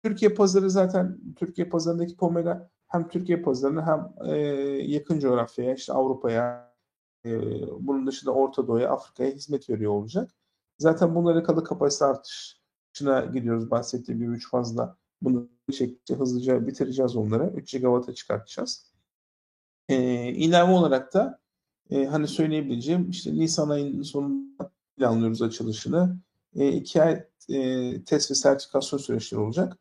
Türkiye 0.03 0.35
pazarı 0.35 0.71
zaten 0.71 1.19
Türkiye 1.37 1.69
pazarındaki 1.69 2.17
Pomega 2.17 2.71
hem 2.89 3.09
Türkiye 3.09 3.43
pazarına 3.43 3.87
hem 3.87 4.31
e, 4.31 4.37
yakın 4.83 5.19
coğrafyaya 5.19 5.75
işte 5.75 5.93
Avrupa'ya 5.93 6.63
e, 6.63 6.66
bunun 7.81 8.07
dışında 8.07 8.31
Orta 8.33 8.69
Doğu'ya 8.69 8.91
Afrika'ya 8.91 9.31
hizmet 9.31 9.71
veriyor 9.71 9.93
olacak. 9.93 10.31
Zaten 10.79 11.15
bunlara 11.15 11.43
kalı 11.43 11.65
kapasite 11.65 12.05
artışına 12.05 13.25
gidiyoruz 13.25 13.71
bahsettiğim 13.71 14.21
gibi 14.21 14.33
3 14.33 14.51
fazla 14.51 14.97
bunu 15.23 15.49
şekilde 15.73 16.19
hızlıca 16.19 16.67
bitireceğiz 16.67 17.17
onları. 17.17 17.53
3 17.57 17.73
GW'a 17.73 18.15
çıkartacağız. 18.15 18.93
E, 19.89 19.97
ilave 20.33 20.73
olarak 20.73 21.15
da 21.15 21.41
e, 21.91 22.05
hani 22.07 22.29
söyleyebileceğim 22.29 23.11
işte 23.11 23.35
Nisan 23.35 23.69
ayının 23.69 24.03
sonunda 24.03 24.71
planlıyoruz 24.97 25.43
açılışını. 25.43 26.17
E, 26.55 26.73
iki 26.73 27.03
ay 27.03 27.25
e, 27.49 28.05
test 28.05 28.31
ve 28.31 28.35
sertifikasyon 28.35 28.99
süreçleri 28.99 29.41
olacak. 29.41 29.79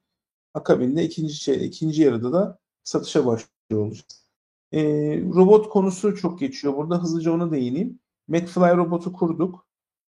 Akabinde 0.54 1.04
ikinci 1.04 1.34
şey, 1.34 1.66
ikinci 1.66 2.02
yarıda 2.02 2.34
da 2.34 2.60
satışa 2.84 3.26
başlıyor 3.26 3.86
olacağız. 3.86 4.25
E, 4.72 4.82
robot 5.22 5.70
konusu 5.70 6.16
çok 6.16 6.40
geçiyor. 6.40 6.76
Burada 6.78 7.04
hızlıca 7.04 7.32
ona 7.32 7.52
değineyim. 7.52 8.00
McFly 8.28 8.78
robotu 8.78 9.14
kurduk. 9.14 9.68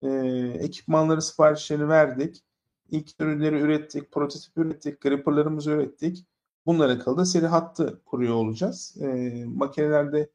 E, 0.02 0.08
ekipmanları 0.60 1.22
siparişlerini 1.22 1.88
verdik. 1.88 2.44
İlk 2.90 3.20
ürünleri 3.20 3.60
ürettik, 3.60 4.12
prototip 4.12 4.58
ürettik, 4.58 5.00
gripperlarımızı 5.00 5.70
ürettik. 5.70 6.26
Bunlara 6.66 6.98
kaldı 6.98 7.26
seri 7.26 7.46
hattı 7.46 8.02
kuruyor 8.04 8.34
olacağız. 8.34 8.96
E, 9.00 9.06
makinelerde 9.46 10.30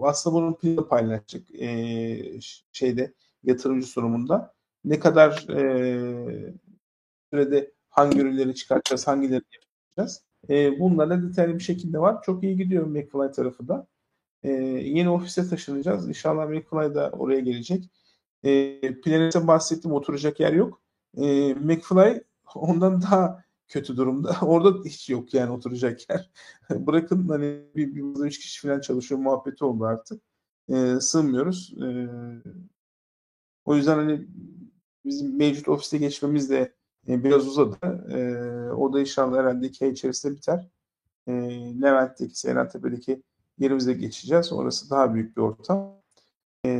aslında 0.00 0.36
bunun 0.36 0.54
planı 0.54 0.88
paylaşacak 0.88 1.50
e, 1.54 2.40
şeyde 2.72 3.14
yatırımcı 3.42 3.86
sunumunda. 3.86 4.54
Ne 4.84 4.98
kadar 5.00 5.48
e, 5.48 6.54
sürede 7.32 7.72
hangi 7.90 8.20
ürünleri 8.20 8.54
çıkartacağız, 8.54 9.06
hangilerini 9.06 9.44
yapacağız. 9.96 10.22
E, 10.48 10.80
bunlarla 10.80 11.22
detaylı 11.22 11.54
bir 11.54 11.62
şekilde 11.62 11.98
var. 11.98 12.22
Çok 12.22 12.42
iyi 12.42 12.56
gidiyor 12.56 12.86
McFly 12.86 13.32
tarafı 13.32 13.68
da. 13.68 13.86
E, 14.42 14.52
yeni 14.52 15.10
ofise 15.10 15.48
taşınacağız. 15.48 16.08
İnşallah 16.08 16.46
McFly 16.48 16.94
da 16.94 17.10
oraya 17.10 17.40
gelecek. 17.40 17.90
E, 18.44 18.80
Planet'e 19.00 19.46
bahsettim 19.46 19.92
oturacak 19.92 20.40
yer 20.40 20.52
yok. 20.52 20.82
E, 21.16 21.54
McFly 21.54 22.22
ondan 22.54 23.02
daha 23.02 23.44
kötü 23.68 23.96
durumda. 23.96 24.36
Orada 24.42 24.84
hiç 24.84 25.10
yok 25.10 25.34
yani 25.34 25.52
oturacak 25.52 26.10
yer. 26.10 26.30
Bırakın 26.70 27.28
hani 27.28 27.64
bir, 27.76 27.94
bir 27.94 28.24
üç 28.26 28.38
kişi 28.38 28.68
falan 28.68 28.80
çalışıyor 28.80 29.20
muhabbeti 29.20 29.64
oldu 29.64 29.84
artık. 29.84 30.22
E, 30.68 31.00
sığmıyoruz. 31.00 31.74
E, 31.82 32.08
o 33.64 33.76
yüzden 33.76 33.96
hani 33.96 34.26
bizim 35.04 35.38
mevcut 35.38 35.68
ofiste 35.68 35.98
geçmemiz 35.98 36.50
de 36.50 36.74
e, 37.08 37.24
biraz 37.24 37.46
uzadı. 37.48 37.76
E, 38.10 38.18
o 38.72 38.92
da 38.92 39.00
inşallah 39.00 39.38
herhalde 39.38 39.66
iki 39.66 39.84
ay 39.84 39.90
içerisinde 39.90 40.36
biter. 40.36 40.68
E, 41.26 41.32
Levent'teki, 41.82 42.38
Seyrantepe'deki 42.40 43.22
yerimize 43.58 43.92
geçeceğiz. 43.92 44.52
Orası 44.52 44.90
daha 44.90 45.14
büyük 45.14 45.36
bir 45.36 45.42
ortam. 45.42 46.00
E, 46.64 46.70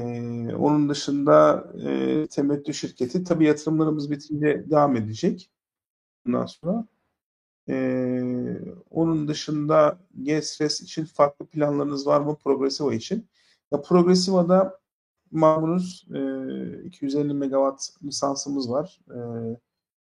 onun 0.58 0.88
dışında 0.88 1.64
e, 1.86 2.26
temettü 2.26 2.74
şirketi 2.74 3.24
tabii 3.24 3.46
yatırımlarımız 3.46 4.10
bitince 4.10 4.70
devam 4.70 4.96
edecek. 4.96 5.50
Bundan 6.26 6.46
sonra. 6.46 6.86
Ee, 7.68 8.58
onun 8.90 9.28
dışında 9.28 9.98
GSRS 10.14 10.80
için 10.80 11.04
farklı 11.04 11.46
planlarınız 11.46 12.06
var 12.06 12.20
mı 12.20 12.36
Progressiva 12.44 12.94
için? 12.94 13.28
Ya 13.72 13.82
Progressiva'da 13.82 14.80
malumunuz 15.30 16.06
e, 16.14 16.84
250 16.84 17.34
megawatt 17.34 17.90
lisansımız 18.02 18.70
var. 18.70 19.00
E, 19.10 19.18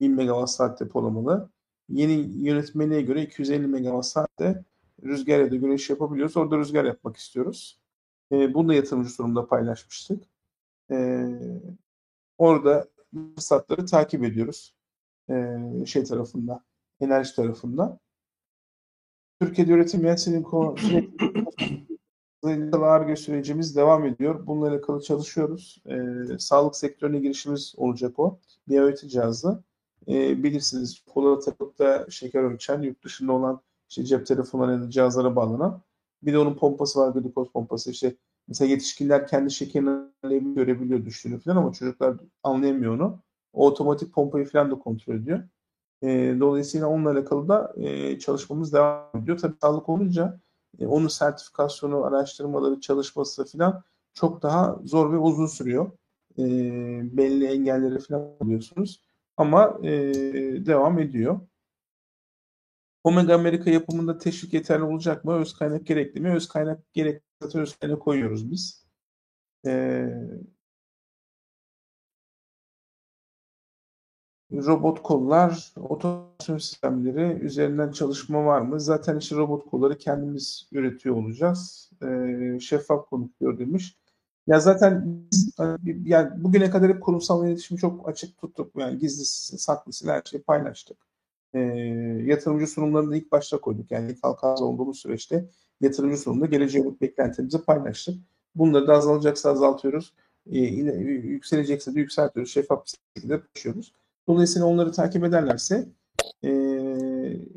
1000 0.01 0.15
megawatt 0.15 0.51
saat 0.51 0.81
depolamalı. 0.81 1.51
Yeni 1.89 2.12
yönetmeliğe 2.44 3.02
göre 3.02 3.23
250 3.23 3.67
megawatt 3.67 4.07
saatte 4.07 4.65
rüzgar 5.05 5.41
ya 5.41 5.51
da 5.51 5.57
güneş 5.57 5.91
yapabiliyoruz. 5.91 6.36
Orada 6.36 6.59
rüzgar 6.59 6.85
yapmak 6.85 7.17
istiyoruz. 7.17 7.78
E, 8.33 8.55
bunu 8.55 8.68
da 8.68 8.75
yatırımcı 8.75 9.18
durumda 9.18 9.47
paylaşmıştık. 9.47 10.25
E, 10.91 11.28
orada 12.39 12.89
fırsatları 13.35 13.86
takip 13.86 14.25
ediyoruz 14.25 14.75
e, 15.31 15.59
şey 15.86 16.05
tarafında, 16.05 16.65
enerji 17.01 17.35
tarafında. 17.35 17.99
Türkiye'de 19.41 19.73
üretim 19.73 20.02
yönetmenin 20.05 20.47
sürekli 22.43 22.77
ARGE 22.77 23.17
sürecimiz 23.17 23.77
devam 23.77 24.07
ediyor. 24.07 24.47
Bununla 24.47 24.68
alakalı 24.68 25.02
çalışıyoruz. 25.02 25.83
E, 25.86 26.39
sağlık 26.39 26.77
sektörüne 26.77 27.18
girişimiz 27.18 27.75
olacak 27.77 28.18
o. 28.18 28.39
Biyolojik 28.68 29.10
cihazı. 29.10 29.62
E, 30.09 30.43
bilirsiniz 30.43 31.01
kola 31.07 31.41
şeker 32.11 32.43
ölçen, 32.43 32.83
yurt 32.83 33.05
dışında 33.05 33.33
olan 33.33 33.61
işte 33.89 34.05
cep 34.05 34.27
telefonlarına 34.27 34.91
cihazlara 34.91 35.37
bağlanan. 35.37 35.83
Bir 36.23 36.33
de 36.33 36.39
onun 36.39 36.55
pompası 36.57 37.01
var, 37.01 37.11
glikoz 37.11 37.49
pompası. 37.53 37.91
İşte 37.91 38.17
mesela 38.49 38.70
yetişkinler 38.70 39.27
kendi 39.27 39.51
şekerini 39.51 40.55
görebiliyor 40.55 41.05
düştüğünü 41.05 41.39
falan 41.39 41.57
ama 41.57 41.73
çocuklar 41.73 42.17
anlayamıyor 42.43 42.95
onu. 42.95 43.23
O 43.53 43.67
otomatik 43.67 44.15
pompayı 44.15 44.45
falan 44.47 44.70
da 44.70 44.78
kontrol 44.78 45.15
ediyor. 45.15 45.43
E, 46.03 46.37
dolayısıyla 46.41 46.87
onunla 46.87 47.11
alakalı 47.11 47.49
da 47.49 47.73
e, 47.77 48.19
çalışmamız 48.19 48.73
devam 48.73 49.11
ediyor. 49.23 49.39
Tabii 49.39 49.57
sağlık 49.61 49.89
olunca 49.89 50.41
e, 50.78 50.87
onun 50.87 51.09
sertifikasyonu, 51.09 52.05
araştırmaları, 52.05 52.81
çalışması 52.81 53.45
falan 53.45 53.83
çok 54.15 54.43
daha 54.43 54.81
zor 54.85 55.12
ve 55.12 55.19
uzun 55.19 55.47
sürüyor. 55.47 55.91
E, 56.39 56.45
belli 57.17 57.47
engelleri 57.47 57.99
falan 57.99 58.31
alıyorsunuz. 58.41 59.08
Ama 59.39 59.78
e, 59.83 59.91
devam 60.67 60.99
ediyor. 60.99 61.41
Omega 63.05 63.34
Amerika 63.34 63.70
yapımında 63.70 64.18
teşvik 64.18 64.55
yeterli 64.55 64.83
olacak 64.84 65.25
mı? 65.25 65.33
Öz 65.33 65.55
kaynak 65.55 65.86
gerekli 65.86 66.20
mi? 66.20 66.33
Öz 66.34 66.49
kaynak 66.49 66.92
gerekli. 66.92 67.23
Öz 67.55 67.76
kaynak 67.78 68.02
koyuyoruz 68.02 68.50
biz. 68.50 68.86
E, 69.67 69.70
robot 74.52 75.02
kollar, 75.02 75.73
otomasyon 75.76 76.58
sistemleri 76.58 77.44
üzerinden 77.44 77.92
çalışma 77.92 78.44
var 78.44 78.60
mı? 78.60 78.81
Zaten 78.81 79.18
işte 79.18 79.36
robot 79.36 79.70
kolları 79.70 79.99
kendimiz 79.99 80.68
üretiyor 80.73 81.17
olacağız. 81.17 81.91
E, 82.02 82.60
şeffaf 82.60 83.08
konukluyor 83.10 83.58
demiş. 83.58 83.99
Ya 84.49 84.60
zaten 84.60 85.23
biz, 85.33 85.51
yani 86.05 86.44
bugüne 86.44 86.70
kadar 86.70 86.91
hep 86.91 87.02
kurumsal 87.02 87.49
iletişimi 87.49 87.81
çok 87.81 88.09
açık 88.09 88.39
tuttuk. 88.39 88.73
Yani 88.77 88.99
gizlisi, 88.99 89.59
saklısı 89.59 90.12
her 90.12 90.23
şeyi 90.25 90.43
paylaştık. 90.43 90.97
E, 91.55 91.59
yatırımcı 92.25 92.67
sunumlarını 92.67 93.17
ilk 93.17 93.33
başta 93.33 93.60
koyduk. 93.60 93.91
Yani 93.91 94.12
ilk 94.12 94.25
halka 94.25 94.55
olduğumuz 94.55 94.99
süreçte 94.99 95.49
yatırımcı 95.81 96.17
sunumunda 96.17 96.47
geleceğe 96.47 96.85
beklentimizi 97.01 97.62
paylaştık. 97.62 98.15
Bunları 98.55 98.86
da 98.86 98.93
azalacaksa 98.94 99.51
azaltıyoruz. 99.51 100.15
E, 100.47 100.59
yükselecekse 100.59 101.94
de 101.94 102.01
yükseltiyoruz. 102.01 102.52
Şeffaf 102.52 102.85
bir 102.85 102.93
şekilde 103.17 103.43
taşıyoruz. 103.55 103.93
Dolayısıyla 104.28 104.68
onları 104.68 104.93
takip 104.93 105.25
ederlerse 105.25 105.89
e, 106.44 106.51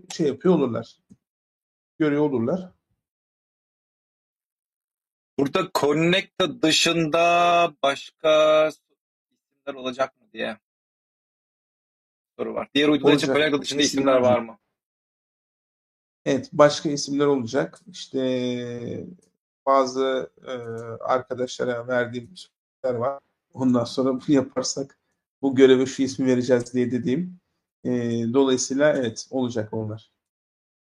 şey 0.10 0.28
yapıyor 0.28 0.56
olurlar. 0.56 1.00
Görüyor 2.00 2.22
olurlar. 2.22 2.72
Burada 5.42 5.70
Connecta 5.74 6.62
dışında 6.62 7.74
başka 7.84 8.68
isimler 8.68 9.74
olacak 9.74 10.22
mı 10.22 10.28
diye 10.34 10.58
soru 12.38 12.54
var. 12.54 12.70
Diğer 12.74 12.88
uydular 12.88 13.14
için 13.14 13.28
Connecta 13.28 13.62
dışında 13.62 13.82
isimler 13.82 14.18
var 14.18 14.40
mı? 14.40 14.58
Evet, 16.26 16.50
başka 16.54 16.90
isimler 16.90 17.26
olacak. 17.26 17.80
İşte 17.92 19.08
bazı 19.66 20.32
e, 20.48 20.52
arkadaşlara 21.04 21.88
verdiğim 21.88 22.30
sözler 22.36 23.00
var. 23.00 23.20
Ondan 23.54 23.84
sonra 23.84 24.10
bunu 24.10 24.36
yaparsak 24.36 25.00
bu 25.42 25.56
göreve 25.56 25.86
şu 25.86 26.04
ismi 26.04 26.26
vereceğiz 26.26 26.74
diye 26.74 26.92
dediğim. 26.92 27.40
E, 27.84 27.92
dolayısıyla 28.34 28.94
evet 28.94 29.28
olacak 29.32 29.74
onlar. 29.74 30.12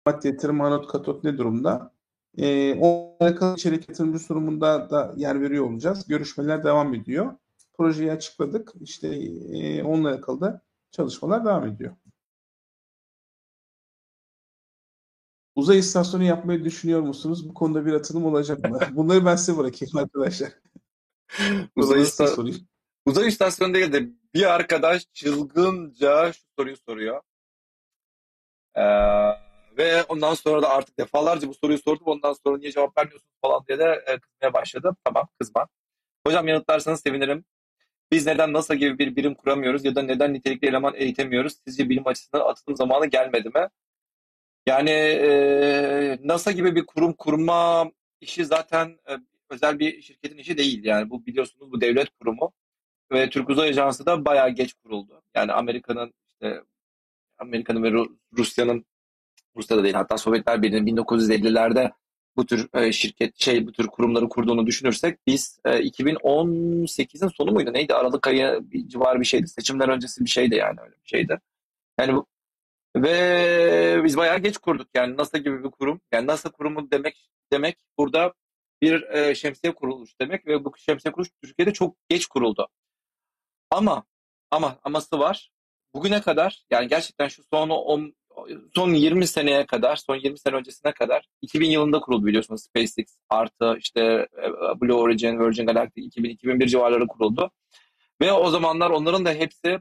madde 0.06 0.28
yatırım 0.28 0.60
anot 0.60 0.88
katot 0.88 1.24
ne 1.24 1.38
durumda? 1.38 1.92
E, 2.38 2.74
onunla 2.74 3.16
alakalı 3.20 3.54
içerik 3.54 3.88
yatırımcı 3.88 4.18
sunumunda 4.18 4.90
da 4.90 5.14
yer 5.16 5.40
veriyor 5.40 5.70
olacağız. 5.70 6.08
Görüşmeler 6.08 6.64
devam 6.64 6.94
ediyor. 6.94 7.34
Projeyi 7.74 8.12
açıkladık. 8.12 8.72
İşte 8.80 9.08
e, 9.52 9.82
onunla 9.82 10.08
alakalı 10.08 10.40
da 10.40 10.62
çalışmalar 10.90 11.44
devam 11.44 11.66
ediyor. 11.66 11.96
Uzay 15.54 15.78
istasyonu 15.78 16.24
yapmayı 16.24 16.64
düşünüyor 16.64 17.00
musunuz? 17.00 17.48
Bu 17.48 17.54
konuda 17.54 17.86
bir 17.86 17.92
atılım 17.92 18.24
olacak 18.24 18.70
mı? 18.70 18.80
Bunları 18.92 19.24
ben 19.24 19.36
size 19.36 19.58
bırakayım 19.58 19.96
arkadaşlar. 19.96 20.52
Uzay, 21.76 22.02
ista 22.02 22.26
Uzay 23.06 23.28
istasyonu 23.28 23.74
değil 23.74 23.92
de 23.92 24.08
bir 24.34 24.54
arkadaş 24.54 25.06
çılgınca 25.12 26.32
şu 26.32 26.40
soruyu 26.58 26.76
soruyor. 26.76 27.20
Ee, 28.76 28.82
ve 29.78 30.02
ondan 30.02 30.34
sonra 30.34 30.62
da 30.62 30.70
artık 30.70 30.98
defalarca 30.98 31.48
bu 31.48 31.54
soruyu 31.54 31.78
sordum. 31.78 32.06
Ondan 32.06 32.32
sonra 32.32 32.58
niye 32.58 32.72
cevap 32.72 32.98
vermiyorsun 32.98 33.28
falan 33.42 33.64
diye 33.68 33.78
de 33.78 34.04
e, 34.06 34.18
kızmaya 34.18 34.52
başladı. 34.52 34.96
Tamam 35.04 35.28
kızma. 35.40 35.68
Hocam 36.26 36.48
yanıtlarsanız 36.48 37.00
sevinirim. 37.00 37.44
Biz 38.12 38.26
neden 38.26 38.52
NASA 38.52 38.74
gibi 38.74 38.98
bir 38.98 39.16
birim 39.16 39.34
kuramıyoruz 39.34 39.84
ya 39.84 39.94
da 39.94 40.02
neden 40.02 40.34
nitelikli 40.34 40.68
eleman 40.68 40.94
eğitemiyoruz? 40.96 41.56
Sizce 41.66 41.88
bilim 41.88 42.06
açısından 42.06 42.46
atılım 42.46 42.76
zamanı 42.76 43.06
gelmedi 43.06 43.48
mi? 43.48 43.68
Yani 44.66 44.90
e, 44.90 46.18
NASA 46.22 46.52
gibi 46.52 46.76
bir 46.76 46.86
kurum 46.86 47.12
kurma 47.12 47.90
işi 48.20 48.44
zaten 48.44 48.98
e, 49.08 49.12
özel 49.50 49.78
bir 49.78 50.02
şirketin 50.02 50.38
işi 50.38 50.58
değil. 50.58 50.84
Yani 50.84 51.10
bu 51.10 51.26
biliyorsunuz 51.26 51.72
bu 51.72 51.80
devlet 51.80 52.10
kurumu 52.20 52.52
ve 53.12 53.30
Türk 53.30 53.50
Uzay 53.50 53.68
Ajansı 53.68 54.06
da 54.06 54.24
bayağı 54.24 54.50
geç 54.50 54.74
kuruldu. 54.74 55.22
Yani 55.34 55.52
Amerika'nın 55.52 56.12
işte 56.32 56.62
Amerika'nın 57.38 57.82
ve 57.82 58.06
Rusya'nın 58.38 58.84
Rusya'da 59.56 59.82
değil 59.82 59.94
hatta 59.94 60.18
Sovyetler 60.18 60.62
Birliği'nin 60.62 60.96
1950'lerde 60.96 61.92
bu 62.36 62.46
tür 62.46 62.68
e, 62.74 62.92
şirket 62.92 63.40
şey 63.40 63.66
bu 63.66 63.72
tür 63.72 63.86
kurumları 63.86 64.28
kurduğunu 64.28 64.66
düşünürsek 64.66 65.18
biz 65.26 65.60
e, 65.64 65.70
2018'in 65.70 67.28
sonu 67.28 67.52
muydu 67.52 67.72
neydi 67.72 67.94
Aralık 67.94 68.26
ayı 68.26 68.60
civarı 68.86 69.20
bir 69.20 69.24
şeydi 69.24 69.48
seçimler 69.48 69.88
öncesi 69.88 70.24
bir 70.24 70.30
şeydi 70.30 70.54
yani 70.54 70.80
öyle 70.80 70.94
bir 71.04 71.08
şeydi. 71.08 71.40
Yani 72.00 72.14
bu, 72.14 72.26
ve 72.96 74.00
biz 74.04 74.16
bayağı 74.16 74.38
geç 74.38 74.58
kurduk 74.58 74.88
yani 74.94 75.16
NASA 75.16 75.38
gibi 75.38 75.64
bir 75.64 75.70
kurum 75.70 76.00
yani 76.12 76.26
NASA 76.26 76.50
kurumu 76.50 76.90
demek 76.90 77.30
demek 77.52 77.78
burada 77.98 78.34
bir 78.82 79.02
e, 79.02 79.34
şemsiye 79.34 79.74
kuruluş 79.74 80.20
demek 80.20 80.46
ve 80.46 80.64
bu 80.64 80.72
şemsiye 80.78 81.12
kuruluş 81.12 81.30
Türkiye'de 81.42 81.72
çok 81.72 81.96
geç 82.08 82.26
kuruldu. 82.26 82.68
Ama 83.70 84.04
ama 84.50 84.78
aması 84.84 85.18
var. 85.18 85.52
Bugüne 85.94 86.20
kadar 86.20 86.64
yani 86.70 86.88
gerçekten 86.88 87.28
şu 87.28 87.42
son 87.52 87.68
10 87.70 88.14
son 88.74 88.94
20 88.94 89.26
seneye 89.26 89.66
kadar, 89.66 89.96
son 89.96 90.16
20 90.16 90.38
sene 90.38 90.56
öncesine 90.56 90.92
kadar 90.92 91.28
2000 91.42 91.70
yılında 91.70 92.00
kuruldu 92.00 92.26
biliyorsunuz 92.26 92.62
SpaceX 92.62 93.16
artı 93.28 93.76
işte 93.78 94.28
e, 94.42 94.80
Blue 94.80 94.94
Origin, 94.94 95.40
Virgin 95.40 95.66
Galactic 95.66 96.02
2000-2001 96.02 96.66
civarları 96.66 97.06
kuruldu. 97.06 97.50
Ve 98.20 98.32
o 98.32 98.50
zamanlar 98.50 98.90
onların 98.90 99.24
da 99.24 99.32
hepsi 99.32 99.80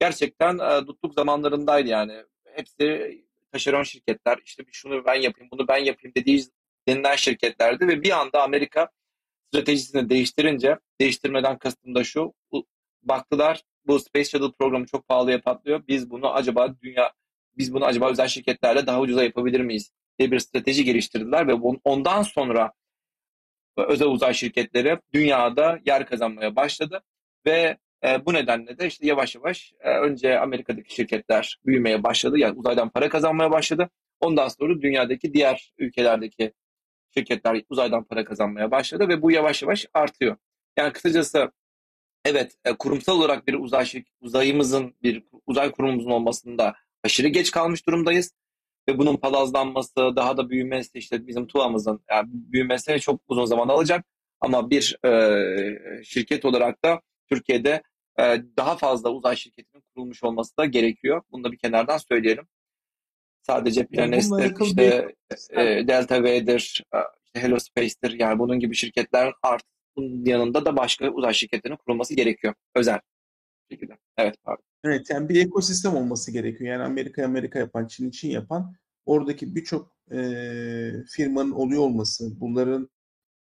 gerçekten 0.00 0.58
e, 0.58 0.86
tutluk 0.86 1.14
zamanlarındaydı 1.14 1.88
yani. 1.88 2.16
Hepsi 2.44 3.18
taşeron 3.52 3.82
şirketler 3.82 4.38
işte 4.44 4.62
şunu 4.72 5.04
ben 5.06 5.14
yapayım 5.14 5.50
bunu 5.52 5.68
ben 5.68 5.84
yapayım 5.84 6.14
dediği 6.16 6.44
denilen 6.88 7.16
şirketlerdi 7.16 7.88
ve 7.88 8.02
bir 8.02 8.20
anda 8.20 8.42
Amerika 8.42 8.88
stratejisini 9.48 10.10
değiştirince 10.10 10.78
değiştirmeden 11.00 11.58
kastım 11.58 11.94
da 11.94 12.04
şu 12.04 12.34
baktılar 13.02 13.62
bu 13.86 13.98
Space 13.98 14.30
Shuttle 14.30 14.52
programı 14.58 14.86
çok 14.86 15.08
pahalıya 15.08 15.40
patlıyor. 15.40 15.82
Biz 15.88 16.10
bunu 16.10 16.32
acaba 16.34 16.74
dünya 16.82 17.12
biz 17.58 17.74
bunu 17.74 17.84
acaba 17.84 18.10
özel 18.10 18.28
şirketlerle 18.28 18.86
daha 18.86 19.00
ucuza 19.00 19.24
yapabilir 19.24 19.60
miyiz 19.60 19.92
diye 20.18 20.30
bir 20.30 20.38
strateji 20.38 20.84
geliştirdiler 20.84 21.48
ve 21.48 21.54
ondan 21.84 22.22
sonra 22.22 22.72
özel 23.76 24.08
uzay 24.08 24.34
şirketleri 24.34 24.98
dünyada 25.12 25.78
yer 25.86 26.06
kazanmaya 26.06 26.56
başladı 26.56 27.02
ve 27.46 27.76
e, 28.04 28.26
bu 28.26 28.34
nedenle 28.34 28.78
de 28.78 28.86
işte 28.86 29.06
yavaş 29.06 29.34
yavaş 29.34 29.72
e, 29.80 29.90
önce 29.90 30.40
Amerika'daki 30.40 30.94
şirketler 30.94 31.58
büyümeye 31.66 32.02
başladı 32.02 32.38
yani 32.38 32.58
uzaydan 32.58 32.88
para 32.88 33.08
kazanmaya 33.08 33.50
başladı. 33.50 33.90
Ondan 34.20 34.48
sonra 34.48 34.82
dünyadaki 34.82 35.34
diğer 35.34 35.72
ülkelerdeki 35.78 36.52
şirketler 37.14 37.62
uzaydan 37.68 38.04
para 38.04 38.24
kazanmaya 38.24 38.70
başladı 38.70 39.08
ve 39.08 39.22
bu 39.22 39.30
yavaş 39.30 39.62
yavaş 39.62 39.86
artıyor. 39.94 40.36
Yani 40.76 40.92
kısacası 40.92 41.52
evet 42.24 42.54
e, 42.64 42.72
kurumsal 42.72 43.18
olarak 43.18 43.46
bir 43.46 43.54
uzay 43.54 44.04
uzayımızın 44.20 44.94
bir 45.02 45.24
uzay 45.46 45.70
kurumumuzun 45.72 46.10
olmasında 46.10 46.74
aşırı 47.04 47.28
geç 47.28 47.50
kalmış 47.50 47.86
durumdayız 47.86 48.32
ve 48.88 48.98
bunun 48.98 49.16
palazlanması, 49.16 49.96
daha 49.96 50.36
da 50.36 50.50
büyümesi 50.50 50.98
işte 50.98 51.26
bizim 51.26 51.46
TUA'mızın 51.46 52.04
yani 52.10 52.28
büyümesi 52.32 53.00
çok 53.00 53.20
uzun 53.28 53.44
zaman 53.44 53.68
alacak. 53.68 54.04
Ama 54.40 54.70
bir 54.70 55.04
e, 55.04 56.04
şirket 56.04 56.44
olarak 56.44 56.84
da 56.84 57.00
Türkiye'de 57.30 57.82
e, 58.20 58.22
daha 58.56 58.76
fazla 58.76 59.10
uzay 59.10 59.36
şirketinin 59.36 59.82
kurulmuş 59.94 60.22
olması 60.22 60.56
da 60.56 60.64
gerekiyor. 60.64 61.22
Bunu 61.30 61.44
da 61.44 61.52
bir 61.52 61.58
kenardan 61.58 61.98
söyleyelim. 61.98 62.48
Sadece 63.42 63.86
Planes'tir, 63.86 64.54
işte 64.60 65.14
e, 65.50 65.88
Delta 65.88 66.24
V'dir, 66.24 66.84
e, 66.94 66.98
işte 67.24 67.46
Hello 67.46 67.58
Space'tir 67.58 68.20
yani 68.20 68.38
bunun 68.38 68.60
gibi 68.60 68.74
şirketler 68.74 69.32
artık 69.42 69.68
bunun 69.96 70.24
yanında 70.24 70.64
da 70.64 70.76
başka 70.76 71.10
uzay 71.10 71.34
şirketlerinin 71.34 71.78
kurulması 71.78 72.14
gerekiyor. 72.14 72.54
Özel 72.74 73.00
şekilde. 73.70 73.98
Evet 74.16 74.34
pardon. 74.44 74.64
Evet 74.84 75.10
yani 75.10 75.28
bir 75.28 75.46
ekosistem 75.46 75.96
olması 75.96 76.32
gerekiyor. 76.32 76.70
Yani 76.70 76.82
Amerika 76.82 77.24
Amerika 77.24 77.58
yapan, 77.58 77.86
Çin 77.86 78.10
Çin 78.10 78.30
yapan 78.30 78.74
oradaki 79.06 79.54
birçok 79.54 79.92
e, 80.12 80.20
firmanın 81.08 81.50
oluyor 81.50 81.82
olması, 81.82 82.40
bunların 82.40 82.90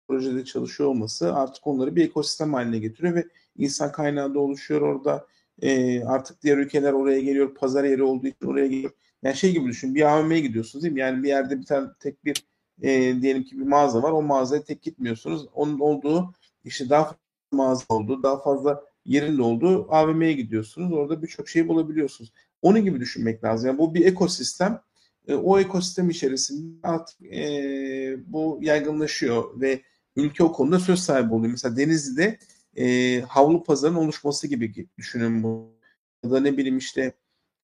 projede 0.08 0.46
çalışıyor 0.46 0.90
olması 0.90 1.36
artık 1.36 1.68
onları 1.68 1.96
bir 1.96 2.06
ekosistem 2.06 2.54
haline 2.54 2.80
getiriyor 2.80 3.16
ve 3.16 3.24
insan 3.58 3.92
kaynağı 3.92 4.34
da 4.34 4.40
oluşuyor 4.40 4.82
orada. 4.82 5.28
E, 5.62 6.04
artık 6.04 6.44
diğer 6.44 6.58
ülkeler 6.58 6.94
oraya 6.94 7.20
geliyor, 7.20 7.56
pazar 7.56 7.84
yeri 7.84 8.04
olduğu 8.04 8.28
için 8.28 8.48
oraya 8.48 8.68
geliyor. 8.68 8.92
Yani 9.24 9.36
şey 9.36 9.52
gibi 9.54 9.68
düşün, 9.68 9.96
bir 9.96 10.02
AVM'ye 10.02 10.40
gidiyorsunuz 10.40 10.84
değil 10.84 10.94
mi? 10.94 11.00
Yani 11.00 11.24
bir 11.24 11.28
yerde 11.28 11.60
bir 11.60 11.66
tane 11.66 11.88
tek 12.00 12.26
bir 12.26 12.44
e, 12.82 13.22
diyelim 13.22 13.44
ki 13.44 13.60
bir 13.60 13.66
mağaza 13.66 14.04
var, 14.04 14.12
o 14.12 14.22
mağazaya 14.22 14.64
tek 14.64 14.82
gitmiyorsunuz. 14.82 15.48
Onun 15.54 15.80
olduğu 15.80 16.34
işte 16.64 16.90
daha 16.90 17.04
fazla 17.04 17.18
mağaza 17.52 17.86
olduğu, 17.90 18.24
daha 18.24 18.42
fazla 18.42 18.84
yerinde 19.08 19.42
olduğu 19.42 19.94
AVM'ye 19.94 20.34
gidiyorsunuz. 20.34 20.94
Orada 20.94 21.22
birçok 21.24 21.50
şey 21.50 21.68
bulabiliyorsunuz. 21.68 22.34
Onun 22.61 22.86
gibi 22.86 23.00
düşünmek 23.00 23.44
lazım. 23.44 23.68
Yani 23.68 23.77
bu 23.77 23.94
bir 23.94 24.06
ekosistem. 24.06 24.82
E, 25.27 25.34
o 25.34 25.60
ekosistem 25.60 26.10
içerisinde 26.10 26.88
artık 26.88 27.22
e, 27.22 28.18
bu 28.27 28.60
yaygınlaşıyor 28.61 29.61
ve 29.61 29.82
ülke 30.16 30.44
o 30.44 30.52
konuda 30.52 30.80
söz 30.80 31.00
sahibi 31.00 31.34
oluyor. 31.34 31.52
Mesela 31.52 31.77
Denizli'de 31.77 32.40
e, 32.77 33.19
havlu 33.22 33.64
pazarının 33.64 33.98
oluşması 33.98 34.48
gibi 34.48 34.88
düşünün 34.98 35.44
bu. 35.44 35.77
Ya 36.24 36.32
da 36.32 36.40
ne 36.40 36.58
bileyim 36.58 36.77
işte 36.77 37.14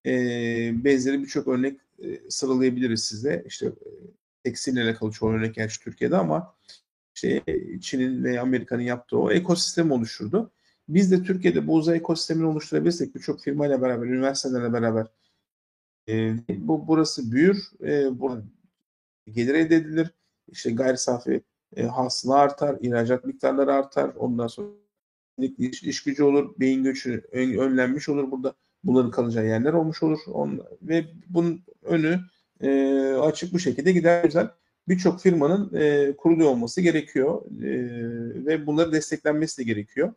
e, 0.05 0.11
benzeri 0.83 1.21
birçok 1.21 1.47
örnek 1.47 1.79
e, 1.99 2.29
sıralayabiliriz 2.29 3.03
size. 3.03 3.43
İşte 3.47 3.65
e, 3.65 3.89
tekstille 4.43 4.83
alakalı 4.83 5.11
çoğu 5.11 5.31
örnek 5.31 5.55
gerçi 5.55 5.79
Türkiye'de 5.79 6.17
ama 6.17 6.55
işte 7.15 7.43
Çin'in 7.81 8.23
ve 8.23 8.39
Amerika'nın 8.39 8.81
yaptığı 8.81 9.17
o 9.17 9.31
ekosistem 9.31 9.91
oluşturdu. 9.91 10.51
Biz 10.89 11.11
de 11.11 11.23
Türkiye'de 11.23 11.67
bu 11.67 11.75
uzay 11.75 11.97
ekosistemini 11.97 12.45
oluşturabilirsek 12.45 13.15
birçok 13.15 13.41
firmayla 13.41 13.81
beraber, 13.81 14.05
üniversitelerle 14.07 14.73
beraber 14.73 15.07
e, 16.09 16.35
bu 16.49 16.87
burası 16.87 17.31
büyür, 17.31 17.71
e, 17.81 18.19
bu 18.19 18.37
gelir 19.31 19.53
elde 19.53 19.75
edilir. 19.75 20.11
İşte 20.47 20.71
gayri 20.71 20.97
safi 20.97 21.41
e, 21.75 21.83
hasıla 21.83 22.35
artar, 22.35 22.77
ihracat 22.81 23.25
miktarları 23.25 23.73
artar. 23.73 24.11
Ondan 24.15 24.47
sonra 24.47 24.67
iş, 25.57 25.83
iş 25.83 26.03
gücü 26.03 26.23
olur, 26.23 26.53
beyin 26.59 26.83
göçü 26.83 27.23
ön, 27.31 27.57
önlenmiş 27.57 28.09
olur 28.09 28.31
burada. 28.31 28.53
Bunların 28.83 29.11
kalacağı 29.11 29.45
yerler 29.45 29.73
olmuş 29.73 30.03
olur. 30.03 30.19
On, 30.27 30.61
ve 30.81 31.05
bunun 31.29 31.63
önü 31.83 32.19
e, 32.61 32.69
açık 33.13 33.53
bu 33.53 33.59
şekilde 33.59 33.91
gider. 33.91 34.23
Güzel 34.23 34.49
birçok 34.87 35.21
firmanın 35.21 35.73
e, 35.75 36.15
kuruluyor 36.17 36.49
olması 36.49 36.81
gerekiyor 36.81 37.41
e, 37.63 38.45
ve 38.45 38.65
bunları 38.67 38.91
desteklenmesi 38.91 39.57
de 39.57 39.63
gerekiyor. 39.63 40.13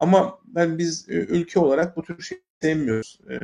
Ama 0.00 0.38
ben 0.44 0.78
biz 0.78 1.08
e, 1.08 1.12
ülke 1.12 1.60
olarak 1.60 1.96
bu 1.96 2.02
tür 2.02 2.22
şey 2.22 2.38
sevmiyoruz. 2.62 3.20
E, 3.30 3.40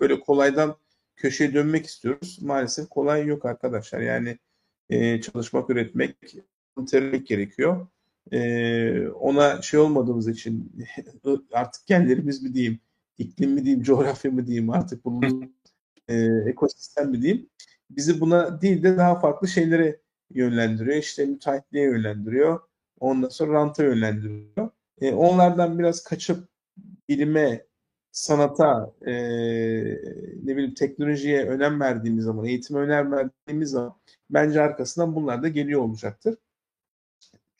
böyle 0.00 0.20
kolaydan 0.20 0.76
köşeye 1.16 1.54
dönmek 1.54 1.86
istiyoruz. 1.86 2.38
Maalesef 2.42 2.88
kolay 2.88 3.26
yok 3.26 3.44
arkadaşlar. 3.44 4.00
Yani 4.00 4.38
e, 4.90 5.20
çalışmak, 5.20 5.70
üretmek, 5.70 6.16
nitelik 6.76 7.26
gerekiyor. 7.26 7.86
E, 8.32 9.08
ona 9.08 9.62
şey 9.62 9.80
olmadığımız 9.80 10.28
için 10.28 10.72
artık 11.52 11.86
kendilerimiz 11.86 12.42
mi 12.42 12.54
diyeyim, 12.54 12.80
iklim 13.18 13.50
mi 13.50 13.64
diyeyim, 13.64 13.82
coğrafya 13.82 14.30
mı 14.30 14.46
diyeyim 14.46 14.70
artık 14.70 15.04
bunun 15.04 15.54
e, 16.08 16.14
ekosistem 16.46 17.10
mi 17.10 17.22
diyeyim. 17.22 17.48
Bizi 17.90 18.20
buna 18.20 18.60
değil 18.60 18.82
de 18.82 18.96
daha 18.96 19.20
farklı 19.20 19.48
şeylere 19.48 20.00
yönlendiriyor. 20.30 20.96
İşte 20.96 21.26
müteahhitliğe 21.26 21.84
yönlendiriyor. 21.84 22.60
Ondan 23.00 23.28
sonra 23.28 23.52
ranta 23.52 23.84
yönlendiriyor. 23.84 24.70
E, 25.00 25.12
onlardan 25.14 25.78
biraz 25.78 26.04
kaçıp 26.04 26.48
bilime, 27.08 27.66
sanata, 28.12 28.92
e, 29.06 29.12
ne 30.44 30.56
bileyim 30.56 30.74
teknolojiye 30.74 31.46
önem 31.46 31.80
verdiğimiz 31.80 32.24
zaman, 32.24 32.44
eğitime 32.46 32.80
önem 32.80 33.12
verdiğimiz 33.12 33.70
zaman 33.70 33.96
bence 34.30 34.62
arkasından 34.62 35.14
bunlar 35.16 35.42
da 35.42 35.48
geliyor 35.48 35.80
olacaktır. 35.80 36.36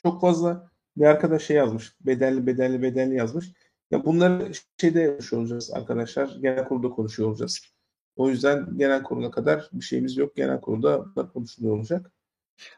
Çok 0.03 0.21
fazla 0.21 0.71
bir 0.97 1.05
arkadaş 1.05 1.45
şey 1.45 1.57
yazmış, 1.57 1.97
bedelli 2.01 2.47
bedelli 2.47 2.83
bedelli 2.83 3.15
yazmış. 3.15 3.53
Ya 3.91 4.05
bunları 4.05 4.53
şeyde 4.81 5.11
konuşuyor 5.11 5.43
olacağız 5.43 5.71
arkadaşlar, 5.71 6.37
genel 6.41 6.65
kurulda 6.69 6.91
konuşuyor 6.91 7.29
olacağız. 7.29 7.61
O 8.17 8.31
yüzden 8.31 8.79
genel 8.79 9.03
kurula 9.03 9.31
kadar 9.31 9.69
bir 9.73 9.85
şeyimiz 9.85 10.17
yok. 10.17 10.37
Genel 10.37 10.61
kurulda 10.61 11.17
da 11.17 11.29
konuşuluyor 11.29 11.77
olacak. 11.77 12.13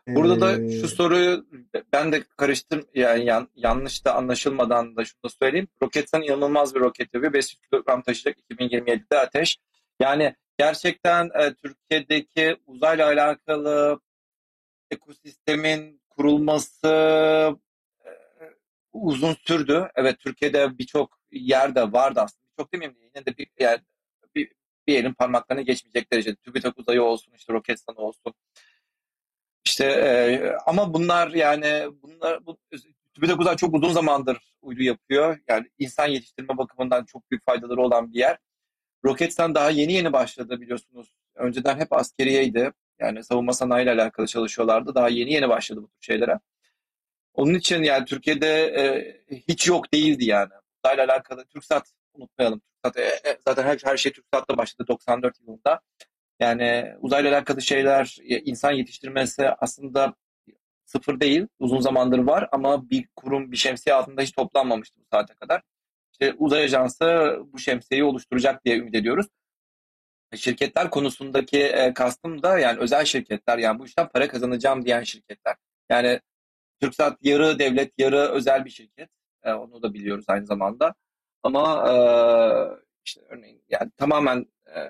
Burada 0.09 0.41
da 0.41 0.63
Ee, 0.63 0.81
şu 0.81 0.89
soruyu 0.89 1.47
ben 1.93 2.13
de 2.13 2.23
karıştır 2.37 2.85
yani 2.95 3.25
yan- 3.25 3.49
yanlış 3.57 4.05
da 4.05 4.15
anlaşılmadan 4.15 4.97
da 4.97 5.05
şunu 5.05 5.23
da 5.25 5.29
söyleyeyim. 5.29 5.69
Roketsan 5.83 6.23
inanılmaz 6.23 6.75
bir 6.75 6.81
roket 6.81 7.15
yapıyor. 7.15 7.33
500 7.33 7.61
kilogram 7.61 8.03
taşıyacak 8.03 8.39
2027'de 8.51 9.19
ateş. 9.19 9.59
Yani 10.01 10.35
gerçekten 10.59 11.31
e, 11.41 11.55
Türkiye'deki 11.55 12.57
uzayla 12.67 13.07
alakalı 13.07 14.01
ekosistemin 14.91 16.01
kurulması 16.11 16.89
e, 18.05 18.11
uzun 18.93 19.37
sürdü. 19.47 19.89
Evet 19.95 20.19
Türkiye'de 20.19 20.79
birçok 20.79 21.19
yerde 21.33 21.93
vardı 21.93 22.21
aslında. 22.21 22.47
Birçok 22.53 22.73
demeyeyim 22.73 23.01
de 23.01 23.05
yine 23.05 23.27
de 23.27 23.39
bir, 23.39 23.47
yani 23.59 23.79
bir, 24.35 24.53
bir 24.87 24.95
elin 24.99 25.13
parmaklarına 25.13 25.63
geçmeyecek 25.63 26.13
derecede. 26.13 26.37
TÜBİTAK 26.37 26.79
uzayı 26.79 27.03
olsun, 27.03 27.33
işte 27.37 27.53
Roketsan 27.53 27.97
olsun. 27.97 28.35
İşte 29.67 29.85
e, 29.85 30.53
ama 30.67 30.95
bunlar 30.95 31.29
yani 31.31 31.87
bunlar 32.03 32.47
bu 32.47 32.59
TÜBİTAK 33.15 33.41
Uzay 33.41 33.57
çok 33.57 33.75
uzun 33.75 33.93
zamandır 33.93 34.39
uydu 34.63 34.83
yapıyor. 34.83 35.39
Yani 35.49 35.71
insan 35.79 36.07
yetiştirme 36.07 36.59
bakımından 36.59 37.05
çok 37.05 37.31
büyük 37.31 37.45
faydaları 37.47 37.81
olan 37.81 38.13
bir 38.13 38.19
yer. 38.19 38.39
Roketsan 39.05 39.55
daha 39.55 39.71
yeni 39.71 39.93
yeni 39.93 40.13
başladı 40.13 40.61
biliyorsunuz. 40.61 41.13
Önceden 41.35 41.79
hep 41.79 41.93
askeriyeydi. 41.93 42.73
Yani 42.99 43.25
savunma 43.25 43.53
sanayiyle 43.53 43.91
alakalı 43.93 44.27
çalışıyorlardı. 44.27 44.95
Daha 44.95 45.09
yeni 45.09 45.33
yeni 45.33 45.49
başladı 45.49 45.83
bu 45.83 45.89
tür 45.89 46.01
şeylere. 46.01 46.41
Onun 47.35 47.55
için 47.55 47.83
yani 47.83 48.05
Türkiye'de 48.05 48.49
e, 48.49 49.17
hiç 49.49 49.67
yok 49.67 49.93
değildi 49.93 50.25
yani. 50.25 50.53
Uzayla 50.85 51.05
alakalı 51.05 51.45
TürkSat 51.45 51.93
unutmayalım. 52.15 52.61
TürkSat, 52.61 52.97
e, 52.97 53.31
e, 53.31 53.39
zaten 53.49 53.65
her, 53.65 53.79
her 53.85 53.97
şey 53.97 54.13
TürkSat'la 54.13 54.57
başladı 54.57 54.89
94 54.89 55.41
yılında. 55.41 55.81
Yani 56.41 56.95
uzayla 57.01 57.31
alakalı 57.31 57.63
şeyler, 57.63 58.17
insan 58.23 58.73
yetiştirmesi 58.73 59.49
aslında 59.49 60.15
sıfır 60.85 61.21
değil. 61.21 61.47
Uzun 61.59 61.81
zamandır 61.81 62.19
var 62.19 62.49
ama 62.53 62.91
bir 62.91 63.09
kurum, 63.17 63.53
bir 63.53 63.57
şemsiye 63.57 63.95
altında 63.95 64.23
hiç 64.23 64.33
toplanmamıştı 64.33 65.01
bu 65.01 65.05
saate 65.13 65.35
kadar. 65.35 65.63
İşte 66.13 66.35
uzay 66.39 66.65
ajansı 66.65 67.39
bu 67.53 67.59
şemsiyeyi 67.59 68.05
oluşturacak 68.05 68.65
diye 68.65 68.77
ümit 68.79 68.95
ediyoruz. 68.95 69.27
Şirketler 70.37 70.91
konusundaki 70.91 71.59
e, 71.63 71.95
kastım 71.95 72.43
da 72.43 72.59
yani 72.59 72.79
özel 72.79 73.05
şirketler 73.05 73.59
yani 73.59 73.79
bu 73.79 73.87
işten 73.87 74.09
para 74.09 74.29
kazanacağım 74.29 74.85
diyen 74.85 75.03
şirketler. 75.03 75.57
Yani 75.91 76.21
TürkSat 76.81 77.19
yarı 77.23 77.59
devlet 77.59 77.93
yarı 77.99 78.19
özel 78.19 78.65
bir 78.65 78.71
şirket. 78.71 79.11
E, 79.45 79.53
onu 79.53 79.83
da 79.83 79.95
biliyoruz 79.95 80.25
aynı 80.29 80.47
zamanda. 80.47 80.95
Ama 81.43 81.91
e, 81.91 81.95
işte 83.05 83.21
örneğin 83.29 83.65
yani 83.69 83.91
tamamen 83.97 84.47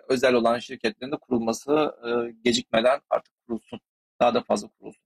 özel 0.08 0.34
olan 0.34 0.58
şirketlerin 0.58 1.12
de 1.12 1.16
kurulması 1.16 1.94
e, 2.06 2.34
gecikmeden 2.44 3.00
artık 3.10 3.34
kurulsun. 3.46 3.80
Daha 4.20 4.34
da 4.34 4.42
fazla 4.42 4.68
kurulsun. 4.68 5.02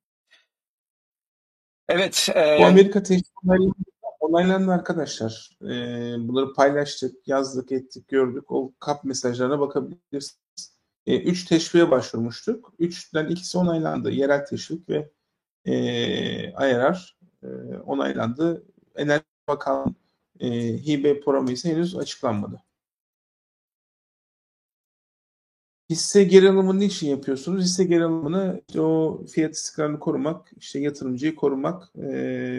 Evet. 1.88 2.28
E, 2.34 2.58
Bu 2.60 2.64
Amerika 2.64 3.02
teşvik 3.02 3.26
onaylandı, 4.20 4.72
arkadaşlar. 4.72 5.50
Ee, 5.62 6.16
bunları 6.18 6.54
paylaştık, 6.54 7.28
yazdık, 7.28 7.72
ettik, 7.72 8.08
gördük. 8.08 8.50
O 8.50 8.72
kap 8.78 9.04
mesajlarına 9.04 9.60
bakabilirsiniz. 9.60 10.76
Üç 11.06 11.44
teşviğe 11.44 11.90
başvurmuştuk. 11.90 12.72
Üçten 12.78 13.26
ikisi 13.26 13.58
onaylandı. 13.58 14.10
Yerel 14.10 14.46
teşvik 14.46 14.88
ve 14.88 15.10
e, 15.64 15.74
IRR 16.48 17.16
e, 17.42 17.46
onaylandı. 17.86 18.64
Enerji 18.96 19.24
Bakanlığı 19.48 19.94
e, 20.40 20.48
hibe 20.86 21.20
programı 21.20 21.52
ise 21.52 21.70
henüz 21.70 21.96
açıklanmadı. 21.96 22.62
Hisse 25.90 26.24
geri 26.24 26.48
alımını 26.48 26.78
niçin 26.78 27.08
yapıyorsunuz? 27.08 27.64
Hisse 27.64 27.84
geri 27.84 28.04
alımını 28.04 28.62
işte 28.68 28.80
o 28.80 29.24
fiyat 29.26 29.54
istikrarını 29.54 29.98
korumak, 29.98 30.52
işte 30.56 30.80
yatırımcıyı 30.80 31.34
korumak 31.34 31.92
e, 31.96 32.08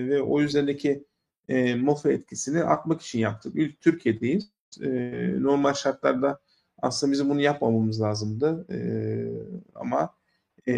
ve 0.09 0.21
o 0.21 0.41
üzerindeki 0.41 1.03
e, 1.49 1.75
MOFA 1.75 2.11
etkisini 2.11 2.63
atmak 2.63 3.01
için 3.01 3.19
yaptık. 3.19 3.55
İlk 3.55 3.81
Türkiye'deyiz. 3.81 4.51
E, 4.81 4.89
normal 5.39 5.73
şartlarda 5.73 6.41
aslında 6.81 7.11
bizim 7.13 7.29
bunu 7.29 7.41
yapmamamız 7.41 8.01
lazımdı. 8.01 8.65
E, 8.71 8.77
ama 9.75 10.15
e, 10.67 10.73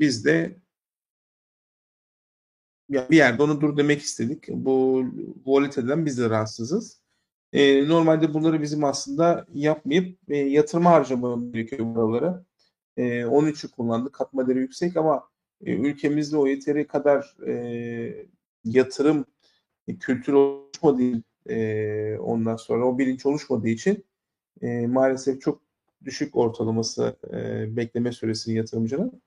biz 0.00 0.24
de 0.24 0.56
ya 2.88 3.10
bir 3.10 3.16
yerde 3.16 3.42
onu 3.42 3.60
dur 3.60 3.76
demek 3.76 4.02
istedik. 4.02 4.48
Bu 4.48 5.04
volatilden 5.46 6.06
biz 6.06 6.18
de 6.18 6.30
rahatsızız. 6.30 7.00
E, 7.56 7.88
normalde 7.88 8.34
bunları 8.34 8.62
bizim 8.62 8.84
aslında 8.84 9.46
yapmayıp 9.54 10.18
e, 10.28 10.36
yatırıma 10.36 10.90
harcamamız 10.90 11.52
gerekiyor 11.52 11.94
buraları. 11.94 12.44
E, 12.96 13.24
onun 13.26 13.48
için 13.48 13.68
kullandık. 13.68 14.12
Katma 14.12 14.46
değeri 14.46 14.60
yüksek 14.60 14.96
ama 14.96 15.28
e, 15.64 15.72
ülkemizde 15.72 16.36
o 16.36 16.46
yeteri 16.46 16.86
kadar 16.86 17.36
e, 17.46 18.26
yatırım 18.64 19.24
e, 19.88 19.96
kültürü 19.96 20.36
oluşmadığı 20.36 21.22
e, 21.48 22.18
ondan 22.18 22.56
sonra 22.56 22.86
o 22.86 22.98
bilinç 22.98 23.26
oluşmadığı 23.26 23.68
için 23.68 24.04
e, 24.62 24.86
maalesef 24.86 25.40
çok 25.40 25.62
düşük 26.04 26.36
ortalaması 26.36 27.16
e, 27.32 27.76
bekleme 27.76 28.12
süresinin 28.12 28.56
yatırımcının. 28.56 29.22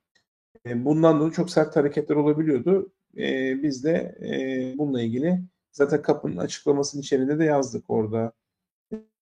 E, 0.65 0.85
bundan 0.85 1.19
dolayı 1.19 1.31
çok 1.31 1.49
sert 1.49 1.75
hareketler 1.75 2.15
olabiliyordu. 2.15 2.91
E, 3.17 3.55
biz 3.63 3.83
de 3.83 4.17
e, 4.21 4.77
bununla 4.77 5.01
ilgili 5.01 5.39
zaten 5.71 6.01
kapının 6.01 6.37
açıklamasının 6.37 7.01
içerisinde 7.01 7.39
de 7.39 7.43
yazdık 7.45 7.89
orada. 7.89 8.31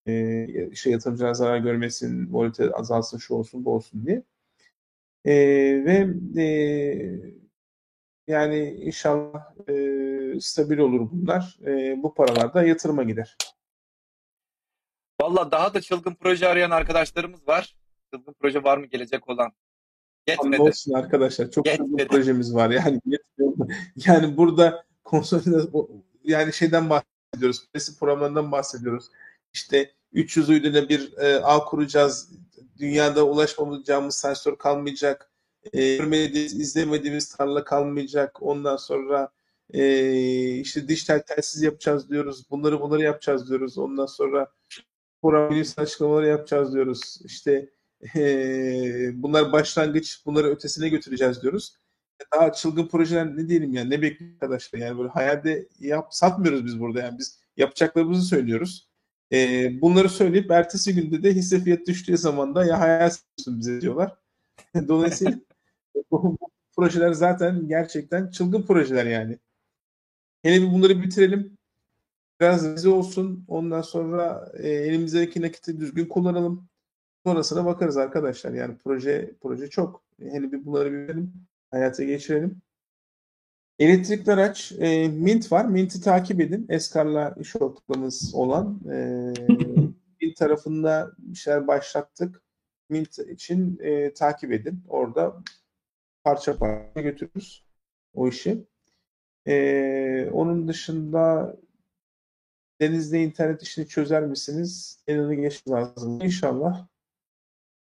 E, 0.08 0.68
işte 0.72 0.90
yatırımcılar 0.90 1.34
zarar 1.34 1.58
görmesin, 1.58 2.34
volatil 2.34 2.70
azalsın, 2.74 3.18
şu 3.18 3.34
olsun, 3.34 3.66
bu 3.66 3.74
olsun 3.74 4.06
diye. 4.06 4.24
E, 5.26 5.34
ve 5.86 6.08
e, 6.42 6.48
yani 8.28 8.70
inşallah 8.70 9.70
e, 9.70 9.74
stabil 10.40 10.78
olur 10.78 11.12
bunlar. 11.12 11.60
E, 11.66 12.04
bu 12.04 12.14
paralar 12.14 12.54
da 12.54 12.64
yatırıma 12.64 13.04
gider. 13.04 13.38
Valla 15.22 15.52
daha 15.52 15.74
da 15.74 15.82
çılgın 15.82 16.16
proje 16.16 16.48
arayan 16.48 16.72
arkadaşlarımız 16.72 17.48
var. 17.48 17.76
Çılgın 18.14 18.36
proje 18.40 18.64
var 18.64 18.78
mı 18.78 18.86
gelecek 18.86 19.30
olan? 19.30 19.52
Yetmedi. 20.28 20.62
Olsun 20.62 20.94
arkadaşlar. 20.94 21.52
Çok 21.52 21.66
Yetmedi. 21.66 21.90
çılgın 21.90 22.08
projemiz 22.08 22.56
var. 22.56 22.70
Yani 22.70 23.02
yani 23.96 24.38
burada 24.38 24.86
konsolide 25.04 25.58
yani 26.28 26.54
şeyden 26.54 26.90
bahsediyoruz. 26.90 27.68
Presi 27.74 28.00
programlarından 28.00 28.52
bahsediyoruz. 28.52 29.06
İşte 29.54 29.92
300 30.14 30.50
uyduyla 30.50 30.90
bir 30.90 31.18
e, 31.18 31.40
ağ 31.44 31.66
kuracağız. 31.66 32.32
Dünyada 32.80 33.26
ulaşmayacağımız 33.26 34.16
sensör 34.16 34.58
kalmayacak. 34.58 35.32
E, 35.74 35.98
görmediğimiz, 35.98 36.60
izlemediğimiz 36.60 37.36
tarla 37.36 37.64
kalmayacak. 37.64 38.42
Ondan 38.42 38.78
sonra 38.78 39.32
e, 39.74 40.56
işte 40.56 40.88
dijital 40.88 41.20
telsiz 41.20 41.62
yapacağız 41.62 42.10
diyoruz. 42.10 42.50
Bunları 42.52 42.82
bunları 42.82 43.02
yapacağız 43.02 43.50
diyoruz. 43.50 43.78
Ondan 43.78 44.06
sonra 44.06 44.52
program 45.22 45.52
bilimsel 45.52 45.84
açıklamaları 45.84 46.28
yapacağız 46.28 46.74
diyoruz. 46.74 47.20
İşte 47.26 47.70
e, 48.16 48.22
bunlar 49.14 49.52
başlangıç, 49.52 50.26
bunları 50.26 50.48
ötesine 50.48 50.90
götüreceğiz 50.90 51.42
diyoruz. 51.42 51.78
Daha 52.34 52.54
çılgın 52.54 52.88
projeler 52.88 53.38
ne 53.38 53.50
diyelim 53.50 53.74
yani 53.74 53.90
ne 53.90 54.02
bekliyor 54.02 54.34
arkadaşlar 54.34 54.80
yani 54.80 54.98
böyle 54.98 55.10
hayalde 55.10 55.68
yap, 55.80 56.08
satmıyoruz 56.12 56.66
biz 56.66 56.80
burada 56.80 57.00
yani 57.00 57.20
biz 57.20 57.40
yapacaklarımızı 57.58 58.22
söylüyoruz. 58.28 58.90
E, 59.32 59.70
bunları 59.82 60.10
söyleyip 60.10 60.52
ertesi 60.52 60.96
günde 60.96 61.24
de 61.24 61.34
hisse 61.34 61.60
fiyatı 61.60 61.86
düştüğü 61.86 62.18
zaman 62.18 62.56
da 62.56 62.66
ya 62.66 62.80
hayal 62.80 63.10
satıyorsun 63.10 63.60
bize 63.60 63.82
diyorlar. 63.82 64.16
Dolayısıyla 64.88 65.40
bu, 66.12 66.38
projeler 66.76 67.14
zaten 67.14 67.68
gerçekten 67.68 68.30
çılgın 68.30 68.62
projeler 68.62 69.06
yani. 69.06 69.38
Hele 70.44 70.62
bir 70.62 70.74
bunları 70.74 71.02
bitirelim. 71.02 71.58
Biraz 72.42 72.68
vize 72.74 72.90
olsun. 72.90 73.46
Ondan 73.48 73.82
sonra 73.82 74.52
e, 74.58 74.70
elimizdeki 74.70 75.42
nakiti 75.42 75.80
düzgün 75.80 76.06
kullanalım. 76.06 76.70
Sonrasına 77.26 77.66
bakarız 77.66 77.98
arkadaşlar. 77.98 78.52
Yani 78.54 78.78
proje 78.84 79.36
proje 79.42 79.70
çok. 79.70 80.04
Hele 80.20 80.52
bir 80.52 80.66
bunları 80.66 80.92
bilelim. 80.92 81.34
Hayata 81.72 82.04
geçirelim. 82.04 82.62
Elektrikli 83.80 84.32
araç 84.32 84.72
e, 84.80 85.08
Mint 85.08 85.52
var. 85.52 85.66
Mint'i 85.66 86.02
takip 86.02 86.42
edin. 86.42 86.66
Eskar'la 86.70 87.36
iş 87.40 87.56
ortaklığımız 87.56 88.36
olan 88.36 88.82
e, 88.92 88.98
Mint 90.22 90.38
tarafında 90.38 91.12
bir 91.18 91.38
şeyler 91.38 91.68
başlattık. 91.68 92.42
Mint 92.90 93.20
için 93.20 93.80
e, 93.82 94.14
takip 94.14 94.52
edin. 94.52 94.84
Orada 94.88 95.44
parça 96.24 96.58
parça 96.58 97.02
götürürüz 97.02 97.66
o 98.14 98.28
işi. 98.28 98.68
E, 99.48 100.30
onun 100.32 100.68
dışında 100.68 101.56
denizde 102.82 103.24
internet 103.24 103.62
işini 103.62 103.88
çözer 103.88 104.24
misiniz? 104.24 105.00
Elini 105.08 105.42
geçmez 105.42 105.74
lazım. 105.74 106.22
İnşallah. 106.22 106.88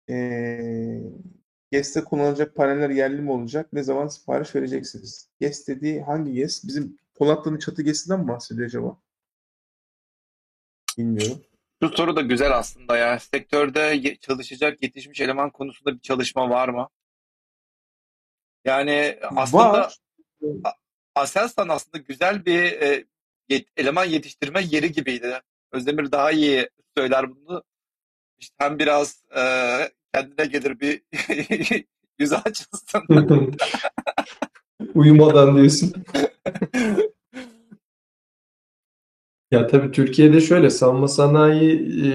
Ee, 0.09 1.01
GES'te 1.71 2.03
kullanılacak 2.03 2.55
paneller 2.55 2.89
yerli 2.89 3.21
mi 3.21 3.31
olacak? 3.31 3.73
Ne 3.73 3.83
zaman 3.83 4.07
sipariş 4.07 4.55
vereceksiniz? 4.55 5.29
GES 5.39 5.67
dediği 5.67 6.01
hangi 6.01 6.33
GES? 6.33 6.67
Bizim 6.67 6.97
Polatlı'nın 7.15 7.57
çatı 7.57 7.81
GES'inden 7.81 8.19
mi 8.19 8.27
bahsediyor 8.27 8.67
acaba? 8.67 8.97
Bilmiyorum. 10.97 11.43
Şu 11.83 11.89
soru 11.89 12.15
da 12.15 12.21
güzel 12.21 12.57
aslında 12.57 12.97
ya. 12.97 13.19
Sektörde 13.19 14.15
çalışacak 14.21 14.83
yetişmiş 14.83 15.21
eleman 15.21 15.49
konusunda 15.49 15.95
bir 15.95 15.99
çalışma 15.99 16.49
var 16.49 16.69
mı? 16.69 16.89
Yani 18.65 19.19
aslında 19.21 19.73
Var. 19.73 19.99
Aselsan 21.15 21.69
aslında 21.69 21.97
güzel 21.97 22.45
bir 22.45 22.63
e, 22.63 23.05
eleman 23.77 24.05
yetiştirme 24.05 24.61
yeri 24.61 24.91
gibiydi. 24.91 25.41
Özdemir 25.71 26.11
daha 26.11 26.31
iyi 26.31 26.69
söyler 26.97 27.35
bunu. 27.35 27.63
İşte 28.37 28.55
hem 28.57 28.79
biraz 28.79 29.23
e, 29.35 29.41
kendine 30.13 30.45
gelir 30.45 30.79
bir 30.79 31.01
yüzü 32.19 32.35
açılsın. 32.35 33.01
Uyumadan 34.95 35.55
diyorsun. 35.55 35.93
Ya 39.51 39.67
tabii 39.67 39.91
Türkiye'de 39.91 40.41
şöyle 40.41 40.69
savunma 40.69 41.07
sanayi 41.07 41.71
e, 42.05 42.09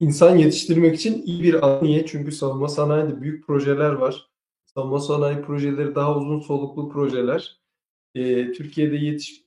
insan 0.00 0.36
yetiştirmek 0.36 0.94
için 0.94 1.22
iyi 1.22 1.42
bir 1.42 1.54
alan. 1.54 1.84
Niye? 1.84 2.06
Çünkü 2.06 2.32
savunma 2.32 2.68
sanayide 2.68 3.20
büyük 3.22 3.46
projeler 3.46 3.92
var. 3.92 4.30
Savunma 4.64 5.00
sanayi 5.00 5.42
projeleri 5.42 5.94
daha 5.94 6.18
uzun 6.18 6.40
soluklu 6.40 6.88
projeler. 6.88 7.60
E, 8.14 8.52
Türkiye'de 8.52 8.96
yetiş 8.96 9.44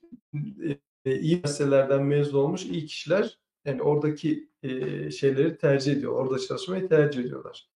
e, 1.04 1.20
iyi 1.20 1.34
üniversitelerden 1.34 2.02
mezun 2.02 2.38
olmuş 2.38 2.64
iyi 2.64 2.86
kişiler 2.86 3.38
yani 3.64 3.82
oradaki 3.82 4.48
e, 4.66 5.10
şeyleri 5.10 5.58
tercih 5.58 5.92
ediyor. 5.92 6.12
Orada 6.12 6.38
çalışmayı 6.38 6.88
tercih 6.88 7.20
ediyorlar. 7.20 7.68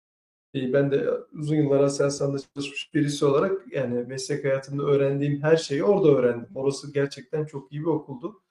E, 0.55 0.73
ben 0.73 0.91
de 0.91 1.10
uzun 1.33 1.57
yıllar 1.57 1.81
Aselsan'da 1.81 2.39
çalışmış 2.39 2.94
birisi 2.94 3.25
olarak 3.25 3.73
yani 3.73 4.05
meslek 4.05 4.44
hayatımda 4.44 4.83
öğrendiğim 4.83 5.42
her 5.42 5.57
şeyi 5.57 5.84
orada 5.84 6.08
öğrendim. 6.08 6.49
Orası 6.55 6.92
gerçekten 6.92 7.44
çok 7.44 7.73
iyi 7.73 7.81
bir 7.81 7.86
okuldu. 7.86 8.42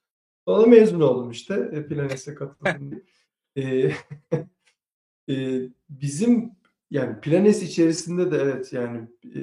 Sonra 0.47 0.67
mezun 0.67 1.01
oldum 1.01 1.31
işte. 1.31 1.69
E, 1.73 1.87
Planes'e 1.87 2.35
katıldım. 2.35 3.03
e, 3.57 3.63
e, 5.29 5.61
bizim 5.89 6.51
yani 6.91 7.21
Planes 7.21 7.63
içerisinde 7.63 8.31
de 8.31 8.37
evet 8.37 8.73
yani 8.73 9.07
e, 9.35 9.41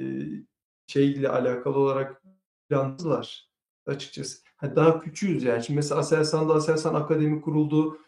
şeyle 0.87 1.29
alakalı 1.29 1.79
olarak 1.79 2.23
planlar 2.69 3.49
açıkçası. 3.85 4.45
Hani 4.55 4.75
daha 4.75 4.99
küçüğüz 4.99 5.43
yani. 5.43 5.63
Şimdi 5.63 5.77
mesela 5.77 5.99
Aselsan'da 5.99 6.53
Aselsan 6.53 6.93
Akademi 6.93 7.41
kuruldu. 7.41 7.99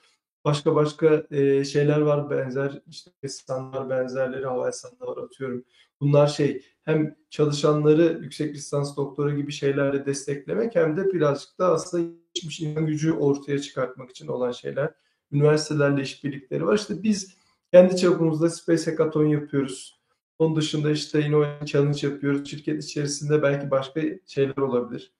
Başka 0.47 0.75
başka 0.75 1.23
e, 1.31 1.63
şeyler 1.63 2.01
var 2.01 2.29
benzer. 2.29 2.81
işte 2.87 3.11
lisanslar 3.23 3.89
benzerleri 3.89 4.45
Havelsan'da 4.45 5.07
var 5.07 5.17
atıyorum. 5.17 5.63
Bunlar 6.01 6.27
şey 6.27 6.61
hem 6.85 7.15
çalışanları 7.29 8.19
yüksek 8.21 8.55
lisans 8.55 8.97
doktora 8.97 9.33
gibi 9.35 9.51
şeylerle 9.51 10.05
desteklemek 10.05 10.75
hem 10.75 10.97
de 10.97 11.13
birazcık 11.13 11.59
da 11.59 11.71
aslında 11.71 12.13
geçmiş 12.33 12.59
insan 12.59 12.85
gücü 12.85 13.13
ortaya 13.13 13.59
çıkartmak 13.59 14.09
için 14.09 14.27
olan 14.27 14.51
şeyler. 14.51 14.93
Üniversitelerle 15.31 16.01
işbirlikleri 16.01 16.65
var. 16.65 16.75
İşte 16.75 17.03
biz 17.03 17.37
kendi 17.73 17.97
çapımızda 17.97 18.49
Space 18.49 18.91
Hackathon 18.91 19.25
yapıyoruz. 19.25 20.01
Onun 20.39 20.55
dışında 20.55 20.91
işte 20.91 21.21
Innovation 21.21 21.65
Challenge 21.65 22.07
yapıyoruz. 22.07 22.49
Şirket 22.49 22.83
içerisinde 22.83 23.41
belki 23.41 23.71
başka 23.71 24.01
şeyler 24.25 24.57
olabilir 24.57 25.13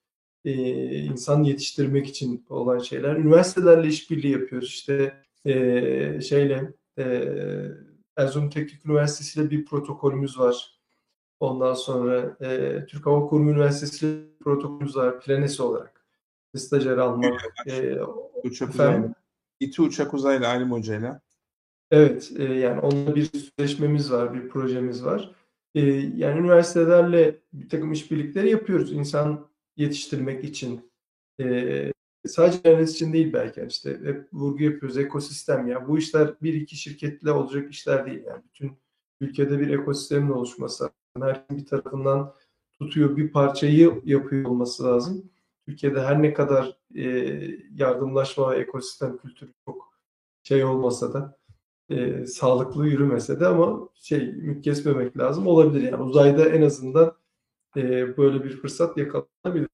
e, 0.46 0.52
insan 1.00 1.44
yetiştirmek 1.44 2.08
için 2.08 2.46
olan 2.50 2.80
şeyler. 2.80 3.16
Üniversitelerle 3.16 3.88
işbirliği 3.88 4.32
yapıyoruz. 4.32 4.70
İşte 4.70 5.14
e, 5.46 6.22
şeyle 6.22 6.74
e, 6.98 7.34
Erzurum 8.18 8.50
Teknik 8.50 8.86
Üniversitesi 8.86 9.42
ile 9.42 9.50
bir 9.50 9.66
protokolümüz 9.66 10.40
var. 10.40 10.80
Ondan 11.40 11.74
sonra 11.74 12.38
e, 12.42 12.86
Türk 12.86 13.06
Hava 13.06 13.28
Kurumu 13.28 13.52
Üniversitesi 13.52 14.08
ile 14.08 14.38
protokolümüz 14.44 14.96
var. 14.96 15.20
Planesi 15.20 15.64
olarak. 15.64 16.06
Stajyer 16.56 16.98
almak. 16.98 17.42
E, 17.68 17.98
uçak 18.44 18.70
uzayla. 18.70 19.14
İTÜ 19.60 19.82
Uçak 19.82 20.14
Uzaylı 20.14 20.48
Alim 20.48 20.72
Hoca'yla. 20.72 21.22
Evet. 21.92 22.32
E, 22.38 22.44
yani 22.44 22.80
onunla 22.80 23.16
bir 23.16 23.26
sözleşmemiz 23.26 24.12
var. 24.12 24.34
Bir 24.34 24.50
projemiz 24.50 25.06
var. 25.06 25.32
E, 25.76 25.82
yani 26.16 26.40
üniversitelerle 26.40 27.36
bir 27.54 27.70
takım 27.70 27.92
işbirlikleri 27.92 28.50
yapıyoruz. 28.50 28.92
İnsan 28.92 29.48
yetiştirmek 29.78 30.44
için 30.44 30.92
e, 31.40 31.92
sadece 32.28 32.60
mühendis 32.66 32.96
için 32.96 33.14
değil 33.14 33.34
belki 33.34 33.60
yani 33.60 33.70
işte 33.70 34.00
hep 34.04 34.34
vurgu 34.34 34.64
yapıyoruz 34.64 34.98
ekosistem 34.98 35.68
ya. 35.68 35.88
Bu 35.88 35.98
işler 35.98 36.34
bir 36.42 36.54
iki 36.54 36.76
şirketle 36.76 37.32
olacak 37.32 37.72
işler 37.72 38.06
değil 38.06 38.24
yani. 38.26 38.44
Bütün 38.54 38.72
ülkede 39.22 39.60
bir 39.60 39.70
ekosistemin 39.70 40.32
oluşması 40.32 40.90
her 41.22 41.46
bir 41.50 41.66
tarafından 41.66 42.34
tutuyor 42.80 43.18
bir 43.18 43.32
parçayı 43.32 44.02
yapıyor 44.06 44.46
olması 44.46 44.84
lazım. 44.84 45.32
Türkiye'de 45.66 46.02
her 46.02 46.22
ne 46.22 46.34
kadar 46.34 46.78
e, 46.96 47.04
yardımlaşma 47.76 48.56
ekosistem 48.56 49.18
kültürü 49.18 49.54
çok 49.66 49.94
şey 50.44 50.64
olmasa 50.64 51.14
da 51.14 51.38
e, 51.90 52.26
sağlıklı 52.26 52.88
yürümese 52.88 53.40
de 53.40 53.48
ama 53.48 53.90
şey 53.96 54.36
kesmemek 54.62 55.18
lazım 55.18 55.48
olabilir 55.48 55.92
yani. 55.92 56.04
Uzayda 56.04 56.50
en 56.50 56.62
azından 56.62 57.14
e, 57.78 58.18
böyle 58.18 58.44
bir 58.44 58.58
fırsat 58.58 58.98
yakalanabilir. 58.98 59.70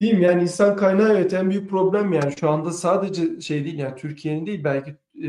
Diyeyim 0.00 0.22
yani 0.22 0.42
insan 0.42 0.76
kaynağı 0.76 1.12
evet 1.12 1.32
en 1.32 1.50
büyük 1.50 1.70
problem 1.70 2.12
yani 2.12 2.34
şu 2.40 2.50
anda 2.50 2.70
sadece 2.72 3.40
şey 3.40 3.64
değil 3.64 3.78
yani 3.78 3.96
Türkiye'nin 3.96 4.46
değil 4.46 4.64
belki 4.64 4.96
e, 5.22 5.28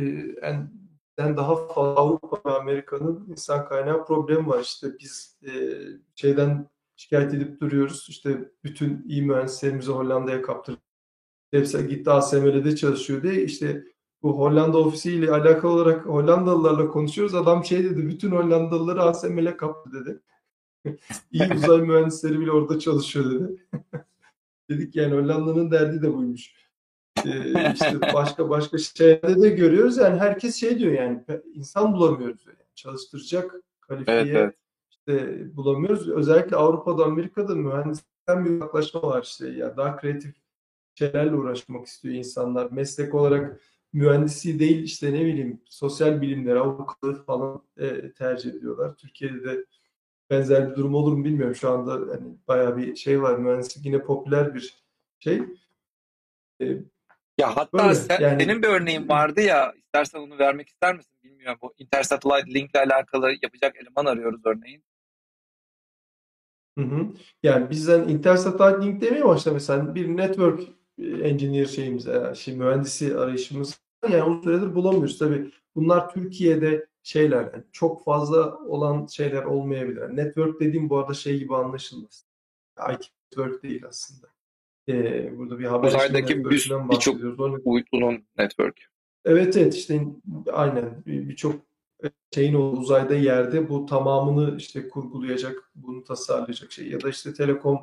en 1.17 1.37
daha 1.37 1.55
fazla 1.55 1.99
Avrupa 1.99 2.49
ve 2.49 2.55
Amerika'nın 2.55 3.27
insan 3.29 3.65
kaynağı 3.65 4.05
problemi 4.05 4.47
var. 4.47 4.61
İşte 4.61 4.87
biz 4.99 5.39
e, 5.47 5.51
şeyden 6.15 6.69
şikayet 6.95 7.33
edip 7.33 7.61
duruyoruz. 7.61 8.05
İşte 8.09 8.51
bütün 8.63 9.05
iyi 9.07 9.21
mühendislerimizi 9.21 9.91
Hollanda'ya 9.91 10.41
kaptırdık. 10.41 10.81
Hepsi 11.51 11.87
gitti 11.87 12.11
ASML'de 12.11 12.75
çalışıyor 12.75 13.23
diye 13.23 13.43
işte 13.43 13.83
bu 14.23 14.39
Hollanda 14.39 14.77
ofisiyle 14.77 15.31
alakalı 15.31 15.71
olarak 15.71 16.05
Hollandalılarla 16.05 16.87
konuşuyoruz. 16.87 17.35
Adam 17.35 17.65
şey 17.65 17.83
dedi 17.83 18.07
bütün 18.07 18.31
Hollandalıları 18.31 19.03
ASML'e 19.03 19.57
kaptı 19.57 19.91
dedi. 19.93 20.21
İyi 21.31 21.53
uzay 21.53 21.81
mühendisleri 21.81 22.39
bile 22.39 22.51
orada 22.51 22.79
çalışıyor 22.79 23.31
dedi. 23.31 23.65
Dedik 24.69 24.95
yani 24.95 25.15
Hollanda'nın 25.15 25.71
derdi 25.71 26.01
de 26.01 26.13
buymuş. 26.13 26.53
Ee, 27.25 27.73
işte 27.73 28.01
başka 28.13 28.49
başka 28.49 28.77
şeylerde 28.77 29.41
de 29.41 29.49
görüyoruz 29.49 29.97
yani 29.97 30.19
herkes 30.19 30.55
şey 30.55 30.79
diyor 30.79 30.93
yani 30.93 31.23
insan 31.53 31.93
bulamıyoruz 31.93 32.45
yani 32.47 32.57
çalıştıracak 32.75 33.55
kalifiye 33.81 34.17
evet, 34.17 34.35
evet. 34.35 34.55
işte 34.89 35.37
bulamıyoruz. 35.55 36.09
Özellikle 36.09 36.55
Avrupa'da 36.55 37.05
Amerika'da 37.05 37.55
mühendisten 37.55 38.45
bir 38.45 38.61
yaklaşma 38.61 39.01
var 39.03 39.23
işte 39.23 39.49
ya 39.49 39.77
daha 39.77 39.97
kreatif 39.97 40.35
şeylerle 40.95 41.35
uğraşmak 41.35 41.87
istiyor 41.87 42.15
insanlar. 42.15 42.71
Meslek 42.71 43.15
olarak 43.15 43.61
mühendisi 43.93 44.59
değil 44.59 44.83
işte 44.83 45.13
ne 45.13 45.25
bileyim 45.25 45.61
sosyal 45.65 46.21
bilimler, 46.21 46.55
avukatlığı 46.55 47.23
falan 47.23 47.61
e, 47.77 48.11
tercih 48.11 48.49
ediyorlar. 48.49 48.95
Türkiye'de 48.95 49.43
de 49.43 49.65
benzer 50.29 50.71
bir 50.71 50.75
durum 50.75 50.95
olur 50.95 51.13
mu 51.13 51.25
bilmiyorum. 51.25 51.55
Şu 51.55 51.69
anda 51.69 51.91
hani 51.91 52.37
bayağı 52.47 52.77
bir 52.77 52.95
şey 52.95 53.21
var. 53.21 53.37
Mühendislik 53.37 53.85
yine 53.85 54.01
popüler 54.01 54.55
bir 54.55 54.83
şey. 55.19 55.41
Ee, 56.61 56.77
ya 57.37 57.57
hatta 57.57 57.95
sen, 57.95 58.21
yani, 58.21 58.43
senin 58.43 58.63
bir 58.63 58.67
örneğin 58.67 59.09
vardı 59.09 59.41
ya 59.41 59.73
istersen 59.77 60.19
onu 60.19 60.39
vermek 60.39 60.67
ister 60.67 60.95
misin 60.95 61.17
bilmiyorum. 61.23 61.59
Bu 61.61 61.73
intersatellite 61.77 62.53
link 62.53 62.69
ile 62.69 62.79
alakalı 62.79 63.31
yapacak 63.41 63.75
eleman 63.75 64.05
arıyoruz 64.05 64.41
örneğin. 64.45 64.83
Hı 66.77 66.85
hı. 66.85 67.07
Yani 67.43 67.69
bizden 67.69 68.07
intersatellite 68.07 68.85
link 68.85 69.01
demeye 69.01 69.25
başla 69.25 69.51
mesela 69.53 69.95
bir 69.95 70.07
network 70.17 70.61
engineer 70.99 71.65
şeyimiz, 71.65 72.05
yani 72.05 72.37
şey, 72.37 72.55
mühendisi 72.55 73.17
arayışımız 73.17 73.81
yani 74.09 74.23
uzun 74.23 74.41
süredir 74.41 74.75
bulamıyoruz. 74.75 75.19
Tabii 75.19 75.51
bunlar 75.75 76.13
Türkiye'de 76.13 76.87
şeyler 77.05 77.41
yani 77.41 77.63
çok 77.71 78.03
fazla 78.03 78.57
olan 78.57 79.05
şeyler 79.05 79.43
olmayabilir. 79.43 80.01
Yani 80.01 80.15
network 80.15 80.59
dediğim 80.59 80.89
bu 80.89 80.97
arada 80.97 81.13
şey 81.13 81.39
gibi 81.39 81.55
anlaşılmaz. 81.55 82.25
IT 82.93 83.01
network 83.31 83.63
değil 83.63 83.85
aslında. 83.87 84.27
Ee, 84.89 85.37
burada 85.37 85.59
bir 85.59 85.65
haber 85.65 85.87
Uzaydaki 85.87 86.45
birçok 86.45 87.65
boyutlunun 87.65 88.23
network. 88.37 88.81
Evet 89.25 89.57
evet 89.57 89.75
işte 89.75 90.05
aynen 90.53 91.03
birçok 91.05 91.55
şeyin 92.33 92.53
o 92.53 92.71
uzayda 92.71 93.15
yerde 93.15 93.69
bu 93.69 93.85
tamamını 93.85 94.57
işte 94.57 94.89
kurgulayacak, 94.89 95.71
bunu 95.75 96.03
tasarlayacak 96.03 96.71
şey 96.71 96.87
ya 96.87 97.01
da 97.01 97.09
işte 97.09 97.33
telekom 97.33 97.79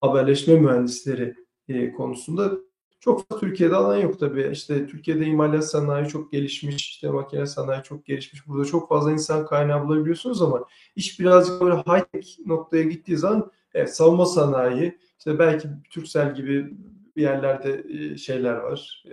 haberleşme 0.00 0.60
mühendisleri 0.60 1.34
e, 1.68 1.92
konusunda 1.92 2.52
çok 3.00 3.40
Türkiye'de 3.40 3.76
alan 3.76 3.96
yok 3.96 4.20
tabii. 4.20 4.48
İşte 4.52 4.86
Türkiye'de 4.86 5.26
imalat 5.26 5.64
sanayi 5.64 6.08
çok 6.08 6.32
gelişmiş, 6.32 6.90
işte 6.90 7.10
makine 7.10 7.46
sanayi 7.46 7.82
çok 7.82 8.06
gelişmiş. 8.06 8.46
Burada 8.48 8.64
çok 8.64 8.88
fazla 8.88 9.12
insan 9.12 9.46
kaynağı 9.46 9.84
bulabiliyorsunuz 9.84 10.42
ama 10.42 10.64
iş 10.96 11.20
birazcık 11.20 11.60
böyle 11.60 11.76
high 11.76 12.04
tech 12.12 12.38
noktaya 12.46 12.82
gittiği 12.82 13.16
zaman 13.16 13.50
evet, 13.74 13.96
savunma 13.96 14.26
sanayi, 14.26 14.98
işte 15.18 15.38
belki 15.38 15.68
Türksel 15.90 16.34
gibi 16.34 16.70
bir 17.16 17.22
yerlerde 17.22 17.84
şeyler 18.16 18.54
var. 18.56 19.04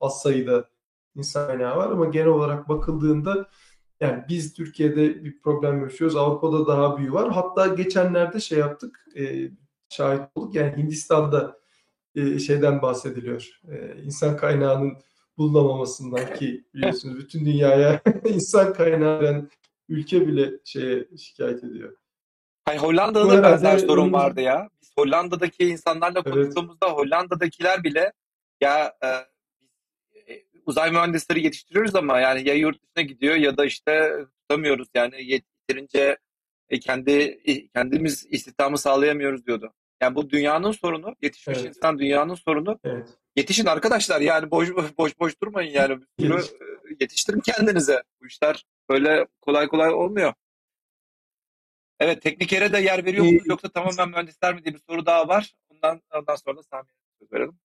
Az 0.00 0.22
sayıda 0.22 0.64
insan 1.16 1.46
kaynağı 1.46 1.76
var 1.76 1.90
ama 1.90 2.04
genel 2.04 2.26
olarak 2.26 2.68
bakıldığında 2.68 3.48
yani 4.00 4.24
biz 4.28 4.54
Türkiye'de 4.54 5.24
bir 5.24 5.40
problem 5.42 5.82
yaşıyoruz. 5.82 6.16
Avrupa'da 6.16 6.66
daha 6.66 6.98
büyüğü 6.98 7.12
var. 7.12 7.32
Hatta 7.32 7.66
geçenlerde 7.66 8.40
şey 8.40 8.58
yaptık. 8.58 9.06
Şahit 9.88 10.22
olduk. 10.34 10.54
Yani 10.54 10.76
Hindistan'da 10.76 11.63
şeyden 12.16 12.82
bahsediliyor. 12.82 13.60
İnsan 14.04 14.36
kaynağının 14.36 14.98
bulunamamasından 15.38 16.34
ki 16.34 16.64
biliyorsunuz 16.74 17.18
bütün 17.18 17.44
dünyaya 17.44 18.00
insan 18.24 18.72
kaynağı 18.72 19.20
veren 19.20 19.50
ülke 19.88 20.26
bile 20.26 20.50
şeye 20.64 21.08
şikayet 21.18 21.64
ediyor. 21.64 21.96
Hayır 22.64 22.80
Hollanda'da 22.80 23.28
da 23.28 23.42
benzer 23.42 23.78
sorun 23.78 24.12
vardı 24.12 24.40
ya. 24.40 24.68
Biz 24.82 24.92
Hollanda'daki 24.98 25.64
insanlarla 25.64 26.22
konuştuğumuzda 26.22 26.86
evet. 26.86 26.98
Hollanda'dakiler 26.98 27.84
bile 27.84 28.12
ya 28.60 28.94
e, 29.02 29.08
e, 29.08 30.44
uzay 30.66 30.90
mühendisleri 30.90 31.44
yetiştiriyoruz 31.44 31.94
ama 31.94 32.20
yani 32.20 32.48
ya 32.48 32.54
yurt 32.54 32.76
dışına 32.82 33.02
gidiyor 33.08 33.34
ya 33.34 33.56
da 33.56 33.64
işte 33.64 34.12
tutamıyoruz 34.40 34.88
yani 34.94 35.14
yeterince 35.24 36.18
e, 36.68 36.80
kendi 36.80 37.10
e, 37.44 37.68
kendimiz 37.68 38.26
istihdamı 38.30 38.78
sağlayamıyoruz 38.78 39.46
diyordu. 39.46 39.72
Yani 40.00 40.14
bu 40.14 40.30
dünyanın 40.30 40.72
sorunu, 40.72 41.16
yetişmiş 41.22 41.58
evet. 41.58 41.68
insan 41.68 41.98
dünyanın 41.98 42.34
sorunu. 42.34 42.78
Evet. 42.84 43.08
Yetişin 43.36 43.66
arkadaşlar 43.66 44.20
yani 44.20 44.50
boş 44.50 44.70
boş 44.98 45.20
boş 45.20 45.40
durmayın 45.42 45.72
yani. 45.72 46.00
Bunu 46.18 46.40
yetiştirin 47.00 47.40
kendinize. 47.40 48.02
Bu 48.20 48.26
işler 48.26 48.66
böyle 48.88 49.26
kolay 49.40 49.68
kolay 49.68 49.90
olmuyor. 49.92 50.32
Evet 52.00 52.22
teknikere 52.22 52.72
de 52.72 52.78
yer 52.78 53.04
veriyor 53.04 53.24
musunuz 53.24 53.42
yoksa 53.46 53.68
tamamen 53.68 54.08
mühendisler 54.08 54.54
mi 54.54 54.64
diye 54.64 54.74
bir 54.74 54.80
soru 54.90 55.06
daha 55.06 55.28
var. 55.28 55.54
Ondan, 55.68 56.02
ondan 56.14 56.36
sonra 56.36 56.56
da 56.56 56.62
Sami'ye 56.62 56.94
söz 57.20 57.32
verelim. 57.32 57.58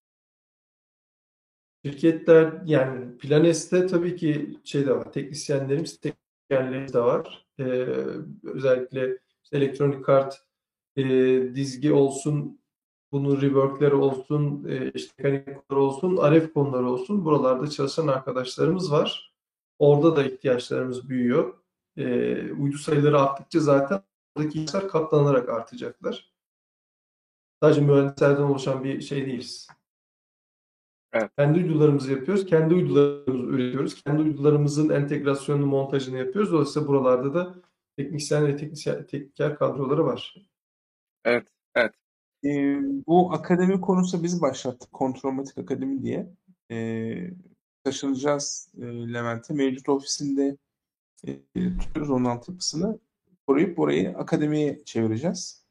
Şirketler 1.86 2.54
yani 2.66 3.18
Planes'te 3.18 3.88
tabii 3.88 4.16
ki 4.16 4.60
şey 4.64 4.86
de 4.86 4.96
var. 4.96 5.12
Teknisyenlerimiz, 5.12 6.00
teknisyenlerimiz 6.00 6.94
de 6.94 7.00
var. 7.00 7.48
Ee, 7.60 7.64
özellikle 8.44 9.18
elektronik 9.52 10.06
kart 10.06 10.49
e, 11.00 11.56
dizgi 11.56 11.94
olsun, 11.94 12.60
bunun 13.12 13.42
reworkleri 13.42 13.96
olsun, 13.96 14.66
e, 14.70 14.92
işte 14.92 15.24
mekanikler 15.24 15.78
olsun, 15.78 16.18
RF 16.18 16.54
konuları 16.54 16.90
olsun. 16.90 17.26
Buralarda 17.26 17.70
çalışan 17.70 18.08
arkadaşlarımız 18.08 18.92
var. 18.92 19.34
Orada 19.80 20.16
da 20.16 20.24
ihtiyaçlarımız 20.24 21.10
büyüyor. 21.10 21.54
E, 21.98 22.52
uydu 22.52 22.78
sayıları 22.78 23.22
arttıkça 23.22 23.60
zaten 23.60 24.02
oradaki 24.36 24.62
ihtiyaçlar 24.62 24.92
katlanarak 24.92 25.50
artacaklar. 25.50 26.34
Sadece 27.64 27.82
mühendislerden 27.82 28.42
oluşan 28.42 28.84
bir 28.84 29.02
şey 29.02 29.26
değiliz. 29.26 29.68
Evet. 31.14 31.32
Kendi 31.38 31.60
uydularımızı 31.60 32.12
yapıyoruz. 32.12 32.46
Kendi 32.46 32.74
uydularımızı 32.74 33.52
üretiyoruz. 33.52 34.04
Kendi 34.04 34.22
uydularımızın 34.22 34.90
entegrasyonunu, 34.90 35.66
montajını 35.66 36.18
yapıyoruz. 36.18 36.52
Dolayısıyla 36.52 36.88
buralarda 36.88 37.34
da 37.34 37.56
teknisyen 37.98 38.48
ve 38.48 38.58
teknisyen, 38.58 39.08
tekniker 39.08 39.58
kadroları 39.58 40.06
var. 40.06 40.49
Evet, 41.26 41.48
evet. 41.76 41.94
Ee, 42.46 42.80
bu 43.08 43.34
akademi 43.34 43.82
konusu 43.82 44.24
biz 44.24 44.42
başlattık. 44.42 44.92
Kontrolmatik 44.92 45.58
Akademi 45.58 46.04
diye. 46.04 46.30
Ee, 46.72 47.32
taşınacağız 47.84 48.74
e, 48.78 48.86
Levent'e. 49.14 49.54
Mevcut 49.54 49.90
ofisinde 49.90 50.58
e, 51.28 51.40
tutuyoruz 51.80 52.10
onun 52.10 52.26
altyapısını. 52.26 53.00
Koruyup 53.48 53.80
orayı 53.80 54.18
akademiye 54.18 54.84
çevireceğiz. 54.86 55.66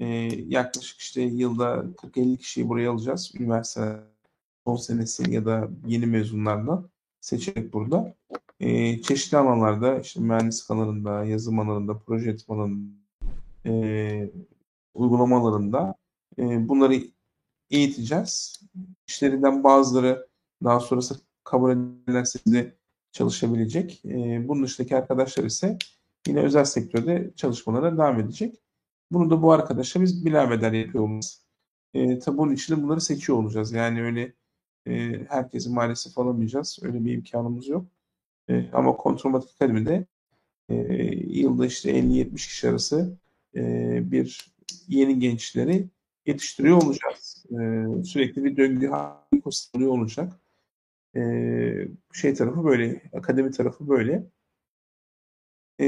Ee, 0.00 0.06
yaklaşık 0.48 1.00
işte 1.00 1.22
yılda 1.22 1.84
40-50 1.96 2.36
kişiyi 2.38 2.68
buraya 2.68 2.90
alacağız. 2.90 3.32
Üniversite 3.38 4.00
son 4.66 4.76
senesi 4.76 5.30
ya 5.30 5.44
da 5.44 5.68
yeni 5.86 6.06
mezunlardan 6.06 6.90
seçerek 7.20 7.72
burada. 7.72 8.14
Ee, 8.60 9.02
çeşitli 9.02 9.38
alanlarda 9.38 10.00
işte 10.00 10.20
mühendislik 10.20 10.70
alanında, 10.70 11.24
yazım 11.24 11.58
alanında, 11.58 11.98
proje 11.98 12.26
yönetim 12.26 12.54
alanında, 12.54 12.90
e, 13.66 14.30
uygulamalarında 14.94 15.94
e, 16.38 16.68
bunları 16.68 17.02
eğiteceğiz. 17.70 18.60
İşlerinden 19.08 19.64
bazıları 19.64 20.28
daha 20.64 20.80
sonrası 20.80 21.20
kabul 21.44 21.70
edilerse 21.72 22.38
de 22.46 22.76
çalışabilecek. 23.12 24.04
E, 24.04 24.48
bunun 24.48 24.64
dışındaki 24.64 24.96
arkadaşlar 24.96 25.44
ise 25.44 25.78
yine 26.28 26.40
özel 26.40 26.64
sektörde 26.64 27.32
çalışmalara 27.36 27.92
devam 27.92 28.20
edecek. 28.20 28.62
Bunu 29.10 29.30
da 29.30 29.42
bu 29.42 29.52
arkadaşa 29.52 30.02
biz 30.02 30.24
bilemeden 30.24 30.74
yapıyor 30.74 31.04
olacağız. 31.04 31.44
E, 31.94 32.18
tabi 32.18 32.38
bunun 32.38 32.52
için 32.52 32.76
de 32.76 32.82
bunları 32.82 33.00
seçiyor 33.00 33.38
olacağız. 33.38 33.72
Yani 33.72 34.02
öyle 34.02 34.34
e, 34.86 35.24
herkesi 35.28 35.70
maalesef 35.70 36.18
alamayacağız. 36.18 36.78
Öyle 36.82 37.04
bir 37.04 37.12
imkanımız 37.12 37.68
yok. 37.68 37.86
E, 38.48 38.70
ama 38.72 38.96
Kontrolmatik 38.96 39.50
Akademi'de 39.54 40.06
e, 40.68 40.74
yılda 41.40 41.66
işte 41.66 41.90
50-70 41.98 42.34
kişi 42.34 42.68
arası 42.68 43.18
e, 43.56 43.62
bir 44.12 44.54
yeni 44.88 45.18
gençleri 45.18 45.88
yetiştiriyor 46.26 46.82
olacağız. 46.82 47.46
E, 47.50 47.54
sürekli 48.04 48.44
bir 48.44 48.56
döngü 48.56 48.88
halinde 48.88 49.88
olacak. 49.88 50.32
E, 51.16 51.20
şey 52.12 52.34
tarafı 52.34 52.64
böyle, 52.64 53.02
akademi 53.12 53.50
tarafı 53.50 53.88
böyle. 53.88 54.26
E, 55.80 55.86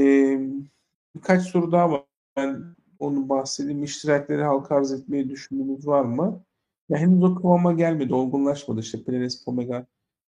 birkaç 1.15 1.43
soru 1.43 1.71
daha 1.71 1.91
var. 1.91 2.03
Ben 2.35 2.75
onu 2.99 3.29
bahsedeyim. 3.29 3.83
İştirakleri 3.83 4.43
halka 4.43 4.75
arz 4.75 4.91
etmeyi 4.91 5.29
düşündüğünüz 5.29 5.87
var 5.87 6.05
mı? 6.05 6.43
Ya 6.89 6.97
henüz 6.97 7.23
o 7.23 7.35
kıvama 7.35 7.73
gelmedi, 7.73 8.13
olgunlaşmadı 8.13 8.79
işte 8.79 9.03
Planes 9.03 9.45
Pomega. 9.45 9.87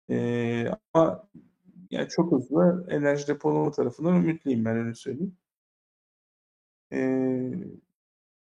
E, 0.10 0.66
ama 0.94 1.30
yani 1.92 2.10
çok 2.10 2.32
hızlı 2.32 2.88
enerji 2.90 3.28
depolama 3.28 3.72
tarafından 3.72 4.16
ümitliyim 4.16 4.66
ben 4.66 4.78
öyle 4.78 4.96
söyleyeyim. 4.96 5.38
Ee, 6.92 7.52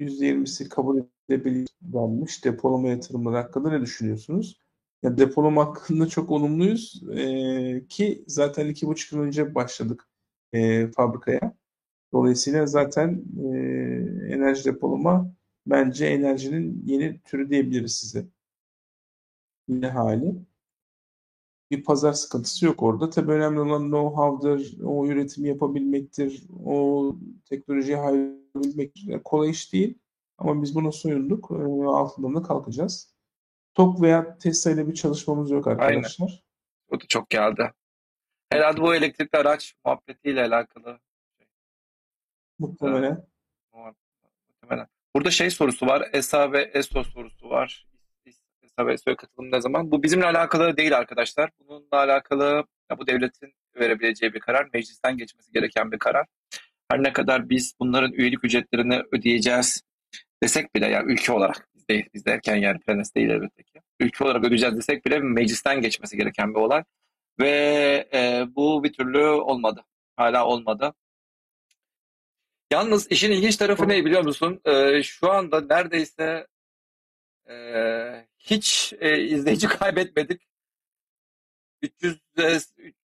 %20'si 0.09 0.69
kabul 0.69 1.05
edilebilmiş 1.29 2.45
depolama 2.45 2.89
yatırımları 2.89 3.37
hakkında 3.37 3.71
ne 3.71 3.81
düşünüyorsunuz? 3.81 4.61
Ya 5.03 5.19
depolama 5.19 5.67
hakkında 5.67 6.07
çok 6.09 6.31
olumluyuz 6.31 7.03
ee, 7.17 7.87
ki 7.89 8.25
zaten 8.27 8.69
iki 8.69 8.87
buçuk 8.87 9.13
yıl 9.13 9.21
önce 9.21 9.55
başladık 9.55 10.09
e, 10.53 10.91
fabrikaya. 10.91 11.55
Dolayısıyla 12.13 12.67
zaten 12.67 13.25
e, 13.45 13.49
enerji 14.35 14.65
depolama 14.65 15.35
bence 15.67 16.07
enerjinin 16.07 16.83
yeni 16.87 17.21
türü 17.21 17.51
diyebiliriz 17.51 17.95
size. 17.95 18.27
Yine 19.69 19.89
hali. 19.89 20.35
Bir 21.73 21.85
pazar 21.85 22.13
sıkıntısı 22.13 22.67
yok 22.67 22.83
orada. 22.83 23.11
Tabii 23.11 23.33
önemli 23.33 23.61
olan 23.61 23.83
know-how'dır, 23.83 24.83
o 24.85 25.07
üretimi 25.07 25.49
yapabilmektir, 25.49 26.43
o 26.67 27.17
teknolojiye 27.45 27.97
hayrabilmektir. 27.97 29.03
Yani 29.07 29.23
kolay 29.23 29.51
iş 29.51 29.73
değil. 29.73 29.99
Ama 30.39 30.63
biz 30.63 30.75
buna 30.75 30.93
soyunduk. 30.93 31.51
E, 31.51 31.55
altından 31.87 32.35
da 32.35 32.43
kalkacağız. 32.43 33.15
TOK 33.75 34.01
veya 34.03 34.39
Tesla 34.39 34.71
ile 34.71 34.89
bir 34.89 34.95
çalışmamız 34.95 35.51
yok 35.51 35.67
arkadaşlar. 35.67 36.27
Aynen. 36.27 36.39
O 36.91 37.01
da 37.01 37.05
çok 37.09 37.31
geldi. 37.31 37.73
Herhalde 38.51 38.81
bu 38.81 38.95
elektrikli 38.95 39.37
araç 39.37 39.75
muhabbetiyle 39.85 40.43
alakalı. 40.43 40.99
Muhtemelen. 42.59 43.27
Muhtemelen. 43.73 44.87
Burada 45.15 45.31
şey 45.31 45.51
sorusu 45.51 45.87
var. 45.87 46.09
ESA 46.13 46.53
ve 46.53 46.71
ESO 46.75 47.05
sorusu 47.05 47.51
var. 47.51 47.92
Ve 48.87 48.93
ESO'ya 48.93 49.17
katılım 49.17 49.53
ne 49.53 49.61
zaman? 49.61 49.91
Bu 49.91 50.03
bizimle 50.03 50.27
alakalı 50.27 50.77
değil 50.77 50.97
arkadaşlar. 50.97 51.51
Bununla 51.61 51.87
alakalı 51.93 52.65
bu 52.99 53.07
devletin 53.07 53.55
verebileceği 53.77 54.35
bir 54.35 54.41
karar. 54.41 54.69
Meclisten 54.73 55.17
geçmesi 55.17 55.53
gereken 55.53 55.93
bir 55.93 55.99
karar. 55.99 56.27
Her 56.91 57.03
ne 57.03 57.13
kadar 57.13 57.51
biz 57.51 57.75
bunların 57.81 58.13
üyelik 58.13 58.45
ücretlerini 58.45 59.03
ödeyeceğiz 59.13 59.83
desek 60.43 60.75
bile 60.75 60.87
yani 60.87 61.13
ülke 61.13 61.33
olarak 61.33 61.69
biz, 61.75 61.89
değil, 61.89 62.09
biz 62.15 62.27
derken 62.27 62.57
yani 62.57 62.81
Planes 62.81 63.15
değil 63.15 63.31
elbette 63.31 63.63
ki. 63.63 63.81
Ülke 64.01 64.25
olarak 64.25 64.45
ödeyeceğiz 64.45 64.77
desek 64.77 65.07
bile 65.07 65.19
meclisten 65.19 65.81
geçmesi 65.81 66.17
gereken 66.17 66.55
bir 66.55 66.61
olay. 66.61 66.85
Ve 67.41 67.49
e, 68.15 68.45
bu 68.57 68.85
bir 68.85 68.93
türlü 68.93 69.27
olmadı. 69.27 69.85
Hala 70.17 70.47
olmadı. 70.47 70.95
Yalnız 72.73 73.11
işin 73.11 73.33
ilginç 73.33 73.57
tarafı 73.57 73.89
ne 73.89 74.05
biliyor 74.05 74.25
musun? 74.25 74.61
E, 74.65 75.03
şu 75.03 75.31
anda 75.31 75.61
neredeyse 75.61 76.47
e, 77.49 77.55
hiç 78.43 78.93
e, 79.01 79.21
izleyici 79.23 79.69
kaybetmedik. 79.79 80.43
300 81.83 82.21
e, 82.39 82.59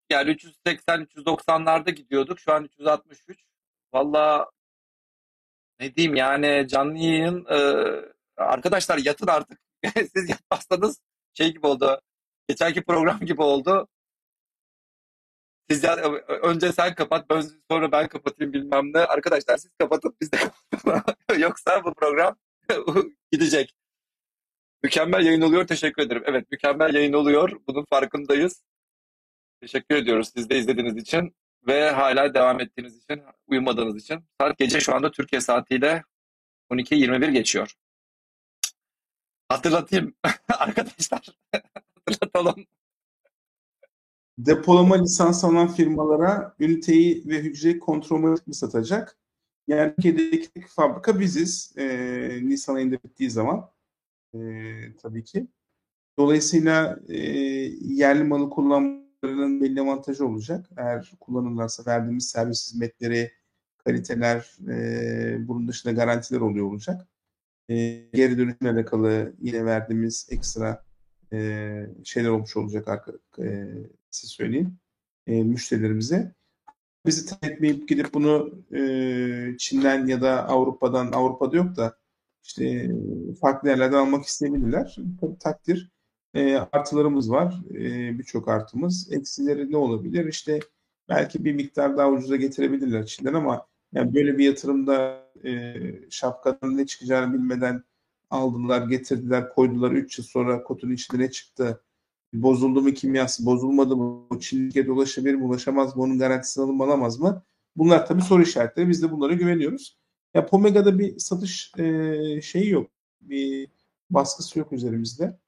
yani 0.10 0.30
380 0.32 1.02
390'larda 1.04 1.90
gidiyorduk. 1.92 2.40
Şu 2.40 2.54
an 2.54 2.64
363. 2.64 3.44
Valla 3.94 4.52
ne 5.80 5.96
diyeyim 5.96 6.16
yani 6.16 6.68
canlı 6.68 6.98
yayın 6.98 7.46
e, 7.46 7.58
arkadaşlar 8.38 8.98
yatın 8.98 9.28
artık. 9.28 9.60
Siz 9.96 10.30
yatmazsanız 10.30 11.02
şey 11.34 11.54
gibi 11.54 11.68
oldu. 11.68 12.02
Geçenki 12.48 12.84
program 12.84 13.20
gibi 13.20 13.42
oldu. 13.42 13.88
Siz 15.70 15.84
ya, 15.84 15.96
önce 16.44 16.72
sen 16.72 16.96
kapat, 16.96 17.30
ben, 17.30 17.44
sonra 17.72 17.92
ben 17.92 18.08
kapatayım 18.08 18.54
bilmem 18.54 18.94
ne. 18.94 19.00
Arkadaşlar 19.00 19.58
siz 19.58 19.72
kapatın 19.80 20.18
biz 20.22 20.32
de 20.32 20.38
Yoksa 21.38 21.84
bu 21.84 21.94
program 21.94 22.36
gidecek. 23.32 23.76
Mükemmel 24.88 25.26
yayın 25.26 25.42
oluyor. 25.42 25.68
Teşekkür 25.68 26.02
ederim. 26.02 26.24
Evet 26.26 26.52
mükemmel 26.52 26.94
yayın 26.94 27.14
oluyor. 27.14 27.52
Bunun 27.68 27.86
farkındayız. 27.86 28.64
Teşekkür 29.62 29.96
ediyoruz 29.96 30.32
siz 30.36 30.50
de 30.50 30.60
izlediğiniz 30.60 30.98
için 30.98 31.36
ve 31.68 31.90
hala 31.90 32.34
devam 32.34 32.60
ettiğiniz 32.62 32.98
için, 32.98 33.22
uyumadığınız 33.48 33.96
için. 34.04 34.26
Saat 34.42 34.58
gece 34.58 34.80
şu 34.80 34.96
anda 34.96 35.12
Türkiye 35.12 35.42
saatiyle 35.42 36.04
12.21 36.72 37.32
geçiyor. 37.32 37.74
Hatırlatayım 39.50 40.16
arkadaşlar. 40.60 41.28
Hatırlatalım. 42.06 42.66
Depolama 44.38 44.96
lisans 45.02 45.44
alan 45.44 45.68
firmalara 45.68 46.56
üniteyi 46.60 47.24
ve 47.26 47.40
hücreyi 47.40 47.80
kontrolmatik 47.80 48.48
mi 48.48 48.56
satacak? 48.56 49.18
Yani 49.68 49.94
Türkiye'deki 49.96 50.62
fabrika 50.68 51.20
biziz. 51.20 51.74
E, 51.78 51.86
Nisan 52.44 52.76
ayında 52.76 52.96
bittiği 52.96 53.30
zaman. 53.30 53.77
E, 54.38 54.96
tabii 55.02 55.24
ki. 55.24 55.48
Dolayısıyla 56.20 57.00
e, 57.10 57.18
yerli 57.82 58.24
malı 58.24 58.50
kullanmalarının 58.50 59.62
belli 59.62 59.82
avantajı 59.82 60.28
olacak. 60.28 60.70
Eğer 60.78 61.14
kullanırlarsa 61.20 61.92
verdiğimiz 61.92 62.28
servis 62.30 62.68
hizmetleri, 62.68 63.32
kaliteler, 63.78 64.58
e, 64.70 65.48
bunun 65.48 65.68
dışında 65.68 65.94
garantiler 65.94 66.40
oluyor 66.42 66.66
olacak. 66.68 67.08
E, 67.70 67.76
geri 68.14 68.38
dönüşümle 68.38 68.72
alakalı 68.72 69.34
yine 69.42 69.66
verdiğimiz 69.66 70.28
ekstra 70.32 70.84
e, 71.34 71.88
şeyler 72.04 72.30
olmuş 72.30 72.58
olacak 72.58 72.88
arka, 72.88 73.12
e, 73.40 73.68
size 74.12 74.28
söyleyeyim 74.32 74.78
e, 75.28 75.44
müşterilerimize. 75.44 76.34
Bizi 77.06 77.26
tercih 77.26 77.56
etmeyip 77.56 77.90
gidip 77.90 78.14
bunu 78.14 78.52
e, 78.74 79.58
Çin'den 79.58 80.08
ya 80.08 80.22
da 80.22 80.48
Avrupa'dan, 80.48 81.12
Avrupa'da 81.12 81.58
yok 81.58 81.76
da 81.76 81.98
işte 82.48 82.92
farklı 83.42 83.70
yerlerden 83.70 83.98
almak 83.98 84.26
isteyebilirler. 84.26 84.98
Tabii 85.22 85.38
takdir. 85.40 85.92
E, 86.34 86.56
artılarımız 86.56 87.32
var. 87.32 87.56
E, 87.72 88.20
Birçok 88.20 88.48
artımız. 88.48 89.12
Eksileri 89.12 89.72
ne 89.72 89.78
olabilir? 89.78 90.26
İşte 90.26 90.60
belki 91.10 91.46
bir 91.46 91.54
miktar 91.54 91.98
daha 91.98 92.10
ucuza 92.10 92.36
getirebilirler 92.36 93.06
Çin'den 93.06 93.34
ama 93.34 93.68
yani 93.94 94.16
böyle 94.16 94.38
bir 94.38 94.46
yatırımda 94.46 95.24
e, 95.46 95.74
şapkadan 96.10 96.78
ne 96.78 96.86
çıkacağını 96.86 97.34
bilmeden 97.34 97.84
aldılar, 98.30 98.88
getirdiler, 98.88 99.50
koydular. 99.54 99.92
3 99.92 100.18
yıl 100.20 100.26
sonra 100.26 100.64
kutunun 100.64 100.94
içinde 100.94 101.22
ne 101.22 101.32
çıktı? 101.32 101.84
Bozuldu 102.34 102.82
mu 102.82 102.92
kimyası, 102.94 103.46
bozulmadı 103.46 103.96
mı? 103.98 104.40
Çin'e 104.40 104.88
dolaşabilir 104.88 105.36
mi, 105.36 105.44
ulaşamaz 105.44 105.96
mı? 105.96 106.04
Onun 106.04 106.20
garantisini 106.20 106.64
alınma 106.64 106.86
alamaz 106.86 107.20
mı? 107.20 107.44
Bunlar 107.76 108.06
tabii 108.08 108.22
soru 108.22 108.42
işaretleri. 108.44 108.90
Biz 108.90 109.04
de 109.04 109.12
bunlara 109.12 109.34
güveniyoruz. 109.34 109.98
Ya 110.38 110.46
Pomega'da 110.46 111.00
bir 111.00 111.20
satış 111.20 111.72
e, 111.78 112.42
şeyi 112.42 112.70
yok. 112.70 112.92
Bir 113.22 113.68
baskısı 114.10 114.60
yok 114.60 114.74
üzerimizde. 114.74 115.40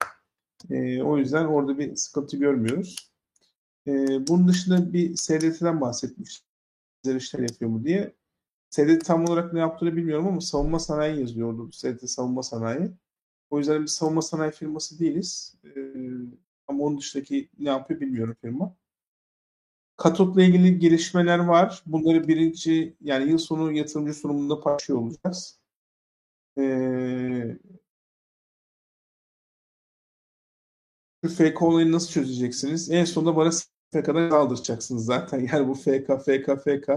E, 0.70 1.02
o 1.02 1.18
yüzden 1.18 1.44
orada 1.44 1.78
bir 1.78 1.96
sıkıntı 1.96 2.36
görmüyoruz. 2.36 3.12
E, 3.86 3.92
bunun 4.28 4.48
dışında 4.48 4.92
bir 4.92 5.16
SDT'den 5.16 5.80
bahsetmiş. 5.80 6.44
Güzel 7.02 7.16
işler 7.16 7.40
yapıyor 7.40 7.70
mu 7.70 7.84
diye. 7.84 8.14
SDT 8.70 9.04
tam 9.04 9.24
olarak 9.24 9.52
ne 9.52 9.60
yaptığını 9.60 9.96
bilmiyorum 9.96 10.26
ama 10.28 10.40
savunma 10.40 10.78
sanayi 10.78 11.20
yazıyordu. 11.20 11.72
SDT 11.72 12.10
savunma 12.10 12.42
sanayi. 12.42 12.90
O 13.50 13.58
yüzden 13.58 13.82
bir 13.82 13.86
savunma 13.86 14.22
sanayi 14.22 14.52
firması 14.52 14.98
değiliz. 14.98 15.54
E, 15.64 15.70
ama 16.68 16.84
onun 16.84 16.98
dışındaki 16.98 17.48
ne 17.58 17.68
yapıyor 17.68 18.00
bilmiyorum 18.00 18.36
firma. 18.40 18.76
Katotla 20.00 20.42
ilgili 20.42 20.78
gelişmeler 20.78 21.38
var. 21.38 21.82
Bunları 21.86 22.28
birinci 22.28 22.96
yani 23.00 23.30
yıl 23.30 23.38
sonu 23.38 23.72
yatırımcı 23.72 24.14
sunumunda 24.14 24.60
paylaşıyor 24.60 24.98
olacağız. 24.98 25.60
Ee, 26.58 27.56
şu 31.24 31.30
FK 31.30 31.62
olayını 31.62 31.92
nasıl 31.92 32.10
çözeceksiniz? 32.10 32.90
En 32.90 33.04
sonunda 33.04 33.36
bana 33.36 33.50
FK'dan 33.92 34.30
aldıracaksınız 34.30 35.04
zaten. 35.04 35.40
Yani 35.52 35.68
bu 35.68 35.74
FK, 35.74 36.06
FK, 36.24 36.62
FK. 36.64 36.88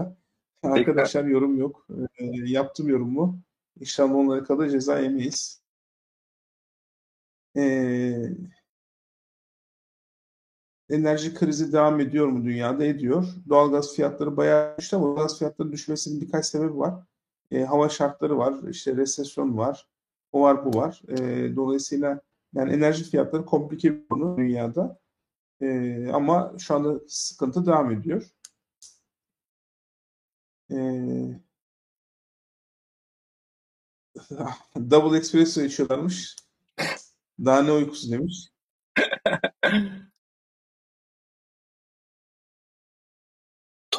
Arkadaşlar 0.62 1.24
yorum 1.24 1.58
yok. 1.58 1.86
Ee, 2.18 2.24
yaptım 2.46 2.88
yorumu. 2.88 3.40
İnşallah 3.80 4.14
onlara 4.14 4.44
kadar 4.44 4.68
ceza 4.68 5.00
yemeyiz. 5.00 5.62
Ee, 7.56 8.30
enerji 10.94 11.34
krizi 11.34 11.72
devam 11.72 12.00
ediyor 12.00 12.26
mu 12.28 12.44
dünyada? 12.44 12.84
Ediyor. 12.84 13.26
Doğalgaz 13.48 13.94
fiyatları 13.94 14.36
bayağı 14.36 14.78
düştü 14.78 14.96
ama 14.96 15.06
doğalgaz 15.06 15.38
fiyatları 15.38 15.72
düşmesinin 15.72 16.20
birkaç 16.20 16.46
sebebi 16.46 16.78
var. 16.78 17.04
E, 17.50 17.64
hava 17.64 17.88
şartları 17.88 18.38
var, 18.38 18.54
işte 18.70 18.96
resesyon 18.96 19.56
var, 19.58 19.88
o 20.32 20.42
var 20.42 20.64
bu 20.64 20.78
var. 20.78 21.02
E, 21.08 21.56
dolayısıyla 21.56 22.20
yani 22.54 22.72
enerji 22.72 23.04
fiyatları 23.04 23.44
komplike 23.46 23.92
bir 23.94 24.08
konu 24.08 24.36
dünyada. 24.36 24.98
E, 25.60 26.08
ama 26.12 26.52
şu 26.58 26.74
anda 26.74 27.00
sıkıntı 27.08 27.66
devam 27.66 27.90
ediyor. 27.92 28.30
E, 30.70 30.76
double 34.90 35.18
espresso 35.18 35.60
içiyorlarmış. 35.60 36.36
Daha 37.44 37.62
ne 37.62 37.72
uykusu 37.72 38.10
demiş. 38.12 38.53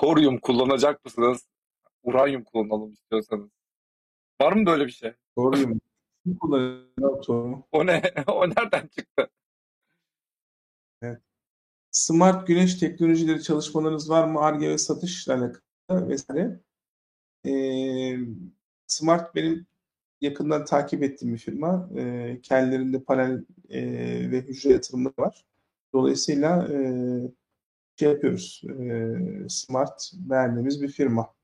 Toryum 0.06 0.40
kullanacak 0.40 1.06
mısınız? 1.06 1.48
Uranyum 2.03 2.43
kullanalım 2.43 2.93
istiyorsanız. 2.93 3.50
Var 4.42 4.53
mı 4.53 4.66
böyle 4.66 4.85
bir 4.85 4.92
şey? 4.92 5.14
Toryum. 5.35 5.82
Kim 6.24 6.38
kullanıyor? 6.38 7.25
O 7.72 7.85
ne? 7.85 8.01
o 8.27 8.50
nereden 8.50 8.88
çıktı? 8.88 9.30
Evet. 11.01 11.22
Smart 11.92 12.48
güneş 12.48 12.75
teknolojileri 12.75 13.43
çalışmalarınız 13.43 14.09
var 14.09 14.27
mı? 14.27 14.40
ARGE 14.40 14.69
ve 14.69 14.77
satışla 14.77 15.34
alakalı 15.34 16.09
vesaire. 16.09 16.59
Ee, 17.45 18.17
Smart 18.88 19.35
benim 19.35 19.67
yakından 20.22 20.66
takip 20.66 21.03
ettiğim 21.03 21.34
bir 21.34 21.40
firma. 21.40 21.90
Ee, 21.98 22.40
kendilerinde 22.43 23.03
panel 23.03 23.45
e, 23.69 23.82
ve 24.32 24.42
hücre 24.42 24.74
yatırımları 24.74 25.14
var. 25.17 25.45
Dolayısıyla 25.93 26.67
e, 26.74 26.77
şey 28.00 28.10
yapıyoruz. 28.10 28.62
E, 29.46 29.50
Smart 29.50 30.12
beğendiğimiz 30.14 30.82
bir 30.82 30.88
firma. 30.88 31.36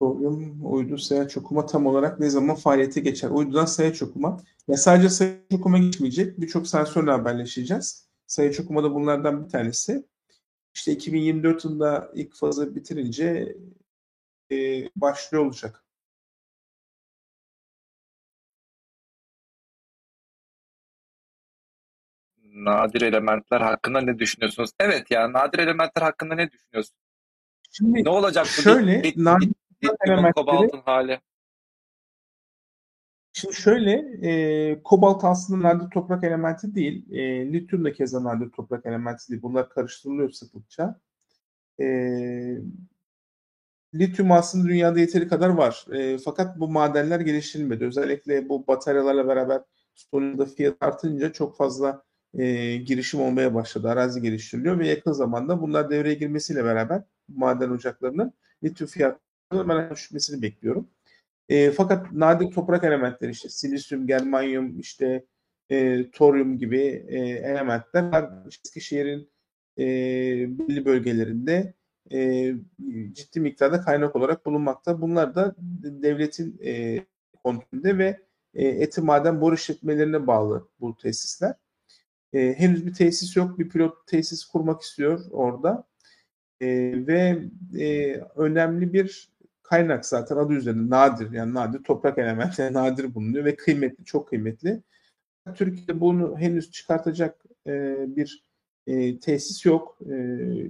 Program 0.00 0.72
uydu 0.72 0.98
sayaç 0.98 1.36
okuma 1.36 1.66
tam 1.66 1.86
olarak 1.86 2.20
ne 2.20 2.30
zaman 2.30 2.56
faaliyete 2.56 3.00
geçer? 3.00 3.30
Uydudan 3.30 3.64
sayaç 3.64 4.02
okuma. 4.02 4.40
Ya 4.68 4.76
sadece 4.76 5.08
sayaç 5.08 5.38
okuma 5.52 5.78
geçmeyecek. 5.78 6.40
Birçok 6.40 6.66
sensörle 6.66 7.10
haberleşeceğiz. 7.10 8.08
Sayaç 8.26 8.60
okuma 8.60 8.82
da 8.82 8.94
bunlardan 8.94 9.44
bir 9.44 9.50
tanesi. 9.50 10.04
İşte 10.74 10.92
2024 10.92 11.64
yılında 11.64 12.10
ilk 12.14 12.34
fazı 12.36 12.76
bitirince 12.76 13.56
e, 14.52 14.56
başlıyor 14.96 15.46
olacak. 15.46 15.84
Nadir 22.64 23.02
elementler 23.02 23.60
hakkında 23.60 24.00
ne 24.00 24.18
düşünüyorsunuz? 24.18 24.70
Evet 24.80 25.10
ya 25.10 25.32
nadir 25.32 25.58
elementler 25.58 26.02
hakkında 26.02 26.34
ne 26.34 26.50
düşünüyorsun? 26.50 26.96
Şimdi 27.72 28.04
Ne 28.04 28.08
olacak 28.10 28.46
bu 28.58 28.62
şöyle 28.62 29.00
lit- 29.02 29.24
nadir 29.24 29.46
lit- 29.82 29.96
elementleri- 30.06 30.32
kobaltın 30.32 30.80
hali? 30.84 31.20
Şimdi 33.32 33.54
şöyle, 33.54 33.92
e, 34.28 34.82
kobalt 34.82 35.24
aslında 35.24 35.68
nadir 35.68 35.90
toprak 35.90 36.24
elementi 36.24 36.74
değil. 36.74 37.12
E, 37.12 37.52
lityum 37.52 37.84
da 37.84 37.92
keza 37.92 38.24
nadir 38.24 38.50
toprak 38.50 38.86
elementi 38.86 39.28
değil. 39.28 39.42
Bunlar 39.42 39.70
karıştırılıyor 39.70 40.30
sıklıkça. 40.30 41.00
E, 41.80 41.86
lityum 43.94 44.32
aslında 44.32 44.68
dünyada 44.68 45.00
yeteri 45.00 45.28
kadar 45.28 45.48
var. 45.48 45.86
E, 45.92 46.18
fakat 46.18 46.60
bu 46.60 46.68
madenler 46.68 47.20
geliştirilmedi. 47.20 47.84
Özellikle 47.84 48.48
bu 48.48 48.66
bataryalarla 48.66 49.28
beraber 49.28 49.62
sonunda 49.94 50.46
fiyat 50.46 50.76
artınca 50.80 51.32
çok 51.32 51.56
fazla 51.56 52.02
e, 52.34 52.76
girişim 52.76 53.20
olmaya 53.20 53.54
başladı. 53.54 53.88
Arazi 53.88 54.22
geliştiriliyor 54.22 54.78
ve 54.78 54.88
yakın 54.88 55.12
zamanda 55.12 55.62
bunlar 55.62 55.90
devreye 55.90 56.14
girmesiyle 56.14 56.64
beraber 56.64 57.02
maden 57.28 57.70
ocaklarının 57.70 58.32
lityum 58.64 58.90
fiyatlarının 58.90 59.68
ben 59.68 59.90
düşmesini 59.90 60.42
bekliyorum. 60.42 60.88
E, 61.48 61.70
fakat 61.70 62.12
nadir 62.12 62.50
toprak 62.50 62.84
elementleri 62.84 63.30
işte 63.30 63.48
silisyum, 63.48 64.06
germanyum, 64.06 64.80
işte 64.80 65.24
e, 65.70 66.10
toryum 66.10 66.58
gibi 66.58 67.04
e, 67.08 67.18
elementler 67.18 68.30
Eskişehir'in 68.46 69.30
e, 69.78 69.84
belli 70.58 70.84
bölgelerinde 70.84 71.74
e, 72.12 72.52
ciddi 73.12 73.40
miktarda 73.40 73.80
kaynak 73.80 74.16
olarak 74.16 74.46
bulunmakta. 74.46 75.00
Bunlar 75.00 75.34
da 75.34 75.54
devletin 75.82 76.60
e, 76.64 77.04
kontrolünde 77.44 77.98
ve 77.98 78.20
e, 78.54 78.68
eti 78.68 79.00
maden 79.00 79.40
boru 79.40 79.54
işletmelerine 79.54 80.26
bağlı 80.26 80.68
bu 80.80 80.96
tesisler. 80.96 81.54
E, 82.32 82.54
henüz 82.58 82.86
bir 82.86 82.94
tesis 82.94 83.36
yok. 83.36 83.58
Bir 83.58 83.68
pilot 83.68 84.06
tesis 84.06 84.44
kurmak 84.44 84.82
istiyor 84.82 85.24
orada. 85.30 85.84
E, 86.60 86.66
ve 87.06 87.42
e, 87.78 88.14
önemli 88.36 88.92
bir 88.92 89.28
kaynak 89.62 90.06
zaten 90.06 90.36
adı 90.36 90.52
üzerinde 90.52 90.90
nadir 90.90 91.32
yani 91.32 91.54
nadir 91.54 91.82
toprak 91.84 92.18
elementi 92.18 92.72
nadir 92.72 93.14
bulunuyor 93.14 93.44
ve 93.44 93.56
kıymetli 93.56 94.04
çok 94.04 94.28
kıymetli. 94.28 94.82
Türkiye'de 95.54 96.00
bunu 96.00 96.38
henüz 96.38 96.70
çıkartacak 96.70 97.44
e, 97.66 97.96
bir 98.16 98.44
e, 98.86 99.18
tesis 99.20 99.66
yok. 99.66 99.98
E, 100.10 100.14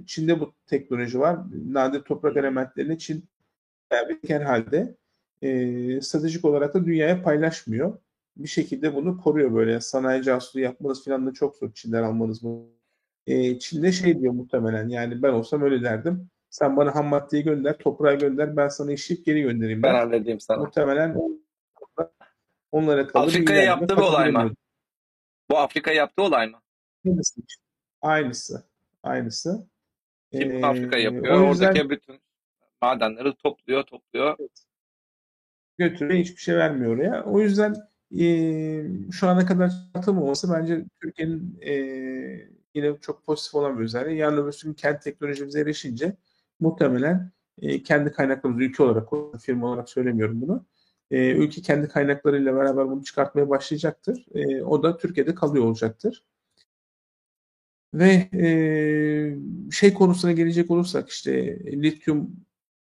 Çin'de 0.05 0.39
bu 0.39 0.53
teknoloji 0.67 1.19
var. 1.19 1.39
Nadir 1.67 2.01
toprak 2.01 2.37
elementlerini 2.37 2.99
Çin 2.99 3.25
verken 3.91 4.41
halde 4.41 4.95
e, 5.41 6.01
stratejik 6.01 6.45
olarak 6.45 6.73
da 6.73 6.85
dünyaya 6.85 7.21
paylaşmıyor. 7.23 7.97
Bir 8.39 8.47
şekilde 8.47 8.95
bunu 8.95 9.17
koruyor 9.17 9.55
böyle. 9.55 9.81
Sanayi 9.81 10.23
casusluğu 10.23 10.59
yapmanız 10.59 11.05
falan 11.05 11.27
da 11.27 11.33
çok 11.33 11.55
zor 11.55 11.73
Çin'den 11.73 12.03
almanız 12.03 12.43
bu. 12.43 12.69
E, 13.27 13.59
Çin'de 13.59 13.91
şey 13.91 14.19
diyor 14.19 14.33
muhtemelen 14.33 14.87
yani 14.89 15.23
ben 15.23 15.33
olsam 15.33 15.61
öyle 15.61 15.83
derdim. 15.83 16.29
Sen 16.49 16.77
bana 16.77 16.95
ham 16.95 17.07
maddeyi 17.07 17.43
gönder, 17.43 17.77
toprağı 17.77 18.15
gönder, 18.15 18.57
ben 18.57 18.67
sana 18.67 18.91
işleyip 18.91 19.25
geri 19.25 19.41
göndereyim. 19.41 19.83
Ben 19.83 19.93
halledeyim 19.93 20.39
sana. 20.39 20.57
Muhtemelen 20.57 21.17
onlara 22.71 23.07
kalır. 23.07 23.27
Afrika'ya 23.27 23.63
yaptığı 23.63 23.97
bir 23.97 24.01
olay 24.01 24.31
mı? 24.31 24.53
Bu 25.51 25.57
Afrika'ya 25.57 25.97
yaptığı 25.97 26.21
olay 26.21 26.47
mı? 26.47 26.61
Aynısı. 27.05 27.41
Aynısı. 28.01 28.63
Aynısı. 29.03 29.67
Kim 30.31 30.51
ee, 30.51 30.65
Afrika 30.65 30.97
yapıyor. 30.97 31.41
O 31.41 31.49
yüzden, 31.49 31.67
Oradaki 31.67 31.89
bütün 31.89 32.19
madenleri 32.81 33.35
topluyor, 33.35 33.83
topluyor. 33.83 34.35
Evet. 34.39 34.65
Götürüyor, 35.77 36.19
hiçbir 36.19 36.41
şey 36.41 36.55
vermiyor 36.55 36.95
oraya. 36.95 37.23
O 37.23 37.39
yüzden 37.39 37.75
e, 38.19 39.11
şu 39.11 39.27
ana 39.27 39.45
kadar 39.45 39.71
atılmaması 39.93 40.53
bence 40.53 40.85
Türkiye'nin 41.01 41.59
e, 41.61 41.73
yine 42.75 42.97
çok 43.01 43.25
pozitif 43.25 43.55
olan 43.55 43.79
bir 43.79 43.83
özelliği. 43.83 44.17
Yarın 44.17 44.37
öbür 44.37 44.61
gün 44.63 44.73
kent 44.73 45.01
teknolojimize 45.01 45.59
erişince 45.59 46.17
muhtemelen 46.59 47.31
e, 47.61 47.83
kendi 47.83 48.11
kaynaklarımız 48.11 48.61
ülke 48.61 48.83
olarak, 48.83 49.09
firma 49.41 49.67
olarak 49.67 49.89
söylemiyorum 49.89 50.41
bunu. 50.41 50.65
E, 51.11 51.31
ülke 51.31 51.61
kendi 51.61 51.87
kaynaklarıyla 51.87 52.55
beraber 52.55 52.89
bunu 52.89 53.03
çıkartmaya 53.03 53.49
başlayacaktır. 53.49 54.25
E, 54.35 54.63
o 54.63 54.83
da 54.83 54.97
Türkiye'de 54.97 55.35
kalıyor 55.35 55.65
olacaktır. 55.65 56.23
Ve 57.93 58.29
e, 58.33 59.71
şey 59.71 59.93
konusuna 59.93 60.31
gelecek 60.31 60.71
olursak 60.71 61.09
işte 61.09 61.59
lityum 61.65 62.45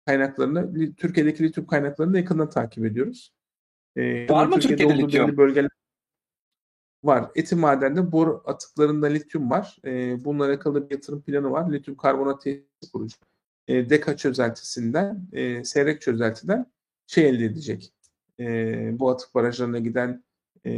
kaynaklarını, 0.05 0.95
Türkiye'deki 0.95 1.43
lityum 1.43 1.67
kaynaklarını 1.67 2.13
da 2.13 2.17
yakından 2.17 2.49
takip 2.49 2.85
ediyoruz. 2.85 3.36
E, 3.97 4.29
Var 4.29 4.45
mı 4.45 4.59
Türkiye'de, 4.59 4.77
Türkiye'de 4.77 5.03
lityum? 5.03 5.37
Bölgeler 5.37 5.69
var. 7.03 7.31
Eti 7.35 7.55
madende 7.55 8.11
bor 8.11 8.41
atıklarında 8.45 9.07
lityum 9.07 9.49
var. 9.49 9.77
E, 9.85 10.25
bununla 10.25 10.45
alakalı 10.45 10.89
bir 10.89 10.95
yatırım 10.95 11.21
planı 11.21 11.51
var. 11.51 11.71
Lityum 11.71 11.97
karbonat 11.97 12.41
tesisi 12.41 12.91
kuracak. 12.93 13.19
E, 13.67 13.89
deka 13.89 14.17
çözeltisinden, 14.17 15.27
e, 15.33 15.63
seyrek 15.63 16.01
çözeltiden 16.01 16.65
şey 17.07 17.29
elde 17.29 17.45
edecek. 17.45 17.93
E, 18.39 18.45
bu 18.99 19.09
atık 19.09 19.35
barajlarına 19.35 19.79
giden 19.79 20.23
e, 20.65 20.71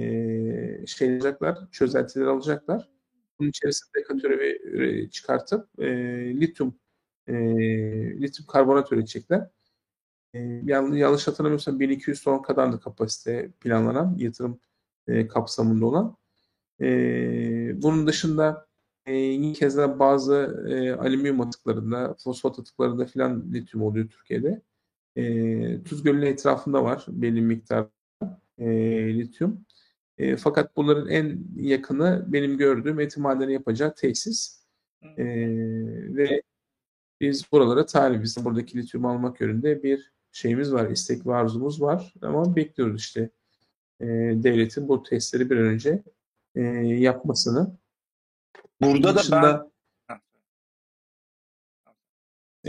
şey 0.88 1.14
alacaklar, 1.14 1.58
çözeltileri 1.72 2.30
alacaklar 2.30 2.90
bunun 3.40 3.50
içerisinde 3.50 4.04
katörü 4.04 5.10
çıkartıp 5.10 5.80
e, 5.80 5.88
lityum 6.42 6.76
e, 7.28 7.34
lityum 8.22 8.48
karbonat 8.48 8.92
üretecekler. 8.92 9.48
E, 10.34 10.40
yanlış, 10.66 11.28
hatırlamıyorsam 11.28 11.80
1200 11.80 12.24
ton 12.24 12.42
kadar 12.42 12.74
da 12.74 12.80
kapasite 12.80 13.52
planlanan 13.52 14.16
yatırım 14.18 14.60
e, 15.08 15.28
kapsamında 15.28 15.86
olan. 15.86 16.18
E, 16.82 17.82
bunun 17.82 18.08
dışında 18.08 18.68
e, 19.06 19.16
yine 19.16 19.54
kez 19.54 19.78
bazı 19.78 20.66
e, 20.70 20.92
alüminyum 20.92 21.42
atıklarında, 21.42 22.16
fosfat 22.24 22.60
atıklarında 22.60 23.06
filan 23.06 23.54
lityum 23.54 23.84
oluyor 23.84 24.08
Türkiye'de. 24.10 24.62
E, 25.16 25.84
Tuz 25.84 26.04
Gölü'nün 26.04 26.26
etrafında 26.26 26.84
var 26.84 27.06
belli 27.08 27.42
miktar 27.42 27.88
e, 28.58 28.68
lityum. 29.18 29.66
E, 30.18 30.38
fakat 30.38 30.76
bunların 30.78 31.08
en 31.10 31.46
yakını 31.56 32.26
benim 32.28 32.58
gördüğüm 32.58 33.00
eti 33.00 33.20
madeni 33.22 33.54
yapacağı 33.54 33.96
tesis. 33.96 34.66
E, 35.18 35.26
ve 36.16 36.42
biz 37.22 37.52
buralara 37.52 37.86
talibiz. 37.86 38.46
Buradaki 38.46 38.78
lityum 38.78 39.06
almak 39.06 39.42
yönünde 39.42 39.84
bir 39.84 40.12
şeyimiz 40.32 40.74
var, 40.74 40.90
istek 40.90 41.28
ve 41.28 41.36
arzumuz 41.36 41.82
var. 41.82 42.14
Ama 42.22 42.56
bekliyoruz 42.56 43.00
işte 43.00 43.30
e, 44.00 44.06
devletin 44.44 44.88
bu 44.88 45.04
testleri 45.04 45.50
bir 45.50 45.58
an 45.58 45.64
önce 45.66 46.04
e, 46.56 46.62
yapmasını. 46.82 47.78
Burada 48.82 48.94
bunun 48.94 49.04
da 49.04 49.16
dışında, 49.16 49.70
ben... 50.10 50.22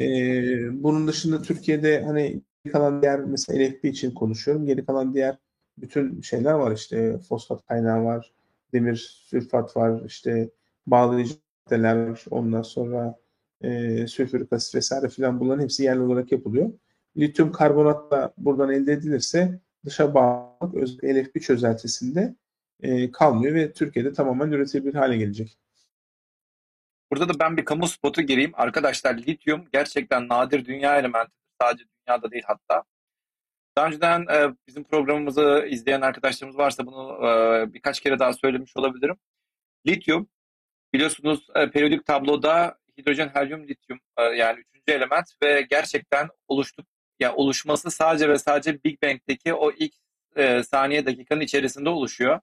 e, 0.02 0.82
bunun 0.82 1.08
dışında 1.08 1.42
Türkiye'de 1.42 2.02
hani 2.02 2.42
kalan 2.72 3.02
diğer 3.02 3.20
mesela 3.20 3.64
LFP 3.64 3.84
için 3.84 4.10
konuşuyorum. 4.10 4.66
Geri 4.66 4.84
kalan 4.84 5.14
diğer 5.14 5.36
bütün 5.78 6.20
şeyler 6.20 6.52
var 6.52 6.72
işte 6.72 7.18
fosfat 7.18 7.66
kaynağı 7.66 8.04
var, 8.04 8.32
demir 8.72 8.96
sülfat 8.96 9.76
var, 9.76 10.02
işte 10.06 10.50
bağlayıcı 10.86 11.34
maddeler 11.70 12.06
var, 12.06 12.24
ondan 12.30 12.62
sonra 12.62 13.16
e, 13.60 14.06
sülfürik 14.06 14.52
asit 14.52 14.74
vesaire 14.74 15.08
filan 15.08 15.40
bunların 15.40 15.62
hepsi 15.62 15.82
yerli 15.82 16.00
olarak 16.00 16.32
yapılıyor. 16.32 16.72
Lityum 17.16 17.52
karbonat 17.52 18.10
da 18.10 18.34
buradan 18.38 18.72
elde 18.72 18.92
edilirse 18.92 19.60
dışa 19.84 20.14
bağlılık 20.14 21.04
LFP 21.04 21.42
çözeltisinde 21.42 22.34
e, 22.80 23.12
kalmıyor 23.12 23.54
ve 23.54 23.72
Türkiye'de 23.72 24.12
tamamen 24.12 24.52
üretilebilir 24.52 24.94
hale 24.94 25.16
gelecek. 25.16 25.58
Burada 27.10 27.28
da 27.28 27.40
ben 27.40 27.56
bir 27.56 27.64
kamu 27.64 27.88
spotu 27.88 28.22
gireyim. 28.22 28.52
Arkadaşlar 28.54 29.14
lityum 29.14 29.68
gerçekten 29.72 30.28
nadir 30.28 30.64
dünya 30.64 30.98
elementi. 30.98 31.32
Sadece 31.62 31.84
dünyada 31.84 32.30
değil 32.30 32.44
hatta. 32.46 32.84
Daha 33.76 33.86
önceden 33.86 34.26
e, 34.32 34.54
bizim 34.66 34.84
programımızı 34.84 35.66
izleyen 35.70 36.00
arkadaşlarımız 36.00 36.58
varsa 36.58 36.86
bunu 36.86 37.26
e, 37.26 37.72
birkaç 37.74 38.00
kere 38.00 38.18
daha 38.18 38.32
söylemiş 38.32 38.76
olabilirim. 38.76 39.16
Lityum 39.86 40.28
biliyorsunuz 40.94 41.46
e, 41.54 41.70
periyodik 41.70 42.06
tabloda 42.06 42.78
hidrojen, 42.98 43.28
helyum, 43.28 43.68
lityum 43.68 44.00
e, 44.16 44.22
yani 44.22 44.60
üçüncü 44.60 44.92
element 44.92 45.26
ve 45.42 45.66
gerçekten 45.70 46.28
oluştu 46.48 46.84
yani 47.20 47.34
oluşması 47.34 47.90
sadece 47.90 48.28
ve 48.28 48.38
sadece 48.38 48.84
Big 48.84 49.02
Bang'deki 49.02 49.54
o 49.54 49.72
ilk 49.72 49.94
e, 50.36 50.62
saniye 50.62 51.06
dakikanın 51.06 51.40
içerisinde 51.40 51.88
oluşuyor. 51.88 52.40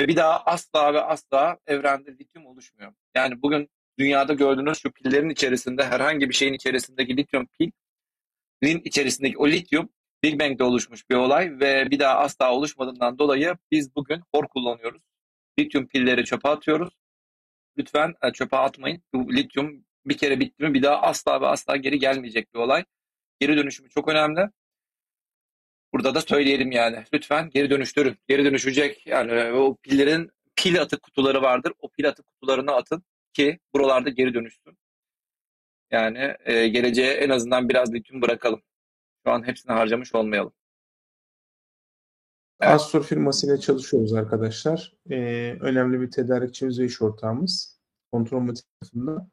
Ve 0.00 0.08
bir 0.08 0.16
daha 0.16 0.40
asla 0.40 0.94
ve 0.94 1.00
asla 1.00 1.58
evrende 1.66 2.12
lityum 2.12 2.46
oluşmuyor. 2.46 2.92
Yani 3.14 3.42
bugün 3.42 3.68
dünyada 3.98 4.34
gördüğünüz 4.34 4.78
şu 4.78 4.92
pillerin 4.92 5.30
içerisinde 5.30 5.84
herhangi 5.84 6.28
bir 6.28 6.34
şeyin 6.34 6.52
içerisindeki 6.52 7.16
lityum 7.16 7.48
pilin 8.60 8.80
içerisindeki 8.84 9.38
o 9.38 9.48
lityum 9.48 9.88
Big 10.22 10.40
Bang'de 10.40 10.64
oluşmuş 10.64 11.10
bir 11.10 11.14
olay 11.14 11.60
ve 11.60 11.90
bir 11.90 11.98
daha 11.98 12.18
asla 12.18 12.52
oluşmadığından 12.52 13.18
dolayı 13.18 13.56
biz 13.70 13.96
bugün 13.96 14.22
hor 14.34 14.48
kullanıyoruz. 14.48 15.02
Lityum 15.58 15.86
pilleri 15.86 16.24
çöpe 16.24 16.48
atıyoruz. 16.48 16.94
Lütfen 17.78 18.14
e, 18.22 18.32
çöpe 18.32 18.56
atmayın. 18.56 19.02
Bu 19.14 19.32
lityum 19.32 19.84
bir 20.06 20.16
kere 20.16 20.40
bitti 20.40 20.62
mi 20.62 20.74
bir 20.74 20.82
daha 20.82 21.02
asla 21.02 21.40
ve 21.40 21.46
asla 21.46 21.76
geri 21.76 21.98
gelmeyecek 21.98 22.54
bir 22.54 22.58
olay. 22.58 22.84
Geri 23.40 23.56
dönüşümü 23.56 23.88
çok 23.88 24.08
önemli. 24.08 24.50
Burada 25.92 26.14
da 26.14 26.20
söyleyelim 26.20 26.72
yani. 26.72 27.04
Lütfen 27.14 27.50
geri 27.50 27.70
dönüştürün. 27.70 28.18
Geri 28.28 28.44
dönüşecek 28.44 29.06
yani 29.06 29.32
e, 29.32 29.52
o 29.52 29.76
pillerin 29.76 30.30
pil 30.56 30.82
atık 30.82 31.02
kutuları 31.02 31.42
vardır. 31.42 31.72
O 31.78 31.88
pil 31.88 32.08
atık 32.08 32.26
kutularına 32.26 32.72
atın 32.72 33.02
ki 33.32 33.58
buralarda 33.74 34.10
geri 34.10 34.34
dönüşsün. 34.34 34.78
Yani 35.90 36.34
e, 36.44 36.68
geleceğe 36.68 37.12
en 37.12 37.30
azından 37.30 37.68
biraz 37.68 37.94
lityum 37.94 38.22
bırakalım. 38.22 38.62
Şu 39.26 39.32
an 39.32 39.46
hepsini 39.46 39.72
harcamış 39.72 40.14
olmayalım. 40.14 40.52
Evet. 42.60 42.74
Astor 42.74 43.02
firmasıyla 43.02 43.60
çalışıyoruz 43.60 44.12
arkadaşlar. 44.12 44.94
Ee, 45.10 45.56
önemli 45.60 46.00
bir 46.00 46.10
tedarikçimiz 46.10 46.80
ve 46.80 46.84
iş 46.84 47.02
ortağımız. 47.02 47.80
Kontrol 48.12 48.54
tarafında. 48.54 49.28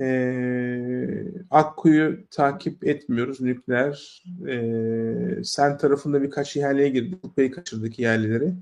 Ee, 0.00 1.24
Akku'yu 1.50 2.28
takip 2.30 2.84
etmiyoruz. 2.86 3.40
Nükleer. 3.40 4.24
Ee, 4.48 5.44
sen 5.44 5.78
tarafında 5.78 6.22
birkaç 6.22 6.56
ihaleye 6.56 6.88
girdik. 6.88 7.22
Kupayı 7.22 7.50
kaçırdık 7.50 7.98
ihaleleri. 7.98 8.54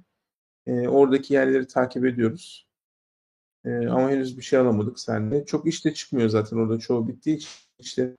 Ee, 0.66 0.88
oradaki 0.88 1.34
ihaleleri 1.34 1.66
takip 1.66 2.04
ediyoruz. 2.06 2.68
Ee, 3.64 3.86
ama 3.88 4.10
henüz 4.10 4.38
bir 4.38 4.42
şey 4.42 4.58
alamadık 4.58 5.00
sende. 5.00 5.44
Çok 5.46 5.66
işte 5.66 5.94
çıkmıyor 5.94 6.28
zaten 6.28 6.56
orada 6.56 6.78
çoğu 6.78 7.08
bittiği 7.08 7.36
için. 7.36 7.50
İşte 7.78 8.16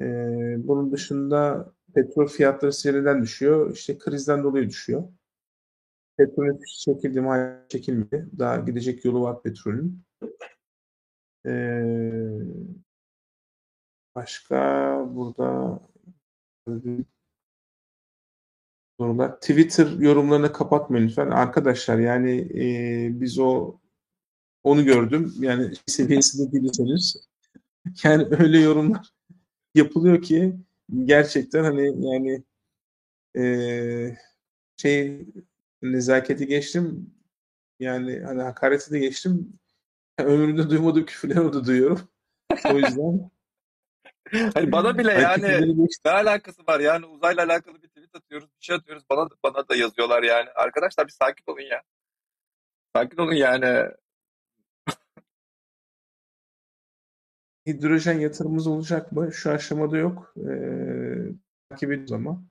ee, 0.00 0.56
bunun 0.58 0.92
dışında 0.92 1.72
petrol 1.94 2.26
fiyatları 2.28 2.72
seriden 2.72 3.22
düşüyor. 3.22 3.74
İşte 3.74 3.98
krizden 3.98 4.44
dolayı 4.44 4.68
düşüyor. 4.68 5.04
Petrol 6.16 6.58
çekildi 6.84 7.20
mi? 7.20 7.28
Hayır 7.28 7.68
çekilmedi. 7.68 8.28
Daha 8.38 8.56
gidecek 8.56 9.04
yolu 9.04 9.22
var 9.22 9.42
petrolün. 9.42 10.02
Ee, 11.46 12.38
başka 14.14 14.56
burada 15.14 15.80
sorular. 19.00 19.40
Twitter 19.40 19.86
yorumlarını 19.98 20.52
kapatmayın 20.52 21.08
lütfen. 21.08 21.30
Arkadaşlar 21.30 21.98
yani 21.98 22.40
e, 22.54 23.20
biz 23.20 23.38
o 23.38 23.78
onu 24.62 24.84
gördüm. 24.84 25.34
Yani 25.40 25.72
seviyesinde 25.86 26.52
değilseniz 26.52 27.28
yani 28.04 28.26
öyle 28.38 28.58
yorumlar 28.60 29.10
yapılıyor 29.74 30.22
ki 30.22 30.56
gerçekten 31.04 31.64
hani 31.64 32.06
yani 32.06 32.42
e, 33.36 34.16
şey 34.76 35.26
nezaketi 35.82 36.46
geçtim 36.46 37.14
yani 37.80 38.20
hani 38.20 38.42
hakareti 38.42 38.90
de 38.90 38.98
geçtim 38.98 39.52
ömrümde 40.24 40.70
duymadığım 40.70 41.06
küfürleri 41.06 41.52
de 41.52 41.64
duyuyorum. 41.64 42.08
O 42.72 42.78
yüzden 42.78 43.30
Hani 44.54 44.72
bana 44.72 44.98
bile 44.98 45.12
yani 45.12 45.76
ne 46.04 46.10
alakası 46.10 46.62
var 46.68 46.80
yani 46.80 47.06
uzayla 47.06 47.44
alakalı 47.44 47.82
bir 47.82 47.88
tweet 47.88 48.14
atıyoruz 48.14 48.48
bir 48.48 48.64
şey 48.64 48.76
atıyoruz 48.76 49.04
bana 49.10 49.28
bana 49.42 49.68
da 49.68 49.76
yazıyorlar 49.76 50.22
yani 50.22 50.50
arkadaşlar 50.50 51.06
bir 51.06 51.12
sakin 51.12 51.52
olun 51.52 51.60
ya 51.60 51.82
sakin 52.96 53.16
olun 53.16 53.34
yani 53.34 53.90
hidrojen 57.66 58.18
yatırımımız 58.18 58.66
olacak 58.66 59.12
mı? 59.12 59.32
Şu 59.32 59.50
aşamada 59.50 59.96
yok. 59.96 60.34
Ee, 60.36 61.32
takip 61.70 61.92
ediyoruz 61.92 62.12
ama. 62.12 62.44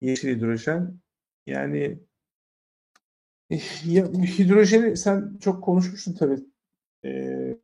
Yeşil 0.00 0.36
hidrojen. 0.36 1.00
Yani 1.46 1.98
eh, 3.50 3.86
ya, 3.86 4.06
hidrojeni 4.06 4.96
sen 4.96 5.38
çok 5.40 5.64
konuşmuştun 5.64 6.14
tabii. 6.14 6.44
Ee, 7.04 7.58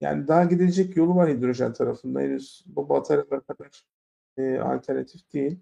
yani 0.00 0.28
daha 0.28 0.44
gidecek 0.44 0.96
yolu 0.96 1.14
var 1.16 1.30
hidrojen 1.30 1.72
tarafında. 1.72 2.20
Henüz 2.20 2.64
bu 2.66 2.88
bataryalar 2.88 3.46
kadar 3.46 3.84
e, 4.38 4.58
alternatif 4.58 5.32
değil. 5.32 5.60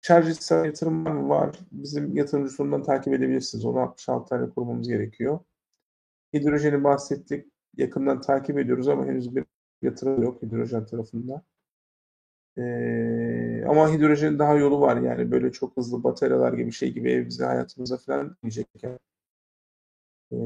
Şarj 0.00 0.28
istasyonu 0.28 0.66
yatırım 0.66 1.04
var 1.04 1.10
mı? 1.12 1.28
Var. 1.28 1.58
Bizim 1.72 2.16
yatırımcı 2.16 2.52
sonundan 2.54 2.82
takip 2.82 3.14
edebilirsiniz. 3.14 3.64
Onu 3.64 3.80
66 3.80 4.28
tane 4.28 4.50
kurmamız 4.50 4.88
gerekiyor. 4.88 5.38
Hidrojeni 6.34 6.84
bahsettik 6.84 7.46
yakından 7.76 8.20
takip 8.20 8.58
ediyoruz 8.58 8.88
ama 8.88 9.06
henüz 9.06 9.36
bir 9.36 9.44
yatırım 9.82 10.22
yok 10.22 10.42
hidrojen 10.42 10.86
tarafında. 10.86 11.42
Ee, 12.58 13.64
ama 13.68 13.92
hidrojenin 13.92 14.38
daha 14.38 14.54
yolu 14.54 14.80
var 14.80 14.96
yani 14.96 15.30
böyle 15.30 15.52
çok 15.52 15.76
hızlı 15.76 16.04
bataryalar 16.04 16.52
gibi 16.52 16.72
şey 16.72 16.92
gibi 16.92 17.10
evimize 17.12 17.44
hayatımıza 17.44 17.96
falan 17.96 18.36
diyecek 18.42 18.68
yani. 18.82 18.98
Ee, 20.32 20.36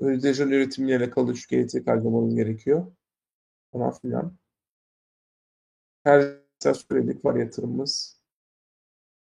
hidrojen 0.00 0.48
üretimiyle 0.48 0.98
alakalı 0.98 1.32
düşük 1.32 1.52
elektrik 1.52 1.86
harcamanız 1.86 2.34
gerekiyor. 2.34 2.86
Falan 3.72 3.92
filan. 3.92 4.36
Her 6.04 6.44
söyledik 6.74 7.24
var 7.24 7.34
yatırımımız. 7.36 8.20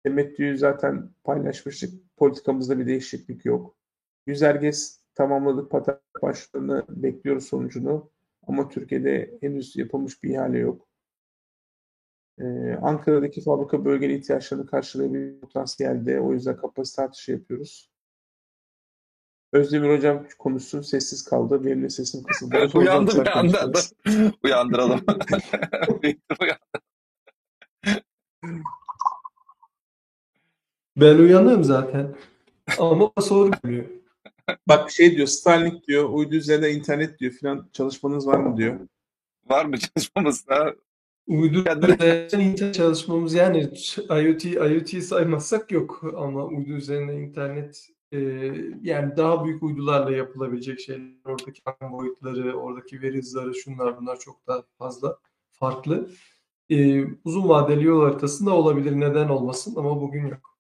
Temettüyü 0.04 0.58
zaten 0.58 1.10
paylaşmıştık. 1.24 2.18
Politikamızda 2.18 2.80
bir 2.80 2.88
değişiklik 2.88 3.46
yok. 3.46 3.76
Yüzerges 4.28 5.02
tamamladık 5.16 5.72
patent 5.72 6.00
başlarını 6.22 6.86
bekliyoruz 6.90 7.46
sonucunu. 7.46 8.12
Ama 8.48 8.70
Türkiye'de 8.70 9.38
henüz 9.42 9.76
yapılmış 9.76 10.24
bir 10.24 10.30
ihale 10.30 10.58
yok. 10.60 10.88
Ee, 12.40 12.74
Ankara'daki 12.82 13.42
fabrika 13.42 13.86
bölgeli 13.86 14.16
ihtiyaçlarını 14.18 14.66
karşılayabilir 14.66 15.42
potansiyelde. 15.42 16.20
O 16.20 16.34
yüzden 16.34 16.58
kapasite 16.58 17.02
artışı 17.02 17.32
yapıyoruz. 17.32 17.93
Özdemir 19.54 19.98
Hocam 19.98 20.28
konuşsun. 20.40 20.82
Sessiz 20.82 21.24
kaldı. 21.24 21.66
Benim 21.66 21.84
de 21.84 21.90
sesim 21.90 22.24
kısıldı. 22.24 22.70
Uyandı 22.78 23.22
bir 23.22 23.38
anda. 23.38 23.72
Uyandıralım. 24.44 25.02
ben 30.98 31.18
uyanığım 31.18 31.64
zaten. 31.64 32.16
Ama 32.80 33.12
soru 33.22 33.52
geliyor. 33.64 33.86
Bak 34.68 34.92
şey 34.92 35.16
diyor 35.16 35.28
Starlink 35.28 35.88
diyor 35.88 36.10
uydu 36.10 36.36
üzerinde 36.36 36.72
internet 36.72 37.20
diyor 37.20 37.32
filan 37.32 37.70
çalışmanız 37.74 38.28
var 38.28 38.38
mı 38.38 38.58
diyor. 38.58 38.80
Var 39.50 39.66
mı 39.66 39.78
çalışmamız? 39.78 40.46
Ha? 40.48 40.74
Uydu 41.28 41.60
üzerinden 41.60 42.40
internet 42.40 42.76
çalışmamız 42.76 43.34
yani 43.34 43.72
IoT 44.10 44.46
IoT 44.46 45.04
saymazsak 45.04 45.72
yok 45.72 46.02
ama 46.18 46.46
uydu 46.46 46.72
üzerinde 46.74 47.16
internet 47.16 47.88
e, 48.12 48.20
yani 48.82 49.18
daha 49.18 49.46
büyük 49.46 49.64
uydularla 49.64 50.12
yapılabilecek 50.12 50.80
şeyler 50.80 51.10
oradaki 51.26 51.62
boyutları 51.92 52.58
oradaki 52.60 53.02
veri 53.02 53.18
hızları 53.18 53.56
şunlar 53.56 53.98
bunlar 54.02 54.20
çok 54.20 54.48
daha 54.48 54.64
fazla 54.78 55.18
farklı. 55.52 56.10
E, 56.70 57.06
uzun 57.26 57.50
vadeli 57.50 57.84
yol 57.86 58.04
haritasında 58.04 58.52
olabilir 58.56 59.00
neden 59.00 59.30
olmasın 59.30 59.76
ama 59.78 60.02
bugün 60.02 60.28
yok. 60.28 60.54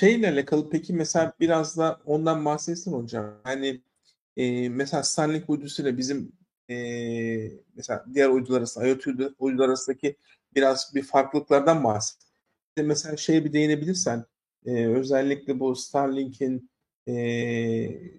şeyle 0.00 0.30
alakalı 0.30 0.70
peki 0.70 0.92
mesela 0.92 1.32
biraz 1.40 1.76
da 1.78 2.00
ondan 2.06 2.44
bahsetsin 2.44 2.92
hocam. 2.92 3.34
Hani 3.44 3.80
e, 4.40 4.68
mesela 4.68 5.02
Starlink 5.02 5.50
uydusuyla 5.50 5.98
bizim 5.98 6.32
e, 6.70 6.76
mesela 7.76 8.04
diğer 8.14 8.28
uydular 8.28 8.58
arasında, 8.58 8.86
IoT 8.86 9.06
uydular 9.38 9.68
arasındaki 9.68 10.16
biraz 10.54 10.94
bir 10.94 11.02
farklılıklardan 11.02 11.84
bahset. 11.84 12.22
Mesela 12.76 13.16
şeye 13.16 13.44
bir 13.44 13.52
değinebilirsen 13.52 14.24
e, 14.66 14.86
özellikle 14.86 15.60
bu 15.60 15.76
Starlink'in 15.76 16.70
e, 17.06 17.14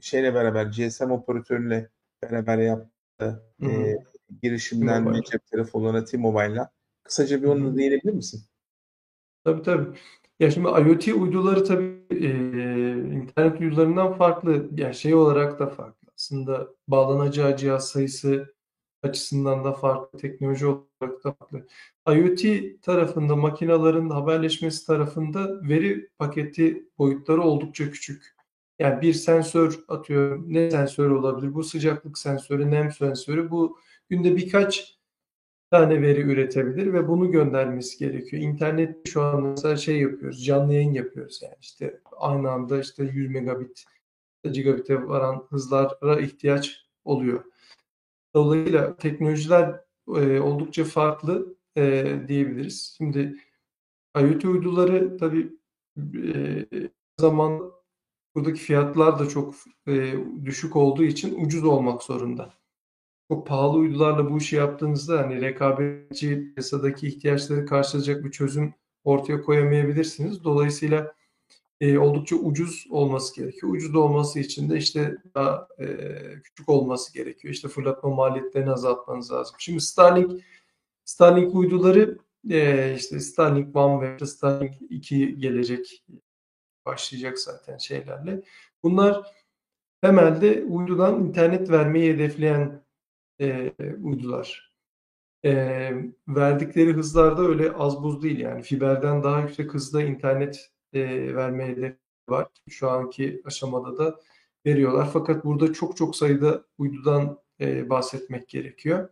şeyle 0.01 0.33
beraber 0.33 0.65
GSM 0.65 1.11
operatörüyle 1.11 1.89
beraber 2.23 2.57
yaptığı 2.57 3.43
e, 3.63 3.97
girişimden 4.43 5.13
ve 5.13 5.23
cep 5.31 5.47
telefonlarına 5.47 6.05
T-Mobile'la 6.05 6.71
kısaca 7.03 7.41
bir 7.41 7.47
onu 7.47 7.77
değinebilir 7.77 8.13
misin? 8.13 8.41
Tabii 9.43 9.61
tabii. 9.61 9.97
Ya 10.39 10.51
şimdi 10.51 10.67
IoT 10.67 11.07
uyduları 11.07 11.63
tabii 11.63 12.01
e, 12.11 12.29
internet 13.13 13.61
uydularından 13.61 14.17
farklı. 14.17 14.69
Yani 14.77 14.95
şey 14.95 15.15
olarak 15.15 15.59
da 15.59 15.67
farklı. 15.67 16.00
Aslında 16.21 16.67
bağlanacağı 16.87 17.57
cihaz 17.57 17.89
sayısı 17.89 18.53
açısından 19.03 19.63
da 19.63 19.73
farklı. 19.73 20.19
Teknoloji 20.19 20.65
olarak 20.65 21.23
da 21.23 21.33
farklı. 21.33 21.67
IoT 22.07 22.43
tarafında 22.81 23.35
makinelerin 23.35 24.09
haberleşmesi 24.09 24.85
tarafında 24.85 25.61
veri 25.69 26.09
paketi 26.19 26.89
boyutları 26.97 27.41
oldukça 27.41 27.91
küçük. 27.91 28.35
Yani 28.79 29.01
bir 29.01 29.13
sensör 29.13 29.79
atıyor. 29.87 30.43
Ne 30.47 30.71
sensör 30.71 31.09
olabilir? 31.09 31.53
Bu 31.53 31.63
sıcaklık 31.63 32.17
sensörü, 32.17 32.71
nem 32.71 32.91
sensörü. 32.91 33.51
Bu 33.51 33.77
günde 34.09 34.35
birkaç 34.35 34.99
tane 35.71 36.01
veri 36.01 36.21
üretebilir 36.21 36.93
ve 36.93 37.07
bunu 37.07 37.31
göndermesi 37.31 37.97
gerekiyor. 37.97 38.43
İnternet 38.43 39.09
şu 39.09 39.21
an 39.21 39.43
mesela 39.43 39.77
şey 39.77 40.01
yapıyoruz, 40.01 40.45
canlı 40.45 40.73
yayın 40.73 40.93
yapıyoruz 40.93 41.39
yani 41.43 41.55
işte 41.61 41.99
aynı 42.17 42.51
anda 42.51 42.79
işte 42.79 43.03
100 43.03 43.29
megabit, 43.29 43.85
gigabit'e 44.49 45.07
varan 45.07 45.47
hızlara 45.49 46.19
ihtiyaç 46.19 46.85
oluyor. 47.05 47.43
Dolayısıyla 48.35 48.95
teknolojiler 48.97 49.81
e, 50.07 50.39
oldukça 50.39 50.83
farklı 50.83 51.55
e, 51.77 52.15
diyebiliriz. 52.27 52.95
Şimdi 52.97 53.35
IoT 54.19 54.45
uyduları 54.45 55.17
tabii 55.17 55.53
e, 56.33 56.65
zaman 57.19 57.71
buradaki 58.35 58.59
fiyatlar 58.59 59.19
da 59.19 59.29
çok 59.29 59.55
e, 59.87 60.13
düşük 60.45 60.75
olduğu 60.75 61.03
için 61.03 61.45
ucuz 61.45 61.63
olmak 61.63 62.03
zorunda 62.03 62.61
çok 63.31 63.47
pahalı 63.47 63.77
uydularla 63.77 64.29
bu 64.29 64.37
işi 64.37 64.55
yaptığınızda 64.55 65.19
hani 65.19 65.41
rekabetçi 65.41 66.53
piyasadaki 66.53 67.07
ihtiyaçları 67.07 67.65
karşılayacak 67.65 68.23
bir 68.23 68.31
çözüm 68.31 68.73
ortaya 69.03 69.41
koyamayabilirsiniz. 69.41 70.43
Dolayısıyla 70.43 71.13
e, 71.81 71.97
oldukça 71.97 72.35
ucuz 72.35 72.87
olması 72.89 73.35
gerekiyor. 73.35 73.73
Ucuz 73.73 73.95
olması 73.95 74.39
için 74.39 74.69
de 74.69 74.77
işte 74.77 75.17
daha 75.35 75.67
e, 75.79 75.85
küçük 76.43 76.69
olması 76.69 77.13
gerekiyor. 77.13 77.53
İşte 77.53 77.67
fırlatma 77.67 78.09
maliyetlerini 78.09 78.71
azaltmanız 78.71 79.31
lazım. 79.31 79.55
Şimdi 79.59 79.81
Starlink 79.81 80.41
Starlink 81.05 81.55
uyduları 81.55 82.17
e, 82.49 82.95
işte 82.95 83.19
Starlink 83.19 83.75
One 83.75 84.19
ve 84.21 84.25
Starlink 84.25 84.73
2 84.89 85.37
gelecek 85.39 86.05
başlayacak 86.85 87.39
zaten 87.39 87.77
şeylerle. 87.77 88.41
Bunlar 88.83 89.31
temelde 90.01 90.63
uydudan 90.63 91.23
internet 91.23 91.69
vermeyi 91.69 92.13
hedefleyen 92.13 92.83
e, 93.39 93.73
uydular. 94.03 94.71
E, 95.45 95.51
verdikleri 96.27 96.93
hızlar 96.93 97.37
da 97.37 97.41
öyle 97.41 97.71
az 97.71 98.03
buz 98.03 98.23
değil 98.23 98.39
yani 98.39 98.61
fiberden 98.63 99.23
daha 99.23 99.41
yüksek 99.41 99.73
hızda 99.73 100.03
internet 100.03 100.71
e, 100.93 101.35
verme 101.35 101.67
hedefi 101.67 101.97
var. 102.29 102.47
Şu 102.69 102.89
anki 102.89 103.41
aşamada 103.45 103.97
da 103.97 104.19
veriyorlar. 104.65 105.09
Fakat 105.13 105.45
burada 105.45 105.73
çok 105.73 105.97
çok 105.97 106.15
sayıda 106.15 106.65
uydudan 106.77 107.39
e, 107.61 107.89
bahsetmek 107.89 108.49
gerekiyor. 108.49 109.09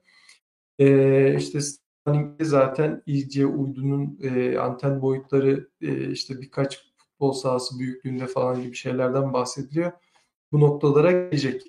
E, 0.79 1.35
işte 1.37 1.59
Starlink'te 1.61 2.45
zaten 2.45 3.03
iyice 3.05 3.45
uydunun 3.45 4.19
e, 4.23 4.57
anten 4.57 5.01
boyutları 5.01 5.69
e, 5.81 6.11
işte 6.11 6.41
birkaç 6.41 6.93
futbol 6.97 7.31
sahası 7.31 7.79
büyüklüğünde 7.79 8.27
falan 8.27 8.63
gibi 8.63 8.75
şeylerden 8.75 9.33
bahsediliyor. 9.33 9.91
Bu 10.51 10.59
noktalara 10.59 11.11
gelecek. 11.11 11.63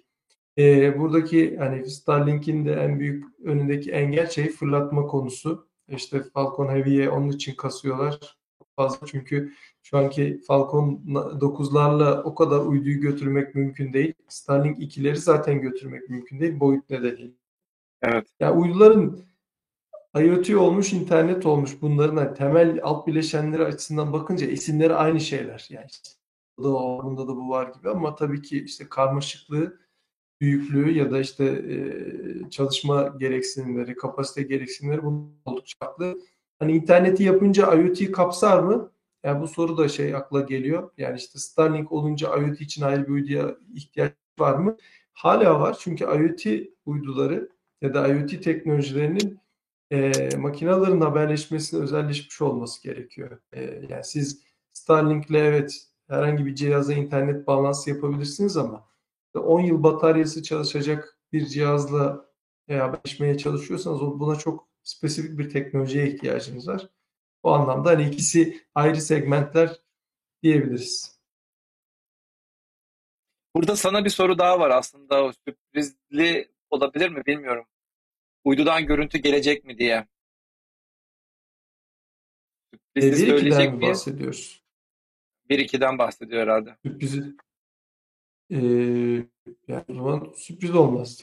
E, 0.58 0.98
buradaki 0.98 1.56
hani 1.56 1.90
Starlink'in 1.90 2.66
de 2.66 2.72
en 2.72 3.00
büyük 3.00 3.24
önündeki 3.44 3.92
engel 3.92 4.30
şey 4.30 4.48
fırlatma 4.50 5.06
konusu. 5.06 5.68
İşte 5.88 6.22
Falcon 6.34 6.68
Heavy'ye 6.68 7.10
onun 7.10 7.28
için 7.28 7.54
kasıyorlar. 7.54 8.38
fazla. 8.76 9.06
Çünkü 9.06 9.52
şu 9.82 9.98
anki 9.98 10.40
Falcon 10.46 11.02
9'larla 11.40 12.22
o 12.22 12.34
kadar 12.34 12.58
uyduyu 12.60 13.00
götürmek 13.00 13.54
mümkün 13.54 13.92
değil. 13.92 14.14
Starlink 14.28 14.78
2'leri 14.78 15.16
zaten 15.16 15.60
götürmek 15.60 16.08
mümkün 16.08 16.40
değil 16.40 16.60
boyut 16.60 16.90
nedeniyle. 16.90 17.32
Evet. 18.02 18.26
Yani 18.40 18.58
uyduların 18.60 19.20
IoT 20.16 20.50
olmuş, 20.50 20.92
internet 20.92 21.46
olmuş 21.46 21.70
bunların 21.82 22.16
hani 22.16 22.34
temel 22.34 22.80
alt 22.82 23.06
bileşenleri 23.06 23.64
açısından 23.64 24.12
bakınca 24.12 24.46
isimleri 24.46 24.94
aynı 24.94 25.20
şeyler. 25.20 25.66
Yani 25.70 25.86
işte 25.90 26.10
da 26.58 27.04
bunda 27.04 27.28
da 27.28 27.36
bu 27.36 27.48
var 27.48 27.72
gibi 27.74 27.90
ama 27.90 28.14
tabii 28.14 28.42
ki 28.42 28.64
işte 28.64 28.88
karmaşıklığı, 28.88 29.80
büyüklüğü 30.40 30.98
ya 30.98 31.10
da 31.10 31.20
işte 31.20 31.44
e, 31.44 32.50
çalışma 32.50 33.14
gereksinimleri, 33.18 33.94
kapasite 33.94 34.42
gereksinimleri 34.42 35.02
bunun 35.02 35.34
oldukça 35.44 35.76
farklı. 35.78 36.20
Hani 36.58 36.72
interneti 36.72 37.22
yapınca 37.22 37.74
IoT 37.74 38.12
kapsar 38.12 38.62
mı? 38.62 38.92
Yani 39.24 39.40
bu 39.40 39.48
soru 39.48 39.76
da 39.78 39.88
şey 39.88 40.14
akla 40.14 40.40
geliyor. 40.40 40.90
Yani 40.96 41.16
işte 41.16 41.38
Starlink 41.38 41.92
olunca 41.92 42.36
IoT 42.36 42.60
için 42.60 42.82
ayrı 42.82 43.02
bir 43.06 43.12
uyduya 43.12 43.56
ihtiyaç 43.74 44.12
var 44.38 44.54
mı? 44.54 44.76
Hala 45.12 45.60
var 45.60 45.76
çünkü 45.80 46.04
IoT 46.04 46.68
uyduları 46.86 47.50
ya 47.82 47.94
da 47.94 48.08
IoT 48.08 48.42
teknolojilerinin 48.42 49.40
e, 49.90 50.12
makinelerin 50.36 51.00
haberleşmesine 51.00 51.80
özelleşmiş 51.80 52.40
olması 52.42 52.82
gerekiyor. 52.82 53.38
E, 53.52 53.62
yani 53.88 54.04
siz 54.04 54.42
Starlink'le 54.72 55.30
evet 55.30 55.86
herhangi 56.08 56.46
bir 56.46 56.54
cihaza 56.54 56.92
internet 56.92 57.46
bağlantısı 57.46 57.90
yapabilirsiniz 57.90 58.56
ama 58.56 58.90
10 59.34 59.60
yıl 59.60 59.82
bataryası 59.82 60.42
çalışacak 60.42 61.18
bir 61.32 61.46
cihazla 61.46 62.26
haberleşmeye 62.68 63.38
çalışıyorsanız 63.38 64.00
buna 64.00 64.36
çok 64.36 64.68
spesifik 64.82 65.38
bir 65.38 65.50
teknolojiye 65.50 66.06
ihtiyacınız 66.06 66.68
var. 66.68 66.88
O 67.42 67.52
anlamda 67.52 67.90
hani 67.90 68.08
ikisi 68.08 68.64
ayrı 68.74 69.00
segmentler 69.00 69.80
diyebiliriz. 70.42 71.20
Burada 73.54 73.76
sana 73.76 74.04
bir 74.04 74.10
soru 74.10 74.38
daha 74.38 74.60
var 74.60 74.70
aslında. 74.70 75.24
O 75.24 75.32
sürprizli 75.32 76.48
olabilir 76.70 77.08
mi 77.08 77.26
bilmiyorum. 77.26 77.66
Uydudan 78.44 78.86
görüntü 78.86 79.18
gelecek 79.18 79.64
mi 79.64 79.78
diye. 79.78 80.06
Sürprizi 82.96 83.26
söyleyecek 83.26 83.72
mi 83.72 83.80
bahsediyoruz? 83.80 84.62
1-2'den 85.50 85.98
bahsediyor 85.98 86.42
herhalde. 86.42 86.76
Sürprizi. 86.86 87.22
Ee, 88.50 88.56
yani 89.68 89.84
o 89.88 89.94
zaman 89.94 90.32
sürpriz 90.36 90.74
olmaz. 90.74 91.20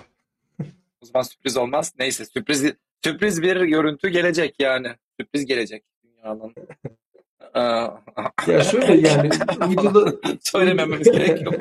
o 1.02 1.06
zaman 1.06 1.22
sürpriz 1.24 1.58
olmaz. 1.58 1.94
Neyse 2.00 2.26
sürpriz 2.26 2.74
sürpriz 3.04 3.42
bir 3.42 3.62
görüntü 3.62 4.10
gelecek 4.10 4.56
yani. 4.60 4.96
Sürpriz 5.20 5.46
gelecek 5.46 5.84
ya 8.48 8.64
şöyle 8.64 9.08
yani 9.08 9.30
uyduda 9.70 10.14
söylemememiz 10.42 11.12
gerekiyor. 11.12 11.54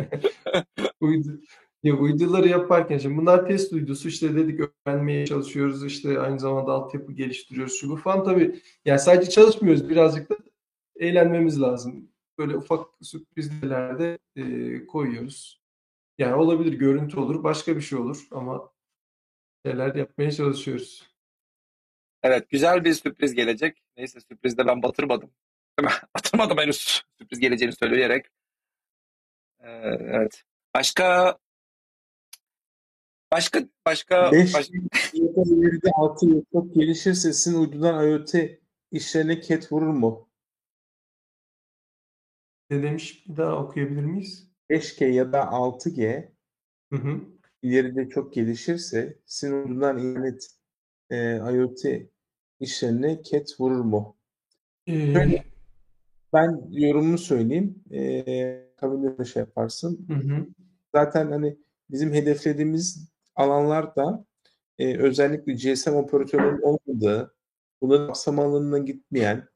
uydu, 1.00 1.40
ya 1.82 1.94
uyduları 1.94 2.48
yaparken 2.48 2.98
şimdi 2.98 3.16
bunlar 3.16 3.46
test 3.46 3.72
uydusu 3.72 4.08
işte 4.08 4.34
dedik 4.34 4.60
öğrenmeye 4.60 5.26
çalışıyoruz 5.26 5.84
işte 5.84 6.20
aynı 6.20 6.40
zamanda 6.40 6.72
altyapı 6.72 7.12
geliştiriyoruz 7.12 7.80
şu 7.80 7.90
bu 7.90 7.96
falan 7.96 8.24
tabii 8.24 8.60
yani 8.84 8.98
sadece 8.98 9.30
çalışmıyoruz 9.30 9.88
birazcık 9.88 10.30
da 10.30 10.36
eğlenmemiz 10.96 11.60
lazım. 11.60 12.08
Böyle 12.38 12.56
ufak 12.56 12.86
sürprizlerde 13.02 14.18
e, 14.36 14.86
koyuyoruz. 14.86 15.62
Yani 16.18 16.34
olabilir 16.34 16.72
görüntü 16.72 17.20
olur 17.20 17.44
başka 17.44 17.76
bir 17.76 17.80
şey 17.80 17.98
olur 17.98 18.26
ama 18.30 18.70
şeyler 19.66 19.94
yapmaya 19.94 20.30
çalışıyoruz. 20.30 21.15
Evet 22.22 22.50
güzel 22.50 22.84
bir 22.84 22.94
sürpriz 22.94 23.34
gelecek. 23.34 23.82
Neyse 23.96 24.20
sürprizde 24.20 24.66
ben 24.66 24.82
batırmadım. 24.82 25.30
Batırmadım 26.14 26.58
henüz 26.58 27.04
sürpriz 27.18 27.38
geleceğini 27.38 27.72
söyleyerek. 27.72 28.26
Ee, 29.60 29.70
evet. 30.00 30.42
Başka 30.74 31.38
Başka 33.32 33.60
başka 33.86 34.32
5 34.32 34.54
baş... 34.54 34.70
ya 35.12 35.36
da 35.36 35.42
ileride 35.42 35.90
6 35.94 36.26
yıl 36.26 36.44
çok 36.52 36.74
gelişirse 36.74 37.32
sizin 37.32 37.58
uydudan 37.58 38.08
IoT 38.08 38.34
işlerine 38.92 39.40
ket 39.40 39.72
vurur 39.72 39.86
mu? 39.86 40.28
Ne 42.70 42.82
demiş? 42.82 43.28
Bir 43.28 43.36
daha 43.36 43.56
okuyabilir 43.56 44.04
miyiz? 44.04 44.50
5G 44.70 45.04
ya 45.04 45.32
da 45.32 45.40
6G 45.40 46.28
hı 46.92 46.96
hı. 46.96 47.20
ileride 47.62 48.08
çok 48.08 48.34
gelişirse 48.34 49.18
sizin 49.26 49.62
uydudan 49.62 49.98
internet 49.98 50.50
e, 51.10 51.36
IoT 51.36 51.84
işlerine 52.60 53.22
ket 53.22 53.60
vurur 53.60 53.80
mu? 53.80 54.16
Ee... 54.88 55.42
Ben 56.32 56.68
yorumumu 56.70 57.18
söyleyeyim. 57.18 57.82
E, 57.92 58.72
kabinede 58.76 59.24
şey 59.24 59.40
yaparsın. 59.40 60.06
Hı 60.08 60.14
hı. 60.14 60.46
Zaten 60.94 61.30
hani 61.30 61.56
bizim 61.90 62.12
hedeflediğimiz 62.12 63.08
alanlarda 63.34 64.24
e, 64.78 64.96
özellikle 64.98 65.52
GSM 65.52 65.90
operatörünün 65.90 66.62
olmadığı, 66.62 67.34
bunların 67.80 68.06
kapsam 68.06 68.38
alanına 68.38 68.78
gitmeyen 68.78 69.48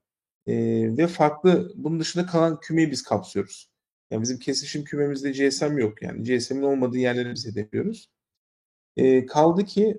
e, 0.46 0.54
ve 0.96 1.06
farklı 1.06 1.72
bunun 1.74 2.00
dışında 2.00 2.26
kalan 2.26 2.60
kümeyi 2.60 2.90
biz 2.90 3.02
kapsıyoruz. 3.02 3.70
Yani 4.10 4.22
bizim 4.22 4.38
kesişim 4.38 4.84
kümemizde 4.84 5.30
GSM 5.30 5.78
yok 5.78 6.02
yani. 6.02 6.22
GSM'in 6.22 6.62
olmadığı 6.62 6.98
yerleri 6.98 7.34
biz 7.34 7.46
hedefliyoruz. 7.46 8.10
E, 8.96 9.26
kaldı 9.26 9.64
ki 9.64 9.98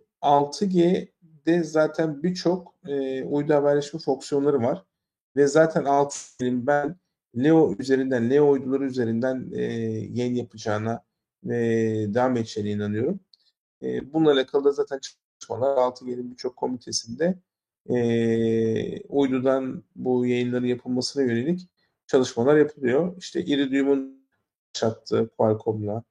6G'de 1.45 1.63
zaten 1.63 2.23
birçok 2.23 2.75
e, 2.87 3.23
uydu 3.23 3.53
haberleşme 3.53 3.99
fonksiyonları 3.99 4.61
var. 4.61 4.85
Ve 5.35 5.47
zaten 5.47 5.83
6G'nin 5.83 6.67
ben 6.67 6.95
Leo 7.37 7.75
üzerinden, 7.79 8.29
Leo 8.29 8.49
uyduları 8.51 8.85
üzerinden 8.85 9.51
e, 9.53 9.63
yayın 10.13 10.35
yapacağına 10.35 11.03
ve 11.43 11.59
devam 12.13 12.37
edeceğine 12.37 12.71
inanıyorum. 12.71 13.19
E, 13.83 14.13
bununla 14.13 14.31
alakalı 14.31 14.63
da 14.65 14.71
zaten 14.71 14.99
çalışmalar 15.39 15.77
Altıgen'in 15.77 16.31
birçok 16.31 16.55
komitesinde 16.57 17.39
e, 17.89 19.01
uydudan 19.01 19.83
bu 19.95 20.25
yayınların 20.25 20.65
yapılmasına 20.65 21.23
yönelik 21.23 21.69
çalışmalar 22.07 22.57
yapılıyor. 22.57 23.17
İşte 23.17 23.45
Iridium'un 23.45 24.27
başlattığı 24.75 25.29
Qualcomm'la, 25.37 26.03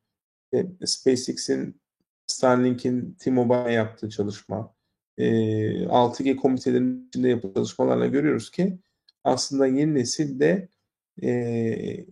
işte 0.53 0.87
SpaceX'in 0.87 1.81
Starlink'in 2.27 3.17
T-Mobile 3.21 3.73
yaptığı 3.73 4.11
çalışma, 4.11 4.75
e, 5.19 5.25
6G 5.87 6.37
komitelerinin 6.37 7.09
içinde 7.09 7.29
yapılan 7.29 7.55
çalışmalarla 7.55 8.07
görüyoruz 8.07 8.51
ki 8.51 8.79
aslında 9.25 9.67
yeni 9.67 9.95
nesilde 9.95 10.69
e, 11.23 12.07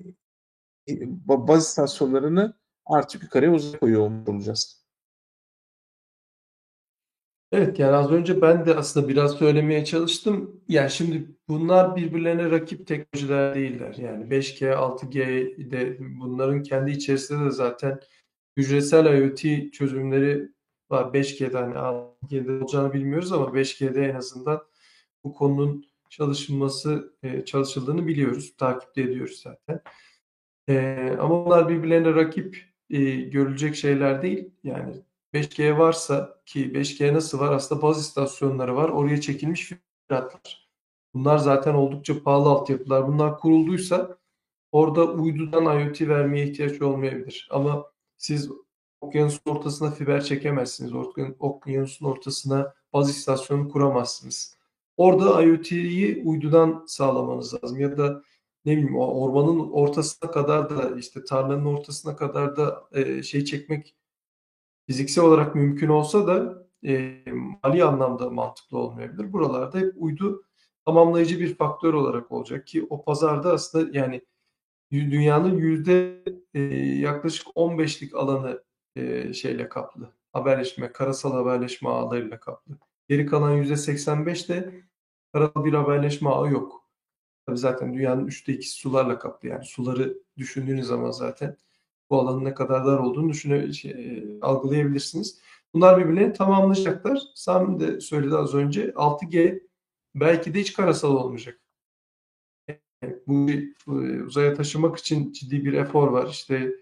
baz 1.26 1.66
istasyonlarını 1.66 2.54
artık 2.86 3.22
yukarıya 3.22 3.52
uzak 3.52 3.80
koyuyor 3.80 4.26
olacağız. 4.26 4.78
Evet 7.52 7.78
yani 7.78 7.96
az 7.96 8.12
önce 8.12 8.42
ben 8.42 8.66
de 8.66 8.74
aslında 8.74 9.08
biraz 9.08 9.32
söylemeye 9.32 9.84
çalıştım. 9.84 10.60
Yani 10.68 10.90
şimdi 10.90 11.36
bunlar 11.48 11.96
birbirlerine 11.96 12.50
rakip 12.50 12.86
teknolojiler 12.86 13.54
değiller. 13.54 13.94
Yani 13.94 14.24
5G, 14.24 14.72
6G'de 14.72 15.96
bunların 16.00 16.62
kendi 16.62 16.90
içerisinde 16.90 17.44
de 17.44 17.50
zaten 17.50 18.00
hücresel 18.56 19.18
IoT 19.18 19.72
çözümleri. 19.72 20.48
5G'de 20.96 21.58
hani 21.58 21.74
6G'de 21.74 22.64
olacağını 22.64 22.92
bilmiyoruz 22.92 23.32
ama 23.32 23.46
5G'de 23.46 24.04
en 24.04 24.14
azından 24.14 24.62
bu 25.24 25.34
konunun 25.34 25.84
çalışılması 26.10 27.14
e, 27.22 27.44
çalışıldığını 27.44 28.06
biliyoruz. 28.06 28.56
Takipte 28.56 29.02
ediyoruz 29.02 29.40
zaten. 29.42 29.80
E, 30.68 31.16
ama 31.20 31.46
bunlar 31.46 31.68
birbirlerine 31.68 32.14
rakip 32.14 32.64
e, 32.90 33.00
görülecek 33.20 33.74
şeyler 33.76 34.22
değil. 34.22 34.50
Yani 34.64 34.94
5G 35.34 35.78
varsa 35.78 36.40
ki 36.46 36.72
5G 36.72 37.14
nasıl 37.14 37.38
var? 37.38 37.52
Aslında 37.52 37.82
baz 37.82 38.00
istasyonları 38.00 38.76
var. 38.76 38.88
Oraya 38.88 39.20
çekilmiş 39.20 39.72
fiyatlar. 40.08 40.68
Bunlar 41.14 41.38
zaten 41.38 41.74
oldukça 41.74 42.22
pahalı 42.22 42.48
altyapılar. 42.48 43.08
Bunlar 43.08 43.38
kurulduysa 43.38 44.18
orada 44.72 45.04
uydudan 45.12 45.80
IoT 45.80 46.00
vermeye 46.00 46.46
ihtiyaç 46.46 46.82
olmayabilir. 46.82 47.48
Ama 47.50 47.92
siz 48.16 48.50
okyanusun 49.00 49.50
ortasına 49.50 49.90
fiber 49.90 50.24
çekemezsiniz. 50.24 50.92
Okyanusun 51.38 52.06
ortasına 52.06 52.74
baz 52.92 53.10
istasyonu 53.10 53.68
kuramazsınız. 53.68 54.56
Orada 54.96 55.42
IoT'yi 55.42 56.22
uydudan 56.24 56.84
sağlamanız 56.86 57.54
lazım. 57.54 57.80
Ya 57.80 57.98
da 57.98 58.22
ne 58.64 58.72
bileyim 58.72 58.96
ormanın 58.96 59.70
ortasına 59.70 60.30
kadar 60.30 60.70
da 60.70 60.98
işte 60.98 61.24
tarlanın 61.24 61.64
ortasına 61.64 62.16
kadar 62.16 62.56
da 62.56 62.88
e, 62.92 63.22
şey 63.22 63.44
çekmek 63.44 63.96
fiziksel 64.86 65.24
olarak 65.24 65.54
mümkün 65.54 65.88
olsa 65.88 66.26
da 66.26 66.66
e, 66.86 67.24
mali 67.62 67.84
anlamda 67.84 68.30
mantıklı 68.30 68.78
olmayabilir. 68.78 69.32
Buralarda 69.32 69.78
hep 69.78 69.92
uydu 69.96 70.42
tamamlayıcı 70.86 71.40
bir 71.40 71.54
faktör 71.54 71.94
olarak 71.94 72.32
olacak 72.32 72.66
ki 72.66 72.86
o 72.90 73.04
pazarda 73.04 73.52
aslında 73.52 73.98
yani 73.98 74.22
dünyanın 74.92 75.56
yüzde 75.56 76.24
e, 76.54 76.60
yaklaşık 76.96 77.46
15'lik 77.46 78.14
alanı 78.14 78.62
e, 78.98 79.32
şeyle 79.32 79.68
kaplı. 79.68 80.12
Haberleşme, 80.32 80.92
karasal 80.92 81.32
haberleşme 81.32 81.88
ağlarıyla 81.88 82.40
kaplı. 82.40 82.78
Geri 83.08 83.26
kalan 83.26 83.52
yüzde 83.52 83.76
85 83.76 84.48
de 84.48 84.74
karasal 85.32 85.64
bir 85.64 85.72
haberleşme 85.72 86.30
ağı 86.30 86.50
yok. 86.50 86.88
Tabii 87.46 87.58
zaten 87.58 87.94
dünyanın 87.94 88.26
üçte 88.26 88.52
ikisi 88.52 88.76
sularla 88.76 89.18
kaplı. 89.18 89.48
Yani 89.48 89.64
suları 89.64 90.18
düşündüğünüz 90.36 90.86
zaman 90.86 91.10
zaten 91.10 91.56
bu 92.10 92.20
alanın 92.20 92.44
ne 92.44 92.54
kadar 92.54 92.86
dar 92.86 92.98
olduğunu 92.98 93.28
düşüne, 93.28 93.72
şey, 93.72 93.90
e, 93.90 94.40
algılayabilirsiniz. 94.40 95.40
Bunlar 95.74 95.98
birbirlerini 95.98 96.32
tamamlayacaklar. 96.32 97.20
Sami 97.34 97.80
de 97.80 98.00
söyledi 98.00 98.36
az 98.36 98.54
önce 98.54 98.92
6G 98.96 99.60
belki 100.14 100.54
de 100.54 100.60
hiç 100.60 100.72
karasal 100.72 101.16
olmayacak. 101.16 101.60
Yani 103.02 103.16
bu 103.26 103.50
e, 104.04 104.22
uzaya 104.22 104.54
taşımak 104.54 104.98
için 104.98 105.32
ciddi 105.32 105.64
bir 105.64 105.72
efor 105.72 106.08
var. 106.08 106.28
İşte 106.30 106.74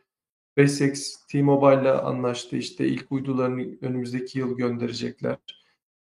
SpaceX 0.57 1.27
T-Mobile 1.27 1.81
ile 1.81 1.93
anlaştı. 1.93 2.57
İşte 2.57 2.87
ilk 2.87 3.13
uydularını 3.13 3.67
önümüzdeki 3.81 4.39
yıl 4.39 4.57
gönderecekler. 4.57 5.39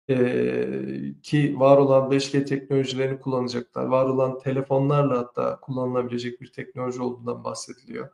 Ee, 0.10 1.14
ki 1.24 1.60
var 1.60 1.78
olan 1.78 2.12
5G 2.12 2.46
teknolojilerini 2.46 3.20
kullanacaklar. 3.20 3.86
Var 3.86 4.06
olan 4.06 4.40
telefonlarla 4.40 5.18
hatta 5.18 5.60
kullanılabilecek 5.60 6.42
bir 6.42 6.52
teknoloji 6.52 7.02
olduğundan 7.02 7.44
bahsediliyor. 7.44 8.10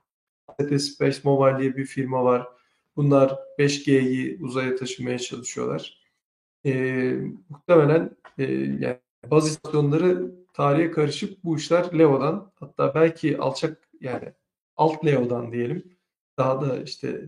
Space 0.79 1.17
Mobile 1.23 1.59
diye 1.59 1.77
bir 1.77 1.85
firma 1.85 2.23
var. 2.23 2.47
Bunlar 2.95 3.39
5G'yi 3.59 4.37
uzaya 4.41 4.75
taşımaya 4.75 5.19
çalışıyorlar. 5.19 6.05
Ee, 6.65 7.17
muhtemelen 7.49 8.17
e, 8.37 8.43
yani 8.53 8.97
baz 9.31 9.47
istasyonları 9.47 10.31
tarihe 10.53 10.91
karışıp 10.91 11.43
bu 11.43 11.57
işler 11.57 11.99
Leo'dan 11.99 12.51
hatta 12.55 12.95
belki 12.95 13.37
alçak 13.37 13.89
yani 14.01 14.33
alt 14.77 15.05
Leo'dan 15.05 15.51
diyelim 15.51 15.94
daha 16.37 16.61
da 16.61 16.83
işte 16.83 17.21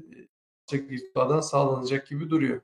irtifadan 0.71 1.39
sağlanacak 1.39 2.07
gibi 2.07 2.29
duruyor. 2.29 2.61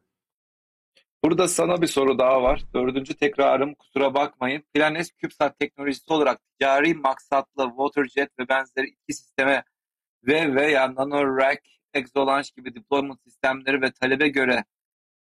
Burada 1.24 1.48
sana 1.48 1.82
bir 1.82 1.88
soru 1.88 2.20
daha 2.20 2.44
var. 2.44 2.64
Dördüncü 2.74 3.14
tekrarım 3.14 3.76
kusura 3.76 4.14
bakmayın. 4.14 4.64
Planes 4.74 5.12
CubeSat 5.18 5.60
teknolojisi 5.60 6.14
olarak 6.14 6.42
ticari 6.46 6.94
maksatlı 6.94 7.68
Waterjet 7.68 8.40
ve 8.40 8.50
benzeri 8.50 8.88
iki 8.88 9.14
sisteme 9.14 9.64
ve 10.24 10.56
veya 10.56 10.96
NanoRack, 10.96 11.62
ExoLaunch 11.94 12.56
gibi 12.56 12.76
deployment 12.76 13.22
sistemleri 13.24 13.82
ve 13.82 13.92
talebe 13.92 14.28
göre 14.28 14.64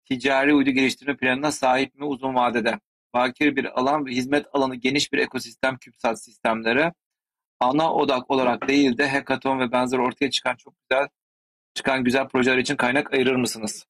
ticari 0.05 0.55
uydu 0.55 0.71
geliştirme 0.71 1.17
planına 1.17 1.53
sahip 1.53 1.95
mi 1.95 2.05
uzun 2.05 2.35
vadede? 2.35 2.81
Bakir 3.15 3.57
bir 3.57 3.81
alan 3.81 4.07
ve 4.07 4.11
hizmet 4.11 4.47
alanı 4.53 4.75
geniş 4.75 5.13
bir 5.13 5.19
ekosistem 5.19 5.77
CubeSat 5.81 6.23
sistemleri 6.23 6.93
ana 7.61 7.95
odak 7.95 8.31
olarak 8.31 8.69
değil 8.69 8.99
de 8.99 9.09
hackathon 9.09 9.61
ve 9.61 9.73
benzeri 9.73 10.01
ortaya 10.01 10.31
çıkan 10.31 10.57
çok 10.57 10.75
güzel 10.81 11.09
çıkan 11.75 12.05
güzel 12.05 12.29
projeler 12.29 12.59
için 12.59 12.77
kaynak 12.77 13.15
ayırır 13.15 13.37
mısınız? 13.37 13.87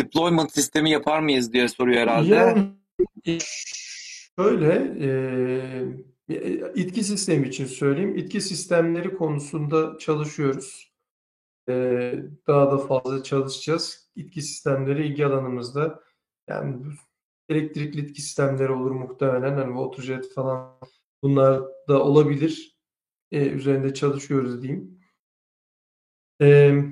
Deployment 0.00 0.52
sistemi 0.52 0.90
yapar 0.90 1.20
mıyız 1.20 1.52
diye 1.52 1.68
soruyor 1.68 2.00
herhalde. 2.00 2.56
Şöyle 4.38 4.94
e, 5.00 5.08
itki 6.74 7.04
sistemi 7.04 7.48
için 7.48 7.66
söyleyeyim. 7.66 8.16
İtki 8.16 8.40
sistemleri 8.40 9.16
konusunda 9.16 9.98
çalışıyoruz. 9.98 10.92
E, 11.68 11.72
daha 12.46 12.72
da 12.72 12.78
fazla 12.78 13.22
çalışacağız. 13.22 14.10
İtki 14.16 14.42
sistemleri 14.42 15.06
ilgi 15.06 15.26
alanımızda. 15.26 16.00
Yani 16.48 16.76
elektrikli 17.48 18.00
itki 18.00 18.22
sistemleri 18.22 18.72
olur 18.72 18.90
muhtemelen. 18.90 19.56
Hani 19.56 19.74
waterjet 19.76 20.34
falan 20.34 20.78
bunlar 21.22 21.62
da 21.88 22.04
olabilir. 22.04 22.78
E, 23.32 23.46
üzerinde 23.48 23.94
çalışıyoruz 23.94 24.62
diyeyim. 24.62 25.00
Eee 26.40 26.84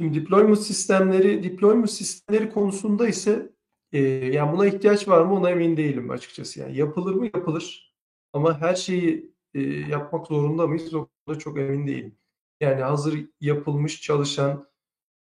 Şimdi 0.00 0.20
deployment 0.20 0.58
sistemleri, 0.60 1.42
deployment 1.42 1.90
sistemleri 1.90 2.50
konusunda 2.50 3.08
ise 3.08 3.52
e, 3.92 4.00
yani 4.02 4.52
buna 4.52 4.66
ihtiyaç 4.66 5.08
var 5.08 5.22
mı 5.22 5.34
ona 5.34 5.50
emin 5.50 5.76
değilim 5.76 6.10
açıkçası. 6.10 6.60
Yani 6.60 6.76
yapılır 6.76 7.14
mı? 7.14 7.26
Yapılır. 7.26 7.94
Ama 8.32 8.60
her 8.60 8.74
şeyi 8.74 9.34
e, 9.54 9.60
yapmak 9.62 10.26
zorunda 10.26 10.66
mıyız? 10.66 10.94
O 10.94 11.08
konuda 11.26 11.38
çok 11.40 11.58
emin 11.58 11.86
değilim. 11.86 12.18
Yani 12.60 12.82
hazır 12.82 13.26
yapılmış, 13.40 14.02
çalışan, 14.02 14.68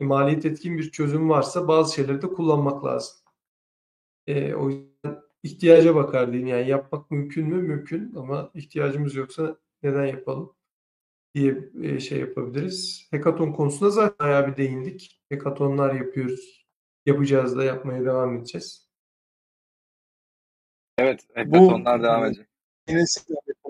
maliyet 0.01 0.47
etkin 0.47 0.79
bir 0.79 0.91
çözüm 0.91 1.29
varsa 1.31 1.69
bazı 1.69 1.95
şeyleri 1.95 2.23
de 2.23 2.27
kullanmak 2.29 2.85
lazım. 2.85 3.17
E, 4.27 4.55
o 4.55 4.71
yüzden 4.71 5.23
ihtiyaca 5.43 5.95
bakar 5.95 6.33
diyeyim. 6.33 6.49
Yani 6.49 6.69
yapmak 6.69 7.11
mümkün 7.11 7.47
mü? 7.47 7.63
Mümkün 7.63 8.15
ama 8.15 8.51
ihtiyacımız 8.55 9.15
yoksa 9.15 9.57
neden 9.83 10.07
yapalım? 10.07 10.59
diye 11.35 11.71
e, 11.83 12.01
şey 12.01 12.21
yapabiliriz. 12.21 13.09
Hekaton 13.11 13.53
konusunda 13.53 13.91
zaten 13.91 14.27
bayağı 14.27 14.47
bir 14.47 14.57
değindik. 14.57 15.21
Hekatonlar 15.29 15.95
yapıyoruz. 15.95 16.67
Yapacağız 17.07 17.57
da 17.57 17.65
yapmaya 17.65 18.05
devam 18.05 18.37
edeceğiz. 18.37 18.89
Evet, 20.99 21.27
hekatonlar 21.35 22.03
devam 22.03 22.25
edecek. 22.25 22.47
Yine 22.89 23.05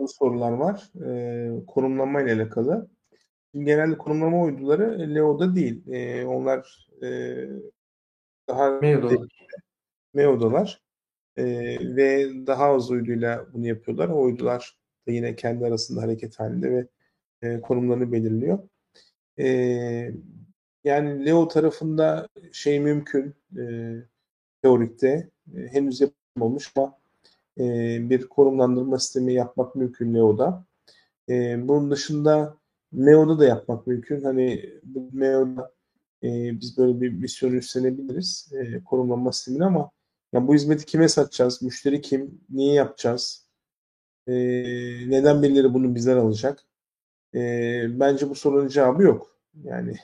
sorular 0.07 0.53
var. 0.53 0.91
E, 1.07 1.67
konumlama 1.67 2.23
ile 2.23 2.33
alakalı. 2.33 2.91
Şimdi 3.53 3.65
genelde 3.65 3.99
konumlama 3.99 4.43
uyduları 4.43 5.15
LEO'da 5.15 5.55
değil. 5.55 5.89
E, 5.89 6.27
onlar 6.27 6.89
e, 7.03 7.09
daha 8.49 8.71
MEO'dalar. 8.71 9.29
MEO'dalar. 10.15 10.83
E, 11.39 11.45
ve 11.97 12.29
daha 12.47 12.65
az 12.65 12.91
uyduyla 12.91 13.47
bunu 13.53 13.67
yapıyorlar. 13.67 14.09
O 14.09 14.23
uydular 14.23 14.79
da 15.09 15.13
yine 15.13 15.37
kendi 15.37 15.67
arasında 15.67 16.03
hareket 16.03 16.41
halinde 16.41 16.71
ve 16.71 16.87
e, 17.43 17.61
konumlarını 17.61 18.13
belirliyor. 18.13 18.59
E, 19.39 19.49
yani 20.85 21.27
Leo 21.27 21.49
tarafında 21.49 22.29
şey 22.53 22.81
mümkün 22.81 23.35
e, 23.59 23.95
teorikte 24.63 25.31
e, 25.57 25.67
henüz 25.73 26.01
yapılmamış 26.01 26.73
ama 26.77 26.99
e, 27.59 27.65
bir 28.11 28.29
konumlandırma 28.29 28.99
sistemi 28.99 29.35
yapmak 29.35 29.75
mümkün 29.77 30.15
Leo'da. 30.15 30.65
E, 31.29 31.69
bunun 31.69 31.91
dışında 31.91 32.57
Neo'da 32.93 33.39
da 33.39 33.45
yapmak 33.45 33.87
mümkün. 33.87 34.25
Hani 34.25 34.65
Neo'da 35.13 35.73
e, 36.23 36.61
biz 36.61 36.79
böyle 36.79 37.01
bir 37.01 37.13
misyon 37.13 37.53
üstlenebiliriz 37.53 38.53
e, 38.55 38.85
konumlanma 38.85 39.33
sistemini 39.33 39.65
ama 39.65 39.91
yani 40.33 40.49
bu 40.49 40.55
hizmeti 40.55 40.87
kime 40.87 41.09
satacağız? 41.09 41.63
Müşteri 41.63 42.01
kim? 42.01 42.41
Niye 42.51 42.75
yapacağız? 42.75 43.49
E, 44.27 44.35
neden 45.11 45.43
birileri 45.43 45.75
bunu 45.75 45.95
bizden 45.95 46.17
alacak? 46.17 46.65
E, 47.35 47.41
bence 48.01 48.31
bu 48.31 48.35
sorunun 48.35 48.69
cevabı 48.69 49.03
yok. 49.03 49.39
Yani 49.65 49.97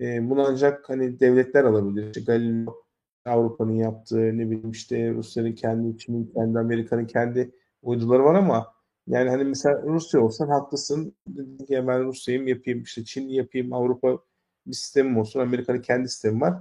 e, 0.00 0.30
bunu 0.30 0.46
ancak 0.48 0.88
hani 0.90 1.20
devletler 1.20 1.64
alabilir. 1.64 2.06
İşte 2.06 2.20
Galileo 2.20 2.84
Avrupa'nın 3.26 3.74
yaptığı 3.74 4.38
ne 4.38 4.50
bileyim 4.50 4.70
işte 4.70 5.10
Rusya'nın 5.14 5.52
kendi 5.52 5.98
Çin'in 5.98 6.26
kendi 6.34 6.58
Amerika'nın 6.58 7.06
kendi 7.06 7.52
uyduları 7.82 8.24
var 8.24 8.34
ama 8.34 8.74
yani 9.06 9.30
hani 9.30 9.44
mesela 9.44 9.82
Rusya 9.82 10.20
olsan 10.20 10.48
haklısın. 10.48 11.16
Dedin 11.28 11.66
ki 11.66 11.84
ben 11.86 12.04
Rusya'yım 12.04 12.48
yapayım 12.48 12.82
işte 12.82 13.04
Çin 13.04 13.28
yapayım 13.28 13.72
Avrupa 13.72 14.18
bir 14.66 14.72
sistemim 14.72 15.18
olsun 15.18 15.40
Amerika'nın 15.40 15.82
kendi 15.82 16.08
sistemi 16.08 16.40
var. 16.40 16.54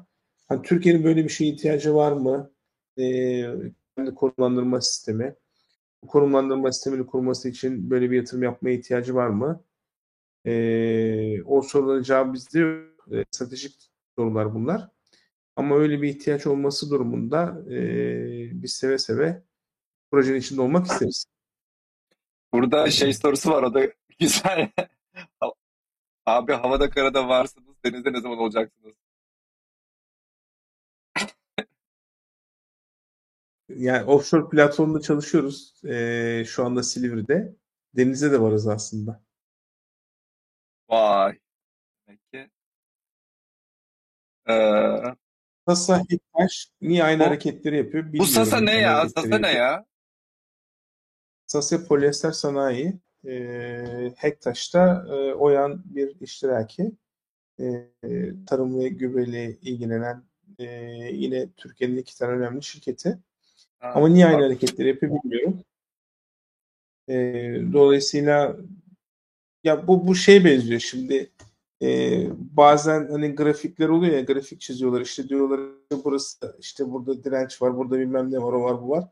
Hani 0.47 0.61
Türkiye'nin 0.61 1.03
böyle 1.03 1.23
bir 1.23 1.29
şeye 1.29 1.51
ihtiyacı 1.51 1.95
var 1.95 2.11
mı? 2.11 2.51
Ee, 2.99 3.73
kendi 3.97 4.15
konumlandırma 4.15 4.81
sistemi. 4.81 5.35
Bu 6.03 6.07
konumlandırma 6.07 6.71
sistemini 6.71 7.05
kurması 7.05 7.49
için 7.49 7.89
böyle 7.89 8.11
bir 8.11 8.17
yatırım 8.17 8.43
yapmaya 8.43 8.75
ihtiyacı 8.75 9.15
var 9.15 9.27
mı? 9.27 9.63
E, 10.45 11.43
o 11.43 11.61
soruların 11.61 12.03
cevabı 12.03 12.33
bizde 12.33 12.59
yok. 12.59 13.07
E, 13.11 13.25
stratejik 13.31 13.91
sorular 14.17 14.53
bunlar. 14.55 14.89
Ama 15.55 15.75
öyle 15.75 16.01
bir 16.01 16.09
ihtiyaç 16.09 16.47
olması 16.47 16.89
durumunda 16.89 17.63
e, 17.71 18.63
biz 18.63 18.73
seve 18.73 18.97
seve 18.97 19.43
projenin 20.11 20.39
içinde 20.39 20.61
olmak 20.61 20.85
isteriz. 20.85 21.25
Burada 22.53 22.91
şey 22.91 23.13
sorusu 23.13 23.51
var 23.51 23.63
o 23.63 23.73
da 23.73 23.87
güzel. 24.19 24.69
Abi 26.25 26.53
havada 26.53 26.89
karada 26.89 27.27
varsınız 27.27 27.75
denizde 27.85 28.13
ne 28.13 28.21
zaman 28.21 28.37
olacaksınız? 28.37 28.93
Yani 33.69 34.03
offshore 34.03 34.49
platformda 34.49 35.01
çalışıyoruz. 35.01 35.83
E, 35.85 36.43
şu 36.47 36.65
anda 36.65 36.83
Silivri'de. 36.83 37.55
Denizde 37.93 38.31
de 38.31 38.41
varız 38.41 38.67
aslında. 38.67 39.23
Vay. 40.89 41.39
Demek 42.07 42.31
ki. 42.31 42.49
Ee, 44.49 45.15
Sasa 45.67 46.03
Hektaş 46.09 46.71
niye 46.81 47.03
aynı 47.03 47.19
bu, 47.19 47.25
hareketleri 47.25 47.77
yapıyor 47.77 48.03
bilmiyorum. 48.05 48.29
Bu 48.29 48.33
Sasa 48.33 48.59
ne 48.59 48.73
ya? 48.73 49.09
Sasa 49.09 49.37
ne 49.37 49.51
ya? 49.51 49.85
Sasa 51.47 51.85
Polyester 51.85 52.31
Sanayi 52.31 52.99
e, 53.27 54.13
Hektaş'ta 54.15 55.05
e, 55.09 55.33
Oyan 55.33 55.83
bir 55.85 56.19
iştiraki. 56.21 56.91
E, 57.59 57.89
tarım 58.47 58.79
ve 58.79 58.89
gübreyle 58.89 59.57
ilgilenen 59.61 60.23
e, 60.59 60.65
yine 61.11 61.51
Türkiye'nin 61.51 61.97
iki 61.97 62.17
tane 62.17 62.31
önemli 62.31 62.63
şirketi. 62.63 63.19
Ama 63.93 64.09
niye 64.09 64.25
aynı 64.25 64.43
hareketleri 64.43 64.87
yapıyor 64.87 65.23
bilmiyorum. 65.23 65.59
E, 67.09 67.13
dolayısıyla 67.73 68.57
ya 69.63 69.87
bu 69.87 70.07
bu 70.07 70.15
şey 70.15 70.45
benziyor 70.45 70.79
şimdi 70.79 71.31
e, 71.81 72.21
bazen 72.37 73.07
hani 73.11 73.35
grafikler 73.35 73.89
oluyor 73.89 74.13
ya 74.13 74.21
grafik 74.21 74.61
çiziyorlar 74.61 75.01
işte 75.01 75.29
diyorlar 75.29 75.59
burası 76.03 76.55
işte 76.59 76.91
burada 76.91 77.23
direnç 77.23 77.61
var 77.61 77.77
burada 77.77 77.99
bilmem 77.99 78.31
ne 78.31 78.37
var 78.37 78.53
o 78.53 78.63
var 78.63 78.81
bu 78.81 78.89
var. 78.89 79.07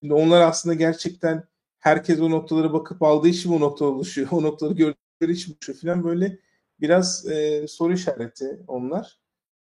Şimdi 0.00 0.14
onlar 0.14 0.40
aslında 0.40 0.74
gerçekten 0.74 1.44
herkes 1.78 2.20
o 2.20 2.30
noktalara 2.30 2.72
bakıp 2.72 3.02
aldığı 3.02 3.28
için 3.28 3.52
o 3.52 3.60
nokta 3.60 3.84
oluşuyor. 3.84 4.28
O 4.32 4.42
noktaları 4.42 4.74
gördükleri 4.74 5.32
için 5.32 5.52
oluşuyor 5.52 5.78
falan 5.78 6.04
böyle 6.04 6.38
biraz 6.80 7.26
e, 7.26 7.68
soru 7.68 7.92
işareti 7.92 8.60
onlar. 8.66 9.18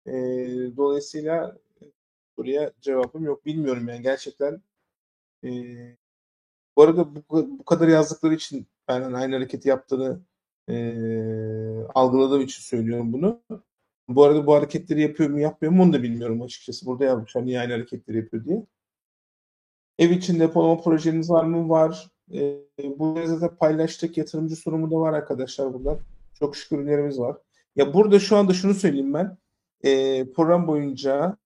E, 0.07 0.13
dolayısıyla 0.77 1.57
soruya 2.35 2.71
cevabım 2.81 3.23
yok. 3.23 3.45
Bilmiyorum 3.45 3.87
yani 3.89 4.01
gerçekten. 4.01 4.61
E, 5.43 5.49
bu 6.77 6.83
arada 6.83 7.15
bu, 7.15 7.59
bu 7.59 7.65
kadar 7.65 7.87
yazdıkları 7.87 8.33
için 8.33 8.67
ben 8.87 9.01
hani 9.01 9.17
aynı 9.17 9.35
hareketi 9.35 9.69
yaptığını 9.69 10.19
e, 10.69 10.75
algıladığım 11.95 12.41
için 12.41 12.61
söylüyorum 12.61 13.13
bunu. 13.13 13.41
Bu 14.07 14.23
arada 14.23 14.47
bu 14.47 14.53
hareketleri 14.55 15.01
yapıyor 15.01 15.29
mu 15.29 15.39
yapmıyor 15.39 15.73
mu 15.73 15.83
onu 15.83 15.93
da 15.93 16.03
bilmiyorum 16.03 16.41
açıkçası. 16.41 16.85
Burada 16.85 17.05
yazmışlar 17.05 17.45
niye 17.45 17.59
aynı 17.59 17.73
hareketleri 17.73 18.17
yapıyor 18.17 18.45
diye. 18.45 18.65
Ev 19.99 20.09
için 20.09 20.39
depolama 20.39 20.81
projeniz 20.81 21.29
var 21.29 21.43
mı? 21.43 21.69
Var. 21.69 22.11
E, 22.33 22.59
burada 22.99 23.27
zaten 23.27 23.57
paylaştık. 23.57 24.17
Yatırımcı 24.17 24.55
sunumu 24.55 24.91
da 24.91 24.95
var 24.95 25.13
arkadaşlar 25.13 25.73
burada. 25.73 25.99
Çok 26.39 26.55
şükür 26.55 26.77
ürünlerimiz 26.77 27.19
var. 27.19 27.37
Ya 27.75 27.93
burada 27.93 28.19
şu 28.19 28.37
anda 28.37 28.53
şunu 28.53 28.73
söyleyeyim 28.73 29.13
ben. 29.13 29.37
E, 29.83 30.23
program 30.31 30.67
boyunca 30.67 31.37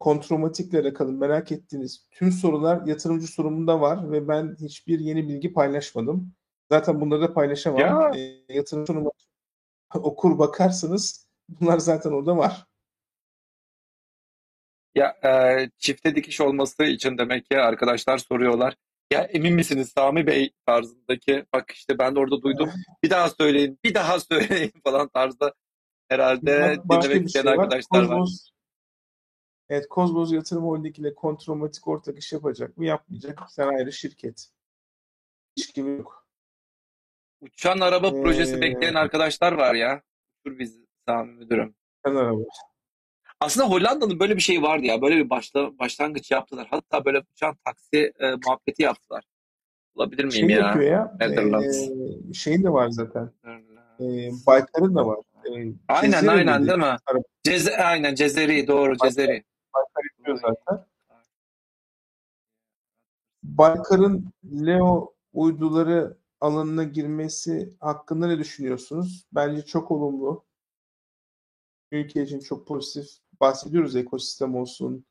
kontromatikle 0.00 0.80
alakalı 0.80 1.12
merak 1.12 1.52
ettiğiniz 1.52 2.08
tüm 2.10 2.32
sorular 2.32 2.86
yatırımcı 2.86 3.26
sorumunda 3.26 3.80
var 3.80 4.12
ve 4.12 4.28
ben 4.28 4.56
hiçbir 4.60 5.00
yeni 5.00 5.28
bilgi 5.28 5.52
paylaşmadım. 5.52 6.34
Zaten 6.70 7.00
bunları 7.00 7.20
da 7.20 7.34
paylaşamam. 7.34 7.80
Ya. 7.80 8.10
E, 8.16 8.44
yatırım 8.54 8.86
sunumu 8.86 9.12
okur 9.94 10.38
bakarsınız 10.38 11.28
bunlar 11.48 11.78
zaten 11.78 12.10
orada 12.10 12.36
var. 12.36 12.66
Ya 14.94 15.16
e, 15.24 15.70
çifte 15.78 16.16
dikiş 16.16 16.40
olması 16.40 16.84
için 16.84 17.18
demek 17.18 17.50
ki 17.50 17.58
arkadaşlar 17.58 18.18
soruyorlar. 18.18 18.76
Ya 19.12 19.22
emin 19.22 19.54
misiniz 19.54 19.92
Sami 19.96 20.26
Bey 20.26 20.52
tarzındaki 20.66 21.44
bak 21.52 21.70
işte 21.70 21.98
ben 21.98 22.14
de 22.14 22.20
orada 22.20 22.42
duydum. 22.42 22.70
Bir 23.02 23.10
daha 23.10 23.30
söyleyin, 23.30 23.78
bir 23.84 23.94
daha 23.94 24.20
söyleyin 24.30 24.72
falan 24.84 25.08
tarzda 25.08 25.54
herhalde 26.08 26.76
dinlemek 26.90 27.26
isteyen 27.26 27.42
şey 27.42 27.44
var. 27.44 27.64
arkadaşlar 27.64 28.02
var. 28.02 28.08
Kozmos, 28.08 28.50
evet 29.68 29.88
Kozmos 29.88 30.32
Yatırım 30.32 30.62
Holding 30.64 30.98
ile 30.98 31.14
kontromatik 31.14 31.88
ortak 31.88 32.18
iş 32.18 32.32
yapacak 32.32 32.76
mı? 32.78 32.86
Yapmayacak. 32.86 33.40
Sen 33.48 33.68
ayrı 33.68 33.92
şirket. 33.92 34.48
Hiç 35.56 35.74
gibi 35.74 35.90
yok. 35.90 36.26
Uçan 37.40 37.80
araba 37.80 38.06
Ee, 38.08 38.22
projesi 38.22 38.60
bekleyen 38.60 38.94
arkadaşlar 38.94 39.52
var 39.52 39.74
ya. 39.74 40.02
Dur 40.46 40.58
biz 40.58 40.78
Sami 41.08 41.32
müdürüm. 41.32 41.74
Sen 42.06 42.14
araba. 42.14 42.40
Aslında 43.40 43.68
Hollanda'nın 43.70 44.20
böyle 44.20 44.36
bir 44.36 44.40
şeyi 44.42 44.62
vardı 44.62 44.86
ya. 44.86 45.02
Böyle 45.02 45.16
bir 45.16 45.30
başla, 45.30 45.78
başlangıç 45.78 46.30
yaptılar. 46.30 46.66
Hatta 46.70 47.04
böyle 47.04 47.22
uçan 47.32 47.56
taksi 47.64 48.12
e, 48.18 48.30
muhabbeti 48.46 48.82
yaptılar. 48.82 49.24
Olabilir 49.94 50.24
miyim 50.24 50.32
Şey 50.32 50.48
ya? 50.48 50.58
yapıyor 50.66 50.90
ya. 50.90 51.16
Netherlands. 51.20 51.88
E, 52.30 52.34
şeyin 52.34 52.64
de 52.64 52.72
var 52.72 52.88
zaten. 52.88 53.32
E, 54.00 54.04
Baykar'ın 54.46 54.94
da 54.94 55.06
var. 55.06 55.18
E, 55.46 55.50
Aynen 55.88 56.20
Cezeri 56.20 56.30
aynen 56.30 56.66
değil 56.68 56.78
mi? 56.78 56.96
Ceze, 57.44 57.76
aynen 57.76 58.14
Cezeri 58.14 58.66
doğru 58.66 58.96
Cezeri. 58.96 59.44
Baykar 59.74 60.02
yapıyor 60.18 60.36
zaten. 60.36 60.86
Baykar'ın 63.42 64.32
Leo 64.44 65.14
uyduları 65.32 66.16
alanına 66.40 66.84
girmesi 66.84 67.74
hakkında 67.80 68.26
ne 68.26 68.38
düşünüyorsunuz? 68.38 69.26
Bence 69.32 69.62
çok 69.62 69.90
olumlu. 69.90 70.44
Ülke 71.92 72.22
için 72.22 72.40
çok 72.40 72.66
pozitif. 72.66 73.06
Bahsediyoruz 73.40 73.96
ekosistem 73.96 74.56
olsun 74.56 75.06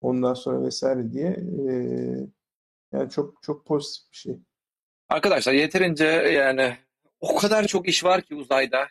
ondan 0.00 0.34
sonra 0.34 0.66
vesaire 0.66 1.12
diye. 1.12 1.28
Ee, 1.68 2.26
yani 2.92 3.10
çok 3.10 3.42
çok 3.42 3.66
pozitif 3.66 4.12
bir 4.12 4.16
şey. 4.16 4.38
Arkadaşlar 5.08 5.52
yeterince 5.52 6.04
yani 6.06 6.76
o 7.20 7.36
kadar 7.36 7.66
çok 7.66 7.88
iş 7.88 8.04
var 8.04 8.22
ki 8.22 8.34
uzayda. 8.34 8.88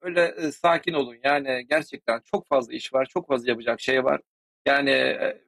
Öyle 0.00 0.34
e, 0.38 0.52
sakin 0.52 0.92
olun. 0.92 1.16
Yani 1.24 1.66
gerçekten 1.68 2.20
çok 2.24 2.48
fazla 2.48 2.72
iş 2.72 2.94
var. 2.94 3.06
Çok 3.06 3.28
fazla 3.28 3.50
yapacak 3.50 3.80
şey 3.80 4.04
var. 4.04 4.20
Yani 4.66 4.90
e, 4.90 5.42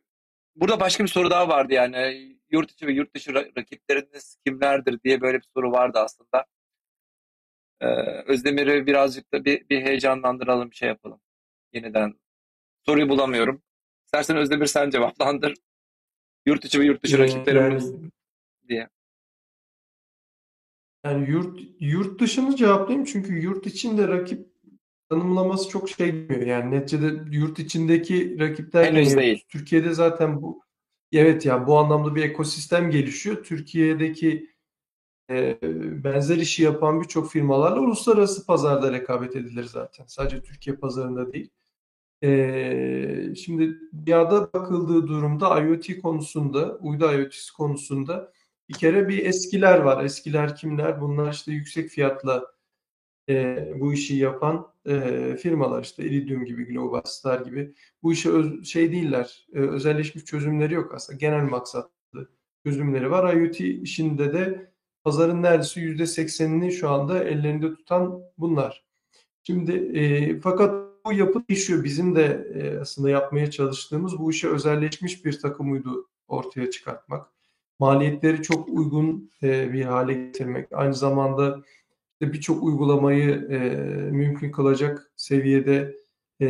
burada 0.57 0.81
başka 0.81 1.05
bir 1.05 1.09
soru 1.09 1.31
daha 1.31 1.49
vardı 1.49 1.73
yani. 1.73 2.29
Yurt 2.51 2.71
içi 2.71 2.87
ve 2.87 2.93
yurt 2.93 3.15
dışı 3.15 3.31
ra- 3.31 3.59
rakipleriniz 3.59 4.37
kimlerdir 4.47 5.01
diye 5.05 5.21
böyle 5.21 5.39
bir 5.39 5.47
soru 5.57 5.73
vardı 5.73 5.99
aslında. 5.99 6.47
Ee, 7.81 7.87
Özdemir'i 8.27 8.87
birazcık 8.87 9.33
da 9.33 9.45
bir, 9.45 9.69
bir 9.69 9.83
heyecanlandıralım, 9.83 10.71
bir 10.71 10.77
şey 10.77 10.89
yapalım. 10.89 11.21
Yeniden. 11.73 12.15
Soruyu 12.87 13.09
bulamıyorum. 13.09 13.63
İstersen 14.07 14.37
Özdemir 14.37 14.67
sen 14.67 14.91
cevaplandır. 14.91 15.55
Yurt 16.47 16.65
içi 16.65 16.81
ve 16.81 16.85
yurt 16.85 17.03
dışı 17.05 17.17
Ee, 17.17 17.19
rakiplerimiz 17.19 17.91
yani, 17.91 18.11
diye. 18.69 18.89
yani 21.05 21.31
yurt 21.31 21.61
yurt 21.81 22.21
dışını 22.21 22.57
cevaplayayım 22.57 23.05
çünkü 23.07 23.43
yurt 23.43 23.67
içinde 23.67 24.09
rakip 24.09 24.52
tanımlaması 25.13 25.69
çok 25.69 25.89
şey 25.89 26.11
gelmiyor. 26.11 26.47
Yani 26.47 26.71
neticede 26.71 27.37
yurt 27.37 27.59
içindeki 27.59 28.41
rakip 28.41 28.73
derken 28.73 28.95
Henüz 28.95 29.11
yani 29.13 29.23
değil. 29.23 29.45
Türkiye'de 29.49 29.95
zaten 29.95 30.43
bu 30.43 30.63
evet 31.13 31.47
yani 31.47 31.67
bu 31.67 31.79
anlamda 31.79 32.15
bir 32.15 32.23
ekosistem 32.23 32.91
gelişiyor. 32.91 33.45
Türkiye'deki 33.45 34.51
e, 35.31 35.59
benzer 36.05 36.37
işi 36.37 36.63
yapan 36.63 37.01
birçok 37.01 37.31
firmalarla 37.31 37.81
uluslararası 37.81 38.47
pazarda 38.47 38.93
rekabet 38.93 39.37
edilir 39.37 39.65
zaten. 39.65 40.05
Sadece 40.07 40.43
Türkiye 40.43 40.77
pazarında 40.77 41.33
değil. 41.33 41.51
E, 42.23 43.35
şimdi 43.35 43.79
dünyada 44.07 44.53
bakıldığı 44.53 45.09
durumda 45.09 45.61
IoT 45.61 46.01
konusunda, 46.03 46.77
uydu 46.77 47.13
IoT'si 47.13 47.53
konusunda 47.53 48.33
bir 48.69 48.75
kere 48.75 49.09
bir 49.09 49.27
eskiler 49.27 49.79
var. 49.79 50.05
Eskiler 50.05 50.57
kimler? 50.57 51.01
Bunlar 51.01 51.33
işte 51.33 51.53
yüksek 51.53 51.91
fiyatla 51.91 52.53
e, 53.29 53.69
bu 53.81 53.93
işi 53.93 54.17
yapan 54.17 54.67
e, 54.87 55.37
firmalar 55.41 55.83
işte 55.83 56.05
Iridium 56.05 56.45
gibi, 56.45 56.65
Globastar 56.65 57.41
gibi 57.41 57.75
bu 58.03 58.13
işe 58.13 58.31
öz- 58.31 58.65
şey 58.67 58.93
değiller. 58.93 59.47
e, 59.55 59.59
özelleşmiş 59.59 60.25
çözümleri 60.25 60.75
yok 60.75 60.95
aslında. 60.95 61.17
Genel 61.19 61.43
maksatlı 61.43 62.29
çözümleri 62.67 63.11
var. 63.11 63.35
IoT 63.35 63.61
işinde 63.61 64.33
de 64.33 64.73
pazarın 65.05 65.43
neredeyse 65.43 65.81
yüzde 65.81 66.07
seksenini 66.07 66.73
şu 66.73 66.89
anda 66.91 67.25
ellerinde 67.25 67.75
tutan 67.75 68.23
bunlar. 68.39 68.85
Şimdi 69.47 69.73
e, 69.99 70.41
fakat 70.41 70.93
bu 71.07 71.13
yapı 71.13 71.43
değişiyor. 71.49 71.85
Bizim 71.85 72.17
de 72.17 72.49
e, 72.55 72.79
aslında 72.79 73.11
yapmaya 73.11 73.51
çalıştığımız 73.51 74.19
bu 74.19 74.31
işe 74.31 74.49
özelleşmiş 74.49 75.25
bir 75.25 75.39
takım 75.41 75.73
uydu 75.73 76.09
ortaya 76.29 76.71
çıkartmak. 76.71 77.27
Maliyetleri 77.79 78.43
çok 78.43 78.69
uygun 78.69 79.31
e, 79.43 79.73
bir 79.73 79.85
hale 79.85 80.13
getirmek. 80.15 80.69
Aynı 80.73 80.95
zamanda 80.95 81.63
işte 82.23 82.33
birçok 82.33 82.63
uygulamayı 82.63 83.31
e, 83.51 83.59
mümkün 84.11 84.53
kılacak 84.53 85.13
seviyede 85.17 85.97
e, 86.41 86.49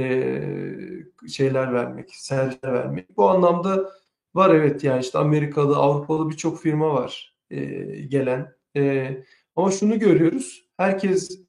şeyler 1.29 1.73
vermek, 1.73 2.15
servisler 2.15 2.73
vermek. 2.73 3.17
Bu 3.17 3.29
anlamda 3.29 3.91
var 4.35 4.55
evet 4.55 4.85
yani 4.85 5.01
işte 5.01 5.19
Amerikalı, 5.19 5.77
Avrupalı 5.77 6.31
birçok 6.31 6.61
firma 6.61 6.95
var 6.95 7.37
e, 7.51 7.61
gelen. 8.09 8.53
E, 8.77 9.17
ama 9.57 9.71
şunu 9.71 9.99
görüyoruz. 9.99 10.69
Herkes 10.77 11.41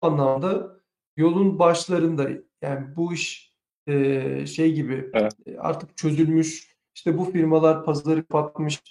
anlamda 0.00 0.80
yolun 1.16 1.58
başlarında 1.58 2.30
yani 2.62 2.96
bu 2.96 3.12
iş 3.12 3.54
e, 3.86 4.46
şey 4.46 4.74
gibi 4.74 5.10
Evet. 5.12 5.32
e, 5.46 5.58
artık 5.58 5.96
çözülmüş. 5.96 6.74
İşte 6.94 7.18
bu 7.18 7.24
firmalar 7.24 7.84
pazarı 7.84 8.26
kapatmış. 8.26 8.82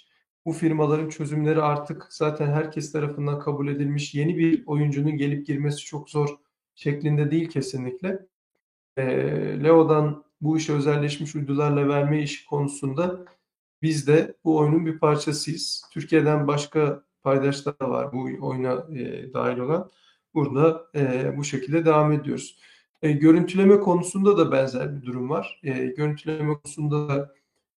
Bu 0.46 0.52
firmaların 0.52 1.08
çözümleri 1.08 1.62
artık 1.62 2.06
zaten 2.10 2.46
herkes 2.52 2.92
tarafından 2.92 3.38
kabul 3.38 3.68
edilmiş. 3.68 4.14
Yeni 4.14 4.38
bir 4.38 4.66
oyuncunun 4.66 5.16
gelip 5.16 5.46
girmesi 5.46 5.84
çok 5.84 6.10
zor 6.10 6.28
şeklinde 6.74 7.30
değil 7.30 7.48
kesinlikle. 7.48 8.26
E, 8.96 9.04
Leo'dan 9.64 10.24
bu 10.40 10.58
işe 10.58 10.72
özelleşmiş 10.72 11.34
uydularla 11.34 11.88
verme 11.88 12.22
işi 12.22 12.46
konusunda 12.46 13.24
biz 13.82 14.06
de 14.06 14.34
bu 14.44 14.56
oyunun 14.58 14.86
bir 14.86 14.98
parçasıyız. 14.98 15.84
Türkiye'den 15.92 16.46
başka 16.46 17.02
paydaşlar 17.22 17.80
da 17.80 17.90
var 17.90 18.12
bu 18.12 18.46
oyuna 18.46 18.86
e, 18.98 19.32
dahil 19.32 19.58
olan. 19.58 19.90
Burada 20.34 20.86
e, 20.94 21.32
bu 21.36 21.44
şekilde 21.44 21.84
devam 21.84 22.12
ediyoruz. 22.12 22.58
E, 23.02 23.12
görüntüleme 23.12 23.80
konusunda 23.80 24.38
da 24.38 24.52
benzer 24.52 24.96
bir 24.96 25.06
durum 25.06 25.30
var. 25.30 25.60
E, 25.62 25.86
görüntüleme 25.86 26.54
konusunda 26.54 27.08
da 27.08 27.34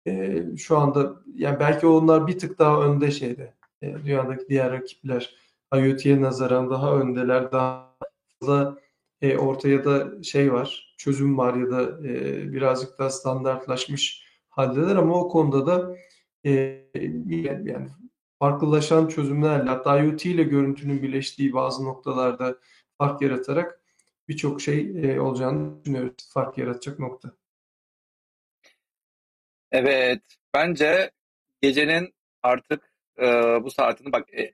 e, 0.08 0.44
şu 0.58 0.78
anda 0.78 1.16
yani 1.36 1.60
belki 1.60 1.88
onlar 1.88 2.28
bir 2.28 2.40
tık 2.40 2.60
daha 2.60 2.86
önde 2.86 3.12
şeyde. 3.12 3.54
E, 3.82 3.96
dünyadaki 4.06 4.50
diğer 4.50 4.72
rakipler 4.72 5.36
IoT'ye 5.74 6.22
nazaran 6.22 6.70
daha 6.70 6.96
öndeler. 6.96 7.52
Daha 7.52 7.96
fazla 8.42 8.78
e, 9.22 9.38
ortaya 9.38 9.86
da 9.86 10.24
şey 10.24 10.54
var, 10.54 10.96
çözüm 10.98 11.38
var 11.38 11.54
ya 11.54 11.72
da 11.72 12.08
e, 12.08 12.54
birazcık 12.54 13.00
daha 13.00 13.10
standartlaşmış 13.10 14.26
haldeler 14.50 14.96
ama 14.96 15.16
o 15.22 15.30
konuda 15.30 15.68
da 15.68 15.96
e, 16.46 16.52
yani 17.64 17.88
farklılaşan 18.40 19.08
çözümlerle 19.08 19.70
hatta 19.70 20.00
IoT 20.00 20.26
ile 20.26 20.44
görüntünün 20.44 21.02
birleştiği 21.02 21.54
bazı 21.54 21.86
noktalarda 21.86 22.58
fark 22.98 23.22
yaratarak 23.22 23.82
birçok 24.28 24.62
şey 24.62 25.12
e, 25.12 25.20
olacağını 25.20 25.84
düşünüyoruz. 25.84 26.30
Fark 26.34 26.58
yaratacak 26.58 27.00
nokta. 27.00 27.32
Evet, 29.72 30.22
bence 30.54 31.12
gecenin 31.62 32.16
artık 32.44 32.94
e, 33.20 33.24
bu 33.64 33.72
saatini 33.72 34.12
bak 34.12 34.34
e, 34.34 34.54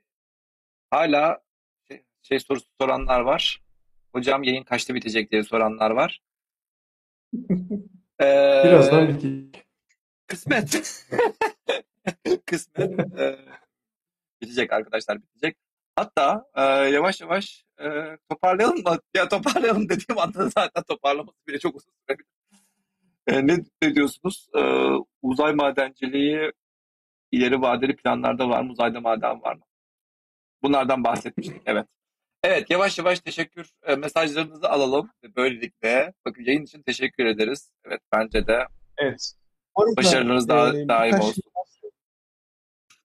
hala 0.90 1.42
şey, 1.88 2.04
şey 2.22 2.40
sorusu 2.40 2.66
soranlar 2.80 3.20
var. 3.20 3.62
Hocam 4.12 4.42
yayın 4.42 4.64
kaçta 4.64 4.94
bitecek 4.94 5.30
diye 5.30 5.42
soranlar 5.42 5.90
var. 5.90 6.22
Birazdan 8.20 9.08
bitecek. 9.08 9.66
Kısmet. 10.26 10.72
Kısmet. 12.46 13.18
Ee, 13.18 13.38
bitecek 14.42 14.72
arkadaşlar 14.72 15.22
bitecek. 15.22 15.56
Hatta 15.96 16.46
e, 16.54 16.62
yavaş 16.62 17.20
yavaş 17.20 17.64
e, 17.80 18.18
toparlayalım 18.30 18.82
mı? 18.82 18.98
Ya 19.14 19.28
toparlayalım 19.28 19.88
dediğim 19.88 20.18
anda 20.18 20.48
zaten 20.48 20.82
toparlaması 20.82 21.46
bile 21.48 21.58
çok 21.58 21.76
uzun 21.76 21.92
sürebilir. 22.06 22.26
E, 23.26 23.46
ne, 23.46 23.58
ne 23.82 23.94
diyorsunuz? 23.94 24.48
E, 24.56 24.60
uzay 25.22 25.54
madenciliği 25.54 26.52
ileri 27.32 27.60
vadeli 27.60 27.96
planlarda 27.96 28.48
var 28.48 28.62
mı? 28.62 28.72
Uzayda 28.72 29.00
maden 29.00 29.42
var 29.42 29.54
mı? 29.54 29.62
Bunlardan 30.62 31.04
bahsetmiştik. 31.04 31.62
Evet. 31.66 31.86
Evet 32.44 32.70
yavaş 32.70 32.98
yavaş 32.98 33.20
teşekkür 33.20 33.70
e, 33.82 33.96
mesajlarınızı 33.96 34.68
alalım. 34.68 35.10
Böylelikle 35.36 36.12
bakın 36.26 36.42
yayın 36.44 36.62
için 36.62 36.82
teşekkür 36.82 37.26
ederiz. 37.26 37.72
Evet 37.84 38.00
bence 38.12 38.46
de 38.46 38.66
evet. 38.98 39.32
başarınız 39.96 40.48
daha 40.48 40.76
e, 40.76 40.88
daim 40.88 41.20
olsun. 41.20 41.42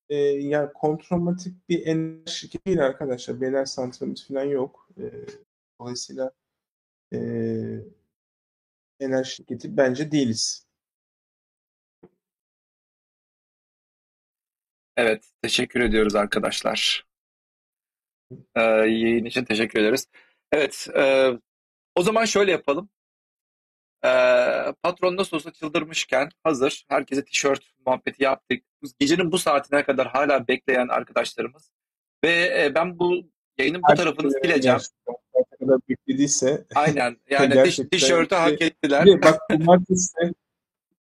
E, 0.09 0.15
yani 0.25 0.73
kontromatik 0.73 1.69
bir 1.69 1.85
enerji 1.85 2.31
şirketi 2.31 2.65
değil 2.65 2.85
arkadaşlar. 2.85 3.41
Beyler 3.41 3.65
santralimiz 3.65 4.27
falan 4.27 4.43
yok. 4.43 4.89
E, 4.97 5.03
dolayısıyla 5.79 6.31
e, 7.13 7.17
enerji 8.99 9.31
şirketi 9.31 9.77
bence 9.77 10.11
değiliz. 10.11 10.67
Evet, 14.97 15.31
teşekkür 15.41 15.79
ediyoruz 15.81 16.15
arkadaşlar. 16.15 17.07
Ee, 18.55 18.61
yayın 18.61 19.25
için 19.25 19.45
teşekkür 19.45 19.79
ederiz. 19.79 20.07
Evet, 20.51 20.87
e, 20.97 21.31
o 21.95 22.03
zaman 22.03 22.25
şöyle 22.25 22.51
yapalım. 22.51 22.89
E, 24.05 24.09
patron 24.83 25.17
nasıl 25.17 25.37
olsa 25.37 25.53
çıldırmışken 25.53 26.29
hazır 26.43 26.85
herkese 26.89 27.25
tişört 27.25 27.71
muhabbeti 27.85 28.23
yaptık. 28.23 28.63
Gecenin 28.99 29.31
bu 29.31 29.37
saatine 29.37 29.83
kadar 29.83 30.07
hala 30.07 30.47
bekleyen 30.47 30.87
arkadaşlarımız 30.87 31.71
ve 32.23 32.63
e, 32.63 32.75
ben 32.75 32.99
bu 32.99 33.31
yayının 33.59 33.81
bu 33.91 33.95
tarafını 33.95 34.31
sileceğim. 34.31 34.79
kadar 35.67 35.79
beklediyse. 35.89 36.65
Aynen 36.75 37.17
yani 37.29 37.71
tişörtü 37.91 38.35
hak 38.35 38.61
ettiler. 38.61 39.05
Bir 39.05 39.21
bak 39.21 39.39
cumartesi, 39.51 40.33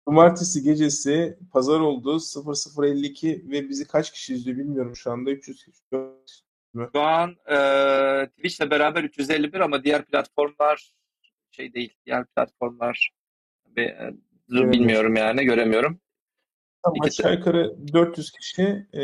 cumartesi 0.08 0.64
gecesi 0.64 1.38
pazar 1.52 1.80
oldu 1.80 2.16
00.52 2.16 3.52
ve 3.52 3.70
bizi 3.70 3.88
kaç 3.88 4.12
kişi 4.12 4.34
izliyor 4.34 4.58
bilmiyorum 4.58 4.96
şu 4.96 5.12
anda 5.12 5.32
300 5.32 5.66
kişi. 5.66 5.78
Şu 6.94 7.02
an 7.02 7.36
e, 7.46 7.58
Twitch'le 8.28 8.72
beraber 8.72 9.04
351 9.04 9.60
ama 9.60 9.84
diğer 9.84 10.06
platformlar 10.06 10.94
şey 11.52 11.74
değil. 11.74 11.94
Diğer 12.06 12.26
platformlar 12.26 13.12
be, 13.66 13.82
e, 13.82 14.14
bilmiyorum 14.50 15.16
yani 15.16 15.46
göremiyorum. 15.46 16.00
Tamam, 16.84 16.98
aşağı 17.02 17.34
yukarı 17.34 17.76
400 17.94 18.32
kişi. 18.32 18.88
E, 18.94 19.02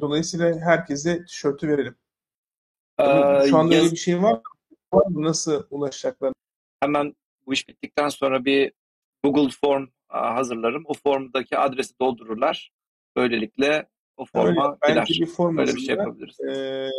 dolayısıyla 0.00 0.60
herkese 0.60 1.24
tişörtü 1.24 1.68
verelim. 1.68 1.94
Şu 3.48 3.56
anda 3.56 3.74
yaz... 3.74 3.84
öyle 3.84 3.92
bir 3.92 3.96
şey 3.96 4.22
var 4.22 4.40
mı? 4.92 5.22
Nasıl 5.22 5.66
ulaşacaklar? 5.70 6.32
Hemen 6.80 7.14
bu 7.46 7.52
iş 7.52 7.68
bittikten 7.68 8.08
sonra 8.08 8.44
bir 8.44 8.72
Google 9.24 9.50
Form 9.60 9.86
hazırlarım. 10.08 10.84
O 10.86 10.94
formdaki 10.94 11.58
adresi 11.58 11.98
doldururlar. 12.00 12.72
Böylelikle 13.16 13.88
o 14.16 14.24
forma 14.24 14.78
Öyle, 14.82 14.96
bence 15.00 15.14
bir 15.14 15.26
form 15.26 15.58
Öyle 15.58 15.74
bir 15.74 15.80
şey 15.80 15.96
yapabiliriz. 15.96 16.40
Ee, 16.40 16.90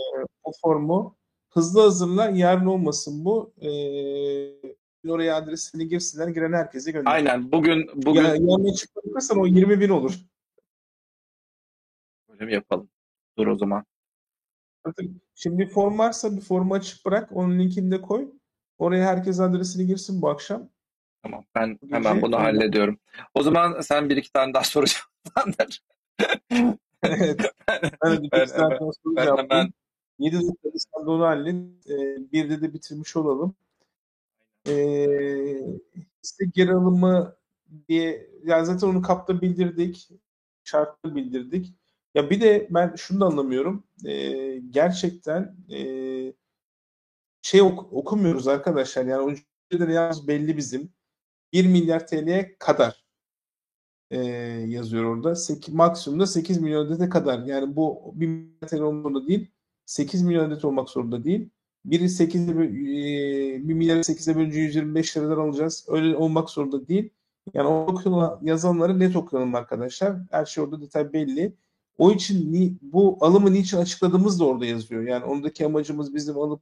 o 0.43 0.51
formu 0.61 1.17
hızlı 1.49 1.81
hazırla. 1.81 2.29
Yarın 2.29 2.65
olmasın 2.65 3.25
bu. 3.25 3.53
Ee, 3.61 5.09
oraya 5.11 5.35
adresini 5.35 5.87
girsinler. 5.87 6.27
Giren 6.27 6.53
herkese 6.53 6.91
gönder. 6.91 7.11
Aynen. 7.11 7.51
Bugün 7.51 7.89
bugün 7.93 8.21
ya, 8.21 8.35
yarın 8.35 8.73
çıkarırsan 8.73 9.39
o 9.39 9.45
20 9.45 9.79
bin 9.79 9.89
olur. 9.89 10.13
Öyle 12.29 12.45
mi 12.45 12.53
yapalım? 12.53 12.89
Dur 13.37 13.47
o 13.47 13.57
zaman. 13.57 13.85
Şimdi 15.35 15.59
bir 15.59 15.69
form 15.69 15.99
varsa 15.99 16.35
bir 16.35 16.41
formu 16.41 16.73
açık 16.73 17.05
bırak. 17.05 17.29
Onun 17.31 17.59
linkini 17.59 17.91
de 17.91 18.01
koy. 18.01 18.31
Oraya 18.77 19.05
herkes 19.05 19.39
adresini 19.39 19.87
girsin 19.87 20.21
bu 20.21 20.29
akşam. 20.29 20.69
Tamam. 21.23 21.45
Ben 21.55 21.79
hemen 21.89 22.21
bunu 22.21 22.39
hallediyorum. 22.39 22.99
O 23.33 23.43
zaman 23.43 23.81
sen 23.81 24.09
bir 24.09 24.17
iki 24.17 24.33
tane 24.33 24.53
daha 24.53 24.63
soracağım. 24.63 25.05
evet. 27.03 27.53
Ben 28.03 28.11
de 28.17 28.21
bir 28.21 28.27
iki 28.27 28.53
tane 28.53 28.79
daha 28.79 28.91
soru 29.03 29.13
yaptım. 29.15 29.47
Hemen... 29.49 29.73
7 30.19 30.35
dakikada 30.35 30.77
sen 30.77 31.05
de 31.05 31.09
onu 31.09 31.23
hallet. 31.23 31.55
Ee, 31.89 32.31
bir 32.31 32.61
de 32.61 32.73
bitirmiş 32.73 33.15
olalım. 33.15 33.55
Ee, 34.67 35.61
işte 36.23 36.45
geri 36.53 36.73
alımı 36.73 37.35
diye 37.87 38.29
yani 38.43 38.65
zaten 38.65 38.87
onu 38.87 39.01
kapta 39.01 39.41
bildirdik. 39.41 40.09
Şartlı 40.63 41.15
bildirdik. 41.15 41.73
Ya 42.15 42.29
bir 42.29 42.41
de 42.41 42.67
ben 42.71 42.95
şunu 42.95 43.21
da 43.21 43.25
anlamıyorum. 43.25 43.83
E, 44.05 44.57
gerçekten 44.69 45.55
e, 45.71 45.79
şey 47.41 47.61
ok- 47.61 47.93
okumuyoruz 47.93 48.47
arkadaşlar. 48.47 49.05
Yani 49.05 49.21
oyuncuların 49.23 49.93
yalnız 49.93 50.27
belli 50.27 50.57
bizim. 50.57 50.93
1 51.53 51.67
milyar 51.67 52.07
TL'ye 52.07 52.55
kadar 52.59 53.05
e, 54.11 54.17
yazıyor 54.67 55.03
orada. 55.03 55.35
8, 55.35 55.73
maksimumda 55.73 56.25
8 56.27 56.57
milyon 56.61 56.85
adete 56.85 57.09
kadar. 57.09 57.39
Yani 57.45 57.75
bu 57.75 58.11
1 58.15 58.27
milyar 58.27 58.67
TL 58.69 58.79
olmak 58.81 59.03
zorunda 59.03 59.27
değil. 59.27 59.51
8 59.85 60.21
milyon 60.21 60.49
adet 60.51 60.65
olmak 60.65 60.89
zorunda 60.89 61.23
değil. 61.23 61.49
Biri 61.85 62.09
8'e 62.09 62.51
e, 63.55 63.67
1 63.69 63.73
milyar 63.73 63.97
8'e 63.97 64.35
bölünce 64.35 64.59
125 64.59 65.17
liradan 65.17 65.37
alacağız. 65.39 65.85
Öyle 65.89 66.15
olmak 66.15 66.49
zorunda 66.49 66.87
değil. 66.87 67.09
Yani 67.53 67.67
o 67.67 68.01
yazanları 68.41 68.99
net 68.99 69.15
okuyalım 69.15 69.55
arkadaşlar. 69.55 70.17
Her 70.31 70.45
şey 70.45 70.63
orada 70.63 70.81
detay 70.81 71.13
belli. 71.13 71.53
O 71.99 72.11
için 72.11 72.53
ni, 72.53 72.73
bu 72.81 73.17
alımı 73.21 73.53
niçin 73.53 73.77
açıkladığımız 73.77 74.39
da 74.39 74.45
orada 74.45 74.65
yazıyor. 74.65 75.03
Yani 75.03 75.25
ondaki 75.25 75.65
amacımız 75.65 76.15
bizim 76.15 76.37
alıp 76.37 76.61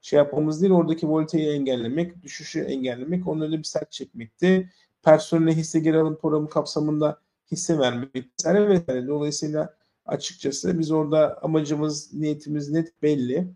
şey 0.00 0.16
yapmamız 0.16 0.62
değil, 0.62 0.72
oradaki 0.72 1.08
volteyi 1.08 1.48
engellemek, 1.48 2.22
düşüşü 2.22 2.60
engellemek, 2.60 3.28
onun 3.28 3.40
önüne 3.40 3.58
bir 3.58 3.64
sert 3.64 3.92
çekmekti. 3.92 4.70
Personele 5.02 5.52
hisse 5.56 5.80
geri 5.80 5.98
alım 5.98 6.18
programı 6.18 6.48
kapsamında 6.48 7.20
hisse 7.50 7.78
vermek 7.78 8.14
vesaire 8.14 8.68
vesaire. 8.68 9.06
Dolayısıyla 9.06 9.76
açıkçası 10.06 10.78
biz 10.78 10.90
orada 10.90 11.38
amacımız, 11.42 12.14
niyetimiz 12.14 12.70
net 12.70 13.02
belli. 13.02 13.48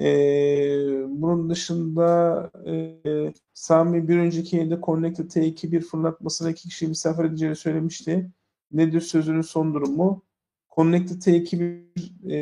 Ee, 0.00 1.04
bunun 1.08 1.50
dışında 1.50 2.50
e, 2.66 3.32
Sami 3.54 4.08
bir 4.08 4.18
önceki 4.18 4.56
yayında 4.56 4.80
Connected 4.80 5.30
T2 5.30 5.72
bir 5.72 5.80
fırlatmasına 5.80 6.50
iki 6.50 6.68
kişi 6.68 6.88
misafir 6.88 7.24
edeceğini 7.24 7.56
söylemişti 7.56 8.30
nedir 8.74 9.00
sözünün 9.00 9.42
son 9.42 9.74
durumu? 9.74 10.22
Connected 10.74 11.22
T2 11.22 11.84
e, 12.30 12.38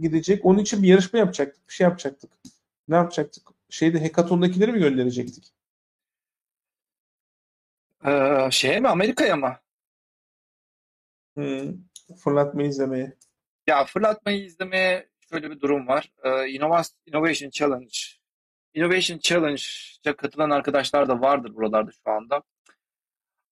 gidecek. 0.00 0.44
Onun 0.44 0.58
için 0.58 0.82
bir 0.82 0.88
yarışma 0.88 1.18
yapacaktık. 1.18 1.68
Bir 1.68 1.72
şey 1.74 1.84
yapacaktık. 1.84 2.30
Ne 2.88 2.94
yapacaktık? 2.96 3.48
Şeyde 3.70 4.00
Hackathon'dakileri 4.00 4.72
mi 4.72 4.78
gönderecektik? 4.78 5.52
Ee, 8.06 8.48
şeye 8.50 8.80
mi? 8.80 8.88
Amerika'ya 8.88 9.36
mı? 9.36 9.56
Hmm, 11.34 11.74
fırlatmayı 12.16 12.68
izlemeye. 12.68 13.16
Ya 13.66 13.84
fırlatmayı 13.84 14.44
izlemeye 14.44 15.08
şöyle 15.30 15.50
bir 15.50 15.60
durum 15.60 15.88
var. 15.88 16.12
Ee, 16.24 16.48
Innovation 17.06 17.50
Challenge 17.50 18.18
Innovation 18.74 19.18
Challenge'a 19.18 20.16
katılan 20.16 20.50
arkadaşlar 20.50 21.08
da 21.08 21.20
vardır 21.20 21.54
buralarda 21.54 21.90
şu 22.04 22.10
anda. 22.10 22.42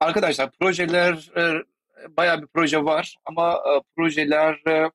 Arkadaşlar 0.00 0.50
projeler 0.50 1.31
e, 1.36 1.65
bayağı 2.16 2.42
bir 2.42 2.47
proje 2.47 2.84
var 2.84 3.16
ama 3.25 3.52
e, 3.52 3.73
projelerin 3.97 4.92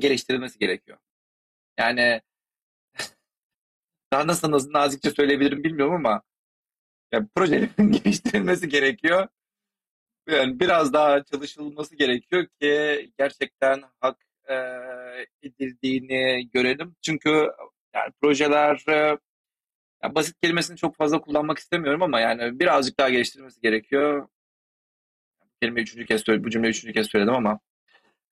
geliştirilmesi 0.00 0.58
gerekiyor. 0.58 0.98
Yani 1.78 2.20
daha 4.12 4.26
nasıl, 4.26 4.50
nasıl 4.50 4.72
nazikçe 4.72 5.10
söyleyebilirim 5.10 5.64
bilmiyorum 5.64 5.94
ama 5.94 6.22
yani 7.12 7.28
projelerin 7.34 7.92
geliştirilmesi 7.92 8.68
gerekiyor. 8.68 9.28
Yani 10.28 10.60
biraz 10.60 10.92
daha 10.92 11.24
çalışılması 11.24 11.96
gerekiyor 11.96 12.46
ki 12.60 13.12
gerçekten 13.18 13.82
hak 14.00 14.18
e, 14.48 14.54
edildiğini 15.42 16.50
görelim. 16.52 16.96
Çünkü 17.02 17.50
yani 17.94 18.12
projeler 18.20 18.84
e, 18.88 19.18
yani 20.06 20.14
basit 20.14 20.40
kelimesini 20.42 20.76
çok 20.76 20.96
fazla 20.96 21.20
kullanmak 21.20 21.58
istemiyorum 21.58 22.02
ama 22.02 22.20
yani 22.20 22.60
birazcık 22.60 22.98
daha 23.00 23.10
geliştirmesi 23.10 23.60
gerekiyor. 23.60 24.28
Bu 25.42 25.48
kelimeyi 25.62 25.82
üçüncü 25.82 26.06
kez 26.06 26.20
söyledim, 26.20 26.44
bu 26.44 26.50
cümleyi 26.50 26.70
üçüncü 26.70 26.94
kez 26.94 27.06
söyledim 27.06 27.34
ama 27.34 27.60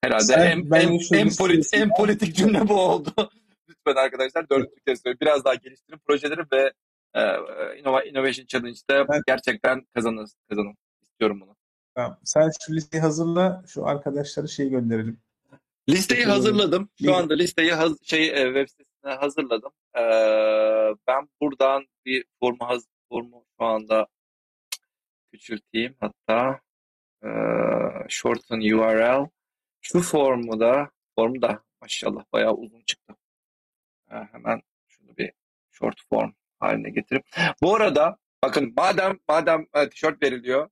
herhalde 0.03 0.23
Sen, 0.23 0.41
en, 0.41 0.71
en, 0.71 0.99
en, 1.13 1.29
polit, 1.35 1.73
en 1.73 1.89
politik 1.97 2.35
cümle 2.35 2.67
bu 2.67 2.81
oldu. 2.81 3.13
Lütfen 3.69 4.03
arkadaşlar 4.03 4.49
dördüncü 4.49 4.81
kez 4.87 5.01
söyleyeyim. 5.01 5.17
Biraz 5.21 5.45
daha 5.45 5.55
geliştirin 5.55 5.99
projeleri 6.07 6.41
ve 6.53 6.73
e, 7.13 8.09
Innovation 8.09 8.45
Challenge'da 8.45 9.07
ben, 9.07 9.21
gerçekten 9.27 9.85
kazanın, 9.93 10.27
kazanın. 10.49 10.75
İstiyorum 11.01 11.41
bunu. 11.41 11.55
Tamam. 11.95 12.17
Sen 12.23 12.51
şu 12.65 12.73
listeyi 12.73 13.01
hazırla. 13.01 13.63
Şu 13.67 13.87
arkadaşlara 13.87 14.47
şey 14.47 14.69
gönderelim. 14.69 15.19
Listeyi 15.89 16.25
hazırladım. 16.25 16.89
Şu 17.03 17.15
anda 17.15 17.33
listeyi 17.33 17.71
haz- 17.71 18.03
şey 18.03 18.27
e, 18.29 18.45
web 18.45 18.67
sitesine 18.69 18.94
hazırladım. 19.09 19.71
Ee, 19.97 20.01
ben 21.07 21.29
buradan 21.41 21.85
bir 22.05 22.25
formu 22.39 22.57
haz 22.59 22.87
formu 23.09 23.45
şu 23.59 23.65
anda 23.65 24.07
küçülteyim 25.31 25.95
hatta 25.99 26.59
ee, 27.23 27.27
shorten 28.09 28.59
URL. 28.59 29.29
Şu 29.81 30.01
formu 30.01 30.59
da 30.59 30.91
formu 31.15 31.41
da 31.41 31.63
maşallah 31.81 32.23
bayağı 32.33 32.53
uzun 32.53 32.81
çıktı. 32.81 33.15
Ee, 34.11 34.15
hemen 34.15 34.61
şunu 34.87 35.17
bir 35.17 35.33
short 35.71 36.01
form 36.09 36.33
haline 36.59 36.89
getirip. 36.89 37.25
Bu 37.61 37.75
arada 37.75 38.17
bakın 38.43 38.73
madem 38.77 39.19
madem 39.27 39.67
e, 39.73 39.89
tişört 39.89 40.23
veriliyor 40.23 40.69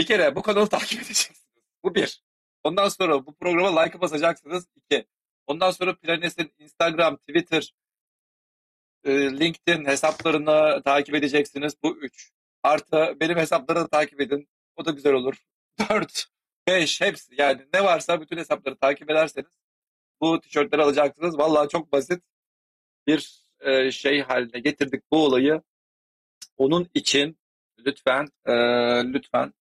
bir 0.00 0.06
kere 0.06 0.36
bu 0.36 0.42
kanalı 0.42 0.68
takip 0.68 0.98
edeceksiniz. 0.98 1.46
Bu 1.84 1.94
bir. 1.94 2.22
Ondan 2.64 2.88
sonra 2.88 3.26
bu 3.26 3.34
programa 3.34 3.80
like 3.80 4.00
basacaksınız. 4.00 4.66
İki. 4.76 5.06
Ondan 5.46 5.70
sonra 5.70 5.96
Planes'in 5.96 6.52
Instagram, 6.58 7.16
Twitter, 7.16 7.72
e, 9.04 9.12
LinkedIn 9.40 9.84
hesaplarını 9.84 10.82
takip 10.82 11.14
edeceksiniz. 11.14 11.74
Bu 11.82 11.96
üç. 11.96 12.32
Artı 12.62 13.16
benim 13.20 13.36
hesapları 13.38 13.78
da 13.80 13.88
takip 13.88 14.20
edin. 14.20 14.48
O 14.76 14.84
da 14.84 14.90
güzel 14.90 15.12
olur. 15.12 15.44
Dört, 15.90 16.26
beş 16.68 17.00
hepsi 17.00 17.34
yani 17.38 17.66
ne 17.74 17.84
varsa 17.84 18.20
bütün 18.20 18.36
hesapları 18.36 18.76
takip 18.76 19.10
ederseniz 19.10 19.50
bu 20.20 20.40
tişörtleri 20.40 20.82
alacaksınız. 20.82 21.38
Vallahi 21.38 21.68
çok 21.68 21.92
basit 21.92 22.22
bir 23.06 23.44
e, 23.60 23.90
şey 23.90 24.20
haline 24.20 24.60
getirdik 24.60 25.02
bu 25.10 25.24
olayı. 25.24 25.62
Onun 26.56 26.88
için 26.94 27.38
lütfen 27.86 28.28
e, 28.46 28.52
lütfen 29.12 29.52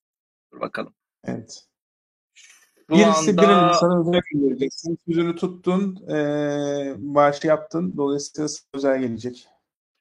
dur 0.51 0.59
bakalım. 0.61 0.95
Evet. 1.23 1.68
Birisi 2.89 3.31
anda 3.31 3.41
birinin 3.41 3.73
sana 3.73 4.01
özel 4.01 4.21
göndereceksin. 4.31 4.97
Sözünü 5.05 5.35
tuttun, 5.35 5.95
eee 6.09 6.95
bağışı 6.97 7.47
yaptın. 7.47 7.93
Dolayısıyla 7.97 8.47
sana 8.47 8.67
özel 8.73 8.99
gelecek. 9.01 9.47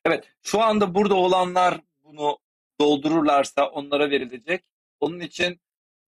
Evet, 0.05 0.25
şu 0.43 0.61
anda 0.63 0.95
burada 0.95 1.15
olanlar 1.15 1.81
bunu 2.05 2.39
doldururlarsa 2.81 3.67
onlara 3.69 4.11
verilecek. 4.11 4.65
Onun 5.01 5.21
için 5.21 5.61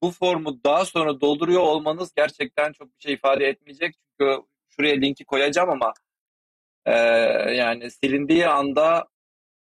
bu 0.02 0.10
formu 0.10 0.64
daha 0.64 0.84
sonra 0.84 1.20
dolduruyor 1.20 1.60
olmanız 1.60 2.12
gerçekten 2.16 2.72
çok 2.72 2.88
bir 2.96 3.02
şey 3.02 3.12
ifade 3.14 3.46
etmeyecek. 3.46 3.94
Çünkü 3.94 4.42
şuraya 4.68 4.94
linki 4.94 5.24
koyacağım 5.24 5.70
ama 5.70 5.92
eee, 6.86 6.92
yani 7.56 7.90
silindiği 7.90 8.46
anda 8.48 9.08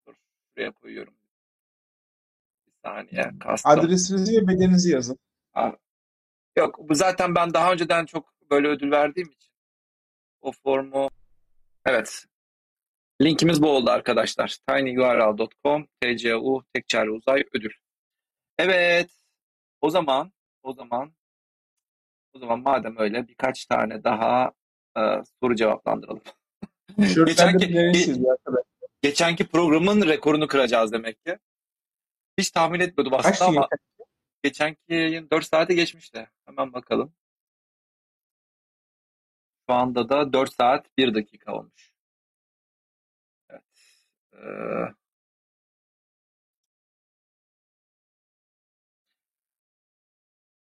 dur, 0.08 0.14
şuraya 0.50 0.72
koyuyorum. 0.72 1.14
Bir 2.68 2.74
saniye, 2.86 3.32
kastım. 3.40 3.72
Adresinizi 3.72 4.42
ve 4.42 4.48
bedeninizi 4.48 4.92
yazın. 4.92 5.18
Yok, 6.58 6.90
bu 6.90 6.95
zaten 6.95 7.36
ben 7.36 7.53
daha 7.53 7.74
önceden 7.74 8.06
çok 8.06 8.34
böyle 8.52 8.68
ödül 8.68 8.92
verdiğim 8.92 9.30
için 9.30 9.52
o 10.42 10.52
formu 10.52 11.10
evet. 11.86 12.26
Linkimiz 13.22 13.61
bu 13.61 13.69
oldu 13.69 13.92
arkadaşlar. 13.92 14.58
tinyurl.com 14.68 15.88
tcu 16.02 16.64
tek 16.74 16.90
çare 16.90 17.10
uzay 17.10 17.44
ödül. 17.53 17.72
Evet. 18.58 19.10
O 19.82 19.90
zaman 19.90 20.32
o 20.64 20.74
zaman 20.74 21.14
o 22.34 22.40
zaman 22.40 22.60
madem 22.60 22.98
öyle 22.98 23.27
birkaç 23.27 23.66
tane 23.66 24.03
daha 24.03 24.52
e, 24.98 25.02
soru 25.42 25.56
cevaplandıralım. 25.56 26.22
Geçenki, 27.26 27.94
geçenki 29.02 29.48
programın 29.48 30.08
rekorunu 30.08 30.48
kıracağız 30.48 30.92
demek 30.92 31.26
ki. 31.26 31.38
Hiç 32.38 32.52
tahmin 32.52 32.80
etmiyordum 32.80 33.14
aslında 33.14 33.45
ama? 33.45 33.68
Geçenki 34.48 34.80
yayın 34.93 35.30
4 35.32 35.45
saate 35.45 35.74
geçmişti. 35.74 36.30
Hemen 36.45 36.74
bakalım. 36.74 37.14
Şu 39.69 39.74
anda 39.74 40.09
da 40.09 40.34
4 40.34 40.53
saat 40.53 40.98
1 40.98 41.14
dakika 41.14 41.53
olmuş. 41.56 41.93
Evet. 43.50 43.64
Ee, 44.34 44.93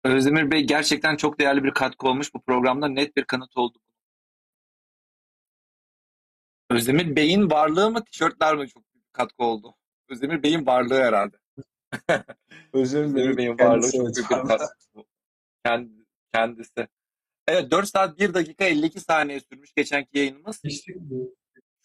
Özdemir 0.04 0.52
Bey 0.52 0.64
gerçekten 0.68 1.16
çok 1.16 1.40
değerli 1.40 1.64
bir 1.64 1.72
katkı 1.72 2.08
olmuş. 2.08 2.34
Bu 2.34 2.42
programda 2.42 2.88
net 2.88 3.16
bir 3.18 3.24
kanıt 3.26 3.58
oldu. 3.58 3.80
Özdemir 6.70 7.16
Bey'in 7.16 7.52
varlığı 7.52 7.92
mı, 7.92 8.04
tişörtler 8.06 8.56
mi 8.56 8.68
çok 8.68 8.94
büyük 8.94 9.14
katkı 9.14 9.44
oldu? 9.44 9.76
Özdemir 10.10 10.44
Bey'in 10.44 10.66
varlığı 10.66 11.02
herhalde. 11.04 11.38
Özür 12.74 13.10
dilerim. 13.10 13.38
Bey'in 13.38 13.60
varlığı 13.60 13.92
Kendisi 13.92 13.92
çok 13.98 14.06
evet. 14.08 14.16
büyük 14.16 14.30
bir 14.44 14.48
katkı. 14.48 14.74
Kend- 15.66 16.06
Kendisi. 16.34 16.88
Evet 17.48 17.72
4 17.72 17.88
saat 17.90 18.20
1 18.20 18.34
dakika 18.34 18.66
52 18.66 19.00
saniye 19.00 19.40
sürmüş 19.40 19.74
geçenki 19.74 20.18
yayınımız. 20.18 20.62
Geçtik 20.62 20.96
mi? 20.96 21.04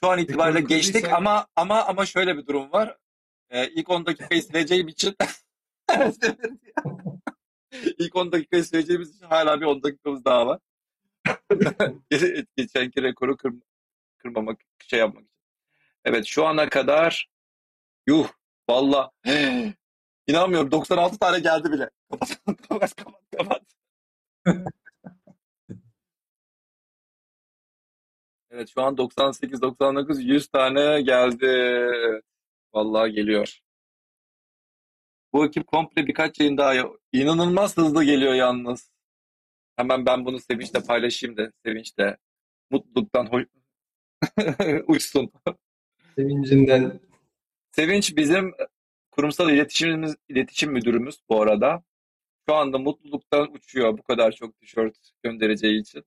Şu 0.01 0.09
an 0.11 0.19
itibariyle 0.19 0.59
Rekoru 0.59 0.69
geçtik 0.69 1.05
kırdıysak- 1.05 1.15
ama 1.17 1.47
ama 1.57 1.83
ama 1.85 2.07
şöyle 2.07 2.37
bir 2.37 2.47
durum 2.47 2.73
var. 2.73 2.97
Ee, 3.51 3.69
ilk 3.69 3.91
10 3.91 4.07
dakikayı 4.07 4.43
sileceğim 4.43 4.89
için 4.89 5.17
ilk 7.99 8.17
10 8.17 8.33
dakikayı 8.33 8.65
sileceğimiz 8.65 9.17
için 9.17 9.27
hala 9.27 9.61
bir 9.61 9.67
10 9.67 9.83
dakikamız 9.83 10.25
daha 10.25 10.47
var. 10.47 10.61
Ge- 12.11 12.47
Geçenki 12.57 13.03
rekoru 13.03 13.37
kır, 13.37 13.53
kırmamak, 14.19 14.61
şey 14.79 14.99
yapmak 14.99 15.25
için. 15.25 15.33
Evet 16.05 16.27
şu 16.27 16.47
ana 16.47 16.69
kadar 16.69 17.29
yuh 18.07 18.29
valla 18.71 19.11
inanmıyorum 20.29 20.71
96 20.71 21.19
tane 21.19 21.39
geldi 21.41 21.73
bile. 21.73 21.91
Kapat 22.11 22.39
kapat 22.69 22.97
kapat 22.97 23.23
kapat. 23.37 23.63
Evet 28.51 28.69
şu 28.75 28.83
an 28.83 28.97
98 28.97 29.63
99 29.63 30.25
100 30.25 30.49
tane 30.49 31.03
geldi. 31.03 31.47
Vallahi 32.75 33.13
geliyor. 33.13 33.61
Bu 35.33 35.47
ekip 35.47 35.67
komple 35.67 36.07
birkaç 36.07 36.41
yayın 36.41 36.57
daha 36.57 36.75
inanılmaz 37.13 37.77
hızlı 37.77 38.05
geliyor 38.05 38.35
yalnız. 38.35 38.91
Hemen 39.77 40.07
ben 40.07 40.25
bunu 40.25 40.41
Sevinç'le 40.41 40.87
paylaşayım 40.87 41.37
da 41.37 41.53
Sevinç'le 41.65 42.17
mutluluktan 42.71 43.27
hoş... 43.27 43.45
uçsun. 44.87 45.33
Sevincinden 46.17 47.01
Sevinç 47.73 48.17
bizim 48.17 48.55
kurumsal 49.19 49.51
iletişimimiz, 49.51 50.17
iletişim 50.29 50.73
müdürümüz 50.73 51.21
bu 51.29 51.43
arada. 51.43 51.83
Şu 52.49 52.55
anda 52.55 52.79
mutluluktan 52.79 53.55
uçuyor 53.55 53.99
bu 53.99 54.03
kadar 54.03 54.33
çok 54.33 54.61
tişört 54.61 54.97
göndereceği 55.23 55.81
için. 55.81 56.05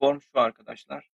Form 0.00 0.20
şu 0.20 0.40
arkadaşlar. 0.40 1.10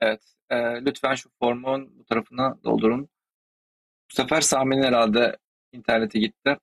Evet, 0.00 0.34
e, 0.50 0.56
lütfen 0.56 1.14
şu 1.14 1.30
formun 1.38 1.98
bu 1.98 2.04
tarafına 2.04 2.58
doldurun. 2.64 3.08
Bu 4.10 4.14
sefer 4.14 4.40
Sami'nin 4.40 4.82
herhalde 4.82 5.38
interneti 5.72 6.20
gitti. 6.20 6.58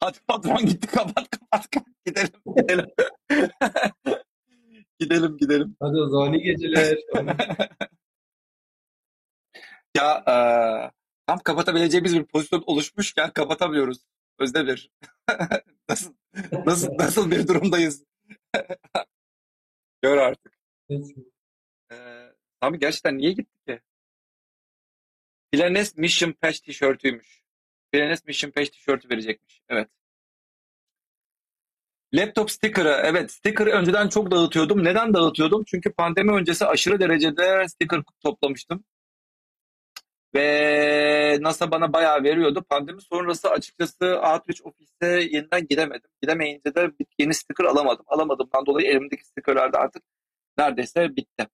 Hadi 0.00 0.18
patron 0.28 0.66
gitti 0.66 0.86
kapat 0.86 1.30
kapat 1.30 1.70
kapat 1.70 1.94
gidelim 2.06 2.32
gidelim. 2.56 2.86
gidelim 5.00 5.36
gidelim. 5.38 5.76
hadi 5.80 5.96
o 5.96 6.08
zaman 6.08 6.32
iyi 6.32 6.42
geceler. 6.42 6.98
Ya 9.96 10.24
e, 10.28 10.34
tam 11.26 11.38
kapatabileceğimiz 11.38 12.14
bir 12.14 12.24
pozisyon 12.24 12.64
oluşmuşken 12.66 13.30
kapatamıyoruz. 13.30 13.98
Özdemir. 14.38 14.90
Nasıl 15.88 16.14
nasıl 16.66 16.98
nasıl 16.98 17.30
bir 17.30 17.48
durumdayız? 17.48 18.04
Gör 20.02 20.16
artık. 20.16 20.58
Ee, 21.92 22.32
Sami 22.62 22.78
gerçekten 22.78 23.18
niye 23.18 23.32
gitti 23.32 23.58
ki? 23.66 23.80
Planes 25.52 25.96
Mission 25.96 26.32
Patch 26.32 26.60
tişörtüymüş. 26.60 27.42
Planes 27.92 28.24
Mission 28.24 28.50
Patch 28.50 28.70
tişörtü 28.70 29.10
verecekmiş. 29.10 29.62
Evet. 29.68 29.88
Laptop 32.14 32.50
sticker'ı. 32.50 33.00
Evet 33.04 33.32
sticker'ı 33.32 33.70
önceden 33.70 34.08
çok 34.08 34.30
dağıtıyordum. 34.30 34.84
Neden 34.84 35.14
dağıtıyordum? 35.14 35.64
Çünkü 35.66 35.92
pandemi 35.92 36.32
öncesi 36.32 36.66
aşırı 36.66 37.00
derecede 37.00 37.68
sticker 37.68 38.02
toplamıştım. 38.22 38.84
Ve 40.34 41.38
NASA 41.40 41.70
bana 41.70 41.92
bayağı 41.92 42.22
veriyordu. 42.22 42.64
Pandemi 42.68 43.02
sonrası 43.02 43.50
açıkçası 43.50 44.06
Outreach 44.06 44.66
ofise 44.66 45.06
yeniden 45.06 45.66
gidemedim. 45.66 46.10
Gidemeyince 46.22 46.74
de 46.74 46.90
yeni 47.18 47.34
sticker 47.34 47.64
alamadım. 47.64 48.04
Alamadığımdan 48.08 48.66
dolayı 48.66 48.86
elimdeki 48.86 49.26
stickerlar 49.26 49.72
da 49.72 49.78
artık 49.78 50.02
neredeyse 50.58 51.16
bitti. 51.16 51.48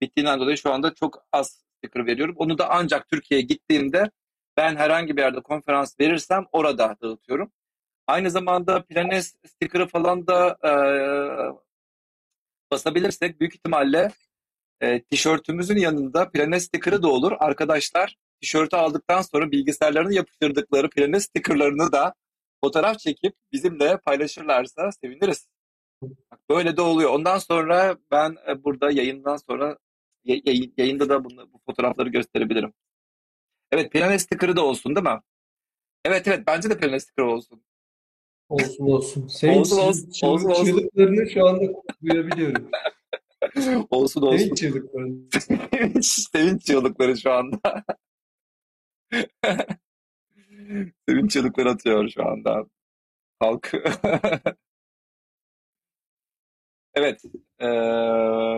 Bittiğinden 0.00 0.40
dolayı 0.40 0.58
şu 0.58 0.72
anda 0.72 0.94
çok 0.94 1.26
az 1.32 1.64
sticker 1.78 2.06
veriyorum. 2.06 2.34
Onu 2.38 2.58
da 2.58 2.70
ancak 2.70 3.08
Türkiye'ye 3.08 3.46
gittiğimde 3.46 4.10
ben 4.56 4.76
herhangi 4.76 5.16
bir 5.16 5.22
yerde 5.22 5.40
konferans 5.40 6.00
verirsem 6.00 6.46
orada 6.52 6.96
dağıtıyorum. 7.02 7.52
Aynı 8.06 8.30
zamanda 8.30 8.84
Planes 8.84 9.34
sticker'ı 9.46 9.86
falan 9.86 10.26
da 10.26 10.58
e, 10.64 10.72
basabilirsek 12.70 13.40
büyük 13.40 13.54
ihtimalle 13.54 14.10
e, 14.82 15.02
tişörtümüzün 15.02 15.76
yanında 15.76 16.30
Planes 16.30 16.64
sticker'ı 16.64 17.02
da 17.02 17.08
olur. 17.08 17.32
Arkadaşlar 17.38 18.16
tişörtü 18.40 18.76
aldıktan 18.76 19.22
sonra 19.22 19.50
bilgisayarlarını 19.50 20.14
yapıştırdıkları 20.14 20.90
planı 20.90 21.20
stickerlarını 21.20 21.92
da 21.92 22.14
fotoğraf 22.64 22.98
çekip 22.98 23.34
bizimle 23.52 23.96
paylaşırlarsa 23.96 24.90
seviniriz. 24.92 25.48
Böyle 26.50 26.76
de 26.76 26.82
oluyor. 26.82 27.10
Ondan 27.10 27.38
sonra 27.38 27.96
ben 28.10 28.36
e, 28.48 28.64
burada 28.64 28.90
yayından 28.90 29.36
sonra 29.36 29.78
yayında 30.76 31.08
da 31.08 31.24
bunu, 31.24 31.52
bu 31.52 31.60
fotoğrafları 31.66 32.08
gösterebilirim. 32.08 32.72
Evet 33.72 33.92
Planet 33.92 34.20
sticker'ı 34.20 34.56
da 34.56 34.64
olsun 34.64 34.96
değil 34.96 35.06
mi? 35.06 35.20
Evet 36.04 36.28
evet 36.28 36.46
bence 36.46 36.70
de 36.70 36.78
Planet 36.78 37.02
sticker 37.02 37.24
olsun. 37.24 37.64
Olsun 38.48 38.84
olsun. 38.84 39.28
Senin 39.28 39.60
olsun, 39.60 39.78
olsun, 39.78 40.26
olsun, 40.26 40.50
olsun. 40.50 41.26
şu 41.34 41.46
anda 41.46 41.64
duyabiliyorum. 42.02 42.70
olsun 43.90 44.22
olsun. 44.22 44.38
Sevinç 44.38 44.58
çığlıkları. 44.58 46.02
Sevinç 46.02 46.64
çığlıkları 46.64 47.16
şu 47.16 47.32
anda. 47.32 47.84
Sevinç 51.08 51.30
çığlıkları 51.32 51.70
atıyor 51.70 52.08
şu 52.08 52.28
anda 52.28 52.66
halk. 53.40 53.72
evet. 56.94 57.22
Ee, 57.60 57.66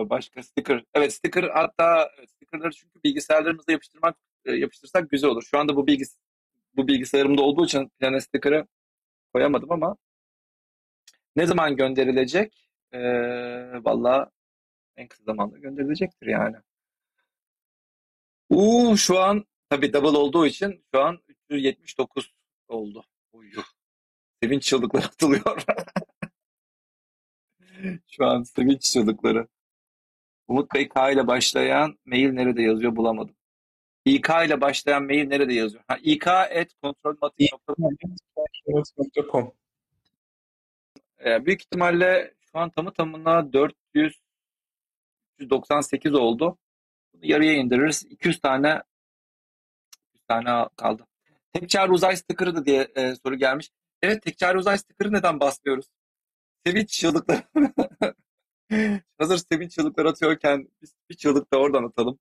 başka 0.09 0.43
sticker. 0.43 0.83
Evet 0.93 1.13
sticker 1.13 1.43
hatta 1.43 2.11
stickerları 2.27 2.71
çünkü 2.71 3.03
bilgisayarlarımıza 3.03 3.71
yapıştırmak 3.71 4.17
yapıştırsak 4.45 5.09
güzel 5.09 5.29
olur. 5.29 5.43
Şu 5.43 5.59
anda 5.59 5.75
bu 5.75 5.87
bilgis 5.87 6.17
bu 6.75 6.87
bilgisayarımda 6.87 7.41
olduğu 7.41 7.65
için 7.65 7.89
Planet 7.99 8.23
sticker'ı 8.23 8.67
koyamadım 9.33 9.71
ama 9.71 9.97
ne 11.35 11.45
zaman 11.45 11.75
gönderilecek? 11.75 12.69
Ee, 12.93 12.99
Valla 13.85 14.31
en 14.97 15.07
kısa 15.07 15.23
zamanda 15.23 15.57
gönderilecektir 15.57 16.27
yani. 16.27 16.55
Uuu 18.49 18.97
şu 18.97 19.19
an 19.19 19.45
tabii 19.69 19.93
double 19.93 20.17
olduğu 20.17 20.45
için 20.45 20.85
şu 20.93 21.01
an 21.01 21.19
379 21.27 22.33
oldu. 22.67 23.05
Uyuh. 23.33 23.63
Sevinç 24.43 24.63
çığlıkları 24.63 25.05
atılıyor. 25.05 25.63
şu 28.11 28.25
an 28.25 28.43
sevinç 28.43 28.81
çığlıkları. 28.81 29.47
Umut 30.47 30.73
Bey 30.73 30.89
K 30.89 31.11
ile 31.11 31.27
başlayan 31.27 31.99
mail 32.05 32.31
nerede 32.31 32.61
yazıyor 32.61 32.95
bulamadım. 32.95 33.35
İK 34.05 34.29
ile 34.45 34.61
başlayan 34.61 35.03
mail 35.03 35.27
nerede 35.27 35.53
yazıyor? 35.53 35.83
Ha, 35.87 35.97
İK 36.03 36.27
et 36.49 36.73
kontrolmatik.com 36.81 39.51
ee, 41.25 41.45
Büyük 41.45 41.61
ihtimalle 41.61 42.33
şu 42.39 42.59
an 42.59 42.69
tamı 42.69 42.93
tamına 42.93 43.53
498 45.39 46.13
oldu. 46.13 46.57
Bunu 47.13 47.25
yarıya 47.25 47.53
indiririz. 47.53 48.05
200 48.09 48.39
tane 48.41 48.81
200 50.13 50.25
tane 50.27 50.69
kaldı. 50.77 51.07
Tekçar 51.53 51.89
uzay 51.89 52.17
sticker'ı 52.17 52.55
da 52.55 52.65
diye 52.65 52.87
e, 52.95 53.15
soru 53.15 53.35
gelmiş. 53.35 53.69
Evet 54.01 54.23
tekçar 54.23 54.55
uzay 54.55 54.77
sticker'ı 54.77 55.13
neden 55.13 55.39
basmıyoruz? 55.39 55.85
Sevinç 56.65 56.89
çığlıkları. 56.89 57.43
Hazır 59.17 59.37
sevinç 59.51 59.71
çığlıkları 59.71 60.09
atıyorken 60.09 60.69
biz 60.81 60.95
bir 61.09 61.15
çığlık 61.15 61.53
da 61.53 61.57
oradan 61.57 61.83
atalım. 61.83 62.19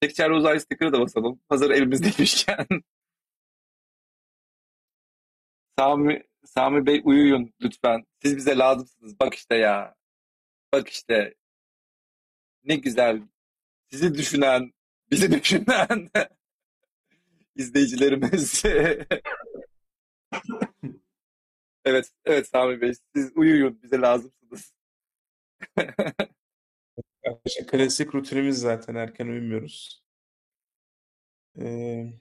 Tekçer 0.00 0.30
uzay 0.30 0.60
sticker'ı 0.60 0.92
da 0.92 1.00
basalım. 1.00 1.40
Hazır 1.48 1.70
elimizdeymişken. 1.70 2.66
Sami, 5.78 6.22
Sami 6.44 6.86
Bey 6.86 7.02
uyuyun 7.04 7.54
lütfen. 7.62 8.06
Siz 8.22 8.36
bize 8.36 8.58
lazımsınız. 8.58 9.20
Bak 9.20 9.34
işte 9.34 9.56
ya. 9.56 9.94
Bak 10.72 10.88
işte. 10.88 11.34
Ne 12.68 12.76
güzel. 12.76 13.22
Sizi 13.90 14.14
düşünen, 14.14 14.72
bizi 15.10 15.32
düşünen 15.42 16.10
izleyicilerimiz. 17.56 18.62
evet, 21.84 22.12
evet 22.24 22.48
Sami 22.48 22.80
Bey. 22.80 22.92
Siz 23.14 23.36
uyuyun. 23.36 23.82
Bize 23.82 23.96
lazımsınız. 23.96 24.74
Klasik 27.66 28.14
rutinimiz 28.14 28.58
zaten 28.58 28.94
erken 28.94 29.26
uyumuyoruz. 29.26 30.04
Ee, 31.60 32.12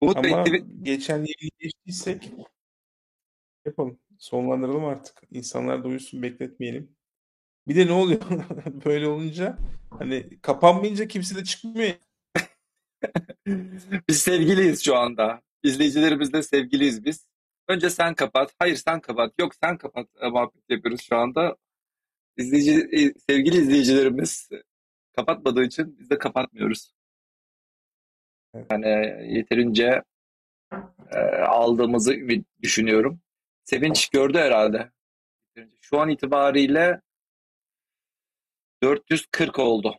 Umut 0.00 0.16
ama 0.16 0.46
Bey, 0.46 0.64
geçen 0.82 1.16
yayını 1.16 1.50
geçtiysek 1.58 2.30
yapalım. 3.64 3.98
Sonlandıralım 4.18 4.84
artık. 4.84 5.22
İnsanlar 5.30 5.84
da 5.84 5.88
uyusun 5.88 6.22
bekletmeyelim. 6.22 6.95
Bir 7.68 7.76
de 7.76 7.86
ne 7.86 7.92
oluyor? 7.92 8.20
Böyle 8.84 9.08
olunca 9.08 9.58
hani 9.98 10.40
kapanmayınca 10.42 11.08
kimse 11.08 11.36
de 11.36 11.44
çıkmıyor. 11.44 11.94
biz 14.08 14.18
sevgiliyiz 14.18 14.84
şu 14.84 14.96
anda. 14.96 15.42
İzleyicilerimizle 15.62 16.42
sevgiliyiz 16.42 17.04
biz. 17.04 17.26
Önce 17.68 17.90
sen 17.90 18.14
kapat. 18.14 18.54
Hayır 18.58 18.76
sen 18.76 19.00
kapat. 19.00 19.34
Yok 19.38 19.52
sen 19.62 19.78
kapat. 19.78 20.08
E, 20.20 20.28
muhabbet 20.28 20.70
yapıyoruz 20.70 21.00
şu 21.02 21.16
anda. 21.16 21.56
İzleyici, 22.36 22.88
e, 22.92 23.12
sevgili 23.30 23.56
izleyicilerimiz 23.56 24.48
kapatmadığı 25.16 25.64
için 25.64 25.98
biz 25.98 26.10
de 26.10 26.18
kapatmıyoruz. 26.18 26.94
Yani 28.70 28.88
yeterince 29.36 30.02
e, 31.12 31.18
aldığımızı 31.46 32.16
düşünüyorum. 32.62 33.20
Sevinç 33.64 34.08
gördü 34.08 34.38
herhalde. 34.38 34.90
Şu 35.80 36.00
an 36.00 36.08
itibariyle 36.08 37.00
440 38.82 39.58
oldu. 39.58 39.98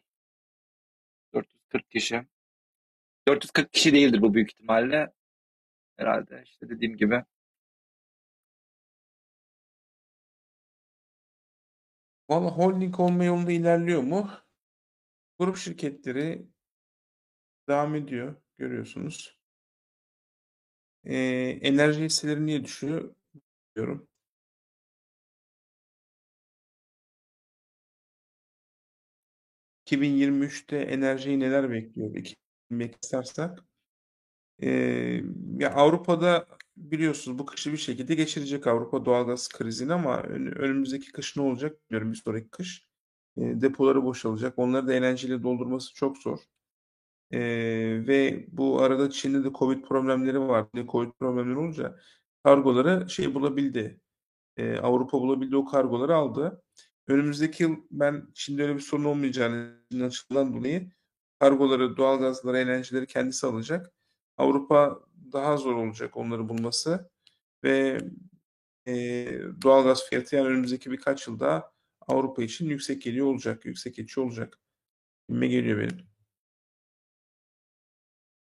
440 1.34 1.92
kişi. 1.92 2.26
440 3.28 3.74
kişi 3.74 3.94
değildir 3.94 4.22
bu 4.22 4.34
büyük 4.34 4.52
ihtimalle. 4.52 5.14
Herhalde 5.98 6.44
işte 6.46 6.70
dediğim 6.70 6.98
gibi 6.98 7.24
Valla 12.30 12.52
holding 12.52 13.00
olma 13.00 13.24
yolunda 13.24 13.52
ilerliyor 13.52 14.02
mu? 14.04 14.30
Grup 15.40 15.58
şirketleri 15.58 16.48
devam 17.70 17.96
ediyor 17.96 18.36
görüyorsunuz. 18.58 19.38
Ee, 21.04 21.16
enerji 21.62 22.04
hisseleri 22.04 22.46
niye 22.46 22.64
düşüyor 22.64 23.16
diyorum. 23.76 24.08
...2023'te 29.88 30.78
enerjiyi 30.78 31.40
neler 31.40 31.72
bekliyor? 31.72 32.16
2023 32.16 32.96
istersek. 33.04 33.50
Ee, 34.64 35.22
ya 35.60 35.74
Avrupa'da 35.74 36.46
biliyorsunuz 36.78 37.40
bu 37.40 37.46
kışı 37.46 37.72
bir 37.72 37.78
şekilde 37.78 38.16
geçirecek 38.16 38.68
Avrupa 38.68 39.06
doğalgaz 39.06 39.50
krizini 39.50 39.94
ama 39.94 40.22
önümüzdeki 40.22 41.12
kış 41.12 41.38
ne 41.38 41.44
olacak 41.44 41.78
bilmiyorum 41.82 42.12
bir 42.12 42.18
sonraki 42.18 42.50
kış. 42.50 42.88
E, 43.38 43.42
depoları 43.42 44.04
boşalacak. 44.04 44.60
Onları 44.60 44.88
da 44.88 44.94
enerjiyle 44.94 45.44
doldurması 45.44 45.94
çok 45.94 46.18
zor. 46.18 46.40
E, 47.32 47.40
ve 48.08 48.46
bu 48.52 48.82
arada 48.82 49.10
Çin'de 49.10 49.44
de 49.44 49.52
Covid 49.54 49.84
problemleri 49.84 50.40
var. 50.40 50.68
Covid 50.88 51.12
problemleri 51.20 51.58
olunca 51.58 51.98
kargoları 52.44 53.10
şey 53.10 53.34
bulabildi. 53.36 54.00
E, 54.58 54.78
Avrupa 54.78 55.22
bulabildi 55.22 55.56
o 55.58 55.66
kargoları 55.66 56.16
aldı. 56.16 56.64
Önümüzdeki 57.08 57.64
yıl 57.64 57.78
ben 57.92 58.28
Çin'de 58.34 58.64
öyle 58.64 58.76
bir 58.76 58.80
sorun 58.80 59.04
olmayacağını 59.04 59.74
açıdan 60.06 60.54
dolayı 60.54 60.92
kargoları, 61.40 61.98
doğalgazları, 61.98 62.58
enerjileri 62.58 63.08
kendisi 63.08 63.48
alacak. 63.48 63.92
Avrupa 64.38 65.00
daha 65.34 65.58
zor 65.58 65.76
olacak 65.76 66.18
onları 66.18 66.50
bulması 66.50 67.10
ve 67.64 68.02
e, 68.88 68.94
doğalgaz 69.64 70.10
fiyatı 70.10 70.36
yani 70.36 70.48
önümüzdeki 70.48 70.92
birkaç 70.92 71.28
yılda 71.28 71.74
Avrupa 72.08 72.44
için 72.44 72.70
yüksek 72.70 73.02
geliyor 73.02 73.28
olacak, 73.28 73.66
yüksek 73.66 73.96
geçiyor 73.96 74.28
olacak. 74.28 74.60
Gibime 75.30 75.48
geliyor 75.48 75.80
benim. 75.80 76.08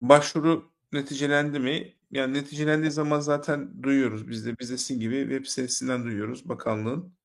Başvuru 0.01 0.73
neticelendi 0.93 1.59
mi? 1.59 1.95
Yani 2.11 2.35
neticelendiği 2.35 2.91
zaman 2.91 3.21
zaten 3.21 3.83
duyuyoruz 3.83 4.29
biz 4.29 4.47
de. 4.47 4.59
Biz 4.59 4.71
de 4.71 4.79
sizin 4.79 5.01
gibi 5.01 5.21
web 5.21 5.47
sitesinden 5.47 6.05
duyuyoruz 6.05 6.49
bakanlığın. 6.49 7.18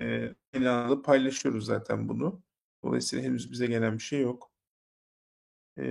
E, 0.00 0.34
ilanı 0.54 1.02
paylaşıyoruz 1.02 1.66
zaten 1.66 2.08
bunu. 2.08 2.42
Dolayısıyla 2.84 3.24
henüz 3.24 3.52
bize 3.52 3.66
gelen 3.66 3.94
bir 3.94 4.02
şey 4.02 4.20
yok. 4.20 4.52
E, 5.78 5.84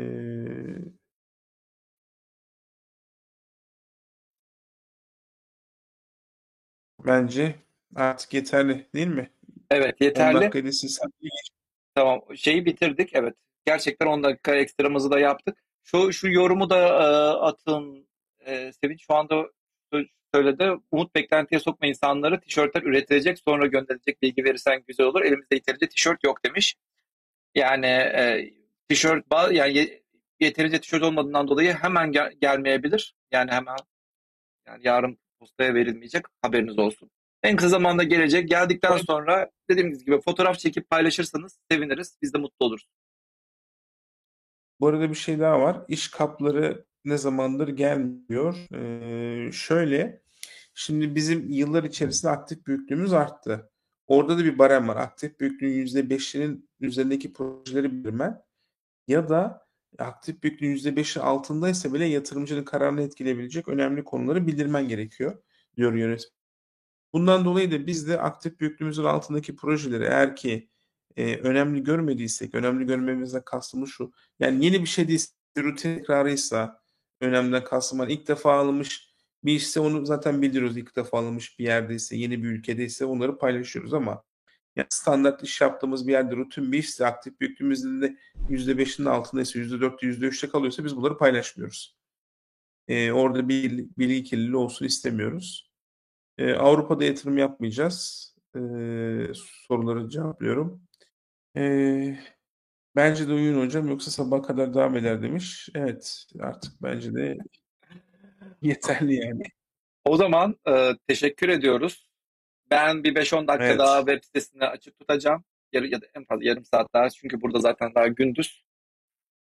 Bence 7.06 7.56
artık 7.96 8.34
yeterli 8.34 8.88
değil 8.96 9.08
mi? 9.08 9.32
Evet 9.72 9.96
10 10.02 10.06
yeterli. 10.06 10.36
dakikayı 10.36 10.74
siz 10.74 11.00
Tamam 11.96 12.22
şeyi 12.36 12.66
bitirdik 12.66 13.10
evet. 13.14 13.36
Gerçekten 13.66 14.08
10 14.08 14.24
dakika 14.24 14.56
ekstramızı 14.56 15.12
da 15.12 15.20
yaptık. 15.20 15.64
Şu 15.84 16.14
şu 16.14 16.28
yorumu 16.30 16.70
da 16.70 16.78
e, 16.78 17.06
atın 17.40 18.08
e, 18.40 18.72
Sevinç 18.74 19.06
şu 19.08 19.14
anda 19.14 19.50
söyledi. 20.34 20.72
Umut 20.92 21.16
beklentiye 21.16 21.60
sokma 21.60 21.88
insanları 21.88 22.42
tişörtler 22.42 22.84
üretilecek 22.84 23.40
sonra 23.40 23.66
gönderilecek 23.68 24.22
bilgi 24.22 24.44
verirsen 24.44 24.84
güzel 24.88 25.06
olur. 25.06 25.22
Elimizde 25.22 25.56
yeterince 25.56 25.88
tişört 25.90 26.24
yok 26.24 26.46
demiş. 26.46 26.76
Yani 27.56 27.86
e, 27.86 28.54
tişört 28.90 29.26
yani 29.52 30.02
yeterince 30.40 30.82
tişört 30.82 31.04
olmadığından 31.04 31.48
dolayı 31.48 31.74
hemen 31.74 32.12
gel- 32.12 32.34
gelmeyebilir. 32.42 33.16
Yani 33.32 33.52
hemen 33.52 33.76
yani 34.68 34.82
yarın 34.84 35.18
postaya 35.40 35.74
verilmeyecek 35.74 36.26
haberiniz 36.42 36.80
olsun. 36.80 37.12
En 37.44 37.56
kısa 37.56 37.70
zamanda 37.70 38.04
gelecek. 38.04 38.50
Geldikten 38.50 38.98
sonra 38.98 39.52
dediğimiz 39.70 40.06
gibi 40.06 40.22
fotoğraf 40.22 40.60
çekip 40.60 40.90
paylaşırsanız 40.90 41.60
seviniriz. 41.72 42.18
Biz 42.22 42.34
de 42.34 42.38
mutlu 42.38 42.66
oluruz. 42.66 42.88
Bu 44.80 44.88
arada 44.88 45.10
bir 45.10 45.16
şey 45.16 45.40
daha 45.40 45.62
var. 45.62 45.78
İş 45.88 46.08
kapları 46.08 46.86
ne 47.06 47.18
zamandır 47.18 47.68
gelmiyor. 47.68 48.58
Ee, 48.74 49.52
şöyle, 49.52 50.22
şimdi 50.74 51.16
bizim 51.16 51.50
yıllar 51.50 51.84
içerisinde 51.84 52.32
aktif 52.32 52.66
büyüklüğümüz 52.68 53.14
arttı. 53.14 53.72
Orada 54.08 54.38
da 54.38 54.46
bir 54.46 54.60
barem 54.60 54.88
var. 54.88 54.96
Aktif 54.96 55.40
büyüklüğün 55.40 55.86
%5'inin 55.86 56.70
üzerindeki 56.80 57.34
projeleri 57.34 57.92
bildirmen 57.92 58.42
ya 59.08 59.30
da 59.30 59.68
aktif 60.00 60.44
büyüklüğün 60.44 60.76
%5'i 60.76 61.22
altındaysa 61.22 61.94
bile 61.94 62.06
yatırımcının 62.06 62.64
kararını 62.64 63.02
etkileyebilecek 63.02 63.68
önemli 63.68 64.04
konuları 64.04 64.48
bildirmen 64.48 64.88
gerekiyor 64.88 65.44
diyor 65.78 65.94
yönetmen. 65.94 66.42
Bundan 67.14 67.46
dolayı 67.46 67.72
da 67.72 67.88
biz 67.88 68.08
de 68.08 68.22
aktif 68.22 68.60
büyüklüğümüzün 68.60 69.04
altındaki 69.04 69.56
projeleri 69.56 70.04
eğer 70.04 70.36
ki 70.36 70.70
e, 71.18 71.38
önemli 71.38 71.84
görmediysek, 71.84 72.56
önemli 72.56 72.86
görmemizden 72.86 73.46
kastımız 73.46 73.90
şu. 73.90 74.12
Yani 74.40 74.66
yeni 74.66 74.82
bir 74.82 74.86
şey 74.86 75.08
değilse, 75.08 75.34
rutin 75.58 75.98
tekrarıysa 75.98 76.81
önemliden 77.22 77.64
kastım 77.64 78.00
var. 78.00 78.08
İlk 78.08 78.28
defa 78.28 78.54
alınmış 78.54 79.12
bir 79.44 79.54
işse 79.54 79.80
onu 79.80 80.06
zaten 80.06 80.42
bildiriyoruz. 80.42 80.78
İlk 80.78 80.96
defa 80.96 81.20
alınmış 81.20 81.60
bir 81.60 81.64
yerdeyse, 81.64 82.18
yeni 82.18 82.44
bir 82.44 82.48
ülkedeyse 82.50 83.06
onları 83.06 83.38
paylaşıyoruz 83.38 83.94
ama 83.94 84.24
yani 84.76 84.88
standart 84.90 85.44
iş 85.44 85.62
yaptığımız 85.62 86.08
bir 86.08 86.12
yerde 86.12 86.36
rutin 86.36 86.72
bir 86.72 86.78
işse 86.78 87.06
aktif 87.06 87.40
büyüklüğümüzde 87.40 88.02
de 88.02 88.18
%5'in 88.50 89.06
altındaysa, 89.06 89.60
%4'te, 89.60 90.08
%3'te 90.08 90.50
kalıyorsa 90.50 90.86
biz 90.86 90.96
bunları 90.96 91.18
paylaşmıyoruz. 91.18 91.98
Ee, 92.88 93.12
orada 93.12 93.50
bir 93.50 93.86
bilgi 93.98 94.24
kirliliği 94.24 94.56
olsun 94.56 94.86
istemiyoruz. 94.86 95.72
Ee, 96.38 96.54
Avrupa'da 96.54 97.04
yatırım 97.04 97.38
yapmayacağız. 97.38 98.32
Ee, 98.56 99.28
soruları 99.68 100.10
cevaplıyorum. 100.10 100.84
Ee, 101.58 102.20
bence 102.96 103.28
de 103.28 103.34
uyuyun 103.34 103.66
hocam 103.66 103.90
yoksa 103.90 104.12
sabah 104.12 104.44
kadar 104.44 104.74
devam 104.74 104.98
eder 104.98 105.22
demiş. 105.22 105.70
Evet 105.76 106.26
artık 106.40 106.74
bence 106.82 107.14
de 107.14 107.38
yeterli 108.62 109.16
yani. 109.16 109.44
O 110.06 110.18
zaman 110.18 110.56
e, 110.68 110.92
teşekkür 111.08 111.50
ediyoruz. 111.50 112.08
Ben 112.72 113.04
bir 113.04 113.16
5-10 113.16 113.48
dakika 113.48 113.66
Evet. 113.66 113.80
daha 113.80 114.00
web 114.00 114.24
sitesini 114.24 114.66
açık 114.66 115.00
tutacağım. 115.00 115.44
Yarı, 115.74 115.88
ya 115.88 116.02
da 116.02 116.06
en 116.16 116.26
fazla 116.26 116.46
yarım 116.46 116.66
saat 116.66 116.94
daha. 116.94 117.10
Çünkü 117.10 117.42
burada 117.42 117.60
zaten 117.60 117.96
daha 117.96 118.08
gündüz. 118.08 118.64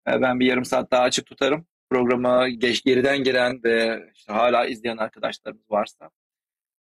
E, 0.08 0.22
ben 0.22 0.40
bir 0.40 0.46
yarım 0.46 0.66
saat 0.66 0.92
daha 0.92 1.04
açık 1.04 1.26
tutarım. 1.26 1.68
Programı 1.90 2.50
geç 2.50 2.84
geriden 2.84 3.18
gelen 3.24 3.64
ve 3.64 4.04
işte 4.16 4.34
hala 4.34 4.66
izleyen 4.66 4.98
arkadaşlarımız 4.98 5.72
varsa 5.72 6.10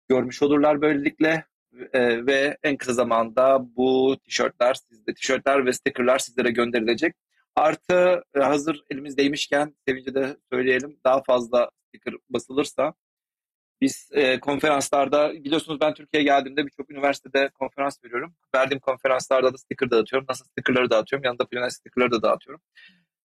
görmüş 0.08 0.42
olurlar 0.42 0.82
böylelikle. 0.82 1.44
E, 1.92 2.26
ve 2.26 2.58
en 2.62 2.76
kısa 2.76 2.92
zamanda 2.92 3.76
bu 3.76 4.16
tişörtler 4.24 4.74
sizde 4.74 5.14
tişörtler 5.14 5.66
ve 5.66 5.72
stickerlar 5.72 6.18
sizlere 6.18 6.50
gönderilecek. 6.50 7.14
Artı 7.56 8.24
e, 8.34 8.40
hazır 8.40 8.84
elimizdeymişken 8.90 9.74
sevince 9.88 10.14
de 10.14 10.36
söyleyelim 10.52 11.00
daha 11.04 11.22
fazla 11.22 11.70
sticker 11.88 12.14
basılırsa 12.30 12.94
biz 13.80 14.08
e, 14.12 14.40
konferanslarda 14.40 15.32
biliyorsunuz 15.32 15.80
ben 15.80 15.94
Türkiye'ye 15.94 16.24
geldiğimde 16.24 16.66
birçok 16.66 16.90
üniversitede 16.90 17.50
konferans 17.54 18.04
veriyorum. 18.04 18.34
Verdiğim 18.54 18.80
konferanslarda 18.80 19.52
da 19.52 19.58
sticker 19.58 19.90
dağıtıyorum. 19.90 20.26
Nasıl 20.28 20.44
stickerları 20.44 20.90
dağıtıyorum 20.90 21.24
yanında 21.24 21.46
planet 21.46 21.72
stickerları 21.72 22.10
da 22.10 22.22
dağıtıyorum. 22.22 22.62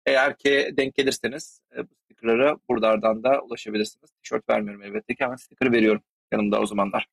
Eğer 0.06 0.38
ki 0.38 0.74
denk 0.77 0.95
gelirseniz 0.95 1.61
e, 1.77 1.77
bu 1.83 1.95
stickerlara 2.03 2.57
buralardan 2.69 3.24
da 3.24 3.41
ulaşabilirsiniz. 3.41 4.11
Tişört 4.24 4.49
vermiyorum 4.49 4.83
elbette 4.83 5.15
ki 5.15 5.24
hemen 5.24 5.35
sticker 5.35 5.72
veriyorum 5.72 6.01
yanımda 6.32 6.59
o 6.61 6.65
zamanlar. 6.65 7.07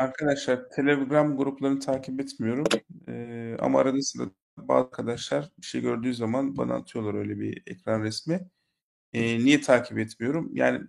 Arkadaşlar 0.00 0.68
Telegram 0.70 1.36
gruplarını 1.36 1.80
takip 1.80 2.20
etmiyorum. 2.20 2.64
Ee, 3.08 3.56
ama 3.60 3.80
arada 3.80 4.02
sırada 4.02 4.30
bazı 4.58 4.84
arkadaşlar 4.86 5.50
bir 5.58 5.66
şey 5.66 5.80
gördüğü 5.80 6.14
zaman 6.14 6.56
bana 6.56 6.74
atıyorlar 6.74 7.14
öyle 7.14 7.40
bir 7.40 7.62
ekran 7.66 8.02
resmi. 8.02 8.40
Ee, 9.12 9.38
niye 9.38 9.60
takip 9.60 9.98
etmiyorum? 9.98 10.50
Yani 10.52 10.80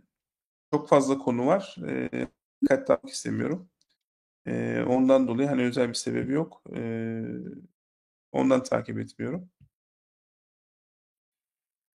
çok 0.74 0.90
fazla 0.90 1.18
konu 1.18 1.46
var. 1.46 1.76
Ee, 1.88 2.28
dikkat 2.62 2.88
dağıtmak 2.88 3.14
istemiyorum. 3.14 3.70
Ee, 4.48 4.82
ondan 4.88 5.28
dolayı 5.28 5.48
hani 5.48 5.64
özel 5.64 5.90
bir 5.90 5.94
sebebi 5.94 6.34
yok. 6.34 6.64
Ee, 6.76 7.24
ondan 8.32 8.64
takip 8.64 9.00
etmiyorum. 9.00 9.50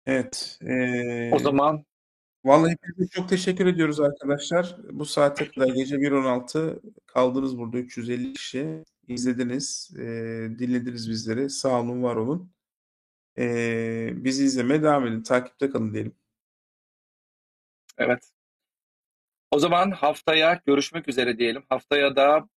Evet. 0.06 0.58
ee, 0.62 1.30
O 1.32 1.38
zaman 1.38 1.84
Vallahi 2.46 2.72
hepinize 2.72 3.08
çok 3.10 3.28
teşekkür 3.28 3.66
ediyoruz 3.66 4.00
arkadaşlar. 4.00 4.76
Bu 4.90 5.04
saate 5.06 5.48
kadar 5.50 5.68
gece 5.68 5.96
1.16 5.96 6.80
kaldınız 7.06 7.58
burada 7.58 7.78
350 7.78 8.32
kişi. 8.32 8.84
izlediniz, 9.08 9.90
e, 9.98 10.04
dinlediniz 10.58 11.10
bizleri. 11.10 11.50
Sağ 11.50 11.80
olun, 11.80 12.02
var 12.02 12.16
olun. 12.16 12.52
E, 13.38 13.44
bizi 14.24 14.44
izlemeye 14.44 14.82
devam 14.82 15.06
edin. 15.06 15.22
Takipte 15.22 15.70
kalın 15.70 15.92
diyelim. 15.94 16.14
evet. 17.98 18.30
O 19.50 19.58
zaman 19.58 19.90
haftaya 19.90 20.60
görüşmek 20.66 21.08
üzere 21.08 21.38
diyelim. 21.38 21.64
Haftaya 21.68 22.16
da 22.16 22.48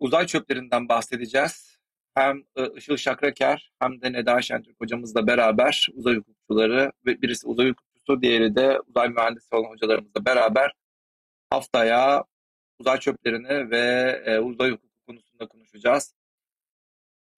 uzay 0.00 0.26
çöplerinden 0.26 0.88
bahsedeceğiz. 0.88 1.78
Hem 2.14 2.44
e, 2.56 2.68
Işıl 2.76 2.96
Şakraker 2.96 3.72
hem 3.78 4.00
de 4.00 4.12
Neda 4.12 4.42
Şentürk 4.42 4.80
hocamızla 4.80 5.26
beraber 5.26 5.88
uzay 5.94 6.16
hukukçuları 6.16 6.92
birisi 7.04 7.46
uzay 7.46 7.68
hukukçusu 8.04 8.22
diğeri 8.22 8.56
de 8.56 8.80
uzay 8.80 9.08
mühendisi 9.08 9.54
olan 9.54 9.70
hocalarımızla 9.70 10.24
beraber 10.26 10.72
haftaya 11.50 12.24
uzay 12.78 13.00
çöplerini 13.00 13.70
ve 13.70 13.78
e, 14.26 14.38
uzay 14.38 14.70
hukuku 14.70 14.88
konusunda 15.06 15.48
konuşacağız. 15.48 16.14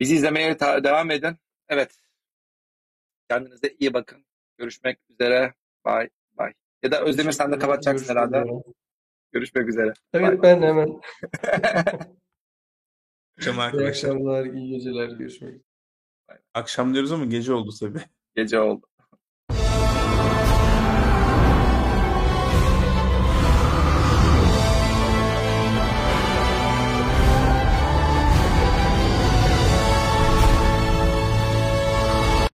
Bizi 0.01 0.15
izlemeye 0.15 0.57
ta- 0.57 0.85
devam 0.85 1.11
edin. 1.11 1.37
Evet. 1.69 1.99
Kendinize 3.31 3.77
iyi 3.79 3.95
bakın. 3.95 4.27
Görüşmek 4.59 4.99
üzere. 5.11 5.55
Bye 5.87 6.11
bye. 6.39 6.55
Ya 6.83 6.93
da 6.93 7.03
Özdemir 7.05 7.33
sen 7.33 7.53
de 7.53 7.59
kapatacaksın 7.59 8.07
Görüşmek 8.07 8.17
herhalde. 8.35 8.51
üzere. 8.51 8.63
Görüşmek 9.33 9.69
üzere. 9.69 9.93
Evet 10.13 10.43
Bye. 10.43 10.43
ben 10.43 10.63
hemen. 10.63 11.01
Akşam 13.39 13.57
İyi 13.57 13.61
arkadaşlar. 13.61 13.89
akşamlar, 13.89 14.45
iyi 14.45 14.71
geceler. 14.71 15.09
Görüşmek 15.09 15.51
üzere. 15.55 15.63
Akşam 16.55 16.95
diyoruz 16.95 17.13
ama 17.13 17.25
gece 17.25 17.53
oldu 17.53 17.71
tabii. 17.81 18.01
Gece 18.37 18.61
oldu. 18.61 18.87